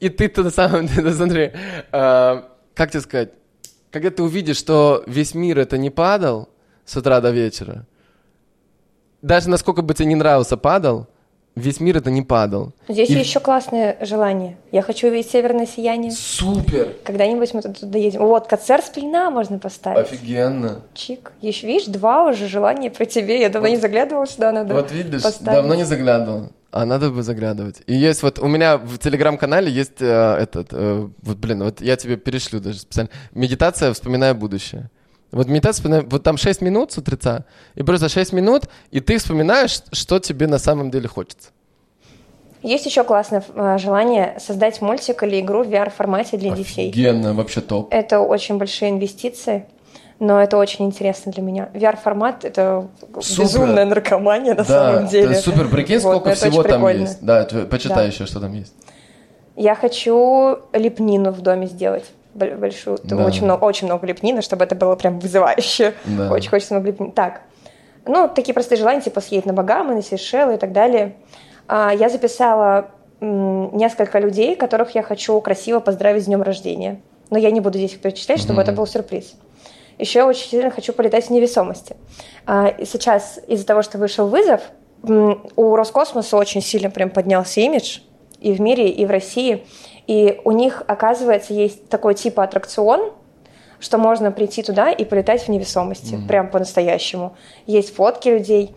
И 0.00 0.08
ты-то 0.08 0.42
на 0.42 0.50
самом 0.50 0.86
деле, 0.86 1.12
смотри, 1.20 1.52
э, 1.92 2.42
как 2.74 2.90
тебе 2.90 3.00
сказать, 3.00 3.28
когда 3.90 4.08
ты 4.10 4.22
увидишь, 4.22 4.56
что 4.56 5.02
весь 5.06 5.34
мир 5.34 5.58
это 5.58 5.76
не 5.76 5.90
падал 5.90 6.48
с 6.86 6.96
утра 6.96 7.20
до 7.20 7.30
вечера, 7.30 7.84
даже 9.20 9.50
насколько 9.50 9.82
бы 9.82 9.92
тебе 9.92 10.06
не 10.06 10.14
нравился 10.14 10.56
падал, 10.56 11.08
весь 11.54 11.78
мир 11.78 11.98
это 11.98 12.10
не 12.10 12.22
падал. 12.22 12.72
Здесь 12.88 13.10
И- 13.10 13.12
еще 13.12 13.38
классное 13.40 13.98
желание. 14.00 14.56
Я 14.72 14.80
хочу 14.80 15.08
увидеть 15.08 15.30
северное 15.30 15.66
сияние. 15.66 16.10
Супер! 16.12 16.94
Когда-нибудь 17.04 17.52
мы 17.52 17.60
туда 17.60 17.86
доедем. 17.86 18.20
Вот, 18.22 18.46
концерт 18.46 18.86
сплина 18.86 19.28
можно 19.30 19.58
поставить. 19.58 20.06
Офигенно. 20.10 20.80
Чик. 20.94 21.32
Еще, 21.42 21.66
видишь, 21.66 21.88
два 21.88 22.24
уже 22.30 22.48
желания 22.48 22.90
про 22.90 23.04
тебе. 23.04 23.42
Я 23.42 23.50
давно 23.50 23.68
не 23.68 23.76
заглядывала 23.76 24.26
сюда, 24.26 24.52
надо 24.52 24.72
Вот 24.72 24.90
видишь, 24.90 25.22
поставить. 25.22 25.54
давно 25.60 25.74
не 25.74 25.84
заглядывал. 25.84 26.48
А 26.72 26.86
надо 26.86 27.10
бы 27.10 27.22
заглядывать. 27.22 27.82
И 27.86 27.94
есть 27.94 28.22
вот 28.22 28.38
у 28.38 28.48
меня 28.48 28.78
в 28.78 28.98
телеграм-канале 28.98 29.70
есть 29.70 30.00
э, 30.00 30.36
этот, 30.40 30.68
э, 30.72 31.06
вот 31.22 31.36
блин, 31.36 31.62
вот 31.62 31.82
я 31.82 31.96
тебе 31.96 32.16
перешлю 32.16 32.60
даже 32.60 32.78
специально. 32.78 33.10
Медитация 33.32 33.92
«Вспоминая 33.92 34.32
будущее». 34.32 34.90
Вот 35.32 35.48
медитация, 35.48 35.82
«Вспоминая- 35.82 36.06
вот 36.08 36.22
там 36.22 36.38
6 36.38 36.62
минут 36.62 36.92
с 36.92 36.98
утреца, 36.98 37.44
и 37.74 37.82
просто 37.82 38.08
6 38.08 38.32
минут, 38.32 38.70
и 38.90 39.00
ты 39.00 39.18
вспоминаешь, 39.18 39.82
что 39.92 40.18
тебе 40.18 40.46
на 40.46 40.58
самом 40.58 40.90
деле 40.90 41.08
хочется. 41.08 41.50
Есть 42.62 42.86
еще 42.86 43.04
классное 43.04 43.44
э, 43.54 43.78
желание 43.78 44.38
создать 44.40 44.80
мультик 44.80 45.22
или 45.24 45.40
игру 45.40 45.64
в 45.64 45.68
VR-формате 45.68 46.38
для 46.38 46.52
детей. 46.52 46.88
Офигенно, 46.90 47.34
вообще 47.34 47.60
топ. 47.60 47.92
Это 47.92 48.20
очень 48.20 48.56
большие 48.56 48.90
инвестиции, 48.92 49.66
но 50.18 50.40
это 50.42 50.56
очень 50.56 50.84
интересно 50.86 51.32
для 51.32 51.42
меня. 51.42 51.68
VR-формат— 51.74 52.44
это 52.46 52.88
Супер. 53.20 53.42
безумная 53.44 53.84
наркомания 53.84 54.50
на 54.54 54.64
да, 54.64 54.64
самом 54.64 55.06
деле. 55.08 55.32
это 55.32 55.40
супер, 55.42 55.68
прикинь, 55.68 55.98
Вот, 55.98 56.16
сколько 56.16 56.34
всего 56.34 56.62
там 56.62 56.72
прикольно. 56.80 57.00
есть. 57.02 57.24
Да, 57.24 57.46
почитай 57.70 57.96
Да. 57.96 58.02
еще, 58.04 58.26
что 58.26 58.40
там 58.40 58.52
есть. 58.52 58.72
Я 59.56 59.74
хочу 59.74 60.58
лепнину 60.72 61.30
в 61.32 61.40
доме 61.40 61.66
сделать. 61.66 62.04
Большую. 62.34 62.98
Да. 63.04 63.16
Очень, 63.26 63.44
много, 63.44 63.64
очень 63.64 63.86
много 63.86 64.06
лепнины, 64.06 64.40
чтобы 64.40 64.64
это 64.64 64.74
было 64.74 64.96
прям 64.96 65.18
вызывающе. 65.18 65.92
Да. 66.06 66.30
Очень 66.32 66.48
хочется 66.50 66.72
много 66.74 66.88
лепнины. 66.88 67.12
Так, 67.12 67.42
ну, 68.06 68.28
такие 68.34 68.54
простые 68.54 68.78
желания, 68.78 69.02
типа 69.02 69.20
съездить 69.20 69.46
на 69.46 69.52
Багамы, 69.52 69.94
на 69.94 70.02
Сейшелы 70.02 70.54
и 70.54 70.56
так 70.56 70.72
далее. 70.72 71.16
А, 71.68 71.92
Я 71.92 72.08
записала 72.08 72.86
м, 73.20 73.76
несколько 73.76 74.18
людей, 74.18 74.56
которых 74.56 74.94
я 74.96 75.02
хочу 75.02 75.38
красиво 75.40 75.78
поздравить 75.80 76.22
с 76.24 76.26
днем 76.26 76.42
рождения. 76.42 77.00
Но 77.30 77.38
я 77.38 77.50
не 77.52 77.60
буду 77.60 77.78
здесь 77.78 77.92
их 77.92 78.00
перечислять, 78.00 78.38
чтобы 78.40 78.54
Мгм. 78.54 78.62
это 78.62 78.72
был 78.72 78.86
сюрприз. 78.86 79.34
Еще 79.98 80.22
очень 80.22 80.48
сильно 80.48 80.70
хочу 80.70 80.92
полетать 80.92 81.26
в 81.26 81.30
невесомости. 81.30 81.96
А, 82.46 82.68
и 82.68 82.84
сейчас 82.84 83.38
из-за 83.46 83.66
того, 83.66 83.82
что 83.82 83.98
вышел 83.98 84.28
вызов, 84.28 84.60
у 85.02 85.74
Роскосмоса 85.74 86.36
очень 86.36 86.60
сильно 86.60 86.88
прям 86.90 87.10
поднялся 87.10 87.60
имидж 87.60 87.98
и 88.40 88.52
в 88.52 88.60
мире, 88.60 88.88
и 88.88 89.04
в 89.04 89.10
России. 89.10 89.66
И 90.06 90.40
у 90.44 90.52
них, 90.52 90.82
оказывается, 90.86 91.54
есть 91.54 91.88
такой 91.88 92.14
типа 92.14 92.44
аттракцион, 92.44 93.12
что 93.80 93.98
можно 93.98 94.30
прийти 94.30 94.62
туда 94.62 94.90
и 94.90 95.04
полетать 95.04 95.42
в 95.42 95.48
невесомости, 95.48 96.18
прям 96.28 96.48
по-настоящему. 96.50 97.36
Есть 97.66 97.94
фотки 97.94 98.28
людей. 98.28 98.74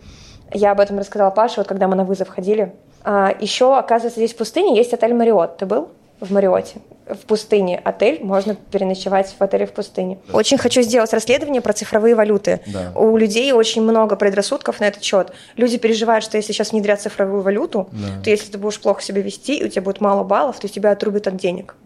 Я 0.52 0.72
об 0.72 0.80
этом 0.80 0.98
рассказала 0.98 1.30
Паше, 1.30 1.60
вот 1.60 1.68
когда 1.68 1.86
мы 1.88 1.94
на 1.94 2.04
вызов 2.04 2.28
ходили. 2.28 2.74
А, 3.04 3.32
еще, 3.40 3.76
оказывается, 3.76 4.18
здесь 4.18 4.34
в 4.34 4.36
пустыне 4.36 4.76
есть 4.76 4.92
отель 4.92 5.14
Мариот. 5.14 5.58
Ты 5.58 5.66
был 5.66 5.90
в 6.20 6.32
Мариоте? 6.32 6.76
В 7.08 7.18
пустыне 7.18 7.80
отель, 7.84 8.18
можно 8.24 8.56
переночевать 8.56 9.32
в 9.38 9.40
отеле 9.40 9.66
в 9.66 9.72
пустыне. 9.72 10.18
Очень 10.32 10.58
хочу 10.58 10.82
сделать 10.82 11.12
расследование 11.12 11.60
про 11.62 11.72
цифровые 11.72 12.16
валюты. 12.16 12.60
Да. 12.66 12.90
У 12.96 13.16
людей 13.16 13.52
очень 13.52 13.82
много 13.82 14.16
предрассудков 14.16 14.80
на 14.80 14.86
этот 14.88 15.04
счет. 15.04 15.32
Люди 15.56 15.78
переживают, 15.78 16.24
что 16.24 16.36
если 16.36 16.52
сейчас 16.52 16.72
внедрят 16.72 17.00
цифровую 17.00 17.42
валюту, 17.42 17.88
Да. 17.92 18.22
то 18.24 18.30
если 18.30 18.50
ты 18.50 18.58
будешь 18.58 18.80
плохо 18.80 19.02
себя 19.02 19.20
вести, 19.22 19.56
и 19.58 19.64
у 19.64 19.68
тебя 19.68 19.82
будет 19.82 20.00
мало 20.00 20.24
баллов, 20.24 20.58
то 20.58 20.66
тебя 20.68 20.90
отрубят 20.90 21.28
от 21.28 21.36
денег. 21.36 21.76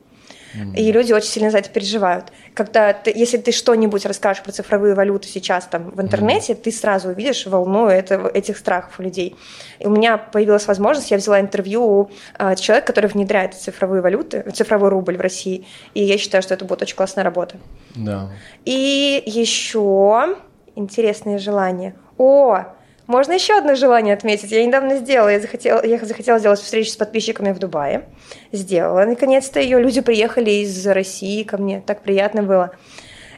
И 0.74 0.92
люди 0.92 1.12
очень 1.12 1.28
сильно 1.28 1.50
за 1.50 1.58
это 1.58 1.70
переживают. 1.70 2.32
Когда 2.54 2.92
ты, 2.92 3.12
если 3.14 3.38
ты 3.38 3.52
что-нибудь 3.52 4.04
расскажешь 4.04 4.42
про 4.42 4.52
цифровые 4.52 4.94
валюты 4.94 5.28
сейчас 5.28 5.66
там 5.66 5.90
в 5.90 6.00
интернете, 6.00 6.54
ты 6.54 6.72
сразу 6.72 7.10
увидишь 7.10 7.46
волну 7.46 7.86
этого, 7.86 8.28
этих 8.28 8.58
страхов 8.58 8.98
у 8.98 9.02
людей. 9.02 9.36
И 9.78 9.86
у 9.86 9.90
меня 9.90 10.18
появилась 10.18 10.66
возможность, 10.66 11.10
я 11.10 11.16
взяла 11.16 11.40
интервью 11.40 11.82
у 11.84 12.10
а, 12.38 12.56
человека, 12.56 12.88
который 12.88 13.06
внедряет 13.06 13.54
цифровые 13.54 14.02
валюты, 14.02 14.44
цифровой 14.52 14.88
рубль 14.88 15.16
в 15.16 15.20
России. 15.20 15.66
И 15.94 16.02
я 16.02 16.18
считаю, 16.18 16.42
что 16.42 16.54
это 16.54 16.64
будет 16.64 16.82
очень 16.82 16.96
классная 16.96 17.24
работа. 17.24 17.56
Да. 17.94 18.30
И 18.64 19.22
еще 19.26 20.36
интересные 20.74 21.38
желания. 21.38 21.94
О, 22.18 22.64
можно 23.10 23.32
еще 23.32 23.58
одно 23.58 23.74
желание 23.74 24.14
отметить. 24.14 24.50
Я 24.52 24.64
недавно 24.64 24.96
сделала, 24.96 25.28
я 25.28 25.40
захотела, 25.40 25.84
я 25.84 25.98
захотела 25.98 26.38
сделать 26.38 26.60
встречу 26.60 26.90
с 26.90 26.96
подписчиками 26.96 27.52
в 27.52 27.58
Дубае. 27.58 28.04
Сделала, 28.52 29.04
наконец-то 29.04 29.60
ее. 29.60 29.80
Люди 29.80 30.00
приехали 30.00 30.50
из 30.50 30.86
России 30.86 31.42
ко 31.42 31.58
мне, 31.58 31.82
так 31.84 32.02
приятно 32.02 32.42
было. 32.42 32.70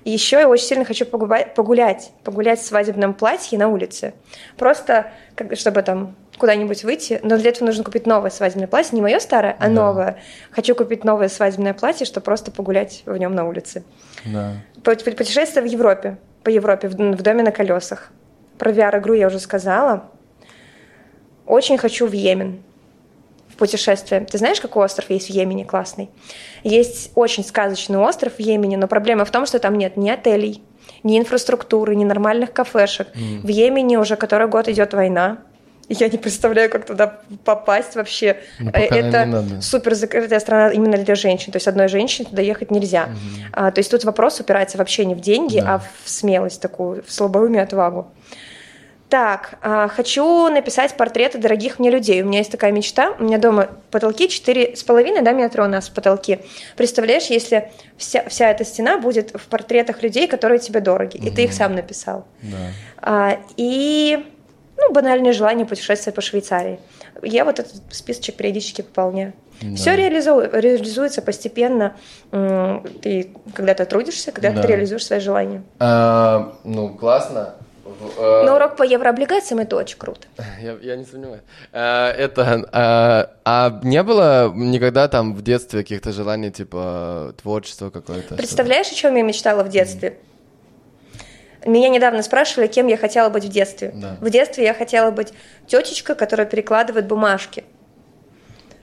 Еще 0.05 0.39
я 0.41 0.49
очень 0.49 0.65
сильно 0.67 0.85
хочу 0.85 1.07
погулять, 1.07 2.11
погулять 2.25 2.61
в 2.61 2.65
свадебном 2.67 3.15
платье 3.15 3.57
на 3.57 3.69
улице. 3.69 4.15
Просто, 4.57 5.13
чтобы 5.55 5.83
там 5.83 6.17
куда-нибудь 6.39 6.83
выйти. 6.83 7.21
Но 7.23 7.39
для 7.39 7.51
этого 7.51 7.67
нужно 7.67 7.85
купить 7.85 8.05
новое 8.05 8.31
свадебное 8.31 8.67
платье. 8.67 8.97
Не 8.97 9.01
мое 9.03 9.21
старое, 9.21 9.55
а 9.61 9.65
Да. 9.65 9.71
новое. 9.71 10.17
Хочу 10.51 10.75
купить 10.75 11.05
новое 11.05 11.29
свадебное 11.29 11.73
платье, 11.73 12.05
чтобы 12.05 12.25
просто 12.25 12.51
погулять 12.51 13.03
в 13.07 13.17
нем 13.17 13.35
на 13.35 13.47
улице. 13.47 13.85
Да. 14.25 14.55
Пу- 14.83 14.97
пу- 14.97 15.15
Путешествие 15.17 15.63
в 15.63 15.67
Европе, 15.67 16.17
по 16.43 16.49
Европе, 16.49 16.89
в 16.89 17.23
доме 17.23 17.45
на 17.45 17.53
колесах. 17.53 18.11
Про 18.59 18.73
VR-игру 18.73 19.15
я 19.15 19.27
уже 19.27 19.39
сказала. 19.39 20.05
Очень 21.47 21.79
хочу 21.79 22.07
в 22.07 22.13
Йемен 22.13 22.63
в 23.49 23.57
путешествие. 23.57 24.23
Ты 24.23 24.39
знаешь, 24.39 24.61
какой 24.61 24.85
остров 24.85 25.11
есть 25.11 25.29
в 25.29 25.31
Йемене 25.31 25.65
классный? 25.65 26.11
Есть 26.63 27.11
очень 27.15 27.45
сказочный 27.45 27.99
остров 27.99 28.35
в 28.35 28.41
Йемене, 28.41 28.77
но 28.77 28.89
проблема 28.89 29.25
в 29.25 29.31
том, 29.31 29.47
что 29.47 29.59
там 29.59 29.77
нет 29.77 29.97
ни 29.97 30.09
отелей, 30.09 30.63
ни 31.03 31.19
инфраструктуры, 31.19 31.95
ни 31.95 32.05
нормальных 32.05 32.53
кафешек. 32.53 33.09
В 33.15 33.49
Йемене 33.49 33.99
уже 33.99 34.17
который 34.17 34.49
год 34.49 34.69
идет 34.69 34.95
война. 34.95 35.39
Я 35.93 36.09
не 36.09 36.19
представляю, 36.19 36.71
как 36.71 36.87
туда 36.87 37.21
попасть 37.45 37.95
вообще. 37.97 38.37
Ну, 38.59 38.71
Э, 38.73 38.81
Это 38.87 39.45
супер 39.61 39.95
закрытая 39.95 40.41
страна 40.41 40.71
именно 40.71 40.97
для 40.97 41.15
женщин. 41.15 41.53
То 41.53 41.57
есть 41.57 41.69
одной 41.69 41.89
женщине 41.89 42.29
туда 42.31 42.43
ехать 42.43 42.71
нельзя. 42.71 43.09
А, 43.53 43.71
то 43.71 43.79
есть 43.81 43.91
тут 43.91 44.05
вопрос 44.05 44.41
упирается 44.41 44.79
вообще 44.79 45.05
не 45.05 45.15
в 45.15 45.21
деньги, 45.21 45.61
Да. 45.61 45.75
а 45.75 45.79
в 45.79 46.09
смелость 46.09 46.61
такую, 46.63 47.03
в 47.05 47.13
слабоумие 47.13 47.63
отвагу. 47.63 48.07
Так, 49.09 49.59
а, 49.61 49.89
хочу 49.89 50.49
написать 50.49 50.97
портреты 50.97 51.37
дорогих 51.37 51.79
мне 51.79 51.91
людей. 51.91 52.23
У 52.23 52.27
меня 52.27 52.39
есть 52.39 52.51
такая 52.51 52.73
мечта. 52.73 53.15
У 53.19 53.25
меня 53.25 53.37
дома 53.37 53.69
потолки 53.91 54.27
четыре 54.27 54.75
с 54.75 54.83
половиной, 54.83 55.21
да, 55.21 55.33
метра 55.33 55.65
у 55.65 55.69
нас 55.69 55.91
потолки. 55.91 56.39
Представляешь, 56.79 57.27
если 57.27 57.71
вся, 57.99 58.27
вся 58.31 58.51
эта 58.51 58.65
стена 58.65 58.97
будет 58.97 59.33
в 59.39 59.49
портретах 59.49 60.03
людей, 60.03 60.27
которые 60.27 60.61
тебе 60.61 60.81
дороги, 60.81 61.19
и 61.19 61.31
ты 61.31 61.45
их 61.45 61.53
сам 61.53 61.75
написал. 61.75 62.25
Да. 62.41 62.57
А, 63.03 63.39
и 63.59 64.25
ну, 64.89 64.93
банальное 64.93 65.33
желание 65.33 65.67
путешествовать 65.67 66.15
по 66.15 66.21
Швейцарии. 66.21 66.79
Я 67.23 67.45
вот 67.45 67.59
этот 67.61 67.75
списочек 67.91 68.37
периодически 68.37 68.83
пополняю. 68.83 69.33
Да. 69.61 69.77
Все 69.77 69.95
реализуется 69.95 71.23
постепенно. 71.23 71.95
Ты 72.31 73.31
когда 73.55 73.75
ты 73.75 73.85
трудишься, 73.85 74.33
когда 74.33 74.51
Да. 74.51 74.63
ты 74.63 74.69
реализуешь 74.69 75.07
свои 75.07 75.21
желания. 75.21 75.63
А, 75.79 76.55
ну, 76.65 76.89
классно. 76.95 77.55
Э, 78.19 78.43
Но 78.45 78.57
урок 78.57 78.77
по 78.77 78.83
еврооблигациям 78.83 79.61
это 79.61 79.77
очень 79.77 79.99
круто. 79.99 80.27
Я, 80.61 80.77
я 80.83 80.97
не 80.97 81.05
сомневаюсь. 81.05 81.43
А, 81.73 82.11
это, 82.11 82.69
а, 82.73 83.31
а 83.45 83.81
не 83.85 84.03
было 84.03 84.51
никогда 84.55 85.09
там 85.09 85.35
в 85.35 85.43
детстве 85.43 85.81
каких-то 85.83 86.13
желаний, 86.13 86.51
типа 86.51 87.35
творчества 87.41 87.91
какое-то? 87.91 88.35
Представляешь, 88.35 88.91
о 88.91 88.95
чем 88.95 89.15
я 89.17 89.23
мечтала 89.23 89.63
в 89.63 89.69
детстве? 89.69 90.19
Меня 91.67 91.89
недавно 91.89 92.23
спрашивали, 92.23 92.67
кем 92.67 92.87
я 92.87 92.97
хотела 92.97 93.29
быть 93.29 93.45
в 93.45 93.49
детстве. 93.49 93.93
Да. 93.95 94.17
В 94.21 94.31
детстве 94.31 94.65
я 94.65 94.75
хотела 94.75 95.11
быть 95.11 95.33
тетечка, 95.67 96.15
которая 96.15 96.47
перекладывает 96.47 97.07
бумажки. 97.07 97.65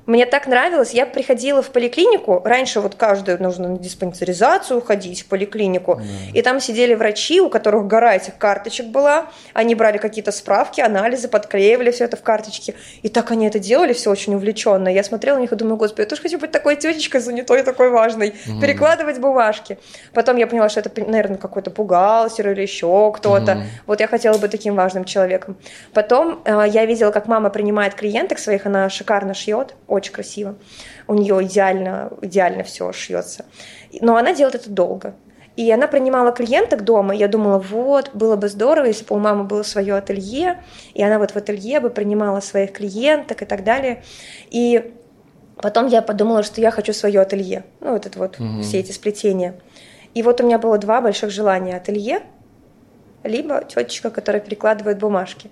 Мне 0.10 0.26
так 0.26 0.48
нравилось, 0.48 0.90
я 0.92 1.06
приходила 1.06 1.62
в 1.62 1.70
поликлинику, 1.70 2.42
раньше 2.44 2.80
вот 2.80 2.96
каждую 2.96 3.40
нужно 3.44 3.70
на 3.70 3.78
диспансеризацию 3.78 4.82
ходить 4.82 5.22
в 5.22 5.28
поликлинику, 5.28 6.02
и 6.34 6.42
там 6.42 6.60
сидели 6.60 6.96
врачи, 6.96 7.40
у 7.40 7.48
которых 7.48 7.86
гора 7.86 8.16
этих 8.16 8.36
карточек 8.40 8.88
была, 8.88 9.28
они 9.54 9.76
брали 9.76 10.00
какие-то 10.00 10.32
справки, 10.32 10.82
анализы, 10.82 11.28
подклеивали 11.28 11.92
все 11.92 12.06
это 12.06 12.18
в 12.18 12.24
карточки, 12.24 12.74
и 13.04 13.10
так 13.10 13.30
они 13.30 13.46
это 13.46 13.60
делали, 13.60 13.94
все 13.94 14.10
очень 14.10 14.34
увлеченно. 14.34 14.88
Я 14.88 15.04
смотрела 15.04 15.36
на 15.36 15.42
них 15.42 15.52
и 15.52 15.56
думаю, 15.56 15.78
господи, 15.78 16.02
я 16.02 16.08
тоже 16.08 16.24
хочу 16.24 16.40
быть 16.40 16.52
такой 16.52 16.76
тетечкой 16.76 17.22
занятой, 17.22 17.62
такой 17.62 17.92
важной, 17.92 18.34
перекладывать 18.60 19.20
бумажки. 19.20 19.78
Потом 20.16 20.38
я 20.38 20.48
поняла, 20.48 20.70
что 20.70 20.80
это, 20.80 20.90
наверное, 21.06 21.38
какой-то 21.38 21.70
бухгалтер 21.70 22.50
или 22.50 22.64
еще 22.64 23.14
кто-то. 23.16 23.56
Мгм. 23.56 23.64
Вот 23.86 24.00
я 24.00 24.08
хотела 24.08 24.40
быть 24.40 24.50
таким 24.50 24.74
важным 24.74 25.06
человеком. 25.06 25.56
Потом 25.94 26.42
э, 26.46 26.64
я 26.68 26.88
видела, 26.88 27.12
как 27.12 27.28
мама 27.28 27.52
принимает 27.52 27.94
клиенток 27.94 28.40
своих, 28.40 28.66
она 28.66 28.90
шикарно 28.90 29.36
шьет, 29.36 29.76
очень 30.00 30.14
красиво. 30.14 30.56
У 31.08 31.14
нее 31.14 31.44
идеально, 31.44 32.12
идеально 32.22 32.64
все 32.64 32.92
шьется. 32.92 33.46
Но 34.02 34.16
она 34.18 34.34
делает 34.34 34.56
это 34.56 34.70
долго. 34.70 35.14
И 35.56 35.70
она 35.72 35.88
принимала 35.88 36.32
клиенток 36.32 36.84
дома, 36.86 37.14
и 37.14 37.18
я 37.18 37.28
думала, 37.28 37.60
вот, 37.60 38.12
было 38.14 38.38
бы 38.38 38.48
здорово, 38.48 38.86
если 38.86 39.04
бы 39.04 39.16
у 39.16 39.20
мамы 39.20 39.44
было 39.44 39.64
свое 39.64 39.96
ателье, 39.96 40.62
и 40.94 41.04
она 41.04 41.20
вот 41.20 41.32
в 41.32 41.36
ателье 41.36 41.80
бы 41.82 41.90
принимала 41.90 42.40
своих 42.40 42.72
клиенток 42.72 43.42
и 43.42 43.46
так 43.46 43.64
далее. 43.66 44.04
И 44.50 44.94
потом 45.58 45.88
я 45.88 46.02
подумала, 46.02 46.44
что 46.44 46.62
я 46.62 46.72
хочу 46.72 46.94
свое 46.94 47.20
ателье. 47.20 47.66
Ну, 47.82 47.92
вот 47.92 48.06
это 48.06 48.18
вот, 48.20 48.40
Мгм. 48.40 48.62
все 48.64 48.80
эти 48.80 48.94
сплетения. 48.94 49.56
И 50.14 50.24
вот 50.24 50.40
у 50.40 50.46
меня 50.46 50.60
было 50.60 50.78
два 50.78 51.02
больших 51.02 51.30
желания. 51.30 51.76
Ателье, 51.76 52.22
либо 53.24 53.64
тетечка, 53.64 54.10
которая 54.10 54.42
перекладывает 54.42 55.00
бумажки. 55.00 55.50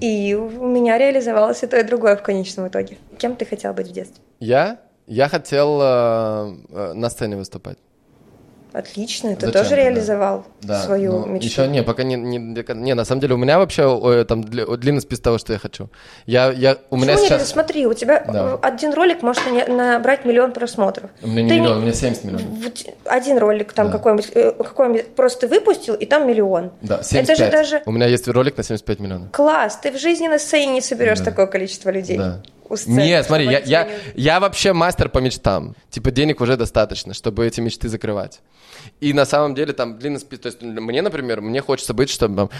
И 0.00 0.34
у 0.34 0.66
меня 0.66 0.98
реализовалось 0.98 1.62
и 1.62 1.66
то, 1.66 1.76
и 1.76 1.82
другое 1.82 2.16
в 2.16 2.22
конечном 2.22 2.68
итоге. 2.68 2.96
Кем 3.18 3.34
ты 3.34 3.44
хотел 3.44 3.74
быть 3.74 3.88
в 3.88 3.92
детстве? 3.92 4.22
Я? 4.40 4.78
Я 5.06 5.28
хотел 5.28 5.80
э, 5.80 6.54
э, 6.70 6.92
на 6.94 7.10
сцене 7.10 7.36
выступать. 7.36 7.78
Отлично, 8.78 9.34
ты 9.34 9.46
Зачем 9.46 9.52
тоже 9.62 9.70
да? 9.70 9.76
реализовал 9.76 10.44
Да, 10.62 10.80
свою 10.82 11.12
ну, 11.12 11.26
мечту. 11.26 11.46
Еще 11.48 11.66
не, 11.66 11.82
пока 11.82 12.04
не, 12.04 12.14
не, 12.14 12.38
не, 12.38 12.94
на 12.94 13.04
самом 13.04 13.20
деле 13.20 13.34
у 13.34 13.36
меня 13.36 13.58
вообще 13.58 13.82
э, 13.82 14.24
там 14.24 14.42
дли- 14.42 14.76
длинный 14.76 15.00
список 15.00 15.24
того, 15.24 15.38
что 15.38 15.52
я 15.52 15.58
хочу. 15.58 15.90
Я, 16.26 16.52
я, 16.52 16.76
у 16.90 16.96
меня 16.96 17.06
Почему 17.14 17.22
не 17.22 17.26
сейчас... 17.28 17.40
реали- 17.40 17.48
Смотри, 17.50 17.86
у 17.88 17.94
тебя 17.94 18.24
Да. 18.32 18.54
один 18.62 18.92
ролик 18.94 19.22
может 19.22 19.42
на- 19.50 19.92
набрать 19.94 20.24
миллион 20.24 20.52
просмотров. 20.52 21.10
У 21.22 21.26
меня 21.26 21.42
не 21.42 21.48
Ты 21.48 21.54
не- 21.56 21.60
миллион, 21.62 21.78
у 21.78 21.80
меня 21.80 21.92
70 21.92 22.24
миллионов. 22.24 22.46
Один 23.04 23.38
ролик 23.38 23.72
там 23.72 23.86
Да. 23.86 23.92
какой-нибудь, 23.94 24.30
э, 24.34 24.52
какой-нибудь 24.52 25.14
просто 25.16 25.48
выпустил, 25.48 25.94
и 25.94 26.06
там 26.06 26.28
миллион. 26.28 26.70
Да, 26.80 27.02
75. 27.02 27.30
Это 27.30 27.44
же 27.44 27.50
даже 27.50 27.82
У 27.84 27.90
меня 27.90 28.06
есть 28.06 28.28
ролик 28.28 28.56
на 28.56 28.62
75 28.62 29.00
миллионов. 29.00 29.32
класс. 29.32 29.76
Ты 29.82 29.90
в 29.90 29.98
жизни 29.98 30.28
на 30.28 30.38
сцене 30.38 30.72
не 30.74 30.80
соберешь 30.80 31.18
Да. 31.18 31.24
такое 31.24 31.46
количество 31.46 31.90
людей. 31.90 32.16
Да. 32.18 32.42
У 32.68 32.76
сцены. 32.76 33.00
Нет, 33.00 33.26
смотри, 33.26 33.46
я, 33.46 33.58
я, 33.60 33.88
я 34.14 34.40
вообще 34.40 34.72
мастер 34.72 35.08
по 35.08 35.18
мечтам. 35.18 35.74
Типа 35.90 36.10
денег 36.10 36.40
уже 36.40 36.56
достаточно, 36.56 37.14
чтобы 37.14 37.46
эти 37.46 37.60
мечты 37.60 37.88
закрывать. 37.88 38.40
И 39.00 39.12
на 39.12 39.24
самом 39.24 39.54
деле 39.54 39.72
там 39.72 39.98
длинный 39.98 40.20
список. 40.20 40.42
То 40.42 40.46
есть 40.48 40.62
мне, 40.62 41.02
например, 41.02 41.40
мне 41.40 41.60
хочется 41.60 41.94
быть, 41.94 42.10
чтобы 42.10 42.36
там, 42.36 42.50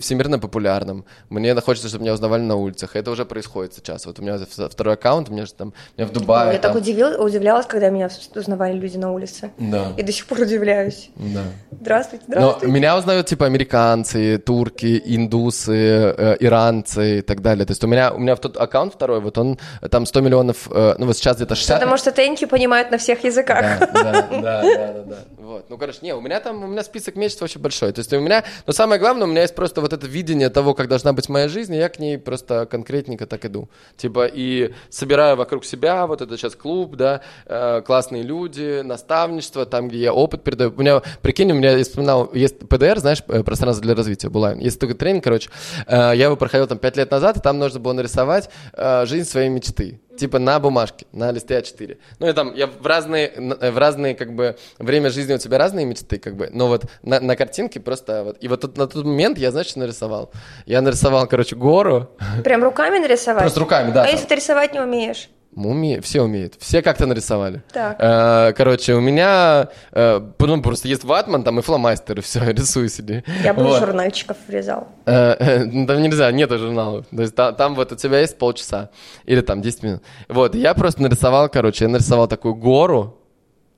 всемирно 0.00 0.38
популярным. 0.38 1.04
Мне 1.28 1.54
хочется, 1.60 1.88
чтобы 1.88 2.02
меня 2.04 2.14
узнавали 2.14 2.42
на 2.42 2.56
улицах. 2.56 2.96
Это 2.96 3.10
уже 3.10 3.24
происходит 3.24 3.74
сейчас. 3.74 4.06
Вот 4.06 4.18
у 4.18 4.22
меня 4.22 4.38
второй 4.70 4.94
аккаунт, 4.94 5.28
у 5.28 5.32
меня 5.32 5.46
же 5.46 5.52
там, 5.52 5.68
у 5.96 6.00
меня 6.00 6.08
в 6.08 6.12
Дубае. 6.12 6.52
Я 6.54 6.58
так 6.58 6.72
там- 6.72 6.80
удивил- 6.80 7.22
удивлялась, 7.22 7.66
когда 7.66 7.90
меня 7.90 8.08
узнавали 8.34 8.72
люди 8.74 8.96
на 8.96 9.12
улице. 9.12 9.50
Да. 9.58 9.92
И 9.96 10.02
до 10.02 10.12
сих 10.12 10.26
пор 10.26 10.40
удивляюсь. 10.40 11.10
Да. 11.16 11.42
Здравствуйте, 11.80 12.24
Но 12.28 12.34
здравствуйте. 12.34 12.74
меня 12.74 12.96
узнают 12.96 13.26
типа 13.26 13.46
американцы, 13.46 14.38
турки, 14.38 15.00
индусы, 15.04 15.74
э, 15.76 16.36
иранцы 16.40 17.18
и 17.18 17.22
так 17.22 17.42
далее. 17.42 17.66
То 17.66 17.72
есть 17.72 17.84
у 17.84 17.86
меня, 17.86 18.12
у 18.12 18.18
меня 18.18 18.34
в 18.36 18.40
тот 18.40 18.56
аккаунт 18.56 18.94
второй, 18.94 19.20
вот 19.20 19.36
он, 19.38 19.55
э, 19.80 19.88
там 19.88 20.06
100 20.06 20.20
миллионов, 20.20 20.68
э, 20.70 20.94
ну 20.98 21.06
вот 21.06 21.16
сейчас 21.16 21.36
где-то 21.36 21.54
60. 21.54 21.78
Потому 21.80 21.96
что 21.96 22.12
теньки 22.12 22.44
понимают 22.44 22.90
на 22.90 22.98
всех 22.98 23.24
языках. 23.24 23.78
Да, 23.78 23.86
да, 23.86 24.28
да, 24.30 24.40
да, 24.40 24.62
да, 24.62 25.02
да. 25.02 25.16
Вот. 25.46 25.70
Ну, 25.70 25.78
короче, 25.78 26.00
не, 26.02 26.12
у 26.12 26.20
меня 26.20 26.40
там, 26.40 26.64
у 26.64 26.66
меня 26.66 26.82
список 26.82 27.14
мечт 27.14 27.40
очень 27.40 27.60
большой. 27.60 27.92
То 27.92 28.00
есть 28.00 28.12
у 28.12 28.18
меня, 28.18 28.42
но 28.66 28.72
самое 28.72 29.00
главное, 29.00 29.28
у 29.28 29.30
меня 29.30 29.42
есть 29.42 29.54
просто 29.54 29.80
вот 29.80 29.92
это 29.92 30.04
видение 30.04 30.50
того, 30.50 30.74
как 30.74 30.88
должна 30.88 31.12
быть 31.12 31.28
моя 31.28 31.46
жизнь, 31.46 31.72
и 31.72 31.78
я 31.78 31.88
к 31.88 32.00
ней 32.00 32.18
просто 32.18 32.66
конкретненько 32.66 33.26
так 33.26 33.44
иду. 33.44 33.68
Типа, 33.96 34.26
и 34.26 34.74
собираю 34.90 35.36
вокруг 35.36 35.64
себя, 35.64 36.08
вот 36.08 36.20
это 36.20 36.36
сейчас 36.36 36.56
клуб, 36.56 36.96
да, 36.96 37.20
э, 37.44 37.80
классные 37.86 38.24
люди, 38.24 38.80
наставничество, 38.80 39.66
там, 39.66 39.86
где 39.86 39.98
я 39.98 40.12
опыт 40.12 40.42
передаю. 40.42 40.72
У 40.76 40.80
меня, 40.80 41.00
прикинь, 41.22 41.52
у 41.52 41.54
меня, 41.54 41.76
я 41.76 41.84
вспоминал, 41.84 42.28
есть 42.34 42.58
ПДР, 42.68 42.98
знаешь, 42.98 43.22
э, 43.28 43.44
пространство 43.44 43.84
для 43.84 43.94
развития, 43.94 44.30
Булавин. 44.30 44.58
Есть 44.58 44.80
такой 44.80 44.96
тренинг, 44.96 45.22
короче, 45.22 45.48
э, 45.86 45.94
я 46.16 46.24
его 46.24 46.34
проходил 46.34 46.66
там 46.66 46.78
5 46.78 46.96
лет 46.96 47.12
назад, 47.12 47.36
и 47.36 47.40
там 47.40 47.60
нужно 47.60 47.78
было 47.78 47.92
нарисовать 47.92 48.50
э, 48.72 49.06
жизнь 49.06 49.30
своей 49.30 49.48
мечты. 49.48 50.00
Типа 50.16 50.38
на 50.38 50.58
бумажке, 50.58 51.06
на 51.12 51.30
листе 51.32 51.58
А4. 51.58 51.98
Ну, 52.18 52.28
и 52.28 52.32
там, 52.32 52.54
я 52.54 52.66
в 52.66 52.86
разные, 52.86 53.32
н- 53.36 53.72
в 53.72 53.78
разные, 53.78 54.14
как 54.14 54.34
бы, 54.34 54.56
время 54.78 55.10
жизни 55.10 55.34
у 55.34 55.38
тебя 55.38 55.58
разные 55.58 55.84
мечты, 55.86 56.18
как 56.18 56.36
бы, 56.36 56.48
но 56.52 56.68
вот 56.68 56.84
на, 57.02 57.20
на 57.20 57.36
картинке 57.36 57.80
просто 57.80 58.24
вот, 58.24 58.36
и 58.40 58.48
вот 58.48 58.60
тут, 58.60 58.76
на 58.78 58.86
тот 58.86 59.04
момент 59.04 59.38
я, 59.38 59.50
что 59.64 59.78
нарисовал? 59.78 60.32
Я 60.64 60.80
нарисовал, 60.80 61.26
короче, 61.26 61.56
гору, 61.56 62.10
Прям 62.44 62.62
руками 62.64 62.98
нарисовать? 62.98 63.42
Просто 63.42 63.60
руками, 63.60 63.90
да, 63.92 64.02
А 64.02 64.04
там. 64.06 64.14
если 64.14 64.26
ты 64.26 64.34
рисовать 64.36 64.72
не 64.72 64.80
умеешь? 64.80 65.28
Уме... 65.64 66.00
Все 66.02 66.20
умеют, 66.22 66.54
все 66.58 66.82
как-то 66.82 67.06
нарисовали. 67.06 67.62
Так. 67.72 67.96
Э, 67.98 68.52
короче, 68.54 68.92
у 68.94 69.00
меня, 69.00 69.68
э, 69.92 70.20
ну, 70.38 70.62
просто 70.62 70.86
есть 70.88 71.02
ватман 71.04 71.42
там 71.44 71.58
и 71.58 71.62
фломастер, 71.62 72.18
и 72.18 72.20
все, 72.20 72.40
рисую 72.52 72.88
себе. 72.90 73.24
Я 73.42 73.54
бы 73.54 73.62
Вот. 73.64 73.78
журнальчиков 73.80 74.36
врезал. 74.46 74.88
Э, 75.06 75.34
э, 75.38 75.86
Там 75.86 76.02
нельзя, 76.02 76.30
нету 76.30 76.58
журналов. 76.58 77.06
То 77.14 77.22
есть 77.22 77.34
та- 77.34 77.52
там, 77.52 77.74
вот 77.74 77.90
у 77.92 77.96
тебя 77.96 78.20
есть 78.20 78.36
полчаса 78.38 78.90
или 79.24 79.40
там 79.40 79.62
10 79.62 79.82
минут. 79.82 80.02
Вот, 80.28 80.54
я 80.54 80.74
просто 80.74 81.02
нарисовал, 81.02 81.48
короче, 81.48 81.84
я 81.86 81.88
нарисовал 81.90 82.28
такую 82.28 82.54
гору, 82.54 83.18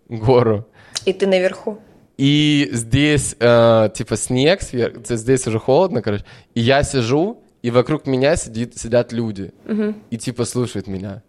гору, 0.08 0.66
И 1.04 1.12
ты 1.12 1.26
наверху. 1.26 1.78
и 2.16 2.68
здесь 2.72 3.36
э, 3.38 3.90
типа 3.94 4.16
снег 4.16 4.62
сверху, 4.62 5.00
здесь 5.04 5.46
уже 5.46 5.58
холодно, 5.60 6.02
короче, 6.02 6.24
и 6.54 6.60
я 6.60 6.82
сижу, 6.82 7.42
и 7.62 7.70
вокруг 7.70 8.06
меня 8.06 8.36
сидит, 8.36 8.76
сидят 8.78 9.12
люди, 9.12 9.52
и 10.10 10.16
типа 10.18 10.44
слушают 10.44 10.86
меня. 10.88 11.22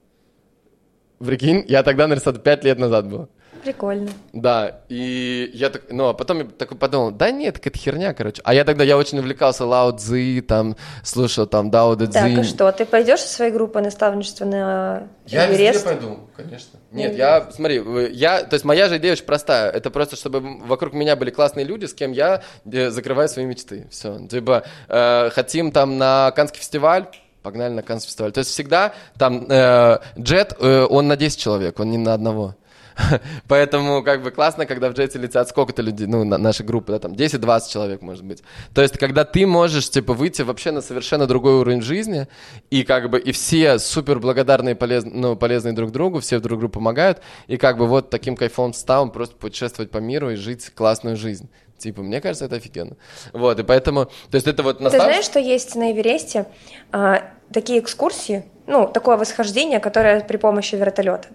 Прикинь, 1.19 1.65
я 1.67 1.83
тогда 1.83 2.07
нарисовал, 2.07 2.39
5 2.39 2.63
лет 2.63 2.79
назад 2.79 3.07
было. 3.07 3.27
Прикольно. 3.63 4.09
Да, 4.31 4.81
и 4.87 5.51
я 5.53 5.69
так, 5.69 5.83
ну, 5.89 6.07
а 6.07 6.13
потом 6.13 6.37
я 6.39 6.43
такой 6.45 6.77
подумал, 6.77 7.11
да 7.11 7.29
нет, 7.29 7.57
какая-то 7.57 7.77
херня, 7.77 8.13
короче. 8.13 8.41
А 8.45 8.53
я 8.53 8.63
тогда, 8.63 8.85
я 8.85 8.97
очень 8.97 9.19
увлекался 9.19 9.65
Лао 9.65 9.91
Цзи, 9.91 10.41
там, 10.47 10.77
слушал 11.03 11.45
там 11.45 11.69
Дао 11.69 11.95
Дэ 11.95 12.07
Так, 12.07 12.31
Цзи. 12.31 12.39
и 12.39 12.43
что, 12.43 12.71
ты 12.71 12.85
пойдешь 12.85 13.19
со 13.19 13.27
своей 13.27 13.51
группой 13.51 13.81
наставничество 13.81 14.45
на 14.45 15.07
Я 15.27 15.47
везде 15.47 15.65
Эверест? 15.65 15.83
пойду, 15.85 16.19
конечно. 16.37 16.79
Нет, 16.91 17.17
я, 17.17 17.49
смотри, 17.51 17.83
я, 18.11 18.43
то 18.43 18.53
есть 18.53 18.63
моя 18.63 18.87
же 18.87 18.95
идея 18.97 19.11
очень 19.11 19.25
простая. 19.25 19.69
Это 19.69 19.89
просто, 19.91 20.15
чтобы 20.15 20.39
вокруг 20.65 20.93
меня 20.93 21.17
были 21.17 21.29
классные 21.29 21.65
люди, 21.65 21.83
с 21.83 21.93
кем 21.93 22.13
я 22.13 22.41
э, 22.65 22.89
закрываю 22.91 23.27
свои 23.27 23.43
мечты. 23.45 23.87
Все. 23.91 24.25
Типа, 24.27 24.63
э, 24.87 25.29
хотим 25.31 25.73
там 25.73 25.97
на 25.97 26.31
Канский 26.31 26.59
фестиваль, 26.61 27.07
погнали 27.49 27.73
на 27.73 27.81
Канский 27.81 28.09
фестиваль. 28.09 28.31
То 28.31 28.39
есть 28.39 28.51
всегда 28.51 28.93
там 29.17 29.47
э, 29.49 29.97
джет, 30.19 30.55
э, 30.59 30.85
он 30.87 31.07
на 31.07 31.17
10 31.17 31.39
человек, 31.39 31.79
он 31.79 31.89
не 31.89 31.97
на 31.97 32.13
одного. 32.13 32.55
Поэтому 33.47 34.03
как 34.03 34.21
бы 34.21 34.29
классно, 34.29 34.67
когда 34.67 34.89
в 34.89 34.93
джете 34.93 35.17
летят 35.17 35.49
сколько-то 35.49 35.81
людей, 35.81 36.05
ну, 36.05 36.23
на, 36.23 36.37
нашей 36.37 36.63
группы, 36.63 36.91
да, 36.91 36.99
там 36.99 37.13
10-20 37.13 37.71
человек, 37.71 38.01
может 38.03 38.23
быть. 38.23 38.43
То 38.75 38.83
есть, 38.83 38.99
когда 38.99 39.25
ты 39.25 39.47
можешь, 39.47 39.89
типа, 39.89 40.13
выйти 40.13 40.43
вообще 40.43 40.69
на 40.69 40.81
совершенно 40.81 41.25
другой 41.25 41.53
уровень 41.53 41.81
жизни, 41.81 42.27
и 42.69 42.83
как 42.83 43.09
бы, 43.09 43.19
и 43.19 43.31
все 43.31 43.79
супер 43.79 44.19
благодарные, 44.19 44.75
полез, 44.75 45.05
ну, 45.05 45.35
полезные 45.35 45.73
друг 45.73 45.91
другу, 45.91 46.19
все 46.19 46.39
друг 46.39 46.59
другу 46.59 46.73
помогают, 46.73 47.21
и 47.47 47.57
как 47.57 47.77
бы 47.77 47.87
вот 47.87 48.11
таким 48.11 48.35
кайфом 48.35 48.73
ставом 48.73 49.09
просто 49.09 49.35
путешествовать 49.35 49.89
по 49.89 49.97
миру 49.97 50.29
и 50.29 50.35
жить 50.35 50.69
классную 50.75 51.15
жизнь. 51.15 51.49
Типа, 51.77 52.01
мне 52.01 52.19
кажется, 52.19 52.45
это 52.45 52.57
офигенно. 52.57 52.97
Вот, 53.31 53.57
и 53.59 53.63
поэтому, 53.63 54.05
то 54.05 54.35
есть 54.35 54.47
это 54.47 54.63
вот 54.63 54.79
Ты 54.79 54.83
настав- 54.83 55.03
знаешь, 55.03 55.23
что 55.23 55.39
есть 55.39 55.75
на 55.75 55.93
Эвересте 55.93 56.45
а, 56.91 57.31
такие 57.53 57.79
экскурсии, 57.79 58.45
ну, 58.67 58.87
такое 58.87 59.17
восхождение, 59.17 59.79
которое 59.79 60.21
при 60.21 60.37
помощи 60.37 60.75
вертолета. 60.75 61.27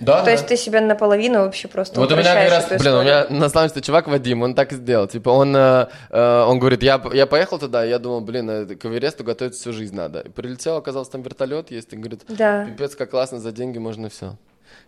Да, 0.00 0.18
То 0.18 0.24
да. 0.24 0.30
есть 0.32 0.46
ты 0.48 0.56
себя 0.56 0.80
наполовину 0.80 1.40
вообще 1.40 1.68
просто 1.68 2.00
Вот 2.00 2.10
у 2.10 2.16
меня 2.16 2.34
как 2.34 2.50
раз, 2.50 2.80
блин, 2.82 2.94
у 2.94 3.02
меня 3.02 3.26
наставничество 3.30 3.80
чувак 3.82 4.08
Вадим, 4.08 4.42
он 4.42 4.54
так 4.54 4.72
и 4.72 4.74
сделал. 4.74 5.06
Типа 5.06 5.30
он, 5.30 5.54
э, 5.54 5.86
э, 6.10 6.44
он 6.48 6.58
говорит, 6.58 6.82
я, 6.82 7.00
я 7.12 7.26
поехал 7.26 7.60
туда, 7.60 7.84
я 7.84 8.00
думал, 8.00 8.20
блин, 8.20 8.50
э, 8.50 8.66
к 8.74 8.84
Эвересту 8.84 9.22
готовиться 9.22 9.60
всю 9.60 9.72
жизнь 9.72 9.94
надо. 9.94 10.20
И 10.20 10.28
прилетел, 10.28 10.76
оказался 10.76 11.12
там 11.12 11.22
вертолет 11.22 11.70
есть, 11.70 11.92
и 11.92 11.96
говорит, 11.96 12.22
Да. 12.28 12.64
пипец, 12.64 12.96
как 12.96 13.10
классно, 13.10 13.38
за 13.38 13.52
деньги 13.52 13.78
можно 13.78 14.08
все. 14.08 14.36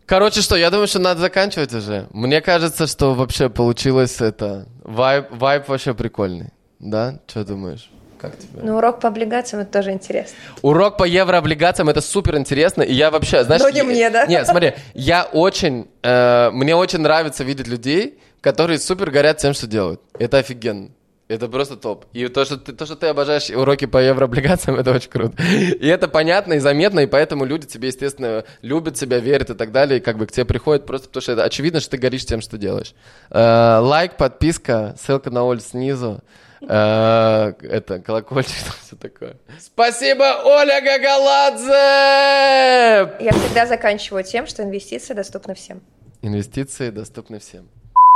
Короче, 0.05 0.41
что, 0.43 0.57
я 0.57 0.71
думаю, 0.71 0.89
что 0.89 0.99
надо 0.99 1.21
заканчивать 1.21 1.73
уже. 1.73 2.09
Мне 2.11 2.41
кажется, 2.41 2.89
что 2.89 3.15
вообще 3.15 3.49
получилось 3.49 4.21
это, 4.21 4.67
вайб, 4.83 5.27
вайб 5.31 5.69
вообще 5.69 5.95
прикольный. 5.95 6.51
Да? 6.81 7.21
Что 7.29 7.45
думаешь? 7.45 7.89
Как 8.31 8.39
тебе? 8.39 8.63
Ну, 8.63 8.77
урок 8.77 9.01
по 9.01 9.09
облигациям 9.09 9.63
это 9.63 9.73
тоже 9.73 9.93
интересно. 9.93 10.37
Урок 10.63 10.97
по 10.97 11.05
еврооблигациям 11.05 11.89
это 11.89 12.01
супер 12.01 12.37
интересно, 12.37 12.83
и 12.83 12.93
я 12.93 13.11
вообще, 13.11 13.45
знаешь, 13.45 13.63
Но 13.63 13.71
не 13.71 13.79
я- 13.79 13.85
мне, 13.85 14.11
да? 14.11 14.27
Нет, 14.27 14.47
смотри, 14.47 14.73
я 14.95 15.25
очень, 15.25 15.89
э, 16.03 16.51
мне 16.51 16.75
очень 16.77 17.01
нравится 17.01 17.45
видеть 17.45 17.67
людей, 17.69 18.19
которые 18.41 18.79
супер 18.79 19.11
горят 19.11 19.39
тем, 19.39 19.55
что 19.55 19.67
делают. 19.67 20.01
Это 20.19 20.39
офигенно. 20.39 20.91
Это 21.27 21.49
просто 21.49 21.77
топ. 21.77 22.05
И 22.13 22.29
то 22.29 22.45
что, 22.45 22.59
ты, 22.59 22.75
то, 22.75 22.85
что 22.85 22.97
ты 22.97 23.07
обожаешь 23.07 23.49
уроки 23.49 23.87
по 23.87 23.97
еврооблигациям, 23.97 24.79
это 24.79 24.91
очень 24.93 25.09
круто. 25.09 25.43
И 25.43 25.87
это 25.87 26.07
понятно 26.07 26.53
и 26.53 26.59
заметно, 26.59 27.01
и 27.01 27.07
поэтому 27.07 27.47
люди 27.47 27.67
тебе, 27.67 27.89
естественно, 27.89 28.45
любят 28.61 28.97
тебя, 28.97 29.21
верят 29.21 29.49
и 29.49 29.55
так 29.55 29.73
далее, 29.73 29.99
и 29.99 30.03
как 30.03 30.19
бы 30.19 30.27
к 30.27 30.33
тебе 30.33 30.45
приходят 30.45 30.85
просто 30.85 31.09
потому, 31.09 31.23
что 31.23 31.33
это 31.33 31.45
очевидно, 31.45 31.81
что 31.81 31.93
ты 31.93 31.97
горишь 31.97 32.27
тем, 32.27 32.43
что 32.43 32.59
делаешь. 32.59 32.93
Э, 33.31 33.79
лайк, 33.81 34.19
подписка, 34.19 34.95
ссылка 35.01 35.31
на 35.31 35.45
Оль 35.45 35.63
снизу. 35.63 36.21
Э, 36.69 37.53
это, 37.63 38.01
колокольчик, 38.01 38.65
все 38.83 38.97
такое. 38.97 39.37
Спасибо, 39.59 40.43
Оля 40.45 40.81
Гагаладзе! 40.81 41.73
Я 43.21 43.33
всегда 43.33 43.67
заканчиваю 43.67 44.25
тем, 44.25 44.47
что 44.47 44.63
инвестиции 44.63 45.15
доступны 45.15 45.55
всем. 45.55 45.83
Инвестиции 46.23 46.91
доступны 46.91 47.39
всем. 47.39 47.69